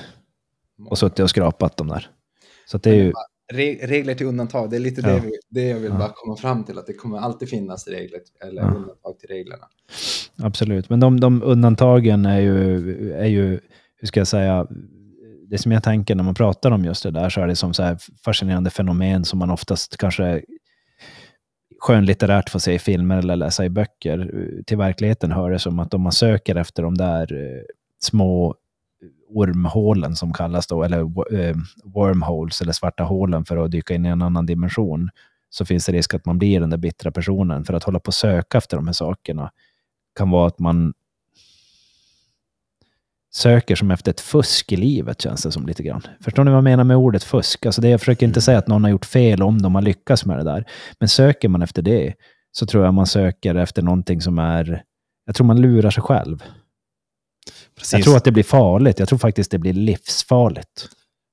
och 0.86 0.98
suttit 0.98 1.18
och 1.18 1.30
skrapat 1.30 1.76
dem 1.76 1.88
där. 1.88 2.10
Så 2.66 2.78
det 2.78 2.90
är 2.90 2.94
ju 2.94 3.12
Re 3.52 3.78
regler 3.86 4.14
till 4.14 4.26
undantag, 4.26 4.70
det 4.70 4.76
är 4.76 4.80
lite 4.80 5.00
Ja. 5.00 5.08
det, 5.08 5.30
det 5.48 5.68
jag 5.68 5.78
vill 5.80 5.92
Ja. 5.92 5.98
bara 5.98 6.12
komma 6.14 6.36
fram 6.36 6.64
till, 6.64 6.78
att 6.78 6.86
det 6.86 6.92
kommer 6.94 7.18
alltid 7.18 7.48
finnas 7.48 7.88
regler 7.88 8.20
eller 8.44 8.62
Ja. 8.62 8.68
undantag 8.68 9.18
till 9.18 9.28
reglerna. 9.28 9.64
Absolut, 10.42 10.90
men 10.90 11.00
de, 11.00 11.20
de 11.20 11.42
undantagen 11.42 12.26
är 12.26 12.40
ju, 12.40 13.12
är 13.12 13.26
ju, 13.26 13.60
hur 13.96 14.06
ska 14.08 14.20
jag 14.20 14.26
säga, 14.26 14.66
det 15.48 15.58
som 15.58 15.72
jag 15.72 15.82
tänker 15.82 16.14
när 16.14 16.24
man 16.24 16.34
pratar 16.34 16.70
om 16.70 16.84
just 16.84 17.02
det 17.02 17.10
där 17.10 17.28
så 17.28 17.40
är 17.40 17.46
det 17.46 17.56
som 17.56 17.74
så 17.74 17.82
här 17.82 17.98
fascinerande 18.24 18.70
fenomen 18.70 19.24
som 19.24 19.38
man 19.38 19.50
oftast 19.50 19.96
kanske 19.96 20.42
skönlitterärt 21.80 22.50
får 22.50 22.58
se 22.58 22.72
i 22.74 22.78
filmer 22.78 23.18
eller 23.18 23.36
läsa 23.36 23.64
i 23.64 23.70
böcker. 23.70 24.30
Till 24.66 24.76
verkligheten 24.78 25.32
hör 25.32 25.50
det 25.50 25.58
som 25.58 25.78
att 25.78 25.94
om 25.94 26.00
man 26.00 26.12
söker 26.12 26.56
efter 26.56 26.82
de 26.82 26.94
där 26.94 27.32
eh, 27.34 27.62
små 28.02 28.54
ormhålen 29.28 30.16
som 30.16 30.32
kallas 30.32 30.66
då, 30.66 30.82
eller 30.82 31.00
eh, 31.34 31.56
wormholes 31.84 32.60
eller 32.60 32.72
svarta 32.72 33.04
hålen 33.04 33.44
för 33.44 33.56
att 33.56 33.70
dyka 33.70 33.94
in 33.94 34.06
i 34.06 34.08
en 34.08 34.22
annan 34.22 34.46
dimension, 34.46 35.10
så 35.50 35.64
finns 35.64 35.86
det 35.86 35.92
risk 35.92 36.14
att 36.14 36.26
man 36.26 36.38
blir 36.38 36.60
den 36.60 36.70
där 36.70 36.78
bittra 36.78 37.12
personen. 37.12 37.64
För 37.64 37.74
att 37.74 37.84
hålla 37.84 38.00
på 38.00 38.08
och 38.08 38.14
söka 38.14 38.58
efter 38.58 38.76
de 38.76 38.86
här 38.86 38.92
sakerna 38.92 39.50
kan 40.18 40.30
vara 40.30 40.46
att 40.46 40.58
man 40.58 40.94
söker 43.34 43.76
som 43.76 43.90
efter 43.90 44.10
ett 44.10 44.20
fusk 44.20 44.72
i 44.72 44.76
livet, 44.76 45.22
känns 45.22 45.42
det 45.42 45.52
som 45.52 45.66
lite 45.66 45.82
grann. 45.82 46.02
Förstår 46.20 46.44
ni 46.44 46.50
vad 46.50 46.56
jag 46.56 46.64
menar 46.64 46.84
med 46.84 46.96
ordet 46.96 47.24
fusk? 47.24 47.66
Alltså 47.66 47.80
det, 47.80 47.88
jag 47.88 48.00
försöker 48.00 48.26
inte 48.26 48.40
säga 48.40 48.58
att 48.58 48.68
någon 48.68 48.84
har 48.84 48.90
gjort 48.90 49.04
fel 49.04 49.42
om 49.42 49.62
de 49.62 49.74
har 49.74 49.82
lyckats 49.82 50.24
med 50.24 50.38
det 50.38 50.44
där. 50.44 50.64
Men 50.98 51.08
söker 51.08 51.48
man 51.48 51.62
efter 51.62 51.82
det, 51.82 52.14
så 52.52 52.66
tror 52.66 52.84
jag 52.84 52.94
man 52.94 53.06
söker 53.06 53.54
efter 53.54 53.82
någonting 53.82 54.20
som 54.20 54.38
är... 54.38 54.82
Jag 55.26 55.34
tror 55.34 55.46
man 55.46 55.60
lurar 55.60 55.90
sig 55.90 56.02
själv. 56.02 56.44
Precis. 57.76 57.92
Jag 57.92 58.02
tror 58.02 58.16
att 58.16 58.24
det 58.24 58.32
blir 58.32 58.44
farligt. 58.44 58.98
Jag 58.98 59.08
tror 59.08 59.18
faktiskt 59.18 59.50
det 59.50 59.58
blir 59.58 59.72
livsfarligt. 59.72 60.88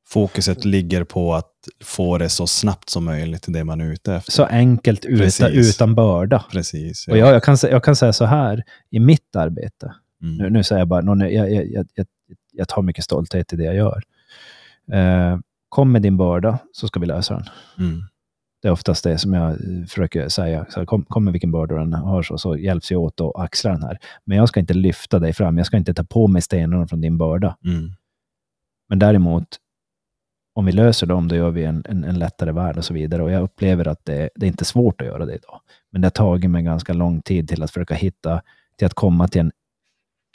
Fokuset 0.08 0.66
ligger 0.66 1.04
på 1.04 1.36
att 1.36 1.52
få 1.84 2.18
det 2.18 2.30
så 2.30 2.48
snabbt 2.48 2.90
som 2.90 3.06
möjligt 3.06 3.46
det 3.48 3.64
man 3.64 3.82
är 3.82 3.86
ute 3.86 4.14
efter. 4.14 4.32
Så 4.32 4.44
enkelt 4.44 5.06
utan, 5.06 5.18
Precis. 5.18 5.76
utan 5.76 5.96
börda. 5.96 6.46
Precis. 6.52 7.08
Och 7.08 7.18
jag, 7.18 7.34
jag, 7.34 7.44
kan, 7.44 7.58
jag 7.62 7.84
kan 7.84 7.96
säga 7.96 8.14
så 8.14 8.26
här, 8.26 8.64
i 8.90 9.00
mitt 9.00 9.36
arbete, 9.36 9.94
Mm. 10.22 10.38
Nu, 10.38 10.50
nu 10.50 10.64
säger 10.64 10.80
jag 10.80 10.88
bara, 10.88 11.30
jag, 11.30 11.52
jag, 11.52 11.66
jag, 11.66 11.88
jag, 11.94 12.08
jag 12.52 12.68
tar 12.68 12.82
mycket 12.82 13.04
stolthet 13.04 13.54
i 13.54 13.56
det 13.56 13.64
jag 13.64 13.76
gör. 13.76 14.04
Eh, 14.92 15.40
kom 15.70 15.92
med 15.92 16.02
din 16.02 16.18
börda 16.18 16.60
så 16.72 16.88
ska 16.88 17.00
vi 17.00 17.06
lösa 17.06 17.34
den. 17.34 17.46
Mm. 17.80 18.04
Det 18.62 18.68
är 18.68 18.72
oftast 18.72 19.04
det 19.04 19.18
som 19.18 19.34
jag 19.34 19.52
eh, 19.52 19.86
försöker 19.88 20.30
säga. 20.30 20.66
Så 20.70 20.86
kom, 20.86 21.06
kom 21.06 21.24
med 21.24 21.34
vilken 21.34 21.52
börda 21.52 21.76
den 21.76 21.94
har 21.94 22.24
så, 22.24 22.38
så 22.38 22.58
hjälps 22.58 22.92
vi 22.92 22.96
åt 22.96 23.22
att 23.22 23.36
axla 23.36 23.72
den 23.72 23.84
här. 23.84 23.98
Men 24.26 24.38
jag 24.38 24.48
ska 24.48 24.60
inte 24.60 24.74
lyfta 24.74 25.20
dig 25.20 25.34
fram. 25.34 25.58
Jag 25.58 25.68
ska 25.68 25.78
inte 25.78 25.94
ta 25.94 26.04
på 26.04 26.28
mig 26.28 26.42
stenarna 26.42 26.88
från 26.88 27.02
din 27.02 27.18
börda. 27.18 27.58
Mm. 27.66 27.92
Men 28.90 29.00
däremot, 29.00 29.48
om 30.54 30.66
vi 30.66 30.72
löser 30.72 31.08
dem, 31.08 31.28
då 31.28 31.36
gör 31.36 31.52
vi 31.52 31.64
en, 31.64 31.84
en, 31.90 32.04
en 32.04 32.20
lättare 32.20 32.52
värld 32.52 32.78
och 32.78 32.86
så 32.86 32.94
vidare. 32.94 33.24
Och 33.24 33.32
jag 33.32 33.44
upplever 33.44 33.88
att 33.88 34.06
det, 34.06 34.30
det 34.36 34.46
är 34.46 34.48
inte 34.48 34.66
svårt 34.66 35.02
att 35.02 35.08
göra 35.08 35.26
det 35.26 35.36
idag. 35.36 35.60
Men 35.92 36.02
det 36.02 36.06
har 36.06 36.12
tagit 36.12 36.50
mig 36.50 36.64
ganska 36.64 36.94
lång 36.94 37.22
tid 37.22 37.50
till 37.50 37.64
att 37.64 37.72
försöka 37.72 37.94
hitta, 37.94 38.42
till 38.78 38.86
att 38.86 38.94
komma 38.94 39.28
till 39.28 39.42
en 39.42 39.52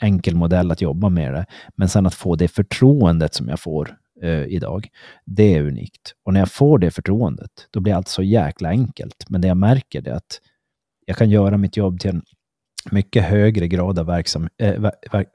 enkel 0.01 0.35
modell 0.35 0.71
att 0.71 0.81
jobba 0.81 1.09
med 1.09 1.33
det. 1.33 1.45
Men 1.75 1.89
sen 1.89 2.05
att 2.05 2.13
få 2.13 2.35
det 2.35 2.47
förtroendet 2.47 3.33
som 3.33 3.49
jag 3.49 3.59
får 3.59 3.97
eh, 4.21 4.43
idag, 4.43 4.87
det 5.25 5.55
är 5.55 5.61
unikt. 5.61 6.13
Och 6.23 6.33
när 6.33 6.39
jag 6.39 6.51
får 6.51 6.79
det 6.79 6.91
förtroendet, 6.91 7.67
då 7.71 7.79
blir 7.79 7.93
allt 7.93 8.07
så 8.07 8.23
jäkla 8.23 8.69
enkelt. 8.69 9.29
Men 9.29 9.41
det 9.41 9.47
jag 9.47 9.57
märker 9.57 10.07
är 10.07 10.13
att 10.13 10.41
jag 11.05 11.17
kan 11.17 11.29
göra 11.29 11.57
mitt 11.57 11.77
jobb 11.77 11.99
till 11.99 12.09
en 12.09 12.21
mycket 12.91 13.23
högre 13.23 13.67
grad 13.67 13.99
av 13.99 14.05
verksam, 14.05 14.49
eh, 14.57 14.79
ver, 14.79 14.91
ver, 15.11 15.25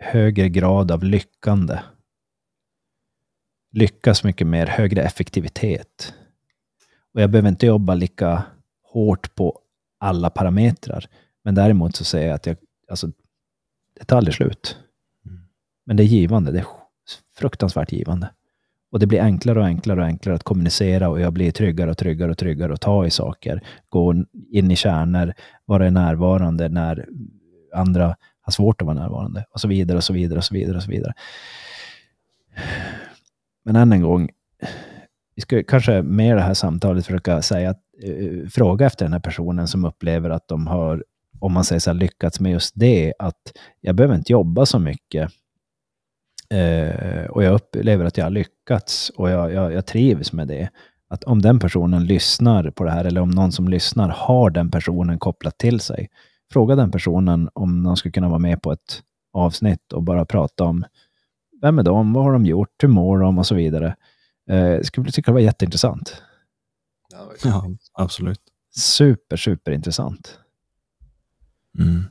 högre 0.00 0.48
grad 0.48 0.90
av 0.90 1.04
lyckande. 1.04 1.78
Lyckas 3.72 4.24
mycket 4.24 4.46
mer, 4.46 4.66
högre 4.66 5.02
effektivitet. 5.02 6.14
Och 7.14 7.20
jag 7.20 7.30
behöver 7.30 7.48
inte 7.48 7.66
jobba 7.66 7.94
lika 7.94 8.44
hårt 8.82 9.34
på 9.34 9.60
alla 9.98 10.30
parametrar. 10.30 11.06
Men 11.44 11.54
däremot 11.54 11.96
så 11.96 12.04
säger 12.04 12.26
jag 12.26 12.34
att 12.34 12.46
jag, 12.46 12.56
alltså, 12.88 13.10
det 13.94 14.04
tar 14.04 14.16
aldrig 14.16 14.34
slut. 14.34 14.78
Mm. 15.26 15.44
Men 15.84 15.96
det 15.96 16.02
är 16.02 16.06
givande. 16.06 16.52
Det 16.52 16.58
är 16.58 16.66
fruktansvärt 17.38 17.92
givande. 17.92 18.30
Och 18.90 18.98
det 18.98 19.06
blir 19.06 19.20
enklare 19.20 19.58
och 19.60 19.66
enklare 19.66 20.00
och 20.00 20.06
enklare 20.06 20.36
att 20.36 20.42
kommunicera 20.42 21.08
och 21.08 21.20
jag 21.20 21.32
blir 21.32 21.50
tryggare 21.50 21.90
och 21.90 21.98
tryggare 21.98 22.30
och 22.30 22.38
tryggare 22.38 22.72
att 22.72 22.80
ta 22.80 23.06
i 23.06 23.10
saker. 23.10 23.62
Gå 23.88 24.14
in 24.50 24.70
i 24.70 24.76
kärnor, 24.76 25.34
vara 25.64 25.90
närvarande 25.90 26.68
när 26.68 27.06
andra 27.74 28.16
har 28.40 28.50
svårt 28.52 28.82
att 28.82 28.86
vara 28.86 28.98
närvarande 28.98 29.44
och 29.50 29.60
så 29.60 29.68
vidare 29.68 29.96
och 29.96 30.04
så 30.04 30.12
vidare 30.12 30.38
och 30.38 30.44
så 30.44 30.54
vidare 30.54 30.76
och 30.76 30.82
så 30.82 30.90
vidare. 30.90 31.12
Men 33.64 33.76
än 33.76 33.92
en 33.92 34.02
gång, 34.02 34.28
vi 35.34 35.42
ska 35.42 35.62
kanske 35.62 36.02
med 36.02 36.36
det 36.36 36.42
här 36.42 36.54
samtalet 36.54 37.06
försöka 37.06 37.42
säga 37.42 37.70
att, 37.70 37.80
eh, 38.02 38.48
fråga 38.48 38.86
efter 38.86 39.04
den 39.04 39.12
här 39.12 39.20
personen 39.20 39.68
som 39.68 39.84
upplever 39.84 40.30
att 40.30 40.48
de 40.48 40.66
har, 40.66 41.04
om 41.38 41.52
man 41.52 41.64
säger 41.64 41.80
så 41.80 41.90
här, 41.90 41.98
lyckats 41.98 42.40
med 42.40 42.52
just 42.52 42.72
det, 42.74 43.14
att 43.18 43.52
jag 43.80 43.94
behöver 43.94 44.14
inte 44.14 44.32
jobba 44.32 44.66
så 44.66 44.78
mycket. 44.78 45.30
Eh, 46.54 47.26
och 47.26 47.44
jag 47.44 47.54
upplever 47.54 48.04
att 48.04 48.16
jag 48.16 48.24
har 48.24 48.30
lyckats 48.30 49.10
och 49.10 49.30
jag, 49.30 49.52
jag, 49.52 49.72
jag 49.72 49.86
trivs 49.86 50.32
med 50.32 50.48
det. 50.48 50.68
Att 51.08 51.24
om 51.24 51.42
den 51.42 51.58
personen 51.58 52.06
lyssnar 52.06 52.70
på 52.70 52.84
det 52.84 52.90
här, 52.90 53.04
eller 53.04 53.20
om 53.20 53.30
någon 53.30 53.52
som 53.52 53.68
lyssnar 53.68 54.08
har 54.08 54.50
den 54.50 54.70
personen 54.70 55.18
kopplat 55.18 55.58
till 55.58 55.80
sig, 55.80 56.08
fråga 56.52 56.76
den 56.76 56.90
personen 56.90 57.48
om 57.52 57.82
de 57.82 57.96
skulle 57.96 58.12
kunna 58.12 58.28
vara 58.28 58.38
med 58.38 58.62
på 58.62 58.72
ett 58.72 59.02
avsnitt 59.32 59.92
och 59.92 60.02
bara 60.02 60.24
prata 60.24 60.64
om 60.64 60.84
vem 61.60 61.78
är 61.78 61.82
de, 61.82 62.12
vad 62.12 62.24
har 62.24 62.32
de 62.32 62.46
gjort, 62.46 62.82
hur 62.82 62.88
mår 62.88 63.18
de 63.18 63.38
och 63.38 63.46
så 63.46 63.54
vidare. 63.54 63.96
Eh, 64.50 64.80
skulle 64.80 65.10
tycka 65.10 65.30
det 65.30 65.34
var 65.34 65.40
jätteintressant. 65.40 66.22
Ja, 67.44 67.64
absolut. 67.92 68.40
Super, 68.76 69.36
super 69.36 69.72
intressant. 69.72 70.38
Mm. 71.78 72.04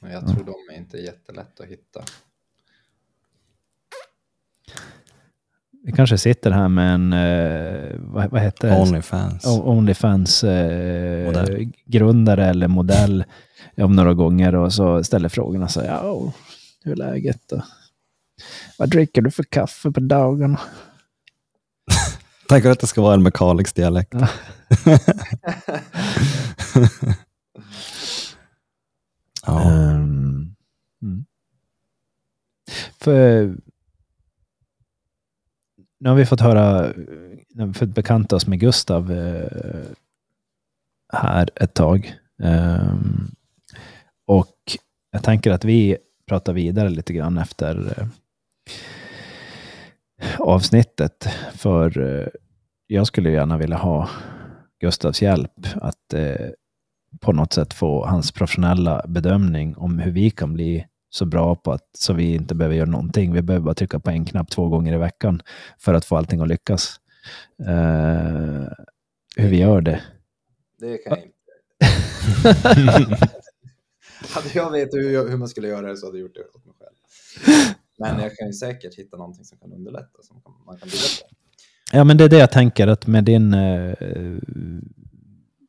Jag 0.00 0.28
tror 0.28 0.44
de 0.44 0.74
är 0.74 0.78
inte 0.78 0.98
jättelätt 0.98 1.60
att 1.60 1.66
hitta. 1.66 2.04
Vi 5.86 5.92
kanske 5.92 6.18
sitter 6.18 6.50
här 6.50 6.68
med 6.68 6.94
en, 6.94 7.12
eh, 7.12 7.96
vad, 7.98 8.30
vad 8.30 8.40
heter 8.40 8.68
det? 8.68 8.76
Onlyfans. 8.80 9.46
Onlyfans 9.46 10.44
eh, 10.44 11.24
Modell. 11.24 11.72
grundare 11.84 12.46
eller 12.46 12.68
modell 12.68 13.24
om 13.76 13.96
några 13.96 14.14
gånger 14.14 14.54
och 14.54 14.72
så 14.72 15.04
ställer 15.04 15.28
frågorna 15.28 15.68
så 15.68 15.80
här, 15.80 15.88
ja, 15.88 16.32
hur 16.84 16.92
är 16.92 16.96
läget 16.96 17.40
då? 17.46 17.62
Vad 18.78 18.90
dricker 18.90 19.22
du 19.22 19.30
för 19.30 19.42
kaffe 19.42 19.90
på 19.90 20.00
dagarna? 20.00 20.60
Tänk 22.48 22.64
att 22.64 22.80
det 22.80 22.86
ska 22.86 23.02
vara 23.02 23.14
en 23.14 23.22
med 23.22 23.34
dialekt. 23.74 24.14
Ja. 24.14 24.28
ja. 29.46 29.70
Mm. 29.70 30.54
För 33.00 33.54
nu 36.04 36.10
har 36.10 36.16
vi 36.16 36.26
fått 36.26 36.40
höra, 36.40 36.92
nu 37.54 37.66
vi 37.66 37.72
fått 37.72 37.88
bekanta 37.88 38.36
oss 38.36 38.46
med 38.46 38.60
Gustav 38.60 39.12
eh, 39.12 39.82
här 41.12 41.50
ett 41.56 41.74
tag. 41.74 42.14
Um, 42.42 43.30
och 44.26 44.56
jag 45.10 45.22
tänker 45.22 45.50
att 45.50 45.64
vi 45.64 45.96
pratar 46.26 46.52
vidare 46.52 46.88
lite 46.88 47.12
grann 47.12 47.38
efter 47.38 47.94
eh, 47.98 48.06
avsnittet. 50.40 51.28
För 51.54 51.98
eh, 51.98 52.28
jag 52.86 53.06
skulle 53.06 53.30
gärna 53.30 53.56
vilja 53.56 53.76
ha 53.76 54.08
Gustavs 54.80 55.22
hjälp 55.22 55.66
att 55.74 56.14
eh, 56.14 56.48
på 57.20 57.32
något 57.32 57.52
sätt 57.52 57.74
få 57.74 58.06
hans 58.06 58.32
professionella 58.32 59.04
bedömning 59.08 59.76
om 59.76 59.98
hur 59.98 60.12
vi 60.12 60.30
kan 60.30 60.52
bli 60.54 60.86
så 61.14 61.24
bra 61.24 61.56
på 61.56 61.72
att 61.72 61.88
så 61.92 62.12
vi 62.12 62.34
inte 62.34 62.54
behöver 62.54 62.76
göra 62.76 62.90
någonting. 62.90 63.32
Vi 63.32 63.42
behöver 63.42 63.64
bara 63.64 63.74
trycka 63.74 64.00
på 64.00 64.10
en 64.10 64.24
knapp 64.24 64.50
två 64.50 64.68
gånger 64.68 64.94
i 64.94 64.96
veckan 64.96 65.42
för 65.78 65.94
att 65.94 66.04
få 66.04 66.16
allting 66.16 66.40
att 66.40 66.48
lyckas. 66.48 67.00
Eh, 67.58 68.68
hur 69.36 69.48
vi 69.48 69.56
gör 69.56 69.80
det. 69.80 70.02
Det 70.78 70.98
kan 70.98 71.16
jag 71.16 71.24
inte. 71.24 71.34
Hade 74.34 74.48
jag 74.54 74.70
vet 74.70 74.94
hur, 74.94 75.10
jag, 75.10 75.28
hur 75.28 75.36
man 75.36 75.48
skulle 75.48 75.68
göra 75.68 75.88
det 75.88 75.96
så 75.96 76.06
hade 76.06 76.18
jag 76.18 76.22
gjort 76.22 76.34
det 76.34 76.44
åt 76.54 76.64
mig 76.64 76.74
själv. 76.78 76.94
Men 77.98 78.22
jag 78.22 78.36
kan 78.36 78.46
ju 78.46 78.52
säkert 78.52 78.94
hitta 78.94 79.16
någonting 79.16 79.44
som 79.44 79.58
kan 79.58 79.72
underlätta, 79.72 80.22
som 80.22 80.42
man 80.66 80.78
kan 80.78 80.88
bygga 80.88 81.08
på. 81.20 81.34
Ja, 81.92 82.04
men 82.04 82.16
det 82.16 82.24
är 82.24 82.28
det 82.28 82.38
jag 82.38 82.52
tänker 82.52 82.86
att 82.86 83.06
med 83.06 83.24
din 83.24 83.54
eh, 83.54 83.94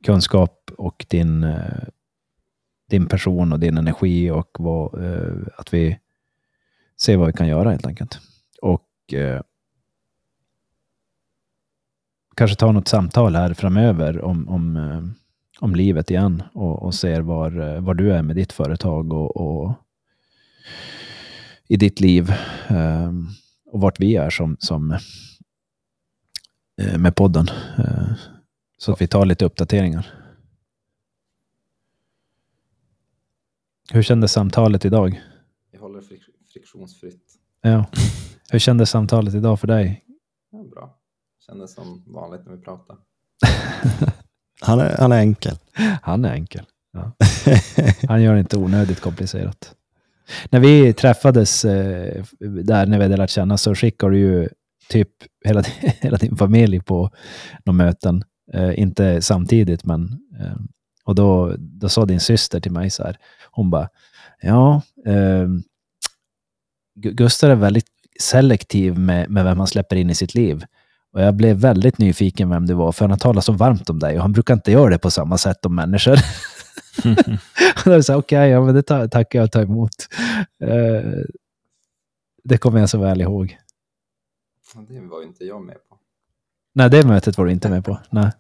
kunskap 0.06 0.72
och 0.78 1.06
din, 1.10 1.44
eh, 1.44 1.84
din 2.90 3.06
person 3.06 3.54
och 3.54 3.60
din 3.60 3.78
energi 3.78 4.32
och 4.32 4.50
vad, 4.60 5.04
eh, 5.04 5.34
att 5.58 5.74
vi 5.74 6.00
ser 6.98 7.18
vad 7.18 7.28
vi 7.28 7.34
kan 7.34 7.48
göra 7.48 7.72
helt 7.72 7.86
enkelt. 7.86 8.20
Och 8.62 9.14
eh, 9.14 9.42
kanske 12.36 12.58
ta 12.58 12.72
något 12.72 12.88
samtal 12.88 13.36
här 13.36 13.54
framöver 13.54 14.22
om, 14.22 14.50
om, 14.50 14.78
eh, 14.78 15.04
om 15.60 15.76
livet 15.76 16.12
igen 16.12 16.44
och, 16.54 16.84
och 16.84 16.96
ser 16.96 17.22
var, 17.22 17.60
eh, 17.60 17.82
var 17.82 17.94
du 17.94 18.14
är 18.14 18.22
med 18.22 18.36
ditt 18.36 18.54
företag 18.54 19.14
och, 19.14 19.38
och 19.38 19.74
i 21.68 21.78
ditt 21.78 22.00
liv 22.00 22.34
eh, 22.68 23.12
och 23.66 23.82
vart 23.82 24.00
vi 24.00 24.16
är 24.16 24.30
som, 24.30 24.58
som 24.60 24.92
eh, 26.82 26.98
med 26.98 27.16
podden. 27.16 27.48
Eh, 27.78 28.14
så 28.78 28.94
att 28.94 29.02
vi 29.02 29.08
tar 29.08 29.26
lite 29.26 29.46
uppdateringar. 29.46 30.25
Hur 33.92 34.02
kändes 34.02 34.32
samtalet 34.32 34.86
idag? 34.86 35.22
Jag 35.72 35.80
håller 35.80 36.02
frik 36.02 36.22
friktionsfritt. 36.54 37.24
Ja. 37.62 37.86
Hur 38.52 38.60
kändes 38.60 38.90
samtalet 38.90 39.34
idag 39.34 39.60
för 39.60 39.68
dig? 39.68 40.06
Ja, 40.52 40.64
bra. 40.64 40.98
Kändes 41.46 41.74
som 41.74 42.04
vanligt 42.08 42.46
när 42.46 42.56
vi 42.56 42.62
pratar. 42.62 42.98
Han 44.62 44.80
är, 44.80 44.96
han 44.98 45.12
är 45.12 45.20
enkel. 45.20 45.58
Han 46.02 46.26
är 46.26 46.34
enkel. 46.34 46.66
Ja. 46.94 47.12
Han 48.08 48.22
gör 48.22 48.34
det 48.34 48.40
inte 48.40 48.58
onödigt 48.58 49.00
komplicerat. 49.00 49.76
När 50.50 50.60
vi 50.60 50.94
träffades 50.94 51.66
eh, 51.66 52.24
där, 52.40 52.86
när 52.86 52.98
vi 52.98 53.04
hade 53.04 53.18
lärt 53.18 53.30
känna, 53.30 53.58
så 53.58 53.76
skickade 53.76 54.14
du 54.14 54.20
ju 54.20 54.50
typ 54.90 55.10
hela, 55.46 55.62
hela 55.82 56.18
din 56.18 56.38
familj 56.38 56.80
på 56.82 57.10
några 57.66 57.78
möten. 57.78 58.24
Eh, 58.54 58.80
inte 58.80 59.22
samtidigt, 59.22 59.86
men... 59.86 60.20
Eh, 60.40 60.56
och 61.04 61.16
då, 61.16 61.56
då 61.58 61.90
sa 61.90 62.06
din 62.06 62.20
syster 62.20 62.60
till 62.60 62.72
mig 62.72 62.90
så 62.90 63.04
här, 63.04 63.18
hon 63.56 63.70
bara, 63.70 63.90
ja, 64.42 64.82
eh, 65.06 65.48
Gustav 66.96 67.52
är 67.52 67.56
väldigt 67.56 67.88
selektiv 68.20 69.00
med, 69.00 69.30
med 69.30 69.44
vem 69.44 69.58
han 69.58 69.68
släpper 69.68 69.96
in 69.96 70.10
i 70.10 70.16
sitt 70.16 70.36
liv. 70.36 70.66
Och 71.14 71.22
jag 71.22 71.36
blev 71.36 71.58
väldigt 71.58 71.98
nyfiken 71.98 72.50
vem 72.50 72.66
det 72.66 72.74
var, 72.74 72.92
för 72.92 73.06
han 73.06 73.12
har 73.12 73.18
talat 73.18 73.46
så 73.46 73.52
varmt 73.52 73.90
om 73.90 74.00
dig 74.00 74.16
och 74.16 74.22
han 74.22 74.32
brukar 74.32 74.54
inte 74.54 74.72
göra 74.72 74.90
det 74.90 74.98
på 74.98 75.12
samma 75.12 75.38
sätt 75.38 75.66
om 75.66 75.76
människor. 75.76 76.18
Okej, 77.86 78.16
okay, 78.16 78.48
ja, 78.50 78.62
men 78.62 78.76
det 78.76 78.84
tackar 79.08 79.40
jag 79.40 79.44
och 79.44 79.52
tar 79.52 79.64
emot. 79.64 80.08
Uh, 80.64 81.24
det 82.44 82.58
kommer 82.58 82.80
jag 82.80 82.90
så 82.90 82.98
väl 82.98 83.22
ihåg. 83.22 83.58
Det 84.88 85.00
var 85.02 85.24
inte 85.24 85.46
jag 85.46 85.62
med 85.62 85.76
på. 85.90 85.98
Nej, 86.74 86.90
det 86.90 87.08
mötet 87.08 87.38
var 87.38 87.46
du 87.46 87.52
inte 87.52 87.70
med 87.70 87.86
på. 87.86 88.00
Nej. 88.10 88.32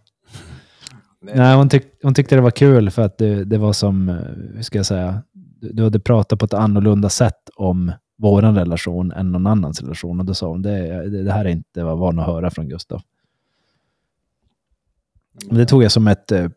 Nej, 1.33 1.55
hon, 1.55 1.69
tyck, 1.69 1.83
hon 2.03 2.13
tyckte 2.13 2.35
det 2.35 2.41
var 2.41 2.51
kul 2.51 2.89
för 2.89 3.01
att 3.01 3.17
det, 3.17 3.43
det 3.43 3.57
var 3.57 3.73
som, 3.73 4.09
eh, 4.09 4.15
hur 4.55 4.61
ska 4.61 4.79
jag 4.79 4.85
säga, 4.85 5.23
du, 5.59 5.83
hade 5.83 5.99
pratat 5.99 6.39
på 6.39 6.45
ett 6.45 6.53
annorlunda 6.53 7.09
sätt 7.09 7.49
om 7.55 7.91
vår 8.17 8.41
relation 8.41 9.11
än 9.11 9.31
någon 9.31 9.47
annans 9.47 9.81
relation. 9.81 10.19
Och 10.19 10.25
då 10.25 10.33
sa 10.33 10.47
hon, 10.47 10.61
det, 10.61 11.09
det, 11.23 11.31
här 11.31 11.45
är 11.45 11.49
inte 11.49 11.83
vad 11.83 11.97
van 11.97 12.19
att 12.19 12.25
höra 12.25 12.51
från 12.51 12.69
Gustav. 12.69 13.01
Men 15.45 15.57
det 15.57 15.65
tog 15.65 15.83
jag 15.83 15.91
som, 15.91 16.07
ett, 16.07 16.31
eh, 16.31 16.49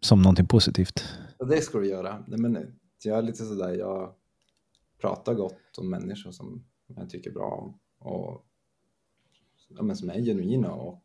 som 0.00 0.22
någonting 0.22 0.46
positivt. 0.46 1.04
Ja, 1.38 1.44
det 1.44 1.60
ska 1.60 1.78
du 1.78 1.88
göra. 1.88 2.24
Nej, 2.26 2.38
men 2.38 2.58
jag 3.04 3.18
är 3.18 3.22
lite 3.22 3.44
sådär, 3.44 3.74
jag 3.74 4.12
pratar 5.00 5.34
gott 5.34 5.78
om 5.78 5.90
människor 5.90 6.30
som 6.30 6.64
jag 6.96 7.10
tycker 7.10 7.30
bra 7.30 7.50
om. 7.50 7.78
Och 8.08 8.44
ja, 9.68 9.82
men 9.82 9.96
som 9.96 10.10
är 10.10 10.20
genuina 10.20 10.72
och 10.72 11.02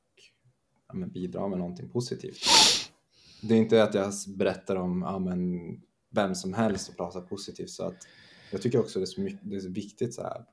ja, 0.87 0.93
men 0.93 1.11
bidrar 1.11 1.47
med 1.47 1.59
någonting 1.59 1.89
positivt. 1.89 2.37
Det 3.41 3.53
är 3.53 3.57
inte 3.57 3.83
att 3.83 3.93
jag 3.93 4.13
berättar 4.37 4.75
om 4.75 5.01
ja, 5.01 5.19
men 5.19 5.59
vem 6.09 6.35
som 6.35 6.53
helst 6.53 6.89
och 6.89 6.97
pratar 6.97 7.21
positivt. 7.21 7.69
Så 7.69 7.83
att 7.83 8.07
jag 8.51 8.61
tycker 8.61 8.79
också 8.79 8.99
det 8.99 9.03
är 9.03 9.05
så, 9.05 9.21
mycket, 9.21 9.39
det 9.43 9.55
är 9.55 9.59
så 9.59 9.69
viktigt 9.69 10.13
så 10.13 10.23
här, 10.23 10.45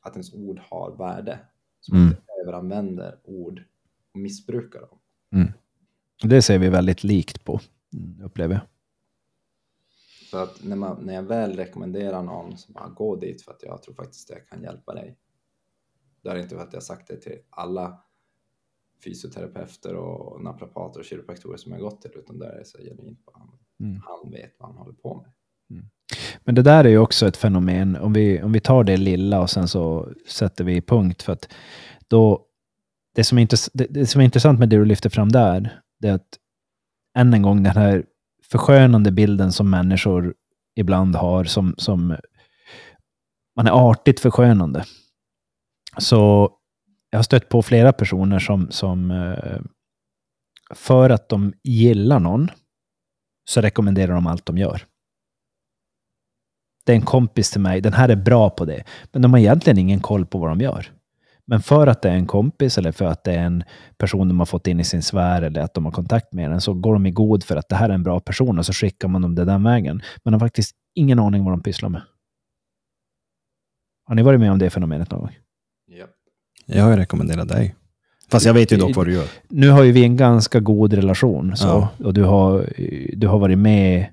att 0.00 0.12
ens 0.12 0.34
ord 0.34 0.60
har 0.70 0.96
värde. 0.96 1.38
Så 1.80 1.94
man 1.94 2.02
mm. 2.02 2.12
inte 2.12 2.32
överanvänder 2.42 3.18
ord 3.24 3.62
och 4.14 4.20
missbrukar 4.20 4.80
dem. 4.80 4.98
Mm. 5.34 5.52
Det 6.22 6.42
ser 6.42 6.58
vi 6.58 6.68
väldigt 6.68 7.04
likt 7.04 7.44
på, 7.44 7.60
upplever 8.22 8.54
jag. 8.54 8.62
Så 10.30 10.38
att 10.38 10.64
när, 10.64 10.76
man, 10.76 11.06
när 11.06 11.14
jag 11.14 11.22
väl 11.22 11.56
rekommenderar 11.56 12.22
någon 12.22 12.58
så 12.58 12.72
bara 12.72 12.88
gå 12.88 13.16
dit 13.16 13.42
för 13.42 13.52
att 13.52 13.62
jag 13.62 13.82
tror 13.82 13.94
faktiskt 13.94 14.28
det 14.28 14.40
kan 14.40 14.62
hjälpa 14.62 14.94
dig. 14.94 15.16
Det 16.22 16.30
är 16.30 16.36
inte 16.36 16.54
för 16.54 16.62
att 16.62 16.72
jag 16.72 16.82
sagt 16.82 17.08
det 17.08 17.16
till 17.16 17.38
alla 17.50 18.04
fysioterapeuter 19.04 19.94
och 19.94 20.42
naprapater 20.42 21.00
och 21.00 21.06
kiropraktorer 21.06 21.56
som 21.56 21.72
jag 21.72 21.80
gått 21.80 22.02
till, 22.02 22.10
utan 22.14 22.38
det 22.38 22.46
är 22.46 22.64
så 22.64 22.78
genuint 22.78 23.24
bara, 23.24 23.42
mm. 23.80 24.02
han 24.04 24.30
vet 24.30 24.54
vad 24.58 24.68
han 24.68 24.78
håller 24.78 24.92
på 24.92 25.14
med. 25.16 25.32
Mm. 25.70 25.90
Men 26.44 26.54
det 26.54 26.62
där 26.62 26.84
är 26.84 26.88
ju 26.88 26.98
också 26.98 27.26
ett 27.26 27.36
fenomen, 27.36 27.96
om 27.96 28.12
vi, 28.12 28.42
om 28.42 28.52
vi 28.52 28.60
tar 28.60 28.84
det 28.84 28.96
lilla 28.96 29.40
och 29.40 29.50
sen 29.50 29.68
så 29.68 30.12
sätter 30.26 30.64
vi 30.64 30.82
punkt, 30.82 31.22
för 31.22 31.32
att 31.32 31.48
då, 32.08 32.46
det 33.14 33.24
som, 33.24 33.38
är 33.38 33.48
det, 33.72 33.86
det 33.90 34.06
som 34.06 34.20
är 34.20 34.24
intressant 34.24 34.58
med 34.58 34.68
det 34.68 34.76
du 34.76 34.84
lyfter 34.84 35.10
fram 35.10 35.28
där, 35.28 35.80
det 36.00 36.08
är 36.08 36.14
att 36.14 36.38
än 37.18 37.34
en 37.34 37.42
gång 37.42 37.62
den 37.62 37.76
här 37.76 38.04
förskönande 38.50 39.12
bilden 39.12 39.52
som 39.52 39.70
människor 39.70 40.34
ibland 40.76 41.16
har, 41.16 41.44
som, 41.44 41.74
som 41.78 42.16
man 43.56 43.66
är 43.66 43.90
artigt 43.90 44.20
förskönande. 44.20 44.84
Så 45.98 46.50
jag 47.10 47.18
har 47.18 47.22
stött 47.22 47.48
på 47.48 47.62
flera 47.62 47.92
personer 47.92 48.38
som, 48.38 48.70
som 48.70 49.10
eh, 49.10 49.60
för 50.74 51.10
att 51.10 51.28
de 51.28 51.52
gillar 51.62 52.20
någon, 52.20 52.50
så 53.48 53.60
rekommenderar 53.60 54.14
de 54.14 54.26
allt 54.26 54.46
de 54.46 54.58
gör. 54.58 54.86
Det 56.84 56.92
är 56.92 56.96
en 56.96 57.02
kompis 57.02 57.50
till 57.50 57.60
mig, 57.60 57.80
den 57.80 57.92
här 57.92 58.08
är 58.08 58.16
bra 58.16 58.50
på 58.50 58.64
det. 58.64 58.84
Men 59.12 59.22
de 59.22 59.32
har 59.32 59.40
egentligen 59.40 59.78
ingen 59.78 60.00
koll 60.00 60.26
på 60.26 60.38
vad 60.38 60.50
de 60.50 60.60
gör. 60.60 60.92
Men 61.44 61.62
för 61.62 61.86
att 61.86 62.02
det 62.02 62.08
är 62.08 62.14
en 62.14 62.26
kompis 62.26 62.78
eller 62.78 62.92
för 62.92 63.04
att 63.04 63.24
det 63.24 63.32
är 63.32 63.42
en 63.42 63.64
person 63.96 64.28
de 64.28 64.38
har 64.38 64.46
fått 64.46 64.66
in 64.66 64.80
i 64.80 64.84
sin 64.84 65.02
sfär 65.02 65.42
eller 65.42 65.60
att 65.60 65.74
de 65.74 65.84
har 65.84 65.92
kontakt 65.92 66.32
med 66.32 66.50
den 66.50 66.60
så 66.60 66.74
går 66.74 66.92
de 66.92 67.06
i 67.06 67.10
god 67.10 67.44
för 67.44 67.56
att 67.56 67.68
det 67.68 67.76
här 67.76 67.88
är 67.88 67.94
en 67.94 68.02
bra 68.02 68.20
person 68.20 68.58
och 68.58 68.66
så 68.66 68.72
skickar 68.72 69.08
man 69.08 69.22
dem 69.22 69.34
det 69.34 69.44
den 69.44 69.62
vägen. 69.62 70.02
Men 70.24 70.32
de 70.32 70.34
har 70.34 70.40
faktiskt 70.40 70.76
ingen 70.94 71.18
aning 71.18 71.44
vad 71.44 71.52
de 71.52 71.62
pysslar 71.62 71.88
med. 71.88 72.02
Har 74.04 74.14
ni 74.14 74.22
varit 74.22 74.40
med 74.40 74.52
om 74.52 74.58
det 74.58 74.70
fenomenet 74.70 75.10
någon 75.10 75.20
gång? 75.20 75.36
Ja. 76.70 76.76
Jag 76.76 76.84
har 76.84 76.90
ju 76.90 76.96
rekommenderat 76.96 77.48
dig. 77.48 77.74
Fast 78.30 78.46
jag 78.46 78.54
vet 78.54 78.72
ju 78.72 78.76
dock 78.76 78.96
vad 78.96 79.06
du 79.06 79.12
gör. 79.12 79.26
Nu 79.48 79.68
har 79.68 79.82
ju 79.82 79.92
vi 79.92 80.04
en 80.04 80.16
ganska 80.16 80.60
god 80.60 80.92
relation 80.92 81.56
så, 81.56 81.66
ja. 81.66 82.06
och 82.06 82.14
du 82.14 82.22
har, 82.22 82.72
du 83.16 83.26
har 83.26 83.38
varit 83.38 83.58
med 83.58 84.06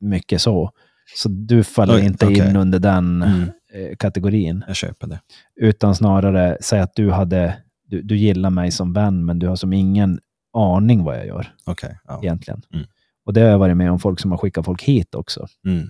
mycket 0.00 0.42
så. 0.42 0.70
Så 1.16 1.28
du 1.28 1.64
faller 1.64 1.94
Oj, 1.94 2.04
inte 2.04 2.26
okay. 2.26 2.50
in 2.50 2.56
under 2.56 2.78
den 2.78 3.22
mm. 3.22 3.50
Eh, 3.74 3.96
kategorin. 3.96 4.64
Jag 4.66 4.76
köper 4.76 5.06
det. 5.06 5.20
Utan 5.60 5.94
snarare, 5.94 6.58
säg 6.60 6.80
att 6.80 6.94
du 6.94 7.10
hade, 7.10 7.56
du, 7.86 8.02
du 8.02 8.16
gillar 8.16 8.50
mig 8.50 8.70
som 8.70 8.92
vän, 8.92 9.24
men 9.24 9.38
du 9.38 9.48
har 9.48 9.56
som 9.56 9.72
ingen 9.72 10.20
aning 10.52 11.04
vad 11.04 11.18
jag 11.18 11.26
gör. 11.26 11.54
Okay, 11.66 11.90
ja. 12.04 12.20
Egentligen. 12.22 12.62
Mm. 12.74 12.86
Och 13.24 13.32
det 13.32 13.40
har 13.40 13.48
jag 13.48 13.58
varit 13.58 13.76
med 13.76 13.92
om 13.92 13.98
folk 13.98 14.20
som 14.20 14.30
har 14.30 14.38
skickat 14.38 14.64
folk 14.64 14.82
hit 14.82 15.14
också. 15.14 15.46
Mm. 15.66 15.88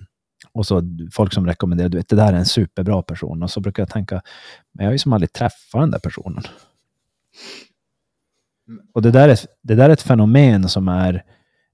Och 0.53 0.65
så 0.65 0.81
folk 1.11 1.33
som 1.33 1.47
rekommenderar, 1.47 1.89
du 1.89 1.97
vet, 1.97 2.09
det 2.09 2.15
där 2.15 2.33
är 2.33 2.37
en 2.37 2.45
superbra 2.45 3.01
person. 3.01 3.43
Och 3.43 3.51
så 3.51 3.59
brukar 3.59 3.83
jag 3.83 3.89
tänka, 3.89 4.21
men 4.71 4.83
jag 4.83 4.89
har 4.89 4.93
ju 4.93 4.99
som 4.99 5.13
aldrig 5.13 5.33
träffat 5.33 5.81
den 5.81 5.91
där 5.91 5.99
personen. 5.99 6.43
Och 8.93 9.01
det 9.01 9.11
där 9.11 9.29
är, 9.29 9.39
det 9.61 9.75
där 9.75 9.89
är 9.89 9.93
ett 9.93 10.01
fenomen 10.01 10.69
som 10.69 10.87
är, 10.87 11.23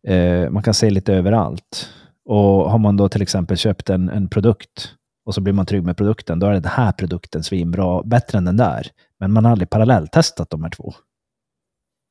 eh, 0.08 0.50
man 0.50 0.64
kan 0.64 0.74
se 0.74 0.90
lite 0.90 1.14
överallt. 1.14 1.90
Och 2.26 2.72
har 2.72 2.78
man 2.78 2.98
då 2.98 3.10
till 3.10 3.22
exempel 3.22 3.58
köpt 3.58 3.90
en, 3.90 4.10
en 4.10 4.30
produkt 4.30 4.96
och 5.26 5.36
så 5.36 5.42
blir 5.42 5.54
man 5.54 5.66
trygg 5.66 5.84
med 5.84 5.98
produkten, 5.98 6.40
då 6.40 6.48
är 6.48 6.54
den 6.54 6.66
här 6.66 6.92
produkten 6.92 7.44
svinbra, 7.44 8.04
bättre 8.04 8.38
än 8.38 8.46
den 8.46 8.58
där. 8.58 8.88
Men 9.20 9.32
man 9.32 9.46
har 9.46 9.52
aldrig 9.52 9.70
parallelltestat 9.70 10.50
de 10.50 10.64
här 10.64 10.70
två. 10.70 10.94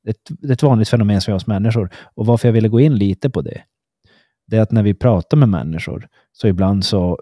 Det 0.03 0.09
är, 0.09 0.11
ett, 0.11 0.29
det 0.29 0.47
är 0.47 0.53
ett 0.53 0.63
vanligt 0.63 0.89
fenomen 0.89 1.21
som 1.21 1.31
vi 1.31 1.33
har 1.33 1.35
hos 1.35 1.47
människor. 1.47 1.89
Och 2.15 2.25
varför 2.25 2.47
jag 2.47 2.53
ville 2.53 2.67
gå 2.67 2.79
in 2.79 2.95
lite 2.95 3.29
på 3.29 3.41
det, 3.41 3.61
det 4.49 4.57
är 4.57 4.61
att 4.61 4.71
när 4.71 4.83
vi 4.83 4.93
pratar 4.93 5.37
med 5.37 5.49
människor, 5.49 6.07
så 6.31 6.47
ibland 6.47 6.85
så 6.85 7.19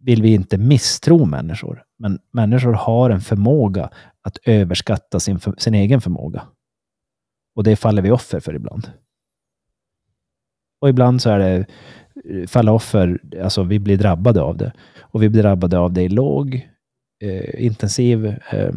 vill 0.00 0.22
vi 0.22 0.34
inte 0.34 0.58
misstro 0.58 1.24
människor. 1.24 1.84
Men 1.98 2.18
människor 2.32 2.72
har 2.72 3.10
en 3.10 3.20
förmåga 3.20 3.90
att 4.22 4.38
överskatta 4.44 5.20
sin, 5.20 5.40
sin 5.58 5.74
egen 5.74 6.00
förmåga. 6.00 6.42
Och 7.54 7.64
det 7.64 7.76
faller 7.76 8.02
vi 8.02 8.10
offer 8.10 8.40
för 8.40 8.54
ibland. 8.54 8.90
Och 10.80 10.88
ibland 10.88 11.22
så 11.22 11.30
är 11.30 11.38
det 11.38 11.66
eh, 12.30 12.46
falla 12.46 12.72
offer, 12.72 13.20
alltså 13.42 13.62
vi 13.62 13.78
blir 13.78 13.96
drabbade 13.96 14.42
av 14.42 14.56
det. 14.56 14.72
Och 15.00 15.22
vi 15.22 15.28
blir 15.28 15.42
drabbade 15.42 15.78
av 15.78 15.92
det 15.92 16.02
i 16.02 16.08
låg, 16.08 16.68
eh, 17.20 17.64
intensiv 17.64 18.26
eh, 18.26 18.74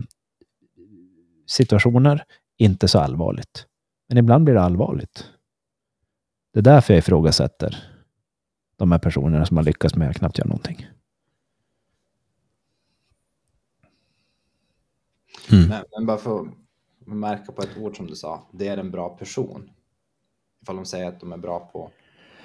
situationer, 1.48 2.24
inte 2.58 2.88
så 2.88 3.00
allvarligt. 3.00 3.66
Men 4.10 4.18
ibland 4.18 4.44
blir 4.44 4.56
det 4.56 4.62
allvarligt. 4.62 5.32
Det 6.56 6.60
är 6.60 6.64
därför 6.64 6.94
jag 6.94 7.00
ifrågasätter 7.00 7.84
de 8.78 8.92
här 8.92 9.00
personerna 9.00 9.46
som 9.46 9.58
har 9.58 9.64
lyckats 9.64 9.96
med 9.96 10.10
att 10.10 10.16
knappt 10.16 10.38
göra 10.38 10.48
någonting. 10.48 10.88
Mm. 15.52 15.68
Men, 15.70 15.84
men, 15.92 16.06
bara 16.06 16.18
för 16.18 16.40
att 16.40 16.48
märka 17.08 17.52
på 17.52 17.62
ett 17.62 17.78
ord 17.78 17.98
som 17.98 18.08
du 18.08 18.16
sa, 18.16 18.48
det 18.52 18.68
är 18.68 18.78
en 18.78 18.92
bra 18.92 19.10
person 19.10 19.70
ifall 20.62 20.76
de 20.76 20.86
säger 20.86 21.08
att 21.08 21.20
de 21.20 21.32
är 21.32 21.38
bra 21.38 21.60
på 21.60 21.92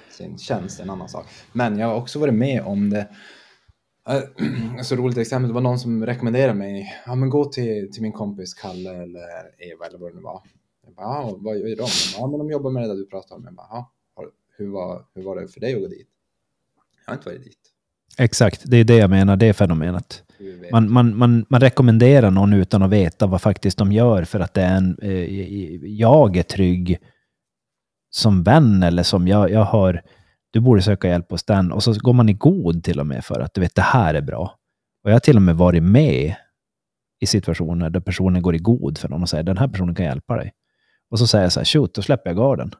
sin 0.09 0.37
tjänst 0.37 0.79
är 0.79 0.83
en 0.83 0.89
annan 0.89 1.09
sak. 1.09 1.25
Men 1.53 1.79
jag 1.79 1.87
har 1.87 1.95
också 1.95 2.19
varit 2.19 2.33
med 2.33 2.63
om 2.63 2.89
det. 2.89 3.07
Äh, 4.09 4.81
så 4.83 4.95
roligt 4.95 5.17
exempel, 5.17 5.47
det 5.47 5.53
var 5.53 5.61
någon 5.61 5.79
som 5.79 6.05
rekommenderade 6.05 6.53
mig, 6.53 6.95
ja 7.05 7.15
men 7.15 7.29
gå 7.29 7.45
till, 7.45 7.91
till 7.93 8.01
min 8.01 8.11
kompis 8.11 8.53
Kalle 8.53 8.89
eller 8.89 9.61
Eva 9.71 9.85
eller 9.85 9.97
vad 9.97 10.11
det 10.11 10.15
nu 10.15 10.21
var. 10.21 10.41
Jag 10.85 10.93
bara, 10.93 11.05
ja, 11.05 11.37
vad 11.37 11.57
gör 11.57 11.75
de? 11.75 11.87
Ja, 12.17 12.27
men 12.27 12.39
de 12.39 12.51
jobbar 12.51 12.71
med 12.71 12.83
det 12.83 12.87
där 12.87 12.95
du 12.95 13.05
pratar 13.05 13.35
om. 13.35 13.43
Jag 13.45 13.53
bara, 13.53 13.67
ja, 13.69 13.91
hur 14.61 14.69
var, 14.71 15.05
hur 15.15 15.23
var 15.23 15.35
det 15.35 15.47
för 15.47 15.59
dig 15.59 15.73
att 15.73 15.81
gå 15.81 15.87
dit? 15.87 16.07
Jag 17.05 17.11
har 17.11 17.17
inte 17.17 17.29
varit 17.29 17.43
dit. 17.43 17.57
Exakt, 18.17 18.61
det 18.65 18.77
är 18.77 18.83
det 18.83 18.97
jag 18.97 19.09
menar, 19.09 19.35
det 19.35 19.53
fenomenet. 19.53 20.23
Man, 20.71 20.91
man, 20.91 21.17
man, 21.17 21.45
man 21.49 21.59
rekommenderar 21.59 22.31
någon 22.31 22.53
utan 22.53 22.83
att 22.83 22.89
veta 22.89 23.27
vad 23.27 23.41
faktiskt 23.41 23.77
de 23.77 23.91
gör 23.91 24.23
för 24.23 24.39
att 24.39 24.53
det 24.53 24.61
är 24.61 24.77
en, 24.77 24.97
eh, 25.01 25.85
jag 25.85 26.37
är 26.37 26.43
trygg 26.43 26.99
som 28.09 28.43
vän 28.43 28.83
eller 28.83 29.03
som 29.03 29.27
jag, 29.27 29.51
jag 29.51 29.63
har, 29.63 30.01
du 30.51 30.59
borde 30.59 30.81
söka 30.81 31.07
hjälp 31.07 31.31
hos 31.31 31.43
den. 31.43 31.71
Och 31.71 31.83
så 31.83 31.93
går 31.93 32.13
man 32.13 32.29
i 32.29 32.33
god 32.33 32.83
till 32.83 32.99
och 32.99 33.07
med 33.07 33.25
för 33.25 33.39
att 33.39 33.53
du 33.53 33.61
vet, 33.61 33.75
det 33.75 33.81
här 33.81 34.13
är 34.13 34.21
bra. 34.21 34.57
Och 35.03 35.09
jag 35.09 35.15
har 35.15 35.19
till 35.19 35.35
och 35.35 35.41
med 35.41 35.55
varit 35.55 35.83
med 35.83 36.35
i 37.19 37.25
situationer 37.25 37.89
där 37.89 37.99
personen 37.99 38.41
går 38.41 38.55
i 38.55 38.59
god 38.59 38.97
för 38.97 39.09
någon 39.09 39.21
och 39.21 39.29
säger 39.29 39.43
den 39.43 39.57
här 39.57 39.67
personen 39.67 39.95
kan 39.95 40.05
hjälpa 40.05 40.35
dig. 40.35 40.53
Och 41.09 41.19
så 41.19 41.27
säger 41.27 41.45
jag 41.45 41.51
så 41.51 41.59
här, 41.59 41.65
shoot, 41.65 41.93
då 41.93 42.01
släpper 42.01 42.29
jag 42.29 42.37
garden. 42.37 42.75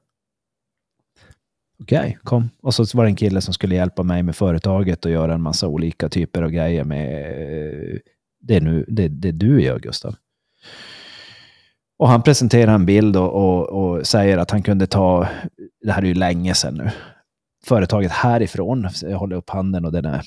Okej, 1.81 1.99
okay, 1.99 2.13
kom. 2.23 2.49
Och 2.61 2.73
så 2.73 2.97
var 2.97 3.03
det 3.03 3.09
en 3.09 3.15
kille 3.15 3.41
som 3.41 3.53
skulle 3.53 3.75
hjälpa 3.75 4.03
mig 4.03 4.23
med 4.23 4.35
företaget 4.35 5.05
och 5.05 5.11
göra 5.11 5.33
en 5.33 5.41
massa 5.41 5.67
olika 5.67 6.09
typer 6.09 6.41
av 6.41 6.49
grejer 6.49 6.83
med 6.83 7.31
eh, 7.31 7.99
det, 8.41 8.59
nu, 8.59 8.85
det, 8.87 9.07
det 9.07 9.31
du 9.31 9.61
gör, 9.63 9.79
Gustav. 9.79 10.15
Och 11.99 12.07
han 12.07 12.23
presenterar 12.23 12.73
en 12.73 12.85
bild 12.85 13.15
och, 13.15 13.33
och, 13.33 13.69
och, 13.69 14.07
säger 14.07 14.37
att 14.37 14.51
han 14.51 14.61
kunde 14.61 14.87
ta, 14.87 15.27
det 15.81 15.91
här 15.91 16.01
är 16.01 16.07
ju 16.07 16.13
länge 16.13 16.53
sedan 16.53 16.75
nu, 16.75 16.89
företaget 17.65 18.11
härifrån. 18.11 18.89
Jag 19.01 19.17
håller 19.17 19.35
upp 19.35 19.49
handen 19.49 19.85
och 19.85 19.91
den 19.91 20.05
är 20.05 20.21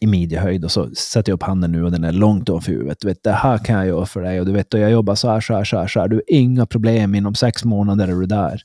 i 0.00 0.06
midjehöjd 0.06 0.64
och 0.64 0.72
så 0.72 0.94
sätter 0.94 1.30
jag 1.30 1.36
upp 1.36 1.42
handen 1.42 1.72
nu 1.72 1.84
och 1.84 1.90
den 1.90 2.04
är 2.04 2.12
långt 2.12 2.48
ovanför 2.48 2.72
huvudet. 2.72 3.00
Du 3.00 3.08
vet, 3.08 3.22
det 3.22 3.32
här 3.32 3.58
kan 3.58 3.76
jag 3.76 3.86
göra 3.86 4.06
för 4.06 4.22
dig 4.22 4.40
och 4.40 4.46
du 4.46 4.52
vet, 4.52 4.74
och 4.74 4.80
jag 4.80 4.90
jobbar 4.90 5.14
så 5.14 5.30
här, 5.30 5.40
så 5.40 5.54
här, 5.54 5.64
så 5.64 5.78
här, 5.78 5.86
så 5.86 6.00
här. 6.00 6.08
Du 6.08 6.16
har 6.16 6.22
inga 6.28 6.66
problem, 6.66 7.14
inom 7.14 7.34
sex 7.34 7.64
månader 7.64 8.08
är 8.08 8.12
du 8.12 8.26
där. 8.26 8.62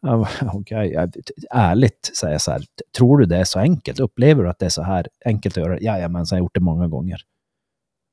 Okej, 0.52 0.98
okay. 0.98 1.22
ärligt 1.50 2.10
säger 2.16 2.38
så 2.38 2.50
här, 2.50 2.62
tror 2.96 3.18
du 3.18 3.26
det 3.26 3.36
är 3.36 3.44
så 3.44 3.58
enkelt? 3.58 4.00
Upplever 4.00 4.42
du 4.42 4.50
att 4.50 4.58
det 4.58 4.66
är 4.66 4.70
så 4.70 4.82
här 4.82 5.08
enkelt 5.24 5.56
att 5.56 5.64
göra? 5.64 5.80
Jajamensan, 5.80 6.36
jag 6.36 6.42
har 6.42 6.44
gjort 6.44 6.54
det 6.54 6.60
många 6.60 6.88
gånger. 6.88 7.20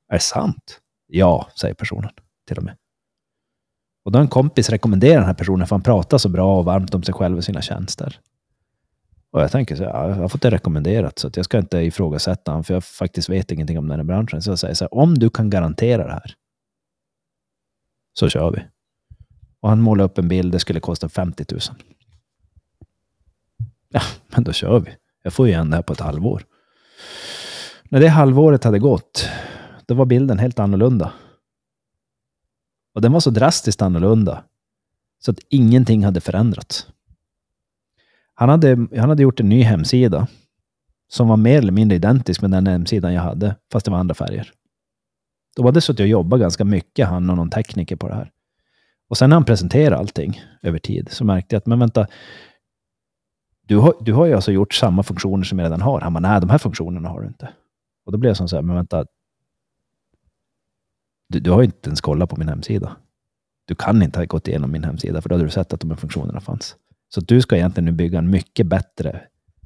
Är 0.08 0.14
det 0.14 0.20
sant? 0.20 0.80
Ja, 1.06 1.48
säger 1.60 1.74
personen 1.74 2.10
till 2.48 2.58
och 2.58 2.64
med. 2.64 2.76
Och 4.04 4.12
då 4.12 4.18
har 4.18 4.22
en 4.22 4.28
kompis 4.28 4.70
rekommenderat 4.70 5.20
den 5.20 5.26
här 5.26 5.34
personen 5.34 5.66
för 5.66 5.76
han 5.76 5.82
pratar 5.82 6.18
så 6.18 6.28
bra 6.28 6.58
och 6.58 6.64
varmt 6.64 6.94
om 6.94 7.02
sig 7.02 7.14
själv 7.14 7.36
och 7.36 7.44
sina 7.44 7.62
tjänster. 7.62 8.20
Och 9.30 9.40
jag 9.40 9.50
tänker 9.50 9.76
så 9.76 9.84
här, 9.84 10.08
jag 10.08 10.14
har 10.14 10.28
fått 10.28 10.42
det 10.42 10.50
rekommenderat 10.50 11.18
så 11.18 11.28
att 11.28 11.36
jag 11.36 11.44
ska 11.44 11.58
inte 11.58 11.78
ifrågasätta 11.78 12.50
honom 12.50 12.64
för 12.64 12.74
jag 12.74 12.84
faktiskt 12.84 13.28
vet 13.28 13.52
ingenting 13.52 13.78
om 13.78 13.88
den 13.88 13.98
här 13.98 14.04
branschen. 14.04 14.42
Så 14.42 14.50
jag 14.50 14.58
säger 14.58 14.74
så 14.74 14.84
här, 14.84 14.94
om 14.94 15.14
du 15.14 15.30
kan 15.30 15.50
garantera 15.50 16.06
det 16.06 16.12
här 16.12 16.34
så 18.12 18.28
kör 18.28 18.50
vi. 18.50 18.64
Och 19.64 19.70
han 19.70 19.80
målade 19.80 20.04
upp 20.04 20.18
en 20.18 20.28
bild, 20.28 20.52
det 20.52 20.58
skulle 20.58 20.80
kosta 20.80 21.08
50 21.08 21.44
000. 21.50 21.60
Ja, 23.88 24.00
men 24.34 24.44
då 24.44 24.52
kör 24.52 24.80
vi. 24.80 24.90
Jag 25.22 25.32
får 25.32 25.48
igen 25.48 25.70
det 25.70 25.76
här 25.76 25.82
på 25.82 25.92
ett 25.92 26.00
halvår. 26.00 26.44
När 27.84 28.00
det 28.00 28.08
halvåret 28.08 28.64
hade 28.64 28.78
gått, 28.78 29.28
då 29.86 29.94
var 29.94 30.06
bilden 30.06 30.38
helt 30.38 30.58
annorlunda. 30.58 31.12
Och 32.94 33.02
den 33.02 33.12
var 33.12 33.20
så 33.20 33.30
drastiskt 33.30 33.82
annorlunda 33.82 34.44
så 35.18 35.30
att 35.30 35.38
ingenting 35.48 36.04
hade 36.04 36.20
förändrats. 36.20 36.86
Han 38.34 38.48
hade, 38.48 38.68
han 38.96 39.08
hade 39.08 39.22
gjort 39.22 39.40
en 39.40 39.48
ny 39.48 39.62
hemsida 39.62 40.26
som 41.08 41.28
var 41.28 41.36
mer 41.36 41.58
eller 41.58 41.72
mindre 41.72 41.96
identisk 41.96 42.42
med 42.42 42.50
den 42.50 42.66
hemsidan 42.66 43.14
jag 43.14 43.22
hade, 43.22 43.56
fast 43.72 43.84
det 43.84 43.90
var 43.90 43.98
andra 43.98 44.14
färger. 44.14 44.52
Då 45.56 45.62
var 45.62 45.72
det 45.72 45.80
så 45.80 45.92
att 45.92 45.98
jag 45.98 46.08
jobbade 46.08 46.40
ganska 46.40 46.64
mycket, 46.64 47.08
han 47.08 47.30
och 47.30 47.36
någon 47.36 47.50
tekniker 47.50 47.96
på 47.96 48.08
det 48.08 48.14
här. 48.14 48.33
Och 49.08 49.18
sen 49.18 49.30
när 49.30 49.36
han 49.36 49.44
presenterade 49.44 49.96
allting 49.96 50.42
över 50.62 50.78
tid 50.78 51.08
så 51.10 51.24
märkte 51.24 51.54
jag 51.54 51.58
att, 51.58 51.66
men 51.66 51.78
vänta, 51.78 52.06
du 53.66 53.76
har, 53.76 53.94
du 54.00 54.12
har 54.12 54.26
ju 54.26 54.34
alltså 54.34 54.52
gjort 54.52 54.74
samma 54.74 55.02
funktioner 55.02 55.44
som 55.44 55.58
jag 55.58 55.66
redan 55.66 55.80
har. 55.80 56.00
Han 56.00 56.12
bara, 56.14 56.20
nej, 56.20 56.40
de 56.40 56.50
här 56.50 56.58
funktionerna 56.58 57.08
har 57.08 57.20
du 57.20 57.26
inte. 57.26 57.48
Och 58.06 58.12
då 58.12 58.18
blev 58.18 58.30
jag 58.30 58.36
som 58.36 58.48
så 58.48 58.56
här, 58.56 58.62
men 58.62 58.76
vänta, 58.76 59.06
du, 61.28 61.40
du 61.40 61.50
har 61.50 61.60
ju 61.60 61.64
inte 61.64 61.88
ens 61.88 62.00
kollat 62.00 62.30
på 62.30 62.36
min 62.36 62.48
hemsida. 62.48 62.96
Du 63.64 63.74
kan 63.74 64.02
inte 64.02 64.18
ha 64.18 64.24
gått 64.24 64.48
igenom 64.48 64.72
min 64.72 64.84
hemsida, 64.84 65.22
för 65.22 65.28
då 65.28 65.34
hade 65.34 65.44
du 65.44 65.50
sett 65.50 65.72
att 65.72 65.80
de 65.80 65.90
här 65.90 65.96
funktionerna 65.96 66.40
fanns. 66.40 66.76
Så 67.08 67.20
du 67.20 67.40
ska 67.40 67.56
egentligen 67.56 67.84
nu 67.84 67.92
bygga 67.92 68.18
en 68.18 68.30
mycket 68.30 68.66
bättre 68.66 69.20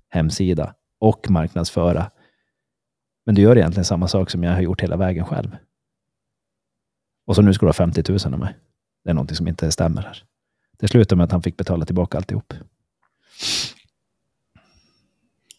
hemsida 0.09 0.75
och 0.99 1.31
marknadsföra. 1.31 2.11
Men 3.27 3.35
du 3.35 3.43
gör 3.43 3.59
egentligen 3.59 3.85
samma 3.85 4.09
sak 4.09 4.31
som 4.31 4.43
jag 4.45 4.53
har 4.53 4.61
gjort 4.61 4.83
hela 4.83 4.97
vägen 4.97 5.25
själv. 5.25 5.57
Och 7.27 7.37
så 7.37 7.43
nu 7.43 7.55
ska 7.55 7.67
du 7.67 7.69
ha 7.69 7.73
50 7.73 8.13
000 8.13 8.19
av 8.35 8.41
mig. 8.41 8.57
Det 9.05 9.11
är 9.11 9.15
någonting 9.15 9.37
som 9.37 9.49
inte 9.49 9.71
stämmer 9.71 10.03
här. 10.03 10.25
Det 10.79 10.89
slutade 10.89 11.17
med 11.17 11.25
att 11.25 11.33
han 11.33 11.43
fick 11.43 11.57
betala 11.57 11.85
tillbaka 11.85 12.19
alltihop. 12.19 12.55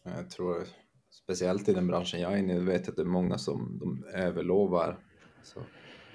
Jag 0.04 0.30
tror 0.30 0.68
speciellt 1.12 1.70
i 1.70 1.74
den 1.74 1.88
branschen 1.88 2.22
jag 2.22 2.34
är 2.34 2.38
inne 2.38 2.56
i, 2.56 2.60
vet 2.60 2.90
att 2.90 2.96
det 2.96 3.02
är 3.02 3.06
många 3.06 3.38
som 3.38 3.80
de 3.80 4.04
överlovar 4.14 5.00
så 5.44 5.60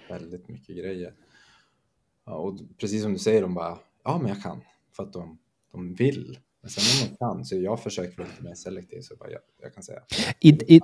väldigt 0.09 0.49
mycket 0.49 0.77
grejer. 0.77 1.15
Ja, 2.27 2.33
och 2.33 2.59
precis 2.79 3.03
som 3.03 3.13
du 3.13 3.19
säger, 3.19 3.43
de 3.43 3.55
bara, 3.55 3.79
ja 4.05 4.19
men 4.19 4.29
jag 4.29 4.43
kan, 4.43 4.61
för 4.97 5.03
att 5.03 5.13
de, 5.13 5.39
de 5.73 5.95
vill. 5.95 6.39
Men 6.61 6.71
sen 6.71 7.07
om 7.07 7.11
de 7.11 7.17
kan, 7.17 7.45
så 7.45 7.57
jag 7.57 7.83
försöker 7.83 8.19
vara 8.19 8.29
lite 8.29 8.43
mer 8.43 8.55
selektiv, 8.55 9.01
så 9.01 9.17
bara, 9.17 9.31
jag, 9.31 9.41
jag 9.63 9.75
kan 9.75 9.83
säga, 9.83 10.03
I, 10.41 10.49
i, 10.49 10.81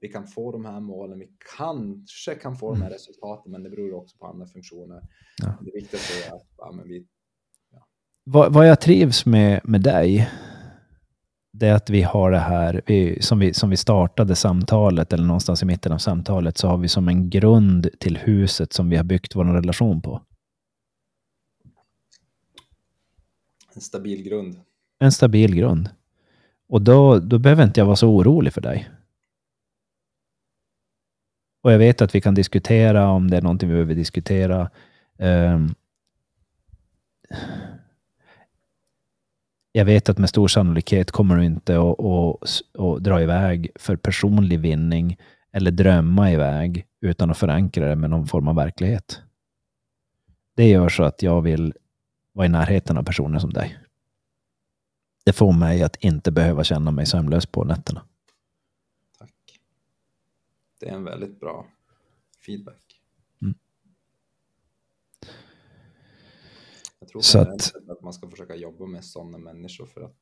vi 0.00 0.08
kan 0.08 0.26
få 0.26 0.52
de 0.52 0.64
här 0.64 0.80
målen, 0.80 1.18
vi 1.18 1.28
kanske 1.56 2.34
kan 2.34 2.56
få 2.56 2.70
de 2.70 2.80
här 2.80 2.86
mm. 2.86 2.94
resultaten, 2.94 3.52
men 3.52 3.62
det 3.62 3.70
beror 3.70 3.94
också 3.94 4.16
på 4.18 4.26
andra 4.26 4.46
funktioner. 4.46 5.02
Ja. 5.42 5.58
Det 5.60 5.70
viktigaste 5.74 6.28
är 6.28 6.36
att 6.36 6.46
ja, 6.56 6.72
men 6.72 6.88
vi... 6.88 7.06
Ja. 7.72 7.86
Vad, 8.24 8.52
vad 8.52 8.68
jag 8.68 8.80
trivs 8.80 9.26
med, 9.26 9.60
med 9.64 9.82
dig, 9.82 10.30
det 11.52 11.66
är 11.66 11.74
att 11.74 11.90
vi 11.90 12.02
har 12.02 12.30
det 12.30 12.38
här, 12.38 12.82
vi, 12.86 13.22
som, 13.22 13.38
vi, 13.38 13.54
som 13.54 13.70
vi 13.70 13.76
startade 13.76 14.34
samtalet, 14.34 15.12
eller 15.12 15.24
någonstans 15.24 15.62
i 15.62 15.66
mitten 15.66 15.92
av 15.92 15.98
samtalet, 15.98 16.58
så 16.58 16.68
har 16.68 16.78
vi 16.78 16.88
som 16.88 17.08
en 17.08 17.30
grund 17.30 17.88
till 18.00 18.16
huset 18.16 18.72
som 18.72 18.90
vi 18.90 18.96
har 18.96 19.04
byggt 19.04 19.36
vår 19.36 19.44
relation 19.44 20.02
på. 20.02 20.22
En 23.74 23.80
stabil 23.80 24.22
grund. 24.22 24.60
En 24.98 25.12
stabil 25.12 25.54
grund. 25.54 25.90
Och 26.68 26.82
då, 26.82 27.18
då 27.18 27.38
behöver 27.38 27.64
inte 27.64 27.80
jag 27.80 27.86
vara 27.86 27.96
så 27.96 28.08
orolig 28.08 28.52
för 28.52 28.60
dig. 28.60 28.88
Och 31.66 31.72
jag 31.72 31.78
vet 31.78 32.02
att 32.02 32.14
vi 32.14 32.20
kan 32.20 32.34
diskutera 32.34 33.08
om 33.08 33.30
det 33.30 33.36
är 33.36 33.42
någonting 33.42 33.68
vi 33.68 33.74
behöver 33.74 33.94
diskutera. 33.94 34.70
Um, 35.18 35.74
jag 39.72 39.84
vet 39.84 40.08
att 40.08 40.18
med 40.18 40.28
stor 40.28 40.48
sannolikhet 40.48 41.10
kommer 41.10 41.36
du 41.36 41.44
inte 41.44 41.78
att, 41.78 42.00
att, 42.00 42.60
att 42.78 43.04
dra 43.04 43.22
iväg 43.22 43.70
för 43.74 43.96
personlig 43.96 44.60
vinning 44.60 45.16
eller 45.52 45.70
drömma 45.70 46.32
iväg 46.32 46.86
utan 47.00 47.30
att 47.30 47.38
förankra 47.38 47.88
det 47.88 47.96
med 47.96 48.10
någon 48.10 48.26
form 48.26 48.48
av 48.48 48.54
verklighet. 48.54 49.20
Det 50.56 50.68
gör 50.68 50.88
så 50.88 51.02
att 51.02 51.22
jag 51.22 51.42
vill 51.42 51.74
vara 52.32 52.46
i 52.46 52.48
närheten 52.48 52.98
av 52.98 53.02
personer 53.02 53.38
som 53.38 53.52
dig. 53.52 53.78
Det 55.24 55.32
får 55.32 55.52
mig 55.52 55.82
att 55.82 55.96
inte 55.96 56.30
behöva 56.30 56.64
känna 56.64 56.90
mig 56.90 57.06
sömnlös 57.06 57.46
på 57.46 57.64
nätterna. 57.64 58.02
Det 60.78 60.88
är 60.88 60.94
en 60.94 61.04
väldigt 61.04 61.40
bra 61.40 61.66
feedback. 62.46 63.00
Mm. 63.42 63.54
Jag 67.00 67.08
tror 67.08 67.22
så 67.22 67.38
att, 67.38 67.72
att 67.90 68.02
man 68.02 68.12
ska 68.12 68.30
försöka 68.30 68.54
jobba 68.54 68.86
med 68.86 69.04
sådana 69.04 69.38
människor 69.38 69.86
för 69.86 70.00
att 70.00 70.16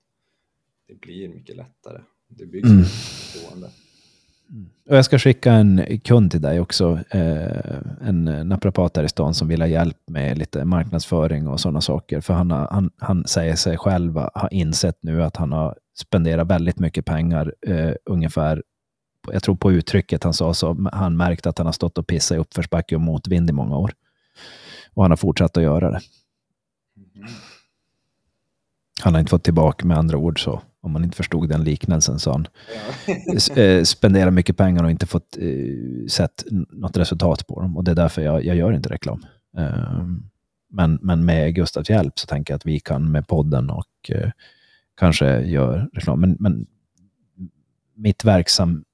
det 0.86 1.00
blir 1.00 1.28
mycket 1.28 1.56
lättare. 1.56 2.00
Det 2.28 2.46
byggs 2.46 2.68
mm. 2.68 2.84
förtroende. 2.84 3.70
Mm. 4.50 4.70
Och 4.88 4.96
jag 4.96 5.04
ska 5.04 5.18
skicka 5.18 5.52
en 5.52 6.00
kund 6.00 6.30
till 6.30 6.40
dig 6.40 6.60
också, 6.60 6.98
eh, 7.10 7.78
en 8.00 8.24
naprapat 8.24 8.96
här 8.96 9.04
i 9.04 9.08
stan 9.08 9.34
som 9.34 9.48
vill 9.48 9.62
ha 9.62 9.68
hjälp 9.68 9.96
med 10.06 10.38
lite 10.38 10.64
marknadsföring 10.64 11.48
och 11.48 11.60
sådana 11.60 11.80
saker. 11.80 12.20
För 12.20 12.34
han, 12.34 12.50
har, 12.50 12.68
han, 12.70 12.90
han 12.98 13.26
säger 13.26 13.56
sig 13.56 13.78
själv 13.78 14.16
ha 14.16 14.48
insett 14.48 14.98
nu 15.00 15.22
att 15.22 15.36
han 15.36 15.52
har 15.52 15.78
spenderat 15.94 16.50
väldigt 16.50 16.78
mycket 16.78 17.04
pengar, 17.04 17.54
eh, 17.66 17.92
ungefär 18.04 18.62
jag 19.32 19.42
tror 19.42 19.54
på 19.54 19.72
uttrycket 19.72 20.24
han 20.24 20.34
sa, 20.34 20.54
så 20.54 20.88
han 20.92 21.16
märkt 21.16 21.46
att 21.46 21.58
han 21.58 21.66
har 21.66 21.72
stått 21.72 21.98
och 21.98 22.06
pissat 22.06 22.36
i 22.36 22.38
uppförsbacke 22.38 22.94
och 22.94 23.00
motvind 23.00 23.50
i 23.50 23.52
många 23.52 23.76
år. 23.76 23.92
Och 24.94 25.04
han 25.04 25.10
har 25.10 25.16
fortsatt 25.16 25.56
att 25.56 25.62
göra 25.62 25.90
det. 25.90 26.00
Han 29.02 29.14
har 29.14 29.20
inte 29.20 29.30
fått 29.30 29.44
tillbaka 29.44 29.86
med 29.86 29.98
andra 29.98 30.18
ord 30.18 30.44
så, 30.44 30.62
om 30.80 30.92
man 30.92 31.04
inte 31.04 31.16
förstod 31.16 31.48
den 31.48 31.64
liknelsen, 31.64 32.18
sa 32.18 32.32
han. 32.32 32.46
Ja. 33.06 33.62
Eh, 33.62 33.82
spendera 33.82 34.30
mycket 34.30 34.56
pengar 34.56 34.84
och 34.84 34.90
inte 34.90 35.06
fått 35.06 35.38
uh, 35.42 36.06
sett 36.06 36.44
något 36.50 36.96
resultat 36.96 37.46
på 37.46 37.60
dem. 37.60 37.76
Och 37.76 37.84
det 37.84 37.90
är 37.90 37.94
därför 37.94 38.22
jag, 38.22 38.44
jag 38.44 38.56
gör 38.56 38.72
inte 38.72 38.88
reklam. 38.88 39.26
Uh, 39.58 40.08
men, 40.70 40.98
men 41.02 41.24
med 41.24 41.54
Gustavs 41.54 41.90
hjälp 41.90 42.18
så 42.18 42.26
tänker 42.26 42.52
jag 42.52 42.56
att 42.56 42.66
vi 42.66 42.80
kan 42.80 43.12
med 43.12 43.28
podden 43.28 43.70
och 43.70 44.10
uh, 44.14 44.30
kanske 44.96 45.40
gör 45.40 45.88
reklam. 45.92 46.20
Men, 46.20 46.36
men 46.40 46.66
mitt 47.94 48.24
verksam, 48.24 48.84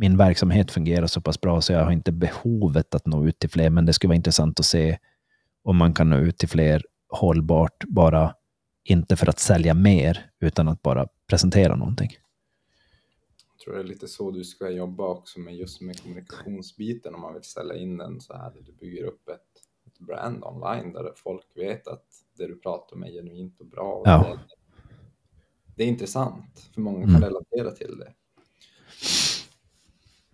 min 0.00 0.16
verksamhet 0.16 0.70
fungerar 0.70 1.06
så 1.06 1.20
pass 1.20 1.40
bra 1.40 1.60
så 1.60 1.72
jag 1.72 1.84
har 1.84 1.92
inte 1.92 2.12
behovet 2.12 2.94
att 2.94 3.06
nå 3.06 3.26
ut 3.26 3.38
till 3.38 3.50
fler, 3.50 3.70
men 3.70 3.86
det 3.86 3.92
skulle 3.92 4.08
vara 4.08 4.16
intressant 4.16 4.60
att 4.60 4.66
se 4.66 4.98
om 5.62 5.76
man 5.76 5.94
kan 5.94 6.10
nå 6.10 6.16
ut 6.16 6.38
till 6.38 6.48
fler 6.48 6.82
hållbart, 7.08 7.84
bara 7.88 8.34
inte 8.84 9.16
för 9.16 9.26
att 9.28 9.38
sälja 9.38 9.74
mer, 9.74 10.30
utan 10.40 10.68
att 10.68 10.82
bara 10.82 11.08
presentera 11.26 11.76
någonting. 11.76 12.10
Jag 13.52 13.58
tror 13.64 13.74
det 13.74 13.80
är 13.80 13.84
lite 13.84 14.08
så 14.08 14.30
du 14.30 14.44
ska 14.44 14.70
jobba 14.70 15.04
också 15.08 15.40
med 15.40 15.56
just 15.56 15.80
med 15.80 16.00
kommunikationsbiten 16.02 17.14
om 17.14 17.20
man 17.20 17.34
vill 17.34 17.42
sälja 17.42 17.74
in 17.76 17.96
den 17.96 18.20
så 18.20 18.36
här. 18.36 18.52
Du 18.66 18.72
bygger 18.72 19.04
upp 19.04 19.28
ett, 19.28 19.50
ett 19.86 19.98
brand 19.98 20.44
online 20.44 20.92
där 20.92 21.12
folk 21.16 21.44
vet 21.54 21.86
att 21.88 22.04
det 22.38 22.46
du 22.46 22.58
pratar 22.58 22.96
om 22.96 23.02
är 23.04 23.10
genuint 23.10 23.60
och 23.60 23.66
bra. 23.66 23.92
Och 23.92 24.08
Ja. 24.08 24.36
det, 24.36 24.38
det 25.76 25.84
är 25.84 25.88
intressant, 25.88 26.70
för 26.74 26.80
många 26.80 26.98
Mm. 27.04 27.10
kan 27.12 27.22
relatera 27.22 27.70
till 27.70 27.98
det. 27.98 28.12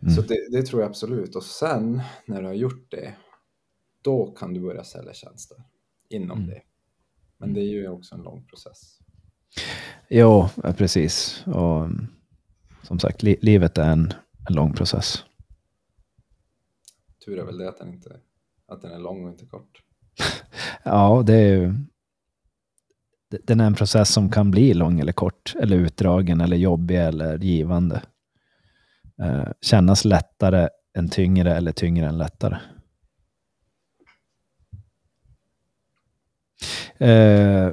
Mm. 0.06 0.16
Så 0.16 0.22
det, 0.22 0.48
det 0.50 0.62
tror 0.62 0.82
jag 0.82 0.88
absolut. 0.88 1.36
Och 1.36 1.42
sen 1.42 2.00
när 2.26 2.40
du 2.42 2.46
har 2.46 2.54
gjort 2.54 2.90
det, 2.90 3.14
då 4.02 4.26
kan 4.32 4.54
du 4.54 4.60
börja 4.60 4.84
sälja 4.84 5.12
tjänster 5.14 5.56
inom 6.10 6.38
Mm. 6.38 6.50
det. 6.50 6.62
Men 7.38 7.54
det 7.54 7.60
är 7.60 7.64
ju 7.64 7.88
också 7.88 8.14
en 8.14 8.22
lång 8.22 8.44
process. 8.46 8.98
Jo, 10.08 10.48
ja, 10.62 10.72
precis. 10.72 11.44
Och 11.46 11.84
mm, 11.84 12.06
som 12.82 12.98
sagt, 12.98 13.22
li 13.22 13.36
livet 13.42 13.78
är 13.78 13.90
en, 13.90 14.12
en 14.48 14.54
lång 14.54 14.72
process. 14.72 15.24
Tur 17.24 17.38
är 17.38 17.44
väl 17.44 17.58
det 17.58 17.68
att 17.68 17.78
den, 17.78 17.88
inte, 17.88 18.20
att 18.68 18.82
den 18.82 18.90
är 18.92 18.98
lång 18.98 19.24
och 19.24 19.30
inte 19.30 19.46
kort. 19.46 19.82
Ja, 20.82 21.22
det 21.26 21.34
är 21.34 21.48
ju... 21.56 21.74
Den 23.42 23.60
är 23.60 23.66
en 23.66 23.74
process 23.74 24.12
som 24.12 24.30
kan 24.30 24.50
bli 24.50 24.74
lång 24.74 25.00
eller 25.00 25.12
kort, 25.12 25.54
eller 25.60 25.76
utdragen, 25.76 26.40
eller 26.40 26.56
jobbig 26.56 26.96
eller 26.96 27.38
givande. 27.38 28.02
Eh, 29.22 29.48
kännas 29.60 30.04
lättare 30.04 30.68
än 30.98 31.08
tyngre 31.08 31.56
eller 31.56 31.72
tyngre 31.72 32.06
än 32.06 32.18
lättare. 32.18 32.56
Eh, 36.98 37.70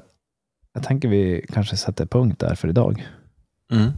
jag 0.74 0.84
tänker 0.84 1.08
vi 1.08 1.46
kanske 1.54 1.78
sätter 1.78 2.06
punkt 2.06 2.40
där 2.40 2.56
för 2.56 2.68
idag. 2.68 3.08
Mm. 3.72 3.92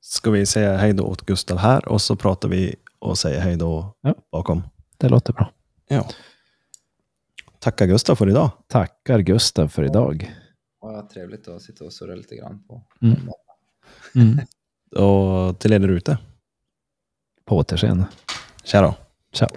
Ska 0.00 0.30
vi 0.30 0.46
säga 0.46 0.76
hej 0.76 0.92
då 0.92 1.04
åt 1.04 1.26
Gustav 1.26 1.58
här 1.58 1.88
och 1.88 2.00
så 2.02 2.16
pratar 2.16 2.48
vi 2.48 2.74
och 2.98 3.18
säger 3.18 3.40
hej 3.40 3.56
då 3.56 3.94
Ja. 4.00 4.14
bakom. 4.32 4.62
Det 4.96 5.08
låter 5.08 5.32
bra. 5.32 5.52
Ja. 5.88 6.08
Tacka 7.58 7.86
Gustav 7.86 8.16
för 8.16 8.28
idag. 8.30 8.50
Tackar 8.68 9.18
Gustav 9.18 9.68
för 9.68 9.84
idag. 9.84 10.34
Vad 10.80 11.10
trevligt 11.10 11.48
att 11.48 11.62
sitta 11.62 11.84
och 11.84 11.92
surra 11.92 12.14
lite 12.14 12.36
grann 12.36 12.62
på. 12.68 12.82
Mm. 13.02 13.16
Mm. 14.14 14.38
Och 15.04 15.58
till 15.58 15.72
er 15.72 15.78
där 15.78 15.88
ute. 15.88 16.18
På 17.46 17.56
återseende. 17.56 18.06
Tja 18.64 18.80
då. 18.82 18.94
Ciao. 19.34 19.48